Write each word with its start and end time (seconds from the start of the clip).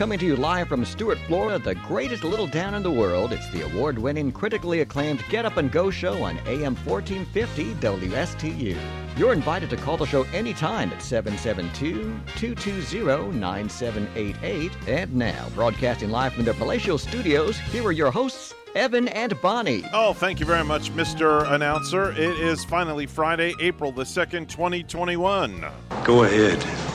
coming 0.00 0.18
to 0.18 0.24
you 0.24 0.34
live 0.34 0.66
from 0.66 0.82
Stuart, 0.82 1.18
Florida, 1.26 1.62
the 1.62 1.74
greatest 1.74 2.24
little 2.24 2.48
town 2.48 2.72
in 2.72 2.82
the 2.82 2.90
world. 2.90 3.34
It's 3.34 3.50
the 3.50 3.66
award 3.66 3.98
winning, 3.98 4.32
critically 4.32 4.80
acclaimed 4.80 5.22
Get 5.28 5.44
Up 5.44 5.58
and 5.58 5.70
Go 5.70 5.90
show 5.90 6.22
on 6.22 6.38
AM 6.46 6.74
1450 6.86 7.74
WSTU. 7.74 8.78
You're 9.18 9.34
invited 9.34 9.68
to 9.68 9.76
call 9.76 9.98
the 9.98 10.06
show 10.06 10.22
anytime 10.32 10.90
at 10.90 11.02
772 11.02 12.18
220 12.34 13.38
9788. 13.38 14.72
And 14.88 15.14
now, 15.14 15.46
broadcasting 15.54 16.08
live 16.08 16.32
from 16.32 16.46
their 16.46 16.54
palatial 16.54 16.96
studios, 16.96 17.58
here 17.58 17.84
are 17.84 17.92
your 17.92 18.10
hosts, 18.10 18.54
Evan 18.74 19.06
and 19.08 19.38
Bonnie. 19.42 19.84
Oh, 19.92 20.14
thank 20.14 20.40
you 20.40 20.46
very 20.46 20.64
much, 20.64 20.90
Mr. 20.92 21.46
Announcer. 21.52 22.12
It 22.12 22.40
is 22.40 22.64
finally 22.64 23.04
Friday, 23.04 23.52
April 23.60 23.92
the 23.92 24.04
2nd, 24.04 24.48
2021. 24.48 25.66
Go 26.04 26.24
ahead. 26.24 26.89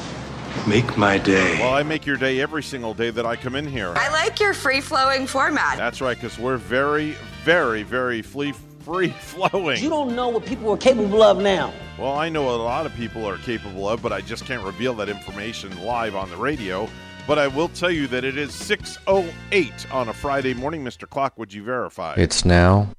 Make 0.68 0.98
my 0.98 1.18
day. 1.18 1.60
Well, 1.60 1.74
I 1.74 1.84
make 1.84 2.06
your 2.06 2.18
day 2.18 2.42
every 2.42 2.64
single 2.64 2.94
day 2.94 3.12
that 3.12 3.26
I 3.26 3.36
come 3.36 3.56
in 3.56 3.68
here. 3.68 3.94
I 3.96 4.10
like 4.10 4.40
your 4.40 4.54
free 4.54 4.82
flowing 4.82 5.28
format. 5.28 5.78
That's 5.78 6.02
right, 6.02 6.16
because 6.18 6.40
we're 6.40 6.58
very, 6.58 7.12
very, 7.44 7.84
very 7.84 8.22
free 8.22 8.54
free 8.86 9.10
flowing. 9.20 9.82
You 9.82 9.90
don't 9.90 10.16
know 10.16 10.30
what 10.30 10.46
people 10.46 10.72
are 10.72 10.78
capable 10.78 11.22
of 11.22 11.40
now. 11.40 11.74
Well, 11.98 12.14
I 12.14 12.30
know 12.30 12.50
a 12.50 12.58
lot 12.58 12.86
of 12.86 12.94
people 12.96 13.28
are 13.28 13.38
capable 13.38 13.90
of, 13.90 14.02
but 14.02 14.12
I 14.14 14.22
just 14.22 14.46
can't 14.46 14.64
reveal 14.64 14.94
that 14.96 15.10
information 15.10 15.84
live 15.84 16.16
on 16.16 16.30
the 16.30 16.38
radio. 16.38 16.88
But 17.28 17.40
I 17.40 17.48
will 17.48 17.70
tell 17.70 17.90
you 17.90 18.06
that 18.08 18.24
it 18.24 18.38
is 18.38 18.52
6.08 18.52 19.94
on 19.94 20.10
a 20.10 20.14
Friday 20.14 20.54
morning. 20.54 20.84
Mr. 20.84 21.10
Clock, 21.10 21.38
would 21.40 21.52
you 21.52 21.64
verify? 21.64 22.14
It's 22.18 22.46
now 22.46 22.90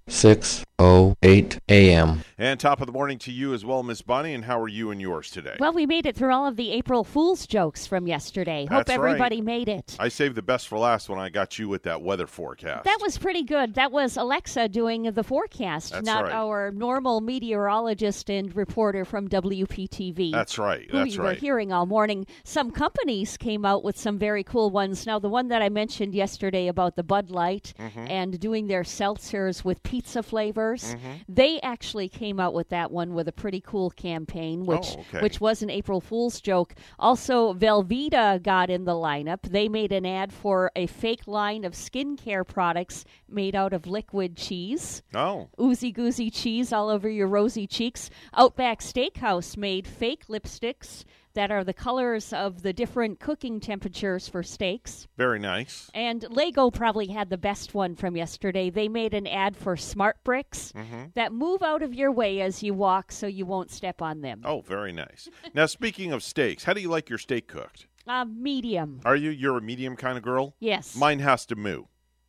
6.08 0.78 1.60
a.m. 1.70 2.22
And 2.38 2.60
top 2.60 2.80
of 2.80 2.86
the 2.86 2.92
morning 2.92 3.18
to 3.20 3.32
you 3.32 3.54
as 3.54 3.64
well, 3.64 3.82
Miss 3.82 4.02
Bonnie. 4.02 4.34
And 4.34 4.44
how 4.44 4.60
are 4.60 4.68
you 4.68 4.90
and 4.90 5.00
yours 5.00 5.30
today? 5.30 5.56
Well, 5.58 5.72
we 5.72 5.86
made 5.86 6.04
it 6.04 6.14
through 6.16 6.32
all 6.34 6.46
of 6.46 6.56
the 6.56 6.70
April 6.72 7.02
Fool's 7.02 7.46
jokes 7.46 7.86
from 7.86 8.06
yesterday. 8.06 8.66
That's 8.68 8.90
Hope 8.90 8.94
everybody 8.98 9.36
right. 9.36 9.44
made 9.44 9.68
it. 9.68 9.96
I 9.98 10.08
saved 10.08 10.34
the 10.34 10.42
best 10.42 10.68
for 10.68 10.78
last 10.78 11.08
when 11.08 11.18
I 11.18 11.30
got 11.30 11.58
you 11.58 11.68
with 11.68 11.84
that 11.84 12.02
weather 12.02 12.26
forecast. 12.26 12.84
That 12.84 12.98
was 13.00 13.16
pretty 13.16 13.42
good. 13.42 13.74
That 13.74 13.90
was 13.90 14.16
Alexa 14.18 14.68
doing 14.68 15.04
the 15.04 15.24
forecast, 15.24 15.92
That's 15.92 16.04
not 16.06 16.24
right. 16.24 16.32
our 16.32 16.70
normal 16.72 17.20
meteorologist 17.22 18.28
and 18.30 18.54
reporter 18.54 19.04
from 19.04 19.28
WPTV. 19.28 20.32
That's 20.32 20.58
right. 20.58 20.80
That's 20.80 20.92
who 20.92 20.98
That's 20.98 21.16
we 21.18 21.24
were 21.24 21.32
hearing 21.34 21.72
all 21.72 21.86
morning. 21.86 22.26
Some 22.44 22.70
companies 22.70 23.36
came 23.38 23.64
out 23.64 23.82
with 23.82 23.96
some 23.96 24.18
very 24.18 24.44
cool 24.44 24.70
ones. 24.70 25.06
Now, 25.06 25.18
the 25.18 25.28
one 25.28 25.48
that 25.48 25.62
I 25.62 25.68
mentioned 25.70 26.14
yesterday 26.14 26.68
about 26.68 26.96
the 26.96 27.02
Bud 27.02 27.30
Light 27.30 27.72
Mm-hmm. 27.78 28.06
and 28.08 28.38
doing 28.40 28.66
their 28.66 28.82
seltzers 28.82 29.64
with 29.64 29.82
pizza 29.82 30.22
flavors, 30.66 30.94
mm-hmm. 30.94 31.12
they 31.28 31.60
actually 31.60 32.08
came 32.08 32.40
out 32.40 32.54
with 32.54 32.68
that 32.70 32.90
one 32.90 33.14
with 33.14 33.28
a 33.28 33.32
pretty 33.32 33.60
cool 33.60 33.90
campaign, 33.90 34.62
oh, 34.62 34.64
which 34.64 34.86
Oh, 34.96 35.00
okay. 35.00 35.20
which 35.20 35.40
was 35.40 35.62
an 35.62 35.70
April 35.70 36.00
Fool's 36.00 36.40
joke. 36.40 36.74
Also, 36.98 37.52
Velveeta 37.54 38.42
got 38.42 38.70
in 38.70 38.84
the 38.84 38.92
lineup. 38.92 39.42
They 39.42 39.68
made 39.68 39.92
an 39.92 40.06
ad 40.06 40.32
for 40.32 40.70
a 40.76 40.86
fake 40.86 41.26
line 41.26 41.64
of 41.64 41.72
skincare 41.72 42.46
products 42.46 43.04
made 43.28 43.54
out 43.54 43.72
of 43.72 43.86
liquid 43.86 44.36
cheese 44.36 45.02
Oh, 45.14 45.48
oozy 45.60 45.92
goozy 45.92 46.32
cheese 46.32 46.72
all 46.72 46.88
over 46.88 47.08
your 47.08 47.26
rosy 47.26 47.66
cheeks. 47.66 48.10
Outback 48.34 48.80
Steakhouse 48.80 49.56
made 49.56 49.86
fake 49.86 50.26
lipsticks 50.28 51.04
that 51.36 51.50
are 51.50 51.62
the 51.64 51.72
colors 51.72 52.32
of 52.32 52.62
the 52.62 52.72
different 52.72 53.20
cooking 53.20 53.60
temperatures 53.60 54.28
for 54.28 54.42
steaks. 54.42 55.06
very 55.16 55.38
nice. 55.38 55.90
And 55.94 56.24
Lego 56.30 56.70
probably 56.70 57.06
had 57.06 57.30
the 57.30 57.38
best 57.38 57.74
one 57.74 57.94
from 57.94 58.16
yesterday. 58.16 58.70
They 58.70 58.88
made 58.88 59.14
an 59.14 59.26
ad 59.26 59.56
for 59.56 59.76
smart 59.76 60.22
bricks 60.24 60.72
that 61.14 61.32
move 61.32 61.62
out 61.62 61.82
of 61.82 61.94
your 61.94 62.10
way 62.10 62.40
as 62.40 62.62
you 62.62 62.74
walk 62.74 63.12
so 63.12 63.26
you 63.26 63.46
won't 63.46 63.70
step 63.70 64.02
on 64.02 64.20
them. 64.22 64.40
Oh, 64.44 64.62
very 64.62 64.92
nice. 64.92 65.28
now, 65.54 65.66
speaking 65.66 66.12
of 66.12 66.22
steaks, 66.22 66.64
how 66.64 66.72
do 66.72 66.80
you 66.80 66.88
like 66.88 67.08
your 67.08 67.18
steak 67.18 67.46
cooked? 67.46 67.86
Uh, 68.06 68.24
medium. 68.24 69.00
Are 69.04 69.16
you 69.16 69.30
you're 69.30 69.58
a 69.58 69.62
medium 69.62 69.96
kind 69.96 70.16
of 70.16 70.22
girl? 70.22 70.54
Yes. 70.60 70.96
Mine 70.96 71.18
has 71.18 71.44
to 71.46 71.56
moo. 71.56 71.84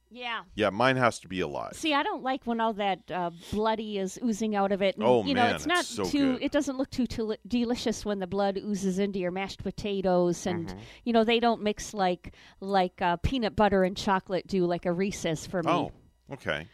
Yeah. 0.09 0.41
Yeah, 0.55 0.69
mine 0.69 0.95
has 0.95 1.19
to 1.19 1.27
be 1.27 1.41
alive. 1.41 1.73
See, 1.73 1.93
I 1.93 2.03
don't 2.03 2.23
like 2.23 2.45
when 2.45 2.59
all 2.61 2.73
that 2.73 2.99
uh, 3.11 3.31
bloody 3.51 3.97
is 3.97 4.17
oozing 4.23 4.55
out 4.55 4.71
of 4.71 4.81
it. 4.81 4.95
And, 4.95 5.03
Oh, 5.05 5.23
you 5.25 5.33
know, 5.33 5.43
man, 5.43 5.55
it's 5.55 5.65
not 5.65 5.79
it's 5.79 5.89
so 5.89 6.05
too. 6.05 6.33
good. 6.33 6.43
It 6.43 6.51
doesn't 6.51 6.77
look 6.77 6.89
too, 6.89 7.07
too 7.07 7.35
delicious 7.47 8.05
when 8.05 8.19
the 8.19 8.27
blood 8.27 8.57
oozes 8.57 8.99
into 8.99 9.19
your 9.19 9.31
mashed 9.31 9.63
potatoes, 9.63 10.45
and 10.45 10.67
Mm-hmm. 10.67 10.79
you 11.03 11.13
know 11.13 11.23
they 11.23 11.39
don't 11.39 11.61
mix 11.61 11.93
like 11.93 12.33
like 12.59 13.01
uh, 13.01 13.17
peanut 13.17 13.55
butter 13.55 13.83
and 13.83 13.95
chocolate 13.97 14.47
do, 14.47 14.65
like 14.65 14.85
a 14.85 14.91
Reese's 14.91 15.45
for 15.47 15.61
me. 15.63 15.71
Oh, 15.71 15.91
okay. 16.33 16.67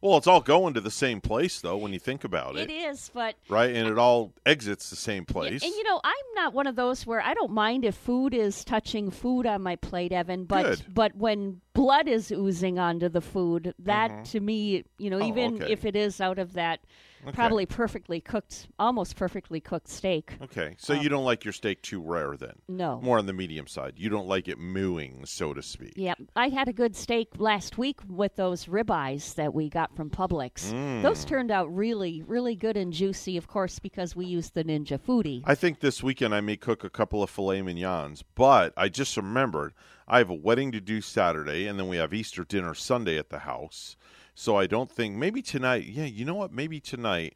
Well, 0.00 0.16
it's 0.16 0.28
all 0.28 0.40
going 0.40 0.74
to 0.74 0.80
the 0.80 0.90
same 0.90 1.20
place 1.20 1.60
though 1.60 1.76
when 1.76 1.92
you 1.92 1.98
think 1.98 2.22
about 2.22 2.56
it 2.56 2.70
it, 2.70 2.72
is, 2.72 3.10
but. 3.12 3.34
right? 3.48 3.74
And 3.74 3.88
it 3.88 3.98
all 3.98 4.32
exits 4.46 4.90
the 4.90 4.96
same 4.96 5.24
place. 5.24 5.62
and 5.62 5.72
you 5.72 5.82
know, 5.84 6.00
I'm 6.04 6.34
not 6.34 6.54
one 6.54 6.66
of 6.68 6.76
those 6.76 7.04
where 7.04 7.20
I 7.20 7.34
don't 7.34 7.50
mind 7.52 7.84
if 7.84 7.94
food 7.96 8.32
is 8.32 8.64
touching 8.64 9.10
food 9.10 9.44
on 9.44 9.62
my 9.62 9.74
plate, 9.76 10.12
Evan. 10.12 10.44
But 10.44 10.62
Good. 10.62 10.94
but 10.94 11.16
when 11.16 11.60
blood 11.74 12.06
is 12.08 12.30
oozing 12.30 12.78
onto 12.78 13.08
the 13.08 13.20
food, 13.20 13.74
that 13.80 14.24
to 14.26 14.40
me, 14.40 14.84
you 14.98 15.10
know, 15.10 15.18
Mm-hmm. 15.18 15.24
Oh, 15.24 15.28
even 15.28 15.62
okay. 15.62 15.72
if 15.72 15.84
it 15.84 15.96
is 15.96 16.20
out 16.20 16.38
of 16.38 16.52
that 16.52 16.80
probably 17.32 17.66
perfectly 17.66 18.20
cooked, 18.20 18.68
almost 18.78 19.16
perfectly 19.16 19.60
cooked 19.60 19.88
steak. 19.88 20.34
okay, 20.42 20.74
so 20.78 20.92
you 20.92 21.08
don't 21.08 21.24
like 21.24 21.44
your 21.44 21.52
steak 21.52 21.82
too 21.82 22.00
rare 22.00 22.36
then? 22.36 22.50
Um, 22.68 22.76
No. 22.76 23.00
More 23.00 23.18
on 23.18 23.26
the 23.26 23.32
medium 23.32 23.66
side. 23.66 23.94
You 23.96 24.08
don't 24.08 24.26
like 24.26 24.48
it 24.48 24.58
mooing, 24.58 25.24
so 25.24 25.54
to 25.54 25.62
speak. 25.62 25.94
Yep. 25.96 26.18
I 26.36 26.48
had 26.48 26.68
a 26.68 26.72
good 26.72 26.94
steak 26.96 27.28
last 27.38 27.78
week 27.78 28.00
with 28.08 28.36
those 28.36 28.66
ribeyes 28.66 29.34
that 29.34 29.54
we 29.54 29.68
got 29.68 29.94
from 29.96 30.10
Publix. 30.10 30.72
Mm. 30.72 31.02
Those 31.02 31.24
turned 31.24 31.50
out 31.50 31.74
really, 31.74 32.22
really 32.26 32.54
good 32.54 32.76
and 32.76 32.92
juicy, 32.92 33.36
of 33.36 33.48
course, 33.48 33.78
because 33.78 34.14
we 34.14 34.26
used 34.26 34.54
the 34.54 34.64
Ninja 34.64 34.98
Foodi. 34.98 35.42
I 35.44 35.54
think 35.54 35.80
this 35.80 36.02
weekend 36.02 36.34
I 36.34 36.40
may 36.40 36.56
cook 36.56 36.84
a 36.84 36.90
couple 36.90 37.22
of 37.22 37.30
filet 37.30 37.62
mignons, 37.62 38.22
but 38.34 38.72
I 38.76 38.88
just 38.88 39.16
remembered 39.16 39.74
I 40.10 40.18
have 40.18 40.30
a 40.30 40.34
wedding 40.34 40.72
to 40.72 40.80
do 40.80 41.02
Saturday, 41.02 41.66
and 41.66 41.78
then 41.78 41.86
we 41.86 41.98
have 41.98 42.14
Easter 42.14 42.42
dinner 42.42 42.74
Sunday 42.74 43.18
at 43.18 43.28
the 43.28 43.40
house. 43.40 43.96
So 44.40 44.54
I 44.54 44.68
don't 44.68 44.88
think 44.88 45.16
maybe 45.16 45.42
tonight. 45.42 45.86
Yeah, 45.86 46.04
you 46.04 46.24
know 46.24 46.36
what? 46.36 46.52
Maybe 46.52 46.78
tonight 46.78 47.34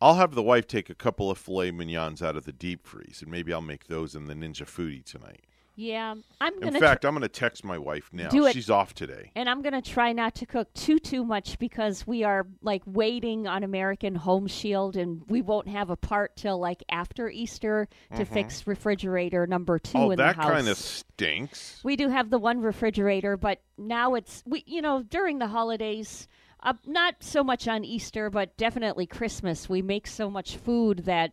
I'll 0.00 0.14
have 0.14 0.34
the 0.34 0.42
wife 0.42 0.66
take 0.66 0.88
a 0.88 0.94
couple 0.94 1.30
of 1.30 1.36
filet 1.36 1.72
mignons 1.72 2.22
out 2.22 2.38
of 2.38 2.46
the 2.46 2.52
deep 2.52 2.86
freeze, 2.86 3.20
and 3.20 3.30
maybe 3.30 3.52
I'll 3.52 3.60
make 3.60 3.86
those 3.86 4.14
in 4.14 4.28
the 4.28 4.34
Ninja 4.34 4.64
Foodi 4.64 5.04
tonight. 5.04 5.44
Yeah, 5.74 6.14
I'm 6.40 6.54
In 6.54 6.60
gonna. 6.60 6.78
fact, 6.80 7.04
I'm 7.04 7.12
going 7.12 7.22
to 7.22 7.28
text 7.28 7.64
my 7.64 7.78
wife 7.78 8.10
now. 8.12 8.28
Do 8.28 8.46
it. 8.46 8.52
She's 8.52 8.68
off 8.70 8.94
today. 8.94 9.30
and 9.34 9.48
I'm 9.48 9.62
gonna 9.62 9.80
try 9.82 10.12
not 10.12 10.34
to 10.36 10.46
cook 10.46 10.72
too 10.74 10.98
too 10.98 11.24
much 11.24 11.58
because 11.58 12.06
we 12.06 12.24
are 12.24 12.46
like 12.60 12.82
waiting 12.86 13.46
on 13.46 13.62
American 13.64 14.14
Home 14.14 14.46
Shield, 14.46 14.96
and 14.96 15.22
we 15.28 15.40
won't 15.42 15.68
have 15.68 15.90
a 15.90 15.96
part 15.96 16.36
till 16.36 16.58
like 16.58 16.82
after 16.90 17.28
Easter 17.30 17.88
to 18.16 18.24
fix 18.24 18.66
refrigerator 18.66 19.46
number 19.46 19.78
two 19.78 19.92
Mm-hmm. 19.98 20.06
Oh, 20.06 20.10
in 20.12 20.18
that 20.18 20.36
the 20.36 20.42
house. 20.42 20.50
kind 20.52 20.68
of 20.68 20.76
stinks. 20.78 21.80
We 21.84 21.96
do 21.96 22.08
have 22.08 22.30
the 22.30 22.38
one 22.38 22.60
refrigerator, 22.60 23.36
but 23.36 23.60
now 23.78 24.14
it's 24.14 24.42
we 24.46 24.64
you 24.66 24.82
know 24.82 25.02
during 25.02 25.38
the 25.38 25.48
holidays, 25.48 26.28
uh, 26.62 26.74
not 26.86 27.16
so 27.20 27.42
much 27.44 27.66
on 27.68 27.84
Easter, 27.84 28.30
but 28.30 28.56
definitely 28.56 29.06
Christmas. 29.06 29.68
We 29.68 29.82
make 29.82 30.06
so 30.06 30.30
much 30.30 30.56
food 30.56 31.00
that 31.06 31.32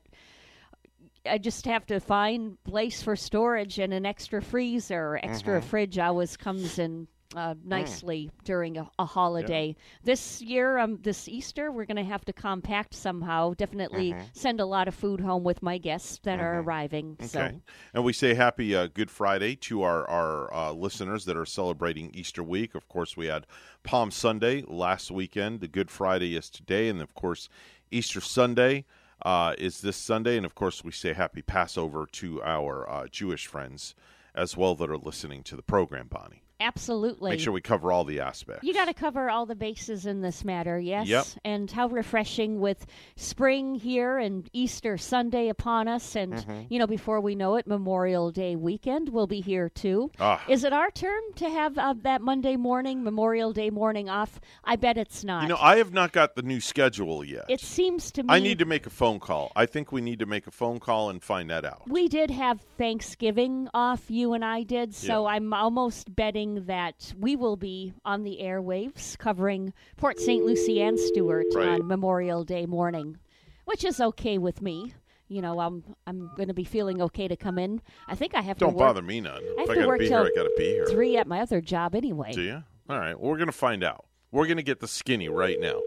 I 1.29 1.37
just 1.37 1.65
have 1.65 1.85
to 1.87 1.99
find 1.99 2.61
place 2.63 3.01
for 3.01 3.15
storage 3.15 3.79
and 3.79 3.93
an 3.93 4.05
extra 4.05 4.41
freezer, 4.41 5.19
extra 5.23 5.61
fridge 5.61 5.97
always 5.99 6.35
comes 6.37 6.79
in. 6.79 7.07
Uh, 7.35 7.53
nicely 7.63 8.31
during 8.43 8.75
a, 8.75 8.89
a 8.97 9.05
holiday. 9.05 9.75
This 10.03 10.41
year, 10.41 10.79
um, 10.79 10.97
this 11.03 11.27
Easter, 11.27 11.71
we're 11.71 11.85
going 11.85 11.97
to 11.97 12.03
have 12.03 12.25
to 12.25 12.33
compact 12.33 12.95
somehow. 12.95 13.53
Definitely 13.53 14.15
send 14.33 14.59
a 14.59 14.65
lot 14.65 14.87
of 14.87 14.95
food 14.95 15.21
home 15.21 15.43
with 15.43 15.61
my 15.61 15.77
guests 15.77 16.19
that 16.23 16.39
are 16.39 16.61
arriving. 16.61 17.17
So 17.21 17.39
Okay. 17.39 17.59
And 17.93 18.03
we 18.03 18.13
say 18.13 18.33
happy 18.33 18.75
uh, 18.75 18.87
Good 18.87 19.11
Friday 19.11 19.55
to 19.57 19.83
our, 19.83 20.09
our 20.09 20.51
uh, 20.51 20.71
listeners 20.71 21.25
that 21.25 21.37
are 21.37 21.45
celebrating 21.45 22.09
Easter 22.15 22.41
week. 22.41 22.73
Of 22.73 22.87
course, 22.87 23.15
we 23.15 23.27
had 23.27 23.45
Palm 23.83 24.09
Sunday 24.09 24.63
last 24.67 25.11
weekend. 25.11 25.61
The 25.61 25.67
Good 25.67 25.91
Friday 25.91 26.35
is 26.35 26.49
today. 26.49 26.89
And 26.89 26.99
of 26.99 27.13
course, 27.13 27.47
Easter 27.91 28.21
Sunday 28.21 28.85
uh, 29.23 29.53
is 29.57 29.81
this 29.81 29.97
Sunday. 29.97 30.37
And 30.37 30.45
of 30.45 30.55
course, 30.55 30.83
we 30.83 30.91
say 30.91 31.13
happy 31.13 31.41
Passover 31.41 32.07
to 32.13 32.41
our 32.43 32.89
uh, 32.89 33.07
Jewish 33.07 33.47
friends 33.47 33.95
as 34.35 34.55
well 34.55 34.75
that 34.75 34.89
are 34.89 34.97
listening 34.97 35.43
to 35.43 35.55
the 35.55 35.61
program, 35.61 36.07
Bonnie. 36.07 36.43
Absolutely. 36.59 37.31
Make 37.31 37.39
sure 37.39 37.53
we 37.53 37.61
cover 37.61 37.91
all 37.91 38.03
the 38.03 38.19
aspects. 38.19 38.63
You 38.63 38.73
got 38.73 38.85
to 38.85 38.93
cover 38.93 39.29
all 39.29 39.45
the 39.45 39.55
bases 39.55 40.05
in 40.05 40.21
this 40.21 40.43
matter, 40.43 40.79
yes? 40.79 41.07
Yep. 41.07 41.25
And 41.45 41.71
how 41.71 41.87
refreshing 41.87 42.59
with 42.59 42.85
spring 43.15 43.75
here 43.75 44.17
and 44.17 44.49
Easter 44.53 44.97
Sunday 44.97 45.49
upon 45.49 45.87
us. 45.87 46.15
And, 46.15 46.33
Mm-hmm. 46.33 46.61
you 46.69 46.79
know, 46.79 46.87
before 46.87 47.19
we 47.21 47.35
know 47.35 47.55
it, 47.55 47.67
Memorial 47.67 48.31
Day 48.31 48.55
weekend 48.55 49.09
will 49.09 49.27
be 49.27 49.41
here 49.41 49.69
too. 49.69 50.11
Ah. 50.19 50.41
Is 50.47 50.63
it 50.63 50.73
our 50.73 50.89
turn 50.91 51.21
to 51.35 51.49
have 51.49 51.77
uh, 51.77 51.93
that 52.03 52.21
Monday 52.21 52.55
morning, 52.55 53.03
Memorial 53.03 53.51
Day 53.53 53.69
morning 53.69 54.09
off? 54.09 54.39
I 54.63 54.75
bet 54.75 54.97
it's 54.97 55.23
not. 55.23 55.43
You 55.43 55.49
know, 55.49 55.57
I 55.59 55.77
have 55.77 55.91
not 55.93 56.11
got 56.11 56.35
the 56.35 56.41
new 56.41 56.59
schedule 56.61 57.23
yet. 57.23 57.45
it 57.49 57.59
seems 57.61 58.11
to 58.11 58.23
me. 58.23 58.29
I 58.29 58.39
need 58.39 58.59
to 58.59 58.65
make 58.65 58.85
a 58.85 58.89
phone 58.89 59.19
call. 59.19 59.51
I 59.55 59.65
think 59.65 59.91
we 59.91 60.01
need 60.01 60.19
to 60.19 60.25
make 60.25 60.47
a 60.47 60.51
phone 60.51 60.79
call 60.79 61.09
and 61.09 61.21
find 61.21 61.49
that 61.49 61.65
out. 61.65 61.83
We 61.87 62.07
did 62.07 62.29
have 62.31 62.61
Thanksgiving 62.77 63.67
off, 63.73 64.09
you 64.09 64.33
and 64.33 64.43
I 64.43 64.63
did, 64.63 64.93
so 64.93 65.23
Yeah. 65.25 65.33
I'm 65.35 65.53
almost 65.53 66.13
betting 66.15 66.48
that 66.67 67.13
we 67.17 67.35
will 67.35 67.55
be 67.57 67.93
on 68.05 68.23
the 68.23 68.39
airwaves 68.41 69.17
covering 69.17 69.73
Port 69.97 70.19
St. 70.19 70.45
Lucie 70.45 70.81
and 70.81 70.99
Stuart 70.99 71.45
Right. 71.53 71.67
on 71.69 71.87
Memorial 71.87 72.43
Day 72.43 72.65
morning, 72.65 73.17
which 73.65 73.83
is 73.85 73.99
okay 74.01 74.37
with 74.37 74.61
me. 74.61 74.93
you 75.27 75.41
know, 75.43 75.59
I'm 75.59 75.83
I'm 76.07 76.31
going 76.35 76.47
to 76.47 76.53
be 76.55 76.63
feeling 76.63 77.01
okay 77.03 77.27
to 77.27 77.35
come 77.35 77.59
in. 77.59 77.81
I 78.07 78.15
think 78.15 78.33
I 78.35 78.41
have 78.41 78.57
Don't 78.57 78.71
to 78.71 78.75
work 78.77 78.87
bother 78.87 79.01
me 79.03 79.21
none. 79.21 79.33
I 79.35 79.37
have 79.37 79.45
if 79.59 79.67
to 79.69 79.75
got 79.75 79.81
to 79.81 79.87
work 79.87 79.99
be 79.99 80.07
here, 80.07 80.17
till 80.23 80.25
I 80.25 80.31
got 80.35 80.43
to 80.43 80.53
be 80.57 80.63
here. 80.65 80.85
three 80.87 81.17
at 81.17 81.27
my 81.27 81.39
other 81.41 81.61
job 81.61 81.93
anyway. 81.93 82.31
Do 82.33 82.41
you? 82.41 82.63
All 82.89 82.97
right. 82.99 83.13
Well, 83.19 83.29
we're 83.29 83.37
going 83.37 83.45
to 83.47 83.51
find 83.51 83.83
out. 83.83 84.05
We're 84.31 84.45
going 84.47 84.57
to 84.57 84.63
get 84.63 84.79
the 84.79 84.87
skinny 84.87 85.29
right 85.29 85.59
now. 85.59 85.79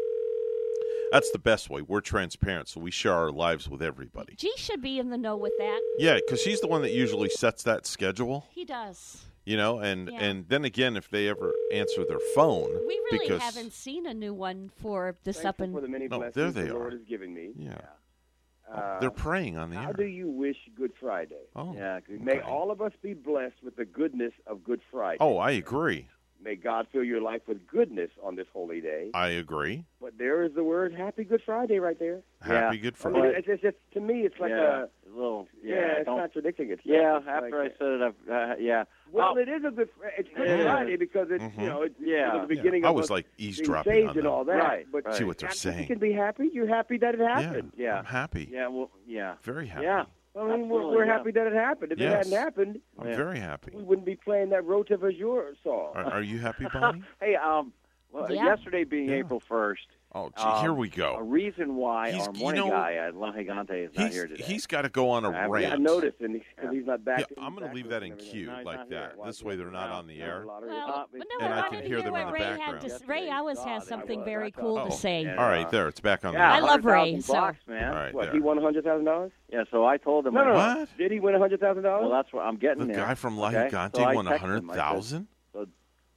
That's 1.11 1.31
the 1.33 1.39
best 1.39 1.69
way. 1.69 1.83
We're 1.83 2.01
transparent, 2.01 2.69
so 2.69 2.81
we 2.81 2.91
share 2.91 3.13
our 3.13 3.31
lives 3.31 3.69
with 3.69 3.83
everybody. 3.83 4.35
G 4.37 4.51
should 4.57 4.81
be 4.81 4.99
in 4.99 5.11
the 5.11 5.19
know 5.19 5.37
with 5.37 5.53
that. 5.59 5.81
Yeah, 5.99 6.15
because 6.15 6.41
she's 6.41 6.61
the 6.61 6.69
one 6.69 6.81
that 6.83 6.93
usually 6.93 7.29
sets 7.29 7.65
that 7.65 7.85
schedule. 7.85 8.47
He 8.51 8.65
does. 8.65 9.25
You 9.45 9.57
know, 9.57 9.79
and 9.81 10.09
Yeah. 10.09 10.23
and 10.23 10.49
then 10.49 10.65
again, 10.65 10.97
if 10.97 11.09
they 11.11 11.29
ever 11.29 11.53
answer 11.73 12.05
their 12.05 12.21
phone, 12.35 12.71
We 12.87 13.01
really 13.11 13.27
because 13.27 13.43
haven't 13.43 13.73
seen 13.73 14.07
a 14.07 14.15
new 14.15 14.33
one 14.33 14.69
for 14.77 15.17
this 15.25 15.45
up 15.45 15.57
Thankful 15.59 15.65
and 15.65 15.75
for 15.75 15.81
the 15.81 15.89
many 15.89 16.07
No, 16.09 16.19
blessings 16.19 16.35
there 16.35 16.51
they 16.53 16.69
the 16.69 16.77
are. 16.77 16.79
Lord 16.79 16.93
has 16.93 17.03
given 17.05 17.35
me. 17.35 17.53
yeah, 17.57 17.79
Uh, 18.73 19.01
they're 19.01 19.11
praying 19.11 19.57
on 19.57 19.71
the 19.71 19.77
how 19.77 19.89
air. 19.89 19.93
do 19.95 20.05
you 20.05 20.31
wish 20.31 20.57
Good 20.77 20.93
Friday? 21.01 21.47
oh, 21.57 21.75
Yeah, 21.75 21.99
good 22.01 22.21
May 22.23 22.39
Okay. 22.39 22.49
all 22.49 22.71
of 22.71 22.81
us 22.81 22.93
be 23.03 23.15
blessed 23.15 23.63
with 23.65 23.75
the 23.75 23.85
goodness 23.85 24.33
of 24.47 24.63
Good 24.63 24.81
Friday. 24.93 25.19
oh, 25.21 25.39
I 25.39 25.51
agree. 25.53 26.09
May 26.45 26.57
God 26.57 26.89
fill 26.91 27.05
your 27.05 27.21
life 27.21 27.43
with 27.47 27.67
goodness 27.69 28.11
on 28.23 28.35
this 28.35 28.47
holy 28.53 28.81
day. 28.81 29.11
I 29.15 29.29
agree. 29.29 29.85
But 30.01 30.19
there 30.19 30.43
is 30.43 30.53
the 30.55 30.65
word 30.65 30.93
Happy 30.93 31.23
Good 31.23 31.43
Friday 31.47 31.79
right 31.79 31.97
there. 31.99 32.21
Happy 32.41 32.79
Good 32.79 32.95
I 32.95 32.97
Friday. 32.97 33.21
mean, 33.23 33.33
it's, 33.37 33.47
it's 33.49 33.63
just 33.63 33.77
to 33.95 34.01
me, 34.01 34.23
it's 34.23 34.35
like 34.41 34.51
yeah, 34.51 34.57
a 34.57 35.09
a 35.09 35.15
little. 35.15 35.47
yeah, 35.63 35.75
Yeah, 35.75 35.81
it's 35.99 36.07
don't- 36.07 36.19
contradicting 36.19 36.71
itself. 36.71 36.85
yeah. 36.85 37.19
It's 37.19 37.27
After 37.29 37.63
like- 37.63 37.73
I 37.75 37.79
said 37.79 37.89
it, 37.89 38.03
I've, 38.03 38.31
uh, 38.51 38.55
yeah. 38.59 38.85
well, 39.13 39.35
Oh, 39.35 39.39
it 39.39 39.49
is 39.49 39.63
a 39.65 39.71
good. 39.71 39.89
It's 40.19 40.29
Good 40.35 40.49
It 40.49 40.61
is. 40.61 40.67
Friday 40.67 40.97
because 40.97 41.29
it's 41.31 41.45
Mhm. 41.45 41.61
you 41.61 41.67
know 41.69 41.83
it's 41.83 41.95
Yeah. 42.01 42.41
the 42.41 42.47
beginning 42.49 42.83
Yeah, 42.83 42.89
I 42.89 42.91
of 42.91 42.97
was 42.97 43.11
like 43.11 43.27
eavesdropping 43.39 44.09
on 44.09 44.19
and 44.19 44.27
all 44.27 44.45
that. 44.45 44.55
Right, 44.57 44.87
But 44.91 45.05
right. 45.05 45.15
See 45.15 45.25
what 45.25 45.39
they're 45.39 45.51
saying. 45.51 45.81
you 45.81 45.87
can 45.87 45.99
be 45.99 46.13
happy. 46.13 46.49
You're 46.53 46.67
happy 46.67 46.97
that 46.99 47.15
it 47.15 47.21
Yeah, 47.21 47.41
happened. 47.41 47.73
Yeah. 47.77 47.99
I'm 47.99 48.05
happy. 48.05 48.49
yeah, 48.51 48.67
well, 48.67 48.91
yeah, 49.07 49.35
Very 49.43 49.67
happy. 49.69 49.85
yeah. 49.85 50.05
I 50.39 50.45
mean, 50.57 50.69
we're, 50.69 50.87
we're 50.87 51.05
yeah. 51.05 51.13
happy 51.19 51.31
that 51.33 51.47
it 51.47 51.53
happened. 51.53 51.93
If 51.93 51.99
Yes. 51.99 52.13
it 52.13 52.17
hadn't 52.17 52.33
happened, 52.45 52.81
I'm 52.99 53.09
Yeah. 53.09 53.17
very 53.17 53.39
happy. 53.39 53.73
we 53.75 53.83
wouldn't 53.83 54.07
be 54.07 54.17
playing 54.17 54.49
that 54.51 54.65
Rotive 54.65 55.05
Azure 55.05 55.55
song. 55.63 55.93
Are, 55.95 56.05
are 56.15 56.23
you 56.23 56.39
happy, 56.39 56.67
Bonnie? 56.73 57.03
Hey, 57.21 57.35
um, 57.37 57.73
well, 58.13 58.31
Yeah. 58.33 58.45
yesterday 58.45 58.85
being 58.85 59.09
Yeah. 59.11 59.17
April 59.17 59.41
first, 59.41 59.87
Oh, 60.15 60.29
gee, 60.37 60.43
Um, 60.45 60.61
here 60.61 60.75
we 60.75 60.91
go. 60.91 61.15
a 61.17 61.23
reason 61.23 61.75
why 61.77 62.11
He's- 62.11 62.27
our 62.29 62.35
you 62.35 62.41
morning 62.41 62.61
know- 62.67 62.71
guy 62.71 62.95
at 62.97 63.17
La 63.17 63.33
Gigante 63.33 63.71
is 63.89 63.97
not 63.99 64.11
here 64.11 64.27
today. 64.27 64.43
he's 64.45 64.67
got 64.67 64.83
to 64.83 64.91
go 64.91 65.09
on 65.09 65.25
a 65.25 65.31
I- 65.31 65.45
I 65.45 65.47
rant. 65.47 65.73
I 65.73 65.77
noticed, 65.77 66.21
and 66.21 66.35
because 66.35 66.71
he's 66.71 66.85
not 66.85 67.03
back. 67.03 67.21
Yeah, 67.21 67.25
he's 67.31 67.39
I'm 67.41 67.55
going 67.55 67.67
to 67.67 67.75
leave 67.75 67.89
that 67.89 68.03
in 68.03 68.17
queue 68.17 68.47
No, 68.49 68.53
like 68.63 68.77
not 68.81 68.89
here. 68.91 69.13
that. 69.17 69.25
This 69.25 69.43
way 69.43 69.57
they're 69.57 69.71
not 69.71 69.89
not? 69.89 69.99
on 70.01 70.07
the 70.07 70.19
No, 70.19 70.25
air. 70.27 70.43
a 70.43 70.47
well, 70.47 70.59
Uh, 70.61 71.05
but 71.11 71.27
no, 71.41 71.47
and 71.47 71.55
I 71.55 71.61
I 71.61 71.69
can 71.71 71.81
to 71.81 71.87
hear 71.89 72.03
them 72.03 72.15
in 72.15 72.27
the 72.27 72.33
Ray 72.33 72.39
background. 72.41 72.83
had 72.83 72.91
to. 73.01 73.07
Ray 73.07 73.31
always 73.31 73.59
has 73.65 73.87
something 73.87 74.19
was. 74.19 74.27
very 74.27 74.51
cool 74.51 74.77
thought- 74.77 74.89
to 74.89 74.93
Oh. 74.93 74.97
say. 74.97 75.23
Yeah. 75.23 75.37
All 75.37 75.49
right, 75.49 75.71
there. 75.71 75.89
It's 75.89 76.01
back 76.01 76.27
on 76.27 76.35
yeah, 76.35 76.53
I 76.53 76.61
love 76.61 76.85
Ray, 76.85 76.93
100,000 77.15 77.23
so- 77.23 77.33
bucks, 77.33 77.59
man. 77.67 77.89
All 77.89 77.95
right, 77.95 78.13
What? 78.15 78.25
there. 78.27 78.35
He 78.35 78.41
won 78.41 78.59
a 78.59 78.61
hundred 78.61 78.85
thousand 78.85 79.07
dollars? 79.07 79.33
Yeah, 79.51 79.65
so 79.71 79.87
I 79.87 79.97
told 79.97 80.27
him. 80.27 80.35
No, 80.35 80.45
no, 80.45 80.51
no. 80.51 80.55
What? 80.57 80.89
Did 80.99 81.11
he 81.11 81.21
win 81.21 81.35
a 81.35 81.39
hundred 81.39 81.61
thousand 81.61 81.85
Well, 81.85 82.11
that's 82.11 82.33
what 82.35 82.45
I'm 82.45 82.57
getting 82.57 82.87
The 82.87 82.93
guy 82.93 83.15
from 83.15 83.39
La? 83.39 83.51
Gigante 83.51 84.15
won 84.15 84.27
a 84.27 84.33
texted 84.33 84.39
hundred 84.39 84.59
him. 84.59 84.71
I 84.71 84.75
said, 84.75 84.81
thousand. 84.83 85.27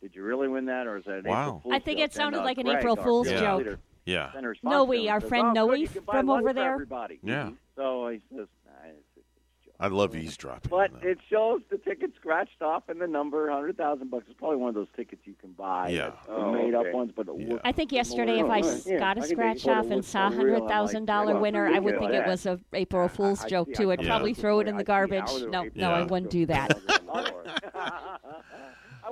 Did 0.06 0.13
you 0.13 0.22
really 0.22 0.48
win 0.48 0.66
that, 0.66 0.86
or 0.86 0.98
is 0.98 1.06
that 1.06 1.18
an 1.18 1.24
Wow. 1.25 1.42
April 1.48 1.60
Fool's 1.62 1.74
I 1.74 1.80
think 1.80 1.98
joke? 1.98 2.06
it 2.06 2.13
sounded 2.13 2.38
And, 2.38 2.44
uh, 2.44 2.48
like 2.48 2.57
an 2.60 2.66
Greg, 2.66 2.78
April 2.78 2.96
Fool's 2.96 3.25
business 3.25 3.42
joke. 3.42 3.57
leader, 3.57 3.80
Yeah. 4.06 4.25
sent 4.34 4.38
a 4.38 4.42
Noe, 4.44 4.50
response 4.50 4.92
to 4.92 4.94
him, 5.02 5.10
our 5.13 5.19
says, 5.22 5.30
friend 5.30 5.48
"Oh, 5.48 5.52
Noe 5.54 5.68
good, 5.69 5.80
you 5.80 5.88
can 5.88 6.04
buy 6.04 6.13
from 6.19 6.30
over 6.30 6.54
there." 6.54 6.74
Everybody. 6.74 7.19
Yeah. 7.24 7.50
So 7.75 8.07
he 8.10 8.19
says, 8.30 8.48
nah, 8.68 8.72
it's, 8.90 8.98
it's 9.18 9.25
a 9.25 9.66
joke. 9.66 9.75
I 9.80 9.88
love 9.88 10.16
eavesdropping. 10.16 10.69
But 10.69 10.92
it 11.02 11.18
shows 11.28 11.62
the 11.72 11.80
ticket 11.80 12.13
scratched 12.18 12.62
off 12.62 12.88
and 12.88 13.02
the 13.02 13.07
number, 13.07 13.50
hundred 13.50 13.78
thousand 13.78 14.12
bucks. 14.12 14.28
is 14.28 14.36
probably 14.36 14.57
one 14.57 14.69
of 14.69 14.75
those 14.75 14.90
tickets 14.96 15.24
you 15.25 15.34
can 15.42 15.54
buy. 15.54 15.90
Yeah. 15.90 16.12
Oh, 16.30 16.52
made 16.52 16.75
okay. 16.75 16.88
up 16.90 16.94
ones, 16.94 17.12
but 17.16 17.25
Yeah. 17.36 17.57
I 17.66 17.72
think 17.72 17.92
yesterday, 17.92 18.42
if 18.42 18.46
I 18.48 18.57
yeah, 18.60 19.00
got 19.00 19.18
I 19.18 19.22
a 19.22 19.24
can 19.24 19.36
scratch 19.36 19.68
off 19.68 19.90
and 19.90 20.06
saw 20.06 20.28
a 20.28 20.30
for 20.30 20.36
real, 20.38 20.44
hundred 20.46 20.56
I'm 20.57 20.62
like, 20.66 20.69
thousand 20.69 21.06
dollar 21.06 21.40
winner, 21.40 21.66
I 21.68 21.80
would 21.80 21.98
think 21.98 22.12
it 22.13 22.28
was 22.28 22.46
a 22.46 22.60
April 22.74 23.07
Fool's 23.07 23.42
I- 23.42 23.46
I 23.46 23.50
joke 23.50 23.74
too. 23.74 23.90
I 23.90 23.94
I'd 23.94 24.06
probably 24.06 24.36
throw 24.36 24.60
it 24.60 24.68
in 24.68 24.78
the 24.78 24.84
story- 24.84 25.02
I 25.02 25.25
see 25.25 25.46
garbage. 25.48 25.52
No, 25.52 25.69
no, 25.74 25.92
I 25.92 26.04
wouldn't 26.04 26.30
do 26.30 26.46
that. 26.46 26.78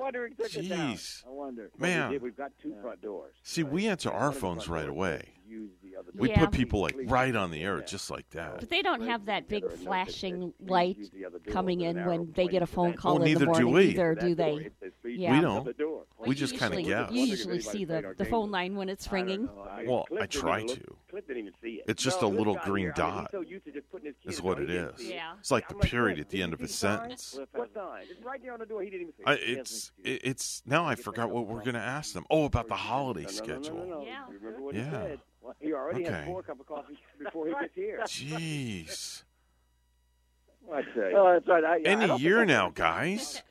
I 0.03 0.05
wonder 0.05 0.29
took 0.29 0.53
it 0.55 0.67
down. 0.67 0.93
Jeez. 0.93 1.25
I 1.25 1.29
wonder. 1.29 1.71
Man. 1.77 2.09
We 2.09 2.15
have 2.15 2.35
got 2.35 2.51
two 2.61 2.75
front 2.81 3.01
doors. 3.01 3.33
See, 3.43 3.63
we 3.63 3.87
answer 3.87 4.11
our 4.11 4.33
phones 4.33 4.67
right 4.67 4.89
away. 4.89 5.29
use 5.47 5.71
We 6.15 6.27
door. 6.29 6.35
Yeah. 6.35 6.45
put 6.45 6.51
people 6.51 6.81
like 6.81 6.95
right 7.05 7.35
on 7.35 7.51
the 7.51 7.63
air, 7.63 7.81
just 7.81 8.09
like 8.11 8.29
that. 8.31 8.59
But 8.59 8.69
they 8.69 8.81
don't 8.81 9.01
have 9.01 9.25
that 9.25 9.47
big 9.47 9.63
Together 9.63 9.73
and 9.75 9.83
note 9.83 9.89
that 9.89 10.05
flashing 10.05 10.53
please 10.59 10.69
light 10.69 10.97
use 10.97 11.09
the 11.11 11.25
other 11.25 11.39
door 11.39 11.53
coming 11.53 11.81
in 11.81 12.05
when 12.05 12.31
they 12.35 12.47
get 12.47 12.61
a 12.61 12.65
phone 12.67 12.93
call 12.93 13.15
Well, 13.15 13.23
in 13.23 13.33
the 13.33 13.39
neither 13.39 13.45
do 13.59 13.65
morning. 13.65 13.73
we. 13.73 13.83
Either 13.89 14.15
do 14.15 14.35
they? 14.35 14.51
It 14.55 14.73
says, 14.81 14.91
please 15.01 15.19
Yeah. 15.19 15.35
We 15.35 15.41
don't. 15.41 15.65
Well, 15.79 16.05
We 16.27 16.35
just 16.35 16.53
kinda 16.57 16.77
usually- 16.77 16.83
guess. 16.93 17.11
You 17.11 17.23
usually 17.25 17.59
see 17.59 17.85
the, 17.85 18.13
the 18.17 18.25
phone 18.25 18.51
line 18.51 18.75
when 18.75 18.89
it's 18.89 19.11
ringing. 19.11 19.49
I 19.69 19.83
Well, 19.87 20.05
I 20.19 20.25
try 20.25 20.65
to. 20.65 20.95
Cliff 21.09 21.27
didn't 21.27 21.39
even 21.41 21.53
see 21.61 21.75
it. 21.75 21.85
It's 21.87 22.01
just 22.03 22.21
a 22.21 22.27
little 22.27 22.55
green 22.65 22.85
here. 22.85 22.93
I 22.97 23.01
mean, 23.05 23.13
dot. 23.15 23.21
he's 23.21 23.31
so 23.31 23.41
used 23.41 23.65
to 23.65 23.71
just 23.71 23.91
putting 23.91 24.07
his 24.07 24.15
key 24.23 24.29
Is 24.29 24.41
what 24.41 24.57
the 24.57 24.63
it 24.63 24.67
door. 24.67 24.73
He 24.75 24.79
didn't 24.81 24.95
is. 24.95 25.01
see 25.01 25.11
it. 25.11 25.15
Yeah. 25.15 25.33
It's 25.39 25.51
like 25.51 25.67
the 25.67 25.75
period 25.75 26.19
at 26.19 26.29
the 26.29 26.41
end 26.41 26.53
of 26.53 26.61
a 26.61 26.67
see 26.67 26.71
the 26.71 26.73
sign? 26.73 26.99
sentence. 27.17 27.39
What 27.51 27.73
sign? 27.73 28.03
It's 28.09 28.23
right 28.23 28.41
there 28.41 28.53
on 28.53 28.59
the 28.59 28.65
door. 28.65 28.81
He 28.81 28.89
didn't 28.89 29.01
even 29.09 29.13
see 29.17 29.23
I, 29.25 29.33
it. 29.33 29.57
it's 29.59 29.91
it- 30.03 30.21
it's 30.23 30.63
now 30.65 30.85
I 30.85 30.95
forgot 30.95 31.29
what 31.29 31.47
we're 31.47 31.59
going 31.61 31.73
to 31.75 31.79
ask 31.79 32.13
them. 32.13 32.25
Oh, 32.29 32.45
about 32.45 32.67
the 32.67 32.75
holiday 32.75 33.25
schedule. 33.27 34.03
Yeah. 34.05 34.23
Remember 34.31 34.61
what 34.61 34.75
Yeah. 34.75 35.07
he 35.07 35.17
said? 35.45 35.55
He 35.59 35.73
already 35.73 36.03
Okay. 36.05 36.13
had 36.13 36.25
four 36.25 36.43
cup 36.43 36.59
of 36.59 36.65
coffee 36.67 36.97
before 37.23 37.47
he 37.47 37.53
gets 37.59 37.75
here. 37.75 37.99
Jeez. 38.07 39.23
I 40.73 40.81
say. 40.95 41.11
Oh, 41.15 41.33
that's 41.33 41.47
right. 41.47 41.63
I, 41.63 41.75
yeah, 41.77 41.89
Any 41.89 42.17
year 42.19 42.45
now, 42.45 42.69
guys. 42.69 43.41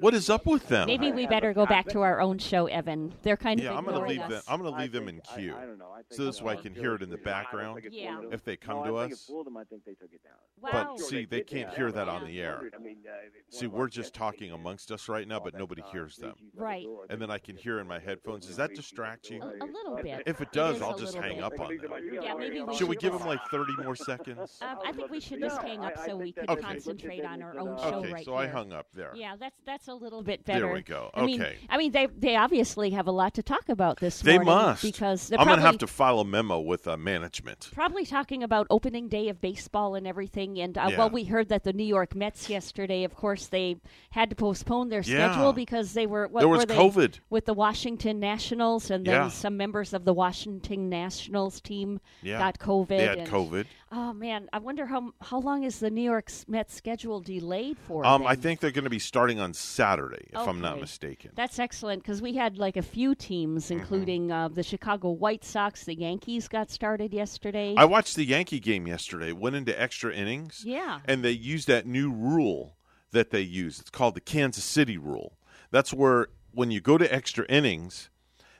What 0.00 0.14
is 0.14 0.28
up 0.28 0.46
with 0.46 0.68
them? 0.68 0.86
Maybe 0.86 1.10
we 1.12 1.26
better 1.26 1.52
go 1.52 1.64
back 1.66 1.86
to 1.88 2.00
our 2.02 2.20
own 2.20 2.38
show, 2.38 2.66
Evan. 2.66 3.14
They're 3.22 3.36
kind 3.36 3.58
of 3.60 3.64
Yeah, 3.64 3.74
I'm 3.76 3.84
going 3.84 3.94
to 3.96 4.02
ignoring 4.02 4.18
leave 4.20 4.28
them. 4.28 4.42
I'm 4.48 4.60
going 4.60 4.72
to 4.74 4.78
leave 4.80 4.92
them 4.92 5.08
in 5.08 5.20
queue. 5.34 5.54
I, 5.56 5.62
I 5.62 5.66
don't 5.66 5.78
know. 5.78 5.90
I 5.92 5.96
think 6.02 6.12
So 6.12 6.24
this 6.24 6.42
way 6.42 6.54
I 6.54 6.56
uh, 6.58 6.62
can 6.62 6.74
hear 6.74 6.94
it 6.94 7.02
in 7.02 7.08
the 7.10 7.16
background 7.16 7.80
Yeah. 7.90 8.20
if 8.30 8.44
they 8.44 8.56
come 8.56 8.84
to 8.84 8.96
I 8.96 9.00
think 9.02 9.12
it 9.12 9.14
us. 9.14 9.24
fooled. 9.24 9.48
I 9.56 9.64
think 9.64 9.84
they 9.84 9.94
took 9.94 10.12
it 10.12 10.22
down. 10.22 10.32
Wow. 10.60 10.94
But 10.96 11.00
see, 11.00 11.24
they 11.24 11.40
can't 11.42 11.72
hear 11.74 11.90
that 11.92 12.08
on 12.08 12.26
the 12.26 12.40
air. 12.40 12.62
I 12.74 12.78
mean, 12.82 12.98
uh, 13.06 13.12
See, 13.50 13.66
we're 13.66 13.88
just 13.88 14.12
talking 14.14 14.52
amongst 14.52 14.90
us 14.90 15.08
right 15.08 15.26
now, 15.26 15.40
but 15.40 15.54
nobody 15.56 15.82
hears 15.92 16.16
them. 16.16 16.34
Right. 16.54 16.86
And 17.10 17.20
then 17.20 17.30
I 17.30 17.38
can 17.38 17.56
hear 17.56 17.78
in 17.80 17.86
my 17.86 17.98
headphones. 17.98 18.46
Does 18.46 18.56
that 18.56 18.74
distract 18.74 19.30
you? 19.30 19.40
A, 19.42 19.64
a 19.64 19.66
little 19.66 19.96
bit. 20.02 20.22
If 20.26 20.40
it 20.40 20.48
It 20.48 20.52
does, 20.52 20.76
is 20.76 20.82
I'll 20.82 20.96
just 20.98 21.14
hang 21.14 21.36
bit. 21.36 21.44
up 21.44 21.58
on 21.60 21.76
them. 21.76 21.90
Yeah, 22.22 22.34
maybe 22.34 22.60
we 22.62 22.74
Should 22.76 22.88
we 22.88 22.96
give 22.96 23.12
them 23.12 23.26
like 23.26 23.40
30 23.50 23.72
more 23.82 23.96
seconds? 23.96 24.58
Um, 24.62 24.78
I 24.84 24.92
think 24.92 25.10
we 25.10 25.20
should 25.20 25.40
just 25.40 25.60
hang 25.62 25.84
up 25.84 25.94
so 26.04 26.16
we 26.16 26.32
can 26.32 26.44
Okay. 26.48 26.60
concentrate 26.62 27.24
on 27.24 27.42
our 27.42 27.58
own 27.58 27.76
show 27.78 27.96
Okay, 28.00 28.12
right 28.12 28.24
so 28.24 28.34
I 28.34 28.46
hung 28.46 28.72
up 28.72 28.86
there. 28.94 29.12
Yeah, 29.14 29.36
that's 29.38 29.60
that's 29.64 29.85
a 29.88 29.94
little 29.94 30.22
bit 30.22 30.44
better. 30.44 30.60
There 30.66 30.72
we 30.72 30.82
go. 30.82 31.10
I 31.14 31.24
mean, 31.24 31.40
Okay. 31.40 31.56
I 31.68 31.76
mean, 31.78 31.92
they 31.92 32.06
they 32.06 32.36
obviously 32.36 32.90
have 32.90 33.06
a 33.06 33.10
lot 33.12 33.34
to 33.34 33.42
talk 33.42 33.68
about 33.68 33.98
this 34.00 34.20
They 34.20 34.38
morning 34.38 34.46
must. 34.54 34.82
because 34.82 35.30
I'm 35.32 35.46
going 35.46 35.58
to 35.58 35.64
have 35.64 35.78
to 35.78 35.86
file 35.86 36.20
a 36.20 36.24
memo 36.24 36.60
with 36.60 36.86
uh, 36.88 36.96
management. 36.96 37.70
probably 37.72 38.04
talking 38.04 38.42
about 38.42 38.66
opening 38.70 39.08
day 39.08 39.28
of 39.28 39.40
baseball 39.40 39.94
and 39.94 40.06
everything. 40.06 40.58
And 40.58 40.76
uh, 40.76 40.88
Yeah. 40.90 40.98
well, 40.98 41.10
we 41.10 41.24
heard 41.24 41.48
that 41.50 41.64
the 41.64 41.72
New 41.72 41.84
York 41.84 42.14
Mets 42.14 42.48
yesterday, 42.50 43.04
of 43.04 43.14
course, 43.14 43.46
they 43.46 43.76
had 44.10 44.30
to 44.30 44.36
postpone 44.36 44.88
their 44.88 45.02
Yeah. 45.02 45.30
schedule 45.32 45.52
because 45.52 45.92
they 45.94 46.06
were 46.06 46.26
what 46.28 46.40
There 46.40 46.48
was 46.48 46.60
were 46.60 46.66
they 46.66 46.76
COVID. 46.76 47.20
with 47.30 47.44
the 47.46 47.54
Washington 47.54 48.18
Nationals, 48.20 48.90
and 48.90 49.04
then 49.06 49.14
Yeah. 49.14 49.28
some 49.28 49.56
members 49.56 49.92
of 49.92 50.04
the 50.04 50.14
Washington 50.14 50.88
Nationals 50.88 51.60
team 51.60 52.00
got 52.24 52.58
COVID. 52.58 52.88
They 52.88 53.06
had 53.06 53.26
COVID. 53.28 53.66
Oh 53.92 54.12
man, 54.12 54.48
I 54.52 54.58
wonder 54.58 54.84
how 54.86 55.12
how 55.20 55.38
long 55.38 55.62
is 55.62 55.78
the 55.78 55.90
New 55.90 56.02
York 56.02 56.28
Mets 56.48 56.74
schedule 56.74 57.20
delayed 57.20 57.78
for? 57.78 58.04
Um, 58.04 58.26
I 58.26 58.34
think 58.34 58.58
they're 58.58 58.72
going 58.72 58.82
to 58.84 58.90
be 58.90 58.98
starting 58.98 59.38
on 59.38 59.54
Saturday, 59.54 60.26
if 60.32 60.48
I'm 60.48 60.60
not 60.60 60.80
mistaken. 60.80 61.30
That's 61.36 61.60
excellent 61.60 62.02
because 62.02 62.20
we 62.20 62.34
had 62.34 62.58
like 62.58 62.76
a 62.76 62.82
few 62.82 63.14
teams, 63.14 63.66
Mm-hmm. 63.66 63.78
including 63.78 64.32
uh, 64.32 64.48
the 64.48 64.64
Chicago 64.64 65.10
White 65.10 65.44
Sox. 65.44 65.84
The 65.84 65.94
Yankees 65.94 66.48
got 66.48 66.68
started 66.70 67.14
yesterday. 67.14 67.74
I 67.76 67.84
watched 67.84 68.16
the 68.16 68.24
Yankee 68.24 68.58
game 68.58 68.88
yesterday. 68.88 69.30
Went 69.32 69.54
into 69.54 69.80
extra 69.80 70.12
innings. 70.12 70.62
Yeah. 70.66 70.98
And 71.04 71.24
they 71.24 71.30
used 71.30 71.68
that 71.68 71.86
new 71.86 72.10
rule 72.12 72.76
that 73.12 73.30
they 73.30 73.40
use. 73.40 73.78
It's 73.78 73.90
called 73.90 74.16
the 74.16 74.20
Kansas 74.20 74.64
City 74.64 74.98
rule. 74.98 75.38
That's 75.70 75.94
where 75.94 76.26
when 76.50 76.72
you 76.72 76.80
go 76.80 76.98
to 76.98 77.14
extra 77.14 77.44
innings, 77.46 78.10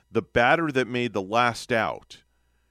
the 0.09 0.21
batter 0.21 0.71
that 0.71 0.87
made 0.87 1.11
the 1.11 1.21
last 1.21 1.73
out 1.73 2.23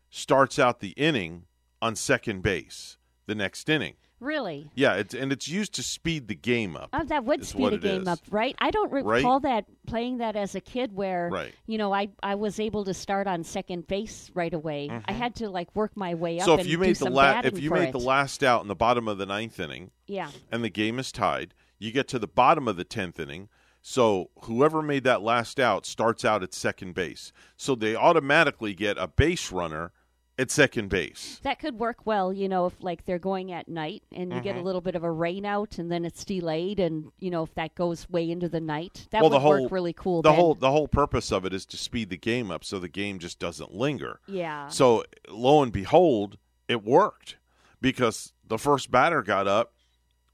starts 0.09 0.59
out 0.59 0.81
the 0.81 0.91
inning 0.97 1.45
on 1.83 1.95
second 1.97 2.43
base 2.43 2.97
the 3.27 3.35
next 3.35 3.69
inning. 3.69 3.95
really? 4.19 4.71
Yeah, 4.75 4.95
it's, 4.95 5.13
and 5.15 5.31
it's 5.31 5.47
used 5.47 5.75
to 5.75 5.83
speed 5.83 6.27
the 6.29 6.35
game 6.35 6.75
up. 6.75 6.89
Oh, 6.95 7.05
that 7.05 7.25
would 7.25 7.45
speed 7.45 7.75
a 7.75 7.79
game 7.79 8.03
is. 8.03 8.09
up, 8.09 8.21
right? 8.31 8.55
I 8.61 8.71
don't 8.71 8.91
Right? 8.91 9.05
recall 9.05 9.41
that 9.41 9.67
playing 9.87 10.19
that 10.19 10.37
as 10.37 10.55
a 10.55 10.61
kid, 10.61 10.93
where 10.95 11.29
Right. 11.31 11.55
you 11.67 11.77
know 11.77 11.93
I 11.93 12.09
I 12.23 12.35
was 12.37 12.59
able 12.59 12.85
to 12.87 12.95
start 12.95 13.27
on 13.27 13.45
second 13.45 13.87
base 13.87 14.31
right 14.33 14.55
away. 14.55 14.89
I 15.07 15.13
had 15.13 15.35
to 15.37 15.51
like 15.51 15.69
work 15.77 15.95
my 15.97 16.15
way 16.15 16.37
up. 16.41 16.43
Mm-hmm. 16.43 16.47
So 16.47 16.55
if 16.55 16.61
and 16.61 16.69
you 16.71 16.79
made 16.79 16.91
the 16.97 17.05
some 17.05 17.13
la- 17.13 17.41
if 17.45 17.59
you 17.61 17.71
made 17.71 17.89
it. 17.91 17.93
the 17.93 18.01
last 18.01 18.43
out 18.43 18.63
in 18.63 18.69
the 18.69 18.75
bottom 18.75 19.07
of 19.07 19.19
the 19.19 19.27
ninth 19.27 19.61
inning, 19.61 19.91
yeah, 20.07 20.31
and 20.51 20.65
the 20.65 20.71
game 20.71 20.99
is 20.99 21.13
tied, 21.13 21.53
you 21.79 21.93
get 21.93 22.09
to 22.09 22.19
the 22.19 22.27
bottom 22.29 22.67
of 22.69 22.77
the 22.79 22.85
10th 22.87 23.19
inning. 23.21 23.49
So 23.83 24.31
whoever 24.45 24.81
made 24.83 25.05
that 25.05 25.21
last 25.23 25.61
out 25.61 25.85
starts 25.87 26.25
out 26.25 26.43
at 26.43 26.55
second 26.55 26.95
base. 26.95 27.33
So 27.59 27.75
they 27.77 27.95
automatically 27.95 28.73
get 28.75 28.97
a 28.99 29.07
base 29.07 29.53
runner 29.53 29.93
at 30.39 30.51
second 30.51 30.89
base. 30.91 31.41
that 31.45 31.59
could 31.59 31.79
work 31.79 32.05
well. 32.05 32.33
You 32.33 32.49
know, 32.49 32.67
if 32.67 32.75
like 32.81 33.05
they're 33.07 33.19
going 33.19 33.53
at 33.53 33.69
night 33.69 34.03
and 34.13 34.31
you 34.31 34.37
Mm-hmm. 34.37 34.45
get 34.45 34.57
a 34.57 34.61
little 34.63 34.81
bit 34.83 34.95
of 34.95 35.03
a 35.03 35.11
rain 35.11 35.47
out 35.47 35.79
and 35.79 35.91
then 35.91 36.05
it's 36.05 36.25
delayed, 36.25 36.79
and 36.79 37.11
you 37.19 37.31
know 37.31 37.43
if 37.43 37.55
that 37.55 37.75
goes 37.75 38.09
way 38.11 38.31
into 38.31 38.49
the 38.49 38.61
night, 38.61 39.07
that 39.13 39.23
well, 39.23 39.31
would 39.31 39.37
the 39.37 39.41
whole 39.41 39.63
work 39.63 39.73
really 39.73 39.93
cool. 39.95 40.21
The 40.23 40.31
then. 40.31 40.39
whole 40.39 40.55
the 40.55 40.71
whole 40.71 40.89
purpose 40.89 41.33
of 41.33 41.45
it 41.47 41.53
is 41.55 41.65
to 41.67 41.77
speed 41.79 42.11
the 42.11 42.17
game 42.19 42.51
up 42.51 42.65
so 42.65 42.79
the 42.79 42.89
game 42.89 43.19
just 43.19 43.39
doesn't 43.39 43.73
linger. 43.75 44.21
yeah. 44.27 44.69
So 44.69 45.05
lo 45.29 45.63
and 45.63 45.73
behold, 45.73 46.37
it 46.69 46.85
worked 46.85 47.37
because 47.81 48.33
the 48.47 48.59
first 48.59 48.91
batter 48.91 49.23
got 49.23 49.47
up 49.49 49.73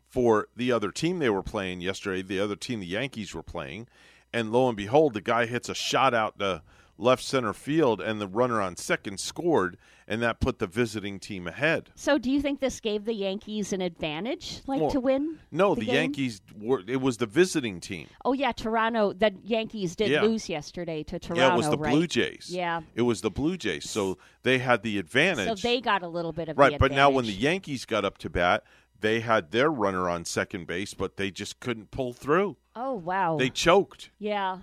for 0.08 0.48
the 0.56 0.70
other 0.72 0.90
team 0.90 1.18
they 1.20 1.30
were 1.30 1.42
playing 1.42 1.80
yesterday, 1.80 2.22
the 2.22 2.40
other 2.40 2.56
team 2.56 2.80
the 2.80 2.86
Yankees 2.86 3.34
were 3.34 3.42
playing, 3.42 3.86
and 4.32 4.52
lo 4.52 4.68
and 4.68 4.76
behold, 4.76 5.14
the 5.14 5.20
guy 5.20 5.46
hits 5.46 5.68
a 5.68 5.74
shot 5.74 6.12
out 6.12 6.38
to 6.38 6.62
left 7.02 7.22
center 7.22 7.52
field, 7.52 8.00
and 8.00 8.20
the 8.20 8.26
runner 8.26 8.60
on 8.62 8.76
second 8.76 9.18
scored, 9.20 9.76
and 10.06 10.22
that 10.22 10.40
put 10.40 10.58
the 10.58 10.66
visiting 10.66 11.18
team 11.18 11.46
ahead. 11.46 11.90
So, 11.94 12.16
do 12.18 12.30
you 12.30 12.40
think 12.40 12.60
this 12.60 12.80
gave 12.80 13.04
the 13.04 13.12
Yankees 13.14 13.72
an 13.72 13.80
advantage, 13.80 14.60
like 14.66 14.80
Well, 14.80 14.90
to 14.90 15.00
win? 15.00 15.38
No, 15.50 15.74
the, 15.74 15.80
the? 15.84 15.92
Yankees 15.92 16.40
were. 16.58 16.82
It 16.86 17.00
was 17.00 17.16
the 17.18 17.26
visiting 17.26 17.80
team. 17.80 18.06
Oh 18.24 18.32
yeah, 18.32 18.52
Toronto. 18.52 19.12
The 19.12 19.34
Yankees 19.44 19.96
did 19.96 20.10
Yeah. 20.10 20.22
lose 20.22 20.48
yesterday 20.48 21.02
to 21.04 21.18
Toronto. 21.18 21.42
yeah, 21.46 21.52
it 21.54 21.56
was 21.56 21.68
the 21.68 21.78
right? 21.78 21.90
Blue 21.92 22.06
Jays. 22.06 22.48
Yeah. 22.50 22.80
it 22.94 23.02
was 23.02 23.20
the 23.20 23.30
Blue 23.30 23.56
Jays. 23.56 23.88
So 23.90 24.18
they 24.42 24.58
had 24.58 24.82
the 24.82 24.98
advantage. 24.98 25.48
So 25.60 25.68
they 25.68 25.80
got 25.80 26.02
a 26.02 26.08
little 26.08 26.32
bit 26.32 26.48
of 26.48 26.56
right, 26.58 26.78
but 26.78 26.92
now 26.92 27.10
when 27.10 27.26
the. 27.26 27.32
Yankees 27.32 27.84
got 27.84 28.04
up 28.04 28.18
to 28.18 28.30
bat, 28.30 28.62
they 29.00 29.18
had 29.20 29.50
their 29.50 29.68
runner 29.70 30.08
on 30.08 30.24
second 30.24 30.66
base, 30.68 30.94
but 30.94 31.16
they 31.16 31.30
just 31.30 31.58
couldn't 31.58 31.90
pull 31.90 32.12
through. 32.12 32.56
oh 32.76 32.94
wow, 32.94 33.36
They 33.36 33.50
choked. 33.50 34.10
yeah, 34.18 34.58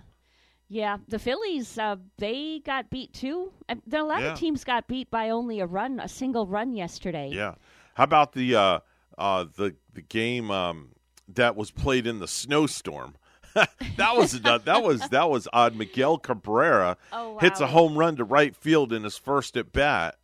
yeah. 0.70 0.98
The 1.08 1.20
Phillies, 1.20 1.78
uh, 1.78 1.98
they 2.18 2.62
got 2.66 2.90
beat 2.90 3.14
too. 3.14 3.52
There- 3.86 4.02
a 4.02 4.06
lot 4.06 4.22
Yeah. 4.22 4.32
of 4.34 4.40
teams 4.40 4.64
got 4.64 4.88
beat 4.88 5.10
by 5.12 5.30
only 5.30 5.60
a 5.60 5.66
run, 5.66 6.00
a 6.00 6.08
single 6.08 6.48
run 6.48 6.74
yesterday. 6.74 7.30
Yeah. 7.34 7.56
How 7.96 8.04
about 8.06 8.32
the 8.34 8.56
uh, 8.56 8.80
uh, 9.18 9.46
the 9.56 9.76
the 9.94 10.02
game 10.02 10.50
um, 10.52 10.90
that 11.28 11.56
was 11.56 11.72
played 11.72 12.08
in 12.08 12.20
the 12.20 12.28
snowstorm? 12.28 13.16
that 13.56 14.16
was 14.16 14.40
that 14.42 14.84
was 14.84 15.10
that 15.10 15.30
was 15.30 15.48
odd. 15.52 15.76
Miguel 15.76 16.18
Cabrera 16.20 16.96
Oh, 17.12 17.38
hits 17.40 17.60
a 17.60 17.68
home 17.68 17.98
run 17.98 18.16
to 18.18 18.24
right 18.24 18.56
field 18.56 18.94
in 18.94 19.04
his 19.04 19.18
first 19.18 19.58
at 19.58 19.74
bat, 19.74 20.16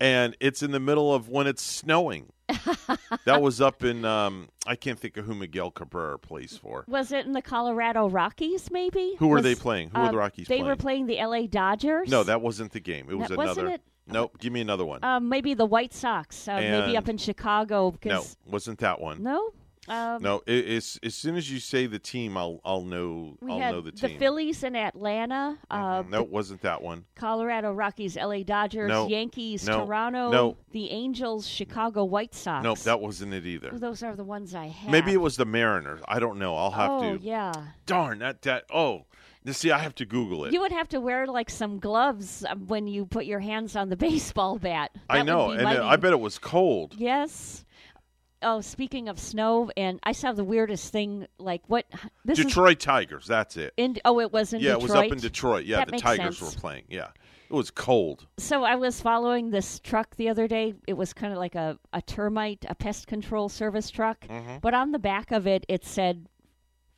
and 0.00 0.36
it's 0.40 0.62
in 0.62 0.70
the 0.70 0.80
middle 0.80 1.12
of 1.12 1.28
when 1.28 1.46
it's 1.46 1.62
snowing. 1.62 2.32
that 3.24 3.40
was 3.42 3.60
up 3.60 3.82
in 3.84 4.04
um, 4.04 4.48
I 4.66 4.76
can't 4.76 4.98
think 4.98 5.16
of 5.16 5.24
who 5.26 5.34
Miguel 5.34 5.70
Cabrera 5.70 6.18
plays 6.18 6.56
for. 6.56 6.84
Was 6.88 7.12
it 7.12 7.26
in 7.26 7.32
the 7.32 7.42
Colorado 7.42 8.08
Rockies? 8.08 8.70
Maybe. 8.70 9.14
Who 9.18 9.28
were 9.28 9.36
Was- 9.36 9.44
they 9.44 9.54
playing? 9.54 9.90
Who 9.90 10.00
were 10.00 10.06
uh, 10.06 10.10
the 10.10 10.16
Rockies 10.18 10.46
playing? 10.46 10.58
They 10.62 10.62
playing? 10.64 10.76
were 10.76 10.76
playing 10.82 11.06
the 11.06 11.18
L.A. 11.18 11.46
Dodgers. 11.46 12.08
No, 12.08 12.22
that 12.24 12.40
wasn't 12.40 12.72
the 12.72 12.80
game. 12.80 13.06
It 13.10 13.14
was 13.14 13.28
That- 13.28 13.38
wasn't 13.38 13.58
another. 13.60 13.74
it? 13.76 13.82
Nope. 14.06 14.36
Give 14.38 14.52
me 14.52 14.60
another 14.60 14.84
one. 14.84 15.02
Um, 15.02 15.28
maybe 15.30 15.54
the 15.54 15.64
White 15.64 15.94
Sox. 15.94 16.46
Uh, 16.46 16.56
maybe 16.56 16.96
up 16.96 17.08
in 17.08 17.16
Chicago. 17.16 17.94
no, 18.04 18.22
wasn't 18.46 18.78
that 18.80 19.00
one. 19.00 19.22
no. 19.22 19.50
Um, 19.88 20.22
No, 20.22 20.42
it, 20.46 20.68
it's 20.68 20.98
as 21.02 21.14
soon 21.14 21.36
as 21.36 21.50
you 21.50 21.58
say 21.58 21.86
the 21.86 21.98
team, 21.98 22.36
I'll 22.36 22.60
I'll 22.64 22.84
know 22.84 23.36
I'll 23.48 23.58
had 23.58 23.72
know 23.72 23.80
the 23.80 23.92
team. 23.92 24.10
The 24.12 24.18
Phillies 24.18 24.62
in 24.62 24.76
Atlanta, 24.76 25.58
uh, 25.70 26.02
no, 26.08 26.22
it 26.22 26.30
wasn't 26.30 26.62
that 26.62 26.82
one. 26.82 27.04
Colorado 27.14 27.72
Rockies, 27.72 28.16
L.A. 28.16 28.42
Dodgers, 28.42 28.88
No. 28.88 29.08
Yankees, 29.08 29.66
No. 29.66 29.84
Toronto, 29.84 30.30
No. 30.30 30.56
the 30.72 30.90
Angels, 30.90 31.46
Chicago 31.46 32.04
White 32.04 32.34
Sox. 32.34 32.64
Nope, 32.64 32.78
that 32.80 33.00
wasn't 33.00 33.34
it 33.34 33.46
either. 33.46 33.70
Those 33.72 34.02
are 34.02 34.16
the 34.16 34.24
ones 34.24 34.54
I 34.54 34.66
have. 34.66 34.90
Maybe 34.90 35.12
it 35.12 35.20
was 35.20 35.36
the 35.36 35.46
Mariners. 35.46 36.00
I 36.08 36.18
don't 36.18 36.38
know. 36.38 36.56
I'll 36.56 36.70
have 36.70 36.90
oh, 36.90 37.16
to. 37.16 37.22
yeah. 37.22 37.52
Darn 37.86 38.20
that 38.20 38.42
that. 38.42 38.64
Oh, 38.72 39.04
see, 39.52 39.70
I 39.70 39.78
have 39.78 39.94
to 39.96 40.06
Google 40.06 40.46
it. 40.46 40.52
You 40.52 40.60
would 40.60 40.72
have 40.72 40.88
to 40.90 41.00
wear 41.00 41.26
like 41.26 41.50
some 41.50 41.78
gloves 41.78 42.44
um, 42.48 42.66
when 42.66 42.86
you 42.86 43.04
put 43.04 43.26
your 43.26 43.40
hands 43.40 43.76
on 43.76 43.90
the 43.90 43.96
baseball 44.08 44.58
bat. 44.58 44.92
I 45.08 45.18
That 45.18 45.26
would 45.26 45.26
know, 45.26 45.50
and 45.50 45.66
uh, 45.66 45.86
I 45.86 45.96
bet 45.96 46.12
it 46.12 46.20
was 46.20 46.38
cold. 46.38 46.94
Yes. 46.96 47.63
Oh, 48.44 48.60
speaking 48.60 49.08
of 49.08 49.18
snow, 49.18 49.70
and 49.76 49.98
I 50.02 50.12
saw 50.12 50.32
the 50.32 50.44
weirdest 50.44 50.92
thing. 50.92 51.26
Like 51.38 51.62
what? 51.66 51.86
This 52.24 52.38
is 52.38 52.46
Detroit 52.46 52.78
Tigers. 52.80 53.26
That's 53.26 53.56
it. 53.56 53.72
in. 53.76 53.96
Oh, 54.04 54.20
it 54.20 54.32
was 54.32 54.52
in 54.52 54.60
yeah, 54.60 54.74
Detroit. 54.74 54.80
it 54.80 54.82
was 54.82 54.94
up 55.06 55.12
in 55.12 55.18
Detroit. 55.18 55.64
Yeah, 55.64 55.78
That 55.78 55.88
the 55.88 55.98
Tigers 55.98 56.38
sense. 56.38 56.54
were 56.54 56.60
playing. 56.60 56.84
Yeah, 56.88 57.08
it 57.50 57.52
was 57.54 57.70
cold. 57.70 58.26
So 58.38 58.64
I 58.64 58.76
was 58.76 59.00
following 59.00 59.50
this 59.50 59.80
truck 59.80 60.14
the 60.16 60.28
other 60.28 60.46
day. 60.46 60.74
It 60.86 60.94
was 60.94 61.12
kind 61.12 61.32
of 61.32 61.38
like 61.38 61.54
a, 61.54 61.78
a 61.92 62.02
termite, 62.02 62.64
a 62.68 62.74
pest 62.74 63.06
control 63.06 63.48
service 63.48 63.90
truck. 63.90 64.26
Mm-hmm. 64.28 64.58
But 64.60 64.74
on 64.74 64.92
the 64.92 64.98
back 64.98 65.30
of 65.30 65.46
it, 65.46 65.64
it 65.68 65.84
said 65.84 66.28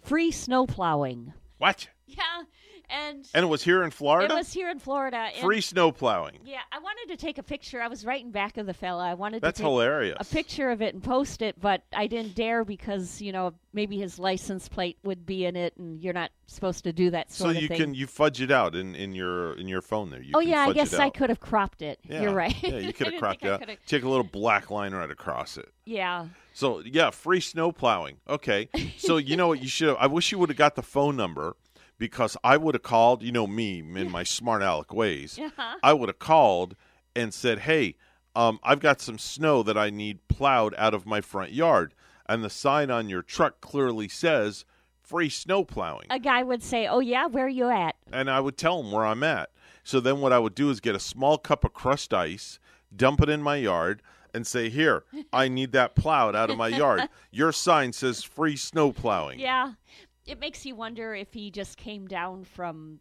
free 0.02 0.30
snow 0.30 0.66
plowing. 0.66 1.32
What? 1.58 1.88
Yeah. 2.06 2.42
And, 2.88 3.28
And 3.34 3.44
it 3.44 3.48
was 3.48 3.62
here 3.62 3.82
in 3.82 3.90
Florida. 3.90 4.32
it 4.32 4.36
was 4.36 4.52
here 4.52 4.70
in 4.70 4.78
Florida. 4.78 5.28
free 5.40 5.60
snow 5.60 5.90
plowing. 5.92 6.38
Yeah, 6.44 6.60
I 6.72 6.78
wanted 6.78 7.08
to 7.12 7.16
take 7.16 7.38
a 7.38 7.42
picture. 7.42 7.80
I 7.82 7.88
was 7.88 8.04
right 8.04 8.22
in 8.24 8.30
back 8.30 8.56
of 8.56 8.66
the 8.66 8.74
fella. 8.74 9.04
I 9.08 9.14
wanted 9.14 9.42
That's 9.42 9.56
to 9.58 9.62
take 9.62 9.68
hilarious. 9.70 10.16
a 10.20 10.24
picture 10.24 10.70
of 10.70 10.82
it 10.82 10.94
and 10.94 11.02
post 11.02 11.42
it, 11.42 11.60
but 11.60 11.82
I 11.92 12.06
didn't 12.06 12.34
dare 12.34 12.64
because, 12.64 13.20
you 13.20 13.32
know, 13.32 13.54
maybe 13.72 13.98
his 13.98 14.18
license 14.18 14.68
plate 14.68 14.96
would 15.04 15.26
be 15.26 15.44
in 15.44 15.56
it 15.56 15.76
and 15.76 16.00
you're 16.02 16.14
not 16.14 16.30
supposed 16.46 16.84
to 16.84 16.92
do 16.92 17.10
that 17.10 17.30
So 17.32 17.44
sort 17.46 17.56
you 17.56 17.62
of 17.64 17.68
thing. 17.68 17.78
can 17.78 17.94
you 17.94 18.06
fudge 18.06 18.40
it 18.40 18.50
out 18.50 18.74
in, 18.76 18.94
in 18.94 19.14
your 19.14 19.54
in 19.58 19.66
your 19.68 19.82
phone 19.82 20.10
there. 20.10 20.22
You 20.22 20.32
oh 20.34 20.40
yeah, 20.40 20.60
I 20.68 20.72
guess 20.72 20.94
I 20.94 21.10
could 21.10 21.28
have 21.28 21.40
cropped 21.40 21.82
it. 21.82 21.98
Yeah. 22.08 22.22
You're 22.22 22.34
right. 22.34 22.54
Yeah, 22.62 22.78
you 22.78 22.92
could 22.94 23.08
have 23.12 23.20
cropped 23.20 23.44
it 23.44 23.50
out. 23.50 23.68
Take 23.86 24.04
a 24.04 24.08
little 24.08 24.24
black 24.24 24.70
line 24.70 24.94
right 24.94 25.10
across 25.10 25.56
it. 25.58 25.68
Yeah. 25.84 26.26
So 26.54 26.80
yeah, 26.84 27.10
free 27.10 27.40
snow 27.40 27.72
plowing. 27.72 28.18
Okay. 28.28 28.68
So 28.96 29.16
you 29.16 29.36
know 29.36 29.48
what 29.48 29.60
you 29.60 29.68
should 29.68 29.88
have 29.88 29.96
I 30.00 30.06
wish 30.06 30.30
you 30.32 30.38
would 30.38 30.48
have 30.50 30.56
got 30.58 30.76
the 30.76 30.82
phone 30.82 31.16
number 31.16 31.56
because 31.98 32.36
I 32.44 32.56
would 32.56 32.74
have 32.74 32.82
called, 32.82 33.22
you 33.22 33.32
know 33.32 33.46
me 33.46 33.78
in 33.78 34.10
my 34.10 34.22
smart 34.22 34.62
aleck 34.62 34.92
ways. 34.92 35.38
Uh-huh. 35.38 35.76
I 35.82 35.92
would 35.92 36.08
have 36.08 36.18
called 36.18 36.76
and 37.14 37.32
said, 37.32 37.60
"Hey, 37.60 37.96
um, 38.34 38.60
I've 38.62 38.80
got 38.80 39.00
some 39.00 39.18
snow 39.18 39.62
that 39.62 39.78
I 39.78 39.90
need 39.90 40.26
plowed 40.28 40.74
out 40.76 40.94
of 40.94 41.06
my 41.06 41.20
front 41.20 41.52
yard." 41.52 41.94
And 42.28 42.42
the 42.44 42.50
sign 42.50 42.90
on 42.90 43.08
your 43.08 43.22
truck 43.22 43.60
clearly 43.60 44.08
says 44.08 44.64
free 45.00 45.28
snow 45.28 45.64
plowing. 45.64 46.06
A 46.10 46.18
guy 46.18 46.42
would 46.42 46.62
say, 46.62 46.86
"Oh 46.86 47.00
yeah, 47.00 47.26
where 47.26 47.46
are 47.46 47.48
you 47.48 47.70
at?" 47.70 47.96
and 48.12 48.30
I 48.30 48.40
would 48.40 48.56
tell 48.56 48.80
him 48.82 48.92
where 48.92 49.06
I'm 49.06 49.22
at. 49.22 49.50
So 49.84 50.00
then 50.00 50.20
what 50.20 50.32
I 50.32 50.38
would 50.38 50.54
do 50.54 50.68
is 50.70 50.80
get 50.80 50.96
a 50.96 51.00
small 51.00 51.38
cup 51.38 51.64
of 51.64 51.72
crushed 51.72 52.12
ice, 52.12 52.58
dump 52.94 53.22
it 53.22 53.28
in 53.28 53.40
my 53.40 53.56
yard, 53.56 54.02
and 54.34 54.46
say, 54.46 54.68
"Here, 54.68 55.04
I 55.32 55.48
need 55.48 55.72
that 55.72 55.94
plowed 55.94 56.36
out 56.36 56.50
of 56.50 56.58
my 56.58 56.68
yard." 56.68 57.08
Your 57.30 57.52
sign 57.52 57.92
says 57.92 58.22
free 58.22 58.56
snow 58.56 58.92
plowing. 58.92 59.38
Yeah. 59.38 59.74
It 60.26 60.40
makes 60.40 60.66
you 60.66 60.74
wonder 60.74 61.14
if 61.14 61.32
he 61.32 61.50
just 61.50 61.76
came 61.76 62.06
down 62.06 62.44
from 62.44 63.00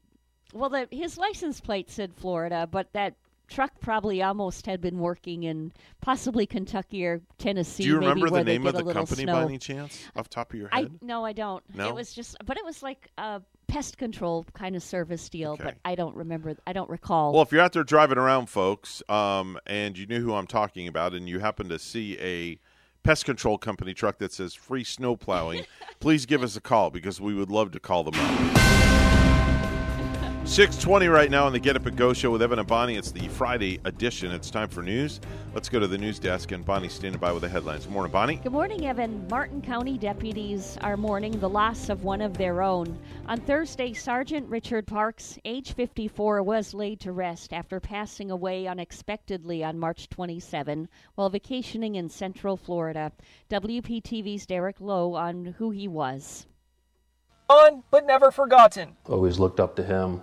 well, 0.53 0.69
the, 0.69 0.87
his 0.91 1.17
license 1.17 1.59
plate 1.59 1.89
said 1.89 2.13
Florida, 2.13 2.67
but 2.69 2.93
that 2.93 3.15
truck 3.47 3.79
probably 3.79 4.21
almost 4.23 4.65
had 4.65 4.81
been 4.81 4.99
working 4.99 5.43
in 5.43 5.71
possibly 6.01 6.45
Kentucky 6.45 7.05
or 7.05 7.21
Tennessee. 7.37 7.83
Do 7.83 7.89
you 7.89 7.99
remember 7.99 8.29
the 8.29 8.43
name 8.43 8.65
of 8.65 8.73
the 8.73 8.83
company 8.83 9.23
snow. 9.23 9.33
by 9.33 9.43
any 9.43 9.57
chance, 9.57 10.03
off 10.15 10.29
top 10.29 10.53
of 10.53 10.59
your 10.59 10.69
I 10.71 10.81
head? 10.81 10.99
no, 11.01 11.25
I 11.25 11.33
don't. 11.33 11.63
No? 11.75 11.89
It 11.89 11.95
was 11.95 12.13
just, 12.13 12.37
but 12.45 12.57
it 12.57 12.65
was 12.65 12.81
like 12.81 13.09
a 13.17 13.41
pest 13.67 13.97
control 13.97 14.45
kind 14.53 14.75
of 14.75 14.83
service 14.83 15.27
deal. 15.29 15.51
Okay. 15.51 15.63
But 15.65 15.75
I 15.83 15.95
don't 15.95 16.15
remember. 16.15 16.55
I 16.65 16.73
don't 16.73 16.89
recall. 16.89 17.33
Well, 17.33 17.43
if 17.43 17.51
you're 17.51 17.61
out 17.61 17.73
there 17.73 17.83
driving 17.83 18.17
around, 18.17 18.47
folks, 18.47 19.03
um, 19.09 19.59
and 19.65 19.97
you 19.97 20.05
knew 20.05 20.21
who 20.21 20.33
I'm 20.33 20.47
talking 20.47 20.87
about, 20.87 21.13
and 21.13 21.27
you 21.27 21.39
happen 21.39 21.69
to 21.69 21.79
see 21.79 22.17
a 22.19 22.59
pest 23.05 23.23
control 23.23 23.59
company 23.59 23.93
truck 23.93 24.17
that 24.17 24.33
says 24.33 24.55
free 24.55 24.83
snow 24.83 25.15
plowing, 25.15 25.63
please 25.99 26.25
give 26.25 26.41
us 26.41 26.55
a 26.55 26.61
call 26.61 26.89
because 26.89 27.21
we 27.21 27.35
would 27.35 27.51
love 27.51 27.71
to 27.71 27.79
call 27.79 28.03
them 28.03 28.15
up. 28.17 29.04
620 30.45 31.07
right 31.07 31.31
now 31.31 31.47
on 31.47 31.53
the 31.53 31.59
Get 31.59 31.75
Up 31.75 31.87
and 31.87 31.97
Go 31.97 32.13
show 32.13 32.29
with 32.29 32.41
Evan 32.41 32.59
and 32.59 32.67
Bonnie. 32.67 32.95
It's 32.95 33.11
the 33.11 33.27
Friday 33.29 33.79
edition. 33.83 34.31
It's 34.31 34.51
time 34.51 34.69
for 34.69 34.83
news. 34.83 35.19
Let's 35.55 35.69
go 35.69 35.79
to 35.79 35.87
the 35.87 35.97
news 35.97 36.19
desk, 36.19 36.51
and 36.51 36.63
Bonnie's 36.63 36.93
standing 36.93 37.19
by 37.19 37.31
with 37.31 37.41
the 37.41 37.49
headlines. 37.49 37.85
Good 37.85 37.93
Morning, 37.93 38.11
Bonnie. 38.11 38.35
Good 38.35 38.51
morning, 38.51 38.85
Evan. 38.85 39.27
Martin 39.27 39.59
County 39.59 39.97
deputies 39.97 40.77
are 40.81 40.97
mourning 40.97 41.39
the 41.39 41.49
loss 41.49 41.89
of 41.89 42.03
one 42.03 42.21
of 42.21 42.37
their 42.37 42.61
own. 42.61 42.97
On 43.25 43.41
Thursday, 43.41 43.91
Sergeant 43.91 44.47
Richard 44.47 44.85
Parks, 44.85 45.39
age 45.45 45.73
54, 45.73 46.43
was 46.43 46.75
laid 46.75 46.99
to 47.01 47.11
rest 47.11 47.51
after 47.51 47.79
passing 47.79 48.29
away 48.29 48.67
unexpectedly 48.67 49.63
on 49.63 49.79
March 49.79 50.07
27 50.09 50.87
while 51.15 51.29
vacationing 51.31 51.95
in 51.95 52.07
Central 52.07 52.55
Florida. 52.55 53.11
WPTV's 53.49 54.45
Derek 54.45 54.79
Lowe 54.79 55.15
on 55.15 55.55
who 55.57 55.71
he 55.71 55.87
was. 55.87 56.45
On, 57.49 57.83
but 57.89 58.05
never 58.05 58.31
forgotten. 58.31 58.95
Always 59.09 59.39
looked 59.39 59.59
up 59.59 59.75
to 59.75 59.83
him 59.83 60.21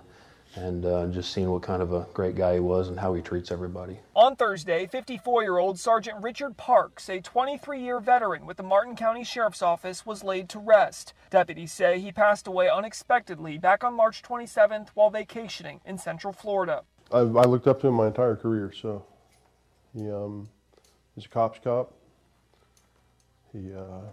and 0.55 0.85
uh, 0.85 1.07
just 1.07 1.33
seeing 1.33 1.49
what 1.49 1.63
kind 1.63 1.81
of 1.81 1.93
a 1.93 2.05
great 2.13 2.35
guy 2.35 2.55
he 2.55 2.59
was 2.59 2.89
and 2.89 2.99
how 2.99 3.13
he 3.13 3.21
treats 3.21 3.51
everybody. 3.51 3.99
On 4.15 4.35
Thursday, 4.35 4.85
54 4.85 5.43
year 5.43 5.57
old 5.57 5.79
Sergeant 5.79 6.21
Richard 6.21 6.57
Parks, 6.57 7.09
a 7.09 7.19
23 7.19 7.81
year 7.81 7.99
veteran 7.99 8.45
with 8.45 8.57
the 8.57 8.63
Martin 8.63 8.95
County 8.95 9.23
Sheriff's 9.23 9.61
Office, 9.61 10.05
was 10.05 10.23
laid 10.23 10.49
to 10.49 10.59
rest. 10.59 11.13
Deputies 11.29 11.71
say 11.71 11.99
he 11.99 12.11
passed 12.11 12.47
away 12.47 12.69
unexpectedly 12.69 13.57
back 13.57 13.83
on 13.83 13.93
March 13.95 14.21
27th 14.21 14.89
while 14.93 15.09
vacationing 15.09 15.81
in 15.85 15.97
Central 15.97 16.33
Florida. 16.33 16.83
I, 17.11 17.19
I 17.19 17.45
looked 17.45 17.67
up 17.67 17.81
to 17.81 17.87
him 17.87 17.95
my 17.95 18.07
entire 18.07 18.35
career, 18.35 18.71
so 18.71 19.05
he 19.93 20.09
um, 20.09 20.49
he's 21.15 21.25
a 21.25 21.29
cop's 21.29 21.59
cop. 21.63 21.93
He 23.51 23.73
uh, 23.73 24.09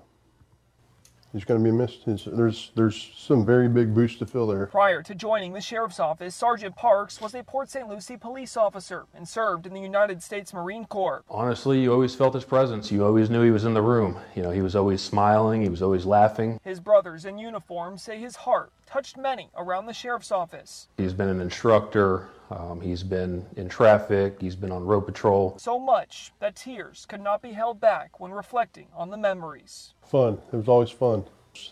he's 1.32 1.44
going 1.44 1.62
to 1.62 1.64
be 1.64 1.76
missed. 1.76 2.02
His, 2.04 2.24
there's 2.24 2.72
there's 2.74 3.10
some 3.16 3.44
very 3.44 3.68
big 3.68 3.94
boots 3.94 4.16
to 4.16 4.26
fill 4.26 4.46
there. 4.46 4.66
Prior 4.66 5.02
to 5.02 5.14
joining 5.14 5.52
the 5.52 5.60
Sheriff's 5.60 6.00
Office, 6.00 6.34
Sergeant 6.34 6.76
Parks 6.76 7.20
was 7.20 7.34
a 7.34 7.42
Port 7.42 7.70
St. 7.70 7.88
Lucie 7.88 8.16
police 8.16 8.56
officer 8.56 9.06
and 9.14 9.28
served 9.28 9.66
in 9.66 9.74
the 9.74 9.80
United 9.80 10.22
States 10.22 10.52
Marine 10.52 10.84
Corps. 10.84 11.24
Honestly, 11.30 11.80
you 11.80 11.92
always 11.92 12.14
felt 12.14 12.34
his 12.34 12.44
presence. 12.44 12.90
You 12.90 13.04
always 13.04 13.30
knew 13.30 13.42
he 13.42 13.50
was 13.50 13.64
in 13.64 13.74
the 13.74 13.82
room. 13.82 14.18
You 14.34 14.42
know, 14.42 14.50
he 14.50 14.62
was 14.62 14.76
always 14.76 15.00
smiling, 15.00 15.62
he 15.62 15.68
was 15.68 15.82
always 15.82 16.06
laughing. 16.06 16.60
His 16.64 16.80
brothers 16.80 17.24
in 17.24 17.38
uniform 17.38 17.98
say 17.98 18.18
his 18.18 18.36
heart 18.36 18.72
touched 18.86 19.16
many 19.16 19.50
around 19.56 19.86
the 19.86 19.92
Sheriff's 19.92 20.32
Office. 20.32 20.88
He's 20.96 21.12
been 21.12 21.28
an 21.28 21.40
instructor, 21.40 22.28
Um, 22.50 22.80
he's 22.80 23.04
been 23.04 23.46
in 23.56 23.68
traffic, 23.68 24.36
he's 24.40 24.56
been 24.56 24.72
on 24.72 24.84
road 24.84 25.02
patrol. 25.02 25.56
So 25.58 25.78
much 25.78 26.32
that 26.40 26.56
tears 26.56 27.06
could 27.08 27.20
not 27.20 27.42
be 27.42 27.52
held 27.52 27.80
back 27.80 28.18
when 28.18 28.32
reflecting 28.32 28.88
on 28.94 29.10
the 29.10 29.16
memories. 29.16 29.94
Fun. 30.04 30.38
It 30.52 30.56
was 30.56 30.68
always 30.68 30.90
fun. 30.90 31.24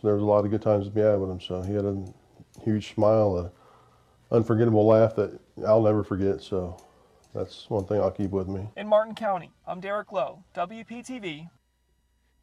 There 0.03 0.15
was 0.15 0.23
a 0.23 0.27
lot 0.27 0.45
of 0.45 0.51
good 0.51 0.63
times 0.63 0.87
to 0.87 0.91
be 0.93 1.01
had 1.01 1.19
with 1.21 1.31
him. 1.31 1.41
So 1.41 1.63
he 1.63 1.75
had 1.75 1.85
a 1.85 2.05
huge 2.63 2.95
smile, 2.95 3.39
an 3.39 3.51
unforgettable 4.31 4.87
laugh 4.87 5.17
that 5.17 5.39
I'll 5.67 5.83
never 5.83 6.05
forget. 6.05 6.43
So 6.43 6.77
that's 7.35 7.69
one 7.69 7.85
thing 7.85 8.01
I'll 8.01 8.11
keep 8.11 8.31
with 8.31 8.49
me. 8.49 8.69
In 8.77 8.87
Martin 8.87 9.15
County, 9.15 9.51
I'm 9.67 9.81
Derek 9.81 10.13
Lowe, 10.13 10.45
WPTV. 10.55 11.49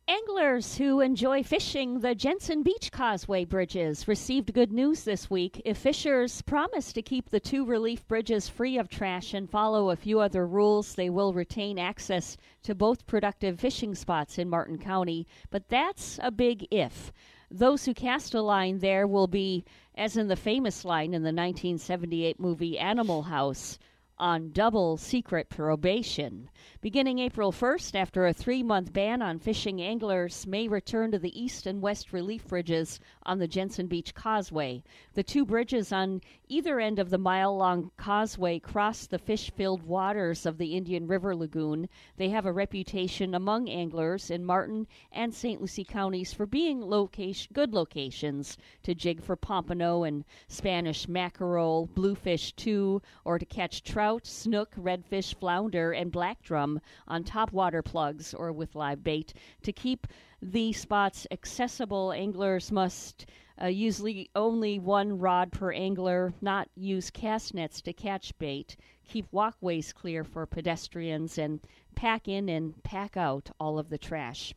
Anglers 0.08 0.78
who 0.78 1.00
enjoy 1.00 1.42
fishing 1.42 2.00
the 2.00 2.14
Jensen 2.14 2.62
Beach 2.62 2.92
Causeway 2.92 3.44
bridges 3.44 4.08
received 4.08 4.54
good 4.54 4.72
news 4.72 5.04
this 5.04 5.32
week. 5.32 5.60
If 5.66 5.80
fishers 5.80 6.44
promise 6.44 6.94
to 6.94 7.02
keep 7.02 7.32
the 7.32 7.40
two 7.40 7.66
relief 7.66 8.08
bridges 8.08 8.48
free 8.48 8.78
of 8.78 8.88
trash 8.88 9.34
and 9.34 9.50
follow 9.50 9.90
a 9.90 9.96
few 9.96 10.20
other 10.20 10.46
rules, 10.46 10.94
they 10.94 11.10
will 11.10 11.34
retain 11.34 11.80
access 11.80 12.38
to 12.62 12.76
both 12.76 13.08
productive 13.08 13.60
fishing 13.60 13.96
spots 13.96 14.38
in 14.38 14.48
Martin 14.48 14.78
County. 14.78 15.26
But 15.50 15.70
that's 15.70 16.20
a 16.22 16.30
big 16.30 16.68
if. 16.70 17.12
Those 17.50 17.86
who 17.86 17.96
cast 17.96 18.36
a 18.36 18.44
line 18.44 18.78
there 18.78 19.08
will 19.08 19.28
be, 19.28 19.66
as 19.96 20.18
in 20.18 20.28
the 20.28 20.36
famous 20.36 20.86
line 20.86 21.16
in 21.16 21.24
the 21.24 21.34
1978 21.34 22.40
movie 22.40 22.78
Animal 22.78 23.24
House, 23.24 23.80
on 24.18 24.52
double 24.52 24.98
secret 24.98 25.50
probation. 25.50 26.50
Beginning 26.82 27.20
April 27.20 27.52
1st, 27.52 27.96
after 27.96 28.26
a 28.26 28.34
three 28.34 28.64
month 28.64 28.94
ban 28.94 29.22
on 29.22 29.40
fishing, 29.40 29.82
anglers 29.82 30.48
may 30.48 30.68
return 30.68 31.12
to 31.12 31.20
the 31.20 31.40
east 31.40 31.66
and 31.66 31.82
west 31.82 32.14
relief 32.14 32.48
bridges 32.48 33.00
on 33.24 33.40
the 33.40 33.48
Jensen 33.48 33.88
Beach 33.88 34.14
Causeway. 34.14 34.84
The 35.14 35.24
two 35.24 35.46
bridges 35.46 35.92
on 35.92 36.22
either 36.48 36.80
end 36.80 37.00
of 37.00 37.10
the 37.10 37.18
mile 37.18 37.56
long 37.58 37.92
causeway 37.98 38.60
cross 38.60 39.08
the 39.08 39.18
fish 39.18 39.52
filled 39.52 39.84
waters 39.84 40.46
of 40.46 40.58
the 40.58 40.76
Indian 40.76 41.08
River 41.08 41.36
Lagoon. 41.36 41.90
They 42.18 42.30
have 42.30 42.46
a 42.46 42.52
reputation 42.52 43.34
among 43.34 43.70
anglers 43.70 44.30
in 44.30 44.46
Martin 44.46 44.88
and 45.12 45.34
St. 45.34 45.60
Lucie 45.60 45.84
counties 45.84 46.34
for 46.34 46.46
being 46.46 46.82
location, 46.82 47.52
good 47.54 47.74
locations 47.74 48.58
to 48.84 48.94
jig 48.94 49.24
for 49.24 49.36
pompano 49.36 50.04
and 50.04 50.24
Spanish 50.48 51.08
mackerel, 51.08 51.90
bluefish 51.94 52.54
too, 52.54 53.02
or 53.24 53.40
to 53.40 53.46
catch 53.46 53.84
trout, 53.84 54.26
snook, 54.26 54.76
redfish, 54.76 55.34
flounder, 55.36 55.92
and 55.92 56.12
black 56.12 56.42
drum 56.44 56.80
on 57.08 57.24
top 57.24 57.52
water 57.52 57.82
plugs 57.82 58.34
or 58.34 58.52
with 58.52 58.76
live 58.76 59.04
bait. 59.04 59.34
To 59.64 59.72
keep 59.72 60.08
the 60.42 60.74
spots 60.74 61.26
accessible, 61.32 62.12
anglers 62.12 62.72
must 62.72 63.26
uh, 63.62 63.68
usually 63.68 64.30
only 64.36 64.80
one 64.80 65.18
rod 65.20 65.52
per 65.52 65.72
angler, 65.72 66.34
not 66.42 66.70
use 66.76 67.10
cast 67.10 67.54
nets 67.54 67.82
to 67.82 67.94
catch 67.94 68.38
bait, 68.38 68.76
keep 69.08 69.26
walkways 69.32 69.94
clear 69.94 70.24
for 70.24 70.46
pedestrians, 70.46 71.38
and 71.38 71.60
pack 71.96 72.28
in 72.28 72.50
and 72.50 72.84
pack 72.84 73.16
out 73.16 73.50
all 73.60 73.80
of 73.80 73.90
the 73.90 73.98
trash. 73.98 74.54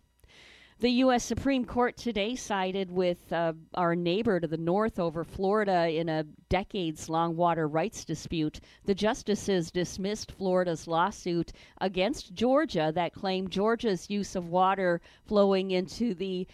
The 0.80 0.90
U.S. 0.90 1.24
Supreme 1.24 1.64
Court 1.64 1.96
today 1.96 2.36
sided 2.36 2.88
with 2.92 3.32
uh, 3.32 3.54
our 3.74 3.96
neighbor 3.96 4.38
to 4.38 4.46
the 4.46 4.56
north 4.56 5.00
over 5.00 5.24
Florida 5.24 5.88
in 5.88 6.08
a 6.08 6.22
decades 6.48 7.08
long 7.08 7.34
water 7.34 7.66
rights 7.66 8.04
dispute. 8.04 8.60
The 8.84 8.94
justices 8.94 9.72
dismissed 9.72 10.30
Florida's 10.30 10.86
lawsuit 10.86 11.50
against 11.80 12.32
Georgia 12.32 12.92
that 12.94 13.12
claimed 13.12 13.50
Georgia's 13.50 14.08
use 14.08 14.36
of 14.36 14.50
water 14.50 15.00
flowing 15.24 15.72
into 15.72 16.14
the 16.14 16.46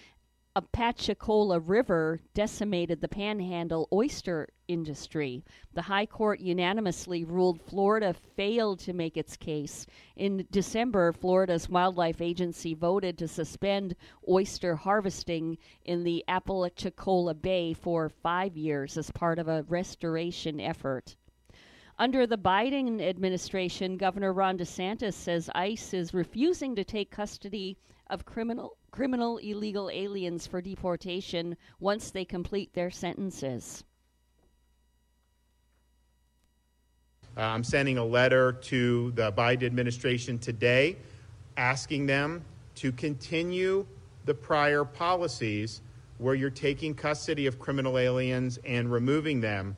Apalachicola 0.57 1.59
River 1.59 2.21
decimated 2.33 3.01
the 3.01 3.09
panhandle 3.09 3.89
oyster 3.93 4.49
industry. 4.69 5.43
The 5.73 5.83
High 5.83 6.07
Court 6.07 6.39
unanimously 6.39 7.25
ruled 7.25 7.61
Florida 7.61 8.15
failed 8.15 8.79
to 8.81 8.93
make 8.93 9.17
its 9.17 9.37
case. 9.37 9.85
In 10.15 10.47
December, 10.53 11.11
Florida's 11.13 11.69
Wildlife 11.69 12.21
Agency 12.21 12.73
voted 12.73 13.19
to 13.19 13.27
suspend 13.27 13.97
oyster 14.29 14.77
harvesting 14.77 15.59
in 15.87 16.05
the 16.05 16.23
Apalachicola 16.29 17.35
Bay 17.35 17.73
for 17.73 18.09
five 18.09 18.57
years 18.57 18.97
as 18.97 19.11
part 19.11 19.41
of 19.41 19.49
a 19.49 19.65
restoration 19.65 20.61
effort. 20.61 21.17
Under 21.99 22.29
the 22.29 22.39
Biden 22.39 23.01
administration, 23.03 23.97
Governor 23.97 24.33
Ron 24.33 24.59
DeSantis 24.59 25.15
says 25.15 25.51
ICE 25.53 25.95
is 25.95 26.15
refusing 26.15 26.77
to 26.77 26.85
take 26.85 27.11
custody 27.11 27.77
of 28.09 28.25
criminal 28.25 28.77
criminal 28.95 29.39
illegal 29.39 29.91
aliens 29.93 30.47
for 30.47 30.61
deportation 30.61 31.57
once 31.81 32.13
they 32.13 32.25
complete 32.25 32.73
their 32.75 32.93
sentences. 32.93 33.83
Uh, 37.37 37.41
I'm 37.41 37.65
sending 37.65 37.99
a 37.99 38.05
letter 38.05 38.53
to 38.53 39.11
the 39.17 39.33
Biden 39.33 39.65
administration 39.65 40.39
today 40.39 40.97
asking 41.57 42.07
them 42.07 42.45
to 42.77 42.93
continue 42.93 43.85
the 44.27 44.35
prior 44.35 44.85
policies 44.85 45.81
where 46.19 46.37
you're 46.37 46.49
taking 46.49 46.95
custody 46.95 47.49
of 47.49 47.59
criminal 47.59 47.99
aliens 47.99 48.61
and 48.65 48.93
removing 48.93 49.41
them 49.41 49.77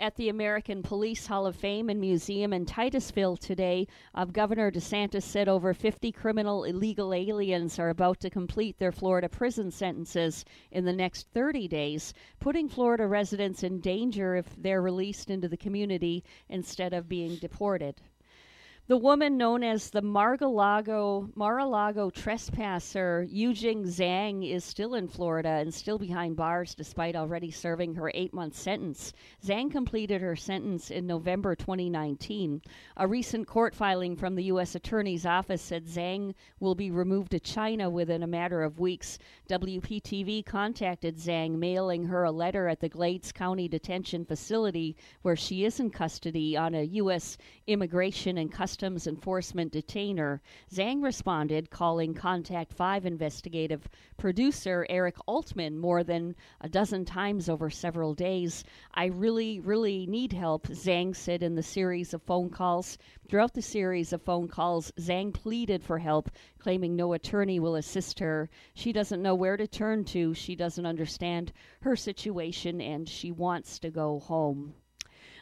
at 0.00 0.14
the 0.14 0.28
American 0.28 0.80
Police 0.80 1.26
Hall 1.26 1.44
of 1.44 1.56
Fame 1.56 1.88
and 1.88 2.00
Museum 2.00 2.52
in 2.52 2.64
Titusville 2.64 3.36
today. 3.36 3.86
Uh, 4.14 4.24
Governor 4.24 4.70
DeSantis 4.70 5.24
said 5.24 5.48
over 5.48 5.74
50 5.74 6.12
criminal 6.12 6.62
illegal 6.62 7.12
aliens 7.12 7.80
are 7.80 7.88
about 7.88 8.20
to 8.20 8.30
complete 8.30 8.78
their 8.78 8.92
Florida 8.92 9.28
prison 9.28 9.72
sentences 9.72 10.44
in 10.70 10.84
the 10.84 10.92
next 10.92 11.26
30 11.34 11.66
days, 11.66 12.14
putting 12.38 12.68
Florida 12.68 13.08
residents 13.08 13.64
in 13.64 13.80
danger 13.80 14.36
if 14.36 14.54
they're 14.56 14.82
released 14.82 15.30
into 15.30 15.48
the 15.48 15.56
community 15.56 16.22
instead 16.48 16.92
of 16.92 17.08
being 17.08 17.34
deported. 17.36 18.00
The 18.88 18.96
woman 18.96 19.36
known 19.36 19.62
as 19.62 19.90
the 19.90 20.00
Mar-a-Lago, 20.00 21.28
Mar-a-Lago 21.34 22.08
trespasser, 22.08 23.28
Yujing 23.30 23.84
Zhang, 23.84 24.50
is 24.50 24.64
still 24.64 24.94
in 24.94 25.08
Florida 25.08 25.50
and 25.50 25.74
still 25.74 25.98
behind 25.98 26.36
bars 26.36 26.74
despite 26.74 27.14
already 27.14 27.50
serving 27.50 27.96
her 27.96 28.10
eight 28.14 28.32
month 28.32 28.56
sentence. 28.56 29.12
Zhang 29.44 29.70
completed 29.70 30.22
her 30.22 30.34
sentence 30.34 30.90
in 30.90 31.06
November 31.06 31.54
2019. 31.54 32.62
A 32.96 33.06
recent 33.06 33.46
court 33.46 33.74
filing 33.74 34.16
from 34.16 34.36
the 34.36 34.44
U.S. 34.44 34.74
Attorney's 34.74 35.26
Office 35.26 35.60
said 35.60 35.84
Zhang 35.84 36.32
will 36.58 36.74
be 36.74 36.90
removed 36.90 37.32
to 37.32 37.40
China 37.40 37.90
within 37.90 38.22
a 38.22 38.26
matter 38.26 38.62
of 38.62 38.80
weeks. 38.80 39.18
WPTV 39.50 40.46
contacted 40.46 41.18
Zhang, 41.18 41.58
mailing 41.58 42.06
her 42.06 42.24
a 42.24 42.32
letter 42.32 42.68
at 42.68 42.80
the 42.80 42.88
Glades 42.88 43.32
County 43.32 43.68
Detention 43.68 44.24
Facility 44.24 44.96
where 45.20 45.36
she 45.36 45.66
is 45.66 45.78
in 45.78 45.90
custody 45.90 46.56
on 46.56 46.74
a 46.74 46.84
U.S. 46.84 47.36
Immigration 47.66 48.38
and 48.38 48.50
Customs 48.50 48.77
Customs 48.78 49.08
Enforcement 49.08 49.72
detainer. 49.72 50.40
Zhang 50.72 51.02
responded, 51.02 51.68
calling 51.68 52.14
Contact 52.14 52.72
5 52.72 53.06
investigative 53.06 53.88
producer 54.16 54.86
Eric 54.88 55.16
Altman 55.26 55.76
more 55.76 56.04
than 56.04 56.36
a 56.60 56.68
dozen 56.68 57.04
times 57.04 57.48
over 57.48 57.70
several 57.70 58.14
days. 58.14 58.62
I 58.94 59.06
really, 59.06 59.58
really 59.58 60.06
need 60.06 60.32
help, 60.32 60.68
Zhang 60.68 61.16
said 61.16 61.42
in 61.42 61.56
the 61.56 61.62
series 61.64 62.14
of 62.14 62.22
phone 62.22 62.50
calls. 62.50 62.98
Throughout 63.28 63.54
the 63.54 63.62
series 63.62 64.12
of 64.12 64.22
phone 64.22 64.46
calls, 64.46 64.92
Zhang 64.92 65.34
pleaded 65.34 65.82
for 65.82 65.98
help, 65.98 66.30
claiming 66.60 66.94
no 66.94 67.14
attorney 67.14 67.58
will 67.58 67.74
assist 67.74 68.20
her. 68.20 68.48
She 68.74 68.92
doesn't 68.92 69.20
know 69.20 69.34
where 69.34 69.56
to 69.56 69.66
turn 69.66 70.04
to, 70.04 70.34
she 70.34 70.54
doesn't 70.54 70.86
understand 70.86 71.52
her 71.80 71.96
situation, 71.96 72.80
and 72.80 73.08
she 73.08 73.32
wants 73.32 73.80
to 73.80 73.90
go 73.90 74.20
home. 74.20 74.74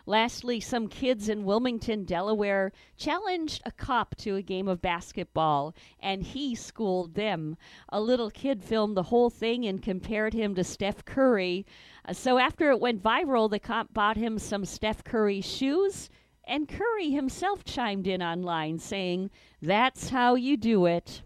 Lastly, 0.09 0.61
some 0.61 0.87
kids 0.87 1.29
in 1.29 1.45
Wilmington, 1.45 2.05
Delaware, 2.05 2.71
challenged 2.97 3.61
a 3.65 3.73
cop 3.73 4.15
to 4.17 4.37
a 4.37 4.43
game 4.43 4.69
of 4.69 4.81
basketball, 4.81 5.75
and 5.99 6.23
he 6.23 6.55
schooled 6.55 7.15
them. 7.15 7.57
A 7.89 8.01
little 8.01 8.31
kid 8.31 8.63
filmed 8.63 8.97
the 8.97 9.03
whole 9.03 9.31
thing 9.31 9.65
and 9.65 9.83
compared 9.83 10.33
him 10.33 10.55
to 10.55 10.63
Steph 10.63 11.05
Curry. 11.05 11.67
Uh, 12.05 12.13
so 12.13 12.39
after 12.39 12.71
it 12.71 12.79
went 12.79 13.03
viral, 13.03 13.51
the 13.51 13.59
cop 13.59 13.93
bought 13.93 14.17
him 14.17 14.39
some 14.39 14.65
Steph 14.65 15.03
Curry 15.03 15.41
shoes. 15.41 16.09
And 16.45 16.69
Curry 16.69 17.11
himself 17.11 17.65
chimed 17.65 18.07
in 18.07 18.23
online 18.23 18.79
saying, 18.79 19.31
That's 19.61 20.11
how 20.11 20.37
you 20.37 20.57
do 20.57 20.87
it. 20.87 21.23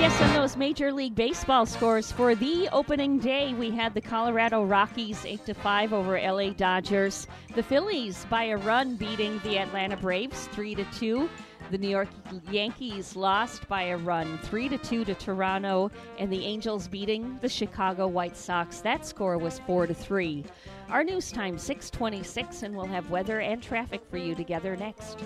Yes, 0.00 0.18
and 0.22 0.34
those 0.34 0.56
Major 0.56 0.90
League 0.94 1.14
Baseball 1.14 1.66
scores 1.66 2.10
for 2.10 2.34
the 2.34 2.70
opening 2.72 3.18
day, 3.18 3.52
we 3.52 3.70
had 3.70 3.92
the 3.92 4.00
Colorado 4.00 4.64
Rockies 4.64 5.26
eight 5.26 5.44
to 5.44 5.52
five 5.52 5.92
over 5.92 6.18
LA 6.18 6.54
Dodgers. 6.54 7.26
The 7.54 7.62
Phillies 7.62 8.24
by 8.30 8.44
a 8.44 8.56
run 8.56 8.96
beating 8.96 9.38
the 9.44 9.58
Atlanta 9.58 9.98
Braves 9.98 10.48
three 10.52 10.74
to 10.74 10.84
two. 10.84 11.28
The 11.70 11.76
New 11.76 11.90
York 11.90 12.08
Yankees 12.50 13.14
lost 13.14 13.68
by 13.68 13.82
a 13.82 13.98
run, 13.98 14.38
three 14.38 14.70
to 14.70 14.78
two 14.78 15.04
to 15.04 15.14
Toronto, 15.14 15.90
and 16.18 16.32
the 16.32 16.46
Angels 16.46 16.88
beating 16.88 17.38
the 17.42 17.48
Chicago 17.50 18.06
White 18.06 18.38
Sox. 18.38 18.80
That 18.80 19.04
score 19.04 19.36
was 19.36 19.58
four 19.66 19.86
to 19.86 19.92
three. 19.92 20.46
Our 20.88 21.04
news 21.04 21.30
time 21.30 21.58
six 21.58 21.90
twenty 21.90 22.22
six, 22.22 22.62
and 22.62 22.74
we'll 22.74 22.86
have 22.86 23.10
weather 23.10 23.40
and 23.40 23.62
traffic 23.62 24.00
for 24.08 24.16
you 24.16 24.34
together 24.34 24.78
next. 24.78 25.18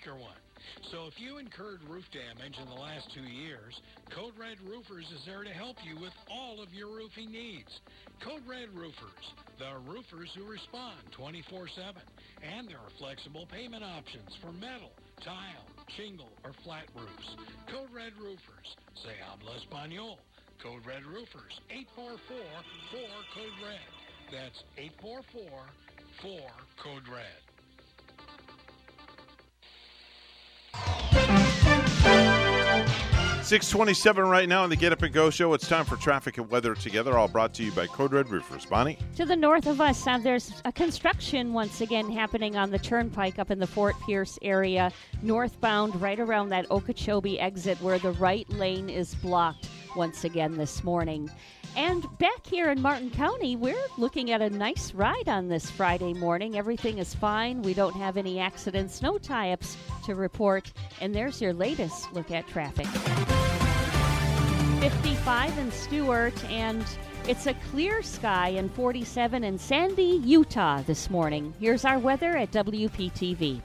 Weaker 0.00 0.16
one. 0.16 0.36
So 0.92 1.06
if 1.06 1.14
you 1.18 1.38
incurred 1.38 1.80
roof 1.88 2.04
damage 2.12 2.56
in 2.60 2.68
the 2.68 2.80
last 2.80 3.08
two 3.14 3.24
years, 3.24 3.80
Code 4.14 4.32
Red 4.38 4.56
Roofers 4.64 5.04
is 5.12 5.24
there 5.26 5.42
to 5.44 5.50
help 5.50 5.76
you 5.84 6.00
with 6.00 6.12
all 6.30 6.62
of 6.62 6.72
your 6.72 6.88
roofing 6.88 7.32
needs. 7.32 7.80
Code 8.24 8.42
Red 8.48 8.68
Roofers, 8.72 9.34
the 9.58 9.76
roofers 9.88 10.30
who 10.36 10.44
respond 10.44 11.00
24-7. 11.16 12.00
And 12.40 12.68
there 12.68 12.78
are 12.78 12.92
flexible 12.98 13.46
payment 13.50 13.84
options 13.84 14.36
for 14.40 14.52
metal, 14.52 14.92
tile, 15.24 15.68
shingle, 15.96 16.32
or 16.44 16.52
flat 16.64 16.88
roofs. 16.94 17.36
Code 17.68 17.92
Red 17.92 18.12
Roofers, 18.20 18.76
se 19.04 19.16
habla 19.20 19.56
español. 19.60 20.16
Code 20.62 20.84
Red 20.86 21.04
Roofers, 21.04 21.60
844-4-CODE-RED. 21.96 23.90
That's 24.32 24.62
844-4-CODE-RED. 26.22 27.49
627 33.50 34.24
right 34.28 34.48
now 34.48 34.62
on 34.62 34.70
the 34.70 34.76
Get 34.76 34.92
Up 34.92 35.02
and 35.02 35.12
Go 35.12 35.28
show. 35.28 35.52
It's 35.54 35.66
time 35.66 35.84
for 35.84 35.96
traffic 35.96 36.38
and 36.38 36.48
weather 36.48 36.76
together, 36.76 37.18
all 37.18 37.26
brought 37.26 37.52
to 37.54 37.64
you 37.64 37.72
by 37.72 37.88
Code 37.88 38.12
Red 38.12 38.30
Roofers. 38.30 38.64
Bonnie? 38.64 38.96
To 39.16 39.24
the 39.24 39.34
north 39.34 39.66
of 39.66 39.80
us, 39.80 40.06
uh, 40.06 40.18
there's 40.18 40.62
a 40.64 40.70
construction 40.70 41.52
once 41.52 41.80
again 41.80 42.08
happening 42.12 42.56
on 42.56 42.70
the 42.70 42.78
turnpike 42.78 43.40
up 43.40 43.50
in 43.50 43.58
the 43.58 43.66
Fort 43.66 43.96
Pierce 44.06 44.38
area, 44.42 44.92
northbound, 45.22 46.00
right 46.00 46.20
around 46.20 46.50
that 46.50 46.70
Okeechobee 46.70 47.40
exit 47.40 47.82
where 47.82 47.98
the 47.98 48.12
right 48.12 48.48
lane 48.50 48.88
is 48.88 49.16
blocked 49.16 49.68
once 49.96 50.22
again 50.22 50.56
this 50.56 50.84
morning. 50.84 51.28
And 51.76 52.06
back 52.18 52.46
here 52.46 52.70
in 52.70 52.82
Martin 52.82 53.10
County, 53.10 53.56
we're 53.56 53.86
looking 53.96 54.30
at 54.32 54.42
a 54.42 54.50
nice 54.50 54.92
ride 54.92 55.28
on 55.28 55.48
this 55.48 55.70
Friday 55.70 56.14
morning. 56.14 56.56
Everything 56.56 56.98
is 56.98 57.14
fine. 57.14 57.62
We 57.62 57.74
don't 57.74 57.94
have 57.94 58.16
any 58.16 58.40
accidents, 58.40 59.02
no 59.02 59.18
tie 59.18 59.52
ups 59.52 59.76
to 60.04 60.14
report. 60.14 60.72
And 61.00 61.14
there's 61.14 61.40
your 61.40 61.52
latest 61.52 62.12
look 62.12 62.30
at 62.30 62.48
traffic. 62.48 62.86
55 64.80 65.58
in 65.58 65.70
Stuart, 65.70 66.44
and 66.46 66.84
it's 67.28 67.46
a 67.46 67.54
clear 67.70 68.02
sky 68.02 68.48
in 68.48 68.68
47 68.70 69.44
in 69.44 69.58
Sandy, 69.58 70.20
Utah 70.24 70.82
this 70.82 71.10
morning. 71.10 71.54
Here's 71.60 71.84
our 71.84 71.98
weather 71.98 72.36
at 72.36 72.50
WPTV. 72.50 73.60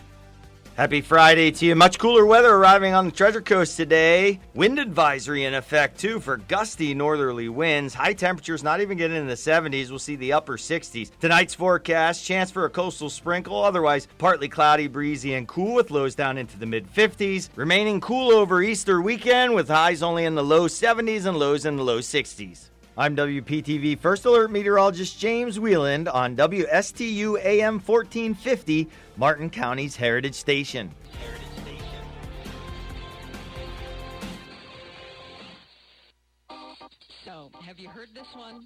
Happy 0.76 1.00
Friday 1.00 1.52
to 1.52 1.66
you. 1.68 1.74
Much 1.74 1.98
cooler 1.98 2.26
weather 2.26 2.54
arriving 2.54 2.94
on 2.94 3.06
the 3.06 3.12
Treasure 3.12 3.40
Coast 3.40 3.78
today. 3.78 4.42
Wind 4.56 4.78
advisory 4.78 5.46
in 5.46 5.54
effect, 5.54 5.98
too, 5.98 6.20
for 6.20 6.36
gusty 6.36 6.94
northerly 6.94 7.48
winds. 7.48 7.94
High 7.94 8.12
temperatures 8.12 8.62
not 8.62 8.82
even 8.82 8.98
getting 8.98 9.16
in 9.16 9.26
the 9.26 9.36
70s. 9.36 9.90
We'll 9.90 10.00
see 10.00 10.18
the 10.18 10.34
upper 10.34 10.58
60s. 10.58 11.12
Tonight's 11.22 11.54
forecast 11.54 12.26
chance 12.26 12.52
for 12.52 12.66
a 12.66 12.70
coastal 12.70 13.10
sprinkle, 13.10 13.64
otherwise 13.64 14.10
partly 14.18 14.50
cloudy, 14.50 14.88
breezy, 14.88 15.36
and 15.36 15.48
cool 15.48 15.76
with 15.76 15.92
lows 15.92 16.14
down 16.14 16.38
into 16.38 16.60
the 16.60 16.66
mid 16.66 16.94
50s. 16.94 17.48
Remaining 17.56 18.02
cool 18.02 18.32
over 18.32 18.62
Easter 18.62 19.02
weekend 19.02 19.56
with 19.56 19.70
highs 19.70 20.04
only 20.04 20.26
in 20.26 20.36
the 20.36 20.44
low 20.44 20.68
70s 20.68 21.26
and 21.26 21.40
lows 21.40 21.66
in 21.66 21.78
the 21.78 21.86
low 21.86 22.00
60s. 22.00 22.70
I'm 22.98 23.14
WPTV 23.14 24.00
First 24.00 24.24
Alert 24.24 24.52
Meteorologist 24.52 25.20
James 25.20 25.60
Wieland 25.60 26.08
on 26.08 26.34
WSTU 26.38 27.44
AM 27.44 27.74
1450, 27.74 28.88
Martin 29.18 29.50
County's 29.50 29.98
Heritage 29.98 30.36
Station. 30.36 30.90
So, 37.26 37.52
have 37.66 37.80
you 37.80 37.90
heard 37.90 38.08
this 38.14 38.28
one? 38.34 38.66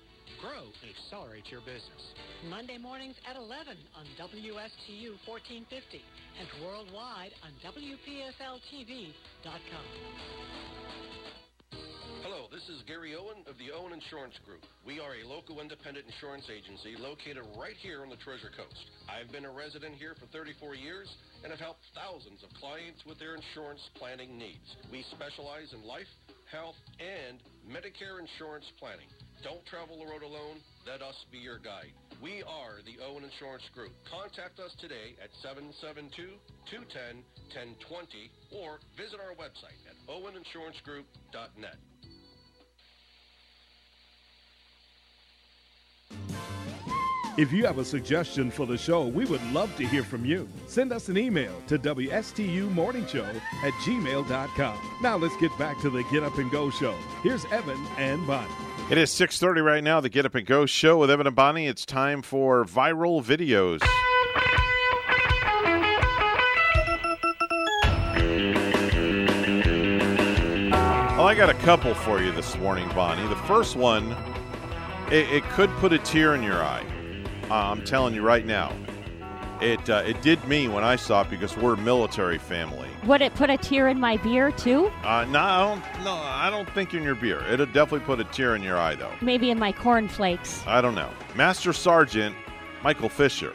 grow, 0.41 0.65
and 0.81 0.89
accelerate 0.89 1.49
your 1.49 1.61
business. 1.61 2.13
Monday 2.49 2.77
mornings 2.77 3.15
at 3.29 3.35
11 3.35 3.77
on 3.95 4.05
WSTU 4.17 5.17
1450 5.25 6.01
and 6.39 6.47
worldwide 6.63 7.33
on 7.43 7.51
WPSLTV.com. 7.61 9.13
Hello, 12.21 12.45
this 12.53 12.69
is 12.69 12.85
Gary 12.85 13.17
Owen 13.17 13.41
of 13.49 13.57
the 13.57 13.73
Owen 13.73 13.97
Insurance 13.97 14.37
Group. 14.45 14.61
We 14.85 15.01
are 15.01 15.17
a 15.17 15.25
local 15.25 15.59
independent 15.59 16.05
insurance 16.05 16.45
agency 16.53 16.93
located 16.93 17.41
right 17.57 17.73
here 17.81 18.05
on 18.05 18.13
the 18.13 18.21
Treasure 18.21 18.53
Coast. 18.53 18.93
I've 19.09 19.33
been 19.33 19.45
a 19.45 19.51
resident 19.51 19.97
here 19.97 20.13
for 20.13 20.29
34 20.29 20.77
years 20.77 21.09
and 21.41 21.49
have 21.49 21.59
helped 21.59 21.81
thousands 21.97 22.45
of 22.45 22.53
clients 22.61 23.01
with 23.09 23.17
their 23.17 23.33
insurance 23.33 23.81
planning 23.97 24.37
needs. 24.37 24.69
We 24.93 25.01
specialize 25.17 25.73
in 25.73 25.81
life, 25.81 26.07
health, 26.53 26.77
and 27.01 27.41
Medicare 27.65 28.21
insurance 28.21 28.69
planning. 28.77 29.09
Don't 29.43 29.65
travel 29.65 29.97
the 29.97 30.05
road 30.05 30.21
alone. 30.21 30.61
Let 30.85 31.01
us 31.01 31.25
be 31.31 31.39
your 31.39 31.57
guide. 31.57 31.93
We 32.21 32.43
are 32.43 32.83
the 32.85 32.99
Owen 33.03 33.23
Insurance 33.23 33.63
Group. 33.73 33.89
Contact 34.05 34.59
us 34.59 34.75
today 34.79 35.15
at 35.17 35.31
772-210-1020 35.41 38.29
or 38.51 38.77
visit 38.95 39.19
our 39.19 39.33
website 39.33 39.81
at 39.89 39.97
oweninsurancegroup.net. 40.07 41.77
If 47.37 47.51
you 47.51 47.65
have 47.65 47.79
a 47.79 47.85
suggestion 47.85 48.51
for 48.51 48.67
the 48.67 48.77
show, 48.77 49.07
we 49.07 49.25
would 49.25 49.43
love 49.51 49.75
to 49.77 49.87
hear 49.87 50.03
from 50.03 50.23
you. 50.25 50.47
Send 50.67 50.91
us 50.91 51.09
an 51.09 51.17
email 51.17 51.59
to 51.67 51.79
WSTUmorningshow 51.79 53.41
at 53.63 53.73
gmail.com. 53.73 54.99
Now 55.01 55.17
let's 55.17 55.37
get 55.37 55.57
back 55.57 55.79
to 55.79 55.89
the 55.89 56.03
Get 56.11 56.21
Up 56.23 56.37
and 56.37 56.51
Go 56.51 56.69
show. 56.69 56.95
Here's 57.23 57.45
Evan 57.45 57.83
and 57.97 58.27
Bonnie. 58.27 58.70
It 58.91 58.97
is 58.97 59.09
6.30 59.11 59.63
right 59.63 59.81
now, 59.81 60.01
the 60.01 60.09
Get 60.09 60.25
Up 60.25 60.35
and 60.35 60.45
Go 60.45 60.65
show 60.65 60.97
with 60.97 61.09
Evan 61.09 61.25
and 61.25 61.33
Bonnie. 61.33 61.65
It's 61.65 61.85
time 61.85 62.21
for 62.21 62.65
viral 62.65 63.23
videos. 63.23 63.79
Well, 71.11 71.25
I 71.25 71.33
got 71.35 71.49
a 71.49 71.53
couple 71.53 71.93
for 71.93 72.21
you 72.21 72.33
this 72.33 72.57
morning, 72.57 72.89
Bonnie. 72.89 73.25
The 73.29 73.37
first 73.47 73.77
one, 73.77 74.11
it, 75.09 75.31
it 75.31 75.43
could 75.51 75.69
put 75.77 75.93
a 75.93 75.97
tear 75.97 76.35
in 76.35 76.43
your 76.43 76.61
eye. 76.61 76.85
Uh, 77.49 77.71
I'm 77.71 77.85
telling 77.85 78.13
you 78.13 78.23
right 78.23 78.45
now. 78.45 78.73
It 79.61 79.89
uh, 79.91 80.01
it 80.03 80.19
did 80.23 80.43
me 80.47 80.67
when 80.67 80.83
I 80.83 80.95
saw 80.95 81.21
it 81.21 81.29
because 81.29 81.55
we're 81.55 81.75
a 81.75 81.77
military 81.77 82.39
family. 82.39 82.89
Would 83.05 83.21
it 83.21 83.35
put 83.35 83.51
a 83.51 83.57
tear 83.57 83.89
in 83.89 83.99
my 83.99 84.17
beer 84.17 84.51
too? 84.51 84.87
Uh, 85.03 85.25
no, 85.29 85.39
I 85.39 85.59
don't, 85.59 86.03
no, 86.03 86.13
I 86.13 86.49
don't 86.49 86.67
think 86.71 86.95
in 86.95 87.03
your 87.03 87.13
beer. 87.13 87.43
It'll 87.43 87.67
definitely 87.67 87.99
put 87.99 88.19
a 88.19 88.23
tear 88.23 88.55
in 88.55 88.63
your 88.63 88.79
eye, 88.79 88.95
though. 88.95 89.13
Maybe 89.21 89.51
in 89.51 89.59
my 89.59 89.71
cornflakes. 89.71 90.63
I 90.65 90.81
don't 90.81 90.95
know. 90.95 91.11
Master 91.35 91.73
Sergeant 91.73 92.35
Michael 92.83 93.09
Fisher 93.09 93.53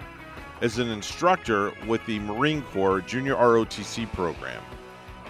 is 0.61 0.79
an 0.79 0.88
instructor 0.88 1.73
with 1.88 2.07
the 2.07 2.21
Marine 2.21 2.62
Corps 2.62 3.01
Junior 3.01 3.35
ROTC 3.35 4.11
program. 4.12 4.62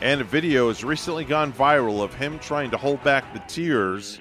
And 0.02 0.20
a 0.20 0.24
video 0.24 0.68
has 0.68 0.84
recently 0.84 1.24
gone 1.24 1.54
viral 1.54 2.02
of 2.02 2.12
him 2.12 2.38
trying 2.38 2.70
to 2.70 2.76
hold 2.76 3.02
back 3.02 3.32
the 3.32 3.40
tears 3.48 4.20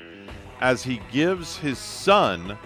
as 0.62 0.84
he 0.84 1.02
gives 1.12 1.58
his 1.58 1.78
son 1.78 2.58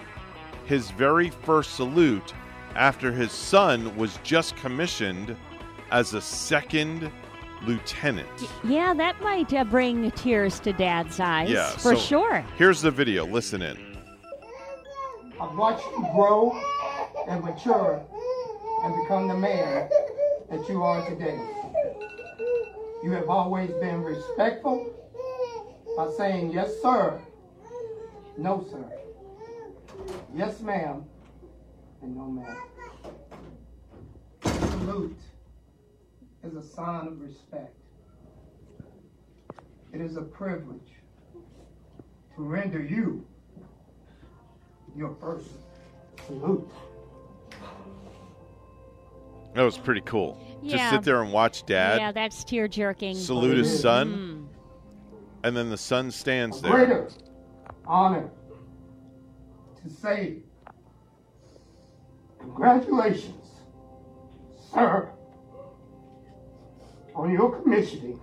his 0.66 0.92
very 0.92 1.30
first 1.30 1.74
salute 1.74 2.32
after 2.74 3.12
his 3.12 3.32
son 3.32 3.96
was 3.96 4.18
just 4.22 4.56
commissioned 4.56 5.36
as 5.90 6.14
a 6.14 6.20
second 6.20 7.10
lieutenant. 7.62 8.28
Yeah, 8.64 8.94
that 8.94 9.20
might 9.20 9.52
uh, 9.52 9.64
bring 9.64 10.10
tears 10.12 10.60
to 10.60 10.72
Dad's 10.72 11.20
eyes. 11.20 11.50
Yeah, 11.50 11.68
for 11.70 11.94
so 11.94 12.00
sure. 12.00 12.44
Here's 12.56 12.80
the 12.80 12.90
video. 12.90 13.26
Listen 13.26 13.62
in. 13.62 13.76
I've 15.40 15.56
watched 15.56 15.84
you 15.86 16.06
grow 16.14 16.58
and 17.28 17.42
mature 17.42 18.02
and 18.82 18.94
become 19.02 19.28
the 19.28 19.36
man 19.36 19.88
that 20.50 20.68
you 20.68 20.82
are 20.82 21.08
today. 21.08 21.38
You 23.02 23.12
have 23.12 23.28
always 23.28 23.70
been 23.80 24.02
respectful 24.02 24.94
by 25.96 26.10
saying 26.16 26.52
yes, 26.52 26.70
sir, 26.82 27.20
no, 28.36 28.66
sir, 28.70 28.84
yes, 30.34 30.60
ma'am, 30.60 31.04
and 32.02 32.16
no, 32.16 32.26
ma'am. 32.26 32.56
salute 34.70 35.18
is 36.42 36.54
a 36.54 36.62
sign 36.62 37.06
of 37.06 37.20
respect. 37.20 37.76
It 39.92 40.00
is 40.00 40.16
a 40.16 40.22
privilege 40.22 40.92
to 42.36 42.42
render 42.42 42.80
you 42.82 43.24
your 44.96 45.14
first 45.20 45.48
salute. 46.26 46.68
That 49.54 49.62
was 49.62 49.76
pretty 49.76 50.00
cool. 50.02 50.40
Just 50.64 50.90
sit 50.90 51.02
there 51.02 51.22
and 51.22 51.32
watch 51.32 51.66
dad 51.66 51.98
Yeah, 51.98 52.12
that's 52.12 52.44
tear 52.44 52.68
jerking. 52.68 53.16
salute 53.16 53.56
his 53.58 53.80
son, 53.80 54.08
Mm. 54.12 54.46
and 55.44 55.56
then 55.56 55.70
the 55.70 55.76
son 55.76 56.10
stands 56.10 56.60
there. 56.60 56.70
Greater 56.70 57.08
honor 57.86 58.30
to 59.82 59.90
say, 59.90 60.38
Congratulations, 62.54 63.46
sir, 64.72 65.08
on 67.14 67.32
your 67.32 67.60
commissioning. 67.60 68.20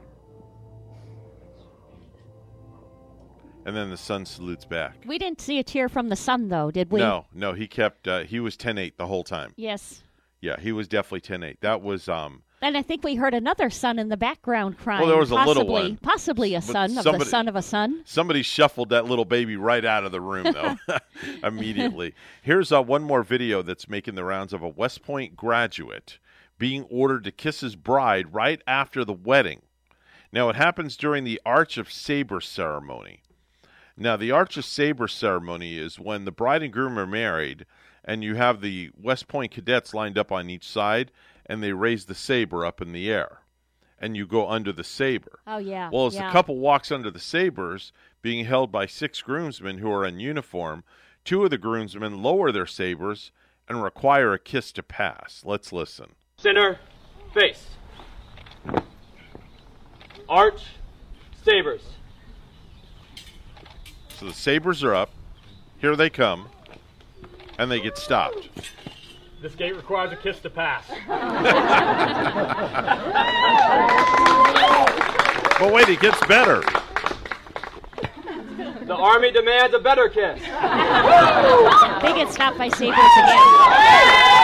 And 3.65 3.75
then 3.75 3.89
the 3.89 3.97
son 3.97 4.25
salutes 4.25 4.63
back. 4.63 4.95
We 5.05 5.17
didn't 5.17 5.41
see 5.41 5.59
a 5.59 5.63
tear 5.63 5.89
from 5.89 6.09
the 6.09 6.15
son, 6.15 6.49
though, 6.49 6.71
did 6.71 6.91
we? 6.91 6.99
No, 6.99 7.25
no, 7.33 7.53
he 7.53 7.67
kept. 7.67 8.07
Uh, 8.07 8.19
he 8.23 8.39
was 8.39 8.55
10-8 8.55 8.93
the 8.97 9.07
whole 9.07 9.23
time. 9.23 9.53
Yes. 9.57 10.03
Yeah, 10.39 10.59
he 10.59 10.71
was 10.71 10.87
definitely 10.87 11.21
10-8. 11.21 11.57
That 11.61 11.81
was 11.81 12.07
um. 12.07 12.43
And 12.61 12.75
I 12.75 12.81
think 12.81 13.03
we 13.03 13.15
heard 13.15 13.35
another 13.35 13.69
son 13.69 13.99
in 13.99 14.09
the 14.09 14.17
background 14.17 14.79
crying. 14.79 15.01
Well, 15.01 15.09
there 15.09 15.19
was 15.19 15.29
a 15.29 15.35
little 15.35 15.63
possibly, 15.63 15.73
one. 15.73 15.97
Possibly 15.97 16.55
a 16.55 16.61
son 16.61 16.89
of 16.91 16.95
the 16.95 17.03
somebody- 17.03 17.29
son 17.29 17.47
of 17.47 17.55
a 17.55 17.61
son. 17.61 18.01
Somebody 18.05 18.41
shuffled 18.41 18.89
that 18.89 19.05
little 19.05 19.25
baby 19.25 19.55
right 19.55 19.85
out 19.85 20.05
of 20.05 20.11
the 20.11 20.21
room, 20.21 20.51
though, 20.51 20.75
immediately. 21.43 22.15
Here's 22.41 22.71
uh, 22.71 22.81
one 22.81 23.03
more 23.03 23.21
video 23.23 23.61
that's 23.61 23.87
making 23.87 24.15
the 24.15 24.23
rounds 24.23 24.53
of 24.53 24.63
a 24.63 24.67
West 24.67 25.03
Point 25.03 25.35
graduate 25.35 26.17
being 26.57 26.83
ordered 26.89 27.23
to 27.25 27.31
kiss 27.31 27.59
his 27.59 27.75
bride 27.75 28.33
right 28.33 28.61
after 28.65 29.05
the 29.05 29.13
wedding. 29.13 29.61
Now, 30.31 30.49
it 30.49 30.55
happens 30.55 30.97
during 30.97 31.23
the 31.23 31.39
Arch 31.45 31.77
of 31.77 31.91
Saber 31.91 32.41
ceremony. 32.41 33.21
Now, 33.95 34.17
the 34.17 34.31
Arch 34.31 34.57
of 34.57 34.65
Saber 34.65 35.07
ceremony 35.07 35.77
is 35.77 35.99
when 35.99 36.25
the 36.25 36.31
bride 36.31 36.63
and 36.63 36.73
groom 36.73 36.97
are 36.97 37.07
married, 37.07 37.65
and 38.03 38.23
you 38.23 38.35
have 38.35 38.61
the 38.61 38.89
West 38.99 39.27
Point 39.27 39.51
cadets 39.51 39.93
lined 39.93 40.17
up 40.17 40.31
on 40.31 40.49
each 40.49 40.67
side, 40.67 41.11
and 41.47 41.63
they 41.63 41.71
raise 41.71 42.05
the 42.05 42.15
saber 42.15 42.65
up 42.65 42.81
in 42.81 42.91
the 42.91 43.09
air, 43.09 43.39
and 43.99 44.15
you 44.15 44.27
go 44.27 44.47
under 44.47 44.71
the 44.71 44.83
saber. 44.83 45.39
Oh 45.47 45.57
yeah. 45.57 45.89
Well, 45.91 46.07
as 46.07 46.15
yeah. 46.15 46.27
the 46.27 46.31
couple 46.31 46.57
walks 46.57 46.91
under 46.91 47.09
the 47.09 47.19
sabers, 47.19 47.91
being 48.21 48.45
held 48.45 48.71
by 48.71 48.85
six 48.85 49.21
groomsmen 49.21 49.77
who 49.79 49.91
are 49.91 50.05
in 50.05 50.19
uniform, 50.19 50.83
two 51.23 51.43
of 51.43 51.49
the 51.49 51.57
groomsmen 51.57 52.21
lower 52.21 52.51
their 52.51 52.65
sabers 52.65 53.31
and 53.67 53.83
require 53.83 54.33
a 54.33 54.39
kiss 54.39 54.71
to 54.73 54.83
pass. 54.83 55.41
Let's 55.45 55.71
listen. 55.71 56.15
Center, 56.37 56.79
face. 57.33 57.67
Arch, 60.29 60.63
sabers. 61.43 61.81
So 64.09 64.25
the 64.25 64.33
sabers 64.33 64.83
are 64.83 64.95
up. 64.95 65.11
Here 65.79 65.95
they 65.95 66.09
come, 66.09 66.49
and 67.59 67.69
they 67.69 67.79
get 67.79 67.97
stopped. 67.97 68.49
This 69.41 69.55
gate 69.55 69.75
requires 69.75 70.11
a 70.11 70.15
kiss 70.15 70.39
to 70.39 70.49
pass. 70.49 70.85
But 75.59 75.73
wait, 75.73 75.89
it 75.89 75.99
gets 75.99 76.19
better. 76.27 76.61
The 78.85 78.95
Army 78.95 79.31
demands 79.31 79.73
a 79.73 79.79
better 79.79 80.07
kiss. 80.07 80.39
they 80.39 82.13
get 82.13 82.31
stopped 82.31 82.59
by 82.59 82.69
sabers 82.69 82.99
again. 83.17 84.36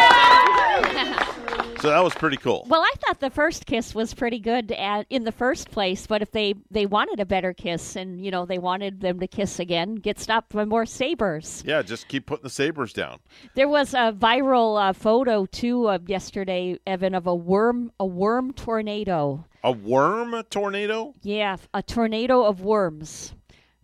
So 1.83 1.89
that 1.89 2.01
was 2.01 2.13
pretty 2.13 2.37
cool. 2.37 2.65
Well, 2.69 2.79
I 2.79 2.93
thought 3.01 3.19
the 3.19 3.29
first 3.29 3.65
kiss 3.65 3.93
was 3.93 4.13
pretty 4.13 4.39
good 4.39 4.71
at, 4.71 5.05
in 5.09 5.25
the 5.25 5.33
first 5.33 5.69
place, 5.69 6.07
but 6.07 6.21
if 6.21 6.31
they, 6.31 6.53
they 6.71 6.85
wanted 6.85 7.19
a 7.19 7.25
better 7.25 7.51
kiss 7.51 7.97
and, 7.97 8.23
you 8.23 8.31
know, 8.31 8.45
they 8.45 8.57
wanted 8.57 9.01
them 9.01 9.19
to 9.19 9.27
kiss 9.27 9.59
again, 9.59 9.95
get 9.95 10.17
stopped 10.17 10.53
by 10.53 10.63
more 10.63 10.85
sabers. 10.85 11.61
Yeah, 11.65 11.81
just 11.81 12.07
keep 12.07 12.25
putting 12.25 12.43
the 12.43 12.49
sabers 12.49 12.93
down. 12.93 13.19
There 13.55 13.67
was 13.67 13.93
a 13.93 14.13
viral 14.17 14.81
uh, 14.81 14.93
photo, 14.93 15.45
too, 15.45 15.89
of 15.89 16.07
yesterday, 16.07 16.79
Evan, 16.87 17.13
of 17.13 17.27
a 17.27 17.35
worm, 17.35 17.91
a 17.99 18.05
worm 18.05 18.53
tornado. 18.53 19.43
A 19.61 19.73
worm 19.73 20.41
tornado? 20.49 21.13
Yeah, 21.21 21.57
a 21.73 21.83
tornado 21.83 22.45
of 22.45 22.61
worms. 22.61 23.33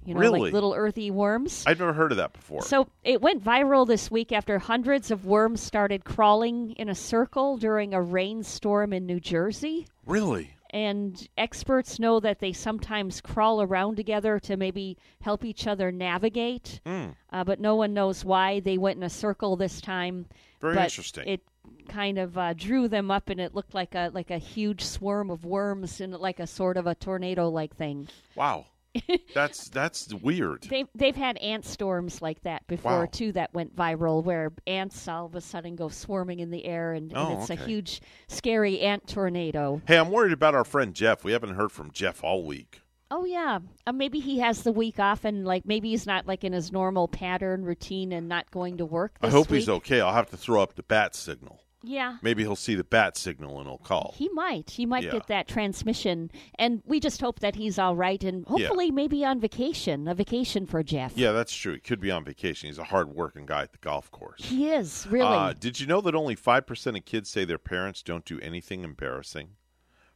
You 0.09 0.15
know, 0.15 0.21
Really? 0.21 0.39
like 0.41 0.53
little 0.53 0.73
earthy 0.73 1.11
worms. 1.11 1.63
I've 1.67 1.79
never 1.79 1.93
heard 1.93 2.11
of 2.11 2.17
that 2.17 2.33
before. 2.33 2.63
So 2.63 2.87
it 3.03 3.21
went 3.21 3.43
viral 3.43 3.85
this 3.85 4.09
week 4.09 4.31
after 4.31 4.57
hundreds 4.57 5.11
of 5.11 5.25
worms 5.25 5.61
started 5.61 6.03
crawling 6.03 6.71
in 6.71 6.89
a 6.89 6.95
circle 6.95 7.57
during 7.57 7.93
a 7.93 8.01
rainstorm 8.01 8.91
in 8.91 9.05
New 9.05 9.19
Jersey. 9.19 9.85
Really? 10.07 10.49
And 10.71 11.27
experts 11.37 11.99
know 11.99 12.19
that 12.21 12.39
they 12.39 12.53
sometimes 12.53 13.21
crawl 13.21 13.61
around 13.61 13.97
together 13.97 14.39
to 14.39 14.57
maybe 14.57 14.97
help 15.21 15.45
each 15.45 15.67
other 15.67 15.91
navigate. 15.91 16.81
Mm. 16.87 17.15
Uh, 17.31 17.43
but 17.43 17.59
no 17.59 17.75
one 17.75 17.93
knows 17.93 18.25
why 18.25 18.59
they 18.61 18.79
went 18.79 18.97
in 18.97 19.03
a 19.03 19.09
circle 19.09 19.55
this 19.55 19.79
time. 19.79 20.25
Very 20.59 20.73
but 20.73 20.85
interesting. 20.85 21.27
It 21.27 21.41
kind 21.87 22.17
of 22.17 22.35
uh, 22.35 22.53
drew 22.53 22.87
them 22.87 23.11
up, 23.11 23.29
and 23.29 23.39
it 23.39 23.53
looked 23.53 23.75
like 23.75 23.93
a 23.93 24.09
like 24.13 24.31
a 24.31 24.37
huge 24.39 24.83
swarm 24.83 25.29
of 25.29 25.45
worms 25.45 26.01
in 26.01 26.11
like 26.11 26.39
a 26.39 26.47
sort 26.47 26.77
of 26.77 26.87
a 26.87 26.95
tornado-like 26.95 27.75
thing. 27.75 28.07
Wow. 28.35 28.65
that's 29.33 29.69
that's 29.69 30.13
weird. 30.13 30.63
They've 30.69 30.87
they've 30.95 31.15
had 31.15 31.37
ant 31.37 31.65
storms 31.65 32.21
like 32.21 32.41
that 32.41 32.65
before 32.67 33.01
Wow. 33.01 33.07
too 33.11 33.31
that 33.33 33.53
went 33.53 33.75
viral 33.75 34.23
where 34.23 34.51
ants 34.67 35.07
all 35.07 35.25
of 35.25 35.35
a 35.35 35.41
sudden 35.41 35.75
go 35.75 35.89
swarming 35.89 36.39
in 36.39 36.51
the 36.51 36.65
air 36.65 36.93
and, 36.93 37.11
and 37.11 37.17
Oh, 37.17 37.39
it's 37.41 37.49
a 37.49 37.55
huge 37.55 38.01
scary 38.27 38.79
ant 38.81 39.07
tornado. 39.07 39.81
Hey, 39.87 39.97
I'm 39.97 40.11
worried 40.11 40.33
about 40.33 40.55
our 40.55 40.63
friend 40.65 40.93
Jeff. 40.93 41.23
We 41.23 41.31
haven't 41.31 41.55
heard 41.55 41.71
from 41.71 41.91
Jeff 41.91 42.23
all 42.23 42.43
week. 42.43 42.81
Oh 43.11 43.25
yeah, 43.25 43.57
uh, 43.87 43.91
maybe 43.91 44.19
he 44.19 44.37
has 44.39 44.61
the 44.61 44.71
week 44.71 44.99
off 44.99 45.25
and 45.25 45.43
like 45.43 45.65
maybe 45.65 45.89
he's 45.89 46.05
not 46.05 46.27
like 46.27 46.43
in 46.43 46.53
his 46.53 46.71
normal 46.71 47.07
pattern 47.07 47.63
routine 47.65 48.11
and 48.11 48.29
not 48.29 48.51
going 48.51 48.77
to 48.77 48.85
work. 48.85 49.17
I 49.21 49.29
hope 49.29 49.49
week. 49.49 49.61
he's 49.61 49.69
okay. 49.69 49.99
I'll 49.99 50.13
have 50.13 50.29
to 50.29 50.37
throw 50.37 50.61
up 50.61 50.75
the 50.75 50.83
bat 50.83 51.15
signal. 51.15 51.59
Yeah. 51.81 52.17
Maybe 52.21 52.43
he'll 52.43 52.55
see 52.57 52.75
the 52.75 52.83
bat 52.83 53.15
signal 53.15 53.57
and 53.59 53.67
he'll 53.67 53.77
call. 53.77 54.13
He 54.17 54.27
might. 54.29 54.71
He 54.71 54.85
might 54.85 55.03
Yeah. 55.05 55.11
get 55.11 55.27
that 55.27 55.47
transmission, 55.47 56.29
and 56.55 56.81
we 56.85 56.99
just 56.99 57.21
hope 57.21 57.39
that 57.39 57.55
he's 57.55 57.79
all 57.79 57.95
right, 57.95 58.21
and 58.23 58.45
hopefully 58.45 58.91
maybe 58.91 59.23
on 59.23 59.39
vacation, 59.39 60.07
a 60.07 60.13
vacation 60.13 60.65
for 60.65 60.83
Jeff. 60.83 61.13
Yeah, 61.17 61.31
that's 61.31 61.55
true. 61.55 61.73
He 61.75 61.79
could 61.79 62.01
be 62.01 62.11
on 62.11 62.25
vacation. 62.25 62.67
He's 62.67 62.77
a 62.79 62.83
hard-working 62.85 63.45
guy 63.45 63.61
at 63.63 63.71
the 63.71 63.77
golf 63.77 64.11
course. 64.11 64.43
He 64.43 64.69
is 64.69 65.07
really. 65.09 65.25
Uh, 65.35 65.53
did 65.53 65.79
you 65.79 65.87
know 65.87 66.01
that 66.01 66.15
only 66.15 66.35
5% 66.35 66.97
of 66.97 67.05
kids 67.05 67.29
say 67.29 67.45
their 67.45 67.57
parents 67.57 68.03
don't 68.03 68.25
do 68.25 68.39
anything 68.41 68.83
embarrassing? 68.83 69.51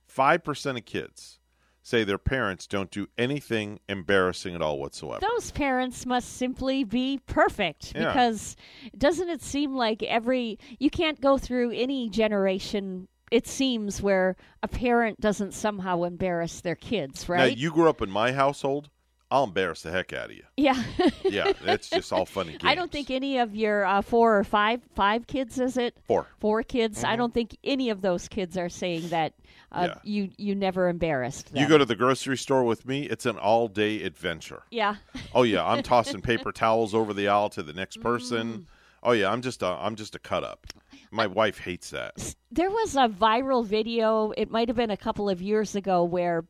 5% 0.07 0.77
of 0.77 0.85
kids 0.85 1.39
say 1.83 2.03
their 2.03 2.17
parents 2.17 2.65
don't 2.65 2.89
do 2.89 3.07
anything 3.17 3.79
embarrassing 3.89 4.55
at 4.55 4.61
all 4.61 4.79
whatsoever. 4.79 5.19
Those 5.21 5.51
parents 5.51 6.05
must 6.05 6.33
simply 6.37 6.83
be 6.83 7.19
perfect 7.27 7.93
Yeah. 7.93 8.07
because 8.13 8.55
doesn't 8.97 9.29
it 9.29 9.41
seem 9.43 9.75
like 9.75 10.01
every 10.01 10.57
you 10.79 10.89
can't 10.89 11.19
go 11.21 11.37
through 11.37 11.71
any 11.71 12.09
generation 12.09 13.07
it 13.31 13.47
seems 13.47 13.99
where 13.99 14.35
a 14.61 14.67
parent 14.67 15.19
doesn't 15.19 15.53
somehow 15.55 16.03
embarrass 16.03 16.61
their 16.61 16.75
kids, 16.75 17.27
Now, 17.27 17.35
right? 17.35 17.57
you 17.57 17.71
grew 17.71 17.89
up 17.89 17.99
in 18.03 18.11
my 18.11 18.31
household, 18.31 18.89
I'll 19.33 19.45
embarrass 19.45 19.81
the 19.81 19.89
heck 19.89 20.13
out 20.13 20.29
of 20.29 20.35
you. 20.35 20.43
yeah. 20.57 20.81
Yeah, 21.23 21.53
it's 21.63 21.89
just 21.89 22.13
all 22.13 22.25
funny. 22.27 22.51
games. 22.51 22.61
I 22.65 22.75
don't 22.75 22.91
think 22.91 23.09
any 23.09 23.39
of 23.39 23.55
your 23.55 23.83
uh, 23.83 24.03
four 24.03 24.37
or 24.37 24.43
five 24.43 24.81
five 24.93 25.25
kids 25.25 25.59
is 25.59 25.75
it? 25.75 25.97
Four. 26.07 26.27
Four 26.39 26.61
kids. 26.61 26.99
Mm-hmm. 26.99 27.07
I 27.07 27.15
don't 27.15 27.33
think 27.33 27.57
any 27.63 27.89
of 27.89 28.01
those 28.01 28.27
kids 28.27 28.57
are 28.57 28.69
saying 28.69 29.09
that 29.09 29.33
uh, 29.71 29.87
Yeah. 29.89 29.97
you 30.03 30.29
you 30.37 30.53
never 30.53 30.87
embarrassed 30.87 31.51
them. 31.51 31.63
You 31.63 31.67
go 31.67 31.79
to 31.79 31.85
the 31.85 31.95
grocery 31.95 32.37
store 32.37 32.63
with 32.63 32.85
me, 32.85 33.03
it's 33.09 33.25
an 33.25 33.37
all-day 33.39 34.03
adventure. 34.03 34.61
yeah. 34.69 34.97
Oh 35.33 35.41
yeah, 35.41 35.65
I'm 35.65 35.81
tossing 35.93 36.21
paper 36.21 36.51
towels 36.51 36.93
over 36.93 37.11
the 37.11 37.27
aisle 37.27 37.49
to 37.51 37.63
the 37.63 37.73
next 37.73 38.01
person. 38.01 38.47
Mm. 38.53 38.65
Oh 39.01 39.13
yeah, 39.13 39.31
I'm 39.31 39.41
just 39.41 39.63
a 39.63 39.65
I'm 39.67 39.95
just 39.95 40.13
a 40.13 40.19
cut 40.19 40.43
up. 40.43 40.67
My 41.09 41.25
wife 41.25 41.57
hates 41.57 41.89
that. 41.89 42.35
There 42.51 42.69
was 42.69 42.95
a 42.95 43.07
viral 43.09 43.65
video, 43.65 44.31
it 44.37 44.51
might 44.51 44.67
have 44.67 44.77
been 44.77 44.91
a 44.91 44.97
couple 44.97 45.27
of 45.27 45.41
years 45.41 45.75
ago, 45.75 46.03
where 46.03 46.45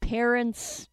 parents. 0.00 0.86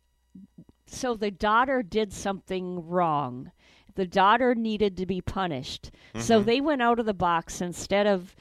So 0.88 1.14
the 1.16 1.32
daughter 1.32 1.84
did 1.84 2.12
something 2.14 2.88
wrong. 2.88 3.52
The 3.96 4.06
daughter 4.08 4.56
needed 4.56 4.96
to 4.98 5.06
be 5.06 5.22
punished. 5.22 5.92
So 6.18 6.42
Mhm. 6.42 6.46
they 6.46 6.62
went 6.62 6.82
out 6.82 7.00
of 7.00 7.06
the 7.06 7.14
box 7.14 7.62
instead 7.62 8.08
of, 8.08 8.36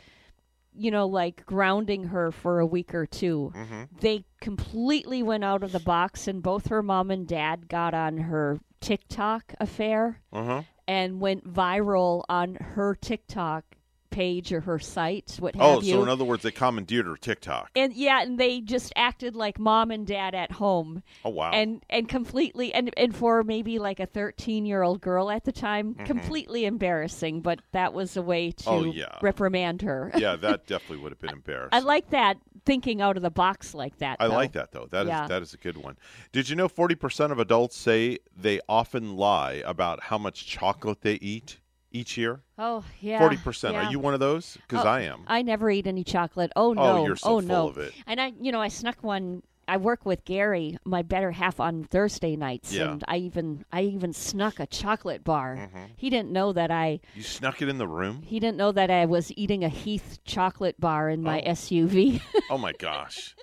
you 0.75 0.91
know, 0.91 1.07
like 1.07 1.45
grounding 1.47 2.05
her 2.05 2.31
for 2.31 2.61
a 2.61 2.67
week 2.67 2.95
or 2.95 3.07
2 3.07 3.53
Mhm. 3.55 3.89
They 4.01 4.25
completely 4.41 5.23
went 5.23 5.45
out 5.45 5.63
of 5.63 5.73
the 5.73 5.81
box, 5.81 6.29
and 6.29 6.43
both 6.43 6.67
her 6.69 6.83
mom 6.83 7.11
and 7.11 7.27
dad 7.27 7.69
got 7.69 7.95
on 7.95 8.19
her 8.19 8.61
TikTok 8.81 9.55
affair 9.59 10.21
Uh-huh. 10.33 10.63
and 10.87 11.21
went 11.21 11.51
viral 11.53 12.23
on 12.29 12.57
her 12.57 12.95
TikTok 12.95 13.76
page 14.17 14.51
or 14.51 14.61
her 14.63 14.79
site, 14.79 15.37
what 15.41 15.55
Oh, 15.59 15.75
have 15.75 15.85
you. 15.85 15.93
so 15.95 16.03
in 16.03 16.09
other 16.09 16.25
words, 16.25 16.43
they 16.43 16.51
commandeered 16.51 17.07
her 17.07 17.17
TikTok. 17.19 17.71
and 17.77 17.93
yeah, 17.93 18.23
and 18.23 18.39
they 18.41 18.61
just 18.63 18.91
acted 18.97 19.37
like 19.37 19.59
mom 19.59 19.91
and 19.91 20.07
dad 20.07 20.35
at 20.35 20.53
home. 20.53 21.03
Oh, 21.25 21.31
wow. 21.31 21.51
And 21.53 21.85
and 21.91 22.09
completely 22.09 22.73
and 22.73 22.91
and 22.97 23.15
for 23.15 23.43
maybe 23.45 23.79
like 23.79 24.01
a 24.01 24.07
13-year-old 24.07 25.01
girl 25.03 25.31
at 25.31 25.45
the 25.45 25.53
time, 25.53 25.95
Mhm. 25.95 26.07
completely 26.07 26.65
embarrassing, 26.65 27.43
but 27.43 27.61
that 27.73 27.93
was 27.93 28.17
a 28.17 28.23
way 28.23 28.53
to 28.53 28.71
Oh, 28.71 28.85
yeah. 28.85 29.19
reprimand 29.21 29.83
her. 29.83 30.11
yeah, 30.17 30.35
that 30.37 30.67
definitely 30.67 30.99
would 31.03 31.13
have 31.13 31.21
been 31.21 31.33
embarrassing. 31.33 31.71
I 31.73 31.81
like 31.81 32.09
that 32.11 32.39
thinking 32.65 33.01
out 33.03 33.17
of 33.19 33.23
the 33.23 33.31
box 33.31 33.75
like 33.75 33.99
that. 33.99 34.17
I 34.19 34.29
though. 34.29 34.35
like 34.35 34.53
that 34.53 34.73
though. 34.73 34.89
That 34.91 35.03
is 35.03 35.09
Yeah. 35.09 35.27
that 35.29 35.43
is 35.43 35.53
a 35.53 35.59
good 35.59 35.77
one. 35.77 35.97
Did 36.33 36.49
you 36.49 36.57
know 36.57 36.69
forty 36.69 36.95
percent 36.95 37.33
of 37.33 37.39
adults 37.39 37.77
say 37.77 38.19
they 38.35 38.61
often 38.69 39.17
lie 39.17 39.63
about 39.67 40.05
how 40.05 40.17
much 40.19 40.47
chocolate 40.47 41.03
they 41.03 41.15
eat 41.17 41.59
each 41.97 42.17
year? 42.17 42.41
Oh 42.59 42.85
yeah, 43.01 43.19
Forty 43.19 43.37
percent. 43.37 43.75
Are 43.77 43.91
you 43.91 43.99
one 43.99 44.15
of 44.15 44.21
those? 44.21 44.57
Because 44.69 44.85
Oh, 44.85 44.89
I 44.89 45.01
am. 45.03 45.23
I 45.27 45.43
never 45.43 45.71
eat 45.71 45.87
any 45.87 46.05
chocolate. 46.05 46.53
Oh 46.57 46.71
Oh, 46.71 46.73
no. 46.75 47.07
you're 47.07 47.17
so 47.17 47.29
oh 47.37 47.41
full 47.41 47.49
no. 47.49 47.69
of 47.69 47.79
it. 47.79 47.93
And 48.07 48.21
I, 48.21 48.33
you 48.41 48.53
know, 48.53 48.61
I 48.61 48.69
snuck 48.69 49.03
one. 49.03 49.43
I 49.69 49.79
work 49.79 50.07
with 50.07 50.25
Gary, 50.25 50.79
my 50.85 51.03
better 51.03 51.33
half, 51.33 51.59
on 51.59 51.83
Thursday 51.83 52.37
nights, 52.37 52.73
Yeah. 52.73 52.93
and 52.93 53.05
I 53.09 53.17
even, 53.17 53.65
I 53.73 53.83
even 53.83 54.13
snuck 54.13 54.61
a 54.61 54.67
chocolate 54.67 55.25
bar. 55.25 55.57
Mhm. 55.75 55.89
He 55.97 56.09
didn't 56.09 56.31
know 56.31 56.53
that 56.53 56.71
I. 56.71 57.01
You 57.17 57.23
snuck 57.25 57.61
it 57.63 57.69
in 57.69 57.79
the 57.79 57.89
room. 57.89 58.23
He 58.23 58.39
didn't 58.39 58.59
know 58.59 58.71
that 58.71 58.93
I 58.93 59.07
was 59.07 59.33
eating 59.37 59.65
a 59.65 59.69
Heath 59.69 60.21
chocolate 60.25 60.79
bar 60.81 61.11
in 61.11 61.21
my 61.21 61.41
Oh. 61.45 61.51
SUV. 61.51 62.21
oh 62.51 62.59
my 62.59 62.75
gosh. 62.79 63.35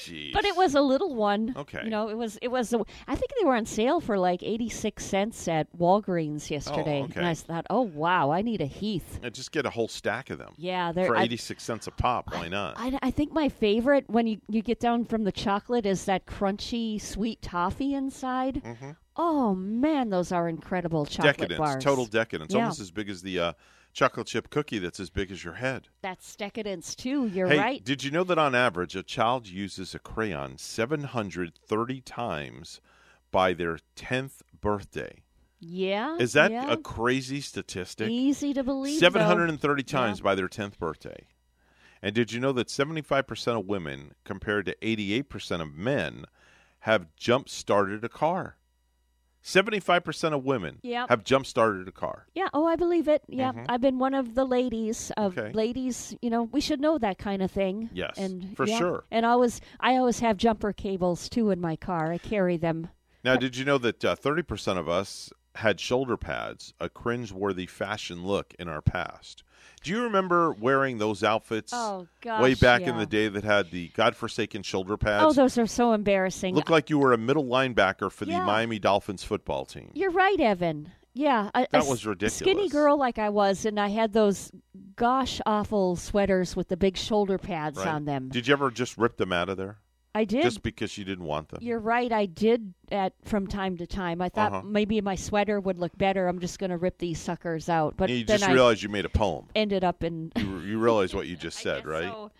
Jeez. 0.00 0.32
But 0.32 0.44
it 0.44 0.56
was 0.56 0.74
a 0.74 0.80
little 0.80 1.14
one. 1.14 1.54
Okay. 1.56 1.80
You 1.84 1.90
know, 1.90 2.08
it 2.08 2.16
was 2.16 2.38
it 2.42 2.48
was. 2.48 2.72
A, 2.72 2.80
I 3.06 3.14
think 3.14 3.30
they 3.38 3.44
were 3.46 3.54
on 3.54 3.66
sale 3.66 4.00
for 4.00 4.18
like 4.18 4.42
eighty 4.42 4.68
six 4.68 5.04
cents 5.04 5.46
at 5.48 5.66
Walgreens 5.76 6.50
yesterday, 6.50 7.00
Oh, 7.00 7.04
okay. 7.04 7.14
and 7.16 7.26
I 7.26 7.34
thought, 7.34 7.66
oh 7.70 7.82
wow, 7.82 8.30
I 8.30 8.42
need 8.42 8.60
a 8.60 8.66
Heath. 8.66 9.20
Yeah, 9.22 9.30
just 9.30 9.52
get 9.52 9.66
a 9.66 9.70
whole 9.70 9.88
stack 9.88 10.30
of 10.30 10.38
them. 10.38 10.54
Yeah, 10.56 10.92
they're 10.92 11.06
for 11.06 11.16
eighty 11.16 11.36
six 11.36 11.62
cents 11.62 11.86
a 11.86 11.90
pop. 11.90 12.32
Why 12.32 12.48
not? 12.48 12.74
I, 12.76 12.98
I 13.02 13.10
think 13.10 13.32
my 13.32 13.48
favorite 13.48 14.04
when 14.08 14.26
you, 14.26 14.40
you 14.48 14.62
get 14.62 14.80
down 14.80 15.04
from 15.04 15.24
the 15.24 15.32
chocolate 15.32 15.86
is 15.86 16.04
that 16.06 16.26
crunchy 16.26 17.00
sweet 17.00 17.42
toffee 17.42 17.94
inside. 17.94 18.62
Mhm. 18.64 18.96
Oh 19.16 19.54
man, 19.54 20.08
those 20.08 20.32
are 20.32 20.48
incredible 20.48 21.04
chocolate 21.04 21.36
decadence, 21.36 21.58
bars. 21.58 21.84
total 21.84 22.06
decadence. 22.06 22.54
Yeah. 22.54 22.60
Almost 22.62 22.80
as 22.80 22.90
big 22.90 23.10
as 23.10 23.20
the 23.22 23.38
uh, 23.38 23.52
chocolate 23.92 24.26
chip 24.26 24.50
cookie 24.50 24.78
that's 24.78 25.00
as 25.00 25.10
big 25.10 25.30
as 25.30 25.42
your 25.44 25.54
head. 25.54 25.88
That's 26.02 26.36
decadence 26.36 26.94
too. 26.94 27.26
You're 27.26 27.48
hey, 27.48 27.58
right. 27.58 27.84
did 27.84 28.04
you 28.04 28.10
know 28.10 28.24
that 28.24 28.38
on 28.38 28.54
average 28.54 28.96
a 28.96 29.02
child 29.02 29.46
uses 29.48 29.94
a 29.94 29.98
crayon 29.98 30.58
730 30.58 32.00
times 32.02 32.80
by 33.30 33.52
their 33.54 33.78
10th 33.96 34.42
birthday? 34.60 35.22
yeah. 35.60 36.16
Is 36.18 36.32
that 36.32 36.50
yeah. 36.50 36.72
a 36.72 36.76
crazy 36.76 37.40
statistic? 37.40 38.08
easy 38.08 38.54
to 38.54 38.62
believe? 38.64 38.98
though. 39.00 39.06
730 39.06 39.82
Yeah. 39.82 39.86
times 39.86 40.20
by 40.20 40.34
their 40.34 40.48
10th 40.48 40.78
birthday. 40.78 41.26
And 42.02 42.14
did 42.14 42.32
you 42.32 42.40
know 42.40 42.52
that 42.52 42.68
75% 42.68 43.58
of 43.58 43.66
women 43.66 44.14
compared 44.24 44.64
to 44.66 44.76
88% 44.80 45.60
of 45.60 45.74
men 45.74 46.24
have 46.80 47.14
jump 47.14 47.48
started 47.50 48.02
a 48.04 48.08
car? 48.08 48.56
75% 49.42 50.34
of 50.34 50.44
women 50.44 50.78
Yep. 50.82 51.08
have 51.08 51.24
jump 51.24 51.46
started 51.46 51.88
a 51.88 51.92
car. 51.92 52.26
Yeah. 52.34 52.48
Oh, 52.52 52.66
I 52.66 52.76
believe 52.76 53.08
it. 53.08 53.22
Yeah, 53.28 53.52
Mhm. 53.52 53.66
I've 53.68 53.80
been 53.80 53.98
one 53.98 54.14
of 54.14 54.34
the 54.34 54.44
ladies 54.44 55.10
of 55.16 55.36
Okay. 55.38 55.52
ladies. 55.52 56.14
You 56.22 56.30
know, 56.30 56.42
we 56.44 56.60
should 56.60 56.80
know 56.80 56.98
that 56.98 57.18
kind 57.18 57.42
of 57.42 57.50
thing. 57.50 57.90
Yes, 57.92 58.16
and 58.18 58.56
for 58.56 58.66
yeah. 58.66 58.78
sure. 58.78 59.04
And 59.10 59.24
I 59.24 59.30
always, 59.30 59.60
I 59.80 59.96
always 59.96 60.20
have 60.20 60.36
jumper 60.36 60.72
cables 60.72 61.28
too 61.28 61.50
in 61.50 61.60
my 61.60 61.76
car. 61.76 62.12
I 62.12 62.18
carry 62.18 62.56
them. 62.56 62.88
Now, 63.22 63.36
did 63.36 63.56
you 63.56 63.64
know 63.66 63.76
that 63.78 64.02
uh, 64.04 64.16
30% 64.16 64.78
of 64.78 64.88
us 64.88 65.30
had 65.56 65.80
shoulder 65.80 66.16
pads, 66.16 66.74
a 66.80 66.88
cringe-worthy 66.88 67.66
fashion 67.66 68.24
look 68.24 68.54
in 68.58 68.68
our 68.68 68.80
past? 68.82 69.42
Do 69.82 69.90
you 69.90 70.02
remember 70.02 70.52
wearing 70.52 70.98
those 70.98 71.24
outfits 71.24 71.72
Oh, 71.74 72.00
way 72.00 72.06
gosh, 72.54 72.60
back 72.60 72.82
in 72.82 72.98
the 72.98 73.06
day 73.06 73.28
that 73.28 73.44
had 73.44 73.70
the 73.70 73.88
godforsaken 73.88 74.62
shoulder 74.62 74.96
pads? 74.96 75.24
Oh, 75.24 75.32
those 75.32 75.56
are 75.58 75.66
so 75.66 75.92
embarrassing. 75.92 76.54
Looked 76.54 76.70
like 76.70 76.90
you 76.90 76.98
were 76.98 77.12
a 77.12 77.18
middle 77.18 77.44
linebacker 77.44 78.10
for 78.12 78.24
the 78.26 78.32
Miami 78.32 78.78
Dolphins 78.78 79.22
football 79.24 79.64
team. 79.64 79.90
You're 79.94 80.10
right, 80.10 80.38
Evan. 80.40 80.92
Yeah, 81.12 81.50
a, 81.54 81.62
a 81.62 81.66
That 81.72 81.82
s- 81.82 81.88
was 81.88 82.06
ridiculous. 82.06 82.36
Skinny 82.38 82.68
girl 82.68 82.96
like 82.96 83.18
I 83.18 83.30
was, 83.30 83.64
and 83.64 83.80
I 83.80 83.88
had 83.88 84.12
those 84.12 84.52
gosh 84.96 85.40
awful 85.44 85.96
sweaters 85.96 86.54
with 86.54 86.68
the 86.68 86.76
big 86.76 86.96
shoulder 86.96 87.36
pads 87.38 87.78
Right? 87.78 87.88
on 87.88 88.04
them. 88.04 88.28
Did 88.28 88.46
you 88.46 88.52
ever 88.52 88.70
just 88.70 88.96
rip 88.96 89.16
them 89.16 89.32
out 89.32 89.48
of 89.48 89.56
there? 89.56 89.78
I 90.14 90.24
did. 90.24 90.42
Just 90.42 90.62
because 90.62 90.98
you 90.98 91.04
didn't 91.04 91.24
want 91.24 91.48
them? 91.50 91.60
You're 91.62 91.78
right. 91.78 92.10
I 92.10 92.26
did 92.26 92.74
at 92.90 93.12
from 93.24 93.46
time 93.46 93.76
to 93.76 93.86
time. 93.86 94.20
I 94.20 94.28
thought 94.28 94.52
Uh-huh. 94.52 94.62
maybe 94.64 95.00
my 95.00 95.14
sweater 95.14 95.60
would 95.60 95.78
look 95.78 95.96
better. 95.96 96.26
I'm 96.26 96.40
just 96.40 96.58
going 96.58 96.70
to 96.70 96.76
rip 96.78 96.98
these 96.98 97.20
suckers 97.20 97.68
out. 97.68 97.96
But 97.96 98.10
you 98.10 98.24
then 98.24 98.38
just 98.38 98.50
I 98.50 98.52
realized 98.52 98.82
you 98.82 98.88
made 98.88 99.04
a 99.04 99.08
poem. 99.10 99.46
ended 99.54 99.84
up 99.84 100.02
in. 100.02 100.32
You, 100.36 100.58
you 100.60 100.78
realize 100.78 101.14
what 101.14 101.26
you 101.28 101.36
just 101.46 101.58
said, 101.60 101.86
right? 101.86 102.10
so. 102.12 102.30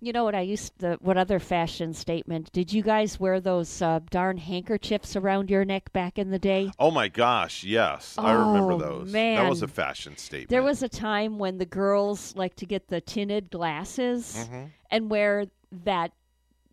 You 0.00 0.12
know 0.12 0.24
what 0.24 0.34
I 0.34 0.40
used 0.42 0.78
to, 0.80 0.98
what 1.00 1.16
other 1.16 1.38
fashion 1.38 1.94
statement? 1.94 2.52
Did 2.52 2.72
you 2.74 2.82
guys 2.82 3.18
wear 3.18 3.40
those 3.40 3.80
uh, 3.80 4.00
darn 4.10 4.36
handkerchiefs 4.36 5.16
around 5.16 5.48
your 5.48 5.64
neck 5.64 5.94
back 5.94 6.18
in 6.18 6.30
the 6.30 6.38
day? 6.38 6.70
Oh 6.78 6.90
my 6.90 7.08
gosh, 7.08 7.64
yes. 7.64 8.16
I 8.18 8.32
remember 8.32 8.76
those. 8.76 9.10
Man. 9.10 9.36
That 9.42 9.48
was 9.48 9.62
a 9.62 9.68
fashion 9.68 10.18
statement. 10.18 10.50
There 10.50 10.62
was 10.64 10.82
a 10.82 10.90
time 10.90 11.38
when 11.38 11.56
the 11.56 11.64
girls 11.64 12.34
like 12.36 12.54
to 12.56 12.66
get 12.66 12.88
the 12.88 13.00
tinted 13.00 13.50
glasses 13.50 14.46
Mhm. 14.50 14.70
and 14.90 15.10
wear 15.10 15.46
that 15.84 16.12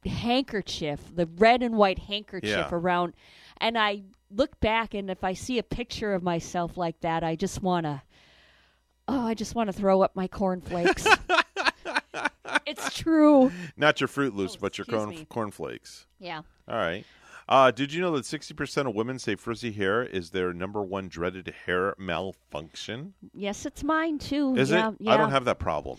handkerchief, 0.06 1.00
the 1.16 1.28
red 1.38 1.64
and 1.64 1.76
white 1.76 2.00
handkerchief 2.00 2.50
Yeah. 2.50 2.70
around. 2.72 3.14
And 3.58 3.78
I 3.78 4.04
look 4.30 4.60
back, 4.60 4.94
and 4.94 5.10
if 5.10 5.24
I 5.24 5.34
see 5.34 5.58
a 5.60 5.64
picture 5.64 6.14
of 6.14 6.24
myself 6.24 6.78
like 6.78 7.00
that, 7.02 7.24
I 7.24 7.36
just 7.36 7.62
want 7.62 7.86
to. 7.86 8.02
Oh, 9.08 9.26
I 9.26 9.34
just 9.34 9.56
want 9.56 9.68
to 9.68 9.74
throw 9.74 10.02
up 10.02 10.16
my 10.16 10.28
cornflakes. 10.28 11.06
it's 12.66 12.96
true. 12.96 13.52
Not 13.76 14.00
your 14.00 14.08
Fruit 14.08 14.36
Loops, 14.36 14.56
but 14.56 14.78
your 14.78 14.86
corn, 14.86 15.26
cornflakes. 15.26 16.06
Yeah. 16.20 16.42
All 16.68 16.78
right. 16.78 17.06
Uh, 17.50 17.70
did 17.70 17.92
you 17.92 18.00
know 18.00 18.12
that 18.16 18.24
60% 18.24 18.88
of 18.88 18.96
women 18.96 19.20
say 19.20 19.36
frizzy 19.36 19.74
hair 19.74 20.04
is 20.04 20.30
their 20.30 20.54
number 20.54 20.82
one 20.82 21.10
dreaded 21.10 21.54
hair 21.66 21.94
malfunction? 21.98 23.14
Yes, 23.34 23.66
it's 23.66 23.84
mine 23.84 24.20
too. 24.20 24.56
Is 24.56 24.72
yeah, 24.72 24.90
it? 24.90 24.96
Yeah. 25.00 25.14
I 25.14 25.18
don't 25.18 25.32
have 25.32 25.46
that 25.46 25.60
problem. 25.60 25.98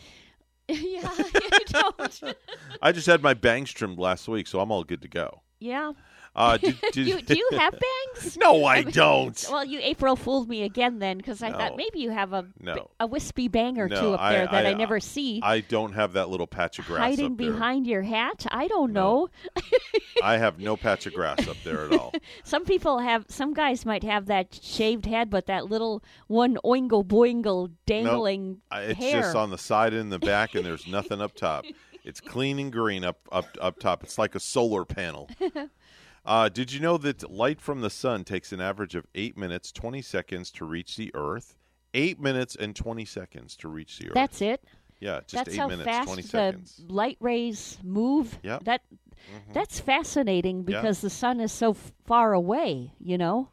yeah, 0.80 1.10
you 1.18 1.64
don't. 1.66 2.36
I 2.80 2.92
just 2.92 3.06
had 3.06 3.22
my 3.22 3.34
bangs 3.34 3.72
trimmed 3.72 3.98
last 3.98 4.28
week, 4.28 4.46
so 4.46 4.60
I'm 4.60 4.70
all 4.70 4.84
good 4.84 5.02
to 5.02 5.08
go. 5.08 5.42
yeah. 5.60 5.92
Uh, 6.34 6.56
did, 6.56 6.78
did, 6.92 7.06
you, 7.06 7.20
do 7.20 7.34
you 7.36 7.48
have 7.58 7.72
bangs? 8.14 8.36
No, 8.38 8.64
I 8.64 8.82
mean, 8.84 8.92
don't. 8.94 9.44
Well, 9.50 9.64
you 9.64 9.80
April 9.82 10.16
fooled 10.16 10.48
me 10.48 10.62
again 10.62 10.98
then 10.98 11.18
because 11.18 11.42
I 11.42 11.50
No. 11.50 11.58
thought 11.58 11.76
maybe 11.76 11.98
you 12.00 12.10
have 12.10 12.32
a 12.32 12.46
No. 12.60 12.90
a 12.98 13.06
wispy 13.06 13.48
bang 13.48 13.78
or 13.78 13.86
No, 13.88 14.00
two 14.00 14.14
up 14.14 14.30
there 14.30 14.46
that 14.46 14.66
I, 14.66 14.70
I- 14.70 14.74
never 14.74 14.98
see 14.98 15.40
I 15.42 15.60
don't 15.60 15.92
have 15.92 16.14
that 16.14 16.30
little 16.30 16.46
patch 16.46 16.78
of 16.78 16.86
grass 16.86 17.00
hiding 17.00 17.32
up 17.32 17.36
there. 17.38 17.50
behind 17.52 17.86
your 17.86 18.00
hat. 18.02 18.46
I 18.50 18.66
don't 18.68 18.92
know. 18.92 19.28
I 20.22 20.38
have 20.38 20.58
no 20.58 20.76
patch 20.76 21.04
of 21.06 21.12
grass 21.12 21.46
up 21.48 21.56
there 21.64 21.84
at 21.86 21.92
all. 21.98 22.12
Some 22.44 22.64
people 22.64 22.98
have. 23.00 23.26
Some 23.28 23.52
guys 23.52 23.84
might 23.84 24.04
have 24.04 24.26
that 24.26 24.58
shaved 24.62 25.04
head, 25.06 25.28
but 25.28 25.46
that 25.46 25.66
little 25.66 26.02
one 26.28 26.56
oingle 26.64 27.04
boingle 27.04 27.72
dangling 27.86 28.62
I- 28.70 28.82
It's 28.82 28.98
hair. 28.98 29.20
just 29.20 29.36
on 29.36 29.50
the 29.50 29.58
side 29.58 29.92
and 29.92 30.10
the 30.10 30.18
back, 30.18 30.54
and 30.54 30.64
there's 30.64 30.86
nothing 30.86 31.20
up 31.20 31.34
top. 31.34 31.64
It's 32.04 32.20
clean 32.20 32.58
and 32.58 32.72
green 32.72 33.04
up 33.04 33.18
up 33.30 33.46
up 33.60 33.78
top. 33.78 34.02
It's 34.02 34.16
like 34.18 34.34
a 34.34 34.40
solar 34.40 34.84
panel. 34.84 35.28
Uh, 36.24 36.48
did 36.48 36.72
you 36.72 36.78
know 36.80 36.96
that 36.98 37.30
light 37.30 37.60
from 37.60 37.80
the 37.80 37.90
sun 37.90 38.22
takes 38.24 38.52
an 38.52 38.60
average 38.60 38.94
of 38.94 39.06
eight 39.14 39.36
minutes 39.36 39.72
twenty 39.72 40.02
seconds 40.02 40.50
to 40.52 40.64
reach 40.64 40.96
the 40.96 41.10
Earth? 41.14 41.56
Eight 41.94 42.20
minutes 42.20 42.56
and 42.56 42.74
twenty 42.76 43.04
seconds 43.04 43.56
to 43.56 43.68
reach 43.68 43.98
the 43.98 44.08
Earth. 44.08 44.14
That's 44.14 44.40
it. 44.40 44.62
Yeah, 45.00 45.20
just 45.26 45.32
That's 45.32 45.48
eight 45.54 45.58
how 45.58 45.66
minutes 45.68 45.84
fast 45.88 46.06
twenty 46.06 46.22
the 46.22 46.28
seconds. 46.28 46.80
light 46.88 47.16
rays 47.20 47.76
move. 47.82 48.38
Yep. 48.42 48.64
That 48.64 48.82
Mm-hmm. 49.32 49.52
that's 49.52 49.78
fascinating 49.78 50.64
because 50.64 51.00
the 51.00 51.08
sun 51.10 51.38
is 51.38 51.52
so 51.52 51.70
f- 51.72 51.92
far 52.06 52.32
away. 52.32 52.92
You 52.98 53.16
know. 53.18 53.50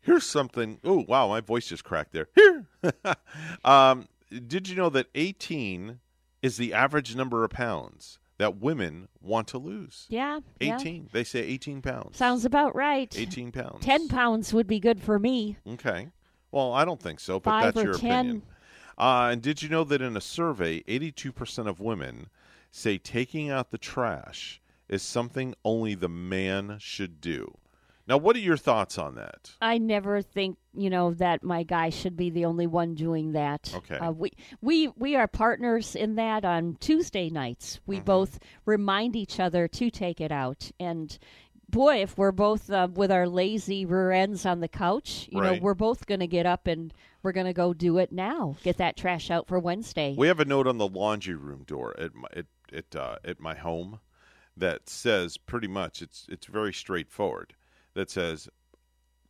Here's 0.00 0.24
something. 0.24 0.80
Oh 0.82 1.04
wow, 1.06 1.28
my 1.28 1.40
voice 1.42 1.66
just 1.68 1.84
cracked 1.84 2.12
there. 2.14 2.28
Here. 2.34 2.64
um, 3.66 4.08
did 4.46 4.66
you 4.66 4.76
know 4.76 4.88
that 4.88 5.08
eighteen 5.14 6.00
is 6.40 6.56
the 6.56 6.72
average 6.72 7.14
number 7.16 7.44
of 7.44 7.50
pounds 7.50 8.18
that 8.38 8.58
women 8.58 9.08
want 9.20 9.48
to 9.48 9.58
lose? 9.58 10.06
Yeah. 10.08 10.40
yeah. 10.60 10.76
Eighteen. 10.76 11.08
They 11.12 11.24
say 11.24 11.40
eighteen 11.40 11.82
pounds. 11.82 12.16
Sounds 12.16 12.44
about 12.44 12.74
right. 12.74 13.12
18 13.16 13.52
pounds. 13.52 13.84
Ten 13.84 14.08
pounds 14.08 14.54
would 14.54 14.66
be 14.66 14.80
good 14.80 15.00
for 15.02 15.18
me. 15.18 15.58
Okay. 15.66 16.08
Well, 16.50 16.72
I 16.72 16.84
don't 16.84 17.00
think 17.00 17.20
so, 17.20 17.38
but 17.38 17.50
Five 17.50 17.74
that's 17.74 17.84
your 17.84 17.94
10. 17.94 18.10
opinion. 18.10 18.42
Uh, 18.96 19.28
and 19.32 19.42
did 19.42 19.62
you 19.62 19.68
know 19.68 19.84
that 19.84 20.02
in 20.02 20.16
a 20.16 20.20
survey, 20.20 20.82
82% 20.84 21.68
of 21.68 21.78
women 21.78 22.28
say 22.70 22.98
taking 22.98 23.50
out 23.50 23.70
the 23.70 23.78
trash 23.78 24.60
is 24.88 25.02
something 25.02 25.54
only 25.64 25.94
the 25.94 26.08
man 26.08 26.78
should 26.80 27.20
do? 27.20 27.58
Now, 28.08 28.16
what 28.16 28.34
are 28.36 28.40
your 28.40 28.56
thoughts 28.56 28.96
on 28.98 29.16
that? 29.16 29.50
I 29.60 29.76
never 29.78 30.22
think 30.22 30.56
you 30.74 30.88
know 30.90 31.12
that 31.14 31.42
my 31.42 31.62
guy 31.62 31.90
should 31.90 32.16
be 32.16 32.30
the 32.30 32.46
only 32.46 32.66
one 32.66 32.94
doing 32.94 33.32
that. 33.32 33.70
Okay. 33.74 33.98
Uh, 33.98 34.12
we 34.12 34.32
we 34.62 34.88
we 34.96 35.14
are 35.16 35.28
partners 35.28 35.94
in 35.94 36.14
that 36.14 36.44
on 36.44 36.76
Tuesday 36.80 37.28
nights. 37.28 37.80
We 37.86 37.96
Mm-hmm. 37.96 38.04
both 38.06 38.38
remind 38.64 39.14
each 39.14 39.38
other 39.38 39.68
to 39.68 39.90
take 39.90 40.20
it 40.20 40.32
out 40.32 40.70
and. 40.80 41.16
boy, 41.70 42.00
if 42.00 42.16
we're 42.16 42.32
both 42.32 42.70
uh, 42.70 42.88
with 42.94 43.12
our 43.12 43.28
lazy 43.28 43.84
rear 43.84 44.10
ends 44.10 44.46
on 44.46 44.60
the 44.60 44.68
couch, 44.68 45.28
you 45.30 45.38
know, 45.38 45.58
we're 45.60 45.74
both 45.74 46.06
going 46.06 46.20
to 46.20 46.26
get 46.26 46.46
up 46.46 46.66
and 46.66 46.94
we're 47.22 47.32
going 47.32 47.44
to 47.46 47.52
go 47.52 47.74
do 47.74 47.98
it 47.98 48.10
now. 48.10 48.56
Get 48.62 48.78
that 48.78 48.96
trash 48.96 49.30
out 49.30 49.46
for 49.46 49.58
Wednesday. 49.58 50.14
We 50.16 50.28
have 50.28 50.40
a 50.40 50.46
note 50.46 50.66
on 50.66 50.78
the 50.78 50.88
laundry 50.88 51.34
room 51.34 51.64
door 51.66 51.94
at 52.00 52.14
my 52.14 52.28
at 52.34 52.46
at, 52.72 52.96
uh, 52.96 53.16
at 53.22 53.38
my 53.38 53.54
home 53.54 54.00
that 54.56 54.88
says 54.88 55.36
pretty 55.36 55.68
much 55.68 56.00
it's 56.00 56.24
it's 56.30 56.46
very 56.46 56.72
straightforward. 56.72 57.52
That 57.98 58.10
says, 58.12 58.48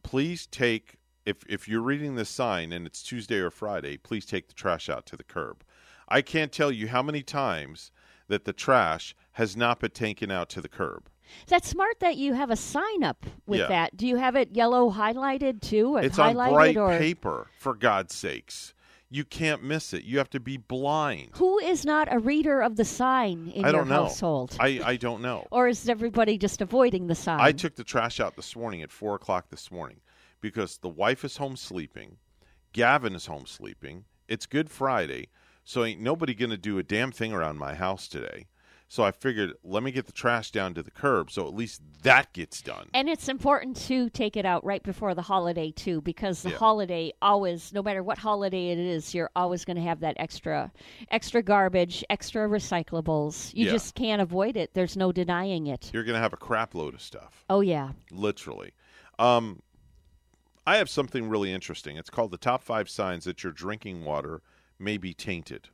please 0.03 0.47
take 0.47 0.97
if 1.25 1.39
if 1.49 1.69
you're 1.69 1.81
reading 1.81 2.17
this 2.17 2.29
sign 2.29 2.71
and 2.71 2.87
it's 2.87 3.03
Tuesday 3.03 3.39
or 3.39 3.51
Friday, 3.51 3.97
please 3.97 4.27
take 4.27 4.47
the 4.47 4.53
trash 4.53 4.91
out 4.91 5.07
to 5.07 5.17
the 5.17 5.25
curb. 5.25 5.65
I 6.07 6.21
can't 6.21 6.53
tell 6.53 6.71
you 6.71 6.89
how 6.89 7.03
many 7.03 7.23
times 7.23 7.91
that 8.29 8.45
the 8.45 8.53
trash 8.53 9.17
has 9.33 9.57
not 9.57 9.81
been 9.81 9.93
taken 9.93 10.31
out 10.31 10.51
to 10.51 10.61
the 10.61 10.69
curb. 10.69 11.09
That's 11.47 11.67
smart 11.67 12.01
that 12.01 12.19
you 12.19 12.35
have 12.35 12.51
a 12.51 12.57
sign 12.57 13.03
up 13.03 13.25
with 13.47 13.61
Yeah. 13.61 13.69
that. 13.69 13.97
Do 13.97 14.07
you 14.07 14.17
have 14.17 14.37
it 14.37 14.55
yellow 14.55 14.91
highlighted 14.91 15.63
too? 15.63 15.97
It's 15.97 16.19
on 16.19 16.35
bright 16.35 16.77
or 16.77 16.91
paper, 16.91 17.47
for 17.59 17.73
God's 17.73 18.15
sakes. 18.15 18.75
You 19.11 19.25
can't 19.25 19.63
miss 19.63 19.95
it. 19.95 20.05
You 20.05 20.19
have 20.19 20.29
to 20.31 20.41
be 20.41 20.59
blind. 20.59 21.31
who 21.33 21.59
is 21.59 21.85
not 21.85 22.13
a 22.13 22.19
reader 22.19 22.61
of 22.61 22.77
the 22.77 22.85
sign 22.85 23.51
in 23.55 23.65
I 23.65 23.69
your 23.69 23.79
don't 23.81 23.89
know. 23.89 24.03
household? 24.05 24.57
I, 24.61 24.81
I 24.85 24.97
don't 24.97 25.23
know. 25.23 25.47
or 25.51 25.69
is 25.69 25.89
everybody 25.89 26.37
just 26.37 26.61
avoiding 26.61 27.07
the 27.07 27.15
sign? 27.15 27.41
I 27.41 27.53
took 27.53 27.75
the 27.77 27.85
trash 27.85 28.21
out 28.21 28.37
this 28.37 28.55
morning 28.55 28.83
at 28.83 28.93
four 28.93 29.15
o'clock 29.15 29.49
this 29.49 29.71
morning 29.71 30.01
because 30.43 30.79
the 30.79 30.89
wife 30.91 31.25
is 31.25 31.39
home 31.39 31.57
sleeping, 31.57 32.19
Gavin 32.73 33.15
is 33.15 33.27
home 33.27 33.47
sleeping. 33.47 34.05
It's 34.29 34.45
Good 34.45 34.69
Friday, 34.69 35.29
so 35.65 35.85
ain't 35.85 36.03
nobody 36.03 36.35
going 36.35 36.51
to 36.51 36.59
do 36.59 36.77
a 36.79 36.83
damn 36.83 37.11
thing 37.13 37.33
around 37.33 37.57
my 37.57 37.75
house 37.75 38.09
today. 38.09 38.47
So 38.91 39.03
I 39.03 39.11
figured, 39.11 39.53
let 39.63 39.83
me 39.83 39.91
get 39.91 40.07
the 40.07 40.13
trash 40.13 40.51
down 40.51 40.73
to 40.73 40.83
the 40.83 40.91
curb, 40.91 41.31
so 41.31 41.47
at 41.47 41.55
least 41.55 41.83
that 42.05 42.33
gets 42.33 42.63
done. 42.63 42.89
And 42.95 43.07
it's 43.07 43.29
important 43.29 43.77
to 43.83 44.09
take 44.09 44.35
it 44.35 44.47
out 44.47 44.65
right 44.65 44.83
before 44.83 45.15
the 45.15 45.21
holiday 45.21 45.71
too, 45.73 46.01
because 46.01 46.43
the 46.43 46.51
Yeah. 46.51 46.57
holiday 46.57 47.13
always, 47.21 47.71
no 47.75 47.83
matter 47.83 48.03
what 48.03 48.17
holiday 48.17 48.71
it 48.71 48.79
is, 48.79 49.15
you're 49.15 49.31
always 49.37 49.67
going 49.67 49.77
to 49.77 49.83
have 49.83 50.01
that 50.01 50.17
extra, 50.19 50.73
extra 51.11 51.43
garbage, 51.43 52.03
extra 52.09 52.49
recyclables. 52.49 53.53
You 53.55 53.67
Yeah. 53.67 53.73
just 53.73 53.95
can't 53.95 54.23
avoid 54.23 54.57
it. 54.57 54.73
There's 54.73 54.97
no 54.97 55.13
denying 55.13 55.67
it. 55.67 55.91
You're 55.93 56.05
going 56.05 56.17
to 56.17 56.23
have 56.23 56.33
a 56.33 56.39
crap 56.39 56.75
load 56.75 56.95
of 56.95 57.03
stuff. 57.03 57.45
Oh 57.51 57.61
yeah. 57.61 57.93
literally. 58.11 58.73
Um, 59.19 59.61
I 60.67 60.79
have 60.79 60.89
something 60.89 61.29
really 61.29 61.53
interesting. 61.53 61.99
It's 61.99 62.11
called 62.11 62.31
the 62.31 62.39
top 62.39 62.63
five 62.63 62.89
signs 62.89 63.25
that 63.25 63.43
your 63.43 63.53
drinking 63.53 64.05
water 64.05 64.41
may 64.79 64.97
be 64.97 65.13
tainted. 65.13 65.69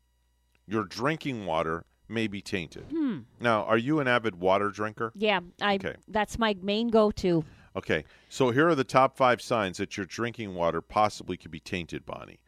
Your 0.66 0.84
drinking 0.84 1.46
water 1.46 1.84
may 2.08 2.26
be 2.26 2.40
tainted. 2.40 2.84
Hmm. 2.90 3.20
Now, 3.40 3.64
are 3.64 3.78
you 3.78 4.00
an 4.00 4.08
avid 4.08 4.36
water 4.36 4.70
drinker? 4.70 5.12
Yeah, 5.14 5.40
I. 5.60 5.76
Okay. 5.76 5.94
That's 6.08 6.38
my 6.38 6.56
main 6.62 6.88
go-to. 6.88 7.44
Okay, 7.76 8.04
so 8.28 8.50
here 8.50 8.68
are 8.68 8.74
the 8.76 8.84
top 8.84 9.16
five 9.16 9.42
signs 9.42 9.78
that 9.78 9.96
your 9.96 10.06
drinking 10.06 10.54
water 10.54 10.80
possibly 10.80 11.36
could 11.36 11.50
be 11.50 11.58
tainted, 11.58 12.06
Bonnie. 12.06 12.38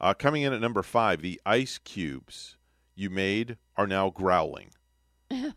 Uh, 0.00 0.14
coming 0.14 0.42
in 0.42 0.52
at 0.52 0.60
number 0.60 0.82
five, 0.82 1.22
the 1.22 1.40
ice 1.44 1.78
cubes 1.78 2.56
you 2.94 3.10
made 3.10 3.56
are 3.76 3.86
now 3.86 4.10
growling. 4.10 4.70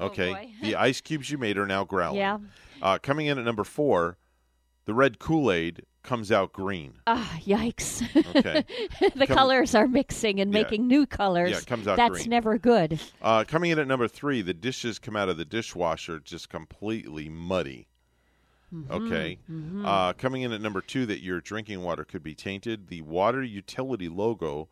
Okay, 0.00 0.32
boy. 0.32 0.50
the 0.60 0.74
ice 0.74 1.00
cubes 1.00 1.30
you 1.30 1.38
made 1.38 1.56
are 1.56 1.68
now 1.68 1.84
growling. 1.94 2.18
Yeah. 2.18 2.38
Uh, 2.82 2.98
coming 2.98 3.26
in 3.26 3.38
at 3.38 3.44
number 3.44 3.62
four, 3.62 4.18
the 4.86 4.92
red 4.92 5.20
Kool 5.20 5.52
Aid 5.52 5.86
comes 6.04 6.30
out 6.30 6.52
green. 6.52 6.94
Ah, 7.08 7.38
yikes! 7.44 8.02
Okay. 8.36 8.64
the 9.16 9.26
Come- 9.26 9.36
colors 9.36 9.74
are 9.74 9.88
mixing 9.88 10.40
and 10.40 10.52
Yeah. 10.52 10.60
making 10.62 10.86
new 10.86 11.06
colors. 11.06 11.50
Yeah, 11.50 11.58
it 11.58 11.66
comes 11.66 11.88
out 11.88 11.96
That's 11.96 12.10
green. 12.12 12.30
never 12.30 12.56
good. 12.58 13.00
Uh, 13.20 13.42
coming 13.44 13.70
in 13.72 13.78
at 13.80 13.88
number 13.88 14.06
three, 14.06 14.42
the 14.42 14.54
dishes 14.54 14.98
come 15.00 15.16
out 15.16 15.28
of 15.28 15.36
the 15.36 15.44
dishwasher 15.44 16.20
just 16.20 16.48
completely 16.48 17.28
muddy. 17.28 17.88
Okay. 18.90 19.38
mhm. 19.50 19.86
Uh, 19.86 20.12
coming 20.14 20.42
in 20.42 20.52
at 20.52 20.60
number 20.60 20.80
two, 20.80 21.06
that 21.06 21.22
your 21.22 21.40
drinking 21.40 21.82
water 21.82 22.04
could 22.04 22.22
be 22.24 22.34
tainted. 22.34 22.88
The 22.88 23.02
water 23.02 23.42
utility 23.42 24.08
logo 24.08 24.68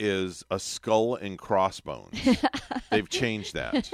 is 0.00 0.44
a 0.50 0.58
skull 0.58 1.16
and 1.16 1.38
crossbones. 1.38 2.18
They've 2.90 3.08
changed 3.08 3.54
that. 3.54 3.90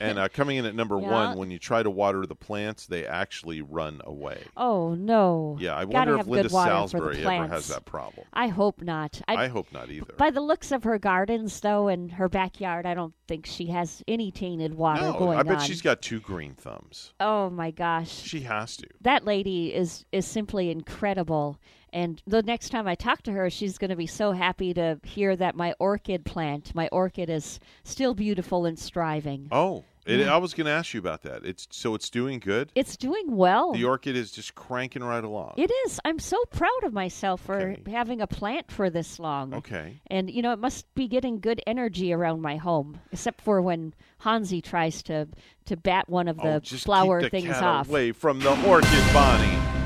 And 0.00 0.18
uh, 0.18 0.28
coming 0.28 0.56
in 0.56 0.66
at 0.66 0.74
number 0.74 0.98
Yeah. 1.00 1.10
one, 1.10 1.38
when 1.38 1.50
you 1.50 1.58
try 1.58 1.82
to 1.82 1.90
water 1.90 2.26
the 2.26 2.34
plants, 2.34 2.86
they 2.86 3.06
actually 3.06 3.60
run 3.62 4.00
away. 4.04 4.42
Oh 4.56 4.94
no! 4.94 5.56
Yeah, 5.60 5.76
I 5.76 5.84
Gotta 5.84 5.92
wonder 6.12 6.18
if 6.18 6.26
Linda 6.26 6.48
good 6.48 6.54
water 6.54 6.70
for 6.70 6.82
the 6.82 6.88
Salisbury 6.88 7.36
ever 7.36 7.46
has 7.48 7.68
that 7.68 7.84
problem. 7.84 8.26
I 8.32 8.48
hope 8.48 8.80
not. 8.82 9.20
I 9.28 9.46
hope 9.48 9.72
not 9.72 9.90
either. 9.90 10.14
By 10.18 10.30
the 10.30 10.40
looks 10.40 10.72
of 10.72 10.84
her 10.84 10.98
gardens, 10.98 11.60
though, 11.60 11.88
and 11.88 12.10
her 12.12 12.28
backyard, 12.28 12.86
I 12.86 12.94
don't 12.94 13.14
think 13.28 13.46
she 13.46 13.66
has 13.66 14.02
any 14.08 14.30
tainted 14.30 14.74
water 14.74 15.02
No, 15.02 15.12
going 15.18 15.30
on. 15.34 15.36
I 15.38 15.42
bet 15.44 15.58
on. 15.58 15.64
she's 15.66 15.82
got 15.82 16.02
two 16.02 16.20
green 16.20 16.54
thumbs. 16.54 17.14
Oh 17.20 17.48
my 17.50 17.70
gosh! 17.70 18.10
She 18.10 18.40
has 18.40 18.76
to. 18.78 18.88
That 19.00 19.24
lady 19.24 19.74
is 19.74 20.04
is 20.12 20.26
simply 20.26 20.70
incredible. 20.70 21.58
And 21.92 22.22
the 22.26 22.42
next 22.42 22.70
time 22.70 22.88
I 22.88 22.94
talk 22.94 23.22
to 23.22 23.32
her, 23.32 23.50
she's 23.50 23.78
going 23.78 23.90
to 23.90 23.96
be 23.96 24.06
so 24.06 24.32
happy 24.32 24.72
to 24.74 24.98
hear 25.02 25.36
that 25.36 25.54
my 25.54 25.74
orchid 25.78 26.24
plant, 26.24 26.74
my 26.74 26.88
orchid, 26.88 27.28
is 27.28 27.60
still 27.84 28.14
beautiful 28.14 28.64
and 28.64 28.78
striving. 28.78 29.48
Oh, 29.52 29.84
it, 30.06 30.20
Yeah. 30.20 30.34
I 30.34 30.38
was 30.38 30.54
going 30.54 30.64
to 30.64 30.72
ask 30.72 30.94
you 30.94 31.00
about 31.00 31.22
that. 31.22 31.44
It's 31.44 31.68
so 31.70 31.94
it's 31.94 32.10
doing 32.10 32.40
good. 32.40 32.72
It's 32.74 32.96
doing 32.96 33.36
well. 33.36 33.72
The 33.72 33.84
orchid 33.84 34.16
is 34.16 34.32
just 34.32 34.54
cranking 34.54 35.04
right 35.04 35.22
along. 35.22 35.54
It 35.58 35.70
is. 35.86 36.00
I'm 36.04 36.18
so 36.18 36.42
proud 36.50 36.84
of 36.84 36.92
myself 36.92 37.40
for 37.42 37.76
having 37.86 38.20
a 38.20 38.26
plant 38.26 38.72
for 38.72 38.90
this 38.90 39.18
long. 39.18 39.54
Okay. 39.54 40.00
And 40.08 40.30
you 40.30 40.42
know, 40.42 40.52
it 40.52 40.58
must 40.58 40.92
be 40.94 41.06
getting 41.06 41.38
good 41.40 41.60
energy 41.66 42.12
around 42.12 42.40
my 42.40 42.56
home, 42.56 43.00
except 43.12 43.40
for 43.42 43.62
when 43.62 43.94
Hansi 44.18 44.60
tries 44.60 45.02
to 45.04 45.28
to 45.66 45.76
bat 45.76 46.08
one 46.08 46.26
of 46.26 46.40
oh, 46.40 46.42
the 46.42 46.54
oh, 46.54 46.60
just 46.60 46.84
flower 46.84 47.20
keep 47.20 47.30
the 47.30 47.40
things 47.40 47.54
cat 47.54 47.62
off. 47.62 47.88
away 47.88 48.12
from 48.12 48.40
the 48.40 48.50
orchid, 48.66 49.04
Bonnie. 49.12 49.81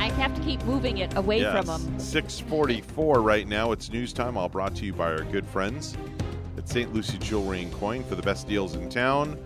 I 0.00 0.08
have 0.12 0.34
to 0.34 0.40
keep 0.40 0.64
moving 0.64 0.96
it 0.96 1.14
away 1.18 1.40
yes. 1.40 1.52
from 1.52 1.66
them. 1.66 2.00
644 2.00 3.20
right 3.20 3.46
now. 3.46 3.72
It's 3.72 3.90
news 3.90 4.14
time. 4.14 4.38
All 4.38 4.48
brought 4.48 4.74
to 4.76 4.86
you 4.86 4.94
by 4.94 5.12
our 5.12 5.24
good 5.24 5.46
friends 5.46 5.94
at 6.56 6.66
St. 6.66 6.90
Lucie 6.94 7.18
Jewelry 7.18 7.60
and 7.60 7.72
Coin 7.74 8.02
for 8.04 8.14
the 8.14 8.22
best 8.22 8.48
deals 8.48 8.76
in 8.76 8.88
town 8.88 9.38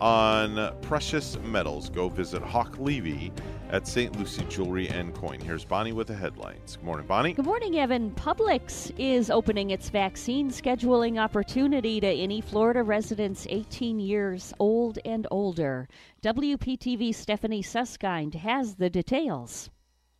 on 0.00 0.72
precious 0.80 1.36
metals. 1.40 1.90
Go 1.90 2.08
visit 2.08 2.40
Hawk 2.40 2.78
Levy 2.78 3.32
at 3.70 3.88
St. 3.88 4.16
Lucie 4.16 4.44
Jewelry 4.44 4.88
and 4.90 5.12
Coin. 5.12 5.40
Here's 5.40 5.64
Bonnie 5.64 5.90
with 5.90 6.06
the 6.06 6.14
headlines. 6.14 6.76
Good 6.76 6.84
morning, 6.84 7.06
Bonnie. 7.08 7.32
Good 7.32 7.44
morning, 7.44 7.76
Evan. 7.76 8.12
Publix 8.12 8.92
is 8.98 9.28
opening 9.28 9.70
its 9.70 9.90
vaccine 9.90 10.52
scheduling 10.52 11.18
opportunity 11.18 11.98
to 11.98 12.06
any 12.06 12.40
Florida 12.40 12.84
residents 12.84 13.44
18 13.50 13.98
years 13.98 14.54
old 14.60 15.00
and 15.04 15.26
older. 15.32 15.88
WPTV 16.22 17.12
Stephanie 17.12 17.62
Suskind 17.62 18.36
has 18.36 18.76
the 18.76 18.88
details. 18.88 19.68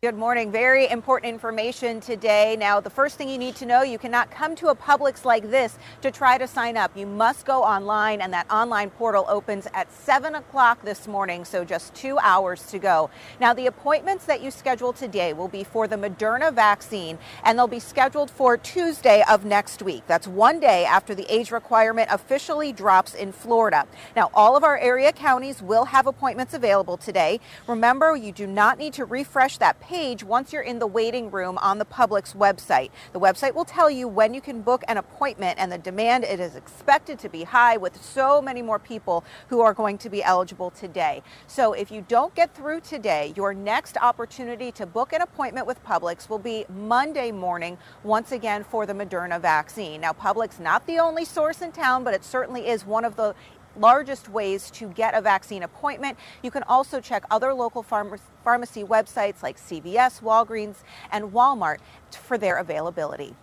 Good 0.03 0.13
morning. 0.13 0.51
Very 0.51 0.87
important 0.87 1.33
information 1.33 1.99
today. 1.99 2.55
Now, 2.55 2.79
the 2.79 2.87
first 2.87 3.17
thing 3.17 3.29
you 3.29 3.39
need 3.39 3.55
to 3.55 3.65
know 3.65 3.81
you 3.81 3.97
cannot 3.97 4.29
come 4.29 4.55
to 4.57 4.67
a 4.67 4.75
Publix 4.75 5.25
like 5.25 5.49
this 5.49 5.75
to 6.03 6.11
try 6.11 6.37
to 6.37 6.47
sign 6.47 6.77
up. 6.77 6.95
You 6.95 7.07
must 7.07 7.47
go 7.47 7.63
online, 7.63 8.21
and 8.21 8.31
that 8.31 8.45
online 8.51 8.91
portal 8.91 9.25
opens 9.27 9.67
at 9.73 9.91
7 9.91 10.35
o'clock 10.35 10.83
this 10.83 11.07
morning, 11.07 11.43
so 11.43 11.65
just 11.65 11.95
two 11.95 12.19
hours 12.19 12.67
to 12.67 12.77
go. 12.77 13.09
Now, 13.41 13.55
the 13.55 13.65
appointments 13.65 14.25
that 14.25 14.39
you 14.43 14.51
schedule 14.51 14.93
today 14.93 15.33
will 15.33 15.47
be 15.47 15.63
for 15.63 15.87
the 15.87 15.95
Moderna 15.95 16.53
vaccine, 16.53 17.17
and 17.43 17.57
they'll 17.57 17.65
be 17.65 17.79
scheduled 17.79 18.29
for 18.29 18.55
Tuesday 18.55 19.23
of 19.27 19.45
next 19.45 19.81
week. 19.81 20.03
That's 20.05 20.27
one 20.27 20.59
day 20.59 20.85
after 20.85 21.15
the 21.15 21.25
age 21.27 21.49
requirement 21.49 22.09
officially 22.11 22.71
drops 22.71 23.15
in 23.15 23.31
Florida. 23.31 23.87
Now, 24.15 24.29
all 24.35 24.55
of 24.55 24.63
our 24.63 24.77
area 24.77 25.11
counties 25.11 25.63
will 25.63 25.85
have 25.85 26.05
appointments 26.05 26.53
available 26.53 26.97
today. 26.97 27.39
Remember, 27.65 28.15
you 28.15 28.31
do 28.31 28.45
not 28.45 28.77
need 28.77 28.93
to 28.93 29.03
refresh 29.03 29.57
that 29.57 29.79
page 29.87 30.21
once 30.21 30.51
you're 30.51 30.61
in 30.61 30.79
the 30.79 30.87
waiting 30.87 31.31
room 31.31 31.57
on 31.59 31.77
the 31.77 31.85
Publix 31.85 32.35
website. 32.35 32.89
The 33.13 33.21
website 33.21 33.55
will 33.55 33.63
tell 33.63 33.89
you 33.89 34.05
when 34.05 34.33
you 34.33 34.41
can 34.41 34.61
book 34.61 34.83
an 34.89 34.97
appointment, 34.97 35.57
and 35.57 35.71
the 35.71 35.77
demand 35.77 36.25
it 36.25 36.41
is 36.41 36.57
expected 36.57 37.17
to 37.19 37.29
be 37.29 37.45
high 37.45 37.77
with 37.77 38.03
so 38.03 38.41
many 38.41 38.61
more 38.61 38.79
people 38.79 39.23
who 39.47 39.61
are 39.61 39.73
going 39.73 39.97
to 39.99 40.09
be 40.09 40.21
eligible 40.21 40.71
today. 40.71 41.23
So 41.47 41.71
if 41.71 41.89
you 41.89 42.03
don't 42.05 42.35
get 42.35 42.53
through 42.53 42.81
today, 42.81 43.33
your 43.37 43.53
next 43.53 43.95
opportunity 43.97 44.73
to 44.73 44.85
book 44.85 45.13
an 45.13 45.21
appointment 45.21 45.65
with 45.65 45.81
Publix 45.85 46.29
will 46.29 46.37
be 46.37 46.65
Monday 46.67 47.31
morning, 47.31 47.77
once 48.03 48.33
again 48.33 48.65
for 48.65 48.85
the 48.85 48.93
Moderna 48.93 49.39
vaccine. 49.39 50.01
Now, 50.01 50.11
Publix 50.11 50.59
not 50.59 50.85
the 50.85 50.99
only 50.99 51.23
source 51.23 51.61
in 51.61 51.71
town, 51.71 52.03
but 52.03 52.13
it 52.13 52.25
certainly 52.25 52.67
is 52.67 52.85
one 52.85 53.05
of 53.05 53.15
the 53.15 53.33
largest 53.79 54.29
ways 54.29 54.71
to 54.71 54.89
get 54.89 55.13
a 55.13 55.21
vaccine 55.21 55.63
appointment. 55.63 56.17
You 56.43 56.51
can 56.51 56.63
also 56.63 56.99
check 56.99 57.23
other 57.31 57.53
local 57.53 57.83
pharma- 57.83 58.19
pharmacy 58.43 58.83
websites 58.83 59.43
like 59.43 59.57
CVS, 59.57 60.21
Walgreens, 60.21 60.77
and 61.11 61.31
Walmart 61.31 61.79
for 62.11 62.37
their 62.37 62.57
availability. 62.57 63.35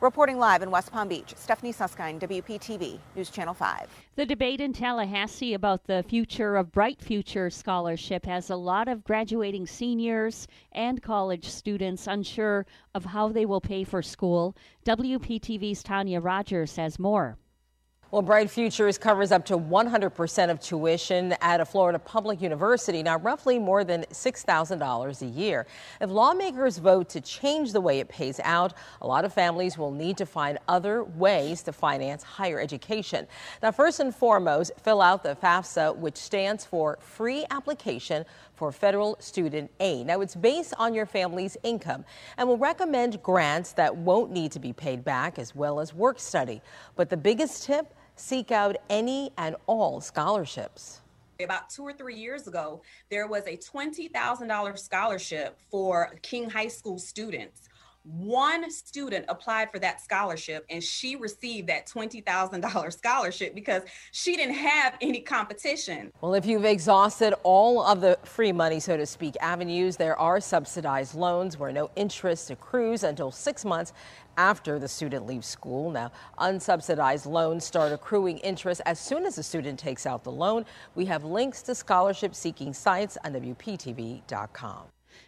Reporting 0.00 0.38
live 0.38 0.60
in 0.60 0.70
West 0.70 0.92
Palm 0.92 1.08
Beach, 1.08 1.32
Stephanie 1.34 1.72
Suskind, 1.72 2.20
WPTV, 2.20 2.98
News 3.16 3.30
Channel 3.30 3.54
5. 3.54 3.88
The 4.16 4.26
debate 4.26 4.60
in 4.60 4.74
Tallahassee 4.74 5.54
about 5.54 5.86
the 5.86 6.04
future 6.06 6.56
of 6.56 6.70
Bright 6.72 7.00
Future 7.00 7.48
Scholarship 7.48 8.26
has 8.26 8.50
a 8.50 8.56
lot 8.56 8.86
of 8.86 9.02
graduating 9.04 9.66
seniors 9.66 10.46
and 10.72 11.02
college 11.02 11.48
students 11.48 12.06
unsure 12.06 12.66
of 12.94 13.06
how 13.06 13.28
they 13.28 13.46
will 13.46 13.62
pay 13.62 13.82
for 13.82 14.02
school. 14.02 14.54
WPTV's 14.84 15.82
Tanya 15.82 16.20
Rogers 16.20 16.76
has 16.76 16.98
more. 16.98 17.38
Well, 18.14 18.22
Bright 18.22 18.48
Futures 18.48 18.96
covers 18.96 19.32
up 19.32 19.44
to 19.46 19.58
100% 19.58 20.48
of 20.48 20.60
tuition 20.60 21.32
at 21.40 21.60
a 21.60 21.64
Florida 21.64 21.98
public 21.98 22.40
university, 22.40 23.02
now 23.02 23.18
roughly 23.18 23.58
more 23.58 23.82
than 23.82 24.04
$6,000 24.12 25.22
a 25.22 25.26
year. 25.26 25.66
If 26.00 26.10
lawmakers 26.10 26.78
vote 26.78 27.08
to 27.08 27.20
change 27.20 27.72
the 27.72 27.80
way 27.80 27.98
it 27.98 28.08
pays 28.08 28.38
out, 28.44 28.74
a 29.02 29.06
lot 29.08 29.24
of 29.24 29.32
families 29.32 29.76
will 29.76 29.90
need 29.90 30.16
to 30.18 30.26
find 30.26 30.58
other 30.68 31.02
ways 31.02 31.64
to 31.64 31.72
finance 31.72 32.22
higher 32.22 32.60
education. 32.60 33.26
Now, 33.60 33.72
first 33.72 33.98
and 33.98 34.14
foremost, 34.14 34.70
fill 34.80 35.02
out 35.02 35.24
the 35.24 35.34
FAFSA, 35.34 35.96
which 35.96 36.16
stands 36.16 36.64
for 36.64 36.98
Free 37.00 37.44
Application 37.50 38.24
for 38.54 38.70
Federal 38.70 39.16
Student 39.18 39.72
Aid. 39.80 40.06
Now, 40.06 40.20
it's 40.20 40.36
based 40.36 40.72
on 40.78 40.94
your 40.94 41.06
family's 41.06 41.56
income 41.64 42.04
and 42.36 42.46
will 42.46 42.58
recommend 42.58 43.20
grants 43.24 43.72
that 43.72 43.96
won't 43.96 44.30
need 44.30 44.52
to 44.52 44.60
be 44.60 44.72
paid 44.72 45.04
back 45.04 45.40
as 45.40 45.52
well 45.52 45.80
as 45.80 45.92
work 45.92 46.20
study. 46.20 46.62
But 46.94 47.10
the 47.10 47.16
biggest 47.16 47.64
tip 47.64 47.92
seek 48.16 48.50
out 48.50 48.76
any 48.88 49.32
and 49.38 49.56
all 49.66 50.00
scholarships. 50.00 51.00
About 51.40 51.68
two 51.68 51.82
or 51.82 51.92
three 51.92 52.14
years 52.14 52.46
ago, 52.46 52.82
there 53.10 53.26
was 53.26 53.44
a 53.46 53.56
$20,000 53.56 54.78
scholarship 54.78 55.58
for 55.70 56.14
King 56.22 56.48
High 56.48 56.68
School 56.68 56.98
students. 56.98 57.68
One 58.04 58.70
student 58.70 59.24
applied 59.28 59.70
for 59.72 59.78
that 59.78 59.98
scholarship 59.98 60.66
and 60.68 60.84
she 60.84 61.16
received 61.16 61.70
that 61.70 61.86
$20,000 61.86 62.92
scholarship 62.92 63.54
because 63.54 63.82
she 64.12 64.36
didn't 64.36 64.56
have 64.56 64.94
any 65.00 65.20
competition. 65.20 66.12
Well, 66.20 66.34
if 66.34 66.44
you've 66.44 66.66
exhausted 66.66 67.34
all 67.44 67.82
of 67.82 68.02
the 68.02 68.18
free 68.22 68.52
money, 68.52 68.78
so 68.78 68.98
to 68.98 69.06
speak, 69.06 69.36
avenues, 69.40 69.96
there 69.96 70.18
are 70.20 70.38
subsidized 70.38 71.14
loans 71.14 71.58
where 71.58 71.72
no 71.72 71.90
interest 71.96 72.50
accrues 72.50 73.04
until 73.04 73.30
six 73.30 73.64
months 73.64 73.94
after 74.36 74.78
the 74.78 74.88
student 74.88 75.26
leaves 75.26 75.46
school. 75.46 75.90
Now, 75.90 76.12
unsubsidized 76.38 77.26
loans 77.26 77.64
start 77.64 77.92
accruing 77.92 78.38
interest 78.38 78.80
as 78.86 78.98
soon 78.98 79.26
as 79.26 79.36
the 79.36 79.42
student 79.42 79.78
takes 79.78 80.06
out 80.06 80.24
the 80.24 80.32
loan. 80.32 80.64
We 80.94 81.04
have 81.06 81.24
links 81.24 81.62
to 81.62 81.74
scholarship 81.74 82.34
seeking 82.34 82.72
sites 82.72 83.16
on 83.24 83.34
WPTV.com. 83.34 84.84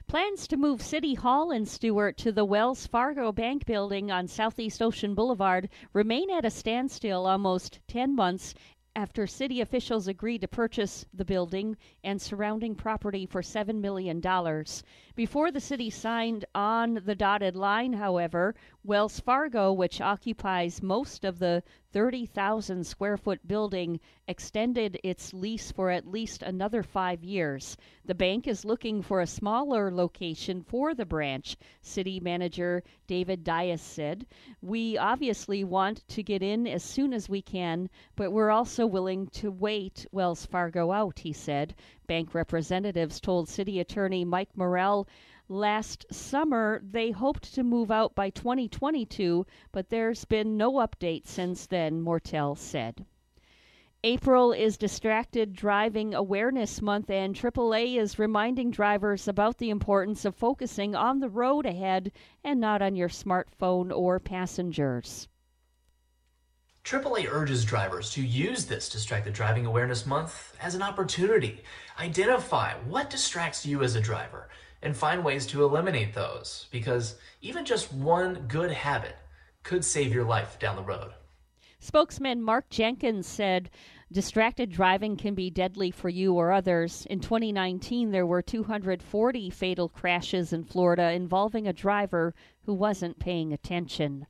Plans 0.09 0.48
to 0.48 0.57
move 0.57 0.82
City 0.82 1.14
Hall 1.14 1.52
in 1.52 1.64
Stuart 1.64 2.16
to 2.18 2.32
the 2.32 2.44
Wells 2.44 2.86
Fargo 2.86 3.30
Bank 3.30 3.66
building 3.66 4.11
on 4.11 4.26
Southeast 4.26 4.82
Ocean 4.82 5.14
Boulevard 5.14 5.68
remain 5.92 6.30
at 6.30 6.44
a 6.44 6.50
standstill 6.50 7.26
almost 7.26 7.78
10 7.86 8.14
months 8.14 8.54
after 8.96 9.26
city 9.26 9.61
officials 9.61 10.09
agreed 10.09 10.40
to 10.40 10.48
purchase 10.48 11.04
the 11.12 11.24
building 11.24 11.76
and 12.02 12.20
surrounding 12.20 12.74
property 12.74 13.26
for 13.26 13.42
$7 13.42 13.78
million. 13.80 14.20
Before 15.16 15.50
the 15.50 15.60
city 15.60 15.88
signed 15.88 16.44
on 16.54 17.00
the 17.06 17.14
dotted 17.14 17.56
line, 17.56 17.94
however, 17.94 18.54
Wells 18.84 19.18
Fargo, 19.18 19.72
which 19.72 19.98
occupies 19.98 20.82
most 20.82 21.24
of 21.24 21.38
the 21.38 21.62
30,000 21.92 22.84
square 22.86 23.16
foot 23.16 23.48
building, 23.48 23.98
extended 24.28 25.00
its 25.02 25.32
lease 25.32 25.72
for 25.72 25.88
at 25.90 26.06
least 26.06 26.42
another 26.42 26.82
five 26.82 27.24
years. 27.24 27.78
The 28.04 28.14
bank 28.14 28.46
is 28.46 28.66
looking 28.66 29.00
for 29.00 29.22
a 29.22 29.26
smaller 29.26 29.90
location 29.90 30.62
for 30.62 30.94
the 30.94 31.06
branch, 31.06 31.56
city 31.80 32.20
manager 32.20 32.82
David 33.06 33.42
Dyess 33.42 33.80
said. 33.80 34.26
We 34.60 34.98
obviously 34.98 35.64
want 35.64 36.06
to 36.08 36.22
get 36.22 36.42
in 36.42 36.66
as 36.66 36.82
soon 36.82 37.14
as 37.14 37.26
we 37.26 37.40
can, 37.40 37.88
but 38.16 38.32
we're 38.32 38.50
also 38.50 38.84
willing 38.84 39.28
to 39.28 39.50
wait 39.50 40.04
Wells 40.12 40.44
Fargo 40.44 40.92
out, 40.92 41.20
he 41.20 41.32
said. 41.32 41.74
Bank 42.07 42.34
representatives 42.34 43.20
told 43.20 43.48
City 43.48 43.80
Attorney 43.80 44.24
Mike 44.24 44.57
Mortell 44.57 45.07
last 45.48 46.07
summer 46.12 46.80
they 46.82 47.11
hoped 47.11 47.54
to 47.54 47.62
move 47.62 47.90
out 47.90 48.14
by 48.14 48.30
2022, 48.30 49.44
but 49.72 49.88
there's 49.88 50.24
been 50.24 50.57
no 50.57 50.74
update 50.74 51.26
since 51.26 51.66
then, 51.66 52.00
Mortell 52.00 52.57
said. 52.57 53.04
April 54.04 54.52
is 54.52 54.76
Distracted 54.76 55.52
Driving 55.52 56.14
Awareness 56.14 56.80
Month, 56.80 57.11
and 57.11 57.34
AAA 57.34 57.98
is 57.98 58.18
reminding 58.18 58.70
drivers 58.70 59.26
about 59.26 59.59
the 59.59 59.70
importance 59.70 60.24
of 60.24 60.36
focusing 60.36 60.94
on 60.94 61.18
the 61.18 61.28
road 61.28 61.66
ahead 61.66 62.12
and 62.44 62.61
not 62.61 62.82
on 62.82 62.94
your 62.94 63.09
smartphone 63.09 63.90
or 63.90 64.20
passengers. 64.20 65.26
AAA 66.87 67.26
urges 67.28 67.64
drivers 67.64 68.11
to 68.11 68.24
use 68.24 68.64
this 68.64 68.89
Distracted 68.89 69.32
Driving 69.32 69.66
Awareness 69.66 70.07
Month 70.07 70.57
as 70.61 70.76
an 70.76 70.82
opportunity. 70.82 71.64
Identify 71.99 72.74
what 72.87 73.11
distracts 73.11 73.66
you 73.66 73.82
as 73.82 73.97
a 73.97 74.01
driver 74.01 74.49
and 74.82 74.97
find 74.97 75.24
ways 75.24 75.49
to 75.49 75.64
eliminate 75.64 76.14
those 76.14 76.68
because 76.70 77.16
even 77.43 77.64
just 77.64 77.93
one 77.93 78.45
good 78.47 78.70
habit 78.70 79.16
could 79.64 79.84
save 79.84 80.14
your 80.14 80.22
life 80.22 80.61
down 80.61 80.76
the 80.76 80.82
road. 80.84 81.11
Spokesman 81.80 82.41
Mark 82.41 82.70
Jenkins 82.70 83.26
said 83.26 83.68
distracted 84.12 84.70
driving 84.70 85.16
can 85.16 85.34
be 85.34 85.51
deadly 85.51 85.91
for 85.91 86.09
you 86.09 86.34
or 86.34 86.53
others. 86.53 87.05
In 87.11 87.18
2019, 87.18 88.12
there 88.12 88.26
were 88.26 88.43
240 88.43 89.51
fatal 89.51 89.89
crashes 89.89 90.53
in 90.53 90.62
Florida 90.62 91.11
involving 91.11 91.66
a 91.66 91.72
driver 91.72 92.32
who 92.62 92.74
wasn't 92.74 93.18
paying 93.18 93.53
attention. 93.53 94.28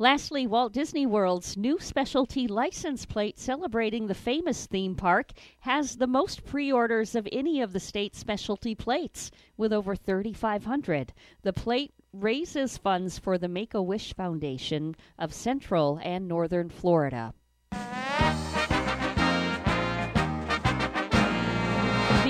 Lastly, 0.00 0.46
Walt 0.46 0.72
Disney 0.72 1.04
World's 1.04 1.58
new 1.58 1.78
specialty 1.78 2.48
license 2.48 3.04
plate 3.04 3.38
celebrating 3.38 4.06
the 4.06 4.14
famous 4.14 4.64
theme 4.64 4.94
park 4.94 5.32
has 5.58 5.96
the 5.96 6.06
most 6.06 6.46
pre 6.46 6.72
orders 6.72 7.14
of 7.14 7.28
any 7.30 7.60
of 7.60 7.74
the 7.74 7.80
state's 7.80 8.18
specialty 8.18 8.74
plates, 8.74 9.30
with 9.58 9.74
over 9.74 9.94
3,500. 9.94 11.12
The 11.42 11.52
plate 11.52 11.92
raises 12.14 12.78
funds 12.78 13.18
for 13.18 13.36
the 13.36 13.48
Make 13.48 13.74
a 13.74 13.82
Wish 13.82 14.14
Foundation 14.14 14.96
of 15.18 15.34
Central 15.34 16.00
and 16.02 16.26
Northern 16.26 16.70
Florida. 16.70 17.34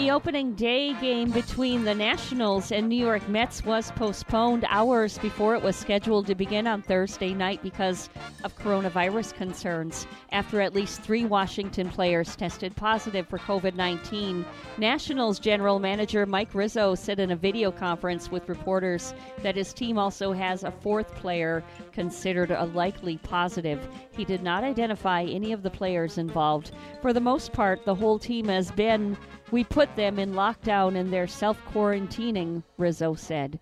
The 0.01 0.13
opening 0.13 0.55
day 0.55 0.95
game 0.95 1.31
between 1.31 1.85
the 1.85 1.95
Nationals 1.95 2.73
and 2.73 2.89
New 2.89 2.97
York 2.97 3.29
Mets 3.29 3.63
was 3.67 3.91
postponed 3.91 4.65
hours 4.67 5.19
before 5.19 5.55
it 5.55 5.63
was 5.63 5.77
scheduled 5.77 6.27
to 6.29 6.35
begin 6.35 6.67
on 6.67 6.81
Thursday 6.81 7.35
night 7.35 7.63
because 7.63 8.09
of 8.43 8.57
coronavirus 8.57 9.35
concerns. 9.35 10.07
After 10.33 10.63
at 10.63 10.73
least 10.73 11.03
three 11.03 11.27
Washington 11.27 11.91
players 11.91 12.35
tested 12.35 12.75
positive 12.77 13.29
for 13.29 13.39
COVID 13.39 13.75
19, 13.75 14.47
Nationals 14.79 15.39
general 15.39 15.79
manager 15.79 16.25
Mike 16.25 16.55
Rizzo 16.55 16.95
said 16.95 17.21
in 17.21 17.33
a 17.33 17.37
video 17.37 17.71
conference 17.71 18.31
with 18.31 18.49
reporters 18.49 19.13
that 19.43 19.57
his 19.57 19.75
team 19.75 19.99
also 19.99 20.33
has 20.33 20.65
a 20.65 20.71
fourth 20.71 21.15
player 21.15 21.63
considered 21.93 22.53
a 22.53 22.65
likely 22.65 23.19
positive. 23.19 23.87
He 24.13 24.25
did 24.25 24.43
not 24.43 24.65
identify 24.65 25.25
any 25.25 25.53
of 25.53 25.63
the 25.63 25.71
players 25.71 26.17
involved. 26.17 26.73
For 27.03 27.13
the 27.13 27.21
most 27.21 27.53
part, 27.53 27.85
the 27.85 27.95
whole 27.95 28.19
team 28.19 28.47
has 28.47 28.71
been 28.71 29.19
we 29.51 29.65
put 29.65 29.95
them 29.97 30.19
in 30.19 30.33
lockdown 30.33 30.97
and 30.97 31.13
they're 31.13 31.27
self 31.27 31.59
quarantining, 31.67 32.63
Rizzo 32.79 33.15
said. 33.15 33.59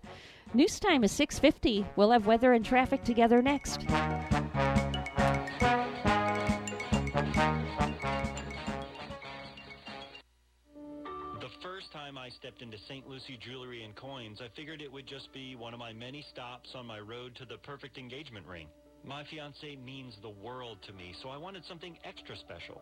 News 0.53 0.79
time 0.79 1.03
is 1.03 1.11
6:50. 1.11 1.85
We'll 1.95 2.11
have 2.11 2.25
weather 2.25 2.53
and 2.53 2.65
traffic 2.65 3.03
together 3.03 3.41
next. 3.41 3.81
The 11.39 11.49
first 11.61 11.91
time 11.91 12.17
I 12.17 12.29
stepped 12.29 12.61
into 12.61 12.77
St. 12.77 13.07
Lucie 13.07 13.37
Jewelry 13.37 13.83
and 13.83 13.95
Coins, 13.95 14.41
I 14.41 14.47
figured 14.55 14.81
it 14.81 14.91
would 14.91 15.05
just 15.05 15.31
be 15.33 15.55
one 15.55 15.73
of 15.73 15.79
my 15.79 15.93
many 15.93 16.21
stops 16.21 16.73
on 16.73 16.85
my 16.85 16.99
road 16.99 17.35
to 17.35 17.45
the 17.45 17.57
perfect 17.57 17.97
engagement 17.97 18.47
ring. 18.47 18.67
My 19.05 19.23
fiance 19.23 19.75
means 19.77 20.17
the 20.21 20.29
world 20.29 20.81
to 20.83 20.93
me, 20.93 21.13
so 21.21 21.29
I 21.29 21.37
wanted 21.37 21.63
something 21.65 21.97
extra 22.03 22.35
special. 22.35 22.81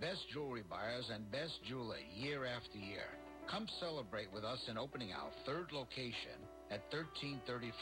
best 0.00 0.20
jewelry 0.32 0.62
buyers, 0.68 1.10
and 1.12 1.30
best 1.30 1.58
jeweler 1.68 1.96
year 2.16 2.44
after 2.46 2.78
year. 2.78 3.08
Come 3.50 3.66
celebrate 3.80 4.32
with 4.32 4.44
us 4.44 4.60
in 4.68 4.78
opening 4.78 5.12
our 5.12 5.30
third 5.44 5.72
location 5.72 6.38
at 6.70 6.80
1335 6.90 7.72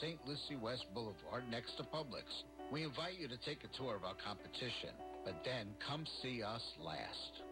St. 0.00 0.18
Lucie 0.26 0.56
West 0.60 0.84
Boulevard 0.94 1.44
next 1.50 1.76
to 1.76 1.82
Publix. 1.84 2.24
We 2.70 2.84
invite 2.84 3.18
you 3.18 3.28
to 3.28 3.36
take 3.38 3.64
a 3.64 3.76
tour 3.76 3.96
of 3.96 4.04
our 4.04 4.14
competition, 4.24 4.94
but 5.24 5.42
then 5.44 5.68
come 5.86 6.04
see 6.22 6.42
us 6.42 6.62
last. 6.80 7.42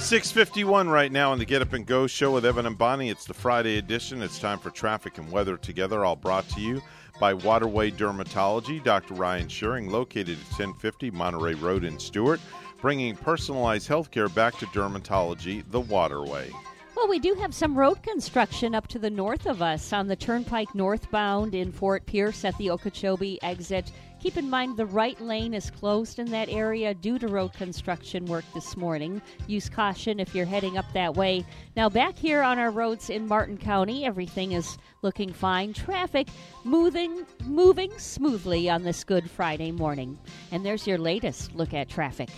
651 0.00 0.88
right 0.88 1.12
now 1.12 1.30
on 1.30 1.38
the 1.38 1.44
Get 1.44 1.62
Up 1.62 1.74
and 1.74 1.86
Go 1.86 2.06
show 2.06 2.32
with 2.32 2.46
Evan 2.46 2.66
and 2.66 2.76
Bonnie. 2.76 3.10
It's 3.10 3.26
the 3.26 3.34
Friday 3.34 3.76
edition. 3.76 4.22
It's 4.22 4.38
time 4.38 4.58
for 4.58 4.70
traffic 4.70 5.18
and 5.18 5.30
weather 5.30 5.56
together, 5.56 6.04
all 6.04 6.16
brought 6.16 6.48
to 6.50 6.60
you 6.60 6.82
by 7.20 7.34
Waterway 7.34 7.90
Dermatology. 7.90 8.82
Dr. 8.82 9.14
Ryan 9.14 9.46
Schuring, 9.46 9.90
located 9.90 10.38
at 10.38 10.58
1050 10.58 11.10
Monterey 11.10 11.54
Road 11.54 11.84
in 11.84 11.98
Stuart, 11.98 12.40
bringing 12.80 13.14
personalized 13.14 13.86
health 13.86 14.10
care 14.10 14.28
back 14.30 14.58
to 14.58 14.66
dermatology 14.66 15.62
the 15.70 15.80
Waterway. 15.80 16.50
Well, 16.96 17.08
we 17.08 17.18
do 17.18 17.34
have 17.34 17.54
some 17.54 17.78
road 17.78 18.02
construction 18.02 18.74
up 18.74 18.88
to 18.88 18.98
the 18.98 19.10
north 19.10 19.46
of 19.46 19.62
us 19.62 19.92
on 19.92 20.08
the 20.08 20.16
Turnpike 20.16 20.74
northbound 20.74 21.54
in 21.54 21.72
Fort 21.72 22.04
Pierce 22.06 22.44
at 22.44 22.56
the 22.58 22.70
Okeechobee 22.70 23.38
exit. 23.42 23.92
Keep 24.20 24.36
in 24.36 24.50
mind 24.50 24.76
the 24.76 24.84
right 24.84 25.18
lane 25.18 25.54
is 25.54 25.70
closed 25.70 26.18
in 26.18 26.30
that 26.30 26.50
area 26.50 26.92
due 26.92 27.18
to 27.18 27.26
road 27.26 27.54
construction 27.54 28.26
work 28.26 28.44
this 28.52 28.76
morning. 28.76 29.22
Use 29.46 29.70
caution 29.70 30.20
if 30.20 30.34
you're 30.34 30.44
heading 30.44 30.76
up 30.76 30.84
that 30.92 31.16
way. 31.16 31.42
Now, 31.74 31.88
back 31.88 32.18
here 32.18 32.42
on 32.42 32.58
our 32.58 32.70
roads 32.70 33.08
in 33.08 33.26
Martin 33.26 33.56
County, 33.56 34.04
everything 34.04 34.52
is 34.52 34.76
looking 35.00 35.32
fine. 35.32 35.72
Traffic 35.72 36.28
moving, 36.64 37.24
moving 37.46 37.98
smoothly 37.98 38.68
on 38.68 38.82
this 38.82 39.04
Good 39.04 39.30
Friday 39.30 39.72
morning. 39.72 40.18
And 40.52 40.66
there's 40.66 40.86
your 40.86 40.98
latest 40.98 41.54
look 41.54 41.72
at 41.72 41.88
traffic. 41.88 42.28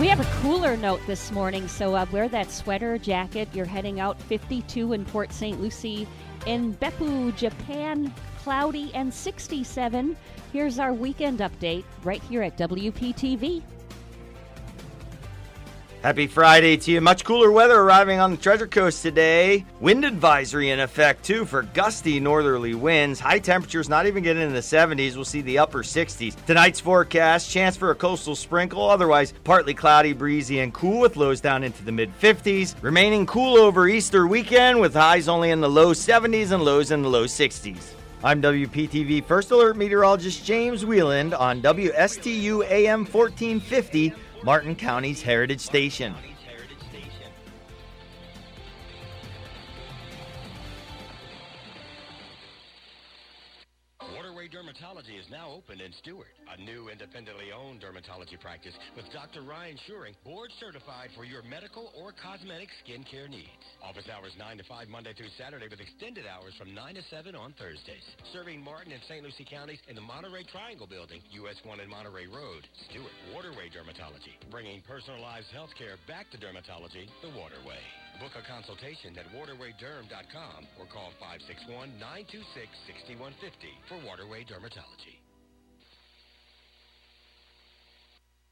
We 0.00 0.08
have 0.08 0.20
a 0.20 0.40
cooler 0.42 0.76
note 0.76 1.00
this 1.06 1.30
morning, 1.30 1.68
so 1.68 1.94
uh, 1.94 2.06
wear 2.10 2.28
that 2.28 2.50
sweater, 2.50 2.98
jacket. 2.98 3.48
You're 3.52 3.66
heading 3.66 4.00
out 4.00 4.20
52 4.22 4.94
in 4.94 5.04
Port 5.04 5.32
St. 5.32 5.60
Lucie. 5.60 6.08
In 6.46 6.74
Beppu, 6.74 7.34
Japan, 7.36 8.14
cloudy 8.48 8.90
and 8.94 9.12
67. 9.12 10.16
Here's 10.54 10.78
our 10.78 10.94
weekend 10.94 11.40
update 11.40 11.84
right 12.02 12.22
here 12.22 12.40
at 12.40 12.56
WPTV. 12.56 13.62
Happy 16.00 16.26
Friday 16.26 16.78
to 16.78 16.92
you. 16.92 17.02
Much 17.02 17.26
cooler 17.26 17.52
weather 17.52 17.78
arriving 17.78 18.20
on 18.20 18.30
the 18.30 18.38
Treasure 18.38 18.66
Coast 18.66 19.02
today. 19.02 19.66
Wind 19.80 20.02
advisory 20.02 20.70
in 20.70 20.80
effect, 20.80 21.24
too, 21.24 21.44
for 21.44 21.64
gusty 21.74 22.20
northerly 22.20 22.72
winds. 22.72 23.20
High 23.20 23.40
temperatures 23.40 23.90
not 23.90 24.06
even 24.06 24.22
getting 24.22 24.42
in 24.42 24.54
the 24.54 24.60
70s. 24.60 25.14
We'll 25.14 25.26
see 25.26 25.42
the 25.42 25.58
upper 25.58 25.82
60s. 25.82 26.42
Tonight's 26.46 26.80
forecast 26.80 27.50
chance 27.50 27.76
for 27.76 27.90
a 27.90 27.94
coastal 27.94 28.34
sprinkle, 28.34 28.88
otherwise 28.88 29.34
partly 29.44 29.74
cloudy, 29.74 30.14
breezy, 30.14 30.60
and 30.60 30.72
cool 30.72 31.00
with 31.00 31.16
lows 31.16 31.42
down 31.42 31.64
into 31.64 31.84
the 31.84 31.92
mid 31.92 32.18
50s. 32.18 32.82
Remaining 32.82 33.26
cool 33.26 33.58
over 33.58 33.88
Easter 33.88 34.26
weekend 34.26 34.80
with 34.80 34.94
highs 34.94 35.28
only 35.28 35.50
in 35.50 35.60
the 35.60 35.68
low 35.68 35.92
70s 35.92 36.52
and 36.52 36.62
lows 36.62 36.92
in 36.92 37.02
the 37.02 37.10
low 37.10 37.26
60s. 37.26 37.97
I'm 38.24 38.42
WPTV 38.42 39.24
First 39.24 39.52
Alert 39.52 39.76
Meteorologist 39.76 40.44
James 40.44 40.84
Wieland 40.84 41.34
on 41.34 41.62
WSTU 41.62 42.68
AM 42.68 43.04
1450. 43.04 44.12
Martin 44.42 44.74
County's 44.74 45.22
Heritage 45.22 45.60
Station. 45.60 46.16
Waterway 54.00 54.48
Dermatology 54.48 55.16
is 55.16 55.30
now 55.30 55.52
open 55.52 55.80
in 55.80 55.92
Stuart, 55.92 56.34
independently 57.08 57.48
owned 57.56 57.80
dermatology 57.80 58.36
practice 58.36 58.76
with 58.92 59.08
Dr. 59.16 59.40
Ryan 59.40 59.80
Shuring, 59.88 60.12
board 60.28 60.52
certified 60.60 61.08
for 61.16 61.24
your 61.24 61.40
medical 61.40 61.88
or 61.96 62.12
cosmetic 62.12 62.68
skincare 62.84 63.32
needs. 63.32 63.64
Office 63.80 64.04
hours 64.12 64.36
9 64.36 64.60
to 64.60 64.64
5 64.68 64.92
Monday 64.92 65.16
through 65.16 65.32
Saturday 65.40 65.72
with 65.72 65.80
extended 65.80 66.28
hours 66.28 66.52
from 66.60 66.76
9 66.76 67.00
to 67.00 67.04
7 67.08 67.32
on 67.32 67.56
Thursdays. 67.56 68.04
Serving 68.36 68.60
Martin 68.60 68.92
and 68.92 69.00
St. 69.08 69.24
Lucie 69.24 69.48
counties 69.48 69.80
in 69.88 69.96
the 69.96 70.04
Monterey 70.04 70.44
Triangle 70.52 70.84
Building, 70.84 71.24
US 71.48 71.56
1 71.64 71.80
and 71.80 71.88
Monterey 71.88 72.28
Road. 72.28 72.68
Stuart 72.92 73.16
Waterway 73.32 73.72
Dermatology, 73.72 74.36
bringing 74.52 74.84
personalized 74.84 75.48
health 75.48 75.72
care 75.80 75.96
back 76.04 76.28
to 76.28 76.36
dermatology 76.36 77.08
the 77.24 77.32
Waterway. 77.32 77.80
Book 78.20 78.36
a 78.36 78.44
consultation 78.44 79.16
at 79.16 79.24
waterwayderm.com 79.32 80.60
or 80.76 80.84
call 80.92 81.16
561-926-6150 81.24 83.72
for 83.88 83.96
Waterway 84.04 84.44
Dermatology. 84.44 85.17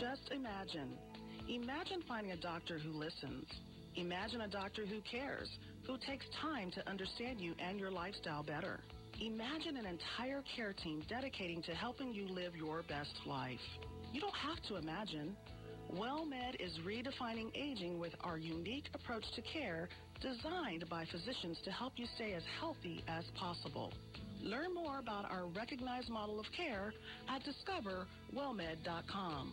Just 0.00 0.32
imagine. 0.32 0.96
Imagine 1.48 2.02
finding 2.06 2.32
a 2.32 2.36
doctor 2.36 2.78
who 2.78 2.92
listens. 2.92 3.46
Imagine 3.96 4.42
a 4.42 4.48
doctor 4.48 4.86
who 4.86 5.00
cares, 5.10 5.48
who 5.86 5.96
takes 5.98 6.24
time 6.40 6.70
to 6.70 6.88
understand 6.88 7.40
you 7.40 7.54
and 7.58 7.78
your 7.78 7.90
lifestyle 7.90 8.42
better. 8.42 8.80
Imagine 9.20 9.76
an 9.76 9.86
entire 9.86 10.42
care 10.56 10.72
team 10.72 11.02
dedicating 11.08 11.62
to 11.62 11.74
helping 11.74 12.14
you 12.14 12.28
live 12.28 12.56
your 12.56 12.82
best 12.88 13.14
life. 13.26 13.58
You 14.12 14.20
don't 14.20 14.36
have 14.36 14.62
to 14.68 14.76
imagine. 14.76 15.36
WellMed 15.94 16.54
is 16.60 16.78
redefining 16.86 17.50
aging 17.54 17.98
with 17.98 18.12
our 18.20 18.38
unique 18.38 18.88
approach 18.94 19.24
to 19.34 19.42
care 19.42 19.88
designed 20.20 20.88
by 20.88 21.04
physicians 21.10 21.58
to 21.64 21.70
help 21.70 21.94
you 21.96 22.06
stay 22.14 22.32
as 22.34 22.42
healthy 22.60 23.02
as 23.08 23.24
possible. 23.38 23.92
Learn 24.42 24.74
more 24.74 24.98
about 24.98 25.30
our 25.30 25.46
recognized 25.46 26.08
model 26.08 26.40
of 26.40 26.46
care 26.56 26.92
at 27.28 27.42
discoverwellmed.com. 27.44 29.52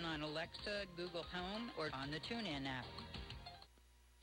on 0.00 0.22
Alexa, 0.22 0.88
Google 0.96 1.24
Home, 1.34 1.70
or 1.76 1.90
on 1.92 2.10
the 2.10 2.20
TuneIn 2.24 2.64
app. 2.64 2.88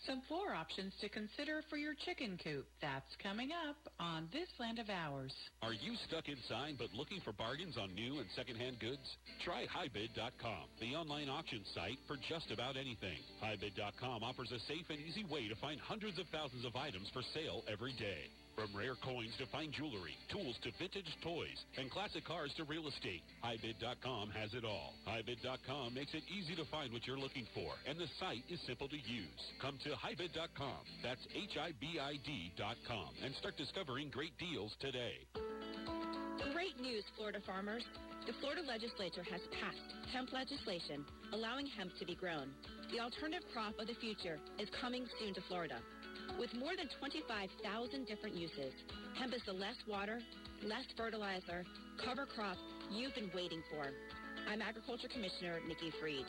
Some 0.08 0.22
floor 0.28 0.56
options 0.56 0.94
to 1.02 1.10
consider 1.10 1.62
for 1.70 1.78
your 1.78 1.94
chicken 1.94 2.40
coop. 2.42 2.66
That's 2.82 3.14
coming 3.22 3.52
up 3.52 3.76
on 4.00 4.30
This 4.32 4.48
Land 4.58 4.80
of 4.80 4.90
Ours. 4.90 5.36
Are 5.62 5.74
you 5.74 5.94
stuck 6.08 6.26
inside 6.30 6.80
but 6.80 6.88
looking 6.96 7.20
for 7.22 7.34
bargains 7.34 7.78
on 7.78 7.94
new 7.94 8.18
and 8.18 8.26
secondhand 8.36 8.80
goods? 8.80 9.04
Try 9.44 9.68
HiBid.com, 9.68 10.66
the 10.80 10.96
online 10.96 11.30
auction 11.30 11.62
site 11.76 12.00
for 12.08 12.16
just 12.32 12.50
about 12.50 12.78
anything. 12.78 13.20
HiBid.com 13.44 14.24
offers 14.24 14.52
a 14.56 14.60
safe 14.72 14.88
and 14.90 15.00
easy 15.04 15.26
way 15.30 15.48
to 15.48 15.56
find 15.60 15.80
hundreds 15.82 16.18
of 16.18 16.26
thousands 16.32 16.66
of 16.66 16.76
items 16.76 17.12
for 17.14 17.22
sale 17.36 17.62
every 17.68 17.94
day. 18.00 18.32
From 18.60 18.76
rare 18.76 19.00
coins 19.00 19.32
to 19.40 19.48
fine 19.56 19.72
jewelry, 19.72 20.20
tools 20.28 20.60
to 20.68 20.72
vintage 20.76 21.08
toys, 21.24 21.56
and 21.80 21.90
classic 21.90 22.26
cars 22.28 22.52
to 22.58 22.66
real 22.66 22.92
estate, 22.92 23.24
HiBid.com 23.40 24.36
has 24.36 24.54
it 24.54 24.66
all. 24.68 25.00
HiBid.com 25.08 25.94
makes 25.94 26.14
it 26.14 26.24
easy 26.28 26.60
to 26.60 26.68
find 26.68 26.92
what 26.92 27.08
you're 27.08 27.18
looking 27.18 27.48
for, 27.56 27.72
and 27.88 27.96
the 27.98 28.12
site 28.20 28.44
is 28.52 28.60
simple 28.68 28.90
to 28.90 29.00
use. 29.00 29.40
Come 29.62 29.80
to 29.88 29.96
HiBid.com, 29.96 30.84
that's 31.02 31.24
H-I-B-I-D.com, 31.32 33.10
and 33.24 33.34
start 33.36 33.56
discovering 33.56 34.12
great 34.12 34.36
deals 34.36 34.76
today. 34.82 35.24
Great 36.52 36.76
news, 36.84 37.06
Florida 37.16 37.40
farmers. 37.48 37.86
The 38.28 38.34
Florida 38.42 38.62
legislature 38.68 39.24
has 39.24 39.40
passed 39.56 39.88
hemp 40.12 40.34
legislation 40.34 41.06
allowing 41.32 41.66
hemp 41.66 41.92
to 42.00 42.06
be 42.06 42.16
grown. 42.16 42.52
The 42.92 43.00
alternative 43.00 43.48
crop 43.54 43.80
of 43.80 43.88
the 43.88 43.96
future 44.02 44.40
is 44.60 44.68
coming 44.82 45.06
soon 45.20 45.34
to 45.36 45.42
Florida. 45.48 45.80
With 46.40 46.56
more 46.56 46.72
than 46.72 46.88
25,000 47.00 48.08
different 48.08 48.34
uses, 48.34 48.72
hemp 49.20 49.36
is 49.36 49.42
the 49.46 49.52
less 49.52 49.76
water, 49.86 50.22
less 50.64 50.88
fertilizer, 50.96 51.66
cover 52.04 52.26
crop 52.26 52.56
you've 52.90 53.14
been 53.14 53.30
waiting 53.36 53.62
for. 53.70 53.84
I'm 54.50 54.62
Agriculture 54.62 55.10
Commissioner 55.12 55.60
Nikki 55.68 55.92
Fried. 56.00 56.24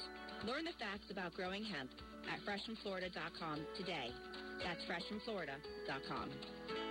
Learn 0.44 0.64
the 0.64 0.74
facts 0.82 1.12
about 1.12 1.32
growing 1.34 1.62
hemp 1.62 1.90
at 2.26 2.42
freshfromflorida.com 2.42 3.64
today. 3.78 4.11
That's 4.58 4.82
freshfromflorida.com. 4.90 6.89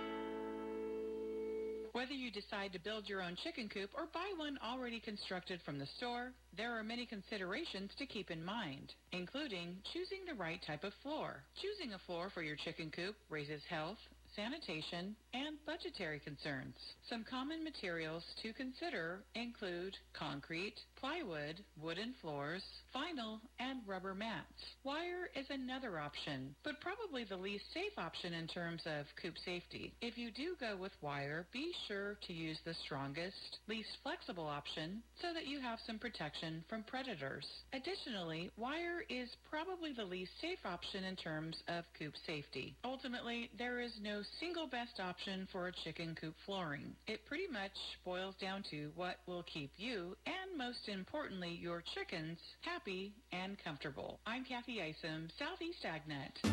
Whether 1.92 2.12
you 2.12 2.30
decide 2.30 2.72
to 2.72 2.78
build 2.78 3.08
your 3.08 3.20
own 3.20 3.36
chicken 3.42 3.68
coop 3.68 3.90
or 3.94 4.06
buy 4.14 4.30
one 4.36 4.58
already 4.64 5.00
constructed 5.00 5.60
from 5.64 5.78
the 5.78 5.88
store, 5.96 6.30
there 6.56 6.78
are 6.78 6.84
many 6.84 7.04
considerations 7.04 7.90
to 7.98 8.06
keep 8.06 8.30
in 8.30 8.44
mind, 8.44 8.94
including 9.10 9.76
choosing 9.92 10.24
the 10.24 10.38
right 10.38 10.60
type 10.64 10.84
of 10.84 10.92
floor. 11.02 11.42
Choosing 11.60 11.92
a 11.94 11.98
floor 12.06 12.30
for 12.30 12.42
your 12.42 12.54
chicken 12.54 12.92
coop 12.94 13.16
raises 13.28 13.62
health, 13.68 13.98
sanitation, 14.36 15.14
and 15.34 15.56
budgetary 15.66 16.20
concerns. 16.20 16.74
Some 17.08 17.24
common 17.28 17.64
materials 17.64 18.22
to 18.42 18.52
consider 18.52 19.20
include 19.34 19.96
concrete, 20.12 20.74
plywood, 20.98 21.60
wooden 21.80 22.14
floors, 22.20 22.62
vinyl, 22.94 23.40
and 23.58 23.80
rubber 23.86 24.14
mats. 24.14 24.46
Wire 24.84 25.28
is 25.34 25.46
another 25.50 25.98
option, 25.98 26.54
but 26.64 26.80
probably 26.80 27.24
the 27.24 27.36
least 27.36 27.64
safe 27.72 27.96
option 27.98 28.34
in 28.34 28.46
terms 28.46 28.82
of 28.86 29.06
coop 29.20 29.34
safety. 29.44 29.92
If 30.00 30.16
you 30.16 30.30
do 30.30 30.56
go 30.58 30.76
with 30.76 30.92
wire, 31.00 31.46
be 31.52 31.72
sure 31.88 32.16
to 32.26 32.32
use 32.32 32.58
the 32.64 32.74
strongest, 32.84 33.58
least 33.68 33.90
flexible 34.02 34.46
option 34.46 35.02
so 35.20 35.32
that 35.34 35.46
you 35.46 35.60
have 35.60 35.78
some 35.86 35.98
protection 35.98 36.64
from 36.68 36.82
predators. 36.84 37.46
Additionally, 37.72 38.50
wire 38.56 39.02
is 39.08 39.28
probably 39.50 39.92
the 39.92 40.04
least 40.04 40.32
safe 40.40 40.58
option 40.64 41.04
in 41.04 41.16
terms 41.16 41.56
of 41.68 41.84
coop 41.98 42.14
safety. 42.26 42.74
Ultimately, 42.84 43.50
there 43.58 43.80
is 43.80 43.92
no 44.02 44.19
single 44.38 44.66
best 44.66 45.00
option 45.00 45.46
for 45.52 45.68
a 45.68 45.72
chicken 45.72 46.16
coop 46.20 46.34
flooring. 46.44 46.94
It 47.06 47.24
pretty 47.26 47.46
much 47.46 47.72
boils 48.04 48.34
down 48.40 48.64
to 48.70 48.90
what 48.96 49.16
will 49.26 49.44
keep 49.44 49.72
you 49.76 50.16
and 50.26 50.58
most 50.58 50.88
importantly 50.88 51.58
your 51.60 51.82
chickens 51.94 52.38
happy 52.62 53.12
and 53.32 53.56
comfortable. 53.62 54.20
I'm 54.26 54.44
Kathy 54.44 54.80
Isom, 54.82 55.28
Southeast 55.38 55.84
Agnet. 55.84 56.50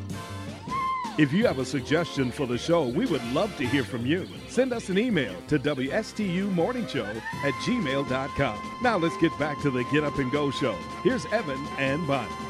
If 1.17 1.33
you 1.33 1.47
have 1.47 1.57
a 1.57 1.65
suggestion 1.65 2.31
for 2.31 2.45
the 2.45 2.59
show, 2.59 2.87
we 2.87 3.07
would 3.07 3.23
love 3.33 3.55
to 3.57 3.65
hear 3.65 3.83
from 3.83 4.05
you. 4.05 4.27
Send 4.49 4.71
us 4.71 4.89
an 4.89 4.99
email 4.99 5.35
to 5.47 5.57
WSTUmorningshow 5.57 7.15
at 7.15 7.53
gmail.com. 7.53 8.77
Now 8.83 8.97
let's 8.97 9.17
get 9.17 9.37
back 9.39 9.59
to 9.61 9.71
the 9.71 9.83
Get 9.85 10.03
Up 10.03 10.19
and 10.19 10.31
Go 10.31 10.51
show. 10.51 10.75
Here's 11.03 11.25
Evan 11.27 11.65
and 11.79 12.05
Bonnie. 12.05 12.46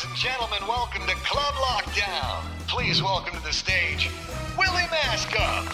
Ladies 0.00 0.12
and 0.12 0.30
gentlemen, 0.32 0.66
welcome 0.66 1.06
to 1.06 1.14
Club 1.16 1.54
Lockdown. 1.56 2.42
Please 2.68 3.02
welcome 3.02 3.36
to 3.36 3.42
the 3.44 3.52
stage, 3.52 4.08
Willie 4.56 4.84
Maskup. 4.84 5.66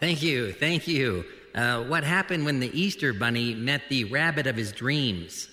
Thank 0.00 0.22
you, 0.22 0.54
thank 0.54 0.88
you. 0.88 1.26
Uh, 1.54 1.82
what 1.82 2.02
happened 2.02 2.46
when 2.46 2.60
the 2.60 2.70
Easter 2.80 3.12
Bunny 3.12 3.54
met 3.54 3.82
the 3.90 4.04
rabbit 4.04 4.46
of 4.46 4.56
his 4.56 4.72
dreams? 4.72 5.50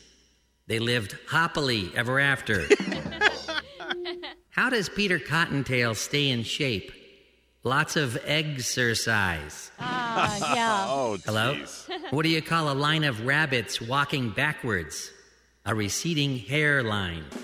They 0.67 0.79
lived 0.79 1.17
happily 1.29 1.91
ever 1.93 2.21
after. 2.21 2.63
How 4.51 4.69
does 4.69 4.87
Peter 4.87 5.19
Cottontail 5.19 5.95
stay 5.95 6.29
in 6.29 6.43
shape? 6.43 6.89
Lots 7.65 7.97
of 7.97 8.17
exercise. 8.23 9.71
Ah, 9.77 10.55
yeah. 10.55 10.85
oh, 10.87 11.17
Hello? 11.25 11.65
what 12.11 12.23
do 12.23 12.29
you 12.29 12.41
call 12.41 12.71
a 12.71 12.75
line 12.75 13.03
of 13.03 13.25
rabbits 13.25 13.81
walking 13.81 14.29
backwards? 14.29 15.11
A 15.69 15.75
receding 15.75 16.39
hairline. 16.39 17.25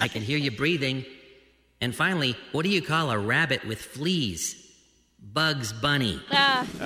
I 0.00 0.08
can 0.08 0.22
hear 0.22 0.38
you 0.38 0.50
breathing. 0.50 1.04
And 1.82 1.94
finally, 1.94 2.36
what 2.52 2.62
do 2.62 2.70
you 2.70 2.80
call 2.80 3.10
a 3.10 3.18
rabbit 3.18 3.66
with 3.66 3.82
fleas? 3.82 4.56
Bugs 5.20 5.74
Bunny. 5.74 6.22
Ah. 6.30 6.66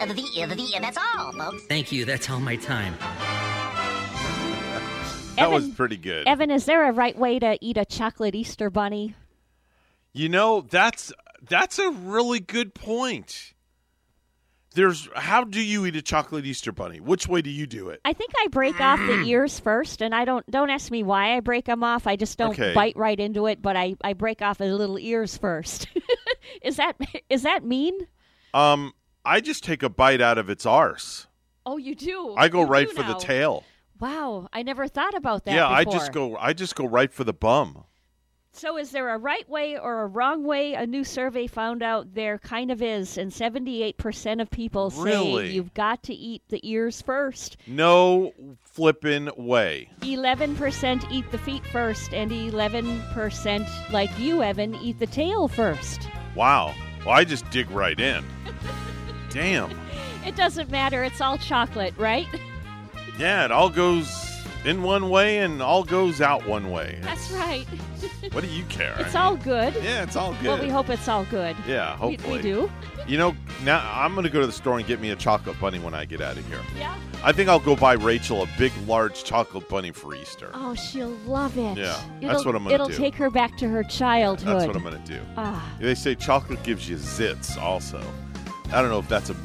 the, 0.00 0.12
the, 0.12 0.54
the, 0.54 0.72
and 0.74 0.84
that's 0.84 0.98
all, 0.98 1.32
folks. 1.32 1.64
Thank 1.64 1.90
you. 1.90 2.04
That's 2.04 2.28
all 2.28 2.40
my 2.40 2.56
time. 2.56 2.96
That 5.36 5.50
was 5.50 5.70
pretty 5.70 5.96
good. 5.96 6.28
Evan, 6.28 6.50
is 6.50 6.66
there 6.66 6.86
a 6.86 6.92
right 6.92 7.16
way 7.16 7.38
to 7.38 7.56
eat 7.62 7.78
a 7.78 7.86
chocolate 7.86 8.34
Easter 8.34 8.68
bunny? 8.68 9.14
You 10.12 10.28
know, 10.28 10.60
that's 10.60 11.14
that's 11.48 11.78
a 11.78 11.88
really 11.90 12.40
good 12.40 12.74
point. 12.74 13.54
There's 14.76 15.08
how 15.16 15.42
do 15.42 15.60
you 15.60 15.86
eat 15.86 15.96
a 15.96 16.02
chocolate 16.02 16.44
Easter 16.44 16.70
bunny? 16.70 17.00
Which 17.00 17.26
way 17.26 17.40
do 17.40 17.48
you 17.48 17.66
do 17.66 17.88
it? 17.88 18.00
I 18.04 18.12
think 18.12 18.32
I 18.38 18.48
break 18.48 18.78
off 18.78 18.98
the 18.98 19.22
ears 19.24 19.58
first, 19.58 20.02
and 20.02 20.14
I 20.14 20.26
don't 20.26 20.44
don't 20.50 20.68
ask 20.68 20.90
me 20.90 21.02
why 21.02 21.34
I 21.34 21.40
break 21.40 21.64
them 21.64 21.82
off. 21.82 22.06
I 22.06 22.16
just 22.16 22.36
don't 22.36 22.50
Okay. 22.50 22.74
bite 22.74 22.94
right 22.94 23.18
into 23.18 23.46
it, 23.46 23.62
but 23.62 23.74
I, 23.74 23.96
I 24.04 24.12
break 24.12 24.42
off 24.42 24.58
the 24.58 24.66
little 24.66 24.98
ears 24.98 25.38
first. 25.38 25.88
is 26.62 26.76
that 26.76 27.00
is 27.30 27.42
that 27.42 27.64
mean? 27.64 28.06
Um, 28.52 28.92
I 29.24 29.40
just 29.40 29.64
take 29.64 29.82
a 29.82 29.88
bite 29.88 30.20
out 30.20 30.36
of 30.36 30.50
its 30.50 30.66
arse. 30.66 31.26
Oh, 31.64 31.78
you 31.78 31.94
do. 31.94 32.34
I 32.36 32.48
go 32.48 32.60
You 32.60 32.66
right 32.66 32.88
do 32.88 32.94
for 32.94 33.02
the 33.02 33.14
tail. 33.14 33.64
Wow, 33.98 34.46
I 34.52 34.62
never 34.62 34.88
thought 34.88 35.14
about 35.16 35.46
that. 35.46 35.54
yeah, 35.54 35.66
I 35.68 35.84
just 35.84 36.12
go 36.12 36.36
I 36.36 36.52
just 36.52 36.74
go 36.74 36.84
right 36.84 37.10
for 37.10 37.24
the 37.24 37.32
bum. 37.32 37.84
So, 38.58 38.78
is 38.78 38.90
there 38.90 39.10
a 39.14 39.18
right 39.18 39.46
way 39.50 39.78
or 39.78 40.00
a 40.00 40.06
wrong 40.06 40.42
way? 40.42 40.72
A 40.72 40.86
new 40.86 41.04
survey 41.04 41.46
found 41.46 41.82
out 41.82 42.14
there 42.14 42.38
kind 42.38 42.70
of 42.70 42.80
is, 42.80 43.18
and 43.18 43.30
78% 43.30 44.40
of 44.40 44.50
people 44.50 44.90
Really? 44.96 45.48
say 45.48 45.52
you've 45.54 45.74
got 45.74 46.02
to 46.04 46.14
eat 46.14 46.40
the 46.48 46.58
ears 46.66 47.02
first. 47.02 47.58
No 47.66 48.32
flippin' 48.64 49.30
way. 49.36 49.90
11% 50.00 51.10
eat 51.12 51.30
the 51.30 51.36
feet 51.36 51.66
first, 51.66 52.14
and 52.14 52.30
11%, 52.30 53.92
like 53.92 54.18
you, 54.18 54.42
Evan, 54.42 54.74
eat 54.76 55.00
the 55.00 55.06
tail 55.06 55.48
first. 55.48 56.08
Wow. 56.34 56.74
Well, 57.04 57.14
I 57.14 57.24
just 57.24 57.48
dig 57.50 57.70
right 57.70 58.00
in. 58.00 58.24
Damn. 59.30 59.78
It 60.24 60.34
doesn't 60.34 60.70
matter, 60.70 61.04
it's 61.04 61.20
all 61.20 61.36
chocolate, 61.36 61.92
right? 61.98 62.26
Yeah, 63.18 63.44
it 63.44 63.52
all 63.52 63.68
goes 63.68 64.08
in 64.64 64.82
one 64.82 65.10
way 65.10 65.38
and 65.40 65.60
all 65.60 65.84
goes 65.84 66.22
out 66.22 66.46
one 66.46 66.70
way. 66.70 66.98
That's 67.02 67.30
right. 67.32 67.66
What 68.32 68.42
do 68.42 68.50
you 68.50 68.64
care? 68.64 68.94
It's 68.98 69.14
I 69.14 69.22
all 69.22 69.36
good. 69.36 69.74
Yeah, 69.82 70.02
it's 70.02 70.16
all 70.16 70.34
good. 70.34 70.46
Well, 70.46 70.60
we 70.60 70.68
hope 70.68 70.90
it's 70.90 71.08
all 71.08 71.24
good. 71.24 71.56
Yeah, 71.66 71.96
hopefully. 71.96 72.36
We, 72.36 72.42
do. 72.42 72.70
You 73.06 73.18
know, 73.18 73.36
now 73.64 73.88
I'm 73.92 74.14
going 74.14 74.24
to 74.24 74.30
go 74.30 74.40
to 74.40 74.46
the 74.46 74.52
store 74.52 74.78
and 74.78 74.86
get 74.86 75.00
me 75.00 75.10
a 75.10 75.16
chocolate 75.16 75.58
bunny 75.60 75.78
when 75.78 75.94
I 75.94 76.04
get 76.04 76.20
out 76.20 76.36
of 76.36 76.46
here. 76.46 76.60
Yeah. 76.76 76.96
I 77.22 77.32
think 77.32 77.48
I'll 77.48 77.60
go 77.60 77.76
buy 77.76 77.94
Rachel 77.94 78.42
a 78.42 78.48
big, 78.58 78.72
large 78.86 79.24
chocolate 79.24 79.68
bunny 79.68 79.92
for 79.92 80.14
Easter. 80.14 80.50
Oh, 80.54 80.74
she'll 80.74 81.16
love 81.26 81.56
it. 81.56 81.78
Yeah, 81.78 81.98
It'll, 82.20 82.28
that's 82.28 82.44
what 82.44 82.54
I'm 82.54 82.64
gonna 82.64 82.78
do. 82.78 82.84
It'll 82.84 82.96
take 82.96 83.14
her 83.14 83.30
back 83.30 83.56
to 83.58 83.68
her 83.68 83.82
childhood. 83.84 84.60
That's 84.60 84.66
what 84.66 84.76
I'm 84.76 84.82
going 84.82 85.02
to 85.02 85.12
do. 85.12 85.20
Ah. 85.36 85.74
They 85.80 85.94
say 85.94 86.14
chocolate 86.14 86.62
gives 86.62 86.88
you 86.88 86.96
zits 86.96 87.56
also. 87.56 88.02
I 88.72 88.82
don't 88.82 88.90
know 88.90 88.98
if 88.98 89.08
that's 89.08 89.30
a 89.30 89.36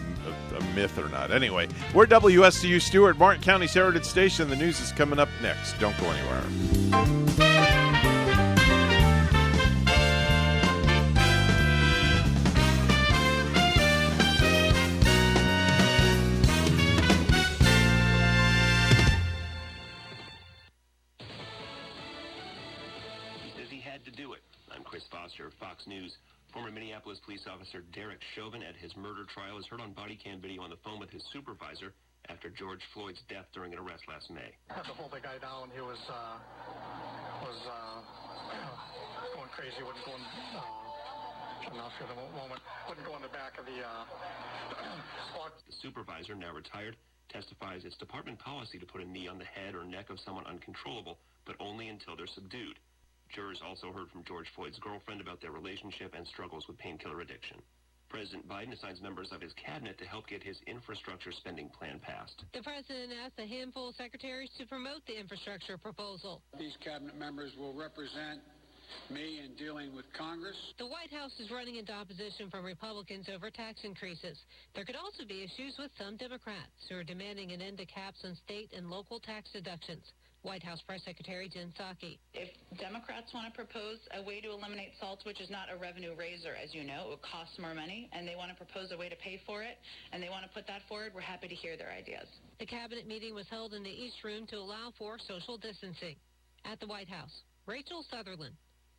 myth 0.75 0.97
or 0.97 1.09
not. 1.09 1.31
Anyway, 1.31 1.67
we're 1.93 2.05
WSTU 2.05 2.81
Stuart, 2.81 3.17
Martin 3.17 3.41
County's 3.41 3.73
Heritage 3.73 4.05
Station. 4.05 4.49
The 4.49 4.55
news 4.55 4.79
is 4.79 4.91
coming 4.91 5.19
up 5.19 5.29
next. 5.41 5.79
Don't 5.79 5.97
go 5.97 6.05
anywhere. 6.09 7.50
Fox 25.61 25.85
News. 25.85 26.17
Former 26.51 26.73
Minneapolis 26.73 27.21
police 27.23 27.45
officer 27.47 27.85
Derek 27.93 28.19
Chauvin 28.35 28.65
at 28.65 28.75
his 28.75 28.91
murder 28.97 29.23
trial 29.29 29.61
is 29.61 29.65
heard 29.69 29.79
on 29.79 29.93
body 29.93 30.17
cam 30.17 30.41
video 30.41 30.65
on 30.65 30.73
the 30.73 30.81
phone 30.83 30.99
with 30.99 31.13
his 31.13 31.23
supervisor 31.31 31.93
after 32.27 32.49
George 32.49 32.81
Floyd's 32.93 33.21
death 33.29 33.45
during 33.53 33.71
an 33.71 33.79
arrest 33.79 34.03
last 34.09 34.27
May. 34.33 34.51
had 34.67 34.83
to 34.89 34.97
hold 34.97 35.13
the 35.13 35.21
guy 35.21 35.37
down. 35.37 35.69
He 35.71 35.79
was 35.79 36.01
uh, 36.09 36.35
was 37.45 37.59
uh, 37.69 38.01
going 39.37 39.53
crazy. 39.55 39.79
Wouldn't 39.79 40.03
go 40.03 40.11
in. 40.11 40.21
Uh, 40.57 41.71
I'm 41.71 41.77
not 41.77 41.93
sure 41.95 42.09
the 42.09 42.17
moment. 42.17 42.59
Wouldn't 42.89 43.05
go 43.05 43.15
in 43.15 43.21
the 43.21 43.31
back 43.31 43.55
of 43.61 43.63
the 43.69 43.79
uh, 43.79 44.03
squad. 45.31 45.53
The 45.69 45.77
supervisor, 45.79 46.35
now 46.35 46.51
retired, 46.51 46.97
testifies 47.29 47.85
it's 47.85 47.95
department 47.95 48.39
policy 48.39 48.77
to 48.81 48.85
put 48.85 48.99
a 48.99 49.07
knee 49.07 49.29
on 49.29 49.37
the 49.37 49.47
head 49.47 49.77
or 49.77 49.85
neck 49.85 50.09
of 50.09 50.19
someone 50.25 50.43
uncontrollable, 50.49 51.17
but 51.45 51.55
only 51.61 51.87
until 51.87 52.17
they're 52.17 52.27
subdued. 52.27 52.75
Jurors 53.33 53.61
also 53.65 53.91
heard 53.91 54.09
from 54.11 54.23
George 54.23 54.47
Floyd's 54.55 54.79
girlfriend 54.79 55.21
about 55.21 55.41
their 55.41 55.51
relationship 55.51 56.13
and 56.15 56.27
struggles 56.27 56.67
with 56.67 56.77
painkiller 56.77 57.21
addiction. 57.21 57.57
President 58.09 58.47
Biden 58.47 58.73
assigns 58.73 59.01
members 59.01 59.31
of 59.31 59.39
his 59.39 59.53
cabinet 59.53 59.97
to 59.97 60.05
help 60.05 60.27
get 60.27 60.43
his 60.43 60.57
infrastructure 60.67 61.31
spending 61.31 61.69
plan 61.69 61.97
passed. 62.03 62.43
The 62.53 62.61
president 62.61 63.13
asked 63.23 63.39
a 63.39 63.47
handful 63.47 63.89
of 63.89 63.95
secretaries 63.95 64.51
to 64.59 64.65
promote 64.65 65.05
the 65.07 65.17
infrastructure 65.17 65.77
proposal. 65.77 66.41
These 66.59 66.75
cabinet 66.83 67.17
members 67.17 67.55
will 67.57 67.73
represent 67.73 68.41
me 69.09 69.39
in 69.39 69.55
dealing 69.55 69.95
with 69.95 70.03
Congress. 70.11 70.57
The 70.77 70.87
White 70.87 71.11
House 71.11 71.31
is 71.39 71.49
running 71.51 71.77
into 71.77 71.93
opposition 71.93 72.49
from 72.49 72.65
Republicans 72.65 73.29
over 73.33 73.49
tax 73.49 73.79
increases. 73.85 74.37
There 74.75 74.83
could 74.83 74.97
also 74.97 75.23
be 75.25 75.47
issues 75.47 75.77
with 75.79 75.91
some 75.97 76.17
Democrats 76.17 76.75
who 76.89 76.97
are 76.97 77.03
demanding 77.03 77.53
an 77.53 77.61
end 77.61 77.77
to 77.77 77.85
caps 77.85 78.19
on 78.25 78.35
state 78.43 78.71
and 78.75 78.89
local 78.89 79.21
tax 79.21 79.49
deductions. 79.53 80.03
White 80.43 80.63
House 80.63 80.81
Press 80.81 81.03
Secretary 81.05 81.47
Jen 81.47 81.71
Psaki. 81.77 82.17
If 82.33 82.49
Democrats 82.79 83.10
want 83.33 83.47
to 83.47 83.55
propose 83.55 83.97
a 84.17 84.21
way 84.21 84.41
to 84.41 84.49
eliminate 84.51 84.91
SALT, 84.99 85.19
which 85.25 85.39
is 85.39 85.49
not 85.49 85.67
a 85.73 85.77
revenue 85.77 86.13
raiser, 86.17 86.55
as 86.61 86.73
you 86.73 86.83
know, 86.83 87.05
it 87.07 87.09
would 87.09 87.21
cost 87.21 87.57
more 87.59 87.73
money, 87.73 88.09
and 88.11 88.27
they 88.27 88.35
want 88.35 88.51
to 88.51 88.57
propose 88.57 88.91
a 88.91 88.97
way 88.97 89.09
to 89.09 89.15
pay 89.15 89.39
for 89.45 89.63
it, 89.63 89.77
and 90.11 90.21
they 90.21 90.29
want 90.29 90.43
to 90.43 90.51
put 90.51 90.67
that 90.67 90.81
forward, 90.87 91.11
we're 91.13 91.21
happy 91.21 91.47
to 91.47 91.55
hear 91.55 91.77
their 91.77 91.91
ideas. 91.91 92.27
The 92.59 92.65
cabinet 92.65 93.07
meeting 93.07 93.33
was 93.33 93.47
held 93.49 93.73
in 93.73 93.83
the 93.83 93.89
East 93.89 94.23
Room 94.23 94.45
to 94.47 94.57
allow 94.57 94.93
for 94.97 95.17
social 95.19 95.57
distancing. 95.57 96.15
At 96.63 96.79
the 96.79 96.87
White 96.87 97.09
House, 97.09 97.41
Rachel 97.65 98.05
Sutherland, 98.09 98.53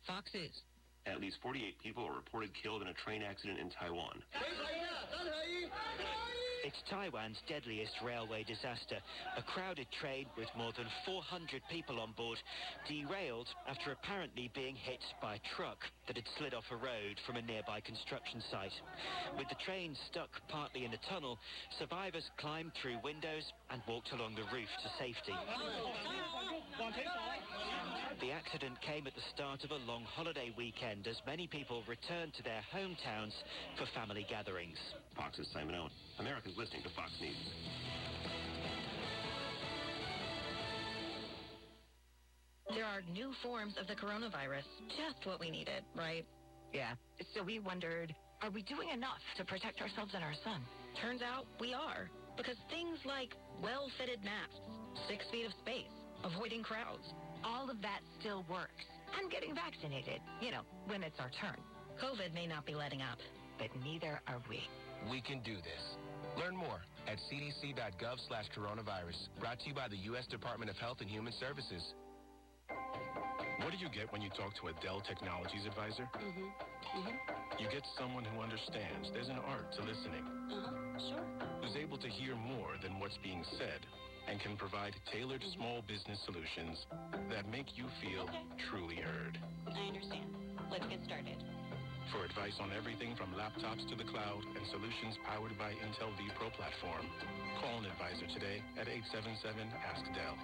Fox 0.05 0.29
News. 0.33 0.61
At 1.05 1.19
least 1.19 1.37
48 1.41 1.79
people 1.79 2.05
are 2.05 2.15
reported 2.15 2.51
killed 2.61 2.81
in 2.81 2.87
a 2.87 2.93
train 2.93 3.23
accident 3.23 3.59
in 3.59 3.69
Taiwan. 3.69 4.23
It's 6.63 6.79
Taiwan's 6.89 7.43
deadliest 7.45 7.91
railway 7.99 8.47
disaster. 8.47 8.95
A 9.35 9.43
crowded 9.43 9.87
train 9.99 10.27
with 10.37 10.47
more 10.57 10.71
than 10.77 10.87
400 11.05 11.61
people 11.69 11.99
on 11.99 12.13
board 12.15 12.39
derailed 12.87 13.49
after 13.67 13.91
apparently 13.91 14.49
being 14.55 14.77
hit 14.79 15.03
by 15.21 15.35
a 15.35 15.45
truck 15.57 15.83
that 16.07 16.15
had 16.15 16.23
slid 16.37 16.53
off 16.53 16.63
a 16.71 16.79
road 16.79 17.19
from 17.27 17.35
a 17.35 17.41
nearby 17.41 17.81
construction 17.83 18.41
site. 18.49 18.71
With 19.37 19.49
the 19.49 19.59
train 19.65 19.91
stuck 20.07 20.31
partly 20.47 20.85
in 20.85 20.93
a 20.93 21.03
tunnel, 21.11 21.37
survivors 21.77 22.31
climbed 22.37 22.71
through 22.81 23.03
windows 23.03 23.43
and 23.69 23.81
walked 23.85 24.13
along 24.13 24.35
the 24.35 24.47
roof 24.55 24.71
to 24.71 24.89
safety. 24.95 25.35
The 28.23 28.31
accident 28.31 28.79
came 28.79 29.05
at 29.05 29.15
the 29.15 29.29
start 29.35 29.65
of 29.65 29.71
a 29.71 29.83
long 29.83 30.07
holiday 30.07 30.55
weekend 30.57 31.07
as 31.11 31.19
many 31.27 31.45
people 31.45 31.83
returned 31.89 32.33
to 32.35 32.43
their 32.43 32.63
hometowns 32.71 33.35
for 33.75 33.83
family 33.91 34.25
gatherings. 34.29 34.79
Fox's 35.15 35.47
Simon 35.53 35.75
Owen. 35.75 35.91
America's 36.19 36.53
listening 36.57 36.83
to 36.83 36.89
Fox 36.89 37.11
News. 37.21 37.35
There 42.73 42.85
are 42.85 43.01
new 43.13 43.31
forms 43.43 43.75
of 43.79 43.87
the 43.87 43.93
coronavirus. 43.93 44.65
Just 44.97 45.25
what 45.25 45.39
we 45.39 45.51
needed, 45.51 45.83
right? 45.95 46.25
Yeah. 46.73 46.93
So 47.35 47.43
we 47.43 47.59
wondered, 47.59 48.15
are 48.41 48.49
we 48.49 48.63
doing 48.63 48.89
enough 48.89 49.21
to 49.37 49.45
protect 49.45 49.81
ourselves 49.81 50.13
and 50.15 50.23
our 50.23 50.33
son? 50.43 50.61
Turns 51.01 51.21
out 51.21 51.45
we 51.59 51.73
are. 51.73 52.09
Because 52.35 52.57
things 52.69 52.97
like 53.05 53.35
well-fitted 53.61 54.23
masks, 54.23 54.57
six 55.07 55.25
feet 55.31 55.45
of 55.45 55.53
space, 55.61 55.93
avoiding 56.23 56.63
crowds, 56.63 57.05
all 57.45 57.69
of 57.69 57.79
that 57.81 58.01
still 58.19 58.43
works. 58.49 58.81
And 59.21 59.29
getting 59.29 59.53
vaccinated, 59.53 60.21
you 60.41 60.49
know, 60.49 60.61
when 60.87 61.03
it's 61.03 61.19
our 61.19 61.29
turn. 61.39 61.57
COVID 62.01 62.33
may 62.33 62.47
not 62.47 62.65
be 62.65 62.73
letting 62.73 63.03
up, 63.03 63.19
but 63.59 63.69
neither 63.83 64.19
are 64.27 64.41
we. 64.49 64.61
We 65.09 65.21
can 65.21 65.41
do 65.43 65.55
this. 65.55 65.83
Learn 66.39 66.55
more 66.55 66.81
at 67.07 67.17
cdc.gov 67.29 68.17
slash 68.27 68.45
coronavirus. 68.57 69.27
Brought 69.39 69.59
to 69.61 69.67
you 69.67 69.75
by 69.75 69.87
the 69.87 69.97
U.S. 70.13 70.25
Department 70.27 70.71
of 70.71 70.77
Health 70.77 70.97
and 71.01 71.09
Human 71.09 71.33
Services. 71.39 71.83
What 73.61 73.71
do 73.71 73.77
you 73.77 73.89
get 73.93 74.11
when 74.11 74.21
you 74.21 74.29
talk 74.29 74.55
to 74.63 74.67
a 74.71 74.73
Dell 74.81 75.01
Technologies 75.07 75.65
advisor? 75.67 76.09
Mm-hmm. 76.17 76.49
Mm-hmm. 76.99 77.61
You 77.61 77.67
get 77.69 77.83
someone 77.99 78.25
who 78.25 78.41
understands 78.41 79.11
there's 79.13 79.29
an 79.29 79.37
art 79.45 79.71
to 79.77 79.81
listening, 79.85 80.25
Uh-huh. 80.51 80.71
Sure. 81.11 81.25
who's 81.61 81.75
able 81.77 81.97
to 81.97 82.07
hear 82.09 82.35
more 82.35 82.75
than 82.81 82.99
what's 82.99 83.17
being 83.23 83.43
said, 83.59 83.85
and 84.27 84.39
can 84.41 84.57
provide 84.57 84.93
tailored 85.11 85.43
small 85.55 85.83
business 85.87 86.17
solutions 86.25 86.85
that 87.29 87.47
make 87.51 87.77
you 87.77 87.85
feel 88.01 88.27
truly 88.71 88.95
heard. 88.97 89.37
I 89.67 89.79
understand. 89.87 90.27
Let's 90.71 90.87
get 90.87 90.99
started. 91.05 91.37
For 92.11 92.25
advice 92.25 92.59
on 92.59 92.71
everything 92.75 93.15
from 93.15 93.31
laptops 93.33 93.87
to 93.89 93.95
the 93.95 94.03
cloud 94.03 94.43
and 94.55 94.65
solutions 94.67 95.15
powered 95.23 95.57
by 95.57 95.71
Intel 95.71 96.11
vPro 96.17 96.51
platform, 96.53 97.05
call 97.61 97.79
an 97.79 97.85
advisor 97.85 98.27
today 98.33 98.61
at 98.79 98.87
877-ASK-DELL. 98.87 100.35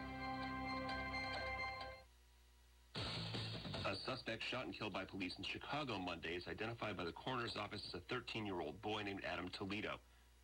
A 3.89 3.95
suspect 4.05 4.43
shot 4.51 4.66
and 4.66 4.76
killed 4.78 4.93
by 4.93 5.03
police 5.03 5.34
in 5.38 5.43
Chicago 5.43 5.97
Monday 5.97 6.36
is 6.38 6.47
identified 6.47 6.95
by 6.95 7.03
the 7.03 7.12
coroner's 7.12 7.57
office 7.57 7.82
as 7.89 7.99
a 7.99 8.14
13-year-old 8.14 8.82
boy 8.82 9.01
named 9.03 9.22
Adam 9.26 9.49
Toledo. 9.57 9.97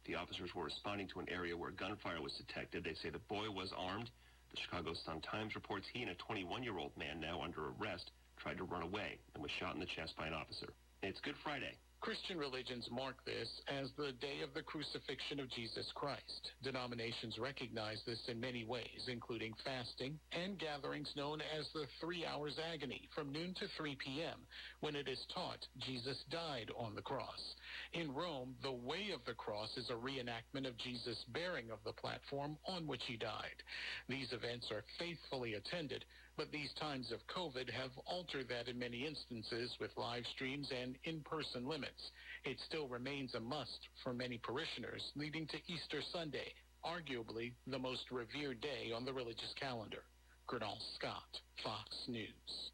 The 0.06 0.16
officers 0.16 0.50
were 0.56 0.66
responding 0.66 1.08
to 1.14 1.20
an 1.20 1.30
area 1.30 1.56
where 1.56 1.72
gunfire 1.72 2.22
was 2.22 2.34
detected. 2.34 2.84
They 2.84 2.96
say 3.02 3.10
the 3.10 3.20
boy 3.30 3.52
was 3.52 3.72
armed. 3.78 4.10
The 4.52 4.58
Chicago 4.62 4.94
Sun-Times 5.06 5.56
reports 5.56 5.86
he 5.94 6.02
and 6.02 6.12
a 6.12 6.16
21-year-old 6.16 6.98
man 6.98 7.20
now 7.20 7.42
under 7.42 7.70
arrest 7.80 8.12
tried 8.38 8.58
to 8.58 8.64
run 8.64 8.82
away 8.84 9.18
and 9.34 9.44
was 9.44 9.52
shot 9.60 9.74
in 9.74 9.80
the 9.80 9.86
chest 9.86 10.16
by 10.18 10.28
an 10.28 10.34
officer. 10.34 10.74
It's 11.06 11.22
Good 11.22 11.36
Friday. 11.44 11.78
Christian 12.02 12.40
religions 12.40 12.90
mark 12.92 13.24
this 13.26 13.48
as 13.68 13.92
the 13.96 14.12
day 14.20 14.42
of 14.42 14.56
the 14.56 14.64
crucifixion 14.64 15.40
of 15.40 15.52
Jesus 15.52 15.86
Christ. 15.94 16.50
Denominations 16.64 17.38
recognize 17.38 18.02
this 18.08 18.22
in 18.28 18.40
many 18.40 18.66
ways, 18.66 19.06
including 19.08 19.54
fasting 19.64 20.18
and 20.32 20.58
gatherings 20.58 21.14
known 21.16 21.42
as 21.42 21.68
the 21.74 21.86
three 22.02 22.26
hours 22.26 22.58
agony 22.74 23.08
from 23.14 23.32
noon 23.32 23.54
to 23.60 23.68
3 23.78 23.96
p.m., 24.04 24.40
when 24.82 24.96
it 24.96 25.08
is 25.08 25.24
taught 25.32 25.62
Jesus 25.86 26.18
died 26.32 26.72
on 26.76 26.96
the 26.96 27.04
cross. 27.04 27.54
In 27.94 28.14
Rome, 28.14 28.56
the 28.62 28.72
way 28.72 29.12
of 29.14 29.24
the 29.26 29.34
cross 29.34 29.70
is 29.78 29.90
a 29.90 29.94
reenactment 29.94 30.68
of 30.68 30.78
Jesus' 30.78 31.24
bearing 31.34 31.72
of 31.72 31.80
the 31.86 31.94
platform 31.94 32.58
on 32.66 32.88
which 32.88 33.04
he 33.08 33.18
died. 33.18 33.64
These 34.08 34.34
events 34.34 34.72
are 34.72 34.84
faithfully 35.00 35.54
attended, 35.54 36.06
but 36.38 36.52
these 36.52 36.74
times 36.80 37.12
of 37.12 37.26
COVID 37.28 37.70
have 37.70 37.92
altered 38.06 38.48
that 38.50 38.68
in 38.68 38.78
many 38.78 39.06
instances 39.06 39.72
with 39.80 39.92
live 39.98 40.26
streams 40.36 40.70
and 40.72 40.98
in-person 41.06 41.68
limits. 41.68 42.12
It 42.44 42.60
still 42.68 42.88
remains 42.88 43.34
a 43.36 43.40
must 43.40 43.88
for 44.04 44.14
many 44.14 44.38
parishioners, 44.38 45.04
leading 45.16 45.48
to 45.48 45.58
Easter 45.68 46.02
Sunday, 46.12 46.54
arguably 46.84 47.54
the 47.68 47.80
most 47.80 48.12
revered 48.12 48.62
day 48.62 48.92
on 48.96 49.06
the 49.06 49.14
religious 49.14 49.54
calendar. 49.60 50.04
Gernal 50.48 50.78
Scott, 50.96 51.42
Fox 51.64 51.90
News. 52.08 52.72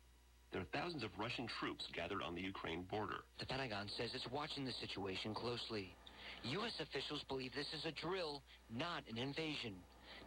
There 0.51 0.61
are 0.61 0.73
thousands 0.75 1.03
of 1.03 1.11
Russian 1.17 1.47
troops 1.59 1.87
gathered 1.95 2.21
on 2.21 2.35
the 2.35 2.41
Ukraine 2.41 2.83
border. 2.83 3.23
The 3.39 3.45
Pentagon 3.45 3.87
says 3.97 4.11
it's 4.13 4.27
watching 4.31 4.65
the 4.65 4.75
situation 4.83 5.33
closely. 5.33 5.95
U.S. 6.43 6.73
officials 6.79 7.23
believe 7.29 7.53
this 7.55 7.71
is 7.71 7.85
a 7.85 7.95
drill, 8.05 8.43
not 8.69 9.03
an 9.09 9.17
invasion. 9.17 9.75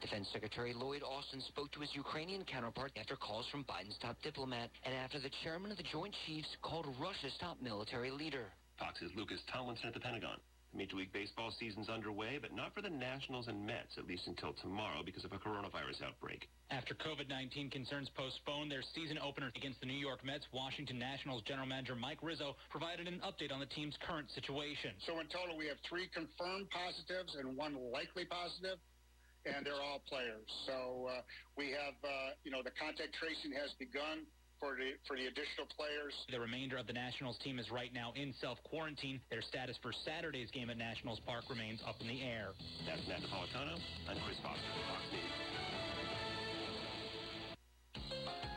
Defense 0.00 0.28
Secretary 0.32 0.72
Lloyd 0.72 1.02
Austin 1.02 1.40
spoke 1.48 1.70
to 1.72 1.80
his 1.80 1.90
Ukrainian 1.94 2.44
counterpart 2.44 2.92
after 2.96 3.16
calls 3.16 3.46
from 3.50 3.64
Biden's 3.64 3.98
top 4.00 4.16
diplomat 4.22 4.70
and 4.84 4.94
after 4.94 5.20
the 5.20 5.30
chairman 5.42 5.70
of 5.70 5.76
the 5.76 5.84
Joint 5.92 6.14
Chiefs 6.26 6.48
called 6.62 6.86
Russia's 7.00 7.36
top 7.40 7.60
military 7.60 8.10
leader. 8.10 8.46
Fox's 8.78 9.10
Lucas 9.16 9.40
Tomlinson 9.52 9.88
at 9.88 9.94
the 9.94 10.00
Pentagon. 10.00 10.38
The 10.74 10.78
Major 10.82 10.96
League 10.98 11.14
Baseball 11.14 11.54
season's 11.54 11.88
underway, 11.88 12.42
but 12.42 12.50
not 12.50 12.74
for 12.74 12.82
the 12.82 12.90
Nationals 12.90 13.46
and 13.46 13.64
Mets, 13.64 13.94
at 13.96 14.10
least 14.10 14.26
until 14.26 14.52
tomorrow 14.58 15.06
because 15.06 15.22
of 15.24 15.30
a 15.30 15.38
coronavirus 15.38 16.02
outbreak. 16.02 16.50
After 16.74 16.98
COVID-19 16.98 17.70
concerns 17.70 18.10
postponed 18.18 18.72
their 18.74 18.82
season 18.90 19.16
opener 19.22 19.54
against 19.54 19.78
the 19.78 19.86
New 19.86 19.94
York 19.94 20.26
Mets, 20.26 20.42
Washington 20.50 20.98
Nationals 20.98 21.42
general 21.46 21.70
manager 21.70 21.94
Mike 21.94 22.18
Rizzo 22.26 22.56
provided 22.74 23.06
an 23.06 23.22
update 23.22 23.54
on 23.54 23.60
the 23.60 23.70
team's 23.70 23.94
current 24.02 24.26
situation. 24.34 24.98
So 25.06 25.20
in 25.20 25.30
total, 25.30 25.54
we 25.56 25.70
have 25.70 25.78
three 25.88 26.10
confirmed 26.10 26.66
positives 26.74 27.38
and 27.38 27.56
one 27.56 27.78
likely 27.94 28.26
positive, 28.26 28.82
and 29.46 29.64
they're 29.64 29.78
all 29.78 30.02
players. 30.10 30.42
So 30.66 31.06
uh, 31.06 31.22
we 31.54 31.70
have, 31.70 31.94
uh, 32.02 32.34
you 32.42 32.50
know, 32.50 32.66
the 32.66 32.74
contact 32.74 33.14
tracing 33.14 33.54
has 33.54 33.70
begun 33.78 34.26
for 34.60 34.76
the 34.76 34.96
for 35.06 35.16
the 35.16 35.26
additional 35.26 35.66
players. 35.76 36.14
The 36.30 36.40
remainder 36.40 36.76
of 36.76 36.86
the 36.86 36.92
Nationals 36.92 37.38
team 37.42 37.58
is 37.58 37.70
right 37.70 37.92
now 37.92 38.12
in 38.16 38.34
self-quarantine. 38.40 39.20
Their 39.30 39.42
status 39.42 39.76
for 39.82 39.92
Saturday's 40.04 40.50
game 40.50 40.70
at 40.70 40.78
Nationals 40.78 41.20
Park 41.26 41.44
remains 41.50 41.80
up 41.86 41.96
in 42.00 42.08
the 42.08 42.22
air. 42.22 42.52
That's 42.86 43.02
Matt 43.08 43.20
Napolitano. 43.20 43.78
I'm 44.08 44.18
Chris 44.24 44.38
Foster, 44.42 44.62
Fox 44.88 45.02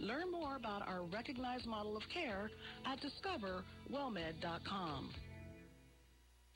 Learn 0.00 0.32
more 0.32 0.56
about 0.56 0.88
our 0.88 1.02
recognized 1.02 1.66
model 1.66 1.94
of 1.94 2.02
care 2.14 2.50
at 2.86 3.00
discoverwellmed.com. 3.02 5.10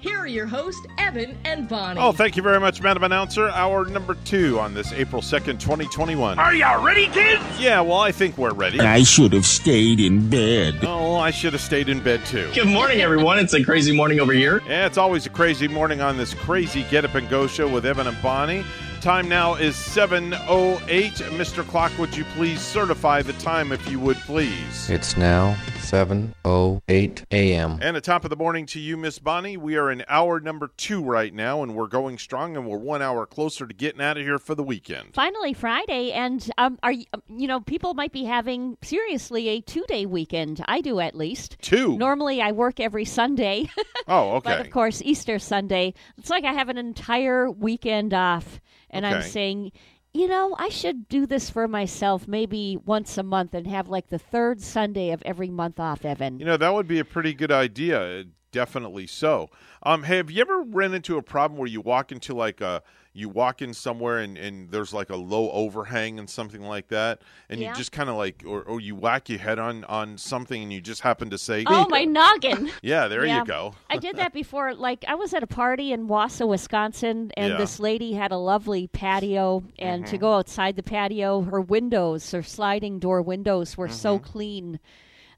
here 0.00 0.18
are 0.18 0.26
your 0.26 0.46
hosts, 0.46 0.84
Evan 0.98 1.36
and 1.44 1.68
Bonnie. 1.68 2.00
Oh, 2.00 2.12
thank 2.12 2.36
you 2.36 2.42
very 2.42 2.58
much, 2.58 2.80
Madam 2.80 3.04
Announcer. 3.04 3.48
Hour 3.50 3.84
number 3.84 4.14
two 4.24 4.58
on 4.58 4.74
this 4.74 4.92
April 4.92 5.20
2nd, 5.20 5.60
2021. 5.60 6.38
Are 6.38 6.54
ya 6.54 6.82
ready, 6.82 7.06
kids? 7.08 7.42
Yeah, 7.58 7.80
well, 7.82 7.98
I 7.98 8.10
think 8.10 8.38
we're 8.38 8.52
ready. 8.52 8.80
I 8.80 9.02
should 9.02 9.32
have 9.32 9.46
stayed 9.46 10.00
in 10.00 10.28
bed. 10.28 10.80
Oh, 10.82 11.16
I 11.16 11.30
should 11.30 11.52
have 11.52 11.62
stayed 11.62 11.88
in 11.88 12.02
bed 12.02 12.24
too. 12.24 12.50
Good 12.54 12.68
morning, 12.68 13.00
everyone. 13.00 13.38
It's 13.38 13.54
a 13.54 13.62
crazy 13.62 13.94
morning 13.94 14.20
over 14.20 14.32
here. 14.32 14.62
Yeah, 14.66 14.86
it's 14.86 14.98
always 14.98 15.26
a 15.26 15.30
crazy 15.30 15.68
morning 15.68 16.00
on 16.00 16.16
this 16.16 16.32
crazy 16.34 16.84
Get 16.84 17.04
Up 17.04 17.14
and 17.14 17.28
Go 17.28 17.46
show 17.46 17.68
with 17.68 17.84
Evan 17.84 18.06
and 18.06 18.20
Bonnie. 18.22 18.64
Time 19.00 19.28
now 19.28 19.54
is 19.54 19.76
7.08. 19.76 21.12
Mr. 21.30 21.66
Clock, 21.66 21.90
would 21.98 22.14
you 22.14 22.24
please 22.36 22.60
certify 22.60 23.22
the 23.22 23.32
time 23.34 23.72
if 23.72 23.90
you 23.90 23.98
would 23.98 24.18
please? 24.18 24.90
It's 24.90 25.16
now 25.16 25.56
7:08 25.90 27.24
a.m. 27.32 27.78
And 27.82 27.96
at 27.96 28.04
top 28.04 28.22
of 28.22 28.30
the 28.30 28.36
morning 28.36 28.64
to 28.66 28.78
you, 28.78 28.96
Miss 28.96 29.18
Bonnie. 29.18 29.56
We 29.56 29.76
are 29.76 29.90
in 29.90 30.04
hour 30.06 30.38
number 30.38 30.70
two 30.76 31.02
right 31.02 31.34
now, 31.34 31.64
and 31.64 31.74
we're 31.74 31.88
going 31.88 32.16
strong, 32.16 32.56
and 32.56 32.64
we're 32.64 32.78
one 32.78 33.02
hour 33.02 33.26
closer 33.26 33.66
to 33.66 33.74
getting 33.74 34.00
out 34.00 34.16
of 34.16 34.22
here 34.22 34.38
for 34.38 34.54
the 34.54 34.62
weekend. 34.62 35.14
Finally, 35.14 35.52
Friday, 35.52 36.12
and 36.12 36.48
um, 36.58 36.78
are 36.84 36.92
you, 36.92 37.06
um, 37.12 37.22
you 37.28 37.48
know 37.48 37.58
people 37.58 37.94
might 37.94 38.12
be 38.12 38.22
having 38.22 38.78
seriously 38.82 39.48
a 39.48 39.60
two-day 39.60 40.06
weekend. 40.06 40.64
I 40.68 40.80
do 40.80 41.00
at 41.00 41.16
least 41.16 41.56
two. 41.60 41.98
Normally, 41.98 42.40
I 42.40 42.52
work 42.52 42.78
every 42.78 43.04
Sunday. 43.04 43.68
Oh, 44.08 44.36
okay. 44.36 44.50
but 44.50 44.60
of 44.60 44.70
course, 44.70 45.02
Easter 45.02 45.38
Sunday. 45.38 45.94
It's 46.18 46.30
like 46.30 46.44
I 46.44 46.52
have 46.52 46.68
an 46.68 46.78
entire 46.78 47.48
weekend 47.50 48.14
off, 48.14 48.60
and 48.88 49.06
I'm 49.06 49.22
saying. 49.22 49.72
You 50.12 50.26
know, 50.26 50.56
I 50.58 50.70
should 50.70 51.08
do 51.08 51.24
this 51.24 51.50
for 51.50 51.68
myself 51.68 52.26
maybe 52.26 52.76
once 52.84 53.16
a 53.16 53.22
month 53.22 53.54
and 53.54 53.66
have 53.68 53.88
like 53.88 54.08
the 54.08 54.18
third 54.18 54.60
Sunday 54.60 55.10
of 55.10 55.22
every 55.24 55.50
month 55.50 55.78
off, 55.78 56.04
Evan. 56.04 56.40
You 56.40 56.46
know, 56.46 56.56
that 56.56 56.74
would 56.74 56.88
be 56.88 56.98
a 56.98 57.04
pretty 57.04 57.32
good 57.32 57.52
idea. 57.52 58.24
Definitely 58.50 59.06
so. 59.06 59.50
Um, 59.84 60.02
have 60.02 60.28
you 60.30 60.40
ever 60.40 60.62
ran 60.62 60.94
into 60.94 61.16
a 61.16 61.22
problem 61.22 61.58
where 61.58 61.68
you 61.68 61.80
walk 61.80 62.10
into 62.10 62.34
like 62.34 62.60
a 62.60 62.82
you 63.12 63.28
walk 63.28 63.60
in 63.60 63.74
somewhere 63.74 64.18
and, 64.18 64.38
and 64.38 64.70
there's 64.70 64.94
like 64.94 65.10
a 65.10 65.16
low 65.16 65.50
overhang 65.50 66.18
and 66.20 66.30
something 66.30 66.60
like 66.62 66.88
that, 66.88 67.22
and 67.48 67.60
Yeah. 67.60 67.70
you 67.70 67.74
just 67.74 67.90
kind 67.90 68.08
of 68.08 68.16
like, 68.16 68.44
or, 68.46 68.62
or 68.62 68.80
you 68.80 68.94
whack 68.94 69.28
your 69.28 69.40
head 69.40 69.58
on 69.58 69.82
on 69.84 70.16
something 70.16 70.62
and 70.62 70.72
you 70.72 70.80
just 70.80 71.00
happen 71.00 71.28
to 71.30 71.38
say, 71.38 71.64
Oh, 71.66 71.86
my 71.88 72.04
noggin. 72.04 72.70
Yeah, 72.82 73.08
there 73.08 73.26
Yeah. 73.26 73.40
you 73.40 73.44
go. 73.44 73.74
I 73.88 73.96
did 73.96 74.16
that 74.16 74.32
before. 74.32 74.74
Like 74.74 75.04
I 75.08 75.16
was 75.16 75.34
at 75.34 75.42
a 75.42 75.48
party 75.48 75.92
in 75.92 76.06
Wausau, 76.06 76.46
Wisconsin, 76.48 77.32
and 77.36 77.52
Yeah. 77.52 77.56
this 77.58 77.80
lady 77.80 78.12
had 78.12 78.30
a 78.30 78.36
lovely 78.38 78.86
patio. 78.86 79.64
And 79.78 80.06
to 80.06 80.16
Mhm. 80.16 80.20
go 80.20 80.34
outside 80.34 80.76
the 80.76 80.82
patio, 80.84 81.40
her 81.42 81.60
windows, 81.60 82.30
her 82.30 82.42
sliding 82.44 83.00
door 83.00 83.20
windows, 83.22 83.76
were 83.76 83.88
so 83.88 84.18
Mm-hmm. 84.18 84.30
clean 84.32 84.80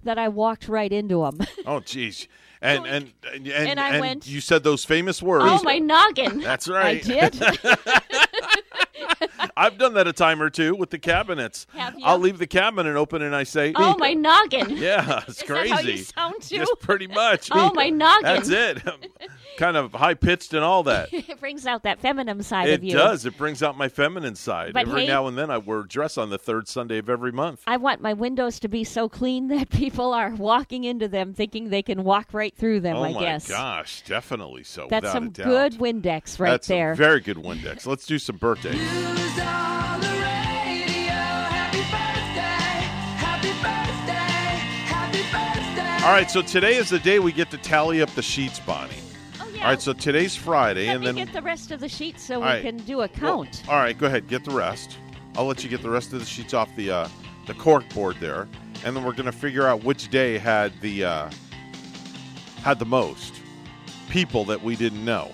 that 0.04 0.18
I 0.18 0.28
walked 0.28 0.68
right 0.68 0.92
into 0.92 1.22
them. 1.22 1.38
Oh, 1.66 1.80
jeez. 1.80 2.26
And 2.62 2.86
and 2.86 3.12
and, 3.34 3.46
and, 3.48 3.68
And 3.70 3.80
I 3.80 3.88
and 3.90 4.00
went- 4.00 4.26
you 4.26 4.40
said 4.40 4.62
those 4.62 4.84
famous 4.84 5.20
words. 5.20 5.44
oh, 5.46 5.62
my 5.64 5.78
noggin! 5.78 6.40
That's 6.40 6.68
right. 6.68 7.04
I 7.04 7.28
did. 7.28 7.34
I've 9.56 9.78
done 9.78 9.94
that 9.94 10.06
a 10.06 10.12
time 10.12 10.42
or 10.42 10.50
two 10.50 10.74
with 10.74 10.90
the 10.90 10.98
cabinets. 10.98 11.66
I'll 12.02 12.18
leave 12.18 12.38
the 12.38 12.46
cabinet 12.46 12.96
open 12.96 13.22
and 13.22 13.34
I 13.34 13.42
say, 13.44 13.72
oh, 13.76 13.96
my 13.98 14.12
noggin! 14.14 14.76
Yeah, 14.82 15.22
it's 15.28 15.40
Is 15.40 15.42
crazy. 15.48 15.68
How 15.70 15.80
you 15.80 15.96
sound 15.98 16.42
too? 16.42 16.56
Just 16.58 16.80
pretty 16.80 17.06
much. 17.06 17.50
Oh, 17.62 17.72
my 17.74 17.90
noggin. 17.90 18.22
That's 18.24 18.48
it. 18.48 18.82
kind 19.56 19.76
of 19.76 19.92
high 19.92 20.14
pitched 20.14 20.54
and 20.54 20.64
all 20.64 20.82
that. 20.84 21.12
it 21.12 21.38
brings 21.38 21.66
out 21.66 21.82
that 21.84 22.00
feminine 22.00 22.42
side 22.42 22.68
It 22.68 22.74
of 22.74 22.84
you. 22.84 22.90
It 22.92 22.94
does. 22.98 23.26
It 23.26 23.36
brings 23.36 23.62
out 23.62 23.76
my 23.76 23.88
feminine 23.88 24.34
side. 24.34 24.72
But 24.72 24.88
every 24.88 25.02
hey- 25.02 25.06
now 25.08 25.26
and 25.28 25.36
then 25.38 25.50
I 25.50 25.58
wear 25.58 25.80
a 25.80 25.88
dress 25.88 26.18
on 26.18 26.30
the 26.30 26.38
third 26.38 26.66
Sunday 26.68 26.98
of 26.98 27.08
every 27.08 27.30
month. 27.32 27.62
I 27.66 27.76
want 27.76 28.00
my 28.00 28.12
windows 28.14 28.58
to 28.60 28.68
be 28.68 28.82
so 28.84 29.08
clean 29.08 29.48
that 29.48 29.70
people 29.70 30.12
are 30.12 30.30
walking 30.34 30.84
into 30.84 31.06
them 31.08 31.34
thinking 31.34 31.68
they 31.70 31.82
can 31.82 32.02
walk 32.04 32.28
right 32.32 32.54
through 32.56 32.80
them. 32.80 32.96
oh 32.96 33.04
I 33.04 33.12
my 33.12 33.20
guess 33.20 33.48
gosh, 33.48 34.02
definitely 34.06 34.64
so. 34.64 34.86
that's 34.90 35.12
some 35.12 35.26
a 35.26 35.30
doubt. 35.30 35.46
good 35.46 35.72
Windex 35.74 36.40
right 36.40 36.50
That's 36.50 36.66
there. 36.68 36.92
a 36.92 36.96
very 36.96 37.20
good 37.20 37.36
Windex. 37.36 37.86
Let's 37.86 38.06
do 38.06 38.18
some 38.18 38.36
birthdays. 38.36 38.81
All 46.04 46.10
right, 46.10 46.28
so 46.28 46.42
today 46.42 46.74
is 46.74 46.90
the 46.90 46.98
day 46.98 47.20
we 47.20 47.30
get 47.30 47.48
to 47.52 47.56
tally 47.58 48.02
up 48.02 48.10
the 48.10 48.22
sheets, 48.22 48.58
Bonnie. 48.58 48.92
Oh, 49.40 49.48
yeah. 49.54 49.62
All 49.62 49.68
right, 49.70 49.80
so 49.80 49.92
today's 49.92 50.34
Friday, 50.34 50.86
Let 50.86 50.96
and 50.96 51.00
me 51.04 51.06
then 51.06 51.14
get 51.14 51.32
the 51.32 51.42
rest 51.42 51.70
of 51.70 51.78
the 51.78 51.88
sheets 51.88 52.24
so 52.24 52.42
All 52.42 52.56
we 52.56 52.60
can 52.60 52.76
do 52.78 53.02
a 53.02 53.08
count. 53.08 53.62
all 53.68 53.76
right, 53.76 53.96
go 53.96 54.06
ahead, 54.06 54.26
get 54.26 54.44
the 54.44 54.50
rest. 54.50 54.98
I'll 55.36 55.44
let 55.46 55.62
you 55.62 55.70
get 55.70 55.80
the 55.80 55.90
rest 55.90 56.12
of 56.12 56.18
the 56.18 56.26
sheets 56.26 56.54
off 56.54 56.74
the 56.74 56.90
uh, 56.90 57.08
the 57.46 57.54
cork 57.54 57.88
board 57.94 58.16
there, 58.18 58.48
and 58.84 58.96
then 58.96 59.04
we're 59.04 59.12
gonna 59.12 59.30
figure 59.30 59.64
out 59.64 59.84
which 59.84 60.10
day 60.10 60.38
had 60.38 60.72
the 60.80 61.04
uh, 61.04 61.30
had 62.62 62.80
the 62.80 62.84
most 62.84 63.36
people 64.10 64.44
that 64.46 64.60
we 64.60 64.74
didn't 64.74 65.04
know. 65.04 65.30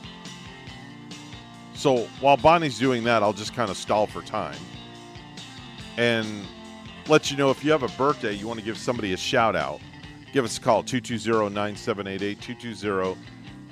So 1.78 2.08
while 2.20 2.36
Bonnie's 2.36 2.76
doing 2.76 3.04
that, 3.04 3.22
I'll 3.22 3.32
just 3.32 3.54
kind 3.54 3.70
of 3.70 3.76
stall 3.76 4.08
for 4.08 4.20
time 4.22 4.58
and 5.96 6.26
let 7.06 7.30
you 7.30 7.36
know 7.36 7.50
if 7.50 7.62
you 7.64 7.70
have 7.70 7.84
a 7.84 7.88
birthday, 7.96 8.32
you 8.32 8.48
want 8.48 8.58
to 8.58 8.64
give 8.66 8.76
somebody 8.76 9.12
a 9.12 9.16
shout 9.16 9.54
out. 9.54 9.80
Give 10.32 10.44
us 10.44 10.58
a 10.58 10.60
call 10.60 10.82
220-9788 10.82 12.40
220 12.40 13.16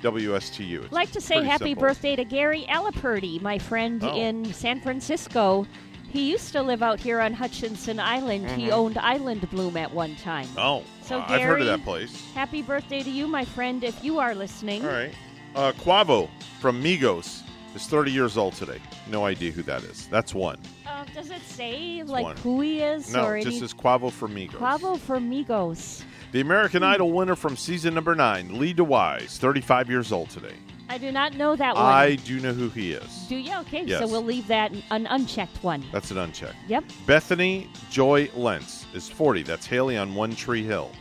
WSTU. 0.01 0.83
It's 0.85 0.93
like 0.93 1.11
to 1.11 1.19
say 1.19 1.43
happy 1.43 1.71
simple. 1.71 1.81
birthday 1.81 2.15
to 2.15 2.23
Gary 2.23 2.65
Alaperty, 2.69 3.41
my 3.41 3.59
friend 3.59 4.01
Oh. 4.01 4.15
in 4.15 4.53
San 4.53 4.79
Francisco. 4.79 5.67
He 6.09 6.29
used 6.31 6.53
to 6.53 6.61
live 6.63 6.81
out 6.81 7.01
here 7.01 7.19
on 7.19 7.33
Hutchinson 7.33 7.99
Island. 7.99 8.49
He 8.51 8.67
Mhm. 8.67 8.71
owned 8.71 8.97
Island 8.99 9.49
Bloom 9.51 9.75
at 9.75 9.93
one 9.93 10.15
time. 10.15 10.47
Oh, 10.57 10.83
So 11.01 11.19
uh, 11.19 11.25
I've 11.27 11.41
heard 11.41 11.59
of 11.59 11.67
that 11.67 11.83
place. 11.83 12.23
Happy 12.33 12.61
birthday 12.61 13.03
to 13.03 13.09
you, 13.09 13.27
my 13.27 13.43
friend, 13.43 13.83
if 13.83 14.01
you 14.01 14.17
are 14.19 14.33
listening. 14.33 14.85
All 14.85 14.91
right. 14.93 15.13
Uh, 15.55 15.73
Quavo 15.73 16.29
from 16.61 16.81
Migos 16.81 17.41
is 17.81 17.87
30 17.87 18.11
years 18.11 18.37
old 18.37 18.53
today. 18.53 18.79
No 19.09 19.25
idea 19.25 19.51
who 19.51 19.61
that 19.63 19.83
is. 19.83 20.07
That's 20.07 20.33
one. 20.33 20.57
Uh, 20.85 21.05
does 21.13 21.29
it 21.31 21.41
say 21.43 22.03
like 22.03 22.23
one. 22.23 22.37
who 22.37 22.61
he 22.61 22.81
is 22.81 23.13
No, 23.13 23.25
or 23.25 23.37
it 23.37 23.43
just 23.43 23.57
any? 23.57 23.59
says 23.59 23.73
Quavo 23.73 24.11
from 24.11 24.35
Migos. 24.35 24.51
Quavo 24.51 24.99
for 24.99 25.17
Migos. 25.17 26.03
The 26.31 26.41
American 26.41 26.83
Idol 26.83 27.11
winner 27.11 27.35
from 27.35 27.55
season 27.55 27.93
number 27.93 28.13
nine, 28.15 28.59
Lee 28.59 28.73
DeWyze, 28.73 29.37
35 29.37 29.89
years 29.89 30.11
old 30.11 30.29
today. 30.29 30.53
I 30.89 30.97
do 30.97 31.11
not 31.11 31.35
know 31.35 31.55
that 31.55 31.75
one. 31.75 31.85
I 31.85 32.15
do 32.15 32.39
know 32.39 32.53
who 32.53 32.69
he 32.69 32.93
is. 32.93 33.25
do 33.29 33.35
you? 33.35 33.53
Okay, 33.59 33.83
Yes. 33.85 33.99
so 33.99 34.07
we'll 34.07 34.23
leave 34.23 34.47
that 34.47 34.71
an 34.91 35.05
unchecked 35.07 35.61
one. 35.63 35.83
That's 35.91 36.11
an 36.11 36.17
unchecked. 36.17 36.55
Yep. 36.67 36.85
Bethany 37.05 37.69
Joy 37.89 38.29
Lenz 38.35 38.85
is 38.93 39.07
40. 39.09 39.43
That's 39.43 39.65
Haley 39.65 39.97
on 39.97 40.15
One 40.15 40.33
Tree 40.35 40.63
Hill. 40.63 40.91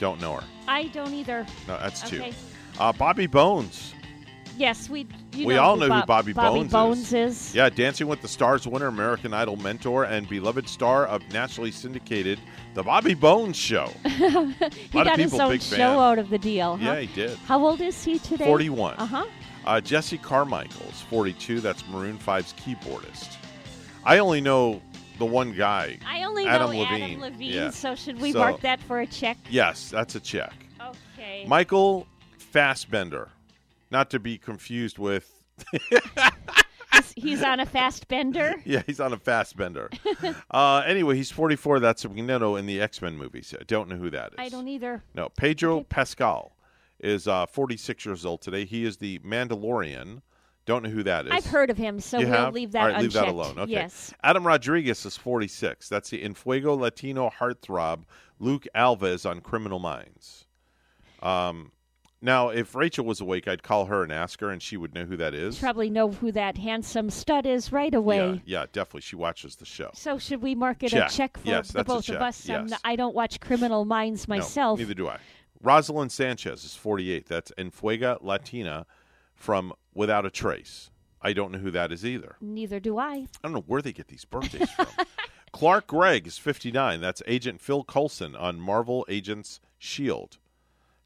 Don't 0.00 0.20
know 0.20 0.34
her. 0.34 0.44
I 0.68 0.84
don't 0.88 1.14
either. 1.14 1.46
No, 1.68 1.78
that's 1.78 2.04
Okay. 2.04 2.30
two. 2.30 2.36
Uh, 2.80 2.92
Bobby 2.92 3.26
Bones. 3.26 3.94
Yes, 4.56 4.88
we. 4.88 5.06
We 5.36 5.46
know 5.54 5.62
all 5.62 5.74
who 5.74 5.82
know 5.82 5.88
Bob- 5.88 6.00
who 6.02 6.06
Bobby, 6.06 6.32
Bobby 6.32 6.64
Bones, 6.64 7.12
is. 7.12 7.54
Yeah, 7.54 7.68
Dancing 7.68 8.06
with 8.08 8.22
the 8.22 8.28
Stars 8.28 8.66
winner, 8.66 8.86
American 8.86 9.34
Idol 9.34 9.56
mentor, 9.56 10.04
and 10.04 10.26
beloved 10.28 10.66
star 10.68 11.06
of 11.06 11.22
nationally 11.32 11.70
syndicated 11.70 12.40
The 12.74 12.82
Bobby 12.82 13.12
Bones 13.14 13.56
Show. 13.56 13.92
he 14.06 14.18
got 14.92 15.18
his 15.18 15.30
people 15.32 15.42
own 15.42 15.50
big 15.52 15.62
show 15.62 15.76
fan. 15.76 15.98
out 15.98 16.18
of 16.18 16.30
the 16.30 16.38
deal. 16.38 16.76
Huh? 16.78 16.84
Yeah, 16.92 17.00
he 17.00 17.06
did. 17.14 17.36
How 17.38 17.62
old 17.64 17.80
is 17.82 18.02
he 18.02 18.18
today? 18.18 18.46
41. 18.46 18.94
Uh 18.94 19.06
huh. 19.06 19.26
Uh, 19.66 19.80
Jesse 19.80 20.16
Carmichael 20.18 20.86
is 20.88 21.00
42. 21.02 21.60
That's 21.60 21.86
Maroon 21.88 22.18
5's 22.18 22.54
keyboardist. 22.54 23.36
I 24.04 24.18
only 24.18 24.40
know 24.40 24.80
the 25.18 25.26
one 25.26 25.52
guy. 25.52 25.98
I 26.06 26.22
only 26.22 26.46
Adam 26.46 26.70
know 26.72 26.78
Levine. 26.78 27.02
Adam 27.02 27.20
Levine, 27.20 27.52
Yeah. 27.52 27.70
so 27.70 27.94
should 27.94 28.20
we 28.20 28.32
So- 28.32 28.38
mark 28.38 28.60
that 28.62 28.80
for 28.80 29.00
a 29.00 29.06
check? 29.06 29.36
Yes, 29.50 29.90
that's 29.90 30.14
a 30.14 30.20
check. 30.20 30.54
Okay. 30.80 31.44
Michael 31.46 32.06
Fassbender, 32.38 33.28
not 33.90 34.10
to 34.10 34.18
be 34.18 34.38
confused 34.38 34.98
with. 34.98 35.42
he's, 36.92 37.12
he's 37.16 37.42
on 37.42 37.60
a 37.60 37.66
fast 37.66 38.08
bender. 38.08 38.56
Yeah, 38.64 38.82
he's 38.86 39.00
on 39.00 39.12
a 39.12 39.16
fast 39.18 39.56
bender. 39.56 39.90
uh, 40.50 40.82
anyway, 40.86 41.16
he's 41.16 41.30
44. 41.30 41.80
That's 41.80 42.04
a 42.04 42.08
Magneto 42.08 42.56
in 42.56 42.66
the 42.66 42.80
X 42.80 43.00
Men 43.00 43.16
movies. 43.16 43.54
I 43.58 43.64
don't 43.64 43.88
know 43.88 43.96
who 43.96 44.10
that 44.10 44.32
is. 44.32 44.38
I 44.38 44.48
don't 44.48 44.68
either. 44.68 45.02
No, 45.14 45.28
Pedro 45.30 45.82
Pascal 45.84 46.56
is 47.00 47.28
uh, 47.28 47.46
46 47.46 48.04
years 48.06 48.24
old 48.26 48.40
today. 48.42 48.64
He 48.64 48.84
is 48.84 48.96
the 48.96 49.18
Mandalorian. 49.20 50.22
Don't 50.64 50.82
know 50.82 50.90
who 50.90 51.04
that 51.04 51.26
is. 51.26 51.32
I've 51.32 51.46
heard 51.46 51.70
of 51.70 51.76
him, 51.76 52.00
so 52.00 52.18
You 52.18 52.26
we'll 52.26 52.34
have? 52.34 52.54
leave 52.54 52.72
that 52.72 52.82
All 52.82 52.88
right, 52.88 53.00
leave 53.00 53.12
that 53.12 53.28
alone. 53.28 53.56
Okay. 53.56 53.70
Yes. 53.70 54.12
Adam 54.24 54.44
Rodriguez 54.44 55.06
is 55.06 55.16
46. 55.16 55.88
That's 55.88 56.10
the 56.10 56.24
Infuego 56.24 56.76
Latino 56.76 57.30
heartthrob 57.30 58.02
Luke 58.40 58.66
Alvez 58.74 59.24
on 59.30 59.40
Criminal 59.42 59.78
Minds. 59.78 60.46
Um, 61.22 61.70
now, 62.22 62.48
if 62.48 62.74
Rachel 62.74 63.04
was 63.04 63.20
awake, 63.20 63.46
I'd 63.46 63.62
call 63.62 63.86
her 63.86 64.02
and 64.02 64.12
ask 64.12 64.40
her, 64.40 64.50
and 64.50 64.62
she 64.62 64.76
would 64.76 64.94
know 64.94 65.04
who 65.04 65.16
that 65.16 65.34
is. 65.34 65.58
Probably 65.58 65.90
know 65.90 66.10
who 66.10 66.32
that 66.32 66.56
handsome 66.56 67.10
stud 67.10 67.46
is 67.46 67.72
right 67.72 67.94
away. 67.94 68.42
Yeah, 68.46 68.60
yeah, 68.60 68.66
definitely. 68.72 69.02
She 69.02 69.16
watches 69.16 69.56
the 69.56 69.64
show. 69.66 69.90
So 69.94 70.18
should 70.18 70.42
we 70.42 70.54
mark 70.54 70.82
it 70.82 70.90
Check. 70.90 71.10
a 71.10 71.12
check 71.12 71.36
for 71.38 71.46
Yes, 71.48 71.68
the 71.72 71.84
both 71.84 72.08
of 72.08 72.16
us? 72.16 72.48
Yes. 72.48 72.70
not- 72.70 72.80
I 72.84 72.96
don't 72.96 73.14
watch 73.14 73.38
Criminal 73.40 73.84
Minds 73.84 74.26
No, 74.28 74.36
myself. 74.36 74.78
neither 74.78 74.94
do 74.94 75.08
I. 75.08 75.18
Roselyn 75.62 76.10
Sanchez 76.10 76.64
is 76.64 76.74
48. 76.74 77.26
That's 77.26 77.50
Enfuega 77.58 78.18
Latina 78.22 78.86
from 79.34 79.72
Without 79.94 80.26
a 80.26 80.30
Trace. 80.30 80.90
I 81.22 81.32
don't 81.32 81.50
know 81.50 81.58
who 81.58 81.70
that 81.72 81.92
is 81.92 82.04
either. 82.04 82.36
Neither 82.40 82.78
do 82.78 82.98
I. 82.98 83.12
I 83.14 83.26
don't 83.42 83.52
know 83.52 83.64
where 83.66 83.82
they 83.82 83.92
get 83.92 84.08
these 84.08 84.24
birthdays 84.24 84.70
from. 84.70 84.86
Clark 85.52 85.86
Gregg 85.86 86.26
is 86.26 86.38
59. 86.38 87.00
That's 87.00 87.22
Agent 87.26 87.60
Phil 87.60 87.82
Coulson 87.84 88.36
on 88.36 88.60
Marvel 88.60 89.04
Agents 89.08 89.60
S.H.I.E.L.D. 89.80 90.36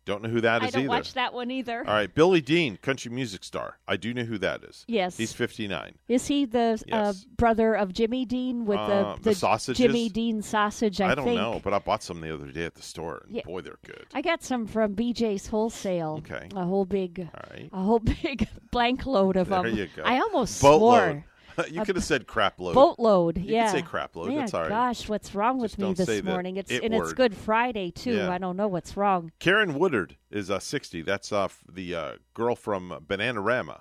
Don't 0.07 0.22
know 0.22 0.28
who 0.30 0.40
that 0.40 0.62
I 0.62 0.66
is 0.66 0.72
don't 0.72 0.82
either. 0.82 0.88
watch 0.88 1.12
that 1.14 1.34
one 1.34 1.51
either. 1.51 1.80
All 1.86 1.92
right, 1.94 2.12
Billy 2.12 2.40
Dean, 2.40 2.78
country 2.78 3.11
music 3.12 3.44
star. 3.44 3.78
I 3.86 3.96
do 3.96 4.14
know 4.14 4.24
who 4.24 4.38
that 4.38 4.64
is. 4.64 4.84
Yes. 4.88 5.16
He's 5.16 5.32
59. 5.32 5.94
Is 6.09 6.26
he 6.26 6.46
the 6.46 6.82
uh, 6.90 7.12
Yes. 7.12 7.24
brother 7.36 7.74
of 7.74 7.92
Jimmy 7.92 8.24
Dean 8.24 8.64
with 8.64 8.78
Uh, 8.78 9.16
the, 9.16 9.30
the 9.30 9.34
sausages? 9.34 9.78
Jimmy 9.78 10.09
Dean 10.09 10.42
sausage? 10.42 11.01
I, 11.01 11.11
I 11.11 11.14
don't 11.14 11.26
think. 11.26 11.36
know, 11.40 11.61
but 11.62 11.74
I 11.74 11.78
bought 11.78 12.03
some 12.03 12.20
the 12.20 12.32
other 12.32 12.51
day 12.51 12.64
at 12.64 12.74
the 12.74 12.82
store, 12.82 13.22
and 13.26 13.36
Yeah. 13.36 13.42
boy, 13.44 13.61
they're 13.61 13.78
good. 13.84 14.07
I 14.14 14.22
got 14.22 14.42
some 14.42 14.66
from 14.66 14.94
BJ's 14.96 15.46
Wholesale. 15.46 16.22
Okay. 16.26 16.48
A 16.57 16.64
whole 16.64 16.86
big, 16.86 17.28
right. 17.51 17.68
a 17.72 17.82
whole 17.82 17.98
big 18.22 18.48
blank 18.72 19.05
load 19.07 19.36
of 19.36 19.48
There 19.51 19.62
them. 19.62 19.76
you 19.76 19.88
go. 19.94 20.03
I 20.05 20.18
almost 20.20 20.61
Boatload. 20.62 20.80
swore. 21.11 21.24
you 21.70 21.82
could 21.84 21.96
have 21.96 22.05
said 22.05 22.26
crap 22.26 22.61
load. 22.61 22.74
Boatload, 22.74 23.38
You 23.38 23.55
yeah. 23.55 23.70
could 23.70 23.78
say 23.80 23.82
crap 23.82 24.16
load. 24.16 24.28
Man, 24.28 24.38
That's 24.38 24.55
all 24.55 24.62
right. 24.62 24.68
Gosh, 24.68 25.09
what's 25.09 25.34
wrong 25.34 25.59
with 25.59 25.76
Just 25.76 25.78
me 25.78 25.92
this 25.94 26.22
morning? 26.24 26.57
It's 26.57 26.70
it 26.70 26.82
and 26.84 26.94
it's. 26.94 27.12
Good 27.12 27.34
Friday 27.36 27.90
too. 27.90 28.16
Yeah. 28.16 28.30
I 28.30 28.38
don't 28.38 28.57
know 28.57 28.68
what's 28.68 28.96
wrong. 28.96 29.32
Keren 29.40 29.74
Woodward 29.78 30.16
is 30.30 30.51
uh, 30.51 30.59
60. 30.59 31.03
That's 31.03 31.32
uh, 31.32 31.48
the 31.70 31.94
uh, 31.94 32.12
girl 32.34 32.55
from 32.57 33.05
Bananarama. 33.07 33.80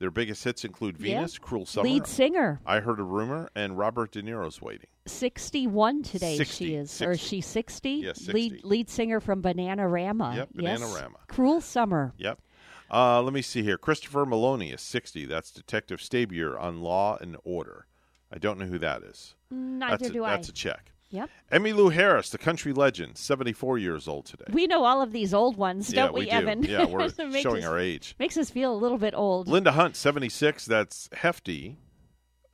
Their 0.00 0.10
biggest 0.10 0.42
hits 0.44 0.64
include 0.64 0.96
Yeah. 0.98 1.18
Venus, 1.18 1.38
Cruel 1.38 1.66
Summer, 1.66 1.88
Lead 1.88 2.06
singer. 2.06 2.60
I 2.66 2.80
Heard 2.80 2.98
a 2.98 3.04
Rumor, 3.04 3.48
and 3.54 3.78
Robert 3.78 4.10
De 4.10 4.22
Niro's 4.22 4.60
Waiting. 4.60 4.88
Sixty-one 5.06 6.02
today. 6.02 6.36
60, 6.36 6.64
she 6.66 6.74
is, 6.74 7.00
or 7.00 7.12
is 7.12 7.20
she 7.20 7.40
sixty? 7.40 8.02
Yes, 8.04 8.26
Lead 8.28 8.52
60. 8.52 8.68
lead 8.68 8.90
singer 8.90 9.20
from 9.20 9.40
Bananarama. 9.40 10.34
Yep, 10.36 10.48
Yes. 10.58 10.80
Bananarama. 10.80 11.16
Cruel 11.28 11.60
Summer. 11.60 12.12
Yep. 12.18 12.38
Uh, 12.94 13.20
let 13.22 13.32
me 13.32 13.42
see 13.42 13.62
here. 13.62 13.76
Christopher 13.76 14.24
Meloni 14.24 14.72
is 14.72 14.80
60. 14.80 15.26
That's 15.26 15.50
Detective 15.50 16.00
Stabler 16.00 16.56
on 16.58 16.80
Law 16.80 17.18
and 17.20 17.36
Order. 17.42 17.86
I 18.32 18.38
don't 18.38 18.58
know 18.58 18.66
who 18.66 18.78
that 18.78 19.02
is. 19.02 19.34
Neither 19.50 19.96
that's 19.98 20.10
a, 20.10 20.12
do 20.12 20.24
I. 20.24 20.30
That's 20.30 20.48
a 20.48 20.52
check. 20.52 20.92
Yep. 21.10 21.30
Emmylou 21.52 21.92
Harris, 21.92 22.30
the 22.30 22.38
country 22.38 22.72
legend, 22.72 23.18
74 23.18 23.78
years 23.78 24.08
old 24.08 24.26
today. 24.26 24.44
We 24.52 24.66
know 24.66 24.84
all 24.84 25.02
of 25.02 25.12
these 25.12 25.32
old 25.34 25.56
ones, 25.56 25.92
Yeah, 25.92 26.04
don't 26.04 26.14
we 26.14 26.20
we, 26.20 26.26
do. 26.26 26.32
Evan? 26.32 26.62
Yeah, 26.62 26.86
we're 26.86 27.08
showing 27.40 27.62
us- 27.62 27.64
our 27.64 27.78
age. 27.78 28.14
Makes 28.18 28.36
us 28.36 28.50
feel 28.50 28.72
a 28.72 28.78
little 28.78 28.98
bit 28.98 29.14
old. 29.14 29.48
Linda 29.48 29.72
Hunt, 29.72 29.96
76. 29.96 30.64
That's 30.64 31.08
Hefty. 31.12 31.78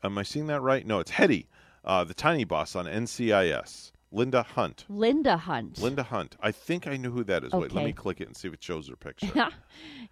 Am 0.03 0.17
I 0.19 0.23
seeing 0.23 0.47
that 0.47 0.61
right? 0.63 0.87
No, 0.87 1.01
it's 1.01 1.11
Hetty, 1.13 1.49
uh, 1.85 2.05
the 2.05 2.15
tiny 2.15 2.45
boss 2.45 2.75
on 2.75 2.87
NCIS. 2.87 3.93
Linda 4.13 4.43
Hunt. 4.43 4.85
Linda 4.89 5.37
Hunt. 5.37 5.79
Linda 5.81 6.03
Hunt. 6.03 6.37
I 6.41 6.51
think 6.51 6.87
I 6.89 6.97
know 6.97 7.11
who 7.11 7.23
that 7.25 7.45
is. 7.45 7.53
Wait, 7.53 7.73
let 7.73 7.85
me 7.85 7.93
click 7.93 8.21
it 8.21 8.27
and 8.27 8.37
see 8.37 8.49
if 8.49 8.55
it 8.55 8.63
shows 8.63 8.89
her 8.89 8.97
picture. 8.97 9.27
you 9.27 9.33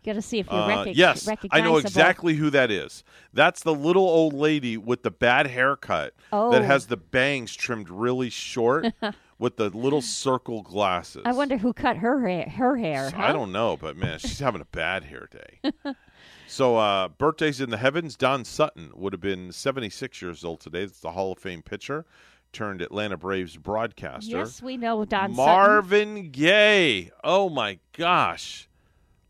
Got 0.05 0.13
to 0.13 0.23
see 0.23 0.39
if 0.39 0.47
you're 0.47 0.55
Uh, 0.61 0.69
recog- 0.85 0.93
yes, 0.95 1.27
I 1.27 1.31
know 1.33 1.33
recognizable. 1.33 1.79
exactly 1.79 2.35
who 2.35 2.49
that 2.51 2.71
is. 2.71 3.03
That's 3.33 3.63
the 3.65 3.75
little 3.75 4.07
old 4.09 4.35
lady 4.35 4.77
with 4.77 5.03
the 5.03 5.11
bad 5.11 5.49
haircut 5.49 6.15
Oh. 6.33 6.51
that 6.53 6.63
has 6.63 6.87
the 6.87 6.97
bangs 6.97 7.57
trimmed 7.57 7.91
really 7.91 8.31
short 8.31 8.87
with 9.39 9.57
the 9.57 9.69
little 9.71 10.03
circle 10.03 10.63
glasses. 10.63 11.23
I 11.25 11.33
wonder 11.33 11.57
who 11.57 11.73
cut 11.73 11.97
her 11.97 12.25
hair. 12.27 12.49
Her 12.49 12.77
hair. 12.77 13.07
I 13.09 13.27
huh? 13.27 13.33
don't 13.33 13.51
know, 13.51 13.77
but 13.77 13.97
man, 13.97 14.21
she's 14.21 14.39
having 14.39 14.61
a 14.61 14.65
bad 14.67 15.05
hair 15.05 15.29
day. 15.33 15.73
so, 16.47 16.77
uh, 16.77 17.09
birthdays 17.09 17.61
in 17.61 17.71
the 17.71 17.77
heavens. 17.79 18.15
Don 18.17 18.45
Sutton 18.45 18.93
would 18.95 19.13
have 19.13 19.21
been 19.21 19.51
76 19.51 20.23
years 20.23 20.45
old 20.45 20.61
today. 20.61 20.85
That's 20.85 21.01
the 21.01 21.11
Hall 21.13 21.33
of 21.33 21.39
Fame 21.39 21.63
pitcher, 21.63 22.05
turned 22.53 22.81
Atlanta 22.83 23.17
Braves 23.17 23.57
broadcaster. 23.57 24.31
Yes, 24.39 24.63
we 24.63 24.77
know 24.77 25.05
Don 25.05 25.35
Sutton. 25.35 25.37
Marvin 25.37 26.31
Gaye. 26.31 27.11
Oh 27.23 27.49
my 27.49 27.79
gosh. 27.97 28.69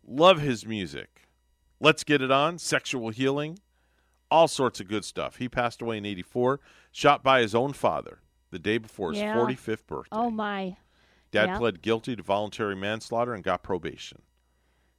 Love 0.06 0.40
his 0.40 0.64
music. 0.66 1.26
Let's 1.80 2.04
get 2.04 2.22
it 2.22 2.30
on. 2.30 2.58
Sexual 2.58 3.10
healing. 3.10 3.58
All 4.30 4.48
sorts 4.48 4.80
of 4.80 4.88
good 4.88 5.04
stuff. 5.04 5.36
He 5.36 5.48
passed 5.48 5.80
away 5.82 5.98
in 5.98 6.04
84, 6.06 6.60
shot 6.92 7.22
by 7.22 7.40
his 7.40 7.54
own 7.54 7.72
father 7.72 8.20
the 8.50 8.58
day 8.58 8.78
before 8.78 9.10
his 9.12 9.20
Yeah. 9.20 9.34
45th 9.36 9.86
birthday. 9.86 10.08
Oh 10.16 10.30
my. 10.30 10.76
Dad 11.30 11.48
Yeah. 11.50 11.58
pled 11.58 11.82
guilty 11.82 12.16
to 12.16 12.22
voluntary 12.22 12.74
manslaughter 12.76 13.34
and 13.34 13.44
got 13.44 13.62
probation. 13.62 14.22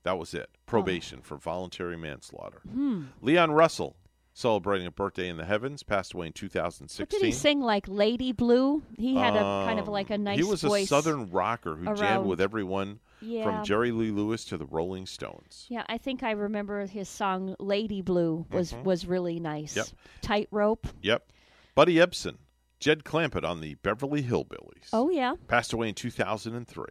That 0.03 0.17
was 0.17 0.33
it. 0.33 0.49
Probation 0.65 1.21
for 1.21 1.37
voluntary 1.37 1.97
manslaughter. 1.97 2.61
Oh. 2.67 2.71
Hmm. 2.71 3.03
Leon 3.21 3.51
Russell, 3.51 3.95
celebrating 4.39 4.87
a 4.87 4.91
birthday 4.91 5.27
in 5.27 5.37
the 5.37 5.45
heavens, 5.45 5.83
passed 5.83 6.13
away 6.13 6.27
in 6.27 6.29
What 6.31 6.35
2016. 6.35 7.19
did 7.19 7.25
he 7.25 7.31
sing 7.31 7.59
like 7.61 7.85
Lady 7.87 8.31
Blue? 8.31 8.81
He 8.97 9.15
had 9.15 9.35
a 9.35 9.39
kind 9.39 9.79
of 9.79 9.87
Um, 9.87 9.93
like 9.93 10.09
a 10.09 10.17
nice 10.17 10.37
He 10.37 10.43
was 10.43 10.63
a 10.63 10.85
southern 10.85 11.29
rocker 11.29 11.75
who 11.75 11.93
jammed 11.95 12.25
with 12.25 12.39
everyone 12.39 12.99
Yeah. 13.21 13.43
from 13.43 13.65
Jerry 13.65 13.91
Lee 13.91 14.11
Lewis 14.11 14.45
to 14.45 14.57
the 14.57 14.65
Rolling 14.65 15.05
Stones. 15.05 15.65
Yeah, 15.69 15.83
I 15.89 15.97
think 15.97 16.23
I 16.23 16.31
remember 16.31 16.85
his 16.85 17.09
song 17.09 17.55
"Lady 17.59 18.01
Blue" 18.01 18.45
was 18.51 18.71
Mhm. 18.71 18.83
was 18.83 19.05
really 19.05 19.39
nice. 19.39 19.75
Yep. 19.75 19.87
Tightrope. 20.21 20.87
Yep. 21.01 21.31
Buddy 21.75 21.95
Ebsen, 21.95 22.37
Jed 22.79 23.03
Clampett 23.03 23.43
on 23.43 23.59
the 23.61 23.75
Beverly 23.75 24.23
Hillbillies. 24.23 24.89
Oh 24.93 25.09
yeah. 25.09 25.35
Passed 25.47 25.73
away 25.73 25.89
in 25.89 25.95
2003. 25.95 26.85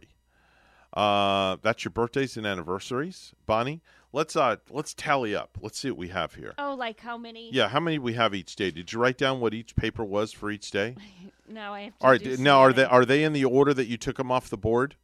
Uh, 0.93 1.57
that's 1.61 1.83
your 1.85 1.91
birthdays 1.91 2.35
and 2.37 2.47
anniversaries, 2.47 3.33
Bonnie. 3.45 3.81
Let's 4.11 4.35
uh 4.35 4.57
let's 4.69 4.93
tally 4.93 5.35
up. 5.35 5.57
Let's 5.61 5.77
see 5.79 5.91
what 5.91 5.99
we 5.99 6.07
have 6.07 6.33
here. 6.33 6.53
Oh, 6.57 6.73
like 6.73 6.99
how 6.99 7.17
many? 7.17 7.51
Yeah, 7.51 7.69
how 7.69 7.79
many 7.79 7.99
we 7.99 8.13
have 8.13 8.33
each 8.33 8.55
day? 8.55 8.71
Did 8.71 8.91
you 8.91 8.99
write 8.99 9.17
down 9.17 9.39
what 9.39 9.53
each 9.53 9.75
paper 9.75 10.03
was 10.03 10.31
for 10.31 10.49
each 10.49 10.71
day? 10.71 10.95
No, 11.51 11.73
I 11.73 11.81
have 11.81 11.97
to. 11.97 12.05
All 12.05 12.11
right. 12.11 12.39
Now, 12.39 12.59
are 12.59 12.71
they 12.71 12.83
are 12.83 13.05
they 13.05 13.23
in 13.23 13.33
the 13.33 13.45
order 13.45 13.73
that 13.73 13.87
you 13.87 13.97
took 13.97 14.17
them 14.17 14.31
off 14.31 14.49
the 14.49 14.57
board 14.57 14.95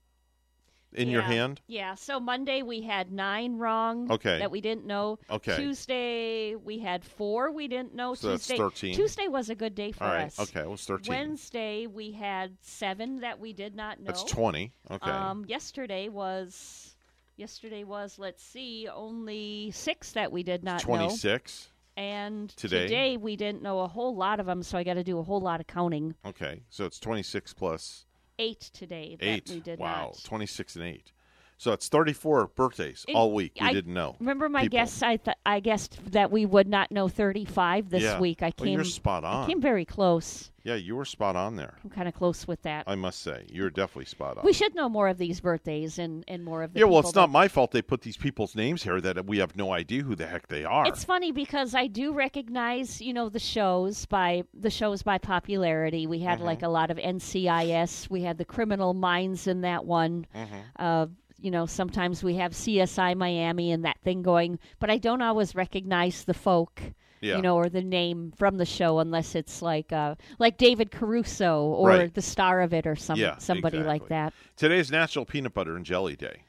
in 0.94 1.10
your 1.10 1.23
hand? 1.23 1.61
Yeah. 1.68 1.95
So 1.95 2.19
Monday 2.19 2.61
we 2.61 2.82
had 2.82 3.11
nine 3.11 3.57
wrong. 3.57 4.11
Okay. 4.11 4.40
That 4.40 4.52
we 4.52 4.61
didn't 4.61 4.86
know. 4.86 5.19
Okay. 5.30 5.56
Tuesday 5.56 6.56
we 6.56 6.80
had 6.80 7.03
four 7.03 7.52
we 7.52 7.68
didn't 7.68 7.95
know. 7.95 8.14
So 8.14 8.30
that's 8.30 8.45
Tuesday, 8.45 8.57
13. 8.57 8.95
Tuesday 8.95 9.27
was 9.27 9.49
a 9.49 9.56
good 9.56 9.76
day 9.76 9.91
for 9.91 10.03
All 10.03 10.11
right. 10.11 10.27
us. 10.27 10.40
Okay, 10.40 10.61
it 10.61 10.69
was 10.69 10.86
13. 10.86 11.11
Wednesday 11.11 11.88
we 11.88 12.11
had 12.11 12.56
seven 12.61 13.22
that 13.22 13.40
we 13.40 13.53
did 13.53 13.76
not 13.76 13.99
know. 13.99 14.06
That's 14.06 14.23
20. 14.23 14.72
Okay. 14.91 15.10
Um, 15.11 15.45
yesterday 15.48 16.10
was. 16.10 16.94
Yesterday 17.38 17.84
was 17.84 18.18
let's 18.18 18.44
see, 18.44 18.88
only 18.94 19.72
six 19.72 20.14
that 20.14 20.32
we 20.32 20.44
did 20.44 20.64
not 20.64 20.82
know. 20.88 20.95
26. 20.95 21.70
And 21.98 22.49
Today? 22.57 23.16
we 23.18 23.36
didn't 23.38 23.62
know 23.62 23.80
a 23.80 23.88
whole 23.88 24.16
lot 24.16 24.40
of 24.41 24.45
them, 24.45 24.64
so 24.64 24.78
I 24.78 24.84
got 24.84 24.95
to 24.95 25.03
do 25.03 25.18
a 25.18 25.24
whole 25.24 25.40
lot 25.40 25.62
of 25.62 25.68
counting. 25.68 26.14
Okay, 26.26 26.62
so 26.70 26.86
it's 26.86 26.99
26 26.99 27.53
plus 27.53 28.06
Eight 28.38 28.60
today 28.74 29.16
that 29.18 29.26
eight. 29.26 29.49
we 29.49 29.62
did 29.62 29.80
wow, 29.80 30.12
not. 30.14 30.24
26 30.26 30.76
and 30.76 30.84
eight. 30.86 31.12
So 31.57 31.72
it's 31.72 31.88
34 31.88 32.48
birthdays 32.48 33.06
all 33.15 33.32
week. 33.32 33.57
We 33.61 33.68
I 33.68 33.73
didn't 33.73 33.94
know. 33.94 34.18
Remember 34.19 34.49
my 34.49 34.64
People. 34.64 34.77
guess? 34.80 35.02
I 35.02 35.15
th- 35.18 35.38
I 35.45 35.61
guessed 35.61 35.99
that 36.11 36.30
we 36.32 36.45
would 36.45 36.68
not 36.68 36.91
know 36.91 37.07
35 37.07 37.90
this 37.90 38.03
Yeah. 38.03 38.19
week. 38.19 38.44
I 38.44 38.48
Well, 38.57 38.65
came. 38.65 38.73
you're 38.73 38.84
spot 38.84 39.23
I 39.23 39.32
on. 39.32 39.48
came 39.48 39.61
very 39.61 39.86
close. 39.86 40.52
Yeah, 40.64 40.76
you 40.76 40.95
were 40.95 41.06
spot 41.06 41.36
on 41.36 41.56
there. 41.57 41.76
I'm 41.84 41.91
kind 41.91 42.07
of 42.07 42.15
close 42.15 42.48
with 42.48 42.64
that. 42.64 42.86
I 42.88 42.95
must 42.95 43.22
say, 43.22 43.45
you're 43.49 43.69
definitely 43.69 44.06
spot 44.06 44.38
on. 44.40 44.44
we 44.44 44.52
should 44.52 44.73
know 44.76 44.90
more 44.90 45.07
of 45.07 45.18
these 45.19 45.40
birthdays 45.40 45.99
and, 45.99 46.23
and 46.27 46.44
more 46.44 46.64
of 46.64 46.73
the 46.73 46.80
yeah, 46.80 46.86
well, 46.86 47.02
people 47.02 47.10
it's 47.11 47.15
not 47.15 47.27
that- 47.27 47.32
my 47.34 47.48
fault 47.48 47.72
they 47.72 47.84
put 47.84 48.02
these 48.02 48.18
people's 48.18 48.56
names 48.56 48.82
here 48.84 48.99
that 48.99 49.26
we 49.26 49.38
have 49.38 49.56
no 49.56 49.72
idea 49.72 50.02
who 50.02 50.15
the 50.15 50.26
heck 50.27 50.48
they 50.48 50.65
are. 50.65 50.86
It's 50.88 51.03
funny 51.06 51.32
because 51.32 51.73
I 51.76 51.86
do 51.88 52.11
recognize, 52.14 52.99
you 52.99 53.14
know, 53.14 53.30
the 53.30 53.40
shows 53.40 54.06
by 54.07 54.44
the 54.53 54.72
shows 54.72 55.03
by 55.03 55.19
popularity. 55.19 56.06
We 56.07 56.19
had 56.19 56.41
like 56.41 56.64
a 56.64 56.68
lot 56.69 56.90
of 56.91 56.98
NCIS. 56.98 58.10
We 58.10 58.23
had 58.23 58.38
the 58.40 58.45
Criminal 58.45 58.94
Minds 58.94 59.48
in 59.48 59.61
that 59.61 59.86
one. 59.86 60.26
Mm-hmm. 60.36 60.56
Uh, 60.77 61.06
you 61.40 61.52
know, 61.52 61.66
sometimes 61.66 62.24
we 62.24 62.36
have 62.36 62.53
CSI 62.53 63.16
Miami 63.16 63.72
and 63.72 63.86
that 63.86 63.98
thing 64.03 64.22
going, 64.22 64.60
but 64.80 64.90
I 64.90 64.98
don't 64.98 65.22
always 65.22 65.56
recognize 65.56 66.24
the 66.24 66.34
folk. 66.34 66.82
Yeah. 67.22 67.38
You 67.38 67.41
know, 67.41 67.56
or 67.56 67.70
the 67.70 67.82
name 67.82 68.34
from 68.38 68.57
the 68.57 68.66
show, 68.66 68.99
unless 68.99 69.34
it's 69.34 69.62
like 69.62 69.91
uh, 69.91 70.14
like 70.38 70.57
David 70.57 70.91
Caruso 70.91 71.64
or 71.64 71.88
Right. 71.90 72.14
the 72.14 72.22
star 72.22 72.62
of 72.62 72.72
it 72.74 72.86
or 72.86 72.95
some 72.95 73.18
Yeah, 73.18 73.38
somebody 73.40 73.78
like 73.78 74.03
exactly. 74.03 74.10
that. 74.10 74.34
Today's 74.57 74.91
National 74.91 75.26
Peanut 75.26 75.53
Butter 75.53 75.76
and 75.76 75.86
Jelly 75.86 76.16
Day. 76.16 76.41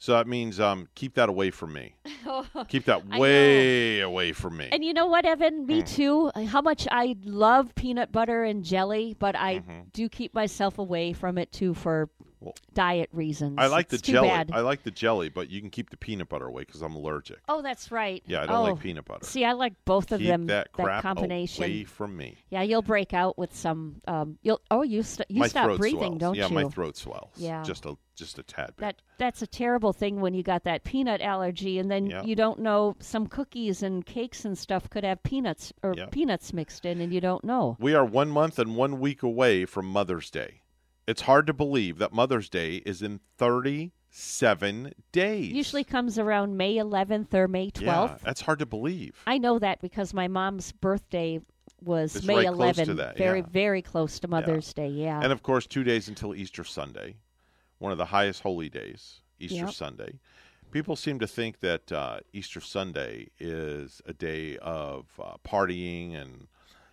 So 0.00 0.12
that 0.12 0.26
means 0.26 0.58
um, 0.60 0.88
keep 0.94 1.14
that 1.14 1.28
away 1.28 1.50
from 1.50 1.72
me. 1.72 1.94
Keep 2.68 2.84
that 2.86 3.06
way 3.06 4.00
away 4.00 4.32
from 4.32 4.56
me. 4.56 4.68
And 4.70 4.84
you 4.84 4.92
know 4.92 5.06
what, 5.06 5.24
Evan? 5.26 5.66
Me 5.66 5.82
Mm. 5.82 5.88
too. 5.88 6.30
How 6.46 6.60
much 6.62 6.86
I 6.90 7.16
love 7.24 7.74
peanut 7.74 8.10
butter 8.12 8.44
and 8.44 8.64
jelly, 8.64 9.14
but 9.18 9.34
I 9.36 9.56
Mhm. 9.60 9.92
do 9.92 10.08
keep 10.08 10.34
myself 10.34 10.78
away 10.78 11.12
from 11.12 11.36
it 11.36 11.50
too 11.52 11.74
for 11.74 12.08
diet 12.74 13.08
reasons. 13.12 13.56
I 13.58 13.66
like 13.66 13.92
It's 13.92 14.02
the 14.02 14.12
jelly. 14.12 14.28
bad. 14.28 14.50
I 14.52 14.60
like 14.60 14.82
the 14.82 14.90
jelly, 14.90 15.28
but 15.28 15.50
you 15.50 15.60
can 15.60 15.70
keep 15.70 15.90
the 15.90 15.96
peanut 15.96 16.28
butter 16.28 16.46
away 16.46 16.62
because 16.62 16.82
I'm 16.82 16.94
allergic. 16.94 17.38
oh, 17.48 17.62
that's 17.62 17.90
right. 17.90 18.22
Yeah, 18.26 18.42
I 18.42 18.46
don't 18.46 18.56
oh. 18.56 18.62
like 18.72 18.80
peanut 18.80 19.04
butter. 19.04 19.24
See, 19.24 19.44
I 19.44 19.52
like 19.52 19.74
both 19.84 20.12
of 20.12 20.20
Keep 20.20 20.28
them. 20.28 20.46
that 20.46 20.72
crap 20.72 21.02
combination. 21.02 21.64
away 21.64 21.84
from 21.84 22.16
me. 22.16 22.36
Yeah, 22.50 22.62
you'll 22.62 22.82
break 22.82 23.14
out 23.14 23.38
with 23.38 23.54
some. 23.54 24.00
Um, 24.06 24.38
you'll. 24.42 24.60
Oh, 24.70 24.82
you 24.82 25.02
st- 25.02 25.30
you 25.30 25.40
my 25.40 25.48
stop 25.48 25.76
breathing, 25.78 25.98
swells. 25.98 26.18
don't 26.18 26.34
yeah, 26.34 26.48
you? 26.48 26.56
Yeah, 26.56 26.62
my 26.64 26.68
throat 26.70 26.96
swells. 26.96 27.30
Yeah. 27.36 27.62
just 27.62 27.86
a 27.86 27.96
just 28.14 28.38
a 28.38 28.42
tad 28.42 28.68
bit. 28.76 28.78
That 28.78 29.02
that's 29.16 29.42
a 29.42 29.46
terrible 29.46 29.92
thing 29.92 30.20
when 30.20 30.34
you 30.34 30.42
got 30.42 30.64
that 30.64 30.84
peanut 30.84 31.20
allergy, 31.20 31.78
and 31.78 31.90
then 31.90 32.06
Yeah. 32.06 32.24
you 32.24 32.34
don't 32.34 32.58
know 32.60 32.96
some 33.00 33.26
cookies 33.26 33.82
and 33.82 34.04
cakes 34.04 34.44
and 34.44 34.58
stuff 34.58 34.90
could 34.90 35.04
have 35.04 35.22
peanuts 35.22 35.72
or 35.82 35.94
Yeah. 35.96 36.06
peanuts 36.06 36.52
mixed 36.52 36.84
in, 36.84 37.00
and 37.00 37.12
you 37.12 37.20
don't 37.20 37.44
know. 37.44 37.76
We 37.78 37.94
are 37.94 38.04
one 38.04 38.30
month 38.30 38.58
and 38.58 38.76
one 38.76 38.98
week 39.00 39.22
away 39.22 39.64
from 39.64 39.86
Mother's 39.86 40.30
Day. 40.30 40.62
It's 41.08 41.22
hard 41.22 41.46
to 41.46 41.54
believe 41.54 41.96
that 41.98 42.12
Mother's 42.12 42.50
Day 42.50 42.82
is 42.84 43.00
in 43.00 43.20
37 43.38 44.92
days. 45.10 45.52
Usually 45.52 45.82
comes 45.82 46.18
around 46.18 46.58
May 46.58 46.74
11th 46.74 47.32
or 47.32 47.48
May 47.48 47.70
12th. 47.70 47.80
Yeah, 47.80 48.16
that's 48.22 48.42
hard 48.42 48.58
to 48.58 48.66
believe. 48.66 49.22
I 49.26 49.38
know 49.38 49.58
that 49.58 49.80
because 49.80 50.12
my 50.12 50.28
mom's 50.28 50.70
birthday 50.70 51.40
was 51.82 52.14
It's 52.14 52.26
May 52.26 52.34
right 52.34 52.46
11th, 52.48 52.84
to 52.84 52.94
that, 52.94 53.16
very 53.16 53.40
yeah. 53.40 53.46
very 53.48 53.80
close 53.80 54.18
to 54.18 54.28
Mother's 54.28 54.74
Day. 54.74 54.88
Yeah. 54.88 55.18
And 55.22 55.32
of 55.32 55.42
course, 55.42 55.66
two 55.66 55.82
days 55.82 56.08
until 56.08 56.34
Easter 56.34 56.62
Sunday, 56.62 57.16
one 57.78 57.90
of 57.90 57.96
the 57.96 58.04
highest 58.04 58.42
holy 58.42 58.68
days, 58.68 59.22
Easter 59.38 59.64
Yep. 59.64 59.70
Sunday. 59.70 60.20
People 60.72 60.94
seem 60.94 61.18
to 61.20 61.26
think 61.26 61.60
that 61.60 61.90
uh, 61.90 62.20
Easter 62.34 62.60
Sunday 62.60 63.28
is 63.38 64.02
a 64.04 64.12
day 64.12 64.58
of 64.58 65.06
uh, 65.18 65.36
partying 65.42 66.14
and, 66.14 66.48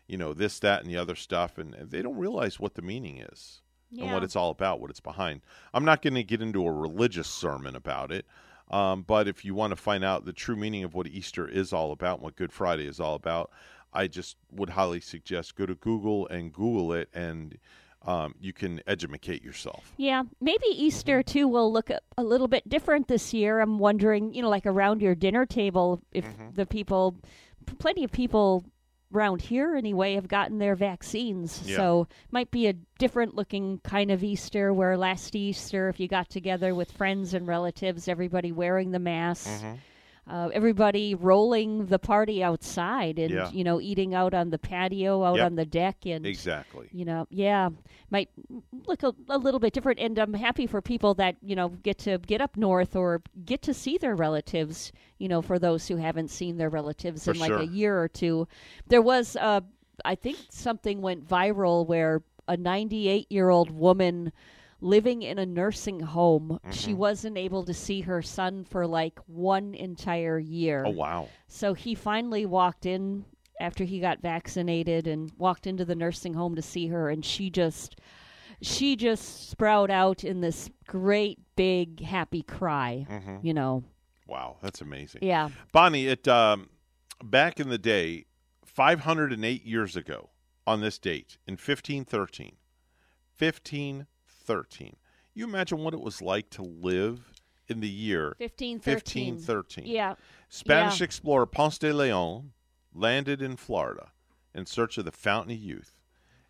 you 0.07 0.17
know, 0.17 0.31
this, 0.31 0.57
that, 0.59 0.83
and 0.83 0.89
the 0.89 0.95
other 0.95 1.15
stuff, 1.15 1.57
and 1.57 1.73
they 1.73 2.01
don't 2.01 2.15
realize 2.15 2.61
what 2.61 2.75
the 2.75 2.81
meaning 2.81 3.17
is 3.17 3.61
and 3.91 4.11
what 4.11 4.23
it's 4.23 4.35
all 4.35 4.49
about, 4.51 4.79
what 4.79 4.89
it's 4.89 4.99
behind. 4.99 5.41
I'm 5.73 5.85
not 5.85 6.01
going 6.01 6.15
to 6.15 6.23
get 6.23 6.41
into 6.41 6.65
a 6.65 6.71
religious 6.71 7.27
sermon 7.27 7.75
about 7.75 8.11
it, 8.11 8.25
um, 8.71 9.03
but 9.03 9.27
if 9.27 9.45
you 9.45 9.53
want 9.55 9.71
to 9.71 9.75
find 9.77 10.03
out 10.03 10.25
the 10.25 10.33
true 10.33 10.55
meaning 10.55 10.83
of 10.83 10.93
what 10.93 11.07
Easter 11.07 11.47
is 11.47 11.71
all 11.71 11.91
about 11.91 12.15
and 12.17 12.23
what 12.23 12.35
Good 12.35 12.51
Friday 12.51 12.87
is 12.87 12.99
all 12.99 13.15
about, 13.15 13.51
I 13.93 14.07
just 14.07 14.35
would 14.51 14.71
highly 14.71 14.99
suggest 14.99 15.55
go 15.55 15.65
to 15.65 15.75
Google 15.75 16.27
and 16.27 16.51
Google 16.51 16.91
it, 16.93 17.09
and 17.13 17.57
um, 18.05 18.35
you 18.39 18.53
can 18.53 18.81
educate 18.85 19.43
yourself. 19.43 19.93
Yeah, 19.97 20.23
maybe 20.41 20.65
Easter 20.69 21.23
too 21.23 21.47
will 21.47 21.71
look 21.71 21.89
a, 21.89 21.99
a 22.17 22.23
little 22.23 22.47
bit 22.47 22.67
different 22.67 23.07
this 23.07 23.33
year. 23.33 23.61
I'm 23.61 23.79
wondering, 23.79 24.33
you 24.33 24.41
know, 24.41 24.49
like 24.49 24.65
around 24.65 25.01
your 25.01 25.15
dinner 25.15 25.45
table, 25.45 26.01
if 26.11 26.25
Mm-hmm. 26.25 26.49
the 26.55 26.65
people, 26.65 27.15
plenty 27.79 28.03
of 28.03 28.11
people 28.11 28.65
around 29.15 29.41
here 29.41 29.75
anyway, 29.75 30.15
have 30.15 30.27
gotten 30.27 30.59
their 30.59 30.75
vaccines. 30.75 31.61
Yeah. 31.65 31.77
So 31.77 32.07
might 32.31 32.51
be 32.51 32.67
a 32.67 32.73
different 32.73 33.35
looking 33.35 33.79
kind 33.83 34.11
of 34.11 34.23
Easter. 34.23 34.73
Where 34.73 34.97
last 34.97 35.35
Easter, 35.35 35.89
if 35.89 35.99
you 35.99 36.07
got 36.07 36.29
together 36.29 36.75
with 36.75 36.91
friends 36.91 37.33
and 37.33 37.47
relatives, 37.47 38.07
everybody 38.07 38.51
wearing 38.51 38.91
the 38.91 38.99
mask. 38.99 39.47
Mm-hmm. 39.47 39.75
Uh, 40.27 40.49
everybody 40.53 41.13
rolling 41.13 41.85
the 41.85 41.99
party 41.99 42.43
outside 42.43 43.19
and 43.19 43.31
Yeah. 43.31 43.51
you 43.51 43.63
know 43.63 43.79
eating 43.79 44.15
out 44.15 44.33
on 44.33 44.49
the 44.49 44.57
patio 44.57 45.23
out 45.23 45.35
Yep. 45.37 45.45
on 45.45 45.55
the 45.55 45.65
deck 45.65 45.97
and 46.07 46.25
Exactly. 46.25 46.87
you 46.91 47.05
know 47.05 47.27
yeah 47.29 47.69
might 48.09 48.29
look 48.87 49.03
a, 49.03 49.13
a 49.29 49.37
little 49.37 49.59
bit 49.59 49.71
different 49.71 49.99
and 49.99 50.17
i'm 50.17 50.33
happy 50.33 50.65
for 50.65 50.81
people 50.81 51.13
that 51.13 51.35
you 51.43 51.55
know 51.55 51.69
get 51.69 51.99
to 51.99 52.17
get 52.17 52.41
up 52.41 52.57
north 52.57 52.95
or 52.95 53.21
get 53.45 53.61
to 53.61 53.73
see 53.73 53.99
their 53.99 54.15
relatives 54.15 54.91
you 55.19 55.27
know 55.27 55.43
for 55.43 55.59
those 55.59 55.87
who 55.87 55.97
haven't 55.97 56.29
seen 56.31 56.57
their 56.57 56.69
relatives 56.69 57.25
For 57.25 57.31
in 57.33 57.37
like 57.39 57.49
sure. 57.51 57.59
a 57.59 57.65
year 57.67 58.01
or 58.01 58.07
two 58.07 58.47
there 58.87 59.03
was 59.03 59.35
uh 59.35 59.61
i 60.05 60.15
think 60.15 60.37
something 60.49 61.01
went 61.03 61.27
viral 61.27 61.85
where 61.85 62.23
a 62.47 62.57
98 62.57 63.31
year 63.31 63.49
old 63.49 63.69
woman 63.69 64.31
living 64.85 65.23
in 65.23 65.39
a 65.39 65.45
nursing 65.45 65.99
home 65.99 66.59
she 66.71 66.91
Mhm. 66.93 66.97
wasn't 66.97 67.37
able 67.37 67.63
to 67.63 67.73
see 67.73 68.01
her 68.01 68.21
son 68.21 68.63
for 68.63 68.85
like 68.85 69.17
one 69.27 69.73
entire 69.73 70.37
year 70.37 70.83
Oh, 70.85 70.91
wow. 70.91 71.27
so 71.47 71.73
he 71.73 71.95
finally 71.95 72.45
walked 72.45 72.85
in 72.85 73.25
after 73.59 73.83
he 73.83 73.99
got 73.99 74.21
vaccinated 74.21 75.07
and 75.07 75.31
walked 75.37 75.65
into 75.65 75.85
the 75.85 75.95
nursing 75.95 76.35
home 76.35 76.55
to 76.55 76.61
see 76.61 76.87
her 76.87 77.09
and 77.09 77.25
she 77.25 77.49
just 77.49 77.99
she 78.61 78.95
just 78.95 79.49
sprout 79.49 79.89
out 79.89 80.23
in 80.23 80.41
this 80.41 80.69
great 80.87 81.39
big 81.55 82.01
happy 82.01 82.41
cry, 82.43 83.05
Mhm. 83.09 83.43
you 83.43 83.53
know. 83.53 83.83
Wow, 84.27 84.57
that's 84.61 84.81
amazing. 84.81 85.23
Yeah. 85.23 85.49
Bonnie, 85.73 86.07
it 86.07 86.27
um, 86.27 86.69
back 87.23 87.59
in 87.59 87.69
the 87.69 87.77
day, 87.77 88.25
508 88.63 89.63
years 89.65 89.95
ago 89.95 90.29
on 90.65 90.79
this 90.81 90.97
date 90.99 91.37
in 91.45 91.57
1513, 91.57 92.55
1513. 94.47 94.95
You 95.33 95.45
imagine 95.45 95.79
what 95.79 95.93
it 95.93 96.01
was 96.01 96.21
like 96.21 96.49
to 96.51 96.61
live 96.61 97.31
in 97.67 97.79
the 97.79 97.89
year 97.89 98.35
1513. 98.39 99.33
1513. 99.35 99.85
Yeah. 99.87 100.15
Spanish 100.49 100.99
Yeah. 100.99 101.05
explorer 101.05 101.45
Ponce 101.45 101.77
de 101.77 101.91
Leon 101.93 102.51
landed 102.93 103.41
in 103.41 103.57
Florida 103.57 104.11
in 104.53 104.65
search 104.65 104.97
of 104.97 105.05
the 105.05 105.11
Fountain 105.11 105.53
of 105.55 105.61
Youth, 105.61 105.97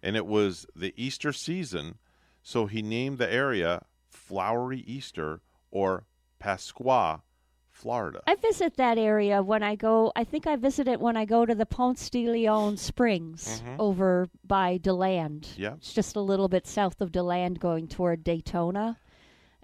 and 0.04 0.16
it 0.16 0.26
was 0.26 0.68
the 0.76 0.94
Easter 0.96 1.32
season, 1.34 1.98
so 2.44 2.68
he 2.68 2.82
named 2.82 3.18
the 3.18 3.32
area 3.32 3.86
Flowery 4.10 4.80
Easter 4.82 5.42
or 5.72 6.06
Pascua, 6.38 7.24
Florida. 7.76 8.22
I 8.26 8.36
visit 8.36 8.78
that 8.78 8.98
area 8.98 9.44
when 9.44 9.62
I 9.62 9.76
go. 9.76 10.12
I 10.16 10.24
think 10.24 10.48
I 10.48 10.56
visit 10.56 10.88
it 10.88 11.00
when 11.00 11.18
I 11.18 11.26
go 11.26 11.46
to 11.46 11.54
the 11.54 11.66
Ponce 11.66 12.10
de 12.10 12.28
Leon 12.28 12.78
Springs 12.78 13.62
Mhm. 13.62 13.76
over 13.80 14.30
by 14.46 14.78
DeLand. 14.78 15.50
Yeah. 15.58 15.74
It's 15.76 15.94
just 15.94 16.16
a 16.16 16.22
little 16.22 16.48
bit 16.48 16.66
south 16.66 17.02
of 17.02 17.12
DeLand 17.12 17.60
going 17.60 17.88
toward 17.88 18.24
Daytona. 18.24 18.98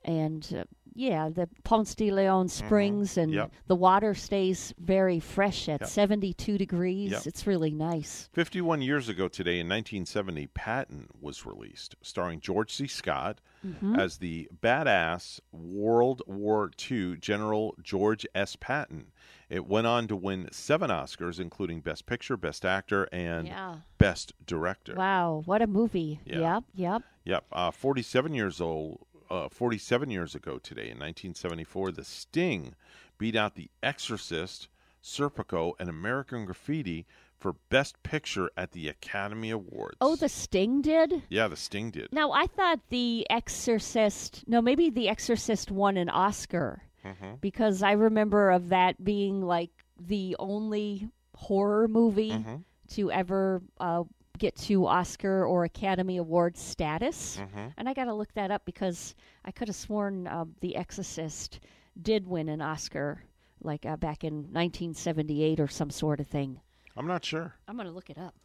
And 0.03 0.45
uh, 0.55 0.63
yeah, 0.93 1.29
the 1.29 1.47
Ponce 1.63 1.95
de 1.95 2.11
Leon 2.11 2.47
Springs 2.49 3.17
and 3.17 3.31
Mm-hmm. 3.31 3.37
Yep. 3.39 3.51
the 3.67 3.75
water 3.75 4.13
stays 4.13 4.73
very 4.79 5.19
fresh 5.19 5.69
at 5.69 5.81
Yep. 5.81 5.89
72 5.89 6.57
degrees. 6.57 7.11
Yep. 7.11 7.27
It's 7.27 7.47
really 7.47 7.71
nice. 7.71 8.29
51 8.33 8.81
years 8.81 9.07
ago 9.09 9.27
today, 9.27 9.59
in 9.59 9.67
1970, 9.69 10.47
Patton 10.47 11.07
was 11.19 11.45
released, 11.45 11.95
starring 12.01 12.39
George 12.39 12.73
C. 12.73 12.87
Scott 12.87 13.39
Mhm. 13.65 13.97
as 13.99 14.17
the 14.17 14.49
badass 14.61 15.39
World 15.51 16.21
War 16.27 16.71
II 16.91 17.17
General 17.17 17.75
George 17.81 18.25
S. 18.33 18.55
Patton. 18.59 19.11
It 19.49 19.67
went 19.67 19.85
on 19.85 20.07
to 20.07 20.15
win 20.15 20.47
seven 20.51 20.89
Oscars, 20.89 21.39
including 21.39 21.81
Best 21.81 22.05
Picture, 22.05 22.37
Best 22.37 22.65
Actor, 22.65 23.07
and 23.11 23.47
Yeah. 23.47 23.75
Best 23.97 24.33
Director. 24.45 24.95
Wow, 24.95 25.43
what 25.45 25.61
a 25.61 25.67
movie. 25.67 26.21
Yeah. 26.25 26.39
Yep, 26.39 26.63
yep. 26.73 27.01
Yep. 27.25 27.45
Uh, 27.51 27.69
47 27.71 28.33
years 28.33 28.59
old. 28.61 29.05
Uh, 29.31 29.47
47 29.47 30.11
years 30.11 30.35
ago 30.35 30.57
today, 30.57 30.89
in 30.89 30.99
1974, 30.99 31.93
The 31.93 32.03
Sting 32.03 32.75
beat 33.17 33.33
out 33.33 33.55
The 33.55 33.69
Exorcist, 33.81 34.67
Serpico, 35.01 35.71
and 35.79 35.87
American 35.89 36.43
Graffiti 36.43 37.05
for 37.39 37.53
Best 37.69 38.03
Picture 38.03 38.51
at 38.57 38.73
the 38.73 38.89
Academy 38.89 39.49
Awards. 39.49 39.95
Oh, 40.01 40.17
The 40.17 40.27
Sting 40.27 40.81
did? 40.81 41.23
yeah, 41.29 41.47
The 41.47 41.55
Sting 41.55 41.91
did. 41.91 42.09
Now, 42.11 42.33
I 42.33 42.45
thought 42.45 42.81
The 42.89 43.25
Exorcist, 43.29 44.43
no, 44.49 44.61
maybe 44.61 44.89
The 44.89 45.07
Exorcist 45.07 45.71
won 45.71 45.95
an 45.95 46.09
Oscar 46.09 46.81
Mhm. 47.05 47.39
because 47.39 47.81
I 47.81 47.93
remember 47.93 48.51
of 48.51 48.67
that 48.67 49.01
being 49.01 49.41
like 49.41 49.71
the 49.97 50.35
only 50.39 51.07
horror 51.37 51.87
movie 51.87 52.31
Mhm. 52.31 52.63
to 52.89 53.09
ever 53.13 53.61
uh, 53.79 54.03
get 54.37 54.55
to 54.55 54.87
Oscar 54.87 55.45
or 55.45 55.63
Academy 55.65 56.17
Award 56.17 56.57
status. 56.57 57.37
Mhm. 57.37 57.73
And 57.77 57.87
I 57.89 57.93
got 57.93 58.05
to 58.05 58.13
look 58.13 58.33
that 58.33 58.51
up 58.51 58.65
because 58.65 59.15
I 59.45 59.51
could 59.51 59.67
have 59.67 59.75
sworn 59.75 60.27
um, 60.27 60.55
The 60.61 60.75
Exorcist 60.75 61.59
did 62.01 62.27
win 62.27 62.49
an 62.49 62.61
Oscar, 62.61 63.23
like 63.61 63.85
uh, 63.85 63.97
back 63.97 64.23
in 64.23 64.35
1978 64.51 65.59
or 65.59 65.67
some 65.67 65.89
sort 65.89 66.19
of 66.19 66.27
thing. 66.27 66.59
I'm 66.97 67.07
not 67.07 67.23
sure. 67.23 67.53
I'm 67.67 67.75
going 67.75 67.87
to 67.87 67.93
look 67.93 68.09
it 68.09 68.17
up. 68.17 68.35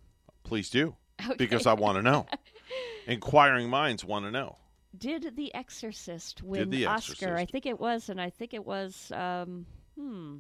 Please 0.45 0.71
do, 0.71 0.95
Okay. 1.25 1.35
because 1.37 1.67
I 1.67 1.73
want 1.73 1.97
to 1.97 2.03
know. 2.03 2.27
Inquiring 3.07 3.69
minds 3.71 4.05
want 4.05 4.25
to 4.27 4.31
know. 4.31 4.57
Did 4.99 5.37
The 5.37 5.55
Exorcist 5.55 6.43
win 6.43 6.71
The 6.71 6.87
Oscar? 6.87 7.37
I 7.37 7.45
think 7.45 7.67
it 7.67 7.79
was, 7.79 8.09
and 8.09 8.21
I 8.21 8.31
think 8.31 8.55
it 8.55 8.65
was. 8.65 9.11
Um, 9.13 9.67
hmm. 9.99 10.39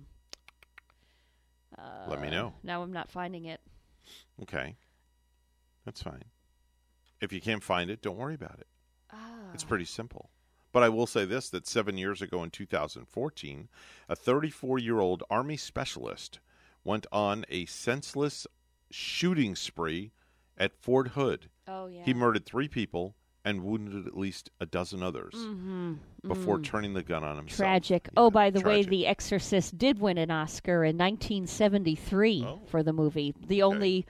Let 2.08 2.20
me 2.22 2.28
Uh, 2.28 2.30
know. 2.30 2.54
Now 2.62 2.82
I'm 2.82 2.92
not 2.92 3.10
finding 3.10 3.46
it. 3.46 3.60
Okay, 4.42 4.76
that's 5.86 6.02
fine. 6.02 6.24
If 7.22 7.32
you 7.32 7.40
can't 7.40 7.62
find 7.62 7.88
it, 7.90 8.02
don't 8.02 8.18
worry 8.18 8.34
about 8.34 8.58
it. 8.60 8.66
Ah. 9.10 9.50
It's 9.54 9.64
pretty 9.64 9.86
simple. 9.86 10.28
But 10.72 10.82
I 10.82 10.90
will 10.90 11.06
say 11.06 11.24
this 11.24 11.48
that 11.50 11.66
seven 11.66 11.96
years 11.96 12.20
ago 12.20 12.42
in 12.42 12.50
2014, 12.50 13.68
a 14.10 14.14
34 14.16 14.78
year 14.78 15.00
old 15.00 15.22
Army 15.30 15.56
specialist 15.56 16.40
went 16.84 17.06
on 17.10 17.46
a 17.48 17.64
senseless 17.64 18.46
shooting 18.90 19.56
spree 19.56 20.12
at 20.58 20.76
Fort 20.76 21.08
Hood. 21.08 21.48
Oh, 21.66 21.86
yeah. 21.86 22.02
He 22.04 22.12
murdered 22.12 22.44
three 22.44 22.68
people 22.68 23.14
and 23.44 23.62
wounded 23.62 24.06
at 24.06 24.16
least 24.16 24.50
a 24.60 24.66
dozen 24.66 25.02
others 25.02 25.32
Mhm. 25.34 25.98
before 26.26 26.58
Mm. 26.58 26.64
turning 26.64 26.94
the 26.94 27.02
gun 27.02 27.22
on 27.24 27.36
himself. 27.36 27.56
Tragic. 27.56 28.08
oh, 28.16 28.30
by 28.30 28.50
the 28.50 28.60
way. 28.60 28.82
The 28.82 29.06
Exorcist 29.06 29.78
did 29.78 29.98
win 30.00 30.18
an 30.18 30.30
Oscar 30.32 30.84
in 30.84 30.96
1973 30.96 32.44
Oh. 32.44 32.60
for 32.66 32.82
the 32.82 32.92
movie. 32.92 33.34
The 33.46 33.62
only 33.62 34.04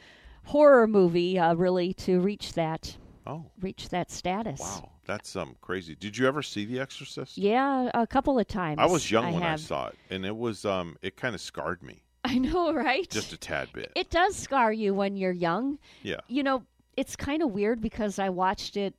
horror 0.47 0.87
movie, 0.87 1.39
uh, 1.39 1.55
really, 1.55 1.93
to 1.95 2.21
reach 2.21 2.53
that 2.55 2.97
Oh. 3.29 3.47
reach 3.61 3.89
that 3.89 4.11
status. 4.11 4.61
Wow, 4.61 4.91
that's 5.05 5.35
um 5.35 5.57
crazy. 5.61 5.97
Did 5.97 6.17
you 6.17 6.27
ever 6.29 6.43
see 6.43 6.65
The 6.65 6.79
Exorcist? 6.79 7.37
Yeah, 7.37 7.91
a 7.93 8.07
couple 8.07 8.39
of 8.39 8.47
times. 8.47 8.79
I 8.81 8.87
was 8.87 9.11
young 9.11 9.33
when 9.35 9.43
I 9.43 9.57
saw 9.57 9.89
it, 9.89 9.97
and 10.11 10.25
it 10.25 10.37
was 10.37 10.65
um 10.65 10.97
it 11.03 11.17
kind 11.17 11.35
of 11.35 11.41
scarred 11.41 11.83
me 11.83 12.03
I 12.25 12.39
know, 12.39 12.73
right? 12.73 13.09
just 13.11 13.33
a 13.33 13.37
tad 13.37 13.69
bit. 13.73 13.91
It 13.97 14.11
does 14.11 14.37
scar 14.37 14.73
you 14.73 14.95
when 14.95 15.17
you're 15.17 15.33
young. 15.33 15.79
Yeah. 16.03 16.21
You 16.29 16.43
know, 16.45 16.63
it's 16.97 17.17
kind 17.17 17.43
of 17.43 17.51
weird 17.51 17.81
because 17.81 18.19
I 18.21 18.29
watched 18.29 18.77
it 18.77 18.95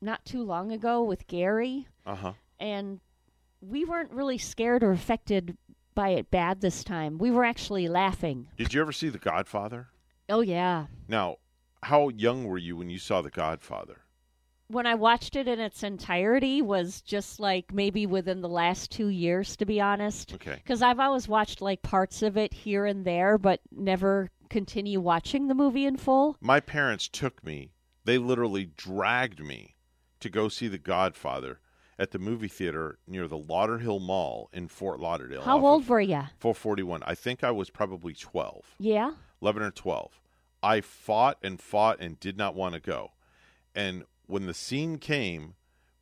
not 0.00 0.24
too 0.24 0.42
long 0.44 0.70
ago 0.72 1.02
with 1.02 1.26
Gary, 1.26 1.86
Uh 2.06 2.14
huh. 2.14 2.32
and 2.60 3.00
we 3.60 3.84
weren't 3.84 4.10
really 4.12 4.38
scared 4.38 4.82
or 4.84 4.92
affected 4.92 5.56
by 5.94 6.10
it 6.10 6.30
bad 6.30 6.60
this 6.60 6.82
time. 6.84 7.18
We 7.18 7.30
were 7.30 7.44
actually 7.44 7.86
laughing. 7.88 8.48
Did 8.56 8.72
you 8.74 8.80
ever 8.80 8.92
see 8.92 9.08
The 9.10 9.18
Godfather? 9.18 9.88
Oh, 10.32 10.40
yeah. 10.40 10.86
Now, 11.08 11.36
how 11.82 12.08
young 12.08 12.44
were 12.44 12.56
you 12.56 12.74
when 12.74 12.88
you 12.88 12.98
saw 12.98 13.20
The 13.20 13.28
Godfather? 13.28 13.98
When 14.68 14.86
I 14.86 14.94
watched 14.94 15.36
it 15.36 15.46
in 15.46 15.60
its 15.60 15.82
entirety 15.82 16.62
was 16.62 17.02
just 17.02 17.38
like 17.38 17.74
maybe 17.74 18.06
within 18.06 18.40
the 18.40 18.48
last 18.48 18.90
two 18.90 19.08
years, 19.08 19.56
to 19.56 19.66
be 19.66 19.78
honest. 19.78 20.32
Okay. 20.32 20.54
Because 20.54 20.80
I've 20.80 21.00
always 21.00 21.28
watched 21.28 21.60
like 21.60 21.82
parts 21.82 22.22
of 22.22 22.38
it 22.38 22.54
here 22.54 22.86
and 22.86 23.04
there, 23.04 23.36
but 23.36 23.60
never 23.70 24.30
continue 24.48 25.02
watching 25.02 25.48
the 25.48 25.54
movie 25.54 25.84
in 25.84 25.98
full. 25.98 26.38
My 26.40 26.60
parents 26.60 27.08
took 27.08 27.44
me. 27.44 27.72
They 28.06 28.16
literally 28.16 28.70
dragged 28.74 29.44
me 29.44 29.76
to 30.20 30.30
go 30.30 30.48
see 30.48 30.68
The 30.68 30.78
Godfather 30.78 31.60
at 31.98 32.10
the 32.10 32.18
movie 32.18 32.48
theater 32.48 32.98
near 33.06 33.28
the 33.28 33.38
Lauderhill 33.38 34.00
Mall 34.00 34.48
in 34.54 34.68
Fort 34.68 34.98
Lauderdale. 34.98 35.42
How 35.42 35.64
old 35.64 35.86
were 35.88 36.00
you? 36.00 36.22
441. 36.38 37.02
I 37.04 37.14
think 37.14 37.44
I 37.44 37.50
was 37.50 37.68
probably 37.68 38.14
12. 38.14 38.76
Yeah. 38.78 39.12
11 39.42 39.62
or 39.62 39.70
12. 39.70 40.21
I 40.62 40.80
fought 40.80 41.38
and 41.42 41.60
fought 41.60 42.00
and 42.00 42.18
did 42.20 42.36
not 42.36 42.54
want 42.54 42.74
to 42.74 42.80
go. 42.80 43.12
And 43.74 44.04
when 44.26 44.46
the 44.46 44.54
scene 44.54 44.98
came, 44.98 45.54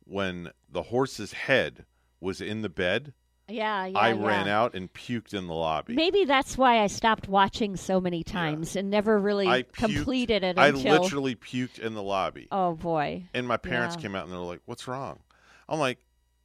when 0.05 0.51
the 0.69 0.83
horse's 0.83 1.33
head 1.33 1.85
was 2.19 2.41
in 2.41 2.61
the 2.61 2.69
bed, 2.69 3.13
Yeah, 3.47 3.85
yeah. 3.85 3.97
I 3.97 4.13
yeah. 4.13 4.25
ran 4.25 4.47
out 4.47 4.73
and 4.75 4.91
puked 4.93 5.33
in 5.33 5.47
the 5.47 5.53
lobby. 5.53 5.93
Maybe 5.95 6.25
that's 6.25 6.57
why 6.57 6.79
I 6.81 6.87
stopped 6.87 7.27
watching 7.27 7.75
so 7.75 7.99
many 7.99 8.23
times 8.23 8.75
and 8.75 8.89
never 8.89 9.17
really 9.19 9.47
I 9.47 9.63
puked- 9.63 9.73
completed 9.73 10.43
it 10.43 10.57
I 10.59 10.69
literally 10.71 11.35
puked 11.35 11.79
in 11.79 11.93
the 11.93 12.03
lobby. 12.03 12.47
Oh 12.51 12.73
boy. 12.75 13.23
And 13.33 13.47
my 13.47 13.57
parents 13.57 13.95
Yeah. 13.95 14.01
came 14.03 14.15
out 14.15 14.25
and 14.25 14.33
they 14.33 14.37
were 14.37 14.43
like, 14.45 14.61
"What's 14.65 14.87
wrong?" 14.87 15.19
I'm 15.67 15.79
like, 15.79 15.99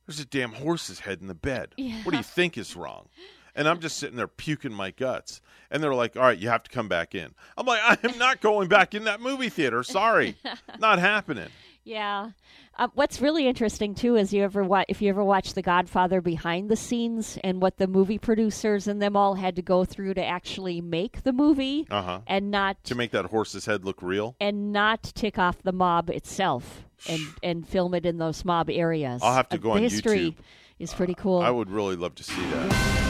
"There's 0.06 0.20
a 0.20 0.24
damn 0.24 0.52
horse's 0.52 1.00
head 1.00 1.20
in 1.20 1.26
the 1.26 1.34
bed. 1.34 1.74
Yeah. 1.76 2.02
What 2.04 2.12
do 2.12 2.16
you 2.16 2.22
think 2.22 2.56
is 2.56 2.74
wrong?" 2.76 3.08
And 3.56 3.66
I'm 3.68 3.80
just 3.80 3.96
sitting 3.98 4.16
there 4.16 4.28
puking 4.28 4.72
my 4.72 4.90
guts. 4.92 5.40
And 5.70 5.82
they're 5.82 5.94
like, 5.94 6.16
"All 6.16 6.22
right, 6.22 6.38
you 6.38 6.48
have 6.48 6.62
to 6.62 6.70
come 6.70 6.86
back 6.88 7.14
in." 7.16 7.34
I'm 7.58 7.66
like, 7.66 7.80
"I 7.82 7.98
am 8.06 8.16
not 8.18 8.40
going 8.40 8.68
back 8.68 8.94
in 8.94 9.02
that 9.04 9.20
movie 9.20 9.48
theater. 9.48 9.82
Sorry, 9.82 10.36
not 10.78 11.00
happening." 11.00 11.48
Yeah. 11.82 12.30
Uh, 12.78 12.88
what's 12.94 13.20
really 13.22 13.46
interesting 13.48 13.94
too 13.94 14.16
is 14.16 14.32
you 14.34 14.42
ever 14.44 14.62
wa- 14.62 14.84
if 14.88 15.00
you 15.00 15.08
ever 15.08 15.24
watch 15.24 15.54
The 15.54 15.62
Godfather 15.62 16.20
behind 16.20 16.68
the 16.68 16.76
scenes 16.76 17.38
and 17.42 17.62
what 17.62 17.78
the 17.78 17.86
movie 17.86 18.18
producers 18.18 18.86
and 18.86 19.00
them 19.00 19.16
all 19.16 19.34
had 19.34 19.56
to 19.56 19.62
go 19.62 19.84
through 19.84 20.14
to 20.14 20.24
actually 20.24 20.80
make 20.82 21.22
the 21.22 21.32
movie 21.32 21.86
Uh 21.90 22.02
huh. 22.02 22.20
and 22.26 22.50
not 22.50 22.82
To 22.84 22.94
make 22.94 23.12
that 23.12 23.24
horse's 23.26 23.64
head 23.66 23.84
look 23.84 24.02
real. 24.02 24.36
and 24.40 24.72
not 24.72 25.02
tick 25.14 25.38
off 25.38 25.62
the 25.62 25.72
mob 25.72 26.10
itself 26.10 26.84
and 27.08 27.22
and 27.42 27.66
film 27.66 27.94
it 27.94 28.04
in 28.04 28.18
those 28.18 28.44
mob 28.44 28.68
areas. 28.68 29.22
I'll 29.24 29.34
have 29.34 29.48
to 29.50 29.56
Uh, 29.56 29.60
go 29.60 29.68
the 29.70 29.74
on 29.76 29.82
history 29.82 30.18
YouTube. 30.32 30.34
is 30.78 30.92
pretty 30.92 31.14
cool. 31.14 31.38
I 31.40 31.50
would 31.50 31.70
really 31.70 31.96
love 31.96 32.14
to 32.16 32.22
see 32.24 32.42
that. 32.50 33.05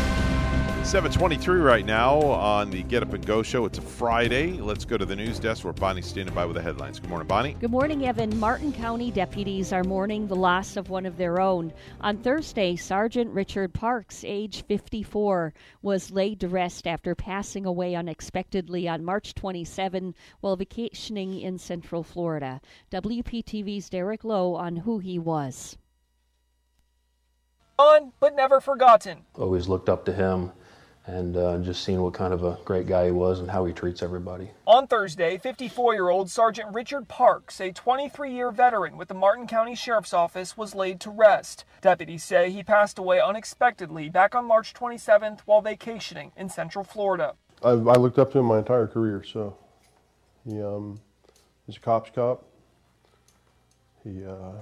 723 0.87 1.59
right 1.63 1.85
now 1.85 2.17
on 2.17 2.71
the 2.71 2.85
Get 2.85 3.03
Up 3.03 3.13
and 3.13 3.27
Go 3.27 3.43
show. 3.43 3.65
It's 3.65 3.79
a 3.79 3.83
Friday. 3.83 4.53
Let's 4.53 4.85
go 4.85 4.97
to 4.97 5.05
the 5.05 5.17
news 5.17 5.41
desk 5.41 5.65
where 5.65 5.73
Bonnie's 5.73 6.07
standing 6.07 6.33
by 6.33 6.47
with 6.47 6.55
the 6.55 6.63
headlines. 6.63 7.01
Good 7.01 7.11
morning, 7.11 7.27
Bonnie. 7.27 7.55
Good 7.55 7.73
morning, 7.73 8.07
Evan. 8.07 8.39
Martin 8.39 8.73
County 8.73 9.11
deputies 9.11 9.73
are 9.73 9.83
mourning 9.83 10.29
the 10.29 10.37
loss 10.37 10.77
of 10.77 10.89
one 10.89 11.05
of 11.05 11.17
their 11.17 11.41
own. 11.41 11.73
On 12.03 12.17
Thursday, 12.17 12.77
Sergeant 12.77 13.33
Richard 13.33 13.75
Parks, 13.75 14.23
age 14.25 14.63
54, 14.63 15.53
was 15.83 16.13
laid 16.13 16.39
to 16.39 16.49
rest 16.49 16.87
after 16.87 17.17
passing 17.17 17.67
away 17.67 17.97
unexpectedly 17.97 18.87
on 18.87 19.05
March 19.05 19.35
27 19.35 20.15
while 20.39 20.55
vacationing 20.55 21.41
in 21.41 21.59
Central 21.59 22.05
Florida. 22.05 22.61
WPTV's 22.93 23.91
Derek 23.91 24.23
Lowe 24.23 24.55
on 24.55 24.77
who 24.77 25.01
he 25.01 25.19
was. 25.19 25.77
On, 27.77 28.13
but 28.21 28.37
never 28.37 28.61
forgotten. 28.61 29.25
always 29.35 29.67
looked 29.67 29.89
up 29.89 30.05
to 30.05 30.13
him 30.13 30.53
and 31.07 31.37
uh, 31.37 31.59
just 31.59 31.85
seeing 31.85 32.03
what 32.03 32.15
kind 32.15 32.35
of 32.35 32.43
a 32.43 32.59
great 32.65 32.87
guy 32.87 33.07
he 33.07 33.11
was 33.13 33.39
and 33.39 33.51
how 33.51 33.65
he 33.65 33.73
treats 33.73 34.03
everybody. 34.03 34.51
On 34.67 34.87
Thursday, 34.87 35.39
54 35.39 35.95
year 35.95 36.09
old 36.09 36.31
Sergeant 36.31 36.75
Richard 36.75 37.07
Parks, 37.09 37.61
a 37.61 37.73
23 37.73 38.33
year 38.33 38.51
veteran 38.51 38.97
with 38.97 39.09
the 39.09 39.15
Martin 39.15 39.47
County 39.47 39.75
Sheriff's 39.75 40.13
Office, 40.13 40.57
was 40.57 40.75
laid 40.75 41.01
to 41.01 41.11
rest. 41.11 41.65
Deputies 41.81 42.25
say 42.25 42.51
he 42.51 42.63
passed 42.63 42.99
away 42.99 43.21
unexpectedly 43.21 44.09
back 44.09 44.35
on 44.35 44.45
March 44.45 44.75
27th 44.75 45.41
while 45.45 45.63
vacationing 45.63 46.33
in 46.37 46.49
Central 46.49 46.85
Florida. 46.85 47.35
I, 47.63 47.71
I 47.71 47.75
looked 47.75 48.19
up 48.19 48.33
to 48.33 48.39
him 48.41 48.47
my 48.47 48.59
entire 48.59 48.87
career. 48.87 49.23
So 49.25 49.57
he 50.45 50.61
um, 50.61 51.01
he's 51.67 51.77
a 51.77 51.81
cop's 51.81 52.11
cop. 52.11 52.45
He 54.03 54.25
uh, 54.25 54.53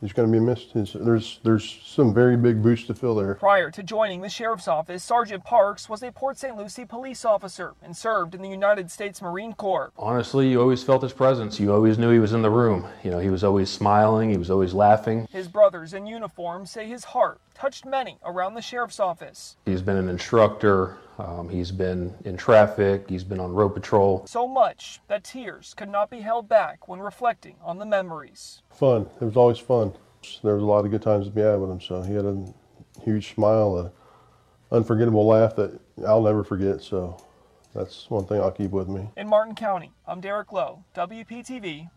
he's 0.00 0.12
going 0.12 0.30
to 0.30 0.32
be 0.32 0.44
missed. 0.44 0.72
His, 0.72 0.92
there's 0.92 1.40
there's 1.42 1.80
some 1.84 2.14
very 2.14 2.36
big 2.36 2.62
boots 2.62 2.84
to 2.84 2.94
fill 2.94 3.14
there. 3.14 3.34
Prior 3.34 3.70
to 3.70 3.82
joining 3.82 4.20
the 4.20 4.28
Sheriff's 4.28 4.68
Office, 4.68 5.02
Sergeant 5.02 5.44
Parks 5.44 5.88
was 5.88 6.02
a 6.02 6.10
Port 6.10 6.38
St. 6.38 6.56
Lucie 6.56 6.84
police 6.84 7.24
officer 7.24 7.74
and 7.82 7.96
served 7.96 8.34
in 8.34 8.42
the 8.42 8.48
United 8.48 8.90
States 8.90 9.20
Marine 9.22 9.52
Corps. 9.52 9.92
Honestly, 9.96 10.48
you 10.50 10.60
always 10.60 10.82
felt 10.82 11.02
his 11.02 11.12
presence. 11.12 11.60
You 11.60 11.72
always 11.72 11.98
knew 11.98 12.10
he 12.10 12.18
was 12.18 12.32
in 12.32 12.42
the 12.42 12.50
room. 12.50 12.86
You 13.02 13.10
know, 13.10 13.18
he 13.18 13.30
was 13.30 13.44
always 13.44 13.70
smiling, 13.70 14.30
he 14.30 14.36
was 14.36 14.50
always 14.50 14.74
laughing. 14.74 15.28
His 15.30 15.48
brothers 15.48 15.94
in 15.94 16.06
uniform 16.06 16.66
say 16.66 16.86
his 16.86 17.04
heart 17.04 17.40
touched 17.60 17.84
many 17.84 18.18
around 18.24 18.54
the 18.54 18.62
Sheriff's 18.62 18.98
Office. 18.98 19.58
He's 19.66 19.82
been 19.82 19.98
an 19.98 20.08
instructor, 20.08 20.96
um, 21.18 21.46
he's 21.50 21.70
been 21.70 22.14
in 22.24 22.38
traffic, 22.38 23.04
he's 23.06 23.22
been 23.22 23.38
on 23.38 23.52
road 23.52 23.74
patrol. 23.74 24.24
So 24.26 24.48
much 24.48 25.00
that 25.08 25.24
tears 25.24 25.74
could 25.74 25.90
not 25.90 26.08
be 26.08 26.20
held 26.20 26.48
back 26.48 26.88
when 26.88 27.00
reflecting 27.00 27.56
on 27.62 27.78
the 27.78 27.84
memories. 27.84 28.62
Fun. 28.72 29.06
It 29.20 29.24
was 29.26 29.36
always 29.36 29.58
fun. 29.58 29.92
There 30.42 30.54
was 30.54 30.62
a 30.62 30.66
lot 30.66 30.86
of 30.86 30.90
good 30.90 31.02
times 31.02 31.26
to 31.26 31.32
be 31.32 31.42
had 31.42 31.60
with 31.60 31.70
him. 31.70 31.82
So 31.82 32.00
he 32.00 32.14
had 32.14 32.24
a 32.24 32.46
huge 33.04 33.34
smile, 33.34 33.76
a 33.76 34.74
unforgettable 34.74 35.26
laugh 35.26 35.54
that 35.56 35.78
I'll 36.06 36.22
never 36.22 36.42
forget. 36.42 36.80
So 36.80 37.18
that's 37.74 38.08
one 38.08 38.24
thing 38.24 38.40
I'll 38.40 38.50
keep 38.50 38.70
with 38.70 38.88
me. 38.88 39.10
In 39.18 39.28
Martin 39.28 39.54
County, 39.54 39.92
I'm 40.06 40.22
Derek 40.22 40.50
Lowe, 40.50 40.84
WPTV. 40.94 41.90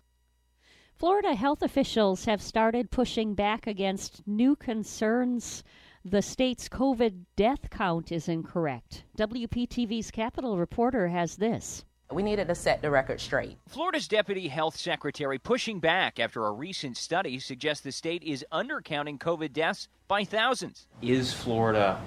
Florida 1.03 1.35
health 1.35 1.61
officials 1.63 2.23
have 2.23 2.41
started 2.41 2.89
pushing 2.89 3.33
back 3.33 3.67
against 3.67 4.25
new 4.25 4.55
concerns 4.55 5.61
the 6.05 6.21
state's 6.21 6.69
COVID 6.69 7.25
death 7.35 7.69
count 7.69 8.09
is 8.13 8.29
incorrect. 8.29 9.03
WPTV's 9.17 10.09
Capitol 10.11 10.57
reporter 10.57 11.09
has 11.09 11.35
this. 11.35 11.83
We 12.09 12.23
needed 12.23 12.47
to 12.47 12.55
set 12.55 12.81
the 12.81 12.89
record 12.89 13.19
straight. 13.19 13.57
Florida's 13.67 14.07
deputy 14.07 14.47
health 14.47 14.77
secretary 14.77 15.37
pushing 15.37 15.81
back 15.81 16.21
after 16.21 16.45
a 16.45 16.53
recent 16.53 16.95
study 16.95 17.37
suggests 17.37 17.83
the 17.83 17.91
state 17.91 18.23
is 18.23 18.45
undercounting 18.53 19.17
COVID 19.17 19.51
deaths 19.51 19.89
by 20.07 20.23
thousands. 20.23 20.87
Is 21.01 21.33
Florida 21.33 22.01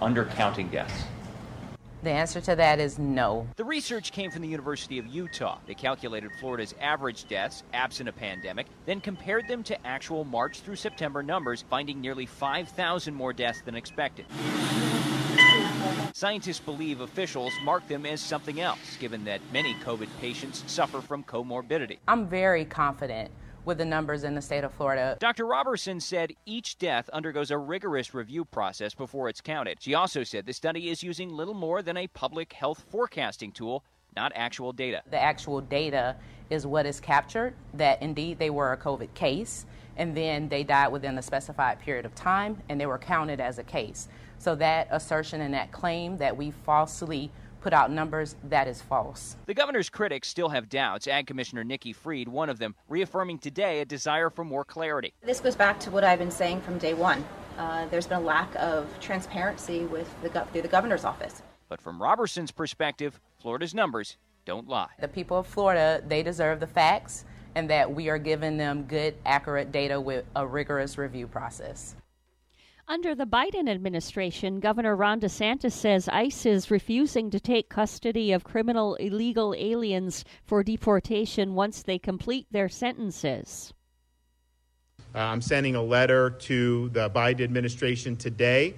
undercounting 0.00 0.70
deaths? 0.70 1.02
The 2.02 2.10
answer 2.10 2.40
to 2.40 2.56
that 2.56 2.80
is 2.80 2.98
no. 2.98 3.46
The 3.54 3.64
research 3.64 4.10
came 4.10 4.32
from 4.32 4.42
the 4.42 4.48
University 4.48 4.98
of 4.98 5.06
Utah. 5.06 5.58
They 5.68 5.74
calculated 5.74 6.32
Florida's 6.40 6.74
average 6.80 7.28
deaths, 7.28 7.62
absent 7.72 8.08
a 8.08 8.12
pandemic, 8.12 8.66
then 8.86 9.00
compared 9.00 9.46
them 9.46 9.62
to 9.62 9.86
actual 9.86 10.24
March 10.24 10.62
through 10.62 10.74
September 10.74 11.22
numbers, 11.22 11.64
finding 11.70 12.00
nearly 12.00 12.26
5,000 12.26 13.14
more 13.14 13.32
deaths 13.32 13.62
than 13.64 13.76
expected. 13.76 14.26
Scientists 16.12 16.58
believe 16.58 17.02
officials 17.02 17.52
mark 17.62 17.86
them 17.86 18.04
as 18.04 18.20
something 18.20 18.60
else, 18.60 18.96
given 18.98 19.24
that 19.24 19.40
many 19.52 19.74
COVID 19.74 20.08
patients 20.20 20.64
suffer 20.66 21.00
from 21.00 21.22
comorbidity. 21.22 21.98
I'm 22.08 22.26
very 22.26 22.64
confident 22.64 23.30
with 23.64 23.78
the 23.78 23.84
numbers 23.84 24.24
in 24.24 24.34
the 24.34 24.42
state 24.42 24.64
of 24.64 24.72
Florida. 24.72 25.16
Dr. 25.20 25.46
Robertson 25.46 26.00
said 26.00 26.32
each 26.46 26.78
death 26.78 27.08
undergoes 27.12 27.50
a 27.50 27.58
rigorous 27.58 28.14
review 28.14 28.44
process 28.44 28.94
before 28.94 29.28
it's 29.28 29.40
counted. 29.40 29.78
She 29.80 29.94
also 29.94 30.24
said 30.24 30.46
the 30.46 30.52
study 30.52 30.90
is 30.90 31.02
using 31.02 31.30
little 31.30 31.54
more 31.54 31.82
than 31.82 31.96
a 31.96 32.06
public 32.08 32.52
health 32.52 32.84
forecasting 32.90 33.52
tool, 33.52 33.84
not 34.16 34.32
actual 34.34 34.72
data. 34.72 35.02
The 35.10 35.22
actual 35.22 35.60
data 35.60 36.16
is 36.50 36.66
what 36.66 36.86
is 36.86 37.00
captured 37.00 37.54
that 37.74 38.02
indeed 38.02 38.38
they 38.38 38.50
were 38.50 38.72
a 38.72 38.76
COVID 38.76 39.14
case 39.14 39.64
and 39.96 40.16
then 40.16 40.48
they 40.48 40.64
died 40.64 40.88
within 40.88 41.16
a 41.18 41.22
specified 41.22 41.78
period 41.78 42.04
of 42.04 42.14
time 42.14 42.62
and 42.68 42.80
they 42.80 42.86
were 42.86 42.98
counted 42.98 43.40
as 43.40 43.58
a 43.58 43.62
case. 43.62 44.08
So 44.38 44.54
that 44.56 44.88
assertion 44.90 45.40
and 45.40 45.54
that 45.54 45.70
claim 45.70 46.18
that 46.18 46.36
we 46.36 46.50
falsely 46.50 47.30
put 47.62 47.72
out 47.72 47.90
numbers, 47.90 48.36
that 48.48 48.66
is 48.66 48.82
false. 48.82 49.36
The 49.46 49.54
governor's 49.54 49.88
critics 49.88 50.28
still 50.28 50.48
have 50.48 50.68
doubts. 50.68 51.06
Ag 51.06 51.26
Commissioner 51.26 51.64
Nikki 51.64 51.92
Fried, 51.92 52.28
one 52.28 52.50
of 52.50 52.58
them, 52.58 52.74
reaffirming 52.88 53.38
today 53.38 53.80
a 53.80 53.84
desire 53.84 54.30
for 54.30 54.44
more 54.44 54.64
clarity. 54.64 55.14
This 55.22 55.40
goes 55.40 55.56
back 55.56 55.78
to 55.80 55.90
what 55.90 56.04
I've 56.04 56.18
been 56.18 56.30
saying 56.30 56.60
from 56.62 56.78
day 56.78 56.94
one. 56.94 57.24
Uh, 57.56 57.86
there's 57.86 58.06
been 58.06 58.18
a 58.18 58.24
lack 58.24 58.54
of 58.56 58.88
transparency 59.00 59.84
with 59.84 60.12
the 60.22 60.28
gov- 60.28 60.48
through 60.50 60.62
the 60.62 60.68
governor's 60.68 61.04
office. 61.04 61.42
But 61.68 61.80
from 61.80 62.02
Robertson's 62.02 62.50
perspective, 62.50 63.20
Florida's 63.40 63.74
numbers 63.74 64.16
don't 64.44 64.68
lie. 64.68 64.88
The 65.00 65.08
people 65.08 65.38
of 65.38 65.46
Florida, 65.46 66.02
they 66.06 66.22
deserve 66.22 66.60
the 66.60 66.66
facts 66.66 67.24
and 67.54 67.68
that 67.70 67.94
we 67.94 68.08
are 68.08 68.18
giving 68.18 68.56
them 68.56 68.84
good, 68.84 69.14
accurate 69.26 69.70
data 69.72 70.00
with 70.00 70.24
a 70.34 70.46
rigorous 70.46 70.98
review 70.98 71.26
process. 71.26 71.94
Under 72.88 73.14
the 73.14 73.24
Biden 73.24 73.68
administration, 73.68 74.60
Governor 74.60 74.96
Ron 74.96 75.20
DeSantis 75.20 75.72
says 75.72 76.08
ICE 76.08 76.46
is 76.46 76.70
refusing 76.70 77.30
to 77.30 77.40
take 77.40 77.68
custody 77.68 78.32
of 78.32 78.44
criminal 78.44 78.96
illegal 78.96 79.54
aliens 79.56 80.24
for 80.44 80.62
deportation 80.62 81.54
once 81.54 81.82
they 81.82 81.98
complete 81.98 82.46
their 82.50 82.68
sentences. 82.68 83.72
Uh, 85.14 85.18
I'm 85.18 85.40
sending 85.40 85.76
a 85.76 85.82
letter 85.82 86.30
to 86.30 86.88
the 86.90 87.08
Biden 87.10 87.42
administration 87.42 88.16
today 88.16 88.74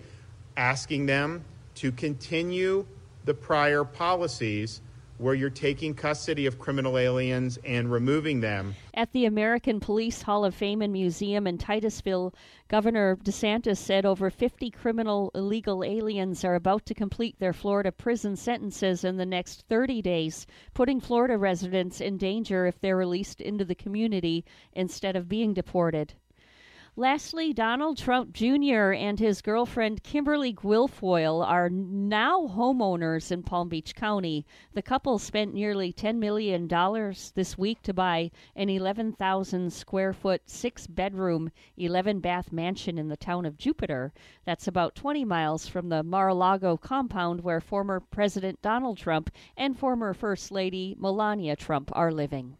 asking 0.57 1.07
them 1.07 1.45
to 1.77 1.91
continue 1.91 2.87
the 3.25 3.35
prior 3.35 3.85
policies 3.85 4.81
where 5.19 5.35
you're 5.35 5.51
taking 5.51 5.95
custody 5.95 6.47
of 6.47 6.59
criminal 6.59 6.99
aliens 6.99 7.59
and 7.65 7.91
removing 7.91 8.41
them. 8.41 8.75
At 8.95 9.13
the 9.13 9.27
American 9.27 9.81
Police 9.81 10.23
Hall 10.23 10.45
of 10.45 10.55
Fame 10.55 10.83
and 10.83 10.93
Museum 10.93 11.47
in 11.47 11.59
Titusville, 11.59 12.35
Governor 12.69 13.17
DeSantis 13.17 13.79
said 13.79 14.05
over 14.05 14.31
50 14.31 14.71
criminal 14.71 15.31
illegal 15.35 15.85
aliens 15.85 16.45
are 16.45 16.55
about 16.55 16.85
to 16.87 16.95
complete 16.95 17.39
their 17.39 17.53
Florida 17.53 17.93
prison 17.93 18.37
sentences 18.37 19.05
in 19.05 19.17
the 19.17 19.27
next 19.27 19.65
30 19.69 20.03
days, 20.03 20.47
putting 20.75 21.01
Florida 21.01 21.39
residents 21.39 22.01
in 22.01 22.17
danger 22.17 22.67
if 22.67 22.81
they're 22.81 22.97
released 22.97 23.41
into 23.41 23.65
the 23.65 23.75
community 23.75 24.45
instead 24.73 25.15
of 25.17 25.29
being 25.29 25.55
deported. 25.55 26.15
Lastly, 26.97 27.53
Donald 27.53 27.99
Trump 27.99 28.33
Jr. 28.33 28.93
and 28.93 29.19
his 29.19 29.43
girlfriend 29.43 30.05
Kimberly 30.05 30.55
Guilfoyle 30.55 31.45
are 31.45 31.69
now 31.69 32.47
homeowners 32.47 33.33
in 33.33 33.43
Palm 33.43 33.69
Beach 33.69 33.97
County. 33.97 34.47
The 34.75 34.83
couple 34.83 35.19
spent 35.19 35.53
nearly 35.53 35.93
$10 35.93 36.19
million 36.19 36.69
this 37.35 37.59
week 37.59 37.83
to 37.83 37.93
buy 37.93 38.31
an 38.55 38.69
11,000 38.69 39.73
square 39.73 40.13
foot, 40.13 40.43
six 40.47 40.87
bedroom, 40.87 41.51
11 41.77 42.21
bath 42.21 42.53
mansion 42.53 42.97
in 42.97 43.09
the 43.09 43.17
town 43.17 43.45
of 43.45 43.59
Jupiter. 43.59 44.13
That's 44.45 44.69
about 44.69 44.95
20 44.95 45.25
miles 45.25 45.67
from 45.67 45.89
the 45.89 46.05
Mar 46.05 46.29
a 46.29 46.35
Lago 46.35 46.77
compound 46.77 47.41
where 47.41 47.61
former 47.61 47.99
President 47.99 48.63
Donald 48.63 48.99
Trump 48.99 49.31
and 49.57 49.77
former 49.77 50.15
First 50.15 50.53
Lady 50.53 50.95
Melania 50.97 51.57
Trump 51.57 51.91
are 51.93 52.13
living. 52.13 52.57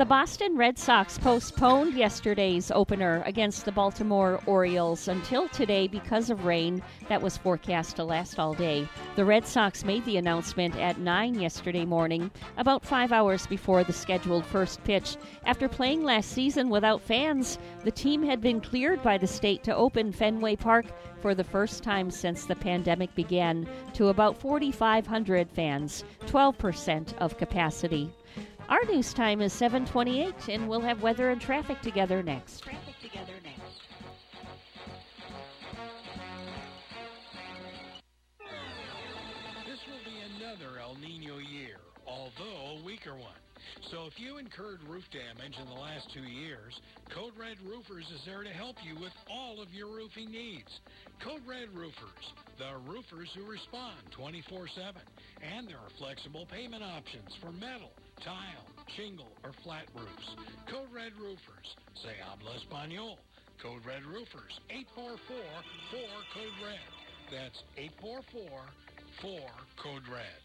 The 0.00 0.06
Boston 0.06 0.56
Red 0.56 0.78
Sox 0.78 1.18
postponed 1.18 1.92
yesterday's 1.92 2.70
opener 2.70 3.22
against 3.26 3.66
the 3.66 3.72
Baltimore 3.72 4.40
Orioles 4.46 5.08
until 5.08 5.46
today 5.46 5.88
because 5.88 6.30
of 6.30 6.46
rain 6.46 6.82
that 7.10 7.20
was 7.20 7.36
forecast 7.36 7.96
to 7.96 8.04
last 8.04 8.38
all 8.38 8.54
day. 8.54 8.88
The 9.16 9.26
Red 9.26 9.46
Sox 9.46 9.84
made 9.84 10.02
the 10.06 10.16
announcement 10.16 10.74
at 10.76 10.98
9 10.98 11.38
yesterday 11.38 11.84
morning, 11.84 12.30
about 12.56 12.82
five 12.82 13.12
hours 13.12 13.46
before 13.46 13.84
the 13.84 13.92
scheduled 13.92 14.46
first 14.46 14.82
pitch. 14.84 15.18
After 15.44 15.68
playing 15.68 16.02
last 16.02 16.30
season 16.30 16.70
without 16.70 17.02
fans, 17.02 17.58
the 17.84 17.90
team 17.90 18.22
had 18.22 18.40
been 18.40 18.62
cleared 18.62 19.02
by 19.02 19.18
the 19.18 19.26
state 19.26 19.62
to 19.64 19.76
open 19.76 20.12
Fenway 20.12 20.56
Park 20.56 20.86
for 21.20 21.34
the 21.34 21.44
first 21.44 21.82
time 21.82 22.10
since 22.10 22.46
the 22.46 22.56
pandemic 22.56 23.14
began 23.14 23.68
to 23.92 24.08
about 24.08 24.40
4,500 24.40 25.50
fans, 25.50 26.04
12% 26.24 27.18
of 27.18 27.36
capacity. 27.36 28.10
Our 28.70 28.84
news 28.84 29.12
time 29.12 29.40
is 29.40 29.52
7:28 29.52 30.48
and 30.48 30.68
we'll 30.68 30.80
have 30.80 31.02
weather 31.02 31.30
and 31.30 31.40
traffic 31.40 31.80
together 31.80 32.22
next. 32.22 32.62
Traffic 32.62 32.94
together 33.02 33.34
next. 33.42 33.82
This 39.66 39.80
will 39.88 40.04
be 40.06 40.20
another 40.38 40.78
El 40.80 40.94
Nino 41.02 41.38
year, 41.38 41.80
although 42.06 42.78
a 42.78 42.84
weaker 42.84 43.16
one. 43.16 43.34
So 43.90 44.06
if 44.06 44.20
you 44.20 44.38
incurred 44.38 44.78
roof 44.84 45.04
damage 45.10 45.58
in 45.58 45.66
the 45.66 45.74
last 45.74 46.12
two 46.12 46.22
years, 46.22 46.80
Code 47.08 47.32
Red 47.36 47.56
Roofers 47.66 48.08
is 48.14 48.24
there 48.24 48.44
to 48.44 48.50
help 48.50 48.76
you 48.84 48.94
with 48.94 49.12
all 49.28 49.60
of 49.60 49.74
your 49.74 49.88
roofing 49.88 50.30
needs. 50.30 50.78
Code 51.18 51.42
Red 51.44 51.74
Roofers, 51.74 52.32
the 52.56 52.78
roofers 52.86 53.30
who 53.34 53.44
respond 53.50 53.98
24-7. 54.12 54.94
And 55.42 55.66
there 55.66 55.78
are 55.78 55.90
flexible 55.98 56.46
payment 56.46 56.84
options 56.84 57.34
for 57.42 57.50
metal, 57.50 57.90
tile, 58.24 58.66
shingle, 58.96 59.32
or 59.44 59.52
flat 59.62 59.86
roofs. 59.94 60.36
Code 60.66 60.92
Red 60.92 61.12
Roofers, 61.18 61.76
se 61.94 62.10
habla 62.22 62.52
español. 62.56 63.16
Code 63.62 63.84
Red 63.86 64.04
Roofers, 64.04 64.60
844-4-CODE 64.70 66.62
RED. 66.64 66.80
That's 67.30 67.62
844-4-CODE 69.22 70.08
RED. 70.08 70.40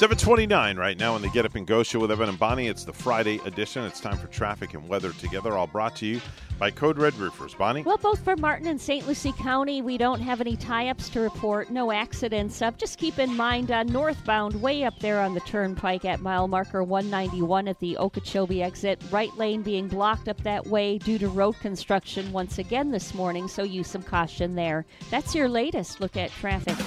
Seven 0.00 0.16
twenty-nine 0.16 0.78
right 0.78 0.98
now 0.98 1.12
on 1.12 1.20
the 1.20 1.28
Get 1.28 1.44
Up 1.44 1.56
and 1.56 1.66
Go 1.66 1.82
show 1.82 1.98
with 1.98 2.10
Evan 2.10 2.30
and 2.30 2.38
Bonnie. 2.38 2.68
It's 2.68 2.84
the 2.84 2.92
Friday 2.94 3.38
edition. 3.44 3.84
It's 3.84 4.00
time 4.00 4.16
for 4.16 4.28
traffic 4.28 4.72
and 4.72 4.88
weather 4.88 5.12
together. 5.12 5.58
All 5.58 5.66
brought 5.66 5.94
to 5.96 6.06
you 6.06 6.22
by 6.58 6.70
Code 6.70 6.96
Red 6.96 7.14
Roofers. 7.16 7.52
Bonnie. 7.52 7.82
Well, 7.82 7.98
both 7.98 8.24
for 8.24 8.34
Martin 8.34 8.66
and 8.66 8.80
St. 8.80 9.06
Lucie 9.06 9.32
County, 9.32 9.82
we 9.82 9.98
don't 9.98 10.20
have 10.20 10.40
any 10.40 10.56
tie-ups 10.56 11.10
to 11.10 11.20
report. 11.20 11.68
No 11.68 11.92
accidents. 11.92 12.62
Up. 12.62 12.78
Just 12.78 12.96
keep 12.96 13.18
in 13.18 13.36
mind 13.36 13.70
uh, 13.70 13.82
northbound, 13.82 14.62
way 14.62 14.84
up 14.84 14.98
there 15.00 15.20
on 15.20 15.34
the 15.34 15.40
turnpike 15.40 16.06
at 16.06 16.20
mile 16.20 16.48
marker 16.48 16.82
191 16.82 17.68
at 17.68 17.78
the 17.80 17.98
Okeechobee 17.98 18.62
exit. 18.62 19.02
Right 19.10 19.36
lane 19.36 19.60
being 19.60 19.86
blocked 19.86 20.28
up 20.28 20.42
that 20.44 20.66
way 20.66 20.96
due 20.96 21.18
to 21.18 21.28
road 21.28 21.56
construction 21.60 22.32
once 22.32 22.56
again 22.56 22.90
this 22.90 23.12
morning. 23.12 23.48
So 23.48 23.64
use 23.64 23.88
some 23.88 24.02
caution 24.02 24.54
there. 24.54 24.86
That's 25.10 25.34
your 25.34 25.50
latest 25.50 26.00
look 26.00 26.16
at 26.16 26.30
traffic. 26.30 26.78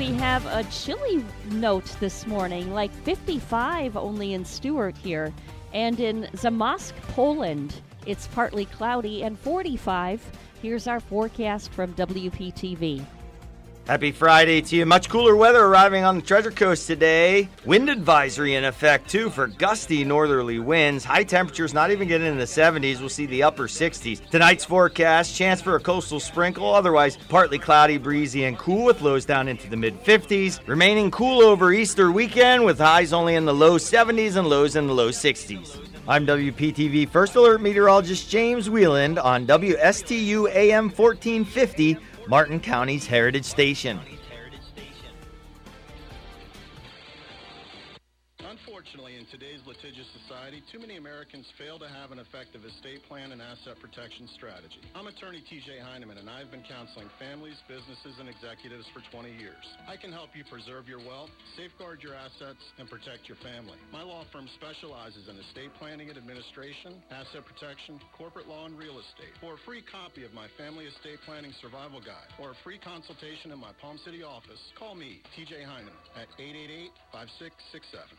We 0.00 0.12
have 0.12 0.46
a 0.46 0.64
chilly 0.70 1.22
note 1.50 1.84
this 2.00 2.26
morning, 2.26 2.72
like 2.72 2.90
55 3.04 3.98
only 3.98 4.32
in 4.32 4.46
Stuart 4.46 4.96
here. 4.96 5.30
And 5.74 6.00
in 6.00 6.22
Zamosk, 6.32 6.94
Poland, 7.08 7.82
it's 8.06 8.26
partly 8.28 8.64
cloudy 8.64 9.24
and 9.24 9.38
45. 9.38 10.24
Here's 10.62 10.86
our 10.86 11.00
forecast 11.00 11.72
from 11.72 11.92
WPTV. 11.92 13.04
Happy 13.86 14.12
Friday 14.12 14.60
to 14.60 14.76
you. 14.76 14.86
Much 14.86 15.08
cooler 15.08 15.34
weather 15.34 15.64
arriving 15.64 16.04
on 16.04 16.16
the 16.16 16.22
Treasure 16.22 16.52
Coast 16.52 16.86
today. 16.86 17.48
Wind 17.64 17.90
advisory 17.90 18.54
in 18.54 18.64
effect, 18.64 19.10
too, 19.10 19.30
for 19.30 19.48
gusty 19.48 20.04
northerly 20.04 20.60
winds. 20.60 21.04
High 21.04 21.24
temperatures 21.24 21.74
not 21.74 21.90
even 21.90 22.06
getting 22.06 22.28
in 22.28 22.38
the 22.38 22.44
70s. 22.44 23.00
We'll 23.00 23.08
see 23.08 23.26
the 23.26 23.42
upper 23.42 23.66
60s. 23.66 24.28
Tonight's 24.30 24.64
forecast 24.64 25.34
chance 25.34 25.60
for 25.60 25.74
a 25.74 25.80
coastal 25.80 26.20
sprinkle, 26.20 26.72
otherwise 26.72 27.16
partly 27.28 27.58
cloudy, 27.58 27.98
breezy, 27.98 28.44
and 28.44 28.56
cool 28.58 28.84
with 28.84 29.00
lows 29.00 29.24
down 29.24 29.48
into 29.48 29.68
the 29.68 29.76
mid 29.76 30.00
50s. 30.04 30.60
Remaining 30.68 31.10
cool 31.10 31.42
over 31.42 31.72
Easter 31.72 32.12
weekend 32.12 32.64
with 32.64 32.78
highs 32.78 33.12
only 33.12 33.34
in 33.34 33.44
the 33.44 33.54
low 33.54 33.76
70s 33.76 34.36
and 34.36 34.46
lows 34.48 34.76
in 34.76 34.86
the 34.86 34.94
low 34.94 35.08
60s. 35.08 35.80
I'm 36.08 36.26
WPTV 36.26 37.08
First 37.08 37.36
Alert 37.36 37.60
Meteorologist 37.60 38.30
James 38.30 38.68
Wieland 38.68 39.18
on 39.18 39.46
WSTU 39.46 40.50
AM 40.52 40.90
1450. 40.90 41.98
Martin 42.30 42.60
County's 42.60 43.08
Heritage 43.08 43.44
Station. 43.44 43.98
Americans 51.30 51.54
fail 51.62 51.78
to 51.78 51.86
have 51.86 52.10
an 52.10 52.18
effective 52.18 52.66
estate 52.66 53.06
plan 53.06 53.30
and 53.30 53.38
asset 53.38 53.78
protection 53.78 54.26
strategy. 54.34 54.82
I'm 54.98 55.06
attorney 55.06 55.38
TJ 55.46 55.78
Heineman, 55.78 56.18
and 56.18 56.26
I've 56.26 56.50
been 56.50 56.66
counseling 56.66 57.06
families, 57.22 57.54
businesses, 57.70 58.18
and 58.18 58.26
executives 58.26 58.82
for 58.90 58.98
20 59.14 59.30
years. 59.38 59.62
I 59.86 59.94
can 59.94 60.10
help 60.10 60.34
you 60.34 60.42
preserve 60.50 60.90
your 60.90 60.98
wealth, 60.98 61.30
safeguard 61.54 62.02
your 62.02 62.18
assets, 62.18 62.58
and 62.82 62.90
protect 62.90 63.30
your 63.30 63.38
family. 63.46 63.78
My 63.94 64.02
law 64.02 64.26
firm 64.34 64.50
specializes 64.58 65.30
in 65.30 65.38
estate 65.38 65.70
planning 65.78 66.10
and 66.10 66.18
administration, 66.18 66.98
asset 67.14 67.46
protection, 67.46 68.02
corporate 68.18 68.50
law, 68.50 68.66
and 68.66 68.74
real 68.74 68.98
estate. 68.98 69.30
For 69.38 69.54
a 69.54 69.62
free 69.62 69.86
copy 69.86 70.26
of 70.26 70.34
my 70.34 70.50
Family 70.58 70.90
Estate 70.90 71.22
Planning 71.22 71.54
Survival 71.62 72.02
Guide 72.02 72.26
or 72.42 72.58
a 72.58 72.58
free 72.66 72.82
consultation 72.82 73.54
in 73.54 73.58
my 73.62 73.70
Palm 73.78 74.02
City 74.02 74.26
office, 74.26 74.58
call 74.74 74.98
me, 74.98 75.22
TJ 75.38 75.62
Heineman, 75.62 75.94
at 76.18 76.26
888-5667. 77.14 78.18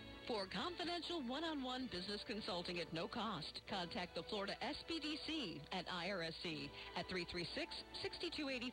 For 0.31 0.45
confidential 0.45 1.21
one-on-one 1.27 1.89
business 1.91 2.21
consulting 2.25 2.79
at 2.79 2.93
no 2.93 3.05
cost, 3.05 3.59
contact 3.69 4.15
the 4.15 4.23
Florida 4.23 4.53
SBDC 4.63 5.59
at 5.73 5.85
IRSC 5.87 6.69
at 6.95 7.09
336-6285. 7.09 8.71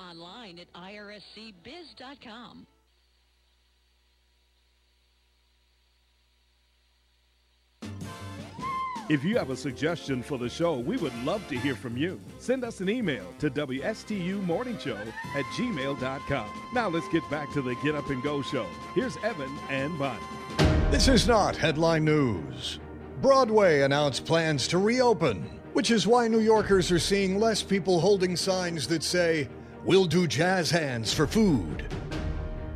Online 0.00 0.58
at 0.58 0.66
irscbiz.com. 0.72 2.66
If 9.08 9.24
you 9.24 9.38
have 9.38 9.50
a 9.50 9.56
suggestion 9.56 10.24
for 10.24 10.38
the 10.38 10.48
show, 10.48 10.78
we 10.78 10.96
would 10.96 11.14
love 11.24 11.46
to 11.48 11.58
hear 11.58 11.76
from 11.76 11.96
you. 11.96 12.20
Send 12.38 12.64
us 12.64 12.80
an 12.80 12.88
email 12.88 13.26
to 13.38 13.48
WSTUmorningshow 13.50 15.12
at 15.36 15.44
gmail.com. 15.46 16.50
Now 16.74 16.88
let's 16.88 17.08
get 17.08 17.28
back 17.30 17.52
to 17.52 17.62
the 17.62 17.76
Get 17.76 17.94
Up 17.94 18.10
and 18.10 18.20
Go 18.22 18.42
show. 18.42 18.66
Here's 18.94 19.16
Evan 19.18 19.56
and 19.68 19.96
Bonnie. 19.96 20.18
This 20.90 21.06
is 21.06 21.28
not 21.28 21.54
headline 21.54 22.04
news. 22.04 22.80
Broadway 23.22 23.82
announced 23.82 24.24
plans 24.24 24.66
to 24.66 24.78
reopen, 24.78 25.42
which 25.72 25.92
is 25.92 26.04
why 26.04 26.26
New 26.26 26.40
Yorkers 26.40 26.90
are 26.90 26.98
seeing 26.98 27.38
less 27.38 27.62
people 27.62 28.00
holding 28.00 28.34
signs 28.36 28.88
that 28.88 29.04
say, 29.04 29.48
We'll 29.84 30.06
do 30.06 30.26
jazz 30.26 30.68
hands 30.68 31.14
for 31.14 31.28
food. 31.28 31.86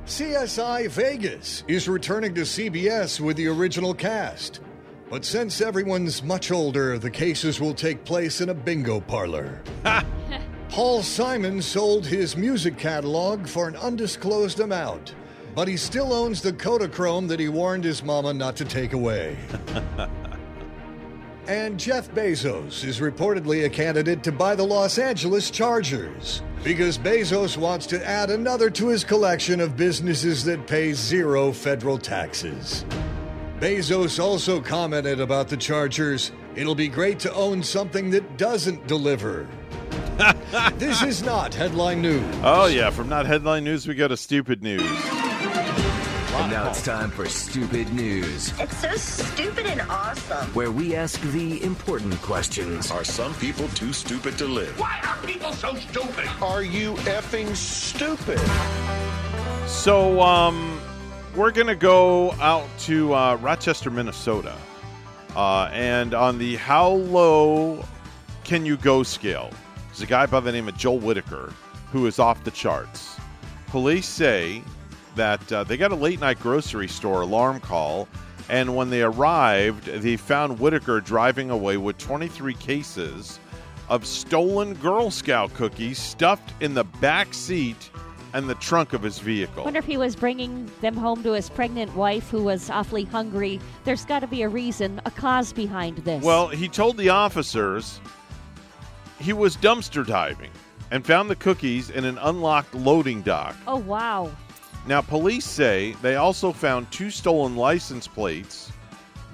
CSI 0.06 0.88
Vegas 0.90 1.64
is 1.66 1.88
returning 1.88 2.34
to 2.36 2.42
CBS 2.42 3.18
with 3.18 3.36
the 3.36 3.48
original 3.48 3.92
cast. 3.92 4.60
But 5.10 5.24
since 5.24 5.60
everyone's 5.60 6.22
much 6.22 6.52
older, 6.52 7.00
the 7.00 7.10
cases 7.10 7.60
will 7.60 7.74
take 7.74 8.04
place 8.04 8.40
in 8.40 8.50
a 8.50 8.54
bingo 8.54 9.00
parlor. 9.00 9.60
Paul 10.68 11.02
Simon 11.02 11.60
sold 11.60 12.06
his 12.06 12.36
music 12.36 12.78
catalog 12.78 13.48
for 13.48 13.66
an 13.66 13.74
undisclosed 13.74 14.60
amount, 14.60 15.16
but 15.54 15.68
he 15.68 15.76
still 15.76 16.12
owns 16.12 16.42
the 16.42 16.52
Kodachrome 16.52 17.28
that 17.28 17.40
he 17.40 17.48
warned 17.48 17.84
his 17.84 18.02
mama 18.02 18.34
not 18.34 18.56
to 18.56 18.64
take 18.64 18.92
away. 18.92 19.36
and 21.46 21.78
Jeff 21.78 22.10
Bezos 22.10 22.84
is 22.84 23.00
reportedly 23.00 23.64
a 23.64 23.70
candidate 23.70 24.22
to 24.24 24.32
buy 24.32 24.54
the 24.54 24.64
Los 24.64 24.98
Angeles 24.98 25.50
Chargers 25.50 26.42
because 26.64 26.98
Bezos 26.98 27.56
wants 27.56 27.86
to 27.86 28.04
add 28.06 28.30
another 28.30 28.70
to 28.70 28.88
his 28.88 29.04
collection 29.04 29.60
of 29.60 29.76
businesses 29.76 30.44
that 30.44 30.66
pay 30.66 30.92
zero 30.92 31.52
federal 31.52 31.98
taxes. 31.98 32.84
Bezos 33.60 34.22
also 34.22 34.60
commented 34.60 35.20
about 35.20 35.48
the 35.48 35.56
Chargers. 35.56 36.32
It'll 36.56 36.74
be 36.74 36.88
great 36.88 37.18
to 37.20 37.32
own 37.34 37.62
something 37.62 38.10
that 38.10 38.36
doesn't 38.36 38.86
deliver. 38.86 39.46
this 40.74 41.02
is 41.02 41.22
not 41.22 41.54
headline 41.54 42.00
news. 42.02 42.24
Oh, 42.42 42.66
yeah. 42.66 42.90
From 42.90 43.08
not 43.08 43.26
headline 43.26 43.64
news, 43.64 43.86
we 43.86 43.94
go 43.94 44.08
to 44.08 44.16
stupid 44.16 44.62
news. 44.62 44.82
And 46.54 46.62
now 46.62 46.70
it's 46.70 46.84
time 46.84 47.10
for 47.10 47.28
Stupid 47.28 47.92
News, 47.92 48.52
It's 48.60 48.76
so 48.78 48.94
stupid 48.94 49.66
and 49.66 49.80
awesome. 49.90 50.46
where 50.54 50.70
we 50.70 50.94
ask 50.94 51.20
the 51.32 51.60
important 51.64 52.14
questions. 52.22 52.92
Are 52.92 53.02
some 53.02 53.34
people 53.34 53.66
too 53.70 53.92
stupid 53.92 54.38
to 54.38 54.44
live? 54.44 54.78
Why 54.78 55.00
are 55.04 55.16
people 55.26 55.52
so 55.52 55.74
stupid? 55.74 56.28
Are 56.40 56.62
you 56.62 56.94
effing 57.08 57.56
stupid? 57.56 58.38
So, 59.68 60.20
um, 60.20 60.80
we're 61.34 61.50
going 61.50 61.66
to 61.66 61.74
go 61.74 62.30
out 62.34 62.68
to 62.82 63.12
uh, 63.14 63.34
Rochester, 63.36 63.90
Minnesota. 63.90 64.56
Uh, 65.34 65.68
and 65.72 66.14
on 66.14 66.38
the 66.38 66.54
how 66.54 66.88
low 66.88 67.84
can 68.44 68.64
you 68.64 68.76
go 68.76 69.02
scale, 69.02 69.50
there's 69.88 70.02
a 70.02 70.06
guy 70.06 70.26
by 70.26 70.38
the 70.38 70.52
name 70.52 70.68
of 70.68 70.76
Joel 70.76 71.00
Whitaker 71.00 71.52
who 71.90 72.06
is 72.06 72.20
off 72.20 72.44
the 72.44 72.52
charts. 72.52 73.16
Police 73.66 74.06
say 74.06 74.62
that 75.16 75.52
uh, 75.52 75.64
they 75.64 75.76
got 75.76 75.92
a 75.92 75.96
late 75.96 76.20
night 76.20 76.40
grocery 76.40 76.88
store 76.88 77.22
alarm 77.22 77.60
call, 77.60 78.08
and 78.48 78.74
when 78.76 78.90
they 78.90 79.02
arrived, 79.02 79.86
they 79.86 80.16
found 80.16 80.58
Whitaker 80.58 81.00
driving 81.00 81.50
away 81.50 81.76
with 81.76 81.98
23 81.98 82.54
cases 82.54 83.38
of 83.88 84.06
stolen 84.06 84.74
Girl 84.74 85.10
Scout 85.10 85.52
cookies 85.54 85.98
stuffed 85.98 86.52
in 86.62 86.74
the 86.74 86.84
back 86.84 87.34
seat 87.34 87.90
and 88.32 88.48
the 88.48 88.54
trunk 88.56 88.92
of 88.92 89.02
his 89.02 89.18
vehicle. 89.20 89.64
wonder 89.64 89.78
if 89.78 89.84
he 89.84 89.96
was 89.96 90.16
bringing 90.16 90.68
them 90.80 90.96
home 90.96 91.22
to 91.22 91.32
his 91.32 91.48
pregnant 91.48 91.94
wife 91.94 92.28
who 92.30 92.42
was 92.42 92.68
awfully 92.68 93.04
hungry. 93.04 93.60
There's 93.84 94.04
got 94.04 94.20
to 94.20 94.26
be 94.26 94.42
a 94.42 94.48
reason, 94.48 95.00
a 95.06 95.10
cause 95.10 95.52
behind 95.52 95.98
this. 95.98 96.22
Well, 96.22 96.48
he 96.48 96.68
told 96.68 96.96
the 96.96 97.10
officers 97.10 98.00
he 99.20 99.32
was 99.32 99.56
dumpster 99.56 100.04
diving 100.04 100.50
and 100.90 101.06
found 101.06 101.30
the 101.30 101.36
cookies 101.36 101.90
in 101.90 102.04
an 102.04 102.18
unlocked 102.18 102.74
loading 102.74 103.22
dock. 103.22 103.54
oh, 103.66 103.76
wow. 103.76 104.30
Now, 104.86 105.00
police 105.00 105.46
say 105.46 105.92
they 106.02 106.16
also 106.16 106.52
found 106.52 106.90
two 106.90 107.10
stolen 107.10 107.56
license 107.56 108.06
plates, 108.06 108.70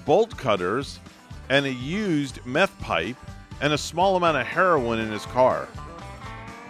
bolt 0.05 0.37
cutters, 0.37 1.01
and 1.49 1.67
a 1.67 1.73
used 1.73 2.45
meth 2.47 2.79
pipe, 2.81 3.17
and 3.61 3.73
a 3.73 3.79
small 3.79 4.17
amount 4.17 4.37
of 4.37 4.47
heroin 4.47 5.01
in 5.01 5.11
his 5.11 5.27
car. 5.27 5.69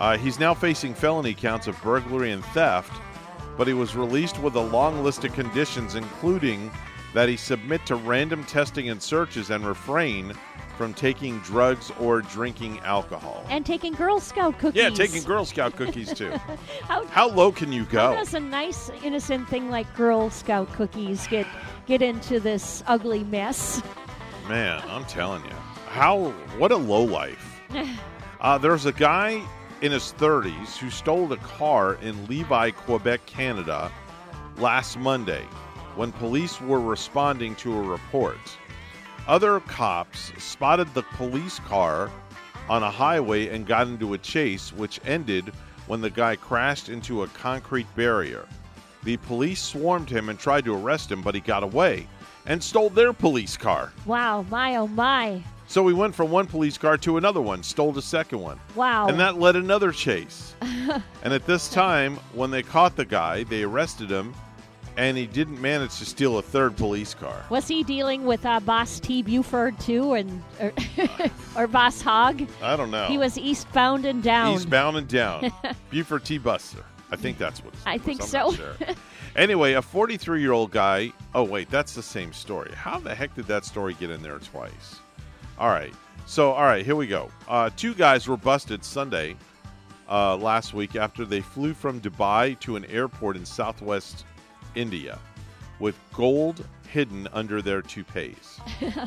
Uh, 0.01 0.17
he's 0.17 0.41
now 0.41 0.55
facing 0.55 0.95
felony 0.95 1.35
counts 1.35 1.67
of 1.67 1.81
burglary 1.83 2.33
and 2.33 2.45
theft, 2.47 2.93
but 3.59 3.67
he 3.67 3.75
was 3.75 3.95
released 3.95 4.39
with 4.39 4.57
a 4.57 4.61
long 4.61 5.05
list 5.05 5.25
of 5.25 5.35
conditions, 5.35 5.95
including 5.95 6.71
that 7.13 7.29
he 7.29 7.37
submit 7.37 7.85
to 7.85 7.97
random 7.97 8.43
testing 8.45 8.89
and 8.89 9.03
searches 9.03 9.51
and 9.51 9.67
refrain 9.67 10.33
from 10.81 10.95
taking 10.95 11.39
drugs 11.41 11.93
or 12.01 12.23
drinking 12.23 12.81
alcohol. 12.81 13.45
And 13.51 13.67
taking 13.67 13.93
Girl 13.93 14.19
Scout 14.19 14.59
cookies. 14.59 14.83
Yeah, 14.83 14.89
taking 14.89 15.23
Girl 15.25 15.45
Scout 15.45 15.77
cookies 15.77 16.11
too. 16.15 16.31
How, 16.85 17.05
How 17.09 17.29
low 17.29 17.53
can 17.53 17.71
you 17.71 17.85
go? 17.85 17.99
how 17.99 18.15
does 18.15 18.33
a 18.33 18.41
nice, 18.41 18.91
innocent 19.05 19.47
thing 19.51 19.69
like 19.69 19.95
Girl 19.95 20.31
Scout 20.31 20.73
cookies 20.73 21.27
get 21.27 21.47
get 21.85 22.01
into 22.01 22.41
this 22.41 22.83
ugly 22.87 23.25
mess? 23.25 23.83
Man, 24.49 24.83
I'm 24.89 25.05
telling 25.05 25.45
you, 25.45 25.51
how 25.89 26.31
what 26.57 26.73
a 26.73 26.77
low 26.77 27.05
life. 27.05 27.61
Uh, 28.41 28.57
there's 28.57 28.87
a 28.87 28.93
guy 28.93 29.39
in 29.83 29.93
his 29.93 30.15
30s 30.19 30.79
who 30.79 30.89
stole 30.89 31.31
a 31.31 31.37
car 31.37 31.97
in 31.97 32.15
Lévis, 32.27 32.75
Quebec, 32.75 33.27
Canada 33.27 33.93
last 34.57 34.97
Monday 34.99 35.43
when 35.95 36.11
police 36.11 36.59
were 36.59 36.81
responding 36.81 37.55
to 37.57 37.77
a 37.77 37.83
report. 37.83 38.39
Other 39.27 39.61
cops 39.61 40.33
spotted 40.39 40.93
the 40.95 41.03
police 41.03 41.59
car 41.61 42.11
on 42.69 42.83
a 42.83 42.91
highway 42.91 43.49
and 43.49 43.67
got 43.67 43.87
into 43.87 44.15
a 44.15 44.19
chase, 44.19 44.73
which 44.73 45.01
ended 45.05 45.53
when 45.87 46.01
the 46.01 46.11
guy 46.11 46.37
crashed 46.37 46.89
into 46.89 47.23
a 47.23 47.29
concrete 47.29 47.87
barrier. 47.97 48.47
The 49.03 49.17
police 49.19 49.63
swarmed 49.63 50.11
him 50.11 50.29
and 50.29 50.39
tried 50.39 50.65
to 50.67 50.75
arrest 50.75 51.11
him, 51.11 51.23
but 51.23 51.35
he 51.35 51.41
got 51.41 51.63
away 51.63 52.07
and 52.47 52.63
stole 52.63 52.91
their 52.91 53.13
police 53.13 53.57
car. 53.57 53.93
Wow, 54.07 54.43
my 54.51 54.77
oh 54.77 54.87
my. 54.87 55.43
So 55.67 55.83
we 55.85 55.95
went 55.95 56.15
from 56.15 56.31
one 56.31 56.47
police 56.47 56.77
car 56.77 56.99
to 56.99 57.17
another 57.17 57.41
one, 57.41 57.63
stole 57.63 57.93
the 57.93 58.03
second 58.03 58.41
one. 58.41 58.59
Wow. 58.75 59.07
And 59.07 59.21
that 59.21 59.39
led 59.39 59.55
another 59.55 59.93
chase. 59.93 60.55
and 60.63 61.33
at 61.33 61.47
this 61.47 61.69
time, 61.69 62.17
when 62.35 62.51
they 62.51 62.63
caught 62.63 62.97
the 62.97 63.05
guy, 63.05 63.45
they 63.45 63.63
arrested 63.63 64.11
him, 64.11 64.35
and 64.97 65.17
he 65.17 65.27
didn't 65.27 65.61
manage 65.61 65.99
to 65.99 66.07
steal 66.07 66.39
a 66.39 66.43
third 66.43 66.77
police 66.77 67.15
car. 67.15 67.45
Was 67.51 67.69
he 67.69 67.83
dealing 67.83 68.25
with 68.25 68.45
uh, 68.45 68.61
Boss 68.61 69.01
T. 69.01 69.23
Buford 69.23 69.79
too, 69.81 70.15
and 70.15 70.43
or, 70.61 70.73
or 71.57 71.67
Boss 71.67 72.01
Hogg? 72.01 72.47
I 72.63 72.77
don't 72.77 72.91
know. 72.91 73.07
He 73.07 73.19
was 73.19 73.39
eastbound 73.39 74.05
and 74.05 74.23
down. 74.23 74.55
Eastbound 74.55 74.97
and 74.97 75.09
down. 75.09 75.53
Buford 75.91 76.25
T. 76.25 76.39
Buster. 76.39 76.85
I 77.13 77.17
think 77.17 77.39
that's 77.39 77.65
what 77.65 77.75
I 77.87 77.99
think 77.99 78.21
I'm 78.23 78.29
so. 78.29 78.53
sure. 78.53 78.77
anyway, 79.37 79.73
a 79.73 79.83
43 79.83 80.41
year 80.41 80.53
old 80.53 80.71
guy. 80.71 81.13
Oh, 81.35 81.43
wait, 81.43 81.71
that's 81.71 81.95
the 81.95 82.03
same 82.03 82.33
story. 82.33 82.73
How 82.75 82.99
the 82.99 83.15
heck 83.15 83.35
did 83.35 83.47
that 83.47 83.65
story 83.65 83.95
get 83.95 84.11
in 84.11 84.23
there 84.23 84.39
twice? 84.39 85.01
All 85.59 85.69
right. 85.69 85.93
So, 86.27 86.53
all 86.53 86.63
right, 86.63 86.85
here 86.85 86.95
we 86.95 87.09
go. 87.09 87.31
Uh, 87.49 87.71
two 87.77 87.95
guys 87.95 88.29
were 88.29 88.37
busted 88.37 88.85
Sunday 88.85 89.37
uh, 90.09 90.37
last 90.37 90.75
week 90.75 90.95
after 90.95 91.25
they 91.25 91.41
flew 91.41 91.75
from 91.75 92.01
Dubai 92.01 92.59
to 92.61 92.77
an 92.77 92.85
airport 92.87 93.37
in 93.37 93.45
southwest 93.45 94.25
India 94.75 95.19
with 95.79 95.99
gold 96.13 96.65
hidden 96.89 97.29
under 97.33 97.63
their 97.63 97.83
toupees. 97.83 98.59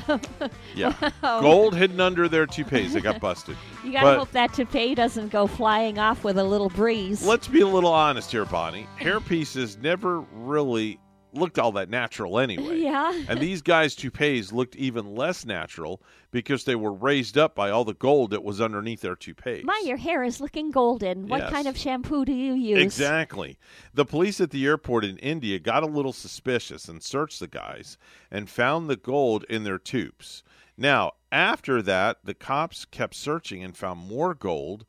Yeah. 0.75 0.93
Wow. 1.21 1.41
Gold 1.41 1.75
hidden 1.75 1.99
under 2.01 2.27
their 2.27 2.45
toupees. 2.47 2.93
They 2.93 3.01
got 3.01 3.19
busted. 3.21 3.55
You 3.83 3.91
gotta 3.91 4.05
But- 4.05 4.17
hope 4.19 4.31
that 4.31 4.53
toupee 4.53 4.95
doesn't 4.95 5.29
go 5.29 5.45
flying 5.45 5.99
off 5.99 6.23
with 6.23 6.37
a 6.37 6.43
little 6.43 6.69
breeze. 6.69 7.25
Let's 7.25 7.47
be 7.47 7.61
a 7.61 7.67
little 7.67 7.91
honest 7.91 8.31
here, 8.31 8.45
Bonnie. 8.45 8.87
Hair 8.97 9.19
pieces 9.21 9.77
never 9.77 10.21
really 10.33 10.99
looked 11.33 11.57
all 11.59 11.71
that 11.73 11.89
natural 11.89 12.39
anyway. 12.47 12.79
Yeah. 12.79 13.11
And 13.27 13.39
these 13.39 13.61
guys' 13.61 13.95
toupees 13.95 14.51
looked 14.53 14.75
even 14.75 15.15
less 15.15 15.45
natural 15.45 16.01
because 16.31 16.63
they 16.63 16.75
were 16.75 16.91
raised 16.93 17.37
up 17.37 17.53
by 17.55 17.69
all 17.69 17.83
the 17.85 17.93
gold 17.93 18.31
that 18.31 18.43
was 18.43 18.59
underneath 18.61 19.01
their 19.01 19.15
toupees. 19.15 19.63
My, 19.65 19.81
your 19.85 19.97
hair 19.97 20.23
is 20.23 20.39
looking 20.41 20.71
golden. 20.71 21.27
What 21.27 21.41
Yes. 21.41 21.51
kind 21.51 21.67
of 21.67 21.77
shampoo 21.77 22.25
do 22.25 22.33
you 22.33 22.53
use? 22.53 22.79
Exactly. 22.79 23.57
The 23.93 24.05
police 24.05 24.41
at 24.41 24.51
the 24.51 24.65
airport 24.65 25.05
in 25.05 25.17
India 25.17 25.59
got 25.59 25.83
a 25.83 25.87
little 25.87 26.13
suspicious 26.13 26.87
and 26.87 27.03
searched 27.03 27.39
the 27.39 27.47
guys 27.47 27.97
and 28.31 28.49
found 28.49 28.89
the 28.89 28.95
gold 28.95 29.43
in 29.49 29.63
their 29.63 29.77
tubes. 29.79 30.43
Now, 30.75 31.13
after 31.31 31.81
that, 31.83 32.17
the 32.23 32.33
cops 32.33 32.85
kept 32.85 33.13
searching 33.15 33.63
and 33.63 33.77
found 33.77 33.99
more 33.99 34.33
gold 34.33 34.85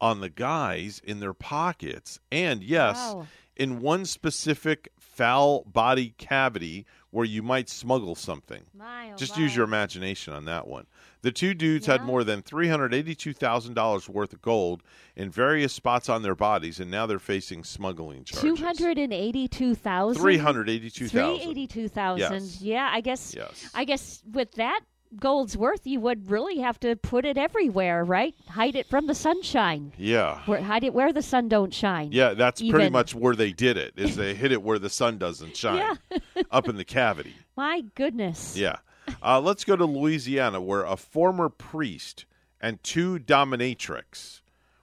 on 0.00 0.20
the 0.20 0.28
guys 0.30 1.00
in 1.04 1.20
their 1.20 1.32
pockets. 1.34 2.18
And 2.32 2.62
yes, 2.62 2.96
Wow. 2.96 3.26
in 3.56 3.80
one 3.80 4.04
specific 4.04 4.88
foul 5.18 5.64
body 5.64 6.14
cavity 6.16 6.86
where 7.10 7.24
you 7.24 7.42
might 7.42 7.68
smuggle 7.68 8.14
something. 8.14 8.62
My, 8.72 9.10
oh 9.12 9.16
Just 9.16 9.36
my. 9.36 9.42
use 9.42 9.56
your 9.56 9.64
imagination 9.64 10.32
on 10.32 10.44
that 10.44 10.68
one. 10.68 10.86
The 11.22 11.32
two 11.32 11.54
dudes 11.54 11.86
had 11.86 12.04
more 12.04 12.22
than 12.22 12.42
$382,000 12.42 14.08
worth 14.08 14.32
of 14.32 14.40
gold 14.40 14.84
in 15.16 15.28
various 15.28 15.72
spots 15.72 16.08
on 16.08 16.22
their 16.22 16.36
bodies, 16.36 16.78
and 16.78 16.88
now 16.88 17.06
they're 17.06 17.18
facing 17.18 17.64
smuggling 17.64 18.22
charges. 18.22 18.42
Two 18.42 18.64
hundred 18.64 18.96
and 18.96 19.12
eighty-two 19.12 19.74
thousand. 19.74 20.22
382,000. 20.22 21.10
Three 21.10 21.50
eighty-two 21.50 21.88
thousand. 21.88 22.42
Yes. 22.44 22.60
Yeah, 22.62 22.88
I 22.92 23.00
guess. 23.00 23.34
Yes. 23.34 23.68
I 23.74 23.84
guess 23.84 24.22
with 24.30 24.52
that 24.52 24.82
gold's 25.16 25.56
worth, 25.56 25.86
you 25.86 26.00
would 26.00 26.30
really 26.30 26.58
have 26.58 26.78
to 26.80 26.96
put 26.96 27.24
it 27.24 27.36
everywhere, 27.38 28.04
right? 28.04 28.34
Hide 28.48 28.76
it 28.76 28.86
from 28.86 29.06
the 29.06 29.14
sunshine. 29.14 29.92
Yeah. 29.98 30.40
Where, 30.46 30.60
hide 30.62 30.84
it 30.84 30.92
where 30.94 31.12
the 31.12 31.22
sun 31.22 31.48
don't 31.48 31.72
shine. 31.72 32.10
Yeah, 32.12 32.34
that's 32.34 32.60
pretty 32.60 32.90
much 32.90 33.14
where 33.14 33.34
they 33.34 33.52
did 33.52 33.76
it. 33.76 33.94
Is 33.96 34.16
they 34.16 34.34
hid 34.42 34.52
it 34.52 34.62
where 34.62 34.78
the 34.78 34.90
sun 34.90 35.18
doesn't 35.18 35.56
shine, 35.56 35.96
Yeah. 36.10 36.18
up 36.50 36.68
in 36.68 36.76
the 36.76 36.84
cavity. 36.84 37.34
My 37.56 37.82
goodness. 37.94 38.56
Yeah. 38.56 38.76
Uh, 39.22 39.40
let's 39.40 39.64
go 39.64 39.74
to 39.76 39.84
Louisiana, 39.86 40.60
where 40.60 40.84
a 40.84 40.96
former 40.96 41.48
priest 41.48 42.26
and 42.60 42.82
two 42.82 43.18
dominatrix 43.18 44.40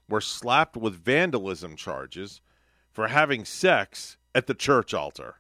were 0.10 0.22
slapped 0.22 0.76
with 0.78 0.94
vandalism 0.96 1.76
charges 1.76 2.42
for 2.92 3.08
having 3.10 3.46
sex 3.46 4.18
at 4.34 4.48
the 4.48 4.54
church 4.54 4.94
altar. 4.94 5.36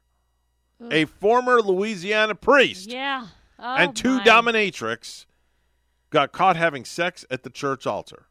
A 0.92 1.06
former 1.06 1.62
Louisiana 1.62 2.36
priest 2.36 2.90
Yeah. 2.92 3.28
Oh, 3.60 3.76
and 3.76 3.96
two 3.96 4.18
my. 4.18 4.24
dominatrix 4.24 5.26
got 6.10 6.32
caught 6.32 6.56
having 6.56 6.86
sex 6.86 7.26
at 7.30 7.44
the 7.44 7.50
church 7.50 7.86
altar. 7.88 8.28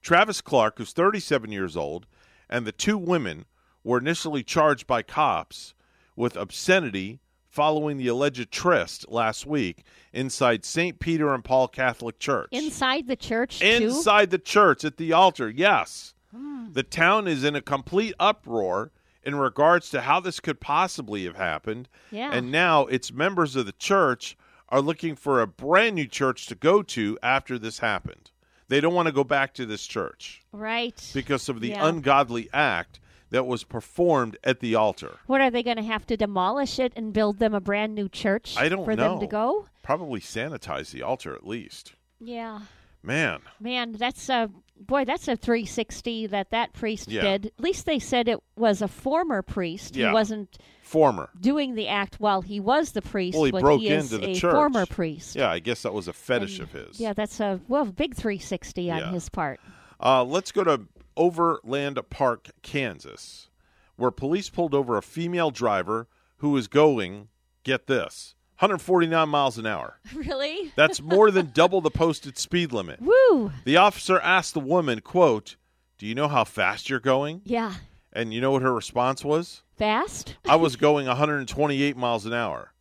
Travis 0.00 0.40
Clark, 0.40 0.78
who's 0.78 0.92
37 0.92 1.52
years 1.52 1.76
old, 1.76 2.06
and 2.48 2.66
the 2.66 2.72
two 2.72 2.98
women 2.98 3.44
were 3.84 3.98
initially 3.98 4.42
charged 4.42 4.86
by 4.86 5.02
cops 5.02 5.74
with 6.16 6.36
obscenity 6.36 7.20
following 7.48 7.98
the 7.98 8.08
alleged 8.08 8.50
tryst 8.50 9.08
last 9.10 9.46
week 9.46 9.84
inside 10.12 10.64
St. 10.64 10.98
Peter 10.98 11.34
and 11.34 11.44
Paul 11.44 11.68
Catholic 11.68 12.18
Church. 12.18 12.48
Inside 12.50 13.06
the 13.06 13.16
church 13.16 13.60
too. 13.60 13.66
Inside 13.66 14.30
the 14.30 14.38
church 14.38 14.84
at 14.84 14.96
the 14.96 15.12
altar, 15.12 15.50
yes. 15.50 16.14
Hmm. 16.34 16.72
The 16.72 16.82
town 16.82 17.28
is 17.28 17.44
in 17.44 17.54
a 17.54 17.60
complete 17.60 18.14
uproar 18.18 18.90
in 19.22 19.34
regards 19.36 19.90
to 19.90 20.00
how 20.00 20.18
this 20.18 20.40
could 20.40 20.60
possibly 20.60 21.24
have 21.24 21.36
happened. 21.36 21.88
Yeah. 22.10 22.30
And 22.32 22.50
now 22.50 22.86
its 22.86 23.12
members 23.12 23.54
of 23.54 23.66
the 23.66 23.72
church 23.72 24.36
are 24.72 24.80
looking 24.80 25.14
for 25.14 25.40
a 25.40 25.46
brand 25.46 25.94
new 25.94 26.06
church 26.06 26.46
to 26.46 26.54
go 26.56 26.82
to 26.82 27.18
after 27.22 27.58
this 27.58 27.78
happened. 27.80 28.30
They 28.68 28.80
don't 28.80 28.94
want 28.94 29.06
to 29.06 29.12
go 29.12 29.22
back 29.22 29.52
to 29.54 29.66
this 29.66 29.86
church 29.86 30.42
Right. 30.50 31.10
because 31.12 31.48
of 31.50 31.60
the 31.60 31.68
Yeah. 31.68 31.86
ungodly 31.86 32.48
act 32.54 32.98
that 33.30 33.46
was 33.46 33.64
performed 33.64 34.38
at 34.42 34.60
the 34.60 34.74
altar. 34.74 35.18
What 35.26 35.42
are 35.42 35.50
they 35.50 35.62
going 35.62 35.76
to 35.76 35.82
have 35.82 36.06
to 36.06 36.16
demolish 36.16 36.78
it 36.78 36.92
and 36.96 37.12
build 37.12 37.38
them 37.38 37.52
a 37.54 37.60
brand 37.60 37.94
new 37.94 38.08
church 38.08 38.56
I 38.56 38.70
don't 38.70 38.84
for 38.86 38.96
know. 38.96 39.10
them 39.10 39.20
to 39.20 39.26
go? 39.26 39.66
Probably 39.82 40.20
sanitize 40.20 40.90
the 40.90 41.02
altar 41.02 41.34
at 41.34 41.46
least. 41.46 41.92
Yeah. 42.18 42.60
Man, 43.02 43.40
Man, 43.60 43.92
that's 43.92 44.28
a 44.28 44.48
boy. 44.80 45.04
That's 45.04 45.26
a 45.28 45.36
360 45.36 46.28
that 46.28 46.50
that 46.50 46.72
priest 46.72 47.08
Yeah. 47.08 47.22
did. 47.22 47.46
At 47.46 47.60
least 47.60 47.86
they 47.86 47.98
said 47.98 48.28
it 48.28 48.40
was 48.56 48.80
a 48.82 48.88
former 48.88 49.42
priest. 49.42 49.96
Yeah. 49.96 50.08
He 50.08 50.12
wasn't 50.14 50.56
former. 50.82 51.30
doing 51.40 51.74
the 51.74 51.88
act 51.88 52.20
while 52.20 52.42
he 52.42 52.60
was 52.60 52.92
the 52.92 53.02
priest. 53.02 53.36
Well, 53.36 53.44
he 53.46 53.50
but 53.52 53.62
broke 53.62 53.80
he 53.80 53.88
is 53.88 54.12
into 54.12 54.24
the 54.26 54.32
a 54.32 54.34
church. 54.34 54.52
former 54.54 54.86
priest. 54.86 55.34
Yeah, 55.36 55.50
I 55.50 55.58
guess 55.58 55.82
that 55.82 55.92
was 55.92 56.06
a 56.08 56.12
fetish 56.12 56.60
of 56.60 56.72
his. 56.72 57.00
Yeah, 57.00 57.12
that's 57.12 57.40
a 57.40 57.60
well 57.68 57.84
big 57.86 58.14
360 58.14 58.90
on 58.90 58.98
Yeah. 58.98 59.10
his 59.12 59.28
part. 59.28 59.58
Uh, 60.00 60.22
let's 60.24 60.52
go 60.52 60.64
to 60.64 60.82
Overland 61.16 61.98
Park, 62.10 62.50
Kansas, 62.62 63.48
where 63.96 64.10
police 64.10 64.48
pulled 64.50 64.74
over 64.74 64.96
a 64.96 65.02
female 65.02 65.50
driver 65.50 66.08
who 66.38 66.50
was 66.50 66.66
going, 66.68 67.28
get 67.64 67.86
this, 67.86 68.34
149 68.62 69.28
miles 69.28 69.58
an 69.58 69.66
hour. 69.66 69.98
Really? 70.14 70.72
That's 70.76 71.02
more 71.02 71.30
than 71.32 71.50
double 71.52 71.80
the 71.80 71.90
posted 71.90 72.38
speed 72.38 72.72
limit. 72.72 73.00
Woo! 73.00 73.50
The 73.64 73.76
officer 73.76 74.20
asked 74.20 74.54
the 74.54 74.60
woman, 74.60 75.00
quote, 75.00 75.56
"Do 75.98 76.06
you 76.06 76.14
know 76.14 76.28
how 76.28 76.44
fast 76.44 76.88
you're 76.88 77.00
going?" 77.00 77.40
Yeah. 77.44 77.74
And 78.12 78.32
you 78.32 78.40
know 78.40 78.52
what 78.52 78.62
her 78.62 78.72
response 78.72 79.24
was? 79.24 79.62
Fast? 79.78 80.36
I 80.46 80.56
was 80.56 80.76
going 80.76 81.06
128 81.06 81.96
miles 81.96 82.24
an 82.24 82.34
hour. 82.34 82.71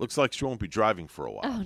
Looks 0.00 0.16
like 0.16 0.32
she 0.32 0.44
won't 0.44 0.60
be 0.60 0.68
driving 0.68 1.08
for 1.08 1.26
a 1.26 1.32
while. 1.32 1.42
Oh 1.44 1.64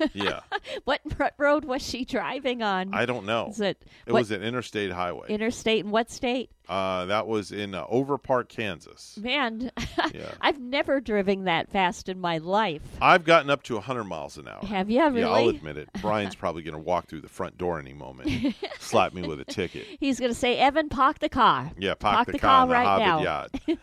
no. 0.00 0.08
Yeah. 0.14 0.40
what 0.84 1.00
road 1.38 1.64
was 1.64 1.80
she 1.82 2.04
driving 2.04 2.60
on? 2.62 2.92
I 2.92 3.06
don't 3.06 3.24
know. 3.24 3.48
Is 3.50 3.60
it 3.60 3.80
It 4.06 4.12
what 4.12 4.20
was 4.20 4.30
an 4.32 4.42
interstate 4.42 4.90
highway. 4.90 5.26
interstate 5.28 5.84
in 5.84 5.90
what 5.92 6.10
state? 6.10 6.50
Uh, 6.68 7.06
that 7.06 7.26
was 7.26 7.50
in 7.52 7.74
uh, 7.74 7.86
Overpark, 7.86 8.48
Kansas. 8.48 9.16
Man, 9.22 9.70
Yeah. 10.12 10.32
I've 10.40 10.58
never 10.60 11.00
driven 11.00 11.44
that 11.44 11.70
fast 11.70 12.08
in 12.10 12.20
my 12.20 12.38
life. 12.38 12.82
I've 13.00 13.24
gotten 13.24 13.48
up 13.48 13.62
to 13.64 13.74
100 13.74 14.04
miles 14.04 14.36
an 14.36 14.48
hour. 14.48 14.62
Have 14.66 14.90
you 14.90 14.96
Yeah, 14.98 15.28
I'll 15.30 15.48
admit 15.48 15.76
it. 15.78 15.88
Brian's 16.02 16.34
probably 16.34 16.62
going 16.62 16.74
to 16.74 16.80
walk 16.80 17.06
through 17.06 17.20
the 17.22 17.28
front 17.28 17.56
door 17.58 17.78
any 17.78 17.94
moment, 17.94 18.54
slap 18.80 19.14
me 19.14 19.26
with 19.26 19.40
a 19.40 19.44
ticket. 19.44 19.86
He's 20.00 20.18
going 20.18 20.32
to 20.32 20.38
say, 20.38 20.58
"Evan, 20.58 20.88
park 20.88 21.20
the 21.20 21.28
car." 21.28 21.70
Yeah, 21.78 21.94
park, 21.94 22.14
Park 22.16 22.26
the, 22.26 22.32
the 22.32 22.38
car, 22.38 22.50
car 22.50 22.62
in 22.64 22.68
the 22.68 22.74
right 22.74 22.84
Hobbit 22.86 23.06
now. 23.06 23.22
yacht. 23.22 23.78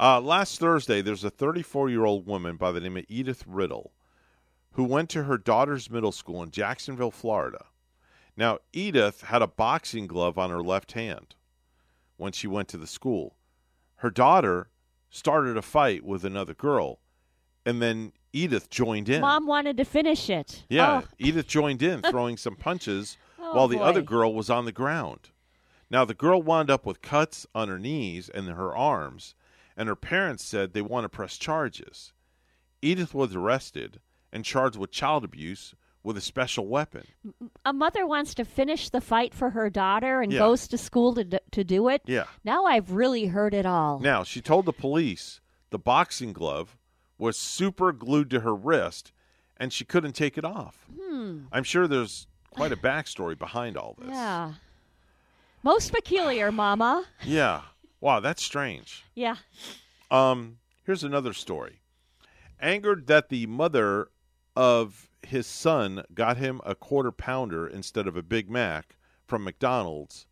Uh, 0.00 0.20
last 0.20 0.58
Thursday, 0.58 1.02
there's 1.02 1.24
a 1.24 1.30
34 1.30 1.90
year 1.90 2.04
old 2.04 2.26
woman 2.26 2.56
by 2.56 2.72
the 2.72 2.80
name 2.80 2.96
of 2.96 3.04
Edith 3.08 3.44
Riddle 3.46 3.92
who 4.72 4.84
went 4.84 5.10
to 5.10 5.24
her 5.24 5.36
daughter's 5.36 5.90
middle 5.90 6.12
school 6.12 6.42
in 6.42 6.50
Jacksonville, 6.50 7.10
Florida. 7.10 7.66
Now, 8.36 8.58
Edith 8.72 9.22
had 9.22 9.42
a 9.42 9.46
boxing 9.48 10.06
glove 10.06 10.38
on 10.38 10.50
her 10.50 10.62
left 10.62 10.92
hand 10.92 11.34
when 12.16 12.32
she 12.32 12.46
went 12.46 12.68
to 12.68 12.76
the 12.78 12.86
school. 12.86 13.34
Her 13.96 14.10
daughter 14.10 14.70
started 15.10 15.56
a 15.56 15.62
fight 15.62 16.04
with 16.04 16.24
another 16.24 16.54
girl, 16.54 17.00
and 17.66 17.82
then 17.82 18.12
Edith 18.32 18.70
joined 18.70 19.08
in. 19.08 19.20
Mom 19.20 19.46
wanted 19.46 19.76
to 19.76 19.84
finish 19.84 20.30
it. 20.30 20.64
Yeah, 20.68 21.02
Oh, 21.04 21.08
Edith 21.18 21.48
joined 21.48 21.82
in, 21.82 22.00
throwing 22.02 22.36
some 22.36 22.54
punches 22.56 23.18
Oh, 23.38 23.54
while 23.56 23.68
the 23.68 23.80
other 23.80 24.02
girl 24.02 24.32
was 24.32 24.48
on 24.48 24.64
the 24.66 24.72
ground. 24.72 25.30
Now, 25.90 26.04
the 26.04 26.14
girl 26.14 26.40
wound 26.40 26.70
up 26.70 26.86
with 26.86 27.02
cuts 27.02 27.46
on 27.54 27.68
her 27.68 27.78
knees 27.78 28.28
and 28.28 28.48
her 28.48 28.74
arms, 28.76 29.34
and 29.80 29.88
her 29.88 29.96
parents 29.96 30.44
said 30.44 30.74
they 30.74 30.82
want 30.82 31.04
to 31.04 31.08
press 31.08 31.38
charges. 31.38 32.12
Edith 32.82 33.14
was 33.14 33.34
arrested 33.34 33.98
and 34.30 34.44
charged 34.44 34.76
with 34.76 34.90
child 34.90 35.24
abuse 35.24 35.74
with 36.02 36.18
a 36.18 36.20
special 36.20 36.66
weapon. 36.66 37.06
A 37.64 37.72
mother 37.72 38.06
wants 38.06 38.34
to 38.34 38.44
finish 38.44 38.90
the 38.90 39.00
fight 39.00 39.32
for 39.34 39.48
her 39.50 39.70
daughter 39.70 40.20
and 40.20 40.30
Yeah. 40.32 40.40
goes 40.40 40.68
to 40.68 40.76
school 40.76 41.14
to, 41.14 41.24
d- 41.24 41.38
to 41.52 41.64
do 41.64 41.88
it. 41.88 42.02
Yeah. 42.04 42.24
Now 42.44 42.66
I've 42.66 42.90
really 42.92 43.26
heard 43.28 43.54
it 43.54 43.64
all. 43.64 44.00
Now, 44.00 44.22
she 44.22 44.42
told 44.42 44.66
the 44.66 44.72
police 44.74 45.40
the 45.70 45.78
boxing 45.78 46.34
glove 46.34 46.76
was 47.16 47.38
super 47.38 47.90
glued 47.92 48.28
to 48.30 48.40
her 48.40 48.54
wrist 48.54 49.12
and 49.56 49.72
she 49.72 49.86
couldn't 49.86 50.12
take 50.12 50.36
it 50.36 50.44
off. 50.44 50.86
Hmm. 50.94 51.44
I'm 51.52 51.64
sure 51.64 51.88
there's 51.88 52.26
quite 52.50 52.72
a 52.72 52.76
backstory 52.76 53.38
behind 53.38 53.78
all 53.78 53.94
this. 53.98 54.10
Yeah. 54.10 54.52
Most 55.62 55.90
peculiar, 55.92 56.52
Mama. 56.52 57.06
Yeah. 57.24 57.62
Wow, 58.00 58.20
that's 58.20 58.42
strange. 58.42 59.04
Yeah. 59.14 59.36
Um, 60.10 60.58
here's 60.84 61.04
another 61.04 61.32
story. 61.32 61.80
Angered 62.58 63.06
that 63.06 63.28
the 63.28 63.46
mother 63.46 64.08
of 64.56 65.08
his 65.22 65.46
son 65.46 66.02
got 66.14 66.36
him 66.36 66.60
a 66.64 66.74
quarter 66.74 67.12
pounder 67.12 67.66
instead 67.66 68.06
of 68.06 68.16
a 68.16 68.22
Big 68.22 68.50
Mac 68.50 68.96
from 69.26 69.44
McDonald's, 69.44 70.26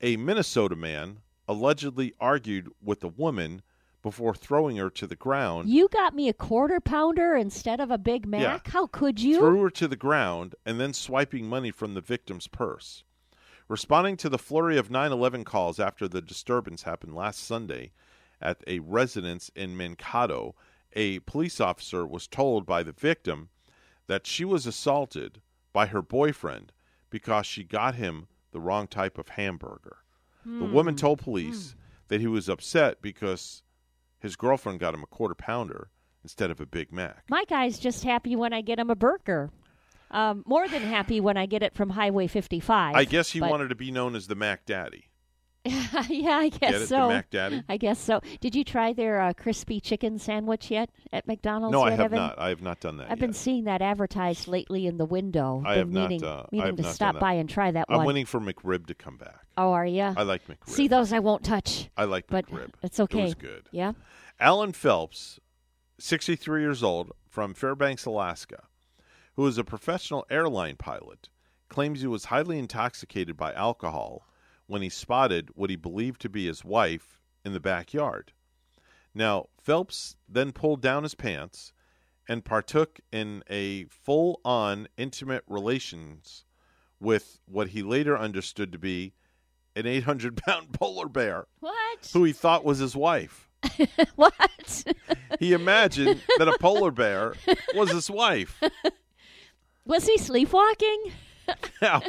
a 0.00 0.16
Minnesota 0.16 0.76
man 0.76 1.18
allegedly 1.48 2.14
argued 2.20 2.68
with 2.82 3.02
a 3.04 3.08
woman 3.08 3.62
before 4.02 4.34
throwing 4.34 4.76
her 4.76 4.90
to 4.90 5.06
the 5.06 5.16
ground. 5.16 5.68
You 5.68 5.88
got 5.88 6.14
me 6.14 6.28
a 6.28 6.32
quarter 6.32 6.80
pounder 6.80 7.34
instead 7.34 7.80
of 7.80 7.90
a 7.90 7.98
Big 7.98 8.26
Mac? 8.26 8.40
Yeah. 8.40 8.72
How 8.72 8.86
could 8.86 9.20
you? 9.20 9.38
Threw 9.38 9.62
her 9.62 9.70
to 9.70 9.88
the 9.88 9.96
ground 9.96 10.54
and 10.64 10.78
then 10.80 10.92
swiping 10.92 11.48
money 11.48 11.72
from 11.72 11.94
the 11.94 12.00
victim's 12.00 12.46
purse. 12.46 13.02
Responding 13.68 14.16
to 14.18 14.28
the 14.28 14.38
flurry 14.38 14.78
of 14.78 14.90
9 14.90 15.10
11 15.12 15.44
calls 15.44 15.80
after 15.80 16.06
the 16.06 16.22
disturbance 16.22 16.82
happened 16.84 17.14
last 17.14 17.40
Sunday 17.44 17.92
at 18.40 18.62
a 18.66 18.78
residence 18.80 19.50
in 19.56 19.76
Mankato, 19.76 20.54
a 20.92 21.18
police 21.20 21.60
officer 21.60 22.06
was 22.06 22.26
told 22.28 22.64
by 22.64 22.82
the 22.82 22.92
victim 22.92 23.48
that 24.06 24.26
she 24.26 24.44
was 24.44 24.66
assaulted 24.66 25.40
by 25.72 25.86
her 25.86 26.00
boyfriend 26.02 26.72
because 27.10 27.44
she 27.46 27.64
got 27.64 27.96
him 27.96 28.28
the 28.52 28.60
wrong 28.60 28.86
type 28.86 29.18
of 29.18 29.30
hamburger. 29.30 29.98
The 30.44 30.64
woman 30.64 30.94
Hmm. 30.94 30.98
told 30.98 31.18
police 31.18 31.74
that 32.06 32.20
he 32.20 32.28
was 32.28 32.48
upset 32.48 33.02
because 33.02 33.64
his 34.20 34.36
girlfriend 34.36 34.78
got 34.78 34.94
him 34.94 35.02
a 35.02 35.06
quarter 35.06 35.34
pounder 35.34 35.90
instead 36.22 36.52
of 36.52 36.60
a 36.60 36.66
Big 36.66 36.92
Mac. 36.92 37.24
My 37.28 37.44
guy's 37.48 37.80
just 37.80 38.04
happy 38.04 38.36
when 38.36 38.52
I 38.52 38.60
get 38.60 38.78
him 38.78 38.88
a 38.88 38.94
burger. 38.94 39.50
Um, 40.10 40.44
more 40.46 40.68
than 40.68 40.82
happy 40.82 41.20
when 41.20 41.36
I 41.36 41.46
get 41.46 41.62
it 41.62 41.74
from 41.74 41.90
Highway 41.90 42.26
55. 42.26 42.94
I 42.94 43.04
guess 43.04 43.30
he 43.30 43.40
but- 43.40 43.50
wanted 43.50 43.68
to 43.68 43.74
be 43.74 43.90
known 43.90 44.14
as 44.14 44.26
the 44.26 44.34
Mac 44.36 44.64
Daddy. 44.66 45.10
yeah, 46.08 46.38
I 46.38 46.48
guess 46.48 46.60
Get 46.60 46.74
it? 46.74 46.78
The 46.78 46.86
so. 46.86 47.08
Mac 47.08 47.28
Daddy? 47.28 47.60
I 47.68 47.76
guess 47.76 47.98
so. 47.98 48.20
Did 48.40 48.54
you 48.54 48.62
try 48.62 48.92
their 48.92 49.20
uh, 49.20 49.32
crispy 49.32 49.80
chicken 49.80 50.16
sandwich 50.16 50.70
yet 50.70 50.90
at 51.12 51.26
McDonald's? 51.26 51.72
No, 51.72 51.82
I 51.82 51.90
have 51.90 52.00
Evan? 52.00 52.18
not. 52.18 52.38
I 52.38 52.50
have 52.50 52.62
not 52.62 52.78
done 52.78 52.98
that. 52.98 53.04
I've 53.04 53.18
yet. 53.18 53.18
been 53.18 53.32
seeing 53.32 53.64
that 53.64 53.82
advertised 53.82 54.46
lately 54.46 54.86
in 54.86 54.96
the 54.96 55.04
window. 55.04 55.64
I 55.66 55.74
Been 55.74 55.78
have 55.78 55.90
not, 55.90 56.10
meaning, 56.10 56.24
uh, 56.24 56.28
I 56.42 56.46
meaning 56.52 56.66
have 56.66 56.76
to 56.76 56.82
not 56.82 56.94
stop 56.94 57.18
by 57.18 57.32
and 57.32 57.48
try 57.50 57.72
that 57.72 57.88
one. 57.88 57.94
I'm 57.94 57.98
one. 57.98 58.06
waiting 58.06 58.26
for 58.26 58.38
McRib 58.40 58.86
to 58.86 58.94
come 58.94 59.16
back. 59.16 59.40
Oh, 59.58 59.72
are 59.72 59.86
you? 59.86 60.02
I 60.02 60.22
like 60.22 60.46
McRib. 60.46 60.68
See 60.68 60.86
those 60.86 61.12
I 61.12 61.18
won't 61.18 61.42
touch. 61.42 61.88
I 61.96 62.04
like 62.04 62.28
but 62.28 62.46
McRib. 62.46 62.70
It's 62.84 63.00
okay. 63.00 63.22
It 63.22 63.24
was 63.24 63.34
good. 63.34 63.68
Yeah. 63.72 63.94
Alan 64.38 64.72
Phelps, 64.72 65.40
63 65.98 66.60
years 66.60 66.84
old, 66.84 67.10
from 67.28 67.54
Fairbanks, 67.54 68.06
Alaska, 68.06 68.64
who 69.36 69.46
is 69.46 69.58
a 69.58 69.64
professional 69.64 70.26
airline 70.30 70.76
pilot, 70.76 71.28
claims 71.68 72.00
he 72.00 72.06
was 72.06 72.26
highly 72.26 72.58
intoxicated 72.58 73.36
by 73.36 73.52
alcohol 73.52 74.26
when 74.66 74.82
he 74.82 74.88
spotted 74.88 75.50
what 75.54 75.70
he 75.70 75.76
believed 75.76 76.20
to 76.20 76.28
be 76.28 76.46
his 76.46 76.64
wife 76.64 77.20
in 77.44 77.52
the 77.52 77.60
backyard. 77.60 78.32
Now, 79.14 79.46
Phelps 79.62 80.16
then 80.28 80.52
pulled 80.52 80.80
down 80.80 81.02
his 81.04 81.14
pants 81.14 81.72
and 82.28 82.44
partook 82.44 82.98
in 83.12 83.42
a 83.48 83.84
full 83.84 84.40
on 84.44 84.88
intimate 84.96 85.44
relations 85.46 86.44
with 86.98 87.40
what 87.46 87.68
he 87.68 87.82
later 87.82 88.18
understood 88.18 88.72
to 88.72 88.78
be 88.78 89.14
an 89.76 89.86
800 89.86 90.36
pound 90.38 90.72
polar 90.78 91.08
bear 91.08 91.46
What? 91.60 92.10
who 92.12 92.24
he 92.24 92.32
thought 92.32 92.64
was 92.64 92.78
his 92.78 92.96
wife. 92.96 93.48
what? 94.16 94.84
He 95.38 95.52
imagined 95.52 96.22
that 96.38 96.48
a 96.48 96.58
polar 96.58 96.90
bear 96.90 97.34
was 97.74 97.90
his 97.90 98.10
wife. 98.10 98.60
Was 99.86 100.06
he 100.06 100.18
sleepwalking? 100.18 101.12
Now, 101.80 102.02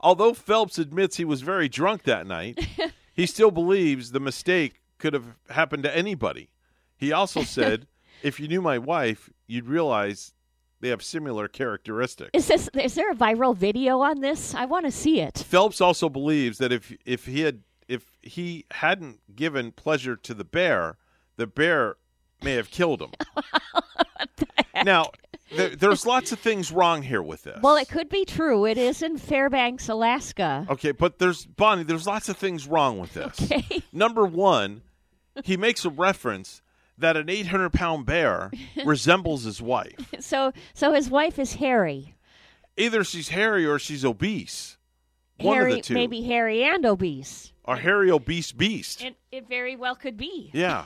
although 0.00 0.32
Phelps 0.32 0.78
admits 0.78 1.18
he 1.18 1.24
was 1.24 1.42
very 1.42 1.68
drunk 1.68 2.04
that 2.04 2.26
night, 2.26 2.58
he 3.14 3.26
still 3.26 3.50
believes 3.50 4.12
the 4.12 4.20
mistake 4.20 4.80
could 4.98 5.12
have 5.12 5.36
happened 5.50 5.82
to 5.82 5.94
anybody. 5.94 6.48
He 6.96 7.12
also 7.12 7.42
said, 7.44 7.86
if 8.22 8.40
you 8.40 8.48
knew 8.48 8.62
my 8.62 8.78
wife, 8.78 9.30
you'd 9.46 9.66
realize 9.66 10.32
they 10.80 10.88
have 10.88 11.02
similar 11.02 11.46
characteristics. 11.46 12.30
Is 12.32 12.46
this? 12.46 12.70
Is 12.74 12.94
there 12.94 13.10
a 13.10 13.14
viral 13.14 13.54
video 13.54 14.00
on 14.00 14.20
this? 14.20 14.54
I 14.54 14.64
want 14.64 14.86
to 14.86 14.90
see 14.90 15.20
it. 15.20 15.38
Phelps 15.38 15.80
also 15.80 16.08
believes 16.08 16.58
that 16.58 16.72
if 16.72 16.96
if 17.04 17.26
he 17.26 17.40
had 17.40 17.62
if 17.86 18.16
he 18.22 18.64
hadn't 18.70 19.20
given 19.36 19.72
pleasure 19.72 20.16
to 20.16 20.32
the 20.32 20.44
bear, 20.44 20.96
the 21.36 21.46
bear 21.46 21.96
may 22.42 22.54
have 22.54 22.70
killed 22.70 23.02
him. 23.02 23.10
now, 24.84 25.10
there, 25.54 25.70
there's 25.76 26.06
lots 26.06 26.32
of 26.32 26.38
things 26.38 26.70
wrong 26.72 27.02
here 27.02 27.22
with 27.22 27.42
this. 27.44 27.60
Well, 27.62 27.76
it 27.76 27.88
could 27.88 28.08
be 28.08 28.24
true. 28.24 28.64
It 28.66 28.78
is 28.78 29.02
in 29.02 29.18
Fairbanks, 29.18 29.88
Alaska. 29.88 30.66
Okay, 30.68 30.92
but 30.92 31.18
there's 31.18 31.44
Bonnie. 31.46 31.82
There's 31.82 32.06
lots 32.06 32.28
of 32.28 32.36
things 32.36 32.66
wrong 32.66 32.98
with 32.98 33.14
this. 33.14 33.40
Okay. 33.52 33.82
Number 33.92 34.24
one, 34.24 34.82
he 35.44 35.56
makes 35.56 35.84
a 35.84 35.90
reference 35.90 36.62
that 36.98 37.16
an 37.16 37.28
800 37.28 37.72
pound 37.72 38.06
bear 38.06 38.50
resembles 38.84 39.44
his 39.44 39.60
wife. 39.60 39.96
So, 40.20 40.52
so 40.74 40.92
his 40.92 41.10
wife 41.10 41.38
is 41.38 41.54
hairy. 41.54 42.14
Either 42.76 43.02
she's 43.04 43.28
hairy 43.28 43.66
or 43.66 43.78
she's 43.78 44.04
obese. 44.04 44.76
One 45.38 45.56
hairy, 45.56 45.72
of 45.72 45.76
the 45.78 45.82
two. 45.82 45.94
maybe 45.94 46.22
hairy 46.22 46.62
and 46.62 46.84
obese. 46.84 47.52
Or 47.64 47.76
hairy 47.76 48.10
obese 48.10 48.52
beast. 48.52 49.02
It, 49.02 49.16
it 49.32 49.48
very 49.48 49.74
well 49.76 49.94
could 49.94 50.16
be. 50.16 50.50
Yeah. 50.52 50.84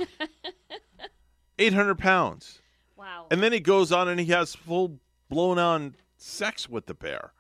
800 1.59 1.99
pounds. 1.99 2.61
Wow. 2.97 3.27
And 3.31 3.43
then 3.43 3.53
he 3.53 3.61
goes 3.61 3.93
on 3.93 4.09
and 4.09 4.21
he 4.21 4.27
has 4.27 4.55
full 4.55 4.99
blown 5.29 5.59
on 5.59 5.97
sex 6.17 6.69
with 6.69 6.87
the 6.87 6.95
bear, 6.95 7.33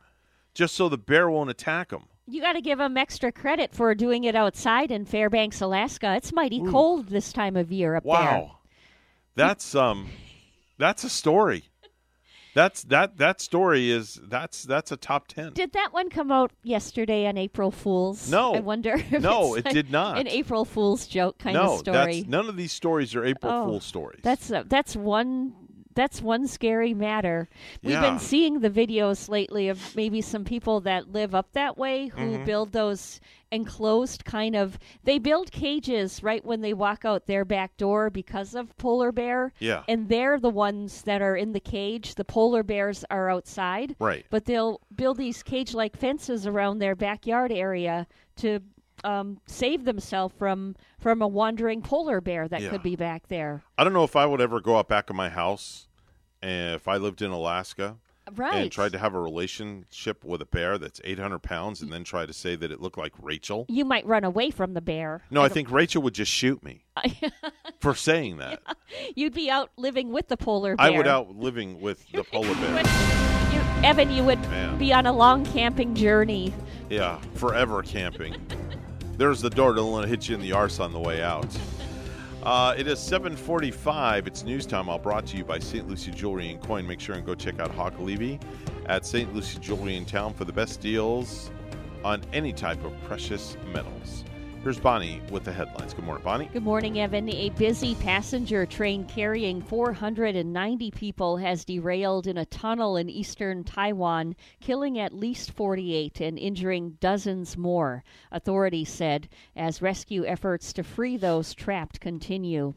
just 0.52 0.74
so 0.74 0.88
the 0.88 0.98
bear 0.98 1.30
won't 1.30 1.50
attack 1.50 1.90
him. 1.90 2.04
You 2.26 2.40
got 2.40 2.54
to 2.54 2.62
give 2.62 2.80
him 2.80 2.96
extra 2.96 3.30
credit 3.30 3.74
for 3.74 3.94
doing 3.94 4.24
it 4.24 4.34
outside 4.34 4.90
in 4.90 5.04
Fairbanks, 5.04 5.60
Alaska. 5.60 6.14
It's 6.16 6.32
mighty 6.32 6.60
cold 6.70 7.08
this 7.08 7.32
time 7.32 7.56
of 7.56 7.70
year 7.70 7.96
up 7.96 8.04
there. 8.04 8.12
Wow, 8.12 8.58
that's 9.34 9.74
um, 9.74 10.08
that's 10.78 11.04
a 11.04 11.10
story. 11.10 11.64
That's 12.54 12.84
that 12.84 13.18
that 13.18 13.40
story 13.40 13.90
is 13.90 14.20
that's 14.22 14.62
that's 14.62 14.92
a 14.92 14.96
top 14.96 15.26
ten. 15.28 15.52
Did 15.52 15.72
that 15.72 15.92
one 15.92 16.08
come 16.08 16.30
out 16.30 16.52
yesterday 16.62 17.26
on 17.26 17.36
April 17.36 17.70
Fool's? 17.70 18.30
No. 18.30 18.54
I 18.54 18.60
wonder. 18.60 18.94
If 18.94 19.20
No, 19.22 19.54
it 19.56 19.64
did 19.64 19.90
not. 19.90 20.18
An 20.18 20.28
April 20.28 20.64
Fool's 20.64 21.06
joke 21.06 21.38
kind 21.38 21.54
no, 21.54 21.74
of 21.74 21.78
story. 21.80 22.20
that's 22.20 22.28
none 22.28 22.48
of 22.48 22.56
these 22.56 22.72
stories 22.72 23.14
are 23.14 23.24
April 23.24 23.52
Oh, 23.52 23.66
Fool 23.66 23.80
stories. 23.80 24.20
That's 24.22 24.50
uh, 24.52 24.62
that's 24.66 24.94
one 24.96 25.52
that's 25.94 26.20
one 26.22 26.46
scary 26.46 26.94
matter. 26.94 27.48
We've 27.82 27.92
Yeah. 27.92 28.00
been 28.00 28.18
seeing 28.18 28.60
the 28.60 28.70
videos 28.70 29.28
lately 29.28 29.68
of 29.68 29.94
maybe 29.96 30.20
some 30.20 30.44
people 30.44 30.80
that 30.80 31.12
live 31.12 31.34
up 31.34 31.52
that 31.52 31.78
way 31.78 32.08
who 32.08 32.38
Mhm. 32.38 32.44
build 32.44 32.72
those 32.72 33.20
enclosed 33.52 34.24
kind 34.24 34.56
of 34.56 34.78
they 35.04 35.16
build 35.18 35.52
cages 35.52 36.22
right 36.24 36.44
when 36.44 36.60
they 36.60 36.74
walk 36.74 37.04
out 37.04 37.26
their 37.26 37.44
back 37.44 37.76
door 37.76 38.10
because 38.10 38.54
of 38.54 38.76
polar 38.78 39.12
bear. 39.12 39.52
Yeah. 39.60 39.84
And 39.86 40.08
they're 40.08 40.40
the 40.40 40.50
ones 40.50 41.02
that 41.02 41.22
are 41.22 41.36
in 41.36 41.52
the 41.52 41.60
cage. 41.60 42.16
The 42.16 42.24
polar 42.24 42.64
bears 42.64 43.04
are 43.10 43.30
outside. 43.30 43.94
Right. 44.00 44.26
But 44.28 44.46
they'll 44.46 44.80
build 44.94 45.18
these 45.18 45.44
cage 45.44 45.72
like 45.72 45.96
fences 45.96 46.46
around 46.48 46.78
their 46.80 46.96
backyard 46.96 47.52
area 47.52 48.08
to 48.36 48.60
um, 49.02 49.40
save 49.46 49.84
themselves 49.84 50.34
from 50.38 50.76
from 51.00 51.20
a 51.22 51.28
wandering 51.28 51.82
polar 51.82 52.20
bear 52.20 52.46
that 52.48 52.62
Yeah. 52.62 52.70
could 52.70 52.82
be 52.82 52.96
back 52.96 53.28
there. 53.28 53.62
I 53.76 53.84
don't 53.84 53.92
know 53.92 54.04
if 54.04 54.16
I 54.16 54.26
would 54.26 54.40
ever 54.40 54.60
go 54.60 54.76
out 54.78 54.88
back 54.88 55.10
of 55.10 55.16
my 55.16 55.28
house, 55.28 55.88
and 56.42 56.74
if 56.76 56.86
I 56.88 56.96
lived 56.96 57.20
in 57.22 57.30
Alaska, 57.30 57.96
Right. 58.36 58.54
and 58.54 58.72
tried 58.72 58.92
to 58.92 58.98
have 58.98 59.14
a 59.14 59.20
relationship 59.20 60.24
with 60.24 60.40
a 60.40 60.46
bear 60.46 60.78
that's 60.78 60.98
800 61.04 61.40
pounds, 61.40 61.82
and 61.82 61.92
then 61.92 62.04
try 62.04 62.24
to 62.24 62.32
say 62.32 62.56
that 62.56 62.70
it 62.72 62.80
looked 62.80 62.96
like 62.96 63.12
Rachel. 63.20 63.66
You 63.68 63.84
might 63.84 64.06
run 64.06 64.24
away 64.24 64.50
from 64.50 64.72
the 64.72 64.80
bear. 64.80 65.22
No, 65.30 65.42
I 65.42 65.50
think 65.50 65.70
Rachel 65.70 66.00
would 66.02 66.14
just 66.14 66.32
shoot 66.32 66.62
me 66.64 66.84
for 67.80 67.94
saying 67.94 68.38
that. 68.38 68.62
You'd 69.14 69.34
be 69.34 69.50
out 69.50 69.70
living 69.76 70.10
with 70.10 70.28
the 70.28 70.38
polar 70.38 70.74
bear. 70.76 70.86
I 70.86 70.90
would 70.90 71.06
out 71.06 71.36
living 71.36 71.82
with 71.82 72.10
the 72.12 72.24
polar 72.32 72.54
bear. 72.54 72.82
Evan, 73.84 74.10
you 74.10 74.24
would 74.24 74.40
Man. 74.48 74.78
be 74.78 74.94
on 74.94 75.04
a 75.04 75.12
long 75.12 75.44
camping 75.44 75.94
journey. 75.94 76.54
Yeah, 76.88 77.20
forever 77.34 77.82
camping. 77.82 78.34
There's 79.16 79.40
the 79.40 79.50
door. 79.50 79.74
Don't 79.74 79.92
let 79.92 80.04
it 80.04 80.08
hit 80.08 80.28
you 80.28 80.34
in 80.34 80.40
the 80.40 80.52
arse 80.52 80.80
on 80.80 80.92
the 80.92 80.98
way 80.98 81.22
out. 81.22 81.46
Uh, 82.42 82.74
it 82.76 82.88
is 82.88 82.98
745. 82.98 84.26
It's 84.26 84.42
news 84.42 84.66
time. 84.66 84.88
All 84.88 84.98
brought 84.98 85.24
to 85.26 85.36
you 85.36 85.44
by 85.44 85.60
St. 85.60 85.88
Lucie 85.88 86.10
Jewelry 86.10 86.50
and 86.50 86.60
Coin. 86.60 86.86
Make 86.86 87.00
sure 87.00 87.14
and 87.14 87.24
go 87.24 87.34
check 87.34 87.60
out 87.60 87.70
Hawk 87.70 87.98
Levy 88.00 88.40
at 88.86 89.06
St. 89.06 89.32
Lucie 89.32 89.58
Jewelry 89.60 89.96
in 89.96 90.04
town 90.04 90.34
for 90.34 90.44
the 90.44 90.52
best 90.52 90.80
deals 90.80 91.50
on 92.04 92.22
any 92.32 92.52
type 92.52 92.84
of 92.84 92.92
precious 93.04 93.56
metals. 93.72 94.24
Here's 94.64 94.80
Bonnie 94.80 95.20
with 95.30 95.44
the 95.44 95.52
headlines. 95.52 95.92
Good 95.92 96.06
morning, 96.06 96.24
Bonnie. 96.24 96.48
Good 96.50 96.62
morning, 96.62 96.98
Evan. 96.98 97.28
A 97.28 97.50
busy 97.50 97.94
passenger 97.96 98.64
train 98.64 99.04
carrying 99.04 99.60
490 99.60 100.90
people 100.92 101.36
has 101.36 101.66
derailed 101.66 102.26
in 102.26 102.38
a 102.38 102.46
tunnel 102.46 102.96
in 102.96 103.10
eastern 103.10 103.64
Taiwan, 103.64 104.34
killing 104.60 104.98
at 104.98 105.12
least 105.12 105.50
48 105.50 106.18
and 106.22 106.38
injuring 106.38 106.96
dozens 106.98 107.58
more, 107.58 108.04
authorities 108.32 108.88
said, 108.88 109.28
as 109.54 109.82
rescue 109.82 110.24
efforts 110.24 110.72
to 110.72 110.82
free 110.82 111.18
those 111.18 111.52
trapped 111.52 112.00
continue. 112.00 112.72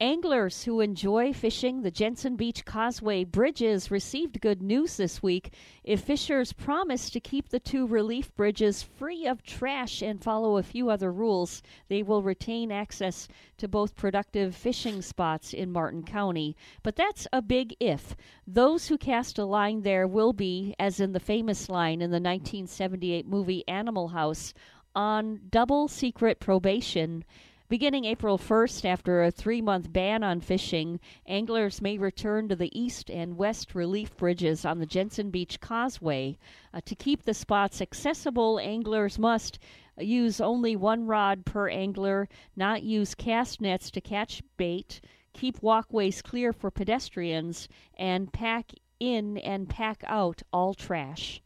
Anglers 0.00 0.64
who 0.64 0.80
enjoy 0.80 1.32
fishing 1.32 1.80
the 1.80 1.90
Jensen 1.90 2.36
Beach 2.36 2.66
Causeway 2.66 3.24
bridges 3.24 3.90
received 3.90 4.42
good 4.42 4.60
news 4.60 4.98
this 4.98 5.22
week. 5.22 5.54
If 5.84 6.02
fishers 6.02 6.52
promise 6.52 7.08
to 7.08 7.18
keep 7.18 7.48
the 7.48 7.60
two 7.60 7.86
relief 7.86 8.34
bridges 8.36 8.82
free 8.82 9.26
of 9.26 9.42
trash 9.42 10.02
and 10.02 10.22
follow 10.22 10.58
a 10.58 10.62
few 10.62 10.90
other 10.90 11.10
rules, 11.10 11.62
they 11.88 12.02
will 12.02 12.20
retain 12.22 12.70
access 12.70 13.26
to 13.56 13.68
both 13.68 13.96
productive 13.96 14.54
fishing 14.54 15.00
spots 15.00 15.54
in 15.54 15.72
Martin 15.72 16.02
County. 16.02 16.58
But 16.82 16.96
that's 16.96 17.26
a 17.32 17.40
big 17.40 17.74
if. 17.80 18.14
Those 18.46 18.88
who 18.88 18.98
cast 18.98 19.38
a 19.38 19.46
line 19.46 19.80
there 19.80 20.06
will 20.06 20.34
be, 20.34 20.74
as 20.78 21.00
in 21.00 21.12
the 21.12 21.20
famous 21.20 21.70
line 21.70 22.02
in 22.02 22.10
the 22.10 22.16
1978 22.16 23.26
movie 23.26 23.66
Animal 23.66 24.08
House, 24.08 24.52
on 24.94 25.40
double 25.48 25.88
secret 25.88 26.38
probation. 26.38 27.24
Beginning 27.68 28.04
April 28.04 28.38
1st, 28.38 28.84
after 28.84 29.24
a 29.24 29.32
three 29.32 29.60
month 29.60 29.92
ban 29.92 30.22
on 30.22 30.40
fishing, 30.40 31.00
anglers 31.26 31.82
may 31.82 31.98
return 31.98 32.48
to 32.48 32.54
the 32.54 32.70
east 32.78 33.10
and 33.10 33.36
west 33.36 33.74
relief 33.74 34.16
bridges 34.16 34.64
on 34.64 34.78
the 34.78 34.86
Jensen 34.86 35.30
Beach 35.30 35.60
Causeway. 35.60 36.38
Uh, 36.72 36.80
to 36.84 36.94
keep 36.94 37.24
the 37.24 37.34
spots 37.34 37.80
accessible, 37.80 38.60
anglers 38.60 39.18
must 39.18 39.58
use 39.98 40.40
only 40.40 40.76
one 40.76 41.06
rod 41.06 41.44
per 41.44 41.68
angler, 41.68 42.28
not 42.54 42.84
use 42.84 43.16
cast 43.16 43.60
nets 43.60 43.90
to 43.90 44.00
catch 44.00 44.44
bait, 44.56 45.00
keep 45.32 45.60
walkways 45.60 46.22
clear 46.22 46.52
for 46.52 46.70
pedestrians, 46.70 47.66
and 47.98 48.32
pack 48.32 48.70
in 49.00 49.38
and 49.38 49.68
pack 49.68 50.04
out 50.06 50.40
all 50.52 50.72
trash. 50.72 51.42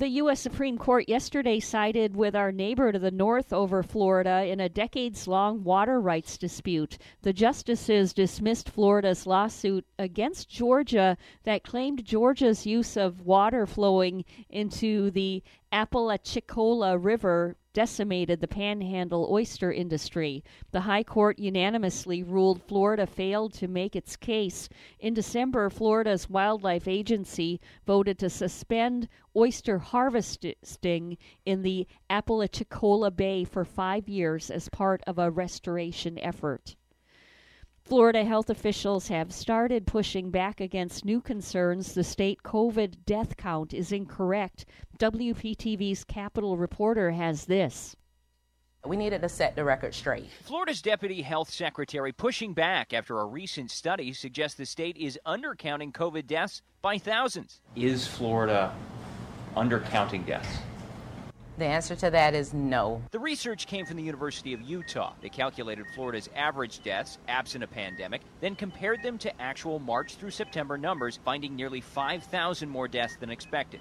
The 0.00 0.08
U.S. 0.08 0.40
Supreme 0.40 0.78
Court 0.78 1.10
yesterday 1.10 1.60
sided 1.60 2.16
with 2.16 2.34
our 2.34 2.50
neighbor 2.52 2.90
to 2.90 2.98
the 2.98 3.10
north 3.10 3.52
over 3.52 3.82
Florida 3.82 4.46
in 4.46 4.58
a 4.58 4.66
decades 4.66 5.28
long 5.28 5.62
water 5.62 6.00
rights 6.00 6.38
dispute. 6.38 6.96
The 7.20 7.34
justices 7.34 8.14
dismissed 8.14 8.70
Florida's 8.70 9.26
lawsuit 9.26 9.84
against 9.98 10.48
Georgia 10.48 11.18
that 11.44 11.64
claimed 11.64 12.06
Georgia's 12.06 12.64
use 12.64 12.96
of 12.96 13.26
water 13.26 13.66
flowing 13.66 14.24
into 14.48 15.10
the 15.10 15.42
Apalachicola 15.72 16.98
River 16.98 17.56
decimated 17.72 18.40
the 18.40 18.48
panhandle 18.48 19.28
oyster 19.30 19.70
industry. 19.70 20.42
The 20.72 20.80
High 20.80 21.04
Court 21.04 21.38
unanimously 21.38 22.24
ruled 22.24 22.60
Florida 22.62 23.06
failed 23.06 23.54
to 23.54 23.68
make 23.68 23.94
its 23.94 24.16
case. 24.16 24.68
In 24.98 25.14
December, 25.14 25.70
Florida's 25.70 26.28
Wildlife 26.28 26.88
Agency 26.88 27.60
voted 27.86 28.18
to 28.18 28.28
suspend 28.28 29.08
oyster 29.36 29.78
harvesting 29.78 31.16
in 31.46 31.62
the 31.62 31.86
Apalachicola 32.10 33.12
Bay 33.12 33.44
for 33.44 33.64
five 33.64 34.08
years 34.08 34.50
as 34.50 34.68
part 34.68 35.00
of 35.06 35.18
a 35.18 35.30
restoration 35.30 36.18
effort. 36.18 36.74
Florida 37.90 38.24
health 38.24 38.50
officials 38.50 39.08
have 39.08 39.32
started 39.32 39.84
pushing 39.84 40.30
back 40.30 40.60
against 40.60 41.04
new 41.04 41.20
concerns 41.20 41.92
the 41.92 42.04
state 42.04 42.38
COVID 42.44 43.04
death 43.04 43.36
count 43.36 43.74
is 43.74 43.90
incorrect. 43.90 44.64
WPTV's 45.00 46.04
Capitol 46.04 46.56
reporter 46.56 47.10
has 47.10 47.46
this. 47.46 47.96
We 48.86 48.96
needed 48.96 49.22
to 49.22 49.28
set 49.28 49.56
the 49.56 49.64
record 49.64 49.92
straight. 49.92 50.28
Florida's 50.44 50.80
deputy 50.80 51.20
health 51.20 51.50
secretary 51.50 52.12
pushing 52.12 52.54
back 52.54 52.92
after 52.92 53.18
a 53.18 53.24
recent 53.24 53.72
study 53.72 54.12
suggests 54.12 54.56
the 54.56 54.66
state 54.66 54.96
is 54.96 55.18
undercounting 55.26 55.90
COVID 55.90 56.28
deaths 56.28 56.62
by 56.82 56.96
thousands. 56.96 57.60
Is 57.74 58.06
Florida 58.06 58.72
undercounting 59.56 60.24
deaths? 60.24 60.58
The 61.60 61.66
answer 61.66 61.94
to 61.96 62.08
that 62.08 62.34
is 62.34 62.54
no. 62.54 63.02
The 63.10 63.18
research 63.18 63.66
came 63.66 63.84
from 63.84 63.98
the 63.98 64.02
University 64.02 64.54
of 64.54 64.62
Utah. 64.62 65.12
They 65.20 65.28
calculated 65.28 65.84
Florida's 65.94 66.30
average 66.34 66.82
deaths, 66.82 67.18
absent 67.28 67.62
a 67.62 67.66
pandemic, 67.66 68.22
then 68.40 68.56
compared 68.56 69.02
them 69.02 69.18
to 69.18 69.42
actual 69.42 69.78
March 69.78 70.14
through 70.14 70.30
September 70.30 70.78
numbers, 70.78 71.18
finding 71.22 71.54
nearly 71.54 71.82
5,000 71.82 72.66
more 72.66 72.88
deaths 72.88 73.18
than 73.20 73.28
expected. 73.28 73.80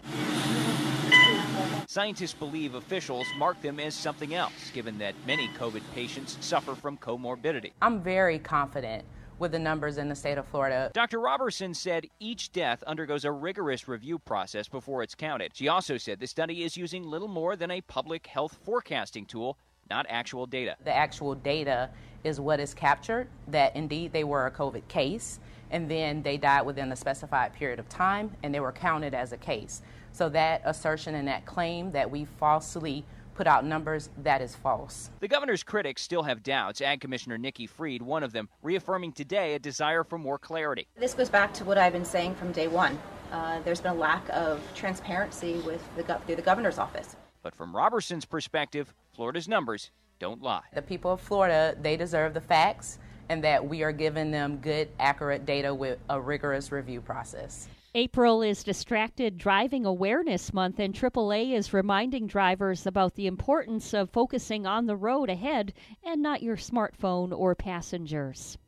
Scientists 1.87 2.33
believe 2.33 2.75
officials 2.75 3.27
mark 3.37 3.61
them 3.61 3.79
as 3.79 3.95
something 3.95 4.33
else, 4.33 4.71
given 4.73 4.97
that 4.97 5.15
many 5.25 5.47
COVID 5.57 5.83
patients 5.95 6.37
suffer 6.41 6.75
from 6.75 6.97
comorbidity. 6.97 7.71
I'm 7.81 8.01
very 8.01 8.39
confident 8.39 9.05
with 9.39 9.51
the 9.51 9.59
numbers 9.59 9.97
in 9.97 10.09
the 10.09 10.15
state 10.15 10.37
of 10.37 10.45
Florida. 10.47 10.91
Dr. 10.93 11.19
Roberson 11.19 11.73
said 11.73 12.05
each 12.19 12.51
death 12.51 12.83
undergoes 12.85 13.25
a 13.25 13.31
rigorous 13.31 13.87
review 13.87 14.19
process 14.19 14.67
before 14.67 15.01
it's 15.01 15.15
counted. 15.15 15.51
She 15.55 15.67
also 15.67 15.97
said 15.97 16.19
the 16.19 16.27
study 16.27 16.63
is 16.63 16.77
using 16.77 17.03
little 17.03 17.27
more 17.27 17.55
than 17.55 17.71
a 17.71 17.81
public 17.81 18.27
health 18.27 18.59
forecasting 18.63 19.25
tool, 19.25 19.57
not 19.89 20.05
actual 20.09 20.45
data. 20.45 20.75
The 20.83 20.95
actual 20.95 21.35
data 21.35 21.89
is 22.23 22.39
what 22.39 22.59
is 22.59 22.73
captured 22.73 23.27
that 23.47 23.75
indeed 23.75 24.11
they 24.11 24.23
were 24.23 24.45
a 24.45 24.51
COVID 24.51 24.87
case 24.87 25.39
and 25.71 25.89
then 25.89 26.21
they 26.21 26.37
died 26.37 26.65
within 26.65 26.91
a 26.91 26.95
specified 26.95 27.53
period 27.53 27.79
of 27.79 27.87
time 27.87 28.31
and 28.43 28.53
they 28.53 28.59
were 28.59 28.71
counted 28.71 29.13
as 29.13 29.31
a 29.31 29.37
case. 29.37 29.81
So 30.11 30.27
that 30.29 30.61
assertion 30.65 31.15
and 31.15 31.27
that 31.27 31.45
claim 31.45 31.91
that 31.91 32.09
we 32.09 32.25
falsely 32.25 33.05
put 33.39 33.47
out 33.47 33.63
numbers, 33.63 34.09
that 34.21 34.41
is 34.41 34.53
false. 34.53 35.11
The 35.21 35.27
governor's 35.29 35.63
critics 35.63 36.01
still 36.01 36.23
have 36.23 36.43
doubts. 36.43 36.81
Ag 36.81 36.99
Commissioner 36.99 37.37
Nikki 37.37 37.67
Fried, 37.67 38.01
one 38.01 38.21
of 38.21 38.33
them, 38.33 38.49
reaffirming 38.61 39.13
today 39.13 39.55
a 39.55 39.59
desire 39.59 40.03
for 40.03 40.17
more 40.17 40.37
clarity. 40.37 40.89
This 40.97 41.13
goes 41.13 41.29
back 41.29 41.53
to 41.53 41.63
what 41.63 41.77
I've 41.77 41.93
been 41.93 42.03
saying 42.03 42.35
from 42.35 42.51
day 42.51 42.67
one. 42.67 42.99
Uh, 43.31 43.61
there's 43.61 43.79
been 43.79 43.93
a 43.93 43.95
lack 43.95 44.27
of 44.31 44.61
transparency 44.75 45.53
with 45.65 45.81
the 45.95 46.03
through 46.25 46.35
the 46.35 46.41
governor's 46.41 46.77
office. 46.77 47.15
But 47.41 47.55
from 47.55 47.73
Roberson's 47.73 48.25
perspective, 48.25 48.93
Florida's 49.15 49.47
numbers 49.47 49.91
don't 50.19 50.41
lie. 50.41 50.63
The 50.73 50.81
people 50.81 51.13
of 51.13 51.21
Florida, 51.21 51.77
they 51.81 51.95
deserve 51.95 52.33
the 52.33 52.41
facts 52.41 52.99
and 53.29 53.41
that 53.45 53.65
we 53.65 53.83
are 53.83 53.93
giving 53.93 54.31
them 54.31 54.57
good, 54.57 54.89
accurate 54.99 55.45
data 55.45 55.73
with 55.73 55.97
a 56.09 56.19
rigorous 56.19 56.73
review 56.73 56.99
process. 56.99 57.69
April 57.95 58.43
is 58.43 58.63
Distracted 58.63 59.39
Driving 59.39 59.83
Awareness 59.83 60.53
Month, 60.53 60.77
and 60.77 60.93
AAA 60.93 61.53
is 61.53 61.73
reminding 61.73 62.27
drivers 62.27 62.85
about 62.85 63.15
the 63.15 63.25
importance 63.25 63.95
of 63.95 64.11
focusing 64.11 64.67
on 64.67 64.85
the 64.85 64.95
road 64.95 65.27
ahead 65.27 65.73
and 66.03 66.21
not 66.21 66.43
your 66.43 66.55
smartphone 66.55 67.35
or 67.35 67.55
passengers. 67.55 68.59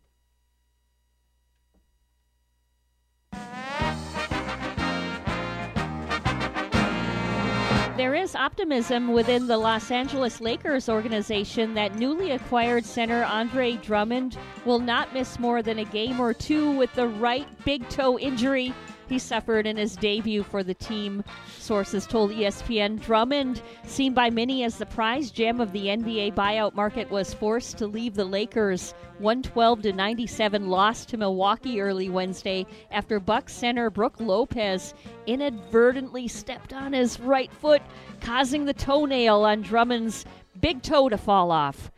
There 7.96 8.16
is 8.16 8.34
optimism 8.36 9.14
within 9.14 9.46
the 9.46 9.58
Los 9.58 9.92
Angeles 9.92 10.42
Lakers 10.42 10.90
organization 10.90 11.76
that 11.76 11.94
newly 11.94 12.32
acquired 12.32 12.84
center 12.84 13.24
Andre 13.24 13.74
Drummond 13.74 14.40
will 14.66 14.80
not 14.80 15.14
miss 15.14 15.38
more 15.38 15.62
than 15.62 15.78
a 15.78 15.86
game 15.86 16.20
or 16.20 16.34
two 16.34 16.72
with 16.72 16.92
the 16.96 17.08
right 17.08 17.48
big 17.64 17.88
toe 17.90 18.18
injury 18.18 18.74
he 19.12 19.20
suffered 19.20 19.68
in 19.68 19.76
his 19.76 19.98
debut 19.98 20.42
for 20.42 20.64
the 20.64 20.74
team. 20.74 21.22
Sources 21.60 22.08
told 22.08 22.32
ESPN 22.32 22.98
Drummond, 23.02 23.62
seen 23.86 24.14
by 24.14 24.30
many 24.30 24.64
as 24.64 24.78
the 24.78 24.86
prize 24.86 25.32
gem 25.32 25.60
of 25.60 25.74
the 25.74 25.88
NBA 25.88 26.34
buyout 26.34 26.76
market, 26.76 27.12
was 27.12 27.34
forced 27.34 27.78
to 27.78 27.88
leave 27.88 28.16
the 28.16 28.24
Lakers 28.24 28.94
112 29.20 29.82
to 29.82 29.92
97 29.92 30.70
loss 30.70 31.06
to 31.06 31.18
Milwaukee 31.18 31.82
early 31.82 32.08
Wednesday 32.08 32.66
after 32.90 33.20
Bucks 33.20 33.54
center 33.54 33.90
Brook 33.90 34.16
Lopez 34.22 34.94
inadvertently 35.28 36.30
stepped 36.30 36.72
on 36.72 36.94
his 36.94 37.20
right 37.20 37.52
foot, 37.52 37.82
causing 38.22 38.64
the 38.64 38.74
toenail 38.74 39.44
on 39.44 39.62
Drummond's 39.62 40.24
big 40.62 40.82
toe 40.82 41.10
to 41.10 41.18
fall 41.18 41.52
off. 41.52 41.92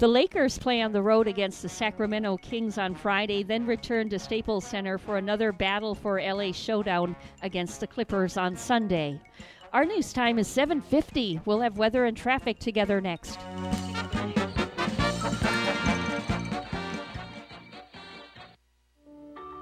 The 0.00 0.08
Lakers 0.08 0.58
play 0.58 0.80
on 0.80 0.92
the 0.92 1.02
road 1.02 1.28
against 1.28 1.60
the 1.60 1.68
Sacramento 1.68 2.38
Kings 2.38 2.78
on 2.78 2.94
Friday, 2.94 3.42
then 3.42 3.66
return 3.66 4.08
to 4.08 4.18
Staples 4.18 4.64
Center 4.64 4.96
for 4.96 5.18
another 5.18 5.52
battle 5.52 5.94
for 5.94 6.18
LA 6.18 6.52
showdown 6.52 7.14
against 7.42 7.80
the 7.80 7.86
Clippers 7.86 8.38
on 8.38 8.56
Sunday. 8.56 9.20
Our 9.74 9.84
news 9.84 10.14
time 10.14 10.38
is 10.38 10.48
7:50. 10.48 11.42
We'll 11.44 11.60
have 11.60 11.76
weather 11.76 12.06
and 12.06 12.16
traffic 12.16 12.58
together 12.58 13.02
next. 13.02 13.38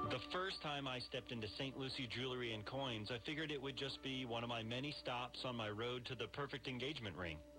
The 0.09 0.21
first 0.31 0.61
time 0.61 0.87
I 0.87 0.99
stepped 0.99 1.33
into 1.33 1.49
St. 1.49 1.77
Lucie 1.77 2.07
Jewelry 2.07 2.53
and 2.53 2.63
Coins, 2.65 3.11
I 3.11 3.17
figured 3.25 3.51
it 3.51 3.61
would 3.61 3.75
just 3.75 4.01
be 4.01 4.23
one 4.23 4.45
of 4.45 4.49
my 4.49 4.63
many 4.63 4.93
stops 4.93 5.43
on 5.43 5.57
my 5.57 5.69
road 5.69 6.05
to 6.05 6.15
the 6.15 6.27
perfect 6.27 6.69
engagement 6.69 7.17
ring. 7.17 7.37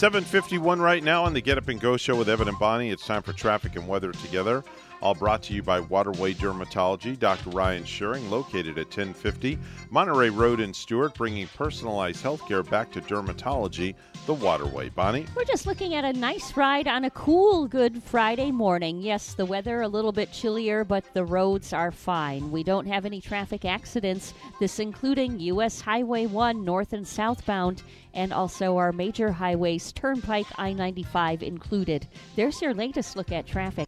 751 0.00 0.80
right 0.80 1.04
now 1.04 1.24
on 1.24 1.34
the 1.34 1.42
Get 1.42 1.58
Up 1.58 1.68
and 1.68 1.78
Go 1.78 1.98
show 1.98 2.16
with 2.16 2.30
Evan 2.30 2.48
and 2.48 2.58
Bonnie. 2.58 2.88
It's 2.88 3.04
time 3.04 3.20
for 3.20 3.34
traffic 3.34 3.76
and 3.76 3.86
weather 3.86 4.12
together. 4.12 4.64
All 5.02 5.14
brought 5.14 5.42
to 5.44 5.54
you 5.54 5.62
by 5.62 5.80
Waterway 5.80 6.34
Dermatology, 6.34 7.18
Dr. 7.18 7.50
Ryan 7.50 7.84
Schuring, 7.84 8.30
located 8.30 8.76
at 8.78 8.86
1050 8.86 9.58
Monterey 9.90 10.28
Road 10.28 10.60
in 10.60 10.74
Stuart, 10.74 11.14
bringing 11.14 11.46
personalized 11.48 12.22
healthcare 12.22 12.68
back 12.68 12.92
to 12.92 13.00
dermatology 13.00 13.94
the 14.26 14.34
Waterway. 14.34 14.90
Bonnie? 14.90 15.24
We're 15.34 15.44
just 15.44 15.66
looking 15.66 15.94
at 15.94 16.04
a 16.04 16.12
nice 16.12 16.54
ride 16.54 16.86
on 16.86 17.04
a 17.06 17.10
cool, 17.10 17.66
good 17.66 18.02
Friday 18.02 18.50
morning. 18.50 19.00
Yes, 19.00 19.32
the 19.32 19.46
weather 19.46 19.80
a 19.80 19.88
little 19.88 20.12
bit 20.12 20.32
chillier, 20.32 20.84
but 20.84 21.04
the 21.14 21.24
roads 21.24 21.72
are 21.72 21.90
fine. 21.90 22.50
We 22.50 22.62
don't 22.62 22.86
have 22.86 23.06
any 23.06 23.22
traffic 23.22 23.64
accidents, 23.64 24.34
this 24.60 24.78
including 24.78 25.40
U.S. 25.40 25.80
Highway 25.80 26.26
1 26.26 26.62
north 26.62 26.92
and 26.92 27.08
southbound, 27.08 27.82
and 28.12 28.34
also 28.34 28.76
our 28.76 28.92
major 28.92 29.32
highways, 29.32 29.92
Turnpike 29.92 30.46
I 30.58 30.74
95 30.74 31.42
included. 31.42 32.06
There's 32.36 32.60
your 32.60 32.74
latest 32.74 33.16
look 33.16 33.32
at 33.32 33.46
traffic. 33.46 33.86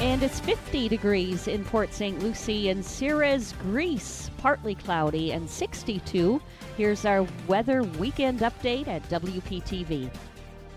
And 0.00 0.22
it's 0.22 0.40
50 0.40 0.88
degrees 0.88 1.46
in 1.46 1.62
Port 1.62 1.92
St. 1.92 2.22
Lucie 2.22 2.70
and 2.70 2.82
Ceres, 2.82 3.52
Greece, 3.60 4.30
partly 4.38 4.74
cloudy, 4.74 5.32
and 5.32 5.48
62. 5.48 6.40
Here's 6.78 7.04
our 7.04 7.26
weather 7.46 7.82
weekend 7.82 8.40
update 8.40 8.88
at 8.88 9.06
WPTV. 9.10 10.10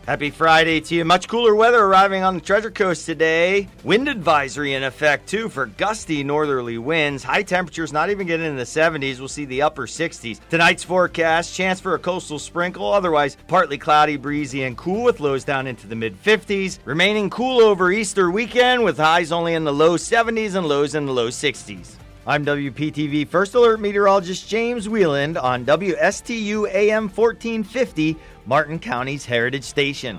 Happy 0.06 0.32
Friday 0.32 0.82
to 0.82 0.96
you. 0.96 1.06
Much 1.06 1.30
cooler 1.30 1.56
weather 1.56 1.82
arriving 1.82 2.24
on 2.24 2.36
the 2.36 2.42
Treasure 2.42 2.70
Coast 2.70 3.06
today. 3.06 3.70
Wind 3.86 4.10
advisory 4.10 4.74
in 4.74 4.84
effect, 4.84 5.30
too, 5.30 5.48
for 5.48 5.68
gusty 5.68 6.26
northerly 6.26 6.78
winds. 6.78 7.24
High 7.24 7.44
temperatures 7.44 7.94
not 7.94 8.10
even 8.10 8.28
getting 8.28 8.46
in 8.46 8.58
the 8.58 8.64
70s. 8.64 9.20
We'll 9.20 9.30
see 9.30 9.46
the 9.46 9.62
upper 9.62 9.88
60s. 9.88 10.42
Tonight's 10.50 10.84
forecast 10.84 11.56
chance 11.56 11.80
for 11.80 11.96
a 11.96 12.00
coastal 12.00 12.38
sprinkle, 12.38 12.92
otherwise 12.92 13.38
partly 13.48 13.78
cloudy, 13.78 14.18
breezy, 14.18 14.64
and 14.64 14.78
cool 14.78 15.04
with 15.04 15.22
lows 15.22 15.46
down 15.46 15.68
into 15.68 15.88
the 15.88 15.96
mid 15.96 16.22
50s. 16.22 16.80
Remaining 16.84 17.30
cool 17.30 17.62
over 17.62 17.90
Easter 17.90 18.30
weekend 18.30 18.84
with 18.84 18.98
highs 18.98 19.32
only 19.32 19.54
in 19.54 19.64
the 19.64 19.72
low 19.72 19.96
70s 19.96 20.56
and 20.56 20.68
lows 20.68 20.96
in 20.96 21.06
the 21.06 21.14
low 21.14 21.30
60s. 21.30 21.96
I'm 22.26 22.45
WPTV 22.45 23.28
First 23.28 23.54
Alert 23.54 23.82
Meteorologist 23.82 24.48
James 24.48 24.88
Wieland 24.88 25.38
on 25.38 25.66
WSTU 25.66 26.74
AM 26.74 27.10
1450, 27.10 28.16
Martin 28.45 28.80
County's 28.80 29.26
Heritage 29.26 29.66
Station. 29.66 30.18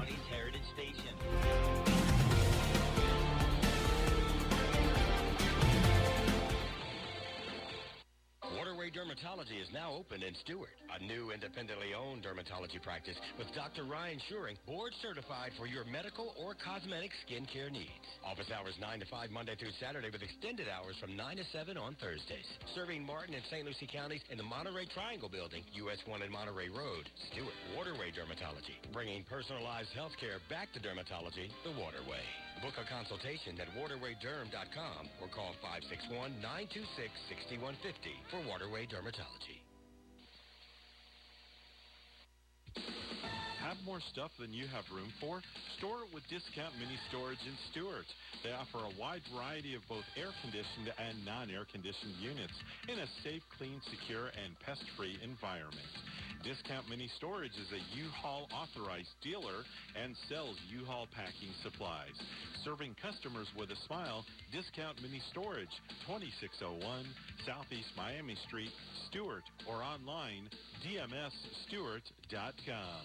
Waterway 8.55 8.91
Dermatology 8.91 9.63
is 9.63 9.73
now 9.73 9.95
open 9.95 10.23
in 10.23 10.35
Stuart, 10.35 10.77
a 10.95 11.03
new 11.03 11.31
independently 11.31 11.94
dermatology 12.35 12.83
practice 12.83 13.15
with 13.39 13.47
Dr. 13.55 13.85
Ryan 13.85 14.19
Schuring, 14.29 14.57
board 14.67 14.93
certified 15.01 15.53
for 15.57 15.67
your 15.67 15.85
medical 15.87 16.35
or 16.35 16.55
cosmetic 16.59 17.13
skincare 17.23 17.71
needs. 17.71 18.11
Office 18.27 18.51
hours 18.51 18.75
9 18.81 18.99
to 19.01 19.07
5 19.07 19.31
Monday 19.31 19.55
through 19.55 19.71
Saturday 19.79 20.11
with 20.11 20.23
extended 20.23 20.67
hours 20.67 20.97
from 20.99 21.17
9 21.17 21.37
to 21.39 21.45
7 21.55 21.79
on 21.79 21.95
Thursdays. 22.03 22.51
Serving 22.75 23.07
Martin 23.07 23.39
and 23.39 23.45
St. 23.51 23.65
Lucie 23.65 23.87
counties 23.87 24.23
in 24.31 24.39
the 24.39 24.43
Monterey 24.43 24.87
Triangle 24.91 25.29
Building, 25.31 25.63
US 25.87 26.03
1 26.07 26.23
and 26.23 26.33
Monterey 26.33 26.69
Road. 26.69 27.07
Stuart 27.31 27.55
Waterway 27.79 28.11
Dermatology, 28.11 28.75
bringing 28.93 29.23
personalized 29.31 29.95
healthcare 29.95 30.43
back 30.51 30.73
to 30.75 30.83
dermatology 30.83 31.47
the 31.63 31.71
Waterway. 31.79 32.27
Book 32.63 32.75
a 32.79 32.85
consultation 32.91 33.59
at 33.63 33.71
waterwayderm.com 33.79 35.03
or 35.23 35.29
call 35.31 35.55
561-926-6150 35.63 36.43
for 38.31 38.39
Waterway 38.49 38.87
Dermatology. 38.87 39.64
Have 43.65 43.81
more 43.87 44.01
stuff 44.13 44.31
than 44.39 44.53
you 44.53 44.69
have 44.69 44.85
room 44.93 45.11
for? 45.19 45.41
Store 45.79 46.05
it 46.05 46.13
with 46.13 46.23
Discount 46.29 46.77
Mini 46.79 47.01
Storage 47.09 47.41
in 47.49 47.57
Stuart. 47.73 48.05
They 48.45 48.53
offer 48.53 48.85
a 48.85 48.93
wide 49.01 49.25
variety 49.33 49.75
of 49.75 49.81
both 49.89 50.05
air-conditioned 50.21 50.93
and 50.95 51.25
non-air 51.25 51.65
conditioned 51.73 52.15
units 52.21 52.53
in 52.93 53.01
a 53.01 53.09
safe, 53.25 53.43
clean, 53.57 53.81
secure, 53.89 54.31
and 54.37 54.53
pest-free 54.61 55.19
environment. 55.25 55.91
Discount 56.45 56.89
Mini 56.91 57.09
Storage 57.17 57.57
is 57.57 57.73
a 57.73 57.81
U-Haul 57.97 58.47
authorized 58.53 59.17
dealer 59.23 59.65
and 59.97 60.15
sells 60.29 60.59
U-Haul 60.69 61.09
packing 61.17 61.49
supplies. 61.63 62.13
Serving 62.63 62.95
customers 63.01 63.49
with 63.57 63.71
a 63.71 63.77
smile, 63.89 64.27
Discount 64.53 65.01
Mini 65.01 65.23
Storage, 65.33 65.73
2601 66.05 66.85
Southeast 67.47 67.89
Miami 67.97 68.37
Street, 68.47 68.69
Stuart, 69.09 69.45
or 69.67 69.83
online, 69.83 70.51
dmsstewart.com. 70.85 73.01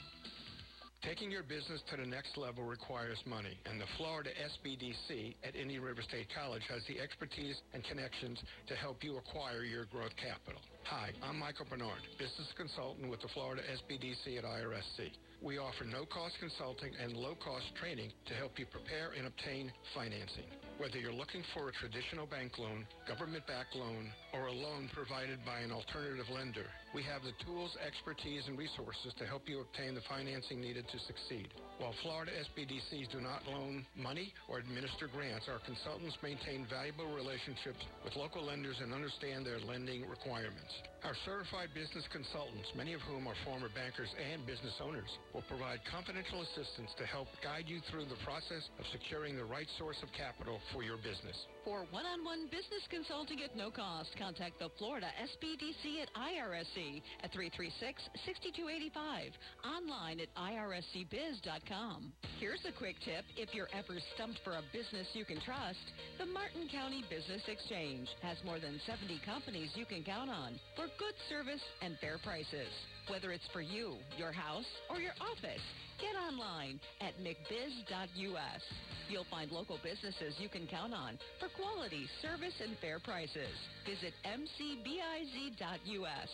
Taking 1.01 1.31
your 1.31 1.43
business 1.43 1.79
to 1.91 1.95
the 1.95 2.05
next 2.05 2.35
level 2.35 2.65
requires 2.65 3.17
money, 3.25 3.55
and 3.65 3.79
the 3.79 3.87
Florida 3.95 4.31
SBDC 4.35 5.35
at 5.47 5.55
Indian 5.55 5.81
River 5.81 6.01
State 6.01 6.27
College 6.35 6.63
has 6.67 6.83
the 6.91 6.99
expertise 6.99 7.55
and 7.73 7.85
connections 7.85 8.37
to 8.67 8.75
help 8.75 9.01
you 9.01 9.15
acquire 9.15 9.63
your 9.63 9.85
growth 9.85 10.11
capital. 10.19 10.59
Hi, 10.83 11.11
I'm 11.23 11.39
Michael 11.39 11.67
Bernard, 11.69 12.03
business 12.19 12.51
consultant 12.57 13.09
with 13.09 13.21
the 13.21 13.29
Florida 13.29 13.61
SBDC 13.79 14.39
at 14.39 14.43
IRSC. 14.43 15.15
We 15.41 15.57
offer 15.57 15.85
no-cost 15.85 16.35
consulting 16.37 16.91
and 17.01 17.15
low-cost 17.15 17.71
training 17.79 18.11
to 18.27 18.33
help 18.33 18.59
you 18.59 18.65
prepare 18.65 19.15
and 19.15 19.25
obtain 19.25 19.71
financing. 19.95 20.51
Whether 20.79 20.99
you're 20.99 21.15
looking 21.15 21.43
for 21.53 21.69
a 21.69 21.71
traditional 21.79 22.27
bank 22.27 22.59
loan, 22.59 22.83
government-backed 23.07 23.75
loan, 23.75 24.11
or 24.33 24.47
a 24.47 24.53
loan 24.53 24.89
provided 24.93 25.39
by 25.45 25.59
an 25.59 25.71
alternative 25.71 26.27
lender, 26.33 26.65
we 26.93 27.03
have 27.05 27.21
the 27.21 27.37
tools, 27.45 27.77
expertise, 27.85 28.45
and 28.49 28.57
resources 28.57 29.13
to 29.17 29.25
help 29.25 29.45
you 29.45 29.61
obtain 29.61 29.93
the 29.93 30.05
financing 30.09 30.61
needed 30.61 30.85
to 30.89 30.99
succeed. 31.05 31.49
While 31.77 31.93
Florida 32.01 32.33
SBDCs 32.49 33.13
do 33.13 33.21
not 33.21 33.45
loan 33.45 33.85
money 33.95 34.33
or 34.49 34.57
administer 34.57 35.07
grants, 35.07 35.45
our 35.47 35.61
consultants 35.65 36.17
maintain 36.21 36.65
valuable 36.65 37.07
relationships 37.13 37.81
with 38.03 38.17
local 38.17 38.43
lenders 38.45 38.81
and 38.81 38.93
understand 38.93 39.45
their 39.45 39.61
lending 39.61 40.03
requirements. 40.09 40.73
Our 41.05 41.15
certified 41.23 41.71
business 41.71 42.03
consultants, 42.11 42.67
many 42.75 42.91
of 42.97 43.01
whom 43.07 43.29
are 43.29 43.37
former 43.47 43.69
bankers 43.71 44.11
and 44.19 44.43
business 44.43 44.75
owners, 44.83 45.09
will 45.31 45.47
provide 45.47 45.79
confidential 45.87 46.43
assistance 46.43 46.91
to 46.99 47.05
help 47.07 47.31
guide 47.39 47.71
you 47.71 47.79
through 47.87 48.09
the 48.11 48.19
process 48.27 48.67
of 48.81 48.85
securing 48.91 49.37
the 49.39 49.47
right 49.47 49.69
source 49.79 50.01
of 50.03 50.11
capital 50.11 50.59
for 50.73 50.83
your 50.83 50.97
business. 50.99 51.37
For 51.63 51.87
one-on-one 51.93 52.51
business 52.51 52.83
consulting 52.91 53.39
at 53.45 53.55
no 53.55 53.71
cost, 53.71 54.11
contact 54.19 54.59
the 54.59 54.67
Florida 54.77 55.07
SBDC 55.23 56.03
at 56.03 56.09
IRSC 56.13 57.01
at 57.23 57.31
336-6285. 57.31 59.31
Online 59.63 60.19
at 60.19 60.27
irscbiz.com. 60.35 62.11
Here's 62.39 62.59
a 62.67 62.77
quick 62.77 62.97
tip. 63.05 63.23
If 63.37 63.55
you're 63.55 63.71
ever 63.73 63.97
stumped 64.15 64.39
for 64.43 64.53
a 64.53 64.63
business 64.73 65.07
you 65.13 65.23
can 65.23 65.39
trust, 65.41 65.79
the 66.19 66.25
Martin 66.25 66.67
County 66.71 67.03
Business 67.09 67.41
Exchange 67.47 68.09
has 68.21 68.37
more 68.43 68.59
than 68.59 68.81
70 68.85 69.21
companies 69.25 69.71
you 69.75 69.85
can 69.85 70.03
count 70.03 70.29
on 70.29 70.59
for 70.75 70.87
good 70.99 71.15
service 71.29 71.63
and 71.81 71.97
fair 71.99 72.17
prices. 72.23 72.67
Whether 73.09 73.31
it's 73.31 73.47
for 73.51 73.61
you, 73.61 73.95
your 74.17 74.31
house, 74.31 74.69
or 74.89 75.01
your 75.01 75.17
office, 75.19 75.61
get 75.97 76.15
online 76.15 76.79
at 77.01 77.17
mcbiz.us. 77.17 78.61
You'll 79.09 79.25
find 79.31 79.51
local 79.51 79.79
businesses 79.81 80.35
you 80.37 80.47
can 80.47 80.67
count 80.67 80.93
on 80.93 81.17
for 81.39 81.49
quality, 81.57 82.07
service, 82.21 82.53
and 82.61 82.77
fair 82.77 82.99
prices. 82.99 83.49
Visit 83.83 84.13
mcbiz.us. 84.23 86.29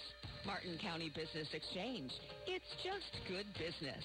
Martin 0.46 0.78
County 0.82 1.10
Business 1.16 1.48
Exchange. 1.54 2.12
It's 2.46 2.70
just 2.84 3.10
good 3.28 3.48
business. 3.58 4.04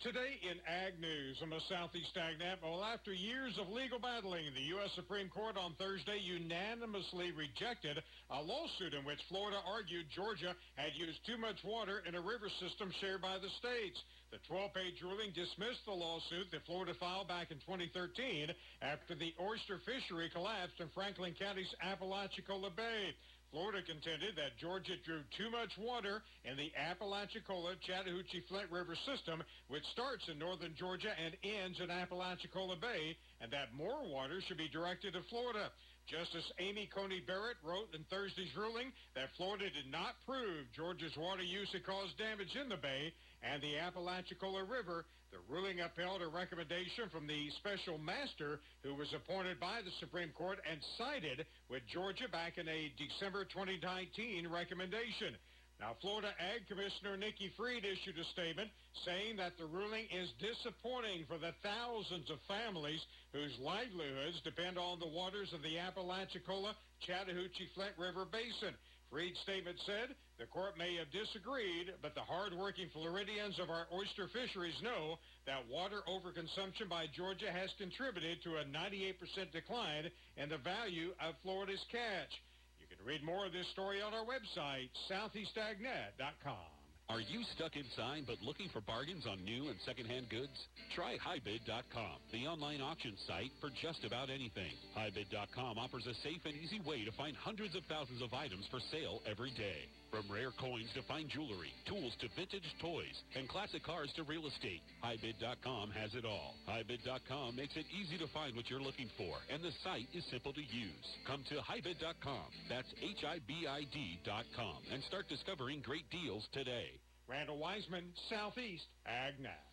Today 0.00 0.40
in 0.48 0.56
Ag 0.64 0.96
News 0.96 1.36
on 1.44 1.52
the 1.52 1.60
Southeast 1.68 2.16
Ag 2.16 2.40
AgNet, 2.40 2.64
well, 2.64 2.80
after 2.80 3.12
years 3.12 3.52
of 3.60 3.68
legal 3.68 4.00
battling, 4.00 4.48
the 4.56 4.72
U.S. 4.80 4.88
Supreme 4.96 5.28
Court 5.28 5.60
on 5.60 5.76
Thursday 5.76 6.16
unanimously 6.16 7.36
rejected 7.36 8.00
a 8.32 8.40
lawsuit 8.40 8.96
in 8.96 9.04
which 9.04 9.20
Florida 9.28 9.60
argued 9.60 10.08
Georgia 10.08 10.56
had 10.80 10.96
used 10.96 11.20
too 11.28 11.36
much 11.36 11.60
water 11.68 12.00
in 12.08 12.16
a 12.16 12.24
river 12.24 12.48
system 12.64 12.88
shared 13.04 13.20
by 13.20 13.36
the 13.44 13.52
states. 13.60 14.00
The 14.32 14.40
12-page 14.48 15.04
ruling 15.04 15.36
dismissed 15.36 15.84
the 15.84 15.92
lawsuit 15.92 16.48
that 16.48 16.64
Florida 16.64 16.96
filed 16.96 17.28
back 17.28 17.52
in 17.52 17.60
2013 17.68 18.48
after 18.80 19.12
the 19.12 19.36
oyster 19.36 19.84
fishery 19.84 20.32
collapsed 20.32 20.80
in 20.80 20.88
Franklin 20.96 21.36
County's 21.36 21.76
Apalachicola 21.84 22.72
Bay. 22.72 23.12
Florida 23.50 23.82
contended 23.82 24.36
that 24.36 24.56
Georgia 24.62 24.94
drew 25.04 25.26
too 25.36 25.50
much 25.50 25.74
water 25.76 26.22
in 26.46 26.56
the 26.56 26.70
Apalachicola 26.78 27.74
Chattahoochee 27.82 28.46
Flint 28.46 28.70
River 28.70 28.94
system, 28.94 29.42
which 29.66 29.82
starts 29.92 30.28
in 30.30 30.38
northern 30.38 30.74
Georgia 30.78 31.10
and 31.18 31.34
ends 31.42 31.80
in 31.82 31.90
Apalachicola 31.90 32.76
Bay, 32.78 33.18
and 33.42 33.50
that 33.50 33.74
more 33.74 34.06
water 34.06 34.38
should 34.46 34.58
be 34.58 34.70
directed 34.70 35.14
to 35.14 35.22
Florida. 35.28 35.70
Justice 36.06 36.46
Amy 36.58 36.88
Coney 36.94 37.20
Barrett 37.26 37.58
wrote 37.62 37.90
in 37.94 38.06
Thursday's 38.06 38.54
ruling 38.56 38.92
that 39.14 39.34
Florida 39.36 39.66
did 39.70 39.90
not 39.90 40.14
prove 40.26 40.70
Georgia's 40.74 41.16
water 41.16 41.42
use 41.42 41.70
had 41.72 41.84
caused 41.84 42.18
damage 42.18 42.54
in 42.54 42.68
the 42.68 42.78
bay 42.78 43.12
and 43.42 43.62
the 43.62 43.78
Apalachicola 43.78 44.62
River. 44.64 45.04
The 45.30 45.38
ruling 45.48 45.78
upheld 45.80 46.22
a 46.22 46.28
recommendation 46.28 47.08
from 47.10 47.26
the 47.26 47.50
special 47.62 47.98
master 47.98 48.58
who 48.82 48.94
was 48.94 49.12
appointed 49.14 49.60
by 49.60 49.78
the 49.82 49.94
Supreme 50.02 50.30
Court 50.34 50.58
and 50.68 50.82
sided 50.98 51.46
with 51.70 51.86
Georgia 51.86 52.26
back 52.26 52.58
in 52.58 52.66
a 52.66 52.90
December 52.98 53.44
2019 53.44 54.48
recommendation. 54.50 55.38
Now, 55.78 55.94
Florida 56.02 56.34
Ag 56.36 56.66
Commissioner 56.66 57.16
Nikki 57.16 57.48
Fried 57.56 57.86
issued 57.86 58.18
a 58.18 58.24
statement 58.36 58.68
saying 59.06 59.38
that 59.38 59.56
the 59.56 59.70
ruling 59.70 60.10
is 60.12 60.28
disappointing 60.42 61.24
for 61.30 61.38
the 61.38 61.54
thousands 61.62 62.28
of 62.28 62.42
families 62.50 63.00
whose 63.32 63.56
livelihoods 63.62 64.42
depend 64.42 64.76
on 64.76 64.98
the 64.98 65.08
waters 65.08 65.54
of 65.54 65.62
the 65.62 65.78
Apalachicola 65.78 66.74
Chattahoochee 67.06 67.70
Flint 67.72 67.96
River 67.96 68.26
Basin. 68.26 68.74
Fried's 69.08 69.40
statement 69.40 69.78
said 69.86 70.12
the 70.40 70.48
court 70.48 70.80
may 70.80 70.96
have 70.96 71.12
disagreed, 71.12 71.92
but 72.00 72.16
the 72.16 72.24
hardworking 72.24 72.88
Floridians 72.96 73.60
of 73.60 73.68
our 73.68 73.84
oyster 73.92 74.24
fisheries 74.32 74.80
know 74.80 75.20
that 75.44 75.68
water 75.68 76.00
overconsumption 76.08 76.88
by 76.88 77.04
Georgia 77.12 77.52
has 77.52 77.68
contributed 77.76 78.40
to 78.42 78.56
a 78.56 78.64
98% 78.64 79.20
decline 79.52 80.08
in 80.40 80.48
the 80.48 80.56
value 80.64 81.12
of 81.20 81.36
Florida's 81.44 81.84
catch. 81.92 82.32
You 82.80 82.88
can 82.88 83.04
read 83.04 83.20
more 83.20 83.44
of 83.44 83.52
this 83.52 83.68
story 83.76 84.00
on 84.00 84.16
our 84.16 84.24
website, 84.24 84.88
southeastagnet.com. 85.12 86.72
Are 87.12 87.20
you 87.20 87.44
stuck 87.52 87.76
inside 87.76 88.24
but 88.24 88.40
looking 88.40 88.70
for 88.72 88.80
bargains 88.80 89.26
on 89.28 89.44
new 89.44 89.68
and 89.68 89.76
secondhand 89.84 90.30
goods? 90.30 90.56
Try 90.94 91.18
HiBid.com, 91.20 92.16
the 92.32 92.46
online 92.46 92.80
auction 92.80 93.12
site 93.28 93.50
for 93.60 93.68
just 93.82 94.06
about 94.08 94.30
anything. 94.30 94.72
HiBid.com 94.96 95.76
offers 95.76 96.06
a 96.06 96.14
safe 96.22 96.40
and 96.46 96.54
easy 96.56 96.80
way 96.80 97.04
to 97.04 97.12
find 97.12 97.36
hundreds 97.36 97.74
of 97.76 97.82
thousands 97.90 98.22
of 98.22 98.32
items 98.32 98.64
for 98.70 98.80
sale 98.88 99.20
every 99.28 99.50
day. 99.50 99.90
From 100.10 100.26
rare 100.26 100.50
coins 100.58 100.90
to 100.94 101.02
fine 101.06 101.28
jewelry, 101.28 101.70
tools 101.86 102.12
to 102.20 102.26
vintage 102.34 102.66
toys, 102.82 103.14
and 103.36 103.48
classic 103.48 103.84
cars 103.84 104.10
to 104.16 104.24
real 104.24 104.46
estate, 104.46 104.82
HiBid.com 105.04 105.90
has 105.92 106.14
it 106.14 106.24
all. 106.24 106.54
HiBid.com 106.68 107.54
makes 107.54 107.76
it 107.76 107.86
easy 107.94 108.18
to 108.18 108.26
find 108.34 108.56
what 108.56 108.68
you're 108.68 108.82
looking 108.82 109.08
for, 109.16 109.38
and 109.52 109.62
the 109.62 109.70
site 109.84 110.08
is 110.12 110.24
simple 110.30 110.52
to 110.52 110.60
use. 110.60 111.06
Come 111.28 111.44
to 111.48 111.62
HiBid.com, 111.62 112.50
that's 112.68 112.92
H-I-B-I-D.com, 113.00 114.78
and 114.92 115.02
start 115.04 115.28
discovering 115.28 115.80
great 115.80 116.10
deals 116.10 116.46
today. 116.52 116.98
Randall 117.28 117.58
Weiseman, 117.58 118.10
Southeast 118.28 118.86
AgNet. 119.06 119.69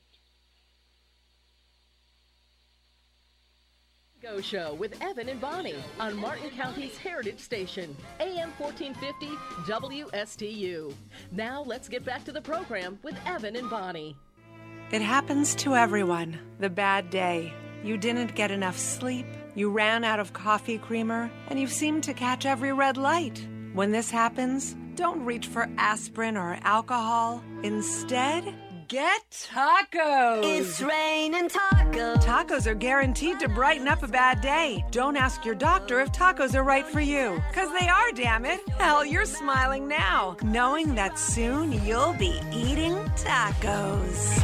Go 4.30 4.42
Show 4.42 4.74
with 4.74 5.02
Evan 5.02 5.30
and 5.30 5.40
Bonnie 5.40 5.82
on 6.02 6.18
Martin 6.18 6.50
County's 6.50 6.98
Heritage 6.98 7.40
Station, 7.40 7.96
AM 8.20 8.52
1450 8.58 9.28
WSTU. 9.72 10.94
Now 11.32 11.64
let's 11.66 11.88
get 11.88 12.04
back 12.04 12.26
to 12.26 12.34
the 12.34 12.42
program 12.42 13.00
with 13.04 13.16
Evan 13.26 13.56
and 13.56 13.70
Bonnie. 13.70 14.18
It 14.92 15.02
happens 15.02 15.56
to 15.56 15.76
everyone. 15.76 16.40
The 16.60 16.70
bad 16.70 17.10
day. 17.10 17.54
You 17.84 17.98
didn't 17.98 18.36
get 18.36 18.52
enough 18.52 18.78
sleep, 18.78 19.28
you 19.56 19.70
ran 19.70 20.04
out 20.04 20.20
of 20.20 20.34
coffee 20.34 20.78
creamer, 20.78 21.32
and 21.48 21.58
you 21.58 21.68
seemed 21.68 22.04
to 22.04 22.14
catch 22.14 22.46
every 22.46 22.74
red 22.74 22.98
light. 22.98 23.48
When 23.74 23.92
this 23.92 24.12
happens, 24.12 24.76
don't 24.96 25.24
reach 25.24 25.48
for 25.48 25.70
aspirin 25.78 26.36
or 26.36 26.58
alcohol. 26.64 27.42
Instead, 27.64 28.44
get 28.88 29.48
tacos. 29.54 30.42
It's 30.44 30.82
raining 30.82 31.50
tacos. 31.50 32.24
Tacos 32.24 32.68
are 32.68 32.76
guaranteed 32.76 33.40
to 33.40 33.50
brighten 33.50 33.88
up 33.88 34.04
a 34.04 34.08
bad 34.08 34.42
day. 34.42 34.86
Don't 34.92 35.18
ask 35.18 35.44
your 35.44 35.56
doctor 35.56 36.00
if 36.00 36.12
tacos 36.12 36.56
are 36.56 36.64
right 36.64 36.86
for 36.86 37.02
you. 37.02 37.42
Because 37.50 37.70
they 37.80 37.88
are, 37.88 38.12
damn 38.14 38.46
it. 38.46 38.62
Hell, 38.78 39.04
you're 39.04 39.26
smiling 39.26 39.88
now, 39.88 40.38
knowing 40.42 40.96
that 40.96 41.20
soon 41.20 41.74
you'll 41.86 42.14
be 42.14 42.40
eating 42.54 42.96
tacos. 43.16 44.42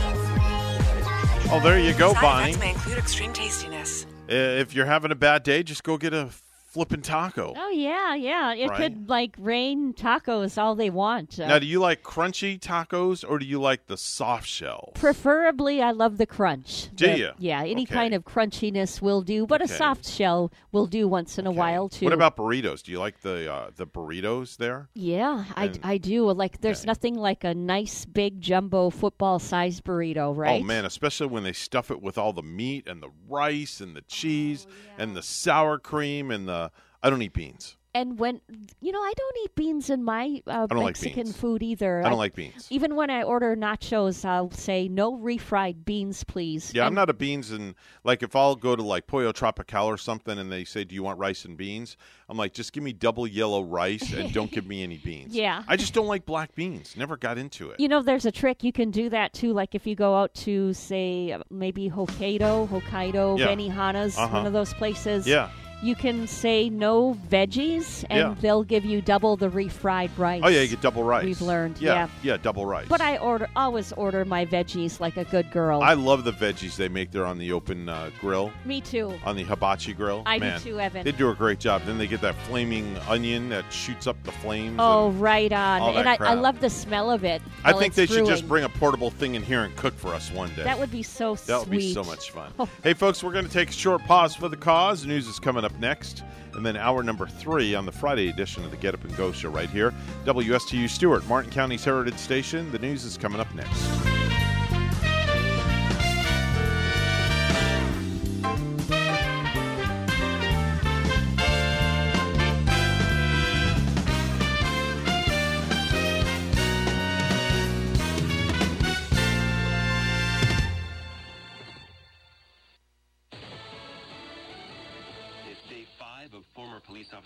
Oh, 1.51 1.59
there 1.63 1.79
you 1.79 1.93
go, 1.93 2.13
Side 2.13 2.21
Bonnie. 2.21 2.49
effects 2.51 2.59
may 2.59 2.71
include 2.71 2.97
extreme 2.97 3.33
tastiness. 3.33 4.05
If 4.27 4.73
you're 4.73 4.85
having 4.85 5.11
a 5.11 5.15
bad 5.15 5.43
day, 5.43 5.63
just 5.63 5.83
go 5.83 5.97
get 5.97 6.13
a 6.13 6.29
flippin' 6.73 7.03
taco. 7.03 7.53
Oh 7.55 7.69
yeah, 7.69 8.15
yeah. 8.15 8.53
It 8.55 8.67
Right. 8.69 8.77
could 8.77 9.07
like 9.07 9.35
rain 9.37 9.93
tacos 9.93 10.57
all 10.59 10.73
they 10.73 10.89
want. 10.89 11.39
Uh, 11.39 11.45
Now, 11.47 11.59
do 11.59 11.67
you 11.67 11.79
like 11.79 12.01
crunchy 12.01 12.59
tacos 12.59 13.23
or 13.27 13.37
do 13.37 13.45
you 13.45 13.61
like 13.61 13.85
the 13.85 13.95
soft 13.95 14.47
shell? 14.47 14.91
Preferably, 14.95 15.81
I 15.83 15.91
love 15.91 16.17
the 16.17 16.25
crunch. 16.25 16.89
Do 16.95 17.05
The- 17.05 17.17
ya? 17.19 17.31
Yeah, 17.37 17.61
any 17.61 17.83
Okay. 17.83 17.93
kind 17.93 18.13
of 18.15 18.23
crunchiness 18.25 19.01
will 19.03 19.21
do, 19.21 19.45
but 19.45 19.61
Okay. 19.61 19.71
a 19.71 19.77
soft 19.77 20.07
shell 20.09 20.51
will 20.71 20.87
do 20.87 21.07
once 21.07 21.37
in 21.37 21.45
a 21.45 21.51
while 21.51 21.89
too. 21.89 22.05
What 22.05 22.13
about 22.13 22.35
burritos? 22.35 22.81
Do 22.81 22.91
you 22.91 22.99
like 22.99 23.21
the 23.21 23.53
uh, 23.53 23.69
the 23.75 23.85
burritos 23.85 24.57
there? 24.57 24.89
Yeah, 24.95 25.45
I, 25.55 25.65
And- 25.65 25.79
I 25.83 25.97
do. 25.99 26.31
Like, 26.31 26.61
there's 26.61 26.85
nothing 26.85 27.13
like 27.15 27.43
a 27.43 27.53
nice 27.53 28.05
big 28.05 28.41
jumbo 28.41 28.89
football 28.89 29.37
sized 29.37 29.83
burrito, 29.83 30.35
right? 30.35 30.59
Oh 30.59 30.63
man, 30.63 30.85
especially 30.85 31.27
when 31.27 31.43
they 31.43 31.53
stuff 31.53 31.91
it 31.91 32.01
with 32.01 32.17
all 32.17 32.33
the 32.33 32.41
meat 32.41 32.87
and 32.87 33.01
the 33.03 33.09
rice 33.29 33.79
and 33.79 33.95
the 33.95 34.01
cheese 34.01 34.65
Oh, 34.67 34.73
and 34.97 35.15
the 35.15 35.21
sour 35.21 35.77
cream 35.77 36.31
and 36.31 36.47
the. 36.47 36.62
I 37.03 37.09
don't 37.09 37.21
eat 37.21 37.33
beans. 37.33 37.77
And 37.95 38.17
when 38.17 38.41
you 38.81 38.91
know, 38.91 39.01
I 39.01 39.13
don't 39.15 39.37
eat 39.45 39.53
beans 39.53 39.91
in 39.91 40.03
my 40.03 40.41
uh, 40.47 40.65
I 40.71 40.73
like 40.73 40.85
Mexican 40.95 41.25
beans. 41.25 41.37
food 41.37 41.61
either. 41.61 42.03
I 42.03 42.09
don't 42.09 42.17
like 42.17 42.33
beans. 42.33 42.67
Even 42.71 42.95
when 42.95 43.11
I 43.11 43.21
order 43.21 43.55
nachos, 43.55 44.25
I'll 44.25 44.49
say 44.49 44.87
no 44.87 45.15
refried 45.15 45.85
beans, 45.85 46.23
please. 46.23 46.71
Yeah, 46.73 46.87
I'm 46.87 46.95
not 46.95 47.11
a 47.11 47.13
beans 47.13 47.51
and 47.51 47.75
like 48.03 48.23
if 48.23 48.35
I'll 48.35 48.55
go 48.55 48.75
to 48.75 48.81
like 48.81 49.05
Pollo 49.05 49.31
Tropical 49.31 49.85
or 49.85 49.97
something 49.97 50.39
and 50.39 50.51
they 50.51 50.63
say, 50.63 50.83
"Do 50.85 50.95
you 50.95 51.03
want 51.03 51.19
rice 51.19 51.45
and 51.45 51.55
beans?" 51.55 51.95
I'm 52.29 52.35
like, 52.35 52.53
"Just 52.53 52.73
give 52.73 52.81
me 52.83 52.93
double 52.93 53.27
yellow 53.27 53.61
rice 53.63 54.11
and 54.11 54.33
don't 54.33 54.49
give 54.49 54.65
me 54.65 54.81
any 54.81 54.97
beans." 55.05 55.35
Yeah. 55.35 55.61
I 55.67 55.75
just 55.75 55.93
don't 55.93 56.07
like 56.07 56.25
black 56.25 56.55
beans. 56.55 56.97
Never 56.97 57.15
got 57.15 57.37
into 57.37 57.69
it. 57.69 57.79
You 57.79 57.89
know, 57.89 58.01
there's 58.01 58.25
a 58.25 58.31
trick. 58.31 58.63
You 58.63 58.71
can 58.71 58.89
do 58.89 59.09
that 59.09 59.33
too. 59.33 59.53
Like 59.53 59.75
if 59.75 59.85
you 59.85 59.93
go 59.95 60.15
out 60.15 60.33
to, 60.35 60.73
say, 60.73 61.37
maybe 61.51 61.91
Hokkaido, 61.91 62.67
Hokkaido, 62.69 63.37
Yeah. 63.37 63.49
Benihana's, 63.49 64.17
Uh-huh. 64.17 64.35
one 64.37 64.47
of 64.47 64.53
those 64.53 64.73
places. 64.73 65.27
Yeah. 65.27 65.51
You 65.83 65.95
can 65.95 66.27
say 66.27 66.69
no 66.69 67.17
veggies, 67.29 68.05
and 68.09 68.19
Yeah. 68.19 68.35
they'll 68.39 68.63
give 68.63 68.85
you 68.85 69.01
double 69.01 69.35
the 69.35 69.49
refried 69.49 70.11
rice. 70.17 70.41
Oh 70.43 70.47
yeah, 70.47 70.61
you 70.61 70.69
get 70.69 70.79
double 70.79 71.03
rice. 71.03 71.25
We've 71.25 71.41
learned. 71.41 71.81
Yeah, 71.81 71.93
Yeah. 71.93 72.07
yeah, 72.23 72.37
double 72.37 72.65
rice. 72.65 72.85
But 72.87 73.01
I 73.01 73.17
order 73.17 73.49
always 73.57 73.91
order 73.91 74.23
my 74.23 74.45
veggies 74.45 75.01
like 75.01 75.17
a 75.17 75.25
good 75.25 75.51
girl. 75.51 75.81
I 75.81 75.93
love 75.93 76.23
the 76.23 76.31
veggies 76.31 76.77
they 76.77 76.87
make 76.87 77.11
there 77.11 77.25
on 77.25 77.37
the 77.37 77.51
open 77.51 77.89
uh, 77.89 78.11
grill. 78.21 78.51
Me 78.63 78.79
too. 78.79 79.13
On 79.25 79.35
the 79.35 79.43
hibachi 79.43 79.91
grill. 79.91 80.23
I 80.25 80.39
do 80.39 80.57
too, 80.59 80.79
Evan. 80.79 81.03
They 81.03 81.11
do 81.11 81.29
a 81.29 81.35
great 81.35 81.59
job. 81.59 81.81
Then 81.85 81.97
they 81.97 82.07
get 82.07 82.21
that 82.21 82.35
flaming 82.47 82.97
onion 83.09 83.49
that 83.49 83.65
shoots 83.71 84.07
up 84.07 84.15
the 84.23 84.31
flames. 84.31 84.77
Oh, 84.79 85.09
right 85.11 85.51
on. 85.51 85.97
And 85.97 86.07
I, 86.07 86.15
I 86.15 86.33
love 86.35 86.61
the 86.61 86.69
smell 86.69 87.11
of 87.11 87.25
it. 87.25 87.41
I 87.65 87.73
think 87.73 87.93
they 87.93 88.05
should 88.05 88.25
just 88.25 88.47
bring 88.47 88.63
a 88.63 88.69
portable 88.69 89.09
thing 89.09 89.35
in 89.35 89.43
here 89.43 89.63
and 89.63 89.75
cook 89.75 89.97
for 89.97 90.13
us 90.13 90.31
one 90.31 90.49
day. 90.55 90.63
That 90.63 90.79
would 90.79 90.91
be 90.91 91.03
so 91.03 91.35
That 91.35 91.59
would 91.59 91.69
be 91.69 91.93
so 91.93 92.05
much 92.05 92.31
fun. 92.31 92.53
Oh. 92.57 92.69
Hey, 92.83 92.93
folks, 92.93 93.21
we're 93.21 93.33
going 93.33 93.45
to 93.45 93.51
take 93.51 93.69
a 93.69 93.73
short 93.73 94.01
pause 94.05 94.33
for 94.33 94.47
the 94.47 94.55
cause. 94.55 95.05
News 95.05 95.27
is 95.27 95.39
coming 95.39 95.65
up 95.65 95.72
next. 95.79 96.23
And 96.53 96.65
then 96.65 96.77
hour 96.77 97.03
number 97.03 97.27
three 97.27 97.75
on 97.75 97.85
the 97.85 97.91
Friday 97.91 98.29
edition 98.29 98.63
of 98.63 98.71
the 98.71 98.77
Get 98.77 98.93
Up 98.93 99.03
and 99.03 99.15
Go 99.15 99.31
show 99.31 99.49
right 99.49 99.69
here. 99.69 99.93
WSTU 100.25 100.89
Stuart, 100.89 101.25
Martin 101.27 101.51
County's 101.51 101.83
Heritage 101.83 102.17
Station. 102.17 102.71
The 102.71 102.79
news 102.79 103.05
is 103.05 103.17
coming 103.17 103.39
up 103.39 103.53
next. 103.55 104.32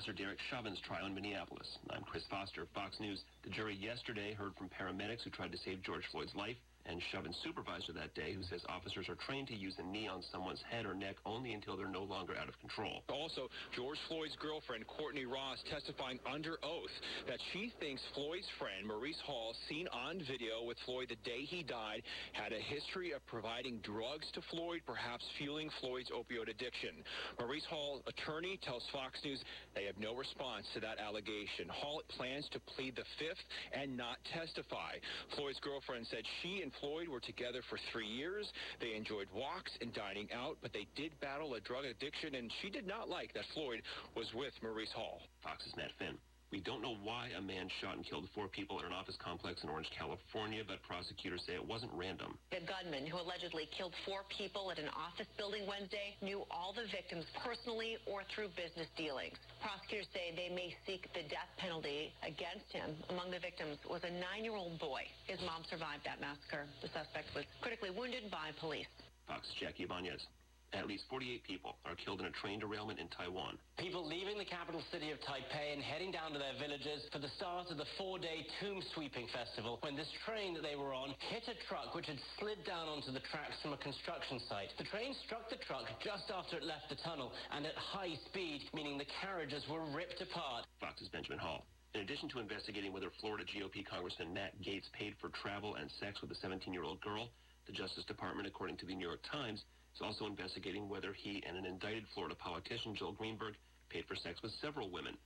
Officer 0.08 0.24
Derek 0.24 0.40
Chauvin's 0.50 0.80
trial 0.88 1.06
in 1.06 1.14
Minneapolis. 1.14 1.68
I'm 1.90 2.04
Chris 2.04 2.24
Foster, 2.30 2.66
Fox 2.74 2.98
News. 3.00 3.24
The 3.44 3.50
jury 3.50 3.76
yesterday 3.76 4.34
heard 4.34 4.54
from 4.56 4.70
paramedics 4.70 5.24
who 5.24 5.30
tried 5.30 5.52
to 5.52 5.58
save 5.58 5.84
George 5.84 6.04
Floyd's 6.12 6.34
life 6.36 6.56
and 6.88 7.02
Chauvin 7.12 7.34
supervisor 7.44 7.94
that 7.94 8.14
day 8.16 8.34
who 8.34 8.44
says 8.44 8.62
officers 8.70 9.10
are 9.10 9.20
trained 9.28 9.48
to 9.48 9.56
use 9.56 9.76
a 9.78 9.84
knee 9.84 10.08
on 10.08 10.24
someone's 10.32 10.64
head 10.70 10.86
or 10.86 10.94
neck 10.94 11.16
only 11.26 11.54
until 11.54 11.76
they're 11.76 11.88
no 11.88 12.04
longer 12.04 12.34
out 12.40 12.48
of 12.48 12.60
control. 12.60 13.04
Also, 13.10 13.50
George 13.76 14.00
Floyd's 14.08 14.36
girlfriend, 14.40 14.88
Courtney 14.88 15.26
Ross, 15.26 15.60
testifying 15.70 16.20
under 16.26 16.58
oath 16.64 16.96
that 17.28 17.40
she 17.52 17.72
thinks 17.80 18.02
Floyd's 18.16 18.48
friend, 18.58 18.88
Maurice 18.88 19.20
Hall, 19.26 19.54
seen 19.68 19.88
on 19.90 20.20
video 20.28 20.64
with 20.66 20.78
Floyd 20.86 21.10
the 21.10 21.20
day 21.28 21.44
he 21.44 21.64
died, 21.64 22.04
had 22.34 22.52
a 22.52 22.60
history 22.60 23.12
of 23.12 23.26
providing 23.28 23.80
drugs 23.84 24.28
to 24.34 24.42
Floyd, 24.50 24.82
perhaps 24.86 25.24
fueling 25.38 25.70
Floyd's 25.82 26.10
opioid 26.12 26.50
addiction. 26.50 27.04
Maurice 27.40 27.66
Hall's 27.70 28.02
attorney 28.08 28.60
tells 28.64 28.84
Fox 28.92 29.20
News 29.24 29.44
they 29.76 29.86
have 29.86 29.98
no 30.00 30.16
response 30.16 30.66
to 30.74 30.80
that 30.82 31.00
allegation. 31.00 31.68
Hall 31.70 32.02
plans 32.16 32.48
to 32.52 32.60
plead 32.76 32.96
the 32.96 33.06
fifth 33.20 33.44
and 33.74 33.98
not 33.98 34.18
testify. 34.32 34.96
Floyd's 35.36 35.60
girlfriend 35.60 36.08
said 36.08 36.24
she 36.42 36.62
and 36.62 36.72
Floyd 36.80 37.08
were 37.08 37.20
together 37.20 37.62
for 37.70 37.78
three 37.92 38.08
years. 38.08 38.52
They 38.80 38.96
enjoyed 38.96 39.28
walks 39.34 39.72
and 39.82 39.94
dining 39.94 40.28
out, 40.34 40.58
but 40.62 40.74
they 40.74 40.88
did 40.96 41.18
battle 41.20 41.56
a 41.56 41.60
drug 41.62 41.86
addiction, 41.86 42.36
and 42.36 42.52
she 42.62 42.70
did 42.70 42.88
not 42.88 43.10
like 43.10 43.34
that 43.34 43.46
Floyd 43.54 43.82
was 44.16 44.28
with 44.34 44.54
Maurice 44.62 44.92
Hall. 44.92 45.22
Fox's 45.44 45.76
Matt 45.76 45.92
Finn. 46.00 46.18
We 46.52 46.64
don't 46.64 46.82
know 46.82 46.96
why 47.04 47.28
a 47.36 47.42
man 47.42 47.68
shot 47.84 48.00
and 48.00 48.08
killed 48.08 48.24
four 48.32 48.48
people 48.48 48.80
at 48.80 48.86
an 48.88 48.96
office 48.96 49.20
complex 49.20 49.64
in 49.64 49.70
Orange, 49.70 49.92
California, 49.92 50.64
but 50.64 50.80
prosecutors 50.82 51.44
say 51.44 51.60
it 51.60 51.68
wasn't 51.68 51.92
random. 51.92 52.38
The 52.56 52.64
gunman 52.64 53.04
who 53.04 53.20
allegedly 53.20 53.68
killed 53.76 53.92
four 54.08 54.24
people 54.32 54.72
at 54.72 54.80
an 54.80 54.88
office 54.96 55.28
building 55.36 55.68
Wednesday 55.68 56.16
knew 56.24 56.48
all 56.48 56.72
the 56.72 56.88
victims 56.88 57.28
personally 57.44 58.00
or 58.08 58.24
through 58.32 58.48
business 58.56 58.88
dealings. 58.96 59.36
Prosecutors 59.60 60.08
say 60.16 60.32
they 60.40 60.48
may 60.48 60.72
seek 60.88 61.12
the 61.12 61.28
death 61.28 61.52
penalty 61.60 62.16
against 62.24 62.72
him. 62.72 62.96
Among 63.12 63.28
the 63.28 63.44
victims 63.44 63.76
was 63.84 64.08
a 64.08 64.12
nine-year-old 64.16 64.80
boy. 64.80 65.04
His 65.28 65.44
mom 65.44 65.68
survived 65.68 66.08
that 66.08 66.24
massacre. 66.24 66.64
The 66.80 66.88
suspect 66.96 67.28
was 67.36 67.44
critically 67.60 67.92
wounded 67.92 68.32
by 68.32 68.56
police. 68.56 68.88
Fox 69.28 69.52
Jackie 69.60 69.84
Ibanez. 69.84 70.24
At 70.74 70.86
least 70.86 71.08
48 71.10 71.48
people 71.48 71.80
are 71.88 71.96
killed 71.96 72.20
in 72.20 72.28
a 72.28 72.36
train 72.44 72.60
derailment 72.60 73.00
in 73.00 73.08
Taiwan. 73.08 73.56
People 73.80 74.04
leaving 74.04 74.38
the 74.38 74.46
capital 74.46 74.84
city 74.92 75.12
of 75.12 75.20
Taipei 75.24 75.72
and 75.72 75.82
heading 75.82 76.12
down 76.12 76.36
to 76.36 76.40
their 76.40 76.60
villages 76.60 77.08
for 77.12 77.20
the 77.20 77.32
start 77.40 77.72
of 77.72 77.78
the 77.78 77.88
four-day 77.98 78.44
tomb 78.60 78.84
sweeping 78.94 79.28
festival 79.32 79.80
when 79.80 79.96
this 79.96 80.12
train 80.28 80.54
that 80.56 80.64
they 80.64 80.76
were 80.76 80.94
on 80.94 81.16
hit 81.32 81.48
a 81.48 81.56
truck 81.72 81.96
which 81.96 82.08
had 82.12 82.20
slid 82.38 82.60
down 82.68 82.92
onto 82.92 83.16
the 83.16 83.24
tracks 83.32 83.56
from 83.64 83.72
a 83.72 83.80
construction 83.80 84.44
site. 84.52 84.76
The 84.78 84.84
train 84.92 85.16
struck 85.24 85.48
the 85.50 85.56
truck 85.64 85.88
just 86.04 86.28
after 86.28 86.60
it 86.60 86.68
left 86.68 86.92
the 86.92 87.00
tunnel 87.00 87.32
and 87.56 87.66
at 87.66 87.76
high 87.76 88.20
speed, 88.28 88.68
meaning 88.76 89.00
the 89.00 89.08
carriages 89.24 89.64
were 89.72 89.88
ripped 89.96 90.20
apart. 90.20 90.68
Fox's 90.84 91.08
Benjamin 91.08 91.40
Hall. 91.40 91.64
In 91.96 92.02
addition 92.04 92.28
to 92.36 92.44
investigating 92.44 92.92
whether 92.92 93.10
Florida 93.24 93.48
GOP 93.48 93.88
Congressman 93.88 94.34
Matt 94.34 94.52
Gaetz 94.62 94.92
paid 94.92 95.16
for 95.24 95.30
travel 95.30 95.76
and 95.76 95.90
sex 96.04 96.20
with 96.20 96.30
a 96.30 96.40
17-year-old 96.44 97.00
girl, 97.00 97.32
the 97.66 97.72
Justice 97.72 98.04
Department, 98.04 98.48
according 98.48 98.78
to 98.78 98.86
the 98.86 98.94
New 98.94 99.08
York 99.08 99.24
Times, 99.32 99.64
is 99.98 100.06
also 100.06 100.28
investigating 100.28 100.88
whether 100.88 101.12
he 101.12 101.44
and 101.48 101.58
an 101.58 101.66
indicted 101.66 102.06
Florida 102.14 102.36
politician, 102.36 102.96
Joel 102.96 103.14
Greenberg, 103.14 103.56
paid 103.90 104.06
for 104.06 104.16
sex 104.16 104.38
with 104.44 104.52
several 104.62 104.92
women. 104.92 105.18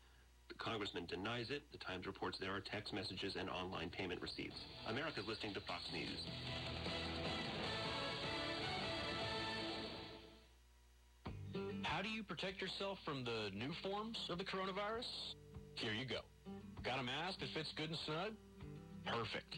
The 0.47 0.55
congressman 0.55 1.05
denies 1.07 1.49
it. 1.49 1.63
The 1.71 1.77
Times 1.79 2.05
reports 2.05 2.37
there 2.39 2.55
are 2.55 2.61
text 2.61 2.93
messages 2.93 3.35
and 3.37 3.49
online 3.49 3.89
payment 3.89 4.21
receipts. 4.21 4.55
America's 4.87 5.27
listening 5.27 5.53
to 5.55 5.61
Fox 5.67 5.83
News. 5.91 6.19
How 11.83 12.01
do 12.01 12.09
you 12.09 12.23
protect 12.23 12.61
yourself 12.61 12.97
from 13.03 13.25
the 13.25 13.51
new 13.53 13.71
forms 13.83 14.17
of 14.29 14.37
the 14.37 14.45
coronavirus? 14.45 15.07
Here 15.75 15.93
you 15.93 16.07
go. 16.07 16.23
Got 16.83 16.99
a 16.99 17.03
mask 17.03 17.39
that 17.39 17.49
fits 17.53 17.69
good 17.75 17.89
and 17.89 17.99
snug? 18.05 18.31
Perfect. 19.05 19.51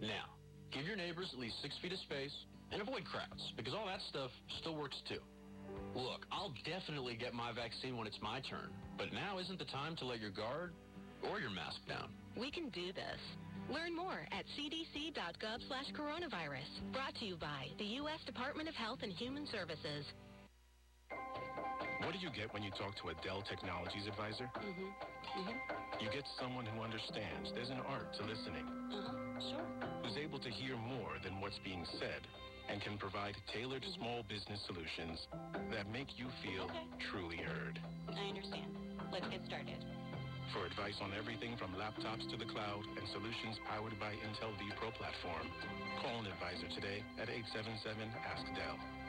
Now, 0.00 0.36
give 0.72 0.84
your 0.84 0.96
neighbors 0.96 1.28
at 1.32 1.38
least 1.38 1.56
six 1.62 1.74
feet 1.80 1.92
of 1.92 1.98
space 2.00 2.32
and 2.72 2.80
avoid 2.80 3.04
crowds 3.04 3.52
because 3.56 3.74
all 3.74 3.86
that 3.86 4.00
stuff 4.08 4.30
still 4.60 4.74
works 4.74 4.96
too. 5.08 5.20
Look, 5.94 6.26
I'll 6.32 6.52
definitely 6.64 7.16
get 7.16 7.34
my 7.34 7.52
vaccine 7.52 7.96
when 7.96 8.06
it's 8.06 8.18
my 8.22 8.40
turn, 8.48 8.72
but 8.96 9.12
now 9.12 9.38
isn't 9.38 9.58
the 9.58 9.68
time 9.68 9.96
to 9.96 10.04
let 10.04 10.20
your 10.20 10.30
guard 10.30 10.72
or 11.28 11.38
your 11.38 11.50
mask 11.50 11.78
down. 11.88 12.08
We 12.36 12.50
can 12.50 12.70
do 12.70 12.92
this. 12.92 13.20
Learn 13.70 13.94
more 13.94 14.26
at 14.32 14.44
cdc.gov 14.58 15.58
slash 15.68 15.88
coronavirus. 15.94 16.68
Brought 16.92 17.14
to 17.20 17.24
you 17.24 17.36
by 17.36 17.68
the 17.78 18.02
U.S. 18.02 18.18
Department 18.26 18.68
of 18.68 18.74
Health 18.74 19.00
and 19.02 19.12
Human 19.12 19.46
Services. 19.46 20.04
What 22.02 22.12
do 22.12 22.18
you 22.18 22.34
get 22.34 22.52
when 22.52 22.64
you 22.64 22.70
talk 22.74 22.98
to 23.04 23.14
a 23.14 23.16
Dell 23.22 23.44
Technologies 23.46 24.10
advisor? 24.10 24.50
Mm-hmm. 24.58 24.90
Mm-hmm. 25.38 25.56
You 26.02 26.10
get 26.10 26.26
someone 26.40 26.66
who 26.66 26.82
understands 26.82 27.54
there's 27.54 27.70
an 27.70 27.78
art 27.86 28.10
to 28.18 28.26
listening. 28.26 28.66
Uh-huh. 28.90 29.14
Sure. 29.38 29.66
Who's 30.02 30.18
able 30.18 30.40
to 30.40 30.50
hear 30.50 30.74
more 30.76 31.14
than 31.22 31.40
what's 31.40 31.60
being 31.62 31.86
said 32.00 32.26
and 32.72 32.80
can 32.80 32.96
provide 32.96 33.36
tailored 33.52 33.84
mm-hmm. 33.84 34.00
small 34.00 34.24
business 34.32 34.64
solutions 34.64 35.28
that 35.68 35.84
make 35.92 36.16
you 36.16 36.32
feel 36.40 36.64
Okay. 36.64 36.88
truly 37.12 37.36
heard. 37.44 37.76
I 38.08 38.32
understand. 38.32 38.72
Let's 39.12 39.28
get 39.28 39.44
started. 39.44 39.76
For 40.56 40.64
advice 40.64 40.96
on 41.00 41.12
everything 41.16 41.56
from 41.56 41.76
laptops 41.76 42.24
to 42.32 42.36
the 42.36 42.48
cloud 42.48 42.84
and 42.96 43.04
solutions 43.12 43.60
powered 43.68 43.96
by 44.00 44.12
Intel 44.24 44.52
vPro 44.56 44.92
platform, 44.96 45.48
call 46.00 46.20
an 46.20 46.28
advisor 46.28 46.68
today 46.76 47.04
at 47.20 47.28
877-ASK-DELL. 47.28 48.76
The 48.76 49.01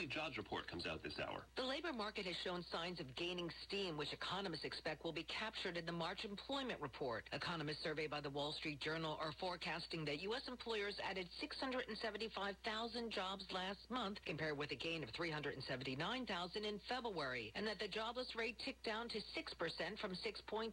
monthly 0.00 0.14
jobs 0.14 0.38
report 0.38 0.66
comes 0.66 0.86
out 0.86 1.02
this 1.02 1.18
hour. 1.20 1.44
The 1.56 1.62
labor 1.62 1.92
market 1.92 2.24
has 2.24 2.34
shown 2.42 2.64
signs 2.72 3.00
of 3.00 3.06
gaining 3.16 3.50
steam, 3.66 3.98
which 3.98 4.12
economists 4.12 4.64
expect 4.64 5.04
will 5.04 5.12
be 5.12 5.26
captured 5.28 5.76
in 5.76 5.84
the 5.84 5.92
March 5.92 6.24
employment 6.24 6.80
report. 6.80 7.24
Economists 7.32 7.82
surveyed 7.84 8.10
by 8.10 8.20
the 8.20 8.30
Wall 8.30 8.52
Street 8.52 8.80
Journal 8.80 9.18
are 9.20 9.32
forecasting 9.38 10.04
that 10.06 10.22
U.S. 10.22 10.42
employers 10.48 10.96
added 11.04 11.28
675,000 11.40 13.10
jobs 13.10 13.44
last 13.52 13.84
month, 13.90 14.16
compared 14.24 14.56
with 14.56 14.70
a 14.72 14.74
gain 14.76 15.02
of 15.02 15.10
379,000 15.10 16.64
in 16.64 16.80
February, 16.88 17.52
and 17.54 17.66
that 17.66 17.78
the 17.78 17.88
jobless 17.88 18.28
rate 18.36 18.56
ticked 18.64 18.84
down 18.84 19.08
to 19.10 19.18
6% 19.18 20.00
from 20.00 20.12
6.2%. 20.12 20.72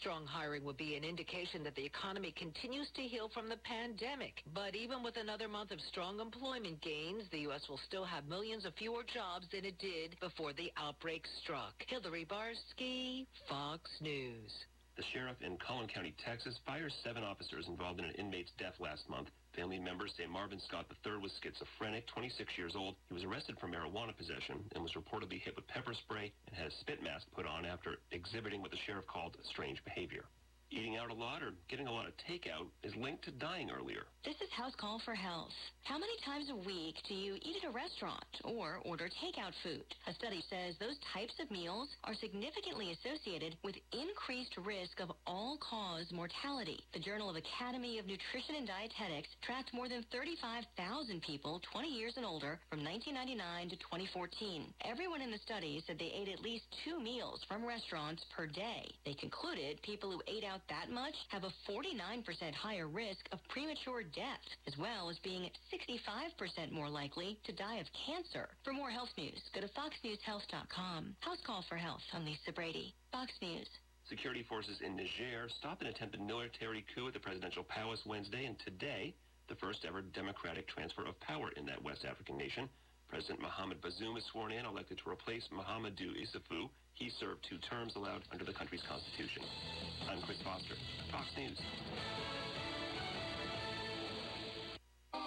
Strong 0.00 0.26
hiring 0.26 0.64
would 0.64 0.76
be 0.76 0.96
an 0.96 1.04
indication 1.04 1.62
that 1.62 1.76
the 1.76 1.84
economy 1.84 2.34
continues 2.36 2.88
to 2.96 3.02
heal 3.02 3.30
from 3.32 3.48
the 3.48 3.62
pandemic. 3.62 4.42
But 4.52 4.74
even 4.74 5.04
with 5.04 5.14
another 5.16 5.46
month 5.46 5.70
of 5.70 5.78
strong 5.92 6.18
employment 6.18 6.80
gains, 6.82 7.22
the 7.30 7.46
U.S. 7.46 7.62
will 7.68 7.80
still 7.86 8.04
have 8.04 8.15
millions 8.24 8.64
of 8.64 8.74
fewer 8.74 9.02
jobs 9.02 9.46
than 9.52 9.64
it 9.64 9.78
did 9.78 10.16
before 10.20 10.52
the 10.52 10.72
outbreak 10.76 11.26
struck. 11.42 11.74
Hillary 11.86 12.24
Barsky, 12.24 13.26
Fox 13.48 13.90
News. 14.00 14.52
The 14.96 15.04
sheriff 15.12 15.36
in 15.42 15.58
Collin 15.58 15.88
County, 15.88 16.14
Texas, 16.24 16.56
fires 16.64 16.94
seven 17.04 17.22
officers 17.22 17.68
involved 17.68 18.00
in 18.00 18.06
an 18.06 18.12
inmate's 18.12 18.52
death 18.58 18.72
last 18.80 19.06
month. 19.10 19.28
Family 19.54 19.78
members 19.78 20.12
say 20.16 20.24
Marvin 20.24 20.60
Scott 20.68 20.86
III 21.04 21.18
was 21.20 21.32
schizophrenic, 21.42 22.06
26 22.06 22.56
years 22.56 22.72
old. 22.74 22.96
He 23.08 23.14
was 23.14 23.24
arrested 23.24 23.56
for 23.60 23.68
marijuana 23.68 24.16
possession 24.16 24.64
and 24.74 24.82
was 24.82 24.92
reportedly 24.92 25.40
hit 25.40 25.54
with 25.54 25.68
pepper 25.68 25.92
spray 25.92 26.32
and 26.48 26.56
had 26.56 26.68
a 26.68 26.76
spit 26.80 27.02
mask 27.02 27.26
put 27.34 27.44
on 27.44 27.66
after 27.66 27.96
exhibiting 28.12 28.62
what 28.62 28.70
the 28.70 28.80
sheriff 28.86 29.06
called 29.06 29.36
strange 29.44 29.84
behavior. 29.84 30.24
Eating 30.70 30.96
out 30.96 31.10
a 31.10 31.14
lot 31.14 31.44
or 31.44 31.54
getting 31.70 31.86
a 31.86 31.92
lot 31.92 32.06
of 32.06 32.12
takeout 32.26 32.66
is 32.82 32.90
linked 32.96 33.22
to 33.24 33.30
dying 33.30 33.70
earlier. 33.70 34.10
This 34.24 34.34
is 34.42 34.50
House 34.50 34.74
Call 34.74 35.00
for 35.04 35.14
Health. 35.14 35.54
How 35.86 35.94
many 35.94 36.18
times 36.26 36.50
a 36.50 36.58
week 36.66 36.98
do 37.06 37.14
you 37.14 37.38
eat 37.38 37.62
at 37.62 37.70
a 37.70 37.72
restaurant 37.72 38.26
or 38.42 38.82
order 38.82 39.06
takeout 39.06 39.54
food? 39.62 39.86
A 40.10 40.12
study 40.18 40.42
says 40.50 40.74
those 40.82 40.98
types 41.14 41.38
of 41.38 41.46
meals 41.54 41.86
are 42.02 42.18
significantly 42.18 42.90
associated 42.98 43.54
with 43.62 43.78
increased 43.94 44.58
risk 44.66 44.98
of 44.98 45.14
all-cause 45.30 46.10
mortality. 46.10 46.82
The 46.90 46.98
Journal 46.98 47.30
of 47.30 47.38
Academy 47.38 48.02
of 48.02 48.10
Nutrition 48.10 48.58
and 48.58 48.66
Dietetics 48.66 49.30
tracked 49.46 49.70
more 49.70 49.86
than 49.86 50.02
35,000 50.10 50.66
people 51.22 51.62
20 51.70 51.86
years 51.86 52.18
and 52.18 52.26
older 52.26 52.58
from 52.66 52.82
1999 52.82 53.70
to 53.70 53.78
2014. 53.78 54.74
Everyone 54.82 55.22
in 55.22 55.30
the 55.30 55.38
study 55.46 55.78
said 55.86 56.02
they 56.02 56.10
ate 56.10 56.34
at 56.34 56.42
least 56.42 56.66
two 56.82 56.98
meals 56.98 57.46
from 57.46 57.62
restaurants 57.62 58.26
per 58.34 58.50
day. 58.50 58.90
They 59.06 59.14
concluded 59.14 59.78
people 59.86 60.10
who 60.10 60.26
ate 60.26 60.42
out 60.42 60.55
that 60.68 60.90
much 60.90 61.14
have 61.28 61.44
a 61.44 61.52
49% 61.70 62.54
higher 62.54 62.88
risk 62.88 63.28
of 63.32 63.38
premature 63.48 64.02
death, 64.02 64.44
as 64.66 64.76
well 64.78 65.10
as 65.10 65.18
being 65.20 65.50
65% 65.72 66.72
more 66.72 66.88
likely 66.88 67.38
to 67.44 67.52
die 67.52 67.76
of 67.76 67.86
cancer. 68.06 68.48
For 68.64 68.72
more 68.72 68.90
health 68.90 69.10
news, 69.16 69.40
go 69.54 69.60
to 69.60 69.68
foxnewshealth.com. 69.68 71.16
House 71.20 71.38
Call 71.44 71.64
for 71.68 71.76
Health. 71.76 72.02
I'm 72.12 72.24
Lisa 72.24 72.52
Brady. 72.54 72.94
Fox 73.12 73.32
News. 73.40 73.68
Security 74.08 74.44
forces 74.48 74.78
in 74.84 74.96
Niger 74.96 75.48
stopped 75.58 75.82
an 75.82 75.88
attempted 75.88 76.20
military 76.20 76.84
coup 76.94 77.08
at 77.08 77.14
the 77.14 77.20
presidential 77.20 77.64
palace 77.64 78.00
Wednesday, 78.06 78.46
and 78.46 78.56
today, 78.60 79.14
the 79.48 79.56
first 79.56 79.84
ever 79.84 80.02
democratic 80.02 80.68
transfer 80.68 81.04
of 81.06 81.18
power 81.20 81.50
in 81.56 81.66
that 81.66 81.82
West 81.82 82.04
African 82.04 82.36
nation. 82.36 82.68
President 83.08 83.40
Mohamed 83.40 83.80
Bazoum 83.80 84.16
is 84.18 84.24
sworn 84.32 84.52
in, 84.52 84.66
elected 84.66 84.98
to 84.98 85.10
replace 85.10 85.48
Mahamadou 85.52 86.14
Issoufou. 86.18 86.68
He 86.94 87.10
served 87.20 87.46
two 87.48 87.58
terms 87.58 87.94
allowed 87.96 88.22
under 88.32 88.44
the 88.44 88.52
country's 88.52 88.82
constitution. 88.88 89.42
I'm 90.10 90.20
Chris 90.22 90.38
Foster, 90.42 90.74
Fox 91.10 91.26
News. 91.36 91.58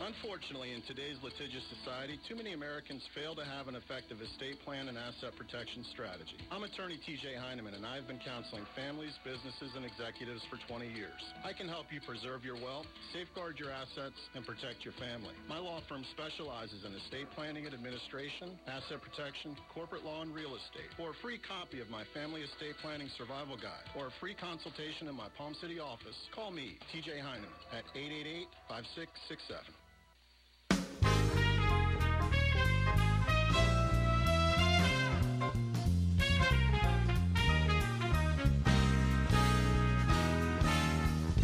Unfortunately, 0.00 0.72
in 0.72 0.80
today's 0.88 1.20
litigious 1.20 1.62
society, 1.68 2.18
too 2.24 2.34
many 2.34 2.56
Americans 2.56 3.04
fail 3.14 3.36
to 3.36 3.44
have 3.44 3.68
an 3.68 3.76
effective 3.76 4.18
estate 4.24 4.56
plan 4.64 4.88
and 4.88 4.96
asset 4.96 5.30
protection 5.36 5.84
strategy. 5.92 6.34
I'm 6.48 6.64
attorney 6.64 6.96
TJ 7.04 7.36
Heineman, 7.36 7.76
and 7.76 7.84
I've 7.84 8.08
been 8.08 8.18
counseling 8.18 8.64
families, 8.72 9.12
businesses, 9.20 9.76
and 9.76 9.84
executives 9.84 10.40
for 10.48 10.56
20 10.64 10.88
years. 10.96 11.20
I 11.44 11.52
can 11.52 11.68
help 11.68 11.92
you 11.92 12.00
preserve 12.02 12.40
your 12.40 12.56
wealth, 12.56 12.88
safeguard 13.12 13.60
your 13.60 13.68
assets, 13.68 14.16
and 14.32 14.42
protect 14.48 14.80
your 14.80 14.96
family. 14.96 15.36
My 15.44 15.60
law 15.60 15.84
firm 15.86 16.02
specializes 16.16 16.88
in 16.88 16.96
estate 16.96 17.28
planning 17.36 17.68
and 17.68 17.74
administration, 17.76 18.56
asset 18.64 19.04
protection, 19.04 19.54
corporate 19.70 20.08
law, 20.08 20.24
and 20.24 20.32
real 20.32 20.56
estate. 20.56 20.88
For 20.96 21.12
a 21.12 21.20
free 21.20 21.38
copy 21.38 21.84
of 21.84 21.92
my 21.92 22.08
Family 22.16 22.42
Estate 22.42 22.80
Planning 22.80 23.12
Survival 23.20 23.60
Guide 23.60 23.86
or 23.92 24.08
a 24.08 24.14
free 24.18 24.34
consultation 24.34 25.06
in 25.06 25.14
my 25.14 25.28
Palm 25.36 25.52
City 25.60 25.78
office, 25.78 26.16
call 26.34 26.50
me, 26.50 26.80
TJ 26.90 27.20
Heineman, 27.20 27.52
at 27.76 27.84
888-5667. 27.92 29.81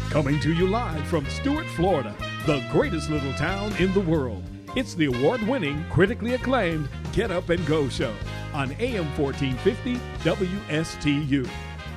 Coming 0.09 0.39
to 0.39 0.51
you 0.51 0.65
live 0.65 1.05
from 1.05 1.23
Stuart, 1.27 1.67
Florida, 1.75 2.15
the 2.47 2.65
greatest 2.71 3.11
little 3.11 3.31
town 3.33 3.71
in 3.77 3.93
the 3.93 3.99
world. 3.99 4.43
It's 4.75 4.95
the 4.95 5.05
award 5.05 5.43
winning, 5.43 5.85
critically 5.91 6.33
acclaimed 6.33 6.89
Get 7.13 7.29
Up 7.29 7.49
and 7.49 7.63
Go 7.67 7.87
show 7.89 8.15
on 8.51 8.71
AM 8.79 9.05
1450 9.15 9.97
WSTU. 10.23 11.47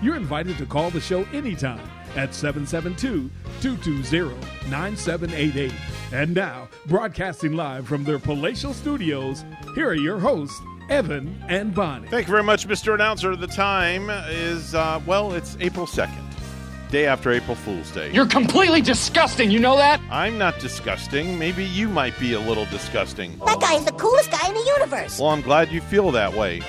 You're 0.02 0.16
invited 0.16 0.58
to 0.58 0.66
call 0.66 0.90
the 0.90 1.00
show 1.00 1.24
anytime 1.32 1.80
at 2.14 2.34
772 2.34 3.30
220 3.62 4.70
9788. 4.70 5.72
And 6.12 6.34
now, 6.34 6.68
broadcasting 6.88 7.54
live 7.54 7.88
from 7.88 8.04
their 8.04 8.18
palatial 8.18 8.74
studios, 8.74 9.42
here 9.74 9.88
are 9.88 9.94
your 9.94 10.18
hosts, 10.18 10.60
Evan 10.90 11.42
and 11.48 11.74
Bonnie. 11.74 12.08
Thank 12.08 12.26
you 12.26 12.32
very 12.32 12.44
much, 12.44 12.68
Mr. 12.68 12.92
Announcer. 12.92 13.34
The 13.36 13.46
time 13.46 14.10
is, 14.28 14.74
uh, 14.74 15.00
well, 15.06 15.32
it's 15.32 15.56
April 15.60 15.86
2nd, 15.86 16.31
day 16.92 17.06
after 17.06 17.32
April 17.32 17.56
Fool's 17.56 17.90
Day. 17.90 18.12
You're 18.12 18.26
completely 18.26 18.82
disgusting, 18.82 19.50
you 19.50 19.58
know 19.58 19.76
that? 19.76 20.00
I'm 20.10 20.36
not 20.36 20.60
disgusting. 20.60 21.38
Maybe 21.38 21.64
you 21.64 21.88
might 21.88 22.16
be 22.20 22.34
a 22.34 22.40
little 22.40 22.66
disgusting. 22.66 23.38
That 23.46 23.60
guy 23.60 23.74
is 23.74 23.86
the 23.86 23.92
coolest 23.92 24.30
guy 24.30 24.46
in 24.46 24.54
the 24.54 24.72
universe. 24.78 25.18
Well, 25.18 25.30
I'm 25.30 25.40
glad 25.40 25.72
you 25.72 25.80
feel 25.80 26.10
that 26.12 26.34
way. 26.34 26.60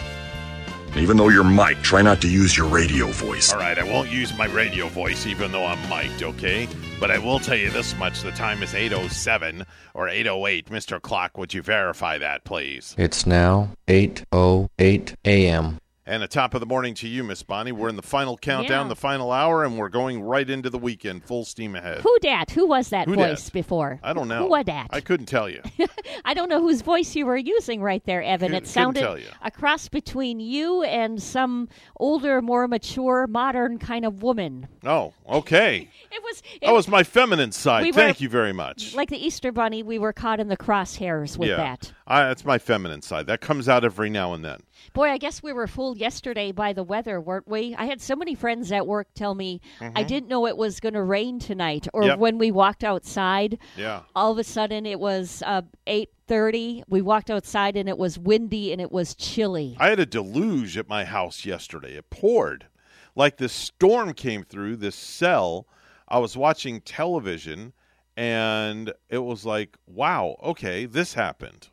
Even 0.95 1.18
though 1.18 1.30
you're 1.30 1.44
Mike, 1.44 1.82
try 1.82 2.02
not 2.02 2.22
to 2.22 2.30
use 2.30 2.56
your 2.56 2.68
radio 2.68 3.08
voice. 3.08 3.52
All 3.52 3.60
right, 3.60 3.78
I 3.78 3.84
won't 3.84 4.12
use 4.12 4.36
my 4.38 4.45
radio 4.45 4.88
voice 4.88 5.26
even 5.26 5.52
though 5.52 5.66
I'm 5.66 5.90
mic'd, 5.90 6.24
okay? 6.24 6.70
But 7.00 7.12
I 7.12 7.18
will 7.18 7.40
tell 7.40 7.58
you 7.58 7.70
this 7.72 7.98
much 7.98 8.22
the 8.22 8.32
time 8.32 8.64
is 8.64 8.74
8.07 8.74 9.66
or 9.94 10.08
8.08. 10.08 10.66
Mr. 10.66 11.02
Clock, 11.02 11.38
would 11.38 11.54
you 11.54 11.62
verify 11.62 12.18
that, 12.20 12.45
please? 12.45 12.95
It's 12.98 13.26
now 13.26 13.72
8:08 13.88 15.16
a.m. 15.26 15.80
And 16.05 16.21
a 16.21 16.27
top 16.27 16.53
of 16.53 16.59
the 16.59 16.65
morning 16.65 16.95
to 16.95 17.07
you, 17.07 17.23
Miss 17.23 17.43
Bonnie. 17.43 17.71
We're 17.71 17.88
in 17.88 17.95
the 17.95 18.01
final 18.01 18.38
countdown, 18.38 18.88
Yeah. 18.88 18.89
the 18.89 18.95
final 18.97 19.31
hour, 19.31 19.63
and 19.63 19.77
we're 19.77 19.88
going 19.88 20.21
right 20.21 20.49
into 20.49 20.69
the 20.69 20.77
weekend, 20.77 21.23
full 21.23 21.45
steam 21.45 21.77
ahead. 21.77 22.01
Who 22.01 22.19
dat? 22.19 22.51
Who 22.51 22.67
was 22.67 22.89
that 22.89 23.07
Who 23.07 23.15
voice 23.15 23.45
dat? 23.45 23.53
before? 23.53 24.01
I 24.03 24.11
don't 24.11 24.27
know. 24.27 24.39
Who 24.43 24.49
was 24.49 24.65
that? 24.65 24.88
I 24.89 24.99
couldn't 24.99 25.27
tell 25.27 25.49
you. 25.49 25.61
I 26.25 26.34
don't 26.34 26.49
know 26.49 26.59
whose 26.59 26.81
voice 26.81 27.15
you 27.15 27.25
were 27.25 27.38
using 27.38 27.81
right 27.81 28.03
there, 28.05 28.21
Evan. 28.21 28.49
Couldn't- 28.49 28.63
it 28.65 28.67
sounded 28.67 28.99
tell 28.99 29.17
you. 29.17 29.27
a 29.41 29.49
cross 29.49 29.88
between 29.88 30.41
you 30.41 30.84
and 30.84 31.23
some 31.23 31.69
older, 31.97 32.41
more 32.41 32.67
mature, 32.67 33.25
modern 33.25 33.77
kind 33.80 34.03
of 34.03 34.21
woman. 34.21 34.67
Oh, 34.85 35.13
okay. 35.30 35.89
It 36.13 36.21
was. 36.21 36.43
That 36.61 36.73
was 36.73 36.88
my 36.88 37.01
feminine 37.03 37.51
side. 37.51 37.81
we 37.84 37.89
were- 37.89 37.95
Thank 37.95 38.21
you 38.21 38.30
very 38.30 38.53
much. 38.53 38.93
Like 38.93 39.09
the 39.09 39.17
Easter 39.17 39.51
Bunny, 39.51 39.81
we 39.81 39.97
were 39.97 40.13
caught 40.13 40.39
in 40.39 40.47
the 40.47 40.55
crosshairs 40.57 41.38
with 41.39 41.49
yeah, 41.49 41.55
that. 41.55 41.91
I, 42.05 42.25
that's 42.25 42.45
my 42.45 42.59
feminine 42.59 43.01
side. 43.01 43.25
That 43.25 43.41
comes 43.41 43.67
out 43.67 43.84
every 43.84 44.11
now 44.11 44.34
and 44.34 44.45
then. 44.45 44.59
Boy, 44.91 45.10
I 45.10 45.18
guess 45.18 45.41
we 45.41 45.53
were 45.53 45.68
fooled 45.68 45.97
yesterday 45.97 46.51
by 46.51 46.73
the 46.73 46.84
weather, 46.84 47.22
weren't 47.22 47.47
we? 47.47 47.73
I 47.77 47.85
had 47.85 48.01
so 48.01 48.15
many 48.15 48.35
friends 48.35 48.72
at 48.72 48.85
work 48.85 49.07
tell 49.15 49.34
me 49.34 49.61
I 49.80 50.03
Mhm. 50.03 50.07
didn't 50.07 50.30
know 50.30 50.45
it 50.45 50.57
was 50.57 50.80
going 50.80 50.93
to 50.93 51.03
rain 51.03 51.39
tonight, 51.39 51.88
or 51.93 52.03
Yep. 52.03 52.19
when 52.19 52.38
we 52.38 52.51
walked 52.51 52.84
outside, 52.84 53.57
Yeah. 53.77 54.01
all 54.15 54.31
of 54.34 54.38
a 54.38 54.43
sudden 54.43 54.85
it 54.85 54.99
was 54.99 55.41
uh, 55.45 55.61
eight 55.88 56.10
thirty. 56.27 56.84
We 56.88 57.01
walked 57.01 57.30
outside 57.30 57.76
and 57.77 57.88
it 57.88 57.97
was 57.97 58.18
windy 58.19 58.72
and 58.72 58.81
it 58.81 58.91
was 58.91 59.15
chilly. 59.15 59.76
I 59.80 59.89
had 59.89 59.99
a 59.99 60.05
deluge 60.05 60.77
at 60.77 60.89
my 60.89 61.05
house 61.05 61.45
yesterday. 61.45 61.95
It 61.95 62.10
poured. 62.10 62.68
Like 63.15 63.38
this 63.38 63.53
storm 63.53 64.14
came 64.14 64.43
through 64.43 64.77
this 64.77 64.95
cell. 64.95 65.68
I 66.07 66.19
was 66.19 66.35
watching 66.38 66.81
television 66.81 67.73
and 68.15 68.93
it 69.10 69.19
was 69.19 69.45
like, 69.45 69.77
wow, 69.88 70.38
okay, 70.43 70.85
this 70.85 71.14
happened. 71.15 71.69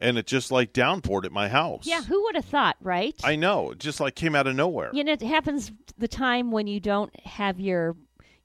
And 0.00 0.16
it 0.18 0.26
just 0.26 0.50
like 0.50 0.72
downpoured 0.72 1.24
at 1.24 1.32
my 1.32 1.48
house. 1.48 1.86
Yeah, 1.86 2.02
who 2.02 2.22
would 2.24 2.34
have 2.34 2.44
thought, 2.46 2.76
right? 2.80 3.14
I 3.22 3.36
know. 3.36 3.72
It 3.72 3.78
just 3.78 4.00
like 4.00 4.14
came 4.14 4.34
out 4.34 4.46
of 4.46 4.56
nowhere. 4.56 4.90
You 4.94 5.04
know, 5.04 5.12
it 5.12 5.22
happens 5.22 5.70
the 5.98 6.08
time 6.08 6.50
when 6.50 6.66
you 6.66 6.80
don't 6.80 7.14
have 7.26 7.60
your 7.60 7.96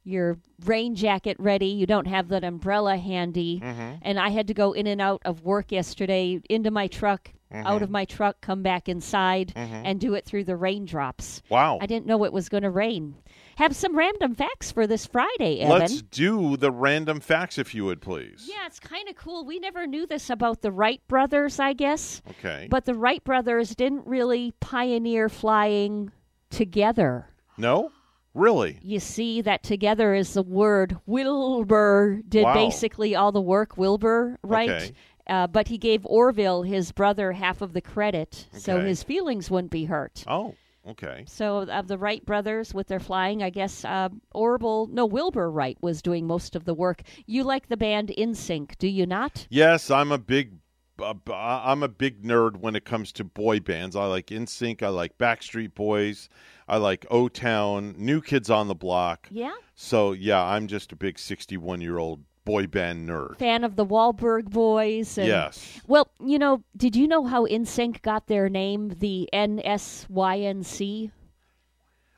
your 0.08 0.38
rain 0.66 0.94
jacket 0.94 1.36
ready, 1.40 1.66
you 1.66 1.88
don't 1.88 2.06
have 2.06 2.28
that 2.28 2.44
umbrella 2.44 2.96
handy, 2.96 3.60
Mhm. 3.60 3.98
and 4.04 4.20
I 4.20 4.30
had 4.30 4.46
to 4.50 4.54
go 4.54 4.72
in 4.72 4.86
and 4.86 5.02
out 5.02 5.20
of 5.26 5.42
work 5.44 5.72
yesterday, 5.72 6.40
into 6.48 6.70
my 6.70 6.86
truck, 6.86 7.32
out 7.52 7.80
Mhm. 7.80 7.84
of 7.86 7.90
my 7.90 8.06
truck, 8.06 8.40
come 8.40 8.62
back 8.62 8.88
inside, 8.88 9.52
Mhm. 9.56 9.82
and 9.84 10.00
do 10.00 10.14
it 10.14 10.24
through 10.24 10.44
the 10.44 10.56
raindrops. 10.56 11.42
Wow. 11.50 11.80
I 11.82 11.88
didn't 11.88 12.06
know 12.06 12.24
it 12.24 12.34
was 12.34 12.50
going 12.50 12.62
to 12.62 12.70
rain. 12.70 13.16
Have 13.58 13.76
some 13.76 13.96
random 13.96 14.36
facts 14.36 14.72
for 14.72 14.86
this 14.86 15.06
Friday, 15.06 15.62
Evan. 15.62 15.80
Let's 15.80 16.02
do 16.02 16.58
the 16.58 16.72
random 16.72 17.20
facts 17.22 17.58
if 17.58 17.74
you 17.74 17.86
would 17.86 18.02
please. 18.02 18.46
Yeah, 18.50 18.66
it's 18.66 18.80
kind 18.80 19.08
of 19.08 19.16
cool. 19.16 19.46
We 19.46 19.60
never 19.60 19.88
knew 19.88 20.06
this 20.06 20.30
about 20.30 20.62
the 20.62 20.72
Wright 20.72 21.02
brothers, 21.08 21.60
I 21.60 21.74
guess. 21.74 22.22
Okay. 22.32 22.68
But 22.70 22.86
the 22.86 22.96
Wright 22.96 23.24
brothers 23.24 23.74
didn't 23.76 24.06
really 24.06 24.54
pioneer 24.60 25.30
flying 25.30 26.12
together. 26.50 27.28
No? 27.58 27.92
Really? 28.34 28.80
You 28.82 29.00
see, 29.00 29.42
that 29.42 29.64
together 29.64 30.14
is 30.14 30.34
the 30.34 30.44
word. 30.44 30.98
Wilbur 31.06 32.22
did 32.28 32.44
Wow. 32.44 32.54
basically 32.54 33.16
all 33.16 33.32
the 33.32 33.40
work, 33.42 33.78
Wilbur, 33.78 34.38
right? 34.44 34.70
Okay. 34.70 34.92
Uh, 35.28 35.48
but 35.48 35.70
he 35.70 35.78
gave 35.78 36.06
Orville, 36.06 36.64
his 36.64 36.92
brother, 36.92 37.32
half 37.32 37.62
of 37.62 37.74
the 37.74 37.82
credit, 37.82 38.48
so 38.52 38.80
his 38.82 39.02
feelings 39.02 39.50
wouldn't 39.50 39.72
be 39.72 39.86
hurt. 39.86 40.24
Oh, 40.28 40.54
okay. 40.90 41.24
So, 41.28 41.60
of 41.64 41.88
the 41.88 41.98
Wright 41.98 42.26
brothers 42.26 42.74
with 42.74 42.88
their 42.88 43.00
flying, 43.00 43.44
I 43.44 43.50
guess 43.50 43.86
uh, 43.86 44.10
Orville, 44.34 44.88
no, 44.92 45.06
Wilbur 45.06 45.50
Wright 45.50 45.78
was 45.82 46.02
doing 46.02 46.28
most 46.28 46.56
of 46.56 46.66
the 46.66 46.74
work. 46.74 47.02
You 47.26 47.44
like 47.44 47.68
the 47.68 47.78
band 47.78 48.12
NSYNC, 48.18 48.78
do 48.78 48.88
you 48.88 49.06
not? 49.06 49.48
Yes, 49.50 49.90
I'm 49.92 50.12
a 50.12 50.18
big 50.18 50.54
uh, 51.02 51.14
b- 51.14 51.34
I'm 51.34 51.84
a 51.84 51.88
big 51.88 52.24
nerd 52.24 52.58
when 52.58 52.76
it 52.76 52.86
comes 52.86 53.12
to 53.14 53.24
boy 53.24 53.60
bands. 53.60 53.96
I 53.96 54.06
like 54.06 54.28
NSYNC. 54.28 54.82
I 54.82 54.90
like 54.90 55.18
Backstreet 55.18 55.74
Boys. 55.76 56.30
I 56.68 56.78
like 56.78 57.06
O 57.12 57.28
Town. 57.28 57.96
New 57.98 58.22
Kids 58.22 58.50
on 58.50 58.68
the 58.68 58.76
Block. 58.76 59.28
Yeah. 59.30 59.56
So 59.76 60.14
yeah, 60.14 60.42
I'm 60.42 60.68
just 60.68 60.92
a 60.92 60.96
big 60.96 61.20
61 61.20 61.82
year 61.82 61.98
old 61.98 62.24
boy 62.46 62.68
band 62.68 63.10
nerd. 63.10 63.38
Fan 63.38 63.64
of 63.64 63.76
the 63.76 63.86
Wahlberg 63.86 64.50
Boys. 64.50 65.18
And, 65.18 65.28
Yes. 65.28 65.82
Well, 65.88 66.10
you 66.20 66.40
know, 66.40 66.64
did 66.78 66.96
you 66.96 67.08
know 67.08 67.26
how 67.26 67.46
NSYNC 67.46 68.02
got 68.02 68.28
their 68.28 68.48
name, 68.50 68.96
the 69.00 69.28
NSYNC? 69.34 71.12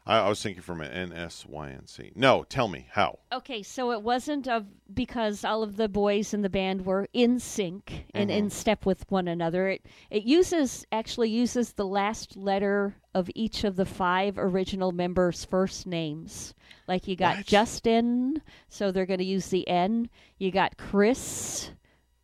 I, 0.08 0.20
I 0.20 0.30
was 0.30 0.42
thinking 0.42 0.62
from 0.64 0.82
an 0.82 1.12
NSYNC. 1.12 2.16
No, 2.16 2.44
tell 2.44 2.68
me 2.68 2.88
how. 2.92 3.20
Okay, 3.32 3.62
so 3.62 3.92
it 3.92 4.02
wasn't 4.02 4.48
of 4.48 4.66
because 4.94 5.44
all 5.44 5.64
of 5.64 5.76
the 5.76 5.90
boys 5.90 6.34
in 6.34 6.42
the 6.42 6.50
band 6.50 6.86
were 6.86 7.08
in 7.14 7.40
sync 7.40 8.06
and 8.14 8.32
in 8.32 8.48
Mhm. 8.48 8.52
step 8.52 8.86
with 8.86 9.06
one 9.12 9.28
another. 9.28 9.68
It 9.68 9.86
it 10.10 10.24
uses 10.24 10.86
actually 10.92 11.30
uses 11.30 11.74
the 11.74 11.86
last 11.86 12.38
letter 12.38 12.96
of 13.14 13.30
each 13.36 13.64
of 13.64 13.76
the 13.76 13.86
five 13.86 14.38
original 14.38 14.92
members' 14.92 15.44
first 15.46 15.86
names. 15.88 16.54
Like 16.88 17.08
you 17.08 17.16
got 17.16 17.38
What? 17.38 17.46
Justin, 17.46 18.42
so 18.70 18.92
they're 18.92 19.06
going 19.06 19.20
to 19.20 19.26
use 19.26 19.50
the 19.50 19.68
N. 19.68 20.10
You 20.38 20.52
got 20.52 20.78
Chris, 20.78 21.72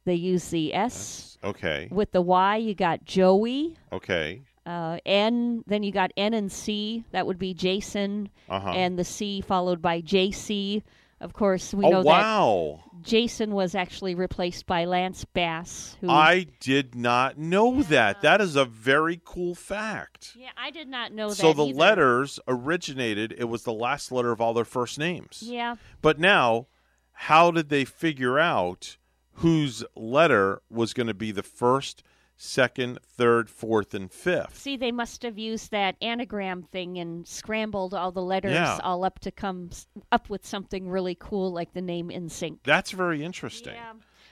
they 0.06 0.16
use 0.16 0.50
the 0.50 0.74
S. 0.74 1.38
Okay. 1.44 1.88
With 1.92 2.12
the 2.12 2.22
Y, 2.22 2.58
you 2.58 2.74
got 2.74 3.04
Joey. 3.04 3.76
Okay. 3.92 4.44
Uh, 4.66 4.98
N, 5.06 5.64
then 5.68 5.84
you 5.84 5.92
got 5.92 6.12
N 6.16 6.34
and 6.34 6.52
C. 6.52 7.04
That 7.12 7.28
would 7.28 7.38
be 7.40 7.54
Jason, 7.54 8.30
Uh-huh. 8.50 8.70
and 8.70 8.98
the 8.98 9.04
C 9.04 9.42
followed 9.42 9.82
by 9.82 10.02
JC. 10.02 10.84
Of 11.20 11.32
course, 11.34 11.74
we 11.74 11.86
Oh, 11.86 11.90
know 11.90 12.02
wow. 12.02 12.80
that 12.92 13.04
Jason 13.04 13.52
was 13.54 13.76
actually 13.76 14.14
replaced 14.14 14.66
by 14.66 14.84
Lance 14.84 15.24
Bass. 15.26 15.96
Who 16.02 16.10
I 16.10 16.48
did 16.60 16.96
not 16.96 17.38
know 17.38 17.82
that. 17.84 18.22
That 18.22 18.42
is 18.42 18.56
a 18.58 18.66
very 18.66 19.22
cool 19.24 19.56
fact. 19.56 20.34
yeah, 20.38 20.50
I 20.58 20.70
did 20.70 20.90
not 20.90 21.14
know 21.14 21.30
that. 21.30 21.36
So 21.36 21.54
the 21.54 21.66
either. 21.68 21.78
letters 21.78 22.40
originated, 22.48 23.34
it 23.38 23.46
was 23.46 23.64
the 23.64 23.72
last 23.74 24.12
letter 24.12 24.32
of 24.34 24.42
all 24.42 24.54
their 24.54 24.66
first 24.66 25.00
names. 25.00 25.42
Yeah. 25.46 25.76
But 26.02 26.20
now, 26.20 26.68
how 27.14 27.52
did 27.52 27.70
they 27.70 27.86
figure 27.86 28.38
out 28.40 28.98
whose 29.36 29.84
letter 29.96 30.62
was 30.70 30.94
going 30.94 31.08
to 31.08 31.14
be 31.14 31.32
the 31.32 31.44
first, 31.44 32.04
second, 32.44 33.00
third, 33.08 33.50
fourth, 33.50 33.94
and 33.94 34.12
fifth? 34.12 34.58
See, 34.58 34.76
they 34.78 34.92
must 34.92 35.24
have 35.24 35.38
used 35.38 35.72
that 35.72 35.96
anagram 36.02 36.64
thing 36.64 36.98
and 36.98 37.26
scrambled 37.28 37.94
all 37.94 38.12
the 38.12 38.22
letters 38.22 38.52
Yeah. 38.54 38.80
all 38.84 39.04
up 39.06 39.20
to 39.20 39.32
come 39.32 39.70
up 40.12 40.30
with 40.30 40.46
something 40.46 40.90
really 40.90 41.16
cool 41.20 41.52
like 41.52 41.74
the 41.74 41.82
name 41.82 42.10
NSYNC. 42.10 42.60
That's 42.64 42.92
very 42.92 43.24
interesting. 43.24 43.76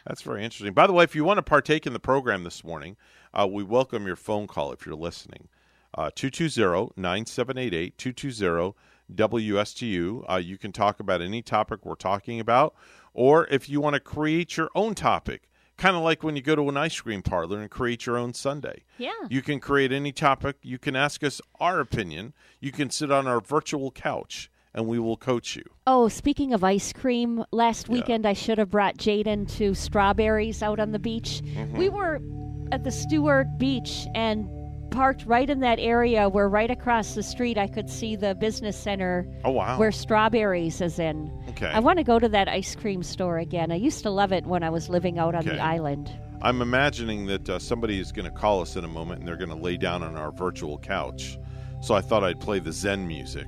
That's 0.05 0.21
very 0.23 0.43
interesting. 0.43 0.73
By 0.73 0.87
the 0.87 0.93
way, 0.93 1.03
if 1.03 1.15
you 1.15 1.23
want 1.23 1.37
to 1.37 1.43
partake 1.43 1.85
in 1.87 1.93
the 1.93 1.99
program 1.99 2.43
this 2.43 2.63
morning, 2.63 2.97
uh, 3.33 3.47
we 3.49 3.63
welcome 3.63 4.05
your 4.07 4.15
phone 4.15 4.47
call 4.47 4.71
if 4.71 4.85
you're 4.85 4.95
listening. 4.95 5.47
Uh, 5.93 6.09
220-9788, 6.15 7.93
220-WSTU. 9.13 10.25
Uh, 10.31 10.35
you 10.37 10.57
can 10.57 10.71
talk 10.71 10.99
about 10.99 11.21
any 11.21 11.41
topic 11.41 11.85
we're 11.85 11.95
talking 11.95 12.39
about, 12.39 12.73
or 13.13 13.47
if 13.47 13.69
you 13.69 13.79
want 13.81 13.93
to 13.93 13.99
create 13.99 14.57
your 14.57 14.69
own 14.75 14.95
topic, 14.95 15.49
kind 15.81 15.95
of 15.95 16.03
like 16.03 16.21
when 16.21 16.35
you 16.35 16.43
go 16.43 16.55
to 16.55 16.69
an 16.69 16.77
ice 16.77 17.01
cream 17.01 17.23
parlor 17.23 17.59
and 17.59 17.69
create 17.71 18.05
your 18.05 18.15
own 18.15 18.33
sundae. 18.35 18.81
Yeah. 18.99 19.09
You 19.29 19.41
can 19.41 19.59
create 19.59 19.91
any 19.91 20.11
topic. 20.11 20.57
You 20.61 20.77
can 20.77 20.95
ask 20.95 21.23
us 21.23 21.41
our 21.59 21.79
opinion. 21.79 22.33
You 22.59 22.71
can 22.71 22.91
sit 22.91 23.11
on 23.11 23.25
our 23.25 23.41
virtual 23.41 23.89
couch, 23.89 24.51
and 24.75 24.85
we 24.85 24.99
will 24.99 25.17
coach 25.17 25.55
you. 25.55 25.63
Oh, 25.87 26.07
speaking 26.07 26.53
of 26.53 26.63
ice 26.63 26.93
cream, 26.93 27.43
last 27.51 27.89
weekend 27.89 28.27
I 28.27 28.33
should 28.33 28.59
have 28.59 28.69
brought 28.69 28.97
Jaden 28.97 29.51
to 29.57 29.73
Strawberries 29.73 30.61
out 30.61 30.79
on 30.79 30.91
the 30.91 30.99
beach. 30.99 31.41
Mhm. 31.43 31.75
We 31.75 31.89
were 31.89 32.19
at 32.71 32.83
the 32.83 32.91
Stuart 32.91 33.57
Beach 33.57 34.05
and 34.13 34.47
parked 34.91 35.25
right 35.25 35.49
in 35.49 35.61
that 35.61 35.79
area 35.79 36.29
where 36.29 36.47
right 36.47 36.69
across 36.69 37.15
the 37.15 37.23
street 37.23 37.57
I 37.57 37.67
could 37.67 37.89
see 37.89 38.15
the 38.15 38.35
business 38.35 38.77
center 38.77 39.25
Oh, 39.43 39.51
wow. 39.51 39.79
where 39.79 39.91
Strawberries 39.91 40.81
is 40.81 40.99
in. 40.99 41.31
Okay. 41.49 41.67
I 41.67 41.79
want 41.79 41.97
to 41.97 42.03
go 42.03 42.19
to 42.19 42.29
that 42.29 42.47
ice 42.47 42.75
cream 42.75 43.01
store 43.01 43.37
again. 43.39 43.71
I 43.71 43.75
used 43.75 44.03
to 44.03 44.09
love 44.11 44.31
it 44.31 44.45
when 44.45 44.61
I 44.63 44.69
was 44.69 44.89
living 44.89 45.17
out 45.17 45.33
on 45.33 45.41
Okay. 45.47 45.55
the 45.55 45.61
island. 45.63 46.11
I'm 46.43 46.61
imagining 46.61 47.25
that 47.27 47.49
uh, 47.49 47.59
somebody 47.59 47.99
is 47.99 48.11
going 48.11 48.25
to 48.25 48.31
call 48.37 48.61
us 48.61 48.75
in 48.75 48.83
a 48.83 48.87
moment 48.87 49.19
and 49.19 49.27
they're 49.27 49.37
going 49.37 49.49
to 49.49 49.55
lay 49.55 49.77
down 49.77 50.03
on 50.03 50.15
our 50.17 50.31
virtual 50.31 50.77
couch. 50.77 51.37
So 51.81 51.95
I 51.95 52.01
thought 52.01 52.23
I'd 52.23 52.39
play 52.39 52.59
the 52.59 52.71
Zen 52.71 53.07
music. 53.07 53.47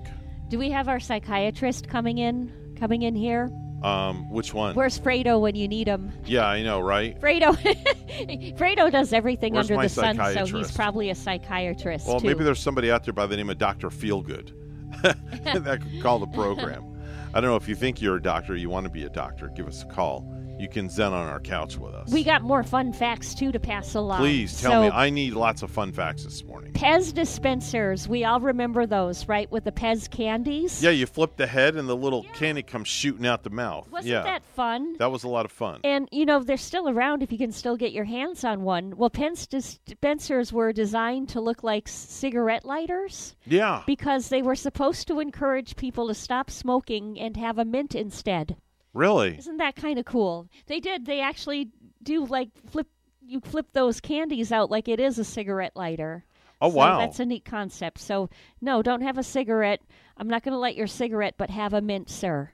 Do 0.50 0.58
we 0.58 0.70
have 0.72 0.88
our 0.88 1.00
psychiatrist 1.00 1.88
coming 1.88 2.20
in? 2.20 2.52
Coming 2.80 3.02
in 3.04 3.16
here? 3.16 3.50
Um, 3.84 4.30
which 4.30 4.54
one? 4.54 4.76
Where's 4.76 4.98
Fredo 4.98 5.42
when 5.42 5.56
you 5.56 5.68
need 5.68 5.88
him? 5.88 6.12
Yeah, 6.26 6.46
I 6.46 6.64
know, 6.64 6.80
right? 6.80 7.20
Fredo, 7.20 7.54
Fredo 8.58 8.90
does 8.90 9.12
everything 9.12 9.54
Where's 9.54 9.70
under 9.70 9.84
the 9.84 9.90
sun, 9.90 10.16
so 10.34 10.46
he's 10.46 10.72
probably 10.72 11.10
a 11.10 11.16
psychiatrist 11.16 12.08
Well, 12.08 12.22
too. 12.22 12.28
maybe 12.28 12.44
there's 12.46 12.62
somebody 12.62 12.90
out 12.90 13.04
there 13.04 13.14
by 13.14 13.26
the 13.26 13.36
name 13.36 13.50
of 13.50 13.58
Dr. 13.58 13.90
Feelgood 13.90 14.54
that 15.04 15.82
could 15.82 16.02
call 16.02 16.20
the 16.20 16.28
program. 16.28 16.90
I 17.34 17.42
don't 17.42 17.50
know 17.50 17.56
if 17.56 17.68
you 17.68 17.76
think 17.76 18.02
you're 18.02 18.16
a 18.18 18.22
doctor, 18.22 18.56
you 18.56 18.70
want 18.70 18.86
to 18.86 18.92
be 18.92 19.04
a 19.04 19.10
doctor, 19.10 19.50
give 19.50 19.68
us 19.68 19.84
a 19.84 19.88
call. 19.88 20.26
You 20.60 20.70
can 20.70 20.90
zen 20.90 21.14
on 21.14 21.28
our 21.28 21.40
couch 21.40 21.78
with 21.78 21.94
us. 21.94 22.12
we 22.12 22.24
got 22.24 22.42
more 22.42 22.64
fun 22.64 22.94
facts 22.94 23.34
too 23.34 23.52
to 23.52 23.60
pass 23.60 23.96
along. 23.96 24.20
Please 24.20 24.62
tell 24.62 24.72
so, 24.72 24.82
me. 24.84 24.90
I 24.90 25.10
need 25.10 25.34
lots 25.34 25.62
of 25.64 25.72
fun 25.72 25.92
facts 25.92 26.24
this 26.24 26.44
morning. 26.44 26.74
Pez 26.74 27.14
dispensers, 27.14 28.08
we 28.08 28.24
all 28.24 28.40
remember 28.40 28.86
those, 28.86 29.28
right? 29.28 29.52
With 29.52 29.64
the 29.64 29.72
Pez 29.72 30.10
candies. 30.10 30.82
Yeah, 30.82 30.92
you 30.92 31.06
flip 31.06 31.36
the 31.38 31.48
head 31.48 31.76
and 31.76 31.90
the 31.90 31.96
little 31.96 32.24
candy 32.34 32.64
comes 32.64 32.88
shooting 32.88 33.26
out 33.26 33.44
the 33.44 33.50
mouth. 33.50 33.90
Wasn't 33.92 34.12
yeah. 34.12 34.24
that 34.24 34.46
fun? 34.46 34.96
That 35.00 35.12
was 35.12 35.24
a 35.24 35.28
lot 35.28 35.46
of 35.46 35.52
fun. 35.52 35.82
And 35.84 36.08
you 36.12 36.26
know 36.26 36.42
they're 36.44 36.58
still 36.58 36.88
around 36.88 37.24
if 37.24 37.32
you 37.32 37.38
can 37.38 37.52
still 37.52 37.76
get 37.76 37.92
your 37.92 38.06
hands 38.06 38.44
on 38.44 38.64
one. 38.64 38.96
Well, 38.96 39.10
Pez 39.10 39.48
dispensers 39.48 40.54
were 40.54 40.72
designed 40.72 41.30
to 41.30 41.42
look 41.42 41.64
like 41.64 41.88
cigarette 41.88 42.66
lighters 42.66 43.36
Yeah. 43.46 43.84
because 43.86 44.30
they 44.30 44.42
were 44.42 44.56
supposed 44.56 45.08
to 45.08 45.20
encourage 45.20 45.76
people 45.76 46.08
to 46.08 46.14
stop 46.14 46.50
smoking 46.52 47.20
and 47.20 47.36
have 47.38 47.58
a 47.58 47.66
mint 47.66 47.96
instead. 47.96 48.56
Really? 48.94 49.38
Isn't 49.38 49.58
that 49.58 49.76
kind 49.76 49.98
of 50.00 50.06
cool? 50.06 50.48
They 50.68 50.80
did. 50.80 51.06
They 51.06 51.20
actually 51.22 51.70
do 52.02 52.26
like 52.26 52.50
flip. 52.70 52.88
You 53.26 53.40
flip 53.40 53.68
those 53.74 54.00
candies 54.02 54.52
out 54.52 54.70
like 54.70 54.88
it 54.88 55.00
is 55.00 55.18
a 55.18 55.24
cigarette 55.24 55.72
lighter. 55.76 56.26
Oh, 56.62 56.70
So 56.70 56.76
wow. 56.76 57.00
That's 57.00 57.20
a 57.20 57.26
neat 57.26 57.46
concept. 57.46 58.00
So 58.00 58.30
no, 58.62 58.82
don't 58.82 59.02
have 59.02 59.18
a 59.18 59.24
cigarette. 59.24 59.82
I'm 60.18 60.28
not 60.28 60.44
going 60.44 60.52
to 60.54 60.60
light 60.60 60.76
your 60.76 60.88
cigarette, 60.88 61.36
but 61.38 61.50
have 61.50 61.74
a 61.74 61.82
mint, 61.82 62.10
sir. 62.10 62.52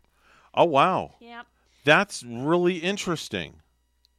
Oh, 0.54 0.66
wow. 0.66 1.16
Yep. 1.20 1.46
That's 1.86 2.24
really 2.24 2.78
interesting. 2.78 3.56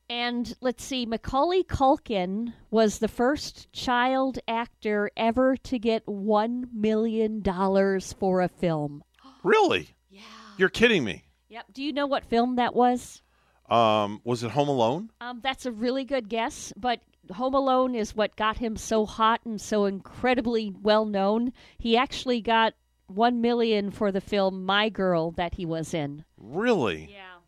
And 0.08 0.54
let's 0.60 0.82
see, 0.84 1.06
Macaulay 1.06 1.62
Culkin 1.62 2.52
was 2.70 2.98
the 2.98 3.06
first 3.08 3.72
child 3.72 4.40
actor 4.48 5.10
ever 5.16 5.56
to 5.58 5.78
get 5.78 6.02
one 6.08 6.68
million 6.74 7.42
dollars 7.42 8.12
for 8.12 8.40
a 8.42 8.48
film. 8.48 9.02
Really? 9.42 9.90
Yeah. 10.12 10.22
You're 10.56 10.68
kidding 10.68 11.04
me. 11.04 11.22
Yep. 11.50 11.66
Do 11.72 11.82
you 11.82 11.92
know 11.92 12.06
what 12.06 12.24
film 12.24 12.56
that 12.56 12.74
was? 12.74 13.22
Um, 13.68 14.20
was 14.24 14.42
it 14.42 14.52
Home 14.52 14.68
Alone? 14.68 15.10
Um, 15.20 15.40
that's 15.42 15.66
a 15.66 15.72
really 15.72 16.04
good 16.04 16.28
guess, 16.28 16.72
but 16.76 17.00
Home 17.32 17.54
Alone 17.54 17.94
is 17.94 18.16
what 18.16 18.36
got 18.36 18.58
him 18.58 18.76
so 18.76 19.04
hot 19.04 19.40
and 19.44 19.60
so 19.60 19.84
incredibly 19.84 20.72
well 20.82 21.04
known. 21.04 21.52
He 21.78 21.96
actually 21.96 22.40
got 22.40 22.74
one 23.06 23.40
million 23.40 23.90
for 23.90 24.12
the 24.12 24.20
film 24.20 24.64
My 24.64 24.88
Girl 24.88 25.32
that 25.32 25.54
he 25.54 25.66
was 25.66 25.92
in. 25.92 26.24
Really? 26.36 27.10
Yeah. 27.12 27.38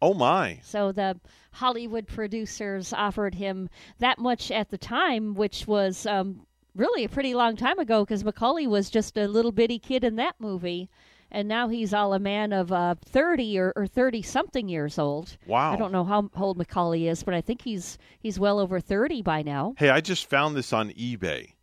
Oh 0.00 0.14
my. 0.14 0.60
So 0.62 0.90
the 0.90 1.20
Hollywood 1.52 2.06
producers 2.06 2.92
offered 2.92 3.34
him 3.34 3.68
that 3.98 4.18
much 4.18 4.50
at 4.50 4.70
the 4.70 4.78
time, 4.78 5.34
which 5.34 5.66
was 5.66 6.06
um, 6.06 6.46
really 6.74 7.04
a 7.04 7.08
pretty 7.08 7.34
long 7.34 7.56
time 7.56 7.78
ago 7.78 8.04
because 8.04 8.24
Macaulay 8.24 8.66
was 8.66 8.90
just 8.90 9.16
a 9.16 9.28
little 9.28 9.52
bitty 9.52 9.78
kid 9.78 10.02
in 10.02 10.16
that 10.16 10.36
movie. 10.40 10.90
And 11.34 11.48
now 11.48 11.68
he's 11.68 11.94
all 11.94 12.12
a 12.12 12.18
man 12.18 12.52
of 12.52 12.70
uh, 12.70 12.94
30 13.06 13.58
or, 13.58 13.72
or 13.74 13.86
30 13.86 14.20
something 14.20 14.68
years 14.68 14.98
old. 14.98 15.36
Wow. 15.46 15.72
I 15.72 15.76
don't 15.76 15.90
know 15.90 16.04
how 16.04 16.30
old 16.36 16.58
Macaulay 16.58 17.08
is, 17.08 17.22
but 17.22 17.32
I 17.32 17.40
think 17.40 17.62
he's 17.62 17.98
he's 18.20 18.38
well 18.38 18.60
over 18.60 18.78
30 18.78 19.22
by 19.22 19.42
now. 19.42 19.74
Hey, 19.78 19.88
I 19.88 20.02
just 20.02 20.28
found 20.28 20.54
this 20.54 20.74
on 20.74 20.90
eBay. 20.90 21.54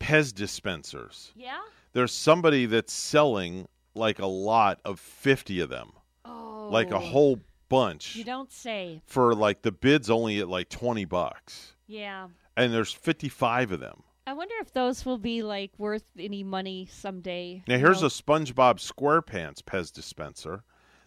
Pez 0.00 0.34
dispensers. 0.34 1.32
Yeah? 1.36 1.60
There's 1.92 2.12
somebody 2.12 2.66
that's 2.66 2.92
selling 2.92 3.68
like 3.94 4.18
a 4.18 4.26
lot 4.26 4.80
of 4.84 4.98
50 4.98 5.60
of 5.60 5.68
them. 5.68 5.92
Oh. 6.24 6.68
Like 6.72 6.90
a 6.90 6.98
whole 6.98 7.38
bunch. 7.68 8.16
You 8.16 8.24
don't 8.24 8.50
say. 8.50 9.02
For 9.06 9.34
like 9.34 9.62
the 9.62 9.72
bid's 9.72 10.10
only 10.10 10.40
at 10.40 10.48
like 10.48 10.68
20 10.68 11.04
bucks. 11.04 11.76
Yeah. 11.86 12.26
And 12.56 12.74
there's 12.74 12.92
55 12.92 13.70
of 13.70 13.80
them. 13.80 14.02
I 14.26 14.34
wonder 14.34 14.54
if 14.60 14.72
those 14.72 15.04
will 15.04 15.18
be 15.18 15.42
like 15.42 15.72
worth 15.78 16.04
any 16.18 16.44
money 16.44 16.88
someday. 16.90 17.62
Now 17.66 17.78
here's 17.78 18.02
know? 18.02 18.06
a 18.06 18.10
SpongeBob 18.10 18.78
SquarePants 18.78 19.62
Pez 19.62 19.92
dispenser. 19.92 20.62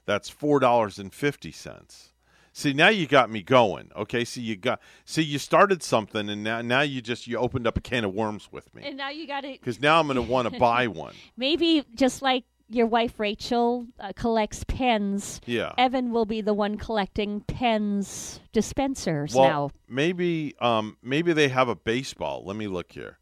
That's 0.05 0.29
four 0.29 0.59
dollars 0.59 0.99
and 0.99 1.13
fifty 1.13 1.51
cents. 1.51 2.11
See 2.51 2.73
now 2.73 2.89
you 2.89 3.07
got 3.07 3.29
me 3.29 3.41
going. 3.41 3.91
Okay, 3.95 4.23
see 4.23 4.41
you 4.41 4.55
got 4.55 4.79
see 5.03 5.21
you 5.21 5.39
started 5.39 5.81
something 5.83 6.29
and 6.29 6.43
now 6.43 6.61
now 6.61 6.81
you 6.81 7.01
just 7.01 7.27
you 7.27 7.37
opened 7.37 7.67
up 7.67 7.77
a 7.77 7.81
can 7.81 8.05
of 8.05 8.13
worms 8.13 8.49
with 8.51 8.73
me 8.73 8.83
And 8.85 8.97
now 8.97 9.09
you 9.09 9.27
got 9.27 9.43
it 9.43 9.59
because 9.59 9.79
now 9.81 9.99
I'm 9.99 10.07
going 10.07 10.15
to 10.15 10.21
want 10.21 10.51
to 10.51 10.59
buy 10.59 10.87
one. 10.87 11.13
Maybe 11.37 11.83
just 11.95 12.21
like 12.21 12.45
your 12.69 12.87
wife 12.87 13.19
Rachel 13.19 13.87
uh, 13.99 14.13
collects 14.15 14.63
pens. 14.63 15.41
Yeah. 15.45 15.73
Evan 15.77 16.11
will 16.11 16.25
be 16.25 16.41
the 16.41 16.53
one 16.53 16.77
collecting 16.77 17.41
pens 17.41 18.39
dispensers 18.53 19.33
well, 19.35 19.47
now. 19.47 19.71
maybe 19.87 20.55
um, 20.59 20.97
maybe 21.01 21.33
they 21.33 21.49
have 21.49 21.69
a 21.69 21.75
baseball. 21.75 22.43
Let 22.45 22.55
me 22.55 22.67
look 22.67 22.91
here. 22.91 23.17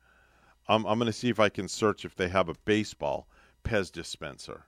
I'm 0.68 0.86
I'm 0.86 0.98
going 0.98 1.08
to 1.08 1.14
see 1.14 1.30
if 1.30 1.40
I 1.40 1.50
can 1.50 1.68
search 1.68 2.06
if 2.06 2.16
they 2.16 2.30
have 2.30 2.50
a 2.50 2.56
baseball 2.66 3.28
Pez 3.64 3.92
dispenser. 3.92 4.66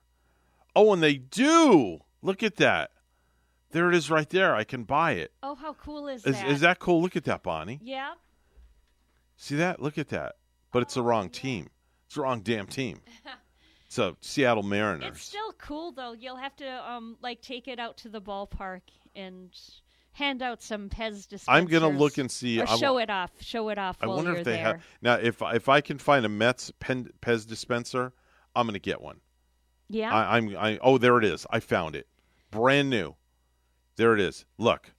Oh, 0.74 0.92
and 0.92 1.02
they 1.02 1.14
do. 1.14 2.00
Look 2.22 2.42
at 2.42 2.56
that. 2.56 2.90
There 3.70 3.88
it 3.88 3.94
is, 3.94 4.10
right 4.10 4.28
there. 4.28 4.54
I 4.54 4.64
can 4.64 4.84
buy 4.84 5.12
it. 5.12 5.32
Oh, 5.42 5.54
how 5.54 5.74
cool 5.74 6.08
is, 6.08 6.24
Is 6.24 6.34
that? 6.34 6.48
is 6.48 6.60
that 6.60 6.78
cool? 6.78 7.02
Look 7.02 7.16
at 7.16 7.24
that, 7.24 7.42
Bonnie. 7.42 7.80
Yeah. 7.82 8.12
See 9.36 9.56
that? 9.56 9.82
Look 9.82 9.98
at 9.98 10.08
that. 10.08 10.36
But 10.72 10.82
it's 10.82 10.94
the 10.94 11.02
wrong 11.02 11.30
team. 11.30 11.70
It's 12.06 12.14
the 12.14 12.22
wrong 12.22 12.40
damn 12.40 12.66
team. 12.66 13.00
It's 13.86 13.98
a 13.98 14.16
Seattle 14.20 14.62
Mariners. 14.62 15.16
It's 15.16 15.22
still 15.22 15.52
cool 15.58 15.92
though. 15.92 16.12
You'll 16.12 16.36
have 16.36 16.56
to 16.56 16.90
um 16.90 17.16
like 17.22 17.40
take 17.40 17.68
it 17.68 17.78
out 17.78 17.96
to 17.98 18.08
the 18.08 18.20
ballpark 18.20 18.82
and 19.14 19.50
hand 20.12 20.42
out 20.42 20.62
some 20.62 20.88
Pez 20.88 21.28
dispensers. 21.28 21.44
I'm 21.48 21.66
gonna 21.66 21.88
look 21.88 22.18
and 22.18 22.30
see. 22.30 22.60
Or 22.60 22.68
I 22.68 22.76
show 22.76 22.98
it 22.98 23.10
off. 23.10 23.30
Show 23.40 23.68
it 23.68 23.78
off 23.78 23.98
I 24.00 24.06
wonder 24.06 24.34
if 24.34 24.44
they 24.44 24.52
there. 24.52 24.64
have 24.64 24.84
now. 25.02 25.14
If 25.14 25.40
if 25.40 25.68
I 25.68 25.80
can 25.80 25.98
find 25.98 26.24
a 26.26 26.28
Mets 26.28 26.72
pen, 26.80 27.10
Pez 27.20 27.46
dispenser, 27.46 28.12
I'm 28.54 28.66
gonna 28.66 28.78
get 28.78 29.00
one. 29.00 29.20
Yeah. 29.88 30.12
I, 30.12 30.36
I'm. 30.36 30.56
I 30.56 30.78
oh, 30.82 30.98
there 30.98 31.18
it 31.18 31.24
is. 31.24 31.46
I 31.50 31.60
found 31.60 31.94
it, 31.94 32.08
brand 32.50 32.90
new. 32.90 33.14
There 33.96 34.14
it 34.14 34.20
is. 34.20 34.44
Look, 34.58 34.92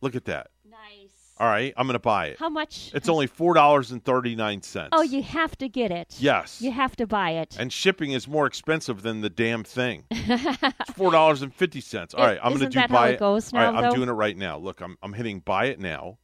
look 0.00 0.16
at 0.16 0.24
that. 0.24 0.48
Nice. 0.68 1.03
All 1.38 1.48
right, 1.48 1.74
I'm 1.76 1.86
gonna 1.86 1.98
buy 1.98 2.26
it. 2.26 2.38
How 2.38 2.48
much? 2.48 2.92
It's 2.94 3.08
only 3.08 3.26
four 3.26 3.54
dollars 3.54 3.90
and 3.90 4.04
thirty 4.04 4.36
nine 4.36 4.62
cents. 4.62 4.90
Oh, 4.92 5.02
you 5.02 5.20
have 5.22 5.56
to 5.58 5.68
get 5.68 5.90
it. 5.90 6.14
Yes. 6.18 6.62
You 6.62 6.70
have 6.70 6.94
to 6.96 7.06
buy 7.08 7.30
it. 7.32 7.56
and 7.58 7.72
shipping 7.72 8.12
is 8.12 8.28
more 8.28 8.46
expensive 8.46 9.02
than 9.02 9.20
the 9.20 9.30
damn 9.30 9.64
thing. 9.64 10.04
it's 10.10 10.92
four 10.92 11.10
dollars 11.10 11.42
and 11.42 11.52
fifty 11.52 11.80
cents. 11.80 12.14
All 12.14 12.24
right, 12.24 12.38
I'm 12.40 12.50
going 12.50 12.60
to 12.60 12.68
do 12.68 12.86
buy 12.86 12.86
how 12.86 13.04
it 13.06 13.18
goes 13.18 13.52
All 13.52 13.58
right, 13.60 13.74
now, 13.74 13.88
I'm 13.88 13.94
doing 13.94 14.08
it 14.08 14.12
right 14.12 14.36
now. 14.36 14.58
Look, 14.58 14.80
I'm 14.80 14.96
I'm 15.02 15.12
hitting 15.12 15.40
buy 15.40 15.66
it 15.66 15.80
now. 15.80 16.18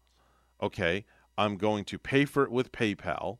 Okay, 0.62 1.04
I'm 1.36 1.56
going 1.56 1.84
to 1.86 1.98
pay 1.98 2.24
for 2.24 2.44
it 2.44 2.52
with 2.52 2.70
PayPal. 2.70 3.38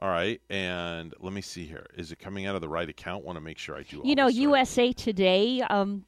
All 0.00 0.08
right, 0.08 0.40
and 0.48 1.12
let 1.20 1.32
me 1.32 1.40
see 1.40 1.66
here. 1.66 1.86
Is 1.96 2.12
it 2.12 2.18
coming 2.20 2.46
out 2.46 2.54
of 2.54 2.60
the 2.60 2.68
right 2.68 2.88
account? 2.88 3.24
Want 3.24 3.36
to 3.36 3.40
make 3.40 3.58
sure 3.58 3.76
I 3.76 3.82
do. 3.82 4.00
You 4.04 4.14
know, 4.14 4.28
USA 4.28 4.92
Today 4.92 5.60
um, 5.62 6.04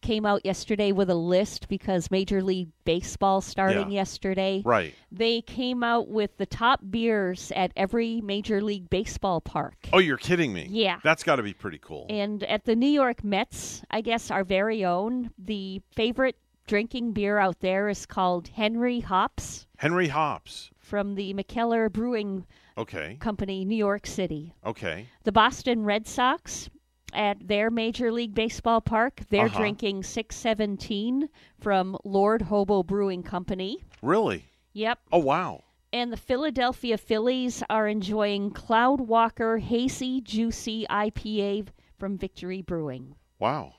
came 0.00 0.26
out 0.26 0.44
yesterday 0.44 0.92
with 0.92 1.10
a 1.10 1.14
list 1.14 1.68
because 1.68 2.10
Major 2.10 2.42
League 2.42 2.70
Baseball 2.84 3.40
starting 3.40 3.90
Yeah. 3.90 4.00
yesterday. 4.00 4.62
Right. 4.64 4.94
They 5.12 5.42
came 5.42 5.82
out 5.82 6.08
with 6.08 6.36
the 6.36 6.46
top 6.46 6.80
beers 6.90 7.52
at 7.56 7.72
every 7.76 8.20
Major 8.20 8.60
League 8.62 8.90
Baseball 8.90 9.40
park. 9.40 9.76
Oh, 9.92 9.98
you're 9.98 10.16
kidding 10.16 10.52
me? 10.52 10.66
Yeah. 10.70 10.98
that's 11.02 11.22
got 11.22 11.36
to 11.36 11.42
be 11.42 11.52
pretty 11.54 11.78
cool. 11.78 12.06
And 12.08 12.42
at 12.44 12.64
the 12.64 12.74
New 12.76 12.88
York 12.90 13.22
Mets, 13.24 13.82
I 13.90 14.00
guess 14.00 14.30
our 14.30 14.44
very 14.44 14.84
own, 14.84 15.30
the 15.38 15.80
favorite 15.92 16.36
drinking 16.66 17.12
beer 17.12 17.38
out 17.38 17.60
there 17.60 17.88
is 17.88 18.06
called 18.06 18.48
Henry 18.48 19.00
Hops 19.00 19.66
Henry 19.78 20.06
Hops. 20.08 20.70
from 20.78 21.14
the 21.16 21.34
Mikkeller 21.34 21.90
Brewing 21.92 22.46
Okay. 22.78 23.16
Company, 23.20 23.64
New 23.64 23.76
York 23.76 24.06
City. 24.06 24.54
Okay. 24.64 25.06
The 25.24 25.32
Boston 25.32 25.84
Red 25.84 26.06
Sox 26.06 26.70
at 27.12 27.46
their 27.48 27.70
Major 27.70 28.10
League 28.12 28.34
Baseball 28.34 28.80
park, 28.80 29.22
they're 29.30 29.46
Uh-huh. 29.46 29.58
drinking 29.58 30.02
617 30.02 31.28
from 31.58 31.96
Lord 32.04 32.42
Hobo 32.42 32.82
Brewing 32.82 33.22
Company. 33.22 33.78
Really? 34.02 34.44
Yep. 34.72 34.98
Oh 35.12 35.18
wow. 35.18 35.64
And 35.92 36.12
the 36.12 36.16
Philadelphia 36.16 36.96
Phillies 36.96 37.62
are 37.68 37.88
enjoying 37.88 38.52
Cloud 38.52 39.00
Walker 39.00 39.58
Hazy 39.58 40.20
Juicy 40.20 40.86
IPA 40.88 41.66
from 41.98 42.16
Victory 42.16 42.62
Brewing. 42.62 43.16
Wow. 43.40 43.74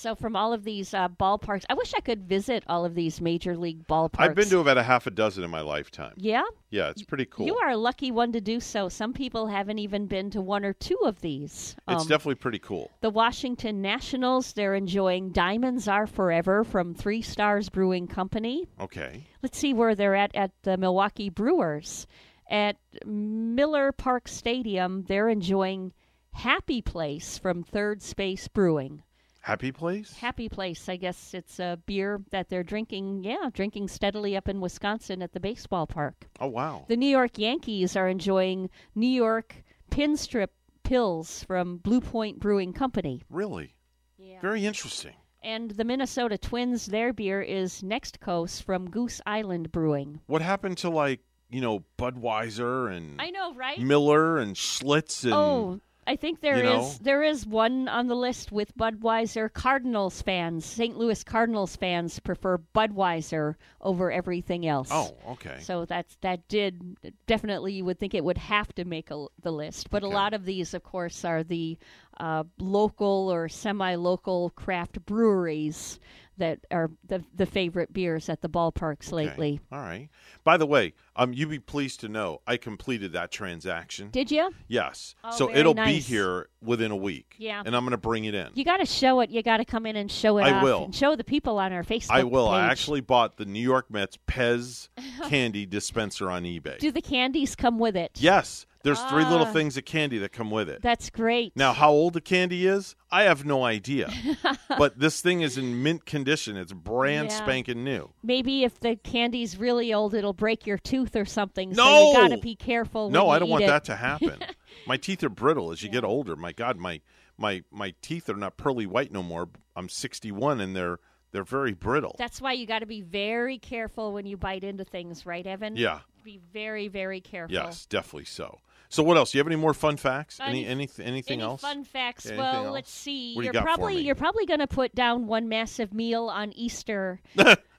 So, 0.00 0.14
from 0.14 0.34
all 0.34 0.54
of 0.54 0.64
these 0.64 0.94
uh, 0.94 1.10
ballparks, 1.10 1.66
I 1.68 1.74
wish 1.74 1.92
I 1.92 2.00
could 2.00 2.26
visit 2.26 2.64
all 2.66 2.86
of 2.86 2.94
these 2.94 3.20
major 3.20 3.54
league 3.54 3.86
ballparks. 3.86 4.20
I've 4.20 4.34
been 4.34 4.48
to 4.48 4.60
about 4.60 4.78
a 4.78 4.82
half 4.82 5.06
a 5.06 5.10
dozen 5.10 5.44
in 5.44 5.50
my 5.50 5.60
lifetime. 5.60 6.14
Yeah? 6.16 6.40
Yeah, 6.70 6.88
it's 6.88 7.02
pretty 7.02 7.26
cool. 7.26 7.44
You 7.44 7.58
are 7.58 7.68
a 7.68 7.76
lucky 7.76 8.10
one 8.10 8.32
to 8.32 8.40
do 8.40 8.60
so. 8.60 8.88
Some 8.88 9.12
people 9.12 9.48
haven't 9.48 9.78
even 9.78 10.06
been 10.06 10.30
to 10.30 10.40
one 10.40 10.64
or 10.64 10.72
two 10.72 10.96
of 11.04 11.20
these. 11.20 11.76
It's 11.86 12.02
Um, 12.04 12.08
definitely 12.08 12.36
pretty 12.36 12.60
cool. 12.60 12.90
The 13.02 13.10
Washington 13.10 13.82
Nationals, 13.82 14.54
they're 14.54 14.74
enjoying 14.74 15.32
Diamonds 15.32 15.86
Are 15.86 16.06
Forever 16.06 16.64
from 16.64 16.94
Three 16.94 17.20
Stars 17.20 17.68
Brewing 17.68 18.06
Company. 18.06 18.68
Okay. 18.80 19.26
Let's 19.42 19.58
see 19.58 19.74
where 19.74 19.94
they're 19.94 20.16
at 20.16 20.34
at 20.34 20.52
the 20.62 20.78
Milwaukee 20.78 21.28
Brewers. 21.28 22.06
At 22.48 22.78
Miller 23.04 23.92
Park 23.92 24.28
Stadium, 24.28 25.02
they're 25.02 25.28
enjoying 25.28 25.92
Happy 26.32 26.80
Place 26.80 27.36
from 27.36 27.62
Third 27.62 28.00
Space 28.00 28.48
Brewing. 28.48 29.02
Happy 29.40 29.72
place? 29.72 30.12
Happy 30.14 30.48
Place, 30.48 30.88
I 30.88 30.96
guess 30.96 31.32
it's 31.32 31.58
a 31.58 31.78
beer 31.86 32.20
that 32.30 32.48
they're 32.48 32.62
drinking, 32.62 33.24
yeah, 33.24 33.48
drinking 33.52 33.88
steadily 33.88 34.36
up 34.36 34.48
in 34.48 34.60
Wisconsin 34.60 35.22
at 35.22 35.32
the 35.32 35.40
baseball 35.40 35.86
park. 35.86 36.28
Oh 36.40 36.48
wow. 36.48 36.84
The 36.88 36.96
New 36.96 37.08
York 37.08 37.38
Yankees 37.38 37.96
are 37.96 38.08
enjoying 38.08 38.68
New 38.94 39.08
York 39.08 39.54
Pinstrip 39.90 40.48
Pills 40.82 41.44
from 41.44 41.78
Blue 41.78 42.00
Point 42.00 42.38
Brewing 42.38 42.72
Company. 42.72 43.22
Really? 43.30 43.74
Yeah. 44.18 44.40
Very 44.40 44.66
interesting. 44.66 45.14
And 45.42 45.70
the 45.70 45.84
Minnesota 45.84 46.36
Twins, 46.36 46.86
their 46.86 47.12
beer 47.14 47.40
is 47.40 47.82
Next 47.82 48.20
Coast 48.20 48.64
from 48.64 48.90
Goose 48.90 49.22
Island 49.24 49.72
Brewing. 49.72 50.20
What 50.26 50.42
happened 50.42 50.78
to 50.78 50.90
like 50.90 51.20
you 51.48 51.60
know 51.60 51.84
Budweiser 51.98 52.94
and 52.94 53.20
I 53.20 53.30
know, 53.30 53.54
right? 53.54 53.78
Miller 53.80 54.38
and 54.38 54.54
Schlitz 54.54 55.24
and 55.24 55.32
oh, 55.32 55.80
I 56.06 56.16
think 56.16 56.40
there 56.40 56.64
you 56.64 56.70
is 56.70 56.98
know? 56.98 56.98
there 57.02 57.22
is 57.22 57.46
one 57.46 57.86
on 57.86 58.06
the 58.08 58.16
list 58.16 58.50
with 58.50 58.76
Budweiser. 58.76 59.52
Cardinals 59.52 60.22
fans, 60.22 60.64
St. 60.64 60.96
Louis 60.96 61.22
Cardinals 61.22 61.76
fans 61.76 62.18
prefer 62.18 62.58
Budweiser 62.74 63.54
over 63.80 64.10
everything 64.10 64.66
else. 64.66 64.88
Oh, 64.90 65.14
okay. 65.28 65.58
So 65.60 65.84
that's 65.84 66.16
that 66.22 66.48
did 66.48 66.96
definitely 67.26 67.74
you 67.74 67.84
would 67.84 67.98
think 67.98 68.14
it 68.14 68.24
would 68.24 68.38
have 68.38 68.74
to 68.74 68.84
make 68.84 69.10
a, 69.10 69.26
the 69.42 69.52
list, 69.52 69.90
but 69.90 70.02
a 70.02 70.08
lot 70.08 70.34
of 70.34 70.44
these, 70.44 70.74
of 70.74 70.82
course, 70.82 71.24
are 71.24 71.44
the 71.44 71.78
uh, 72.18 72.44
local 72.58 73.30
or 73.32 73.48
semi-local 73.48 74.50
craft 74.50 75.04
breweries 75.06 76.00
that 76.40 76.58
are 76.70 76.90
the 77.06 77.22
the 77.34 77.46
favorite 77.46 77.92
beers 77.92 78.28
at 78.28 78.42
the 78.42 78.48
ballparks 78.48 79.12
lately. 79.12 79.60
All 79.70 79.78
right. 79.78 80.08
By 80.42 80.56
the 80.56 80.66
way, 80.66 80.94
um, 81.14 81.32
you'd 81.32 81.50
be 81.50 81.58
pleased 81.58 82.00
to 82.00 82.08
know 82.08 82.40
I 82.46 82.56
completed 82.56 83.12
that 83.12 83.30
transaction. 83.30 84.10
Did 84.10 84.30
you? 84.30 84.50
Yes. 84.68 85.14
Oh, 85.22 85.30
so 85.30 85.50
it'll 85.54 85.74
be 85.74 86.00
here 86.00 86.48
within 86.62 86.90
a 86.90 86.96
week. 86.96 87.36
Yeah. 87.38 87.62
And 87.64 87.76
I'm 87.76 87.82
going 87.84 87.92
to 87.92 87.96
bring 87.98 88.24
it 88.24 88.34
in. 88.34 88.48
You 88.54 88.64
got 88.64 88.78
to 88.78 88.86
show 88.86 89.20
it. 89.20 89.30
You 89.30 89.42
got 89.42 89.58
to 89.58 89.64
come 89.64 89.86
in 89.86 89.96
and 89.96 90.10
show 90.10 90.38
it 90.38 90.42
I 90.42 90.62
will. 90.62 90.84
and 90.84 90.94
show 90.94 91.14
the 91.14 91.24
people 91.24 91.58
on 91.58 91.72
our 91.72 91.84
Facebook. 91.84 92.10
I 92.10 92.24
will. 92.24 92.48
I 92.48 92.66
actually 92.66 93.00
bought 93.02 93.36
the 93.36 93.44
New 93.44 93.60
York 93.62 93.90
Mets 93.90 94.18
Pez 94.26 94.88
candy 95.28 95.66
dispenser 95.66 96.30
on 96.30 96.44
eBay. 96.44 96.78
Do 96.78 96.90
the 96.90 97.02
candies 97.02 97.54
come 97.54 97.78
with 97.78 97.96
it? 97.96 98.12
yes. 98.16 98.66
There's 98.82 99.00
three 99.04 99.24
little 99.24 99.46
Ah. 99.46 99.52
things 99.52 99.76
of 99.76 99.84
candy 99.84 100.16
that 100.18 100.32
come 100.32 100.50
with 100.50 100.68
it. 100.70 100.80
That's 100.80 101.10
great. 101.10 101.52
Now, 101.54 101.72
how 101.74 101.90
old 101.90 102.14
the 102.14 102.20
candy 102.20 102.66
is, 102.66 102.96
I 103.10 103.24
have 103.24 103.44
no 103.44 103.62
idea. 103.64 104.10
but 104.78 104.98
this 104.98 105.20
thing 105.20 105.42
is 105.42 105.58
in 105.58 105.82
mint 105.82 106.06
condition. 106.06 106.56
It's 106.56 106.72
brand 106.72 107.28
Yeah. 107.30 107.36
spanking 107.36 107.84
new. 107.84 108.10
Maybe 108.22 108.64
if 108.64 108.80
the 108.80 108.96
candy's 108.96 109.58
really 109.58 109.92
old, 109.92 110.14
it'll 110.14 110.32
break 110.32 110.66
your 110.66 110.78
tooth 110.78 111.14
or 111.14 111.26
something. 111.26 111.70
No! 111.70 111.76
So 111.84 112.08
you 112.08 112.14
got 112.28 112.34
to 112.36 112.40
be 112.40 112.56
careful. 112.56 113.10
No, 113.10 113.28
I 113.28 113.38
don't 113.38 113.50
want 113.50 113.64
it. 113.64 113.66
that 113.66 113.84
to 113.84 113.96
happen. 113.96 114.38
my 114.86 114.96
teeth 114.96 115.22
are 115.24 115.28
brittle 115.28 115.72
as 115.72 115.82
you 115.82 115.90
get 115.90 116.04
older. 116.04 116.34
My 116.34 116.52
God, 116.52 116.78
my 116.78 117.00
my 117.36 117.62
my 117.70 117.94
teeth 118.00 118.30
are 118.30 118.36
not 118.36 118.56
pearly 118.56 118.86
white 118.86 119.12
no 119.12 119.22
more. 119.22 119.48
I'm 119.76 119.88
61 119.90 120.60
and 120.60 120.74
they're 120.74 120.98
they're 121.32 121.44
very 121.44 121.74
brittle. 121.74 122.16
That's 122.18 122.40
why 122.40 122.52
you 122.54 122.66
got 122.66 122.80
to 122.80 122.86
be 122.86 123.02
very 123.02 123.58
careful 123.58 124.12
when 124.12 124.26
you 124.26 124.36
bite 124.36 124.64
into 124.64 124.84
things, 124.84 125.24
right, 125.26 125.46
Evan? 125.46 125.76
Yeah. 125.76 126.00
Be 126.24 126.40
very, 126.52 126.88
very 126.88 127.20
careful. 127.20 127.54
Yes, 127.54 127.86
definitely 127.86 128.24
so. 128.24 128.58
So 128.90 129.04
what 129.04 129.16
else? 129.16 129.30
Do 129.30 129.38
you 129.38 129.40
have 129.40 129.46
any 129.46 129.56
more 129.56 129.72
fun 129.72 129.96
facts? 129.96 130.38
Any- 130.40 130.66
any 130.66 130.82
any 130.82 130.88
anything 131.02 131.34
Any 131.40 131.42
else? 131.42 131.60
fun 131.62 131.84
facts? 131.84 132.26
Anything 132.26 132.44
well, 132.44 132.66
else? 132.66 132.74
let's 132.74 132.90
see. 132.90 133.34
What 133.34 133.44
you 133.44 133.50
are 133.50 133.52
got 133.52 133.60
for 133.60 133.64
probably 133.66 134.00
you're 134.00 134.14
probably 134.16 134.46
going 134.46 134.60
to 134.60 134.66
put 134.66 134.94
down 134.94 135.26
one 135.26 135.48
massive 135.48 135.94
meal 135.94 136.26
on 136.28 136.52
Easter. 136.52 137.20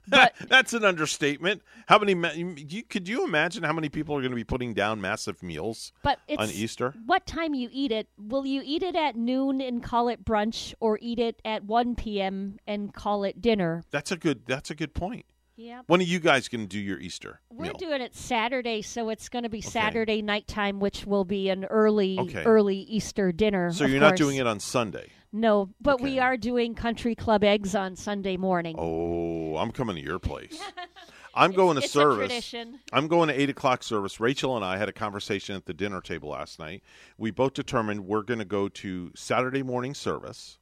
That's 0.08 0.72
an 0.72 0.84
understatement. 0.84 1.62
How 1.86 1.98
many? 1.98 2.14
Ma- 2.14 2.32
you, 2.32 2.82
could 2.82 3.08
you 3.08 3.24
imagine 3.24 3.62
how 3.62 3.72
many 3.72 3.88
people 3.88 4.16
are 4.16 4.20
going 4.20 4.32
to 4.32 4.36
be 4.36 4.44
putting 4.44 4.74
down 4.74 5.00
massive 5.00 5.42
meals 5.42 5.92
But 6.02 6.18
it's 6.26 6.42
on 6.42 6.48
Easter? 6.50 6.94
What 7.06 7.26
time 7.26 7.54
you 7.54 7.68
eat 7.70 7.92
it? 7.92 8.08
Will 8.18 8.46
you 8.46 8.62
eat 8.64 8.82
it 8.82 8.96
at 8.96 9.14
noon 9.14 9.60
and 9.60 9.82
call 9.82 10.08
it 10.08 10.24
brunch, 10.24 10.74
or 10.80 10.98
eat 11.00 11.18
it 11.18 11.40
at 11.44 11.64
one 11.64 11.94
p.m. 11.94 12.58
and 12.66 12.92
call 12.92 13.24
it 13.24 13.40
dinner? 13.40 13.84
That's 13.90 14.10
a 14.10 14.16
good. 14.16 14.46
That's 14.46 14.70
a 14.70 14.74
good 14.74 14.94
point. 14.94 15.26
Yeah. 15.56 15.82
When 15.86 16.00
are 16.00 16.04
you 16.04 16.18
guys 16.18 16.48
going 16.48 16.62
to 16.62 16.66
do 16.66 16.78
your 16.78 16.98
Easter 16.98 17.40
We're 17.50 17.64
meal? 17.66 17.74
doing 17.74 18.00
it 18.00 18.14
Saturday, 18.14 18.82
so 18.82 19.10
it's 19.10 19.28
going 19.28 19.42
to 19.42 19.48
be 19.50 19.60
Saturday 19.60 20.22
nighttime, 20.22 20.80
which 20.80 21.04
will 21.06 21.24
be 21.24 21.50
an 21.50 21.64
early, 21.66 22.18
Okay. 22.18 22.42
early 22.44 22.76
Easter 22.78 23.32
dinner. 23.32 23.70
so 23.72 23.84
you're 23.84 24.00
not 24.00 24.16
doing 24.16 24.36
it 24.36 24.46
on 24.46 24.60
Sunday. 24.60 25.10
No, 25.34 25.70
but 25.80 26.00
we 26.00 26.18
are 26.18 26.36
doing 26.36 26.74
country 26.74 27.14
club 27.14 27.42
eggs 27.42 27.74
on 27.74 27.96
Sunday 27.96 28.36
morning. 28.36 28.76
Oh, 28.78 29.56
I'm 29.56 29.72
coming 29.72 29.96
to 29.96 30.02
your 30.02 30.18
place. 30.18 30.60
I'm 31.34 31.52
going 31.52 31.76
to 31.76 31.82
it's 31.82 31.94
a 31.94 31.98
service. 31.98 32.54
I'm 32.92 33.08
going 33.08 33.28
to 33.28 33.40
eight 33.40 33.48
o'clock 33.48 33.82
service. 33.82 34.20
Rachel 34.20 34.56
and 34.56 34.64
I 34.64 34.76
had 34.76 34.90
a 34.90 34.92
conversation 34.92 35.56
at 35.56 35.64
the 35.64 35.72
dinner 35.72 36.02
table 36.02 36.28
last 36.30 36.58
night. 36.58 36.82
We 37.16 37.30
both 37.30 37.54
determined 37.54 38.06
we're 38.06 38.22
going 38.22 38.40
to 38.40 38.44
go 38.44 38.68
to 38.68 39.10
Saturday 39.14 39.62
morning 39.62 39.94
service 39.94 40.58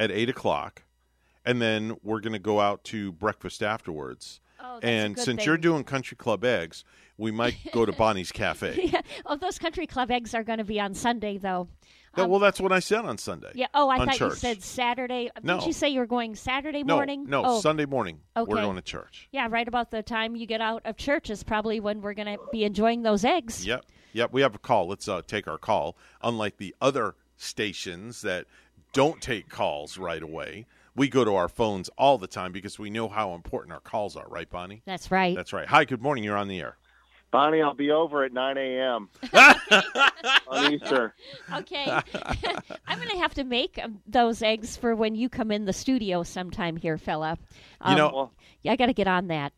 at 0.00 0.10
eight 0.10 0.28
o'clock, 0.28 0.82
and 1.44 1.60
then 1.60 1.96
we're 2.02 2.20
going 2.20 2.32
to 2.32 2.38
go 2.38 2.60
out 2.60 2.84
to 2.84 3.12
breakfast 3.12 3.62
afterwards. 3.62 4.40
Oh, 4.60 4.78
and 4.82 5.18
since 5.18 5.38
thing. 5.38 5.46
you're 5.46 5.58
doing 5.58 5.82
Country 5.82 6.16
Club 6.16 6.44
eggs, 6.44 6.84
we 7.18 7.30
might 7.30 7.56
go 7.72 7.84
to 7.84 7.92
Bonnie's 7.98 8.32
Cafe. 8.32 8.90
yeah. 8.92 9.00
Oh, 9.26 9.36
those 9.36 9.58
country 9.58 9.86
club 9.86 10.10
eggs 10.10 10.34
are 10.34 10.44
going 10.44 10.58
to 10.58 10.64
be 10.64 10.80
on 10.80 10.94
Sunday, 10.94 11.38
though. 11.38 11.68
No, 12.16 12.26
well, 12.26 12.40
that's 12.40 12.60
what 12.60 12.72
I 12.72 12.80
said 12.80 13.06
on 13.06 13.16
Sunday. 13.16 13.52
Yeah. 13.54 13.68
Oh, 13.72 13.88
I 13.88 14.04
thought 14.04 14.20
you 14.20 14.34
said 14.34 14.62
Saturday. 14.62 15.30
No. 15.42 15.58
Did 15.58 15.66
you 15.66 15.72
say 15.72 15.88
you 15.88 16.00
were 16.00 16.06
going 16.06 16.34
Saturday 16.34 16.84
morning? 16.84 17.24
No, 17.26 17.42
oh. 17.42 17.60
Sunday 17.60 17.86
morning. 17.86 18.20
Okay. 18.36 18.50
We're 18.50 18.60
going 18.60 18.76
to 18.76 18.82
church. 18.82 19.28
Yeah, 19.32 19.48
right 19.50 19.66
about 19.66 19.90
the 19.90 20.02
time 20.02 20.36
you 20.36 20.46
get 20.46 20.60
out 20.60 20.82
of 20.84 20.98
church 20.98 21.30
is 21.30 21.42
probably 21.42 21.80
when 21.80 22.02
we're 22.02 22.12
going 22.12 22.36
to 22.36 22.38
be 22.52 22.64
enjoying 22.64 23.02
those 23.02 23.24
eggs. 23.24 23.64
Yep. 23.64 23.86
Yep. 24.12 24.30
We 24.30 24.42
have 24.42 24.54
a 24.54 24.58
call. 24.58 24.88
Let's 24.88 25.08
uh, 25.08 25.22
take 25.26 25.48
our 25.48 25.56
call. 25.56 25.96
Unlike 26.22 26.58
the 26.58 26.74
other 26.82 27.14
stations 27.38 28.20
that 28.22 28.44
don't 28.92 29.22
take 29.22 29.48
calls 29.48 29.96
right 29.96 30.22
away, 30.22 30.66
we 30.94 31.08
go 31.08 31.24
to 31.24 31.34
our 31.34 31.48
phones 31.48 31.88
all 31.96 32.18
the 32.18 32.26
time 32.26 32.52
because 32.52 32.78
we 32.78 32.90
know 32.90 33.08
how 33.08 33.34
important 33.34 33.72
our 33.72 33.80
calls 33.80 34.16
are, 34.16 34.28
right, 34.28 34.48
Bonnie? 34.48 34.82
That's 34.84 35.10
right. 35.10 35.34
That's 35.34 35.52
right. 35.52 35.66
Hi, 35.68 35.84
good 35.84 36.02
morning. 36.02 36.24
You're 36.24 36.36
on 36.36 36.48
the 36.48 36.60
air. 36.60 36.76
Bonnie, 37.30 37.62
I'll 37.62 37.72
be 37.72 37.90
over 37.90 38.24
at 38.24 38.32
9 38.34 38.58
a.m. 38.58 39.08
on 40.48 40.72
Easter. 40.74 41.14
Okay. 41.54 41.86
I'm 42.86 42.98
going 42.98 43.08
to 43.08 43.18
have 43.18 43.32
to 43.34 43.44
make 43.44 43.80
um, 43.82 44.00
those 44.06 44.42
eggs 44.42 44.76
for 44.76 44.94
when 44.94 45.14
you 45.14 45.30
come 45.30 45.50
in 45.50 45.64
the 45.64 45.72
studio 45.72 46.24
sometime 46.24 46.76
here, 46.76 46.98
fella. 46.98 47.38
You 47.88 47.96
know- 47.96 48.30
yeah, 48.60 48.72
I 48.72 48.76
got 48.76 48.86
to 48.86 48.92
get 48.92 49.08
on 49.08 49.28
that. 49.28 49.54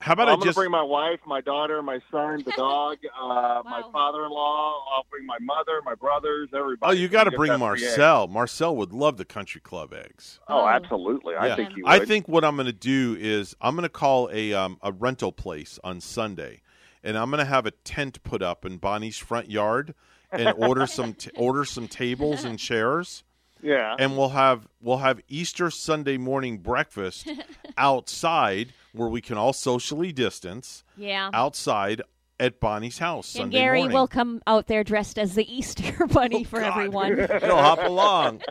How 0.00 0.12
about 0.12 0.28
I'm 0.28 0.34
I 0.34 0.36
going 0.36 0.40
to 0.42 0.46
just 0.46 0.56
bring 0.56 0.70
my 0.70 0.82
wife, 0.82 1.18
my 1.26 1.40
daughter, 1.40 1.82
my 1.82 1.98
son, 2.10 2.42
the 2.44 2.52
dog, 2.56 2.98
uh, 3.20 3.62
my 3.64 3.82
father-in-law. 3.92 4.84
I'll 4.94 5.06
bring 5.10 5.26
my 5.26 5.38
mother, 5.40 5.80
my 5.84 5.96
brothers, 5.96 6.50
everybody. 6.54 6.90
Oh, 6.90 6.92
you 6.92 7.08
got 7.08 7.24
to 7.24 7.32
bring 7.32 7.50
that 7.50 7.58
free 7.58 7.84
egg. 7.84 7.88
Marcel. 7.88 8.28
Marcel 8.28 8.76
would 8.76 8.92
love 8.92 9.16
the 9.16 9.24
Country 9.24 9.60
Club 9.60 9.92
eggs. 9.92 10.38
Oh, 10.46 10.68
absolutely. 10.68 11.34
I 11.34 11.56
think 11.56 11.76
you 11.76 11.84
would. 11.84 11.90
I 11.90 12.04
think 12.04 12.28
what 12.28 12.44
I'm 12.44 12.54
going 12.54 12.66
to 12.66 12.72
do 12.72 13.16
is 13.18 13.56
I'm 13.60 13.74
going 13.74 13.82
to 13.82 13.88
call 13.88 14.30
a 14.32 14.52
um, 14.54 14.78
a 14.82 14.92
rental 14.92 15.32
place 15.32 15.80
on 15.82 16.00
Sunday, 16.00 16.62
and 17.02 17.18
I'm 17.18 17.30
going 17.30 17.40
to 17.40 17.44
have 17.50 17.66
a 17.66 17.72
tent 17.72 18.22
put 18.22 18.40
up 18.40 18.64
in 18.64 18.76
Bonnie's 18.76 19.18
front 19.18 19.50
yard, 19.50 19.94
and 20.30 20.54
order 20.56 20.86
some 20.86 21.12
t- 21.14 21.30
order 21.34 21.64
some 21.64 21.88
tables 21.88 22.44
and 22.44 22.56
chairs. 22.56 23.24
Yeah. 23.62 23.96
And 23.98 24.16
we'll 24.16 24.30
have 24.30 24.68
we'll 24.80 24.98
have 24.98 25.20
Easter 25.28 25.70
Sunday 25.70 26.16
morning 26.16 26.58
breakfast 26.58 27.28
outside 27.78 28.72
where 28.92 29.08
we 29.08 29.20
can 29.20 29.36
all 29.36 29.52
socially 29.52 30.12
distance. 30.12 30.84
Yeah. 30.96 31.30
Outside 31.32 32.02
at 32.40 32.60
Bonnie's 32.60 32.98
house 32.98 33.34
and 33.34 33.42
Sunday 33.42 33.58
Gary 33.58 33.80
morning. 33.80 33.94
will 33.94 34.08
come 34.08 34.42
out 34.46 34.66
there 34.68 34.84
dressed 34.84 35.18
as 35.18 35.34
the 35.34 35.52
Easter 35.52 36.06
bunny 36.12 36.44
oh, 36.46 36.48
for 36.48 36.60
everyone. 36.60 37.16
He'll 37.40 37.56
hop 37.56 37.82
along. 37.82 38.42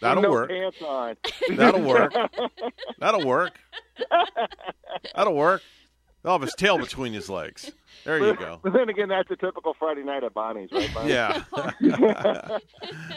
That'll 0.00 0.22
no 0.22 0.30
work. 0.30 0.50
pants 0.50 0.80
on. 0.82 1.16
That'll 1.56 1.82
work. 1.82 2.14
That'll 2.98 3.26
work. 3.26 3.52
That'll 5.14 5.34
work. 5.34 5.62
He'll 6.22 6.32
have 6.32 6.42
his 6.42 6.54
tail 6.54 6.76
between 6.76 7.14
his 7.14 7.30
legs. 7.30 7.70
There 8.04 8.18
you 8.18 8.34
go. 8.34 8.60
But 8.62 8.72
then 8.74 8.88
again, 8.88 9.08
that's 9.08 9.30
a 9.30 9.36
typical 9.36 9.74
Friday 9.78 10.02
night 10.02 10.22
at 10.22 10.34
Bonnie's, 10.34 10.70
right? 10.70 10.90
Bonnie? 10.94 11.10
Yeah. 11.12 11.42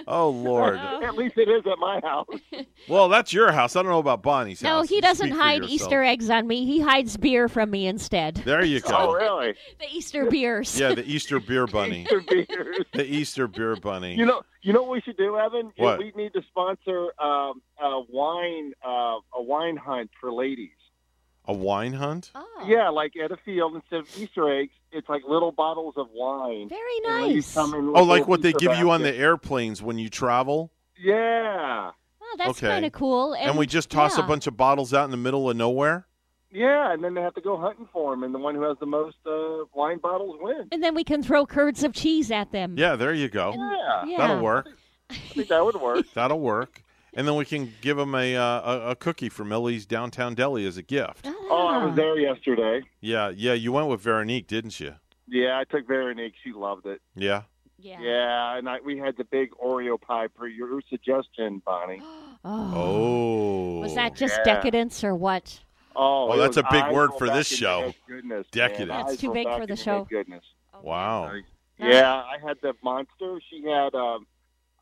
oh 0.08 0.30
Lord. 0.30 0.78
At 0.78 1.16
least 1.16 1.38
it 1.38 1.50
is 1.50 1.64
at 1.70 1.80
my 1.80 2.00
house. 2.02 2.28
Well, 2.88 3.10
that's 3.10 3.34
your 3.34 3.52
house. 3.52 3.76
I 3.76 3.82
don't 3.82 3.92
know 3.92 4.00
about 4.00 4.24
Bonnie's 4.24 4.62
No, 4.62 4.78
house. 4.78 4.90
he 4.90 5.02
doesn't 5.02 5.28
speak 5.28 5.38
for 5.38 5.42
hide 5.44 5.62
yourself. 5.64 5.72
Easter 5.72 6.04
eggs 6.04 6.30
on 6.30 6.48
me. 6.48 6.66
He 6.66 6.80
hides 6.80 7.18
beer 7.18 7.48
from 7.50 7.72
me 7.72 7.88
instead. 7.88 8.36
There 8.38 8.64
you 8.64 8.80
go. 8.80 8.96
Oh, 8.96 9.14
really? 9.14 9.54
The 9.80 9.88
Easter 9.92 10.26
beers. 10.30 10.80
Yeah, 10.80 10.94
the 10.94 11.06
Easter 11.06 11.40
beer 11.40 11.68
bunny. 11.68 12.02
Easter 12.04 12.22
beers. 12.22 12.78
The 12.94 13.06
Easter 13.06 13.48
beer 13.48 13.76
bunny. 13.76 14.16
You 14.16 14.26
know, 14.26 14.44
you 14.62 14.72
know 14.72 14.82
what 14.84 14.92
we 14.92 15.02
should 15.02 15.18
do, 15.18 15.38
Evan? 15.38 15.72
What? 15.78 16.00
We 16.00 16.14
need 16.16 16.34
to 16.34 16.42
sponsor 16.50 17.08
um, 17.22 17.62
a 17.82 18.02
wine, 18.10 18.74
uh, 18.86 19.18
a 19.36 19.42
wine 19.42 19.76
hunt 19.76 20.10
for 20.22 20.32
ladies. 20.32 20.72
A 21.46 21.54
wine 21.54 21.94
hunt? 21.94 22.32
Oh. 22.36 22.46
Yeah, 22.66 22.90
like 22.90 23.14
at 23.18 23.32
a 23.32 23.38
field 23.38 23.76
instead 23.76 24.00
of 24.02 24.18
Easter 24.18 24.50
eggs, 24.52 24.72
it's 24.92 25.10
like 25.10 25.24
little 25.28 25.52
bottles 25.52 25.96
of 25.98 26.08
wine. 26.14 26.70
Very 26.70 27.00
nice. 27.06 27.54
come 27.54 27.74
in 27.74 27.90
Oh, 27.90 28.04
like 28.04 28.08
little 28.22 28.26
what 28.26 28.42
they 28.42 28.50
Easter 28.50 28.60
give 28.60 28.78
you 28.78 28.92
on 28.92 29.02
the 29.02 29.14
airplanes 29.14 29.82
when 29.82 29.98
you 29.98 30.10
travel? 30.10 30.72
Yeah, 30.98 31.92
Oh, 32.22 32.36
that's 32.38 32.52
Okay. 32.52 32.68
kind 32.68 32.86
of 32.86 32.92
cool. 32.94 33.34
And, 33.34 33.50
And, 33.52 33.58
we 33.60 33.66
just 33.68 33.90
toss 33.90 34.18
yeah. 34.18 34.24
a 34.24 34.28
bunch 34.28 34.48
of 34.48 34.56
bottles 34.56 34.94
out 34.94 35.06
in 35.06 35.12
the 35.12 35.18
middle 35.18 35.50
of 35.50 35.58
nowhere? 35.58 36.08
yeah, 36.52 36.94
and 36.94 37.04
then 37.04 37.16
they 37.16 37.22
have 37.22 37.34
to 37.34 37.42
go 37.42 37.58
hunting 37.58 37.88
for 37.92 38.12
them, 38.12 38.24
and 38.24 38.34
the 38.34 38.38
one 38.40 38.54
who 38.56 38.62
has 38.62 38.78
the 38.80 38.86
most 38.86 39.18
uh, 39.26 39.66
wine 39.74 39.98
bottles 39.98 40.38
wins. 40.40 40.68
And 40.72 40.84
then 40.84 40.94
we 40.96 41.04
can 41.04 41.24
throw 41.24 41.46
curds 41.48 41.84
of 41.84 41.94
cheese 41.94 42.30
at 42.32 42.52
them. 42.52 42.76
Yeah, 42.78 42.96
there 42.96 43.12
you 43.14 43.28
go. 43.28 43.54
Yeah, 43.58 44.06
Yeah. 44.06 44.18
That'll 44.20 44.42
work. 44.44 44.70
I 45.10 45.16
think 45.16 45.48
that 45.48 45.66
would 45.66 45.76
work. 45.82 46.06
That'll 46.14 46.40
work. 46.40 46.83
And 47.16 47.28
then 47.28 47.36
we 47.36 47.46
can 47.46 47.72
give 47.82 47.98
them 47.98 48.16
a, 48.16 48.36
uh, 48.36 48.62
a 48.62 48.90
a 48.92 48.96
cookie 48.96 49.30
from 49.30 49.50
Millie's 49.50 49.86
Downtown 49.86 50.34
Deli 50.34 50.66
as 50.66 50.78
a 50.78 50.82
gift. 50.84 51.26
Oh, 51.26 51.68
I 51.68 51.86
was 51.86 51.96
there 51.96 52.18
yesterday. 52.20 52.82
Yeah, 53.02 53.30
yeah. 53.30 53.54
You 53.54 53.72
went 53.72 53.88
with 53.88 54.02
Veronique, 54.02 54.48
didn't 54.48 54.80
you? 54.80 54.96
Yeah, 55.28 55.60
I 55.60 55.64
took 55.64 55.88
Veronique. 55.88 56.34
She 56.44 56.52
loved 56.54 56.86
it. 56.88 57.02
Yeah. 57.16 57.44
Yeah. 57.78 58.00
Yeah, 58.02 58.58
and 58.58 58.68
I, 58.70 58.80
we 58.84 58.98
had 58.98 59.18
the 59.18 59.26
big 59.26 59.52
Oreo 59.52 60.00
pie 60.00 60.28
per 60.28 60.48
your 60.48 60.82
suggestion, 60.90 61.62
Bonnie. 61.66 62.02
Oh. 62.46 62.74
Oh. 62.76 63.80
Was 63.80 63.96
that 63.96 64.16
just 64.18 64.36
Yeah. 64.40 64.56
decadence 64.56 65.02
or 65.04 65.16
what? 65.16 65.62
Oh, 65.96 66.30
Oh, 66.30 66.34
it 66.34 66.38
that's 66.40 66.58
was 66.58 66.58
a 66.58 66.64
big 66.72 66.84
eyes 66.84 66.94
word 66.94 67.12
for 67.18 67.28
this 67.28 67.50
in 67.52 67.58
show. 67.58 67.80
your 67.80 67.94
Goodness, 68.18 68.48
Decadence. 68.52 68.90
man. 68.90 68.98
That's 69.00 69.12
Eyes 69.14 69.18
too 69.20 69.32
big 69.32 69.46
back 69.46 69.60
for 69.62 69.66
the 69.68 69.76
show. 69.78 70.00
head 70.00 70.10
Goodness. 70.10 70.44
Wow. 70.82 71.32
Yeah, 71.80 72.14
I 72.16 72.36
had 72.46 72.58
the 72.62 72.74
monster. 72.84 73.40
She 73.50 73.64
had, 73.64 73.96
um, 73.96 74.28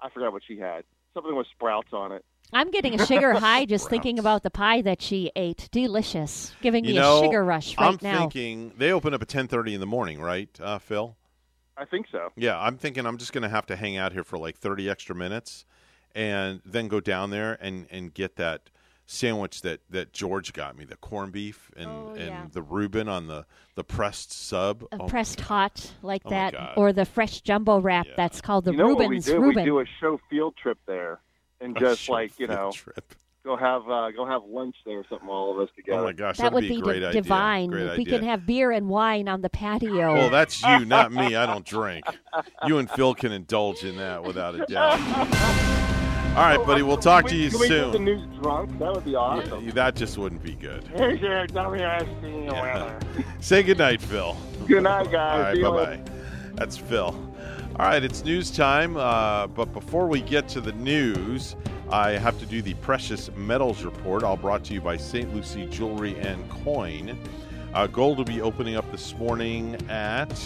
I 0.01 0.09
forgot 0.09 0.33
what 0.33 0.41
she 0.47 0.57
had. 0.57 0.83
Something 1.13 1.35
with 1.35 1.47
sprouts 1.51 1.89
on 1.93 2.11
it. 2.11 2.23
I'm 2.53 2.71
getting 2.71 2.99
a 2.99 3.05
sugar 3.05 3.33
high 3.39 3.65
just 3.65 3.89
thinking 3.89 4.19
about 4.19 4.43
the 4.43 4.51
pie 4.51 4.81
that 4.81 5.01
she 5.01 5.31
ate. 5.35 5.69
Delicious. 5.71 6.53
Giving 6.61 6.83
You 6.85 6.93
me 6.93 6.99
know, 6.99 7.19
a 7.19 7.23
sugar 7.23 7.43
rush 7.43 7.77
right 7.77 8.01
now. 8.01 8.11
I'm 8.11 8.17
thinking 8.19 8.73
they 8.77 8.91
open 8.91 9.13
up 9.13 9.21
at 9.21 9.27
10:30 9.27 9.73
in 9.73 9.79
the 9.79 9.85
morning, 9.85 10.21
right, 10.21 10.49
uh, 10.61 10.79
Phil? 10.79 11.15
I 11.77 11.85
think 11.85 12.07
so. 12.11 12.31
Yeah, 12.35 12.59
I'm 12.59 12.77
thinking 12.77 13.05
I'm 13.05 13.17
just 13.17 13.33
going 13.33 13.43
to 13.43 13.49
have 13.49 13.65
to 13.67 13.75
hang 13.75 13.97
out 13.97 14.11
here 14.13 14.23
for 14.23 14.37
like 14.37 14.57
30 14.57 14.89
extra 14.89 15.15
minutes 15.15 15.65
and 16.13 16.61
then 16.65 16.87
go 16.89 16.99
down 16.99 17.29
there 17.29 17.57
and, 17.61 17.87
and 17.89 18.13
get 18.13 18.35
that 18.35 18.69
sandwich 19.05 19.61
that, 19.61 19.81
that 19.89 20.13
George 20.13 20.53
got 20.53 20.77
me, 20.77 20.85
the 20.85 20.95
corned 20.95 21.31
beef 21.33 21.69
and, 21.75 21.89
Oh, 21.89 22.09
and 22.17 22.27
yeah. 22.27 22.45
the 22.51 22.61
Reuben 22.61 23.07
on 23.09 23.27
the, 23.27 23.45
the 23.75 23.83
pressed 23.83 24.31
sub. 24.31 24.83
A 24.91 24.97
Oh, 25.01 25.05
pressed 25.07 25.41
hot 25.41 25.91
like 26.01 26.21
Oh, 26.25 26.29
that, 26.29 26.73
or 26.77 26.93
the 26.93 27.05
fresh 27.05 27.41
jumbo 27.41 27.79
wrap 27.79 28.07
that's 28.15 28.39
called 28.41 28.65
the 28.65 28.71
you 28.71 28.77
know 28.77 28.87
Reuben's 28.87 29.27
what 29.27 29.33
we 29.35 29.39
do? 29.39 29.41
Reuben. 29.41 29.63
We 29.63 29.69
do 29.69 29.79
a 29.79 29.85
show 29.99 30.19
field 30.29 30.55
trip 30.61 30.77
there, 30.85 31.19
and 31.59 31.75
A 31.75 31.79
just 31.79 32.07
like 32.09 32.39
you 32.39 32.47
know, 32.47 32.71
trip. 32.73 33.13
go 33.43 33.57
have 33.57 33.89
uh, 33.89 34.11
go 34.11 34.25
have 34.25 34.43
lunch 34.45 34.75
there 34.85 34.99
or 34.99 35.05
something. 35.09 35.27
All 35.27 35.51
of 35.51 35.59
us 35.59 35.69
together. 35.75 35.99
Oh 35.99 36.03
my 36.05 36.13
gosh, 36.13 36.37
that 36.37 36.43
that'd 36.43 36.53
would 36.53 36.61
be, 36.61 36.69
be, 36.69 36.77
a 36.77 36.81
great 36.81 36.99
di- 37.01 37.07
idea. 37.07 37.21
divine. 37.21 37.69
Great 37.69 37.87
if 37.87 37.97
we 37.97 38.03
idea. 38.03 38.19
can 38.19 38.27
have 38.29 38.45
beer 38.45 38.71
and 38.71 38.87
wine 38.89 39.27
on 39.27 39.41
the 39.41 39.49
patio. 39.49 40.13
Well, 40.13 40.29
that's 40.29 40.61
you, 40.63 40.85
not 40.85 41.11
me. 41.11 41.35
I 41.35 41.45
don't 41.51 41.65
drink. 41.65 42.05
You 42.65 42.77
and 42.77 42.89
Phil 42.89 43.13
can 43.15 43.31
indulge 43.33 43.83
in 43.83 43.97
that 43.97 44.23
without 44.23 44.55
a 44.55 44.65
doubt. 44.65 45.87
All 46.31 46.37
right, 46.47 46.65
buddy. 46.65 46.81
We'll 46.81 46.95
talk 46.97 47.27
to 47.27 47.35
you 47.35 47.49
Can 47.51 47.59
we 47.59 47.67
do 47.67 47.75
the 47.87 47.91
soon. 47.93 48.05
news 48.05 48.25
drunk? 48.41 48.79
That 48.79 48.93
would 48.93 49.03
be 49.03 49.15
awesome. 49.15 49.65
Yeah, 49.65 49.71
that 49.73 49.95
just 49.97 50.17
wouldn't 50.17 50.41
be 50.41 50.53
good. 50.55 50.85
Here's 50.95 51.19
your 51.19 51.45
WSC 51.47 52.45
weather. 52.53 52.97
Say 53.41 53.63
goodnight, 53.63 54.01
Phil. 54.01 54.37
Good 54.65 54.83
night, 54.83 55.07
All 55.07 55.11
guys. 55.11 55.39
right, 55.41 55.53
See 55.55 55.59
you 55.59 55.65
bye 55.65 55.75
later. 55.75 55.97
bye. 56.03 56.11
That's 56.53 56.77
Phil. 56.77 57.03
All 57.77 57.85
right, 57.85 58.01
it's 58.01 58.23
news 58.23 58.49
time. 58.49 58.95
Uh, 58.95 59.47
but 59.47 59.73
before 59.73 60.07
we 60.07 60.21
get 60.21 60.47
to 60.49 60.61
the 60.61 60.71
news, 60.73 61.57
I 61.89 62.11
have 62.11 62.39
to 62.39 62.45
do 62.45 62.61
the 62.61 62.75
precious 62.75 63.29
metals 63.35 63.83
report, 63.83 64.23
all 64.23 64.37
brought 64.37 64.63
to 64.65 64.73
you 64.73 64.79
by 64.79 64.95
St. 64.95 65.33
Lucie 65.35 65.65
Jewelry 65.67 66.17
and 66.19 66.49
Coin. 66.49 67.17
Uh, 67.73 67.87
gold 67.87 68.17
will 68.17 68.25
be 68.25 68.41
opening 68.41 68.77
up 68.77 68.89
this 68.91 69.13
morning 69.17 69.75
at 69.89 70.41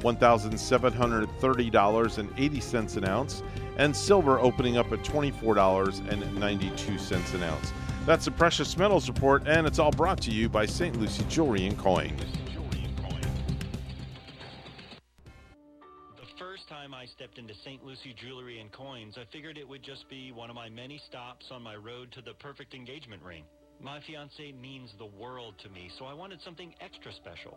$1,730.80 0.00 2.96
an 2.96 3.04
ounce, 3.04 3.42
and 3.76 3.96
silver 3.96 4.40
opening 4.40 4.76
up 4.76 4.92
at 4.92 5.02
$24.92 5.02 7.34
an 7.34 7.42
ounce. 7.42 7.72
That's 8.06 8.24
the 8.24 8.30
precious 8.30 8.76
metals 8.76 9.08
report, 9.08 9.42
and 9.46 9.66
it's 9.66 9.78
all 9.78 9.90
brought 9.90 10.20
to 10.22 10.30
you 10.30 10.48
by 10.48 10.64
St. 10.66 10.98
Lucie 10.98 11.24
Jewelry 11.28 11.66
and 11.66 11.78
Coin. 11.78 12.16
The 16.16 16.26
first 16.38 16.68
time 16.68 16.94
I 16.94 17.06
stepped 17.06 17.38
into 17.38 17.54
St. 17.54 17.84
Lucie 17.84 18.14
Jewelry 18.16 18.60
and 18.60 18.72
Coins, 18.72 19.18
I 19.18 19.24
figured 19.30 19.58
it 19.58 19.68
would 19.68 19.82
just 19.82 20.08
be 20.08 20.32
one 20.32 20.48
of 20.48 20.56
my 20.56 20.70
many 20.70 20.98
stops 21.06 21.50
on 21.50 21.62
my 21.62 21.76
road 21.76 22.10
to 22.12 22.22
the 22.22 22.32
perfect 22.34 22.74
engagement 22.74 23.22
ring. 23.22 23.44
My 23.82 23.98
fiance 24.00 24.52
means 24.52 24.92
the 24.98 25.06
world 25.06 25.54
to 25.62 25.70
me, 25.70 25.90
so 25.98 26.04
I 26.04 26.12
wanted 26.12 26.42
something 26.42 26.74
extra 26.80 27.12
special. 27.12 27.56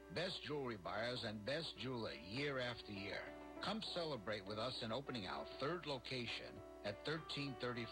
best 0.15 0.43
jewelry 0.47 0.77
buyers, 0.83 1.23
and 1.27 1.45
best 1.45 1.67
jeweler 1.81 2.11
year 2.29 2.59
after 2.59 2.91
year. 2.91 3.23
Come 3.63 3.81
celebrate 3.93 4.45
with 4.47 4.57
us 4.57 4.73
in 4.83 4.91
opening 4.91 5.27
our 5.27 5.45
third 5.59 5.85
location 5.85 6.49
at 6.85 6.97
1335 7.05 7.85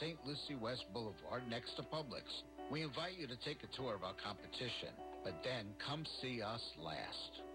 St. 0.00 0.18
Lucie 0.24 0.58
West 0.60 0.84
Boulevard 0.92 1.42
next 1.48 1.76
to 1.76 1.82
Publix. 1.82 2.24
We 2.70 2.82
invite 2.82 3.18
you 3.18 3.26
to 3.26 3.36
take 3.44 3.60
a 3.62 3.76
tour 3.76 3.94
of 3.94 4.04
our 4.04 4.16
competition, 4.24 4.96
but 5.22 5.44
then 5.44 5.66
come 5.86 6.06
see 6.22 6.40
us 6.40 6.62
last. 6.80 7.51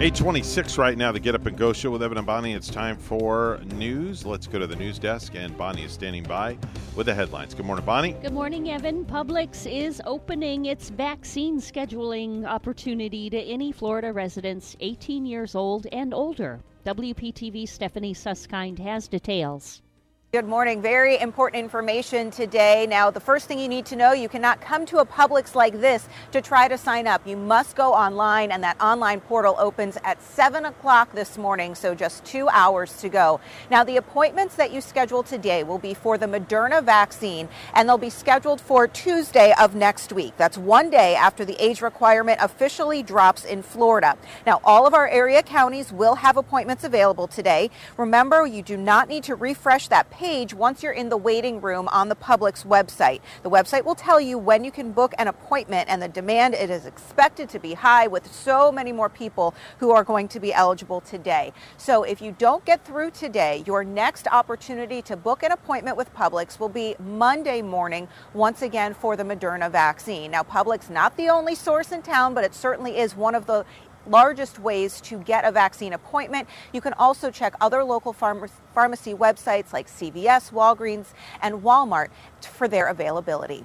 826 0.00 0.78
right 0.78 0.96
now, 0.96 1.10
the 1.10 1.18
Get 1.18 1.34
Up 1.34 1.44
and 1.46 1.58
Go 1.58 1.72
show 1.72 1.90
with 1.90 2.04
Evan 2.04 2.18
and 2.18 2.26
Bonnie. 2.26 2.52
It's 2.52 2.70
time 2.70 2.96
for 2.96 3.58
news. 3.74 4.24
Let's 4.24 4.46
go 4.46 4.60
to 4.60 4.66
the 4.68 4.76
news 4.76 4.96
desk, 4.96 5.32
and 5.34 5.58
Bonnie 5.58 5.82
is 5.82 5.90
standing 5.90 6.22
by 6.22 6.56
with 6.94 7.06
the 7.06 7.14
headlines. 7.14 7.52
Good 7.52 7.66
morning, 7.66 7.84
Bonnie. 7.84 8.12
Good 8.12 8.32
morning, 8.32 8.70
Evan. 8.70 9.04
Publix 9.04 9.66
is 9.68 10.00
opening 10.06 10.66
its 10.66 10.90
vaccine 10.90 11.58
scheduling 11.58 12.46
opportunity 12.46 13.28
to 13.28 13.40
any 13.40 13.72
Florida 13.72 14.12
residents 14.12 14.76
18 14.78 15.26
years 15.26 15.56
old 15.56 15.88
and 15.90 16.14
older. 16.14 16.60
WPTV 16.86 17.68
Stephanie 17.68 18.14
Susskind 18.14 18.78
has 18.78 19.08
details. 19.08 19.82
Good 20.30 20.44
morning. 20.44 20.82
Very 20.82 21.18
important 21.18 21.64
information 21.64 22.30
today. 22.30 22.86
Now, 22.86 23.10
the 23.10 23.18
first 23.18 23.46
thing 23.46 23.58
you 23.58 23.66
need 23.66 23.86
to 23.86 23.96
know, 23.96 24.12
you 24.12 24.28
cannot 24.28 24.60
come 24.60 24.84
to 24.84 24.98
a 24.98 25.06
Publix 25.06 25.54
like 25.54 25.80
this 25.80 26.06
to 26.32 26.42
try 26.42 26.68
to 26.68 26.76
sign 26.76 27.06
up. 27.06 27.26
You 27.26 27.34
must 27.34 27.74
go 27.74 27.94
online, 27.94 28.52
and 28.52 28.62
that 28.62 28.78
online 28.78 29.22
portal 29.22 29.56
opens 29.58 29.96
at 30.04 30.22
7 30.22 30.66
o'clock 30.66 31.14
this 31.14 31.38
morning, 31.38 31.74
so 31.74 31.94
just 31.94 32.26
two 32.26 32.46
hours 32.50 32.94
to 32.98 33.08
go. 33.08 33.40
Now, 33.70 33.84
the 33.84 33.96
appointments 33.96 34.54
that 34.56 34.70
you 34.70 34.82
schedule 34.82 35.22
today 35.22 35.62
will 35.62 35.78
be 35.78 35.94
for 35.94 36.18
the 36.18 36.26
Moderna 36.26 36.84
vaccine, 36.84 37.48
and 37.72 37.88
they'll 37.88 37.96
be 37.96 38.10
scheduled 38.10 38.60
for 38.60 38.86
Tuesday 38.86 39.54
of 39.58 39.74
next 39.74 40.12
week. 40.12 40.34
That's 40.36 40.58
one 40.58 40.90
day 40.90 41.14
after 41.14 41.46
the 41.46 41.56
age 41.58 41.80
requirement 41.80 42.38
officially 42.42 43.02
drops 43.02 43.46
in 43.46 43.62
Florida. 43.62 44.18
Now, 44.44 44.60
all 44.62 44.86
of 44.86 44.92
our 44.92 45.08
area 45.08 45.42
counties 45.42 45.90
will 45.90 46.16
have 46.16 46.36
appointments 46.36 46.84
available 46.84 47.28
today. 47.28 47.70
Remember, 47.96 48.46
you 48.46 48.60
do 48.60 48.76
not 48.76 49.08
need 49.08 49.24
to 49.24 49.34
refresh 49.34 49.88
that 49.88 50.10
page 50.18 50.52
once 50.52 50.82
you're 50.82 50.90
in 50.90 51.10
the 51.10 51.16
waiting 51.16 51.60
room 51.60 51.86
on 51.92 52.08
the 52.08 52.16
Publix 52.16 52.66
website. 52.66 53.20
The 53.44 53.50
website 53.50 53.84
will 53.84 53.94
tell 53.94 54.20
you 54.20 54.36
when 54.36 54.64
you 54.64 54.72
can 54.72 54.90
book 54.90 55.14
an 55.16 55.28
appointment, 55.28 55.88
and 55.88 56.02
the 56.02 56.08
demand 56.08 56.54
it 56.54 56.70
is 56.70 56.86
expected 56.86 57.48
to 57.50 57.60
be 57.60 57.74
high 57.74 58.08
with 58.08 58.32
so 58.32 58.72
many 58.72 58.90
more 58.90 59.08
people 59.08 59.54
who 59.78 59.92
are 59.92 60.02
going 60.02 60.26
to 60.26 60.40
be 60.40 60.52
eligible 60.52 61.00
today. 61.00 61.52
So 61.76 62.02
if 62.02 62.20
you 62.20 62.34
don't 62.36 62.64
get 62.64 62.84
through 62.84 63.12
today, 63.12 63.62
your 63.64 63.84
next 63.84 64.26
opportunity 64.26 65.02
to 65.02 65.16
book 65.16 65.44
an 65.44 65.52
appointment 65.52 65.96
with 65.96 66.12
Publix 66.12 66.58
will 66.58 66.68
be 66.68 66.96
Monday 66.98 67.62
morning, 67.62 68.08
once 68.34 68.60
again 68.60 68.94
for 68.94 69.14
the 69.14 69.22
Moderna 69.22 69.70
vaccine. 69.70 70.32
Now, 70.32 70.42
Publix 70.42 70.90
not 70.90 71.16
the 71.16 71.28
only 71.28 71.54
source 71.54 71.92
in 71.92 72.02
town, 72.02 72.34
but 72.34 72.42
it 72.42 72.56
certainly 72.56 72.98
is 72.98 73.14
one 73.14 73.36
of 73.36 73.46
the 73.46 73.64
largest 74.08 74.58
ways 74.58 75.00
to 75.02 75.18
get 75.18 75.44
a 75.44 75.52
vaccine 75.52 75.92
appointment. 75.92 76.48
You 76.72 76.80
can 76.80 76.92
also 76.94 77.30
check 77.30 77.54
other 77.60 77.84
local 77.84 78.12
pharma- 78.12 78.50
pharmacy 78.74 79.14
websites 79.14 79.72
like 79.72 79.88
CVS, 79.88 80.52
Walgreens, 80.52 81.06
and 81.42 81.62
Walmart 81.62 82.08
for 82.40 82.68
their 82.68 82.86
availability. 82.86 83.64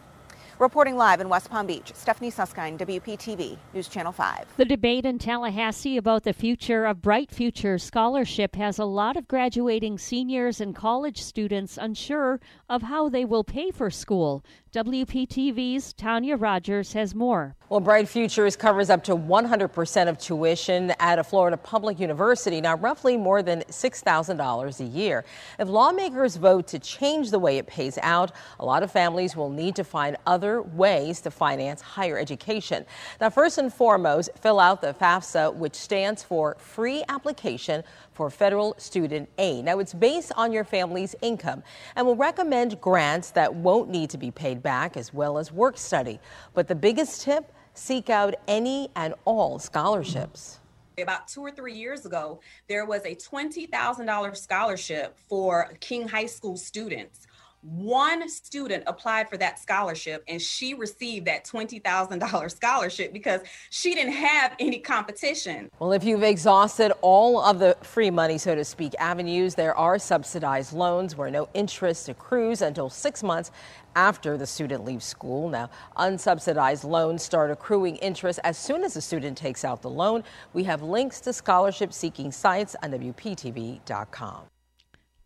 Reporting 0.60 0.96
live 0.96 1.20
in 1.20 1.30
West 1.30 1.50
Palm 1.50 1.66
Beach, 1.66 1.92
Stephanie 1.96 2.30
Susskind, 2.30 2.78
WPTV, 2.80 3.58
News 3.74 3.88
Channel 3.88 4.12
5. 4.12 4.46
The 4.56 4.66
debate 4.66 5.04
in 5.04 5.18
Tallahassee 5.18 5.98
about 5.98 6.24
the 6.24 6.32
future 6.32 6.86
of 6.86 7.02
Bright 7.02 7.32
Future 7.32 7.80
Scholarship 7.80 8.56
has 8.56 8.78
a 8.78 8.86
lot 8.86 9.18
of 9.18 9.28
graduating 9.28 9.98
seniors 9.98 10.62
and 10.62 10.76
college 10.76 11.22
students 11.22 11.80
unsure 11.82 12.40
of 12.70 12.84
how 12.84 13.10
they 13.10 13.26
will 13.26 13.44
pay 13.44 13.72
for 13.72 13.90
school. 13.90 14.46
WPTV's 14.74 15.94
Tanya 15.94 16.36
Rogers 16.36 16.94
has 16.94 17.14
more. 17.14 17.56
Well, 17.70 17.80
Bright 17.80 18.10
Futures 18.10 18.56
covers 18.56 18.90
up 18.90 19.04
to 19.04 19.16
100% 19.16 20.08
of 20.08 20.18
tuition 20.18 20.90
at 21.00 21.20
a 21.20 21.24
Florida 21.24 21.58
public 21.58 22.00
university, 22.00 22.60
now 22.60 22.78
roughly 22.78 23.16
more 23.16 23.44
than 23.44 23.62
$6,000 23.70 24.80
a 24.80 24.84
year. 24.84 25.26
If 25.60 25.68
lawmakers 25.68 26.38
vote 26.38 26.66
to 26.70 26.80
change 26.80 27.30
the 27.30 27.38
way 27.38 27.60
it 27.60 27.68
pays 27.68 28.00
out, 28.02 28.32
a 28.60 28.66
lot 28.66 28.82
of 28.82 28.92
families 28.92 29.36
will 29.36 29.52
need 29.52 29.76
to 29.76 29.84
find 29.84 30.18
other 30.26 30.64
ways 30.64 31.22
to 31.22 31.30
finance 31.30 31.80
higher 31.80 32.18
education. 32.18 32.84
Now, 33.22 33.30
first 33.30 33.60
and 33.60 33.72
foremost, 33.72 34.32
fill 34.42 34.60
out 34.60 34.82
the 34.82 34.96
FAFSA, 34.96 35.54
which 35.54 35.76
stands 35.76 36.24
for 36.24 36.56
Free 36.58 37.04
Application 37.10 37.84
for 38.14 38.30
federal 38.30 38.76
student 38.78 39.30
aid. 39.38 39.66
Now, 39.66 39.80
it's 39.80 39.94
based 39.94 40.32
on 40.36 40.52
your 40.52 40.64
family's 40.64 41.16
income 41.22 41.64
and 41.96 42.06
will 42.06 42.16
recommend 42.16 42.80
grants 42.80 43.32
that 43.32 43.54
won't 43.54 43.90
need 43.90 44.10
to 44.12 44.18
be 44.18 44.32
paid 44.32 44.62
back 44.64 44.96
as 44.98 45.14
well 45.14 45.38
as 45.38 45.52
work 45.52 45.78
study. 45.78 46.20
But 46.54 46.68
the 46.68 46.76
biggest 46.76 47.22
tip 47.22 47.52
seek 47.74 48.10
out 48.10 48.36
any 48.48 48.90
and 48.96 49.14
all 49.26 49.60
scholarships. 49.60 50.60
About 51.00 51.28
two 51.28 51.42
or 51.42 51.50
three 51.50 51.74
years 51.74 52.06
ago, 52.06 52.40
there 52.68 52.86
was 52.86 53.04
a 53.04 53.16
$20,000 53.16 54.38
scholarship 54.38 55.18
for 55.28 55.74
King 55.80 56.08
High 56.08 56.28
School 56.28 56.56
students 56.56 57.26
one 57.64 58.28
student 58.30 58.84
applied 58.88 59.30
for 59.30 59.38
that 59.38 59.60
scholarship 59.60 60.24
and 60.28 60.42
she 60.42 60.74
received 60.74 61.28
that 61.28 61.46
$20,000 61.46 62.52
scholarship 62.52 63.14
because 63.14 63.42
she 63.70 63.96
didn't 63.96 64.14
have 64.14 64.54
any 64.60 64.80
competition. 64.80 65.70
Well, 65.80 65.94
if 65.94 66.04
you've 66.04 66.24
exhausted 66.24 66.92
all 67.02 67.42
of 67.42 67.60
the 67.60 67.78
free 67.82 68.12
money, 68.12 68.38
so 68.38 68.54
to 68.56 68.66
speak, 68.66 68.94
avenues, 69.00 69.56
there 69.56 69.76
are 69.76 69.98
subsidized 69.98 70.74
loans 70.74 71.16
where 71.16 71.32
no 71.32 71.48
interest 71.54 72.10
accrues 72.10 72.62
until 72.62 72.90
six 72.90 73.24
months 73.24 73.52
after 73.96 74.38
the 74.38 74.48
student 74.48 74.84
leaves 74.86 75.06
school. 75.06 75.50
Now, 75.50 75.70
unsubsidized 75.98 76.84
loans 76.84 77.24
start 77.24 77.52
accruing 77.52 77.98
interest 77.98 78.40
as 78.44 78.58
soon 78.58 78.84
as 78.84 78.94
the 78.94 79.02
student 79.02 79.38
takes 79.38 79.64
out 79.64 79.82
the 79.82 79.90
loan. 79.90 80.24
We 80.54 80.64
have 80.64 80.82
links 80.82 81.22
to 81.22 81.34
scholarship 81.34 81.94
seeking 81.94 82.32
sites 82.32 82.76
on 82.82 82.92
WPTV.com. 82.92 84.53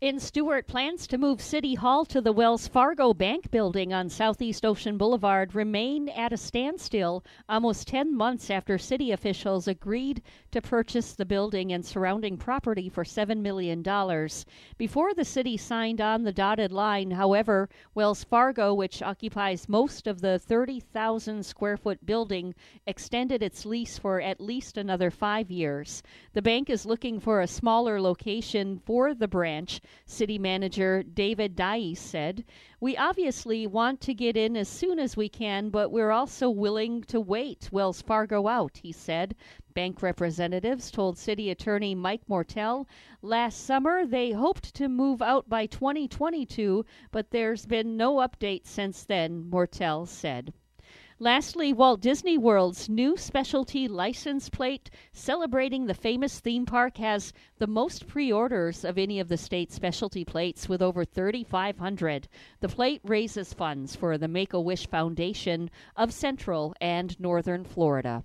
In 0.00 0.20
Stuart, 0.20 0.68
plans 0.68 1.08
to 1.08 1.18
move 1.18 1.40
City 1.40 1.74
Hall 1.74 2.04
to 2.04 2.20
the 2.20 2.30
Wells 2.30 2.68
Fargo 2.68 3.12
Bank 3.12 3.50
building 3.50 3.92
on 3.92 4.08
Southeast 4.08 4.64
Ocean 4.64 4.96
Boulevard 4.96 5.56
remain 5.56 6.08
at 6.10 6.32
a 6.32 6.36
standstill 6.36 7.24
almost 7.48 7.88
10 7.88 8.16
months 8.16 8.48
after 8.48 8.78
city 8.78 9.10
officials 9.10 9.66
agreed 9.66 10.22
to 10.60 10.68
purchase 10.68 11.12
the 11.12 11.24
building 11.24 11.72
and 11.72 11.86
surrounding 11.86 12.36
property 12.36 12.88
for 12.88 13.04
$7 13.04 13.38
million. 13.38 13.80
Before 14.76 15.14
the 15.14 15.24
city 15.24 15.56
signed 15.56 16.00
on 16.00 16.24
the 16.24 16.32
dotted 16.32 16.72
line, 16.72 17.12
however, 17.12 17.68
Wells 17.94 18.24
Fargo, 18.24 18.74
which 18.74 19.00
occupies 19.00 19.68
most 19.68 20.08
of 20.08 20.20
the 20.20 20.36
30,000 20.36 21.46
square 21.46 21.76
foot 21.76 22.04
building, 22.04 22.56
extended 22.88 23.40
its 23.40 23.64
lease 23.64 23.98
for 23.98 24.20
at 24.20 24.40
least 24.40 24.76
another 24.76 25.12
five 25.12 25.48
years. 25.48 26.02
The 26.32 26.42
bank 26.42 26.68
is 26.68 26.84
looking 26.84 27.20
for 27.20 27.40
a 27.40 27.46
smaller 27.46 28.00
location 28.00 28.80
for 28.84 29.14
the 29.14 29.28
branch. 29.28 29.80
City 30.06 30.40
Manager 30.40 31.04
David 31.04 31.54
Dyess 31.54 31.98
said, 31.98 32.44
We 32.80 32.96
obviously 32.96 33.64
want 33.68 34.00
to 34.00 34.14
get 34.14 34.36
in 34.36 34.56
as 34.56 34.68
soon 34.68 34.98
as 34.98 35.16
we 35.16 35.28
can, 35.28 35.70
but 35.70 35.92
we're 35.92 36.10
also 36.10 36.50
willing 36.50 37.04
to 37.04 37.20
wait 37.20 37.68
Wells 37.70 38.02
Fargo 38.02 38.48
out, 38.48 38.80
he 38.82 38.90
said. 38.90 39.36
Bank 39.78 40.02
representatives 40.02 40.90
told 40.90 41.16
City 41.16 41.50
Attorney 41.50 41.94
Mike 41.94 42.22
Mortell 42.28 42.88
last 43.22 43.64
summer 43.64 44.04
they 44.04 44.32
hoped 44.32 44.74
to 44.74 44.88
move 44.88 45.22
out 45.22 45.48
by 45.48 45.66
2022, 45.66 46.84
but 47.12 47.30
there's 47.30 47.64
been 47.64 47.96
no 47.96 48.16
update 48.16 48.66
since 48.66 49.04
then, 49.04 49.48
Mortell 49.48 50.04
said. 50.04 50.52
Lastly, 51.20 51.72
Walt 51.72 52.00
Disney 52.00 52.36
World's 52.36 52.88
new 52.88 53.16
specialty 53.16 53.86
license 53.86 54.48
plate 54.48 54.90
celebrating 55.12 55.86
the 55.86 55.94
famous 55.94 56.40
theme 56.40 56.66
park 56.66 56.96
has 56.96 57.32
the 57.58 57.68
most 57.68 58.08
pre 58.08 58.32
orders 58.32 58.84
of 58.84 58.98
any 58.98 59.20
of 59.20 59.28
the 59.28 59.36
state's 59.36 59.76
specialty 59.76 60.24
plates 60.24 60.68
with 60.68 60.82
over 60.82 61.04
3,500. 61.04 62.26
The 62.58 62.68
plate 62.68 63.00
raises 63.04 63.54
funds 63.54 63.94
for 63.94 64.18
the 64.18 64.26
Make 64.26 64.52
a 64.52 64.60
Wish 64.60 64.88
Foundation 64.88 65.70
of 65.94 66.12
Central 66.12 66.74
and 66.80 67.18
Northern 67.20 67.62
Florida. 67.62 68.24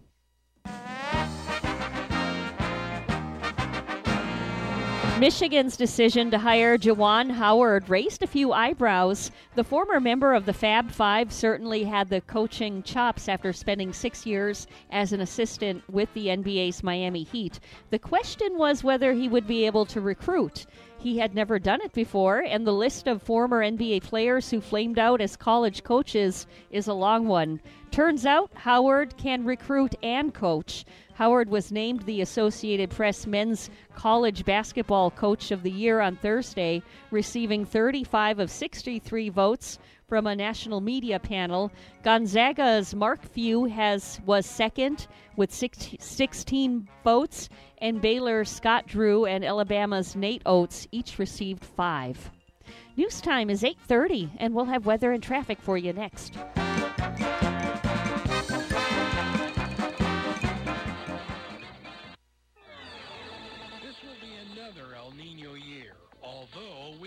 Michigan's 5.23 5.77
decision 5.77 6.29
to 6.31 6.37
hire 6.37 6.77
Juwan 6.77 7.31
Howard 7.31 7.87
raised 7.87 8.23
a 8.23 8.27
few 8.27 8.51
eyebrows. 8.51 9.31
The 9.55 9.63
former 9.63 10.01
member 10.01 10.33
of 10.33 10.45
the 10.45 10.51
Fab 10.51 10.91
Five 10.91 11.31
certainly 11.31 11.85
had 11.85 12.09
the 12.09 12.19
coaching 12.19 12.83
chops 12.83 13.29
after 13.29 13.53
spending 13.53 13.93
six 13.93 14.25
years 14.25 14.67
as 14.91 15.13
an 15.13 15.21
assistant 15.21 15.81
with 15.89 16.13
the 16.13 16.27
NBA's 16.27 16.83
Miami 16.83 17.23
Heat. 17.23 17.61
The 17.89 17.99
question 17.99 18.57
was 18.57 18.83
whether 18.83 19.13
he 19.13 19.29
would 19.29 19.47
be 19.47 19.65
able 19.65 19.85
to 19.85 20.01
recruit. 20.01 20.65
He 20.99 21.17
had 21.19 21.33
never 21.33 21.57
done 21.57 21.79
it 21.81 21.93
before, 21.93 22.39
and 22.39 22.67
the 22.67 22.73
list 22.73 23.07
of 23.07 23.21
former 23.21 23.61
NBA 23.61 24.03
players 24.03 24.49
who 24.49 24.59
flamed 24.59 24.99
out 24.99 25.21
as 25.21 25.37
college 25.37 25.85
coaches 25.85 26.47
is 26.69 26.87
a 26.87 26.93
long 26.93 27.27
one. 27.27 27.61
Turns 27.91 28.25
out 28.25 28.51
Howard 28.55 29.15
can 29.17 29.45
recruit 29.45 29.95
and 30.03 30.33
coach. 30.33 30.83
Howard 31.15 31.49
was 31.49 31.71
named 31.71 32.01
the 32.01 32.21
Associated 32.21 32.89
Press 32.89 33.27
Men's 33.27 33.69
College 33.95 34.45
Basketball 34.45 35.11
Coach 35.11 35.51
of 35.51 35.61
the 35.63 35.71
Year 35.71 35.99
on 35.99 36.15
Thursday, 36.15 36.81
receiving 37.11 37.65
35 37.65 38.39
of 38.39 38.49
63 38.49 39.29
votes 39.29 39.77
from 40.07 40.27
a 40.27 40.35
national 40.35 40.81
media 40.81 41.19
panel. 41.19 41.71
Gonzaga's 42.03 42.95
Mark 42.95 43.23
Few 43.23 43.65
has 43.65 44.19
was 44.25 44.45
second 44.45 45.07
with 45.35 45.53
six, 45.53 45.89
16 45.99 46.87
votes, 47.03 47.49
and 47.79 48.01
Baylor's 48.01 48.49
Scott 48.49 48.87
Drew 48.87 49.25
and 49.25 49.43
Alabama's 49.43 50.15
Nate 50.15 50.41
Oats 50.45 50.87
each 50.91 51.19
received 51.19 51.63
five. 51.63 52.31
News 52.95 53.21
time 53.21 53.49
is 53.49 53.63
8:30, 53.63 54.31
and 54.37 54.53
we'll 54.53 54.65
have 54.65 54.85
weather 54.85 55.11
and 55.11 55.21
traffic 55.21 55.59
for 55.61 55.77
you 55.77 55.93
next. 55.93 56.33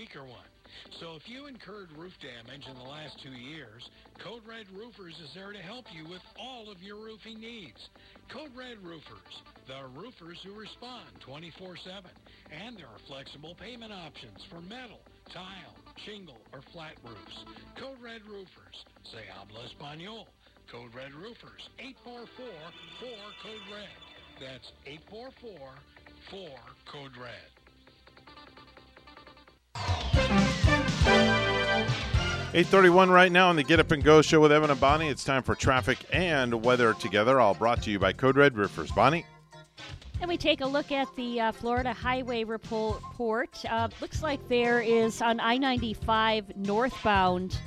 Weaker 0.06 0.22
one. 0.22 0.46
So 1.00 1.18
if 1.18 1.26
you 1.26 1.46
incurred 1.46 1.90
roof 1.98 2.12
damage 2.22 2.62
in 2.70 2.78
the 2.78 2.90
last 2.90 3.18
two 3.22 3.34
years, 3.34 3.82
Code 4.22 4.42
Red 4.46 4.66
Roofers 4.70 5.18
is 5.18 5.34
there 5.34 5.50
to 5.52 5.58
help 5.58 5.84
you 5.90 6.06
with 6.06 6.22
all 6.38 6.70
of 6.70 6.78
your 6.78 7.02
roofing 7.02 7.40
needs. 7.40 7.90
Code 8.30 8.54
Red 8.54 8.78
Roofers, 8.86 9.42
the 9.66 9.82
roofers 9.98 10.38
who 10.46 10.54
respond 10.54 11.10
24-7. 11.26 12.06
And 12.54 12.78
there 12.78 12.86
are 12.86 13.02
flexible 13.08 13.56
payment 13.58 13.90
options 13.92 14.38
for 14.46 14.60
metal, 14.60 15.02
tile, 15.34 15.74
shingle, 16.06 16.38
or 16.52 16.62
flat 16.72 16.94
roofs. 17.02 17.42
Code 17.74 17.98
Red 17.98 18.22
Roofers, 18.30 18.78
se 19.10 19.26
habla 19.26 19.66
español. 19.66 20.30
Code 20.70 20.94
Red 20.94 21.14
Roofers, 21.18 21.66
844-4-CODE 21.82 23.66
RED. 23.74 23.98
That's 24.38 24.70
844-4-CODE 26.30 27.16
831 32.56 33.10
right 33.10 33.30
now 33.30 33.50
on 33.50 33.56
the 33.56 33.62
Get 33.62 33.80
Up 33.80 33.92
and 33.92 34.02
Go 34.02 34.22
show 34.22 34.40
with 34.40 34.50
Evan 34.50 34.70
and 34.70 34.80
Bonnie. 34.80 35.08
It's 35.08 35.24
time 35.24 35.42
for 35.42 35.54
traffic 35.54 35.98
and 36.10 36.64
weather 36.64 36.94
together, 36.94 37.38
all 37.38 37.52
brought 37.52 37.82
to 37.82 37.90
you 37.90 37.98
by 37.98 38.14
Code 38.14 38.34
Red 38.34 38.56
Roofers. 38.56 38.90
Bonnie? 38.92 39.26
And 40.22 40.26
we 40.26 40.38
take 40.38 40.62
a 40.62 40.66
look 40.66 40.90
at 40.90 41.06
the 41.16 41.38
uh, 41.38 41.52
Florida 41.52 41.92
Highway 41.92 42.44
report. 42.44 43.62
Uh, 43.68 43.88
looks 44.00 44.22
like 44.22 44.48
there 44.48 44.80
is 44.80 45.20
on 45.20 45.38
I 45.38 45.58
95 45.58 46.56
northbound 46.56 47.58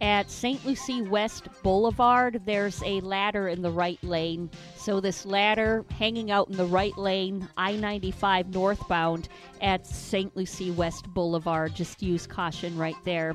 at 0.00 0.30
St. 0.30 0.64
Lucie 0.66 1.02
West 1.02 1.48
Boulevard, 1.62 2.42
there's 2.44 2.82
a 2.84 3.00
ladder 3.00 3.48
in 3.48 3.62
the 3.62 3.70
right 3.70 4.02
lane. 4.02 4.50
So, 4.76 5.00
this 5.00 5.24
ladder 5.24 5.84
hanging 5.90 6.30
out 6.30 6.48
in 6.48 6.56
the 6.56 6.66
right 6.66 6.96
lane, 6.98 7.48
I 7.56 7.76
95 7.76 8.52
northbound 8.52 9.28
at 9.60 9.86
St. 9.86 10.36
Lucie 10.36 10.70
West 10.72 11.08
Boulevard. 11.14 11.74
Just 11.74 12.02
use 12.02 12.26
caution 12.26 12.76
right 12.76 12.96
there. 13.04 13.34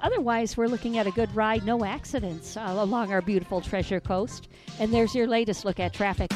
Otherwise, 0.00 0.56
we're 0.56 0.68
looking 0.68 0.98
at 0.98 1.06
a 1.06 1.10
good 1.10 1.34
ride, 1.34 1.64
no 1.64 1.84
accidents 1.84 2.56
uh, 2.56 2.74
along 2.78 3.12
our 3.12 3.20
beautiful 3.20 3.60
Treasure 3.60 4.00
Coast. 4.00 4.48
And 4.78 4.92
there's 4.92 5.14
your 5.14 5.26
latest 5.26 5.64
look 5.64 5.80
at 5.80 5.92
traffic. 5.92 6.32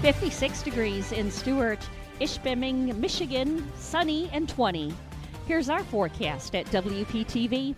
56 0.00 0.62
degrees 0.62 1.12
in 1.12 1.30
Stuart, 1.30 1.78
Ishpeming, 2.20 2.96
Michigan, 2.96 3.70
sunny 3.76 4.28
and 4.32 4.48
20. 4.48 4.92
Here's 5.52 5.68
our 5.68 5.84
forecast 5.84 6.54
at 6.54 6.64
WPTV. 6.68 7.74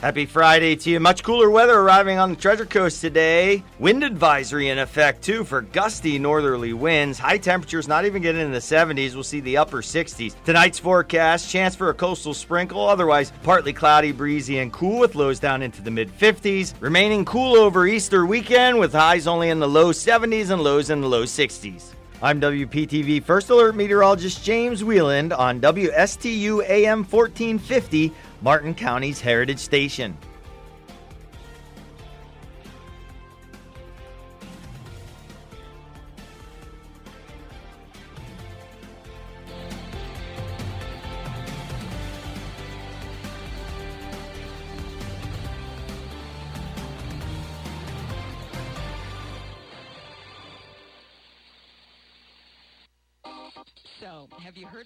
Happy 0.00 0.26
Friday 0.26 0.74
to 0.74 0.90
you. 0.90 0.98
Much 0.98 1.22
cooler 1.22 1.48
weather 1.48 1.78
arriving 1.78 2.18
on 2.18 2.30
the 2.30 2.36
Treasure 2.36 2.66
Coast 2.66 3.00
today. 3.00 3.62
Wind 3.78 4.02
advisory 4.02 4.70
in 4.70 4.80
effect, 4.80 5.22
too, 5.22 5.44
for 5.44 5.60
gusty 5.60 6.18
northerly 6.18 6.72
winds. 6.72 7.20
High 7.20 7.38
temperatures 7.38 7.86
not 7.86 8.06
even 8.06 8.22
getting 8.22 8.40
in 8.40 8.50
the 8.50 8.58
70s. 8.58 9.14
We'll 9.14 9.22
see 9.22 9.38
the 9.38 9.56
upper 9.56 9.82
60s. 9.82 10.34
Tonight's 10.44 10.80
forecast 10.80 11.48
chance 11.48 11.76
for 11.76 11.90
a 11.90 11.94
coastal 11.94 12.34
sprinkle, 12.34 12.88
otherwise 12.88 13.30
partly 13.44 13.72
cloudy, 13.72 14.10
breezy, 14.10 14.58
and 14.58 14.72
cool 14.72 14.98
with 14.98 15.14
lows 15.14 15.38
down 15.38 15.62
into 15.62 15.82
the 15.82 15.92
mid 15.92 16.10
50s. 16.18 16.74
Remaining 16.80 17.24
cool 17.24 17.54
over 17.54 17.86
Easter 17.86 18.26
weekend 18.26 18.80
with 18.80 18.92
highs 18.92 19.28
only 19.28 19.50
in 19.50 19.60
the 19.60 19.68
low 19.68 19.92
70s 19.92 20.50
and 20.50 20.60
lows 20.60 20.90
in 20.90 21.02
the 21.02 21.08
low 21.08 21.22
60s. 21.22 21.95
I'm 22.22 22.40
WPTV 22.40 23.22
First 23.22 23.50
Alert 23.50 23.76
Meteorologist 23.76 24.42
James 24.42 24.82
Wieland 24.82 25.34
on 25.34 25.60
WSTU 25.60 26.66
AM 26.66 27.04
1450, 27.04 28.10
Martin 28.40 28.74
County's 28.74 29.20
Heritage 29.20 29.58
Station. 29.58 30.16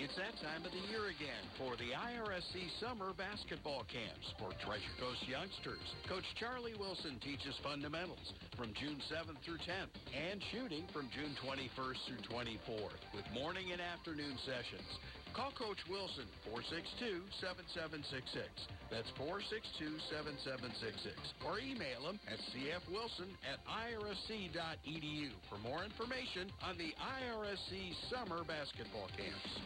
It's 0.00 0.16
that 0.16 0.32
time 0.40 0.64
of 0.64 0.72
the 0.72 0.80
year 0.88 1.12
again 1.12 1.44
for 1.60 1.76
the 1.76 1.92
IRSC 1.92 2.56
Summer 2.80 3.12
Basketball 3.12 3.84
Camps 3.84 4.32
for 4.40 4.48
Treasure 4.64 4.96
Coast 4.96 5.20
youngsters. 5.28 5.84
Coach 6.08 6.24
Charlie 6.40 6.72
Wilson 6.80 7.20
teaches 7.20 7.52
fundamentals 7.60 8.32
from 8.56 8.72
June 8.80 8.96
7th 9.12 9.36
through 9.44 9.60
10th 9.60 9.92
and 10.16 10.40
shooting 10.56 10.88
from 10.88 11.12
June 11.12 11.36
21st 11.44 12.00
through 12.08 12.24
24th 12.32 12.96
with 13.12 13.28
morning 13.36 13.76
and 13.76 13.80
afternoon 13.84 14.40
sessions. 14.48 14.88
Call 15.34 15.52
Coach 15.52 15.78
Wilson 15.88 16.26
462-7766. 16.50 18.66
That's 18.90 19.08
462-7766. 19.18 21.14
Or 21.46 21.58
email 21.58 22.10
him 22.10 22.20
at 22.26 22.38
cfwilson 22.50 23.30
at 23.46 23.64
irsc.edu 23.66 25.30
for 25.48 25.58
more 25.58 25.84
information 25.84 26.50
on 26.62 26.76
the 26.78 26.92
IRSC 26.98 27.94
Summer 28.10 28.42
Basketball 28.44 29.08
Camps. 29.16 29.60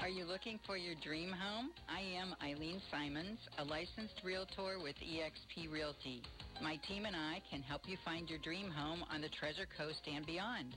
Are 0.00 0.08
you 0.08 0.24
looking 0.24 0.58
for 0.66 0.76
your 0.76 0.96
dream 1.02 1.30
home? 1.30 1.70
I 1.88 2.00
am 2.00 2.34
Eileen 2.42 2.82
Simons, 2.90 3.38
a 3.58 3.64
licensed 3.64 4.20
realtor 4.24 4.78
with 4.82 4.96
eXp 4.96 5.70
Realty. 5.72 6.22
My 6.62 6.76
team 6.88 7.06
and 7.06 7.16
I 7.16 7.40
can 7.50 7.62
help 7.62 7.82
you 7.86 7.96
find 8.04 8.28
your 8.28 8.40
dream 8.40 8.70
home 8.70 9.02
on 9.10 9.22
the 9.22 9.30
Treasure 9.30 9.66
Coast 9.78 10.02
and 10.12 10.26
beyond. 10.26 10.76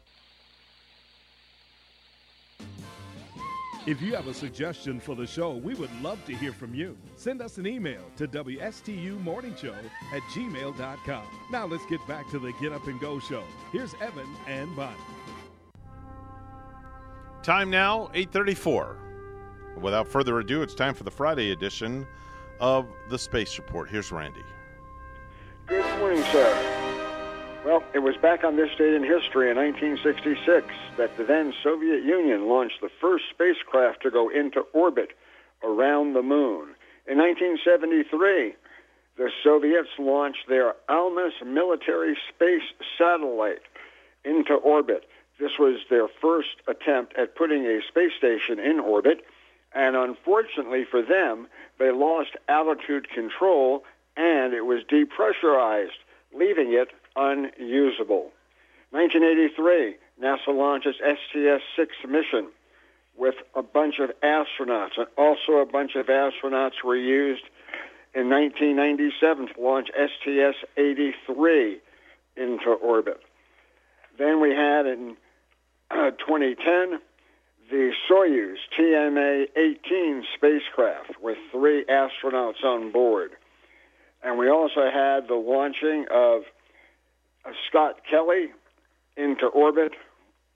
If 3.87 3.99
you 3.99 4.13
have 4.15 4.27
a 4.27 4.33
suggestion 4.33 4.99
for 4.99 5.15
the 5.15 5.25
show, 5.25 5.55
we 5.55 5.73
would 5.73 5.89
love 6.03 6.23
to 6.25 6.35
hear 6.35 6.53
from 6.53 6.75
you. 6.75 6.95
Send 7.15 7.41
us 7.41 7.57
an 7.57 7.65
email 7.65 8.01
to 8.17 8.27
WSTUmorningshow 8.27 9.75
at 10.13 10.21
gmail.com. 10.33 11.23
Now 11.51 11.65
let's 11.65 11.85
get 11.87 12.05
back 12.07 12.29
to 12.29 12.37
the 12.37 12.53
Get 12.61 12.73
Up 12.73 12.85
and 12.85 12.99
Go 12.99 13.19
show. 13.19 13.43
Here's 13.71 13.95
Evan 13.95 14.27
and 14.47 14.75
Bonnie. 14.75 14.95
Time 17.41 17.71
now, 17.71 18.11
834. 18.13 18.97
Without 19.81 20.07
further 20.07 20.39
ado, 20.39 20.61
it's 20.61 20.75
time 20.75 20.93
for 20.93 21.03
the 21.03 21.09
Friday 21.09 21.51
edition 21.51 22.05
of 22.59 22.85
the 23.09 23.17
Space 23.17 23.57
Report. 23.57 23.89
Here's 23.89 24.11
Randy. 24.11 24.43
Good 25.65 25.97
morning, 25.97 26.23
sir. 26.31 26.80
Well, 27.63 27.83
it 27.93 27.99
was 27.99 28.17
back 28.17 28.43
on 28.43 28.55
this 28.55 28.71
date 28.75 28.95
in 28.95 29.03
history 29.03 29.51
in 29.51 29.57
1966 29.57 30.65
that 30.97 31.15
the 31.15 31.23
then 31.23 31.53
Soviet 31.61 32.03
Union 32.03 32.47
launched 32.47 32.81
the 32.81 32.89
first 32.99 33.25
spacecraft 33.29 34.01
to 34.01 34.09
go 34.09 34.29
into 34.29 34.61
orbit 34.73 35.09
around 35.61 36.13
the 36.13 36.23
moon. 36.23 36.73
In 37.05 37.19
1973, 37.19 38.55
the 39.15 39.29
Soviets 39.43 39.89
launched 39.99 40.47
their 40.49 40.73
Almaz 40.89 41.33
military 41.45 42.17
space 42.33 42.65
satellite 42.97 43.61
into 44.25 44.55
orbit. 44.55 45.05
This 45.39 45.59
was 45.59 45.81
their 45.87 46.07
first 46.19 46.55
attempt 46.67 47.13
at 47.15 47.35
putting 47.35 47.67
a 47.67 47.81
space 47.87 48.13
station 48.17 48.57
in 48.59 48.79
orbit, 48.79 49.23
and 49.75 49.95
unfortunately 49.95 50.83
for 50.89 51.03
them, 51.03 51.47
they 51.77 51.91
lost 51.91 52.31
altitude 52.49 53.07
control 53.11 53.83
and 54.17 54.55
it 54.55 54.65
was 54.65 54.83
depressurized, 54.89 56.01
leaving 56.33 56.73
it 56.73 56.89
unusable. 57.15 58.31
1983, 58.91 59.95
NASA 60.21 60.47
launches 60.49 60.95
STS-6 60.97 62.09
mission 62.09 62.49
with 63.17 63.35
a 63.55 63.63
bunch 63.63 63.99
of 63.99 64.09
astronauts, 64.21 64.97
and 64.97 65.07
also 65.17 65.53
a 65.53 65.65
bunch 65.65 65.95
of 65.95 66.07
astronauts 66.07 66.83
were 66.83 66.95
used 66.95 67.43
in 68.13 68.29
1997 68.29 69.47
to 69.53 69.61
launch 69.61 69.89
STS-83 69.95 71.77
into 72.35 72.69
orbit. 72.69 73.21
Then 74.17 74.41
we 74.41 74.51
had 74.51 74.85
in 74.85 75.15
uh, 75.89 76.11
2010 76.11 76.99
the 77.69 77.91
Soyuz 78.09 78.57
TMA-18 78.77 80.21
spacecraft 80.35 81.13
with 81.21 81.37
three 81.51 81.85
astronauts 81.85 82.63
on 82.65 82.91
board. 82.91 83.31
And 84.23 84.37
we 84.37 84.49
also 84.49 84.89
had 84.91 85.27
the 85.27 85.35
launching 85.35 86.05
of 86.11 86.43
Scott 87.67 88.01
Kelly 88.09 88.51
into 89.17 89.47
orbit 89.47 89.93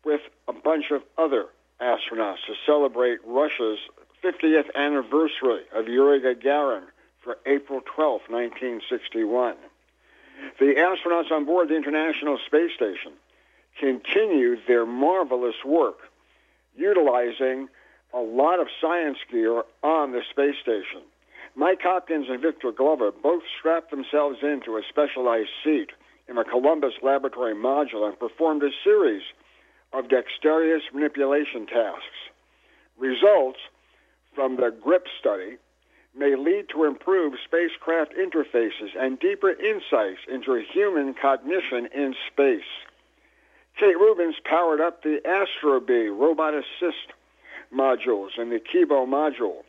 with 0.04 0.22
a 0.48 0.54
bunch 0.54 0.92
of 0.92 1.02
other 1.18 1.48
astronauts 1.82 2.46
to 2.48 2.54
celebrate 2.66 3.20
Russia's 3.26 3.80
50th 4.24 4.74
anniversary 4.76 5.64
of 5.74 5.88
Yuri 5.88 6.22
Gagarin 6.22 6.84
for 7.24 7.38
April 7.46 7.82
12, 7.96 8.22
1961. 8.30 9.56
The 10.60 10.76
astronauts 10.76 11.32
on 11.32 11.46
board 11.46 11.70
the 11.70 11.76
International 11.76 12.38
Space 12.46 12.72
Station 12.76 13.14
continued 13.80 14.60
their 14.68 14.86
marvelous 14.86 15.56
work 15.66 15.98
utilizing 16.76 17.68
a 18.14 18.20
lot 18.20 18.60
of 18.60 18.68
science 18.80 19.18
gear 19.30 19.64
on 19.84 20.12
the 20.12 20.22
space 20.30 20.56
station. 20.62 21.02
Mike 21.56 21.82
Hopkins 21.82 22.28
and 22.30 22.42
Victor 22.42 22.72
Glover 22.72 23.12
both 23.12 23.44
strapped 23.58 23.92
themselves 23.92 24.40
into 24.42 24.78
a 24.78 24.82
specialized 24.90 25.50
seat 25.64 25.92
in 26.28 26.38
a 26.38 26.44
Columbus 26.44 26.94
laboratory 27.02 27.54
module 27.54 28.08
and 28.08 28.20
performed 28.20 28.64
a 28.64 28.70
series 28.84 29.24
of 29.94 30.10
dexterous 30.10 30.84
manipulation 30.94 31.66
tasks. 31.66 32.32
Results 32.98 33.60
from 34.34 34.58
the 34.58 34.72
GRIP 34.82 35.08
study 35.20 35.58
may 36.18 36.36
lead 36.36 36.70
to 36.70 36.86
improved 36.86 37.38
spacecraft 37.44 38.14
interfaces 38.14 38.90
and 38.98 39.20
deeper 39.20 39.52
insights 39.52 40.22
into 40.32 40.56
human 40.74 41.14
cognition 41.14 41.88
in 41.94 42.16
space. 42.32 42.64
Kate 43.78 43.98
Rubins 43.98 44.36
powered 44.44 44.80
up 44.80 45.04
the 45.04 45.20
Astrobee 45.26 46.08
robot 46.08 46.54
assist 46.54 47.12
modules 47.74 48.30
and 48.38 48.52
the 48.52 48.60
Kibo 48.60 49.06
module. 49.06 49.64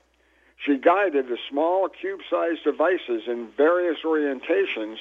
She 0.65 0.79
guided 0.79 1.29
the 1.29 1.39
small 1.51 1.89
cube-sized 1.89 2.63
devices 2.65 3.23
in 3.27 3.49
various 3.57 3.99
orientations 4.05 4.97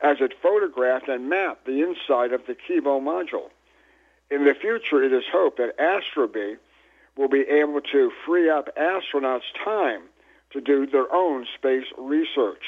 as 0.00 0.18
it 0.20 0.34
photographed 0.42 1.08
and 1.08 1.28
mapped 1.28 1.66
the 1.66 1.82
inside 1.82 2.32
of 2.32 2.46
the 2.46 2.54
Kibo 2.54 3.00
module. 3.00 3.50
In 4.30 4.44
the 4.44 4.54
future, 4.54 5.02
it 5.02 5.12
is 5.12 5.24
hoped 5.30 5.58
that 5.58 5.78
Astrobee 5.78 6.56
will 7.16 7.28
be 7.28 7.42
able 7.42 7.80
to 7.80 8.12
free 8.26 8.50
up 8.50 8.68
astronauts' 8.76 9.42
time 9.64 10.02
to 10.50 10.60
do 10.60 10.86
their 10.86 11.12
own 11.12 11.46
space 11.54 11.86
research. 11.96 12.62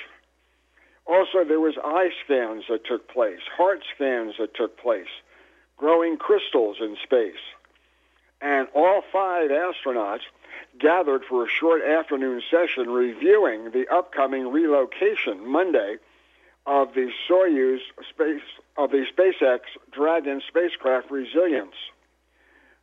Also, 1.06 1.44
there 1.44 1.60
was 1.60 1.74
eye 1.82 2.10
scans 2.24 2.64
that 2.68 2.84
took 2.84 3.08
place, 3.08 3.40
heart 3.56 3.82
scans 3.94 4.34
that 4.38 4.54
took 4.54 4.78
place, 4.78 5.08
growing 5.76 6.16
crystals 6.16 6.76
in 6.80 6.96
space. 7.02 7.40
And 8.40 8.68
all 8.74 9.02
five 9.12 9.50
astronauts 9.50 10.20
gathered 10.78 11.24
for 11.24 11.44
a 11.44 11.48
short 11.48 11.82
afternoon 11.82 12.42
session 12.50 12.90
reviewing 12.90 13.70
the 13.70 13.86
upcoming 13.92 14.52
relocation 14.52 15.48
Monday 15.50 15.96
of 16.68 16.92
the 16.92 17.10
Soyuz 17.26 17.78
space 18.10 18.42
of 18.76 18.90
the 18.90 19.04
SpaceX 19.16 19.60
Dragon 19.90 20.42
spacecraft 20.46 21.10
Resilience. 21.10 21.74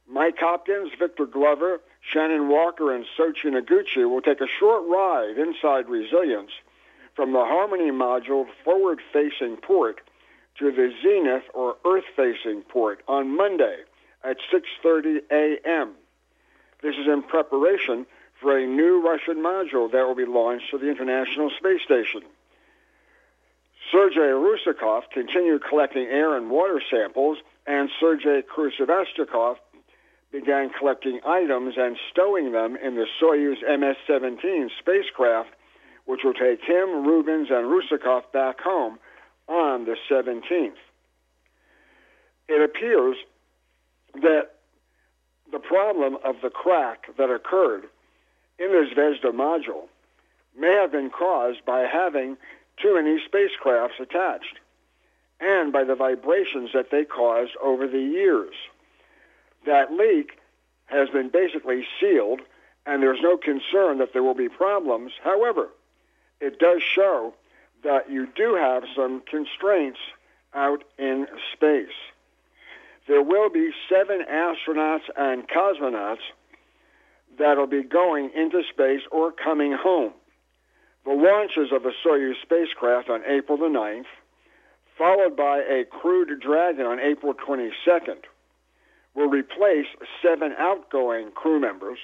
Mike 0.09 0.37
Hopkins, 0.39 0.91
Victor 0.97 1.27
Glover, 1.27 1.79
Shannon 2.01 2.49
Walker, 2.49 2.93
and 2.93 3.05
Soichi 3.17 3.45
Noguchi 3.45 4.09
will 4.09 4.21
take 4.21 4.41
a 4.41 4.47
short 4.59 4.83
ride 4.87 5.37
inside 5.37 5.87
Resilience 5.87 6.51
from 7.15 7.31
the 7.31 7.45
Harmony 7.45 7.91
module 7.91 8.45
forward-facing 8.63 9.57
port 9.57 10.01
to 10.57 10.71
the 10.71 10.91
Zenith 11.03 11.43
or 11.53 11.75
Earth-facing 11.85 12.63
port 12.63 13.03
on 13.07 13.37
Monday 13.37 13.77
at 14.23 14.37
6:30 14.51 15.21
a.m. 15.31 15.93
This 16.81 16.95
is 16.95 17.07
in 17.07 17.21
preparation 17.21 18.07
for 18.41 18.57
a 18.57 18.65
new 18.65 18.99
Russian 19.01 19.37
module 19.37 19.91
that 19.91 20.07
will 20.07 20.15
be 20.15 20.25
launched 20.25 20.71
to 20.71 20.79
the 20.79 20.89
International 20.89 21.51
Space 21.51 21.81
Station. 21.83 22.23
Sergei 23.91 24.19
Ryzhikov 24.19 25.03
continued 25.13 25.63
collecting 25.67 26.07
air 26.07 26.35
and 26.35 26.49
water 26.49 26.81
samples, 26.89 27.37
and 27.67 27.89
Sergei 27.99 28.41
Krusevastchikov 28.41 29.55
began 30.31 30.69
collecting 30.77 31.19
items 31.25 31.75
and 31.77 31.95
stowing 32.11 32.51
them 32.51 32.75
in 32.75 32.95
the 32.95 33.05
Soyuz 33.21 33.61
MS-17 33.61 34.69
spacecraft, 34.79 35.49
which 36.05 36.21
will 36.23 36.33
take 36.33 36.61
him, 36.61 37.05
Rubins, 37.05 37.51
and 37.51 37.67
Ryzhikov 37.67 38.31
back 38.33 38.59
home 38.59 38.99
on 39.47 39.85
the 39.85 39.95
17th. 40.09 40.73
It 42.47 42.61
appears 42.61 43.15
that 44.15 44.55
the 45.51 45.59
problem 45.59 46.17
of 46.23 46.35
the 46.41 46.49
crack 46.49 47.05
that 47.17 47.29
occurred 47.29 47.83
in 48.59 48.71
the 48.71 48.87
Zvezda 48.93 49.31
module 49.31 49.87
may 50.57 50.73
have 50.73 50.91
been 50.91 51.09
caused 51.09 51.65
by 51.65 51.81
having 51.81 52.37
too 52.81 52.95
many 52.95 53.19
spacecrafts 53.19 53.99
attached, 53.99 54.59
and 55.39 55.71
by 55.71 55.83
the 55.83 55.95
vibrations 55.95 56.71
that 56.73 56.91
they 56.91 57.05
caused 57.05 57.55
over 57.61 57.87
the 57.87 57.99
years. 57.99 58.53
That 59.65 59.91
leak 59.91 60.39
has 60.85 61.09
been 61.09 61.29
basically 61.29 61.85
sealed, 61.99 62.41
and 62.85 63.01
there's 63.01 63.21
no 63.21 63.37
concern 63.37 63.97
that 63.97 64.13
there 64.13 64.23
will 64.23 64.35
be 64.35 64.49
problems. 64.49 65.13
However, 65.23 65.69
it 66.39 66.59
does 66.59 66.81
show 66.83 67.33
that 67.83 68.09
you 68.09 68.27
do 68.35 68.55
have 68.55 68.83
some 68.95 69.21
constraints 69.29 69.99
out 70.53 70.83
in 70.97 71.27
space. 71.53 71.95
There 73.07 73.21
will 73.21 73.49
be 73.49 73.71
seven 73.89 74.23
astronauts 74.29 75.03
and 75.15 75.47
cosmonauts 75.47 76.21
that'll 77.37 77.67
be 77.67 77.83
going 77.83 78.31
into 78.35 78.63
space 78.71 79.01
or 79.11 79.31
coming 79.31 79.73
home 79.73 80.13
the 81.05 81.13
launches 81.13 81.71
of 81.71 81.83
the 81.83 81.93
Soyuz 82.03 82.33
spacecraft 82.41 83.09
on 83.09 83.21
April 83.27 83.57
the 83.57 83.65
9th, 83.65 84.05
followed 84.97 85.37
by 85.37 85.59
a 85.59 85.85
crewed 85.85 86.39
Dragon 86.39 86.85
on 86.85 86.99
April 86.99 87.33
22nd, 87.33 88.23
will 89.13 89.29
replace 89.29 89.85
seven 90.21 90.53
outgoing 90.57 91.31
crew 91.31 91.59
members 91.59 91.99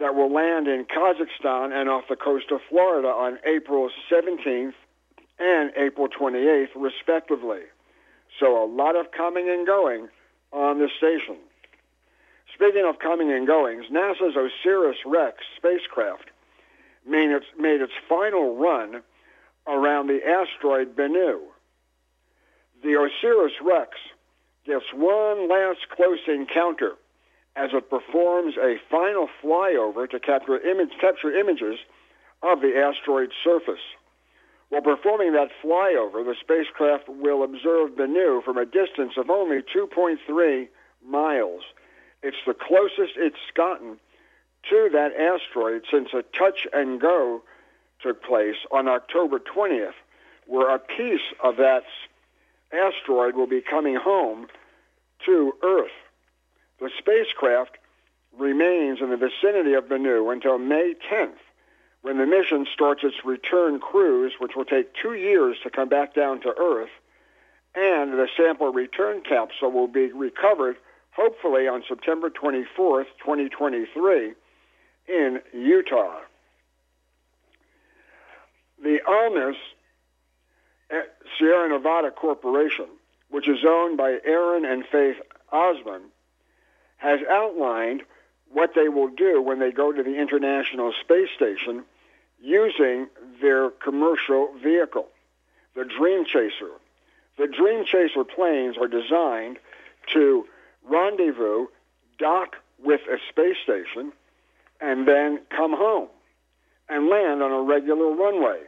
that 0.00 0.14
will 0.14 0.32
land 0.32 0.68
in 0.68 0.86
Kazakhstan 0.86 1.72
and 1.72 1.88
off 1.88 2.04
the 2.08 2.16
coast 2.16 2.46
of 2.50 2.60
Florida 2.68 3.08
on 3.08 3.38
April 3.44 3.90
17th 4.10 4.74
and 5.38 5.70
April 5.76 6.08
28th, 6.08 6.68
respectively. 6.76 7.60
So 8.40 8.62
a 8.62 8.66
lot 8.66 8.96
of 8.96 9.10
coming 9.10 9.48
and 9.48 9.66
going 9.66 10.08
on 10.52 10.78
the 10.78 10.88
station. 10.96 11.36
Speaking 12.54 12.84
of 12.88 12.98
coming 13.00 13.30
and 13.30 13.46
goings, 13.46 13.86
NASA's 13.92 14.36
OSIRIS-REx 14.36 15.36
spacecraft 15.56 16.30
made 17.08 17.30
its, 17.30 17.46
made 17.58 17.80
its 17.80 17.92
final 18.08 18.56
run 18.56 19.02
around 19.66 20.06
the 20.08 20.20
asteroid 20.26 20.96
Bennu. 20.96 21.40
The 22.82 22.96
OSIRIS-REx 22.96 23.90
gets 24.64 24.84
one 24.94 25.48
last 25.48 25.80
close 25.94 26.20
encounter 26.28 26.92
as 27.56 27.70
it 27.72 27.90
performs 27.90 28.54
a 28.56 28.76
final 28.90 29.28
flyover 29.42 30.08
to 30.08 30.20
capture, 30.20 30.58
image, 30.60 30.90
capture 31.00 31.34
images 31.34 31.78
of 32.42 32.60
the 32.60 32.76
asteroid's 32.76 33.32
surface. 33.42 33.82
While 34.68 34.82
performing 34.82 35.32
that 35.32 35.48
flyover, 35.62 36.24
the 36.24 36.36
spacecraft 36.40 37.08
will 37.08 37.42
observe 37.42 37.92
Bennu 37.92 38.44
from 38.44 38.58
a 38.58 38.66
distance 38.66 39.14
of 39.16 39.30
only 39.30 39.62
2.3 39.74 40.68
miles. 41.04 41.62
It's 42.22 42.36
the 42.46 42.54
closest 42.54 43.16
it's 43.16 43.36
gotten 43.54 43.98
to 44.70 44.90
that 44.92 45.12
asteroid 45.14 45.84
since 45.90 46.08
a 46.12 46.22
touch 46.36 46.66
and 46.72 47.00
go 47.00 47.42
took 48.00 48.22
place 48.22 48.56
on 48.70 48.88
October 48.88 49.38
20th, 49.38 49.94
where 50.46 50.74
a 50.74 50.78
piece 50.78 51.20
of 51.42 51.56
that 51.56 51.84
asteroid 52.72 53.34
will 53.34 53.46
be 53.46 53.60
coming 53.60 53.96
home 53.96 54.46
to 55.24 55.52
Earth. 55.62 55.90
The 56.80 56.90
spacecraft 56.96 57.78
remains 58.36 59.00
in 59.00 59.10
the 59.10 59.16
vicinity 59.16 59.74
of 59.74 59.84
Bennu 59.84 60.32
until 60.32 60.58
May 60.58 60.94
10th, 61.10 61.38
when 62.02 62.18
the 62.18 62.26
mission 62.26 62.66
starts 62.72 63.02
its 63.02 63.24
return 63.24 63.80
cruise, 63.80 64.34
which 64.38 64.52
will 64.54 64.64
take 64.64 64.94
two 64.94 65.14
years 65.14 65.56
to 65.62 65.70
come 65.70 65.88
back 65.88 66.14
down 66.14 66.40
to 66.42 66.54
Earth, 66.56 66.90
and 67.74 68.12
the 68.12 68.28
sample 68.36 68.72
return 68.72 69.22
capsule 69.22 69.72
will 69.72 69.88
be 69.88 70.12
recovered 70.12 70.76
hopefully 71.10 71.66
on 71.66 71.82
September 71.88 72.30
24th, 72.30 73.06
2023, 73.18 74.34
in 75.08 75.40
Utah. 75.52 76.18
The 78.82 78.98
Almus 79.06 79.56
Sierra 81.38 81.68
Nevada 81.68 82.10
Corporation, 82.10 82.86
which 83.30 83.48
is 83.48 83.58
owned 83.66 83.96
by 83.96 84.18
Aaron 84.24 84.64
and 84.64 84.84
Faith 84.86 85.16
Ozmen, 85.52 86.02
has 86.96 87.20
outlined 87.30 88.02
what 88.50 88.70
they 88.74 88.88
will 88.88 89.08
do 89.08 89.42
when 89.42 89.58
they 89.58 89.70
go 89.70 89.92
to 89.92 90.02
the 90.02 90.16
International 90.16 90.92
Space 91.02 91.28
Station 91.36 91.84
using 92.40 93.08
their 93.40 93.70
commercial 93.70 94.52
vehicle, 94.62 95.08
the 95.74 95.84
Dream 95.84 96.24
Chaser. 96.24 96.70
The 97.36 97.46
Dream 97.46 97.84
Chaser 97.84 98.24
planes 98.24 98.76
are 98.78 98.88
designed 98.88 99.58
to 100.12 100.46
rendezvous, 100.88 101.66
dock 102.18 102.56
with 102.82 103.00
a 103.02 103.18
space 103.28 103.56
station, 103.62 104.12
and 104.80 105.06
then 105.06 105.40
come 105.50 105.72
home 105.72 106.08
and 106.88 107.08
land 107.08 107.42
on 107.42 107.52
a 107.52 107.62
regular 107.62 108.14
runway. 108.14 108.60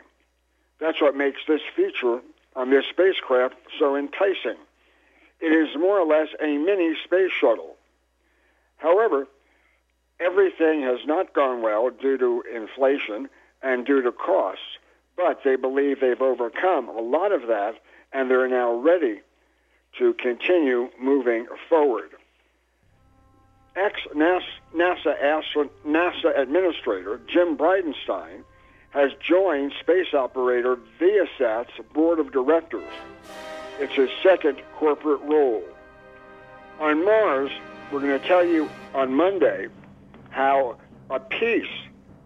That's 0.80 1.00
what 1.00 1.16
makes 1.16 1.40
this 1.46 1.60
feature 1.76 2.20
on 2.56 2.70
this 2.70 2.84
spacecraft 2.90 3.54
so 3.78 3.96
enticing. 3.96 4.56
It 5.40 5.52
is 5.52 5.68
more 5.78 5.98
or 5.98 6.06
less 6.06 6.28
a 6.40 6.58
mini 6.58 6.94
space 7.04 7.30
shuttle. 7.38 7.76
However, 8.76 9.26
everything 10.18 10.82
has 10.82 11.00
not 11.06 11.32
gone 11.32 11.62
well 11.62 11.90
due 11.90 12.18
to 12.18 12.42
inflation 12.54 13.28
and 13.62 13.86
due 13.86 14.02
to 14.02 14.12
costs, 14.12 14.78
but 15.16 15.40
they 15.44 15.56
believe 15.56 16.00
they've 16.00 16.20
overcome 16.20 16.88
a 16.88 17.00
lot 17.00 17.32
of 17.32 17.42
that 17.48 17.74
and 18.12 18.30
they're 18.30 18.48
now 18.48 18.72
ready 18.74 19.20
to 19.98 20.14
continue 20.14 20.88
moving 21.00 21.46
forward. 21.68 22.10
Ex 23.76 24.00
NASA, 24.14 24.42
NASA 24.74 26.38
administrator 26.38 27.20
Jim 27.26 27.56
Bridenstine 27.56 28.42
has 28.90 29.12
joined 29.20 29.72
space 29.80 30.12
operator 30.12 30.76
Viasat's 31.00 31.70
board 31.94 32.18
of 32.18 32.32
directors. 32.32 32.92
It's 33.78 33.94
his 33.94 34.10
second 34.22 34.60
corporate 34.76 35.20
role. 35.22 35.62
On 36.80 37.04
Mars, 37.04 37.50
we're 37.92 38.00
going 38.00 38.20
to 38.20 38.26
tell 38.26 38.44
you 38.44 38.68
on 38.94 39.14
Monday 39.14 39.68
how 40.30 40.76
a 41.08 41.20
piece 41.20 41.64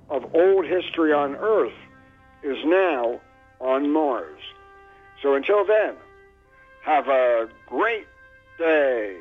of 0.08 0.34
old 0.34 0.64
history 0.64 1.12
on 1.12 1.36
Earth 1.36 1.72
is 2.42 2.58
now 2.64 3.20
on 3.60 3.90
Mars. 3.90 4.40
So 5.22 5.34
until 5.34 5.64
then, 5.66 5.94
have 6.82 7.08
a 7.08 7.48
great 7.66 8.06
day, 8.58 9.16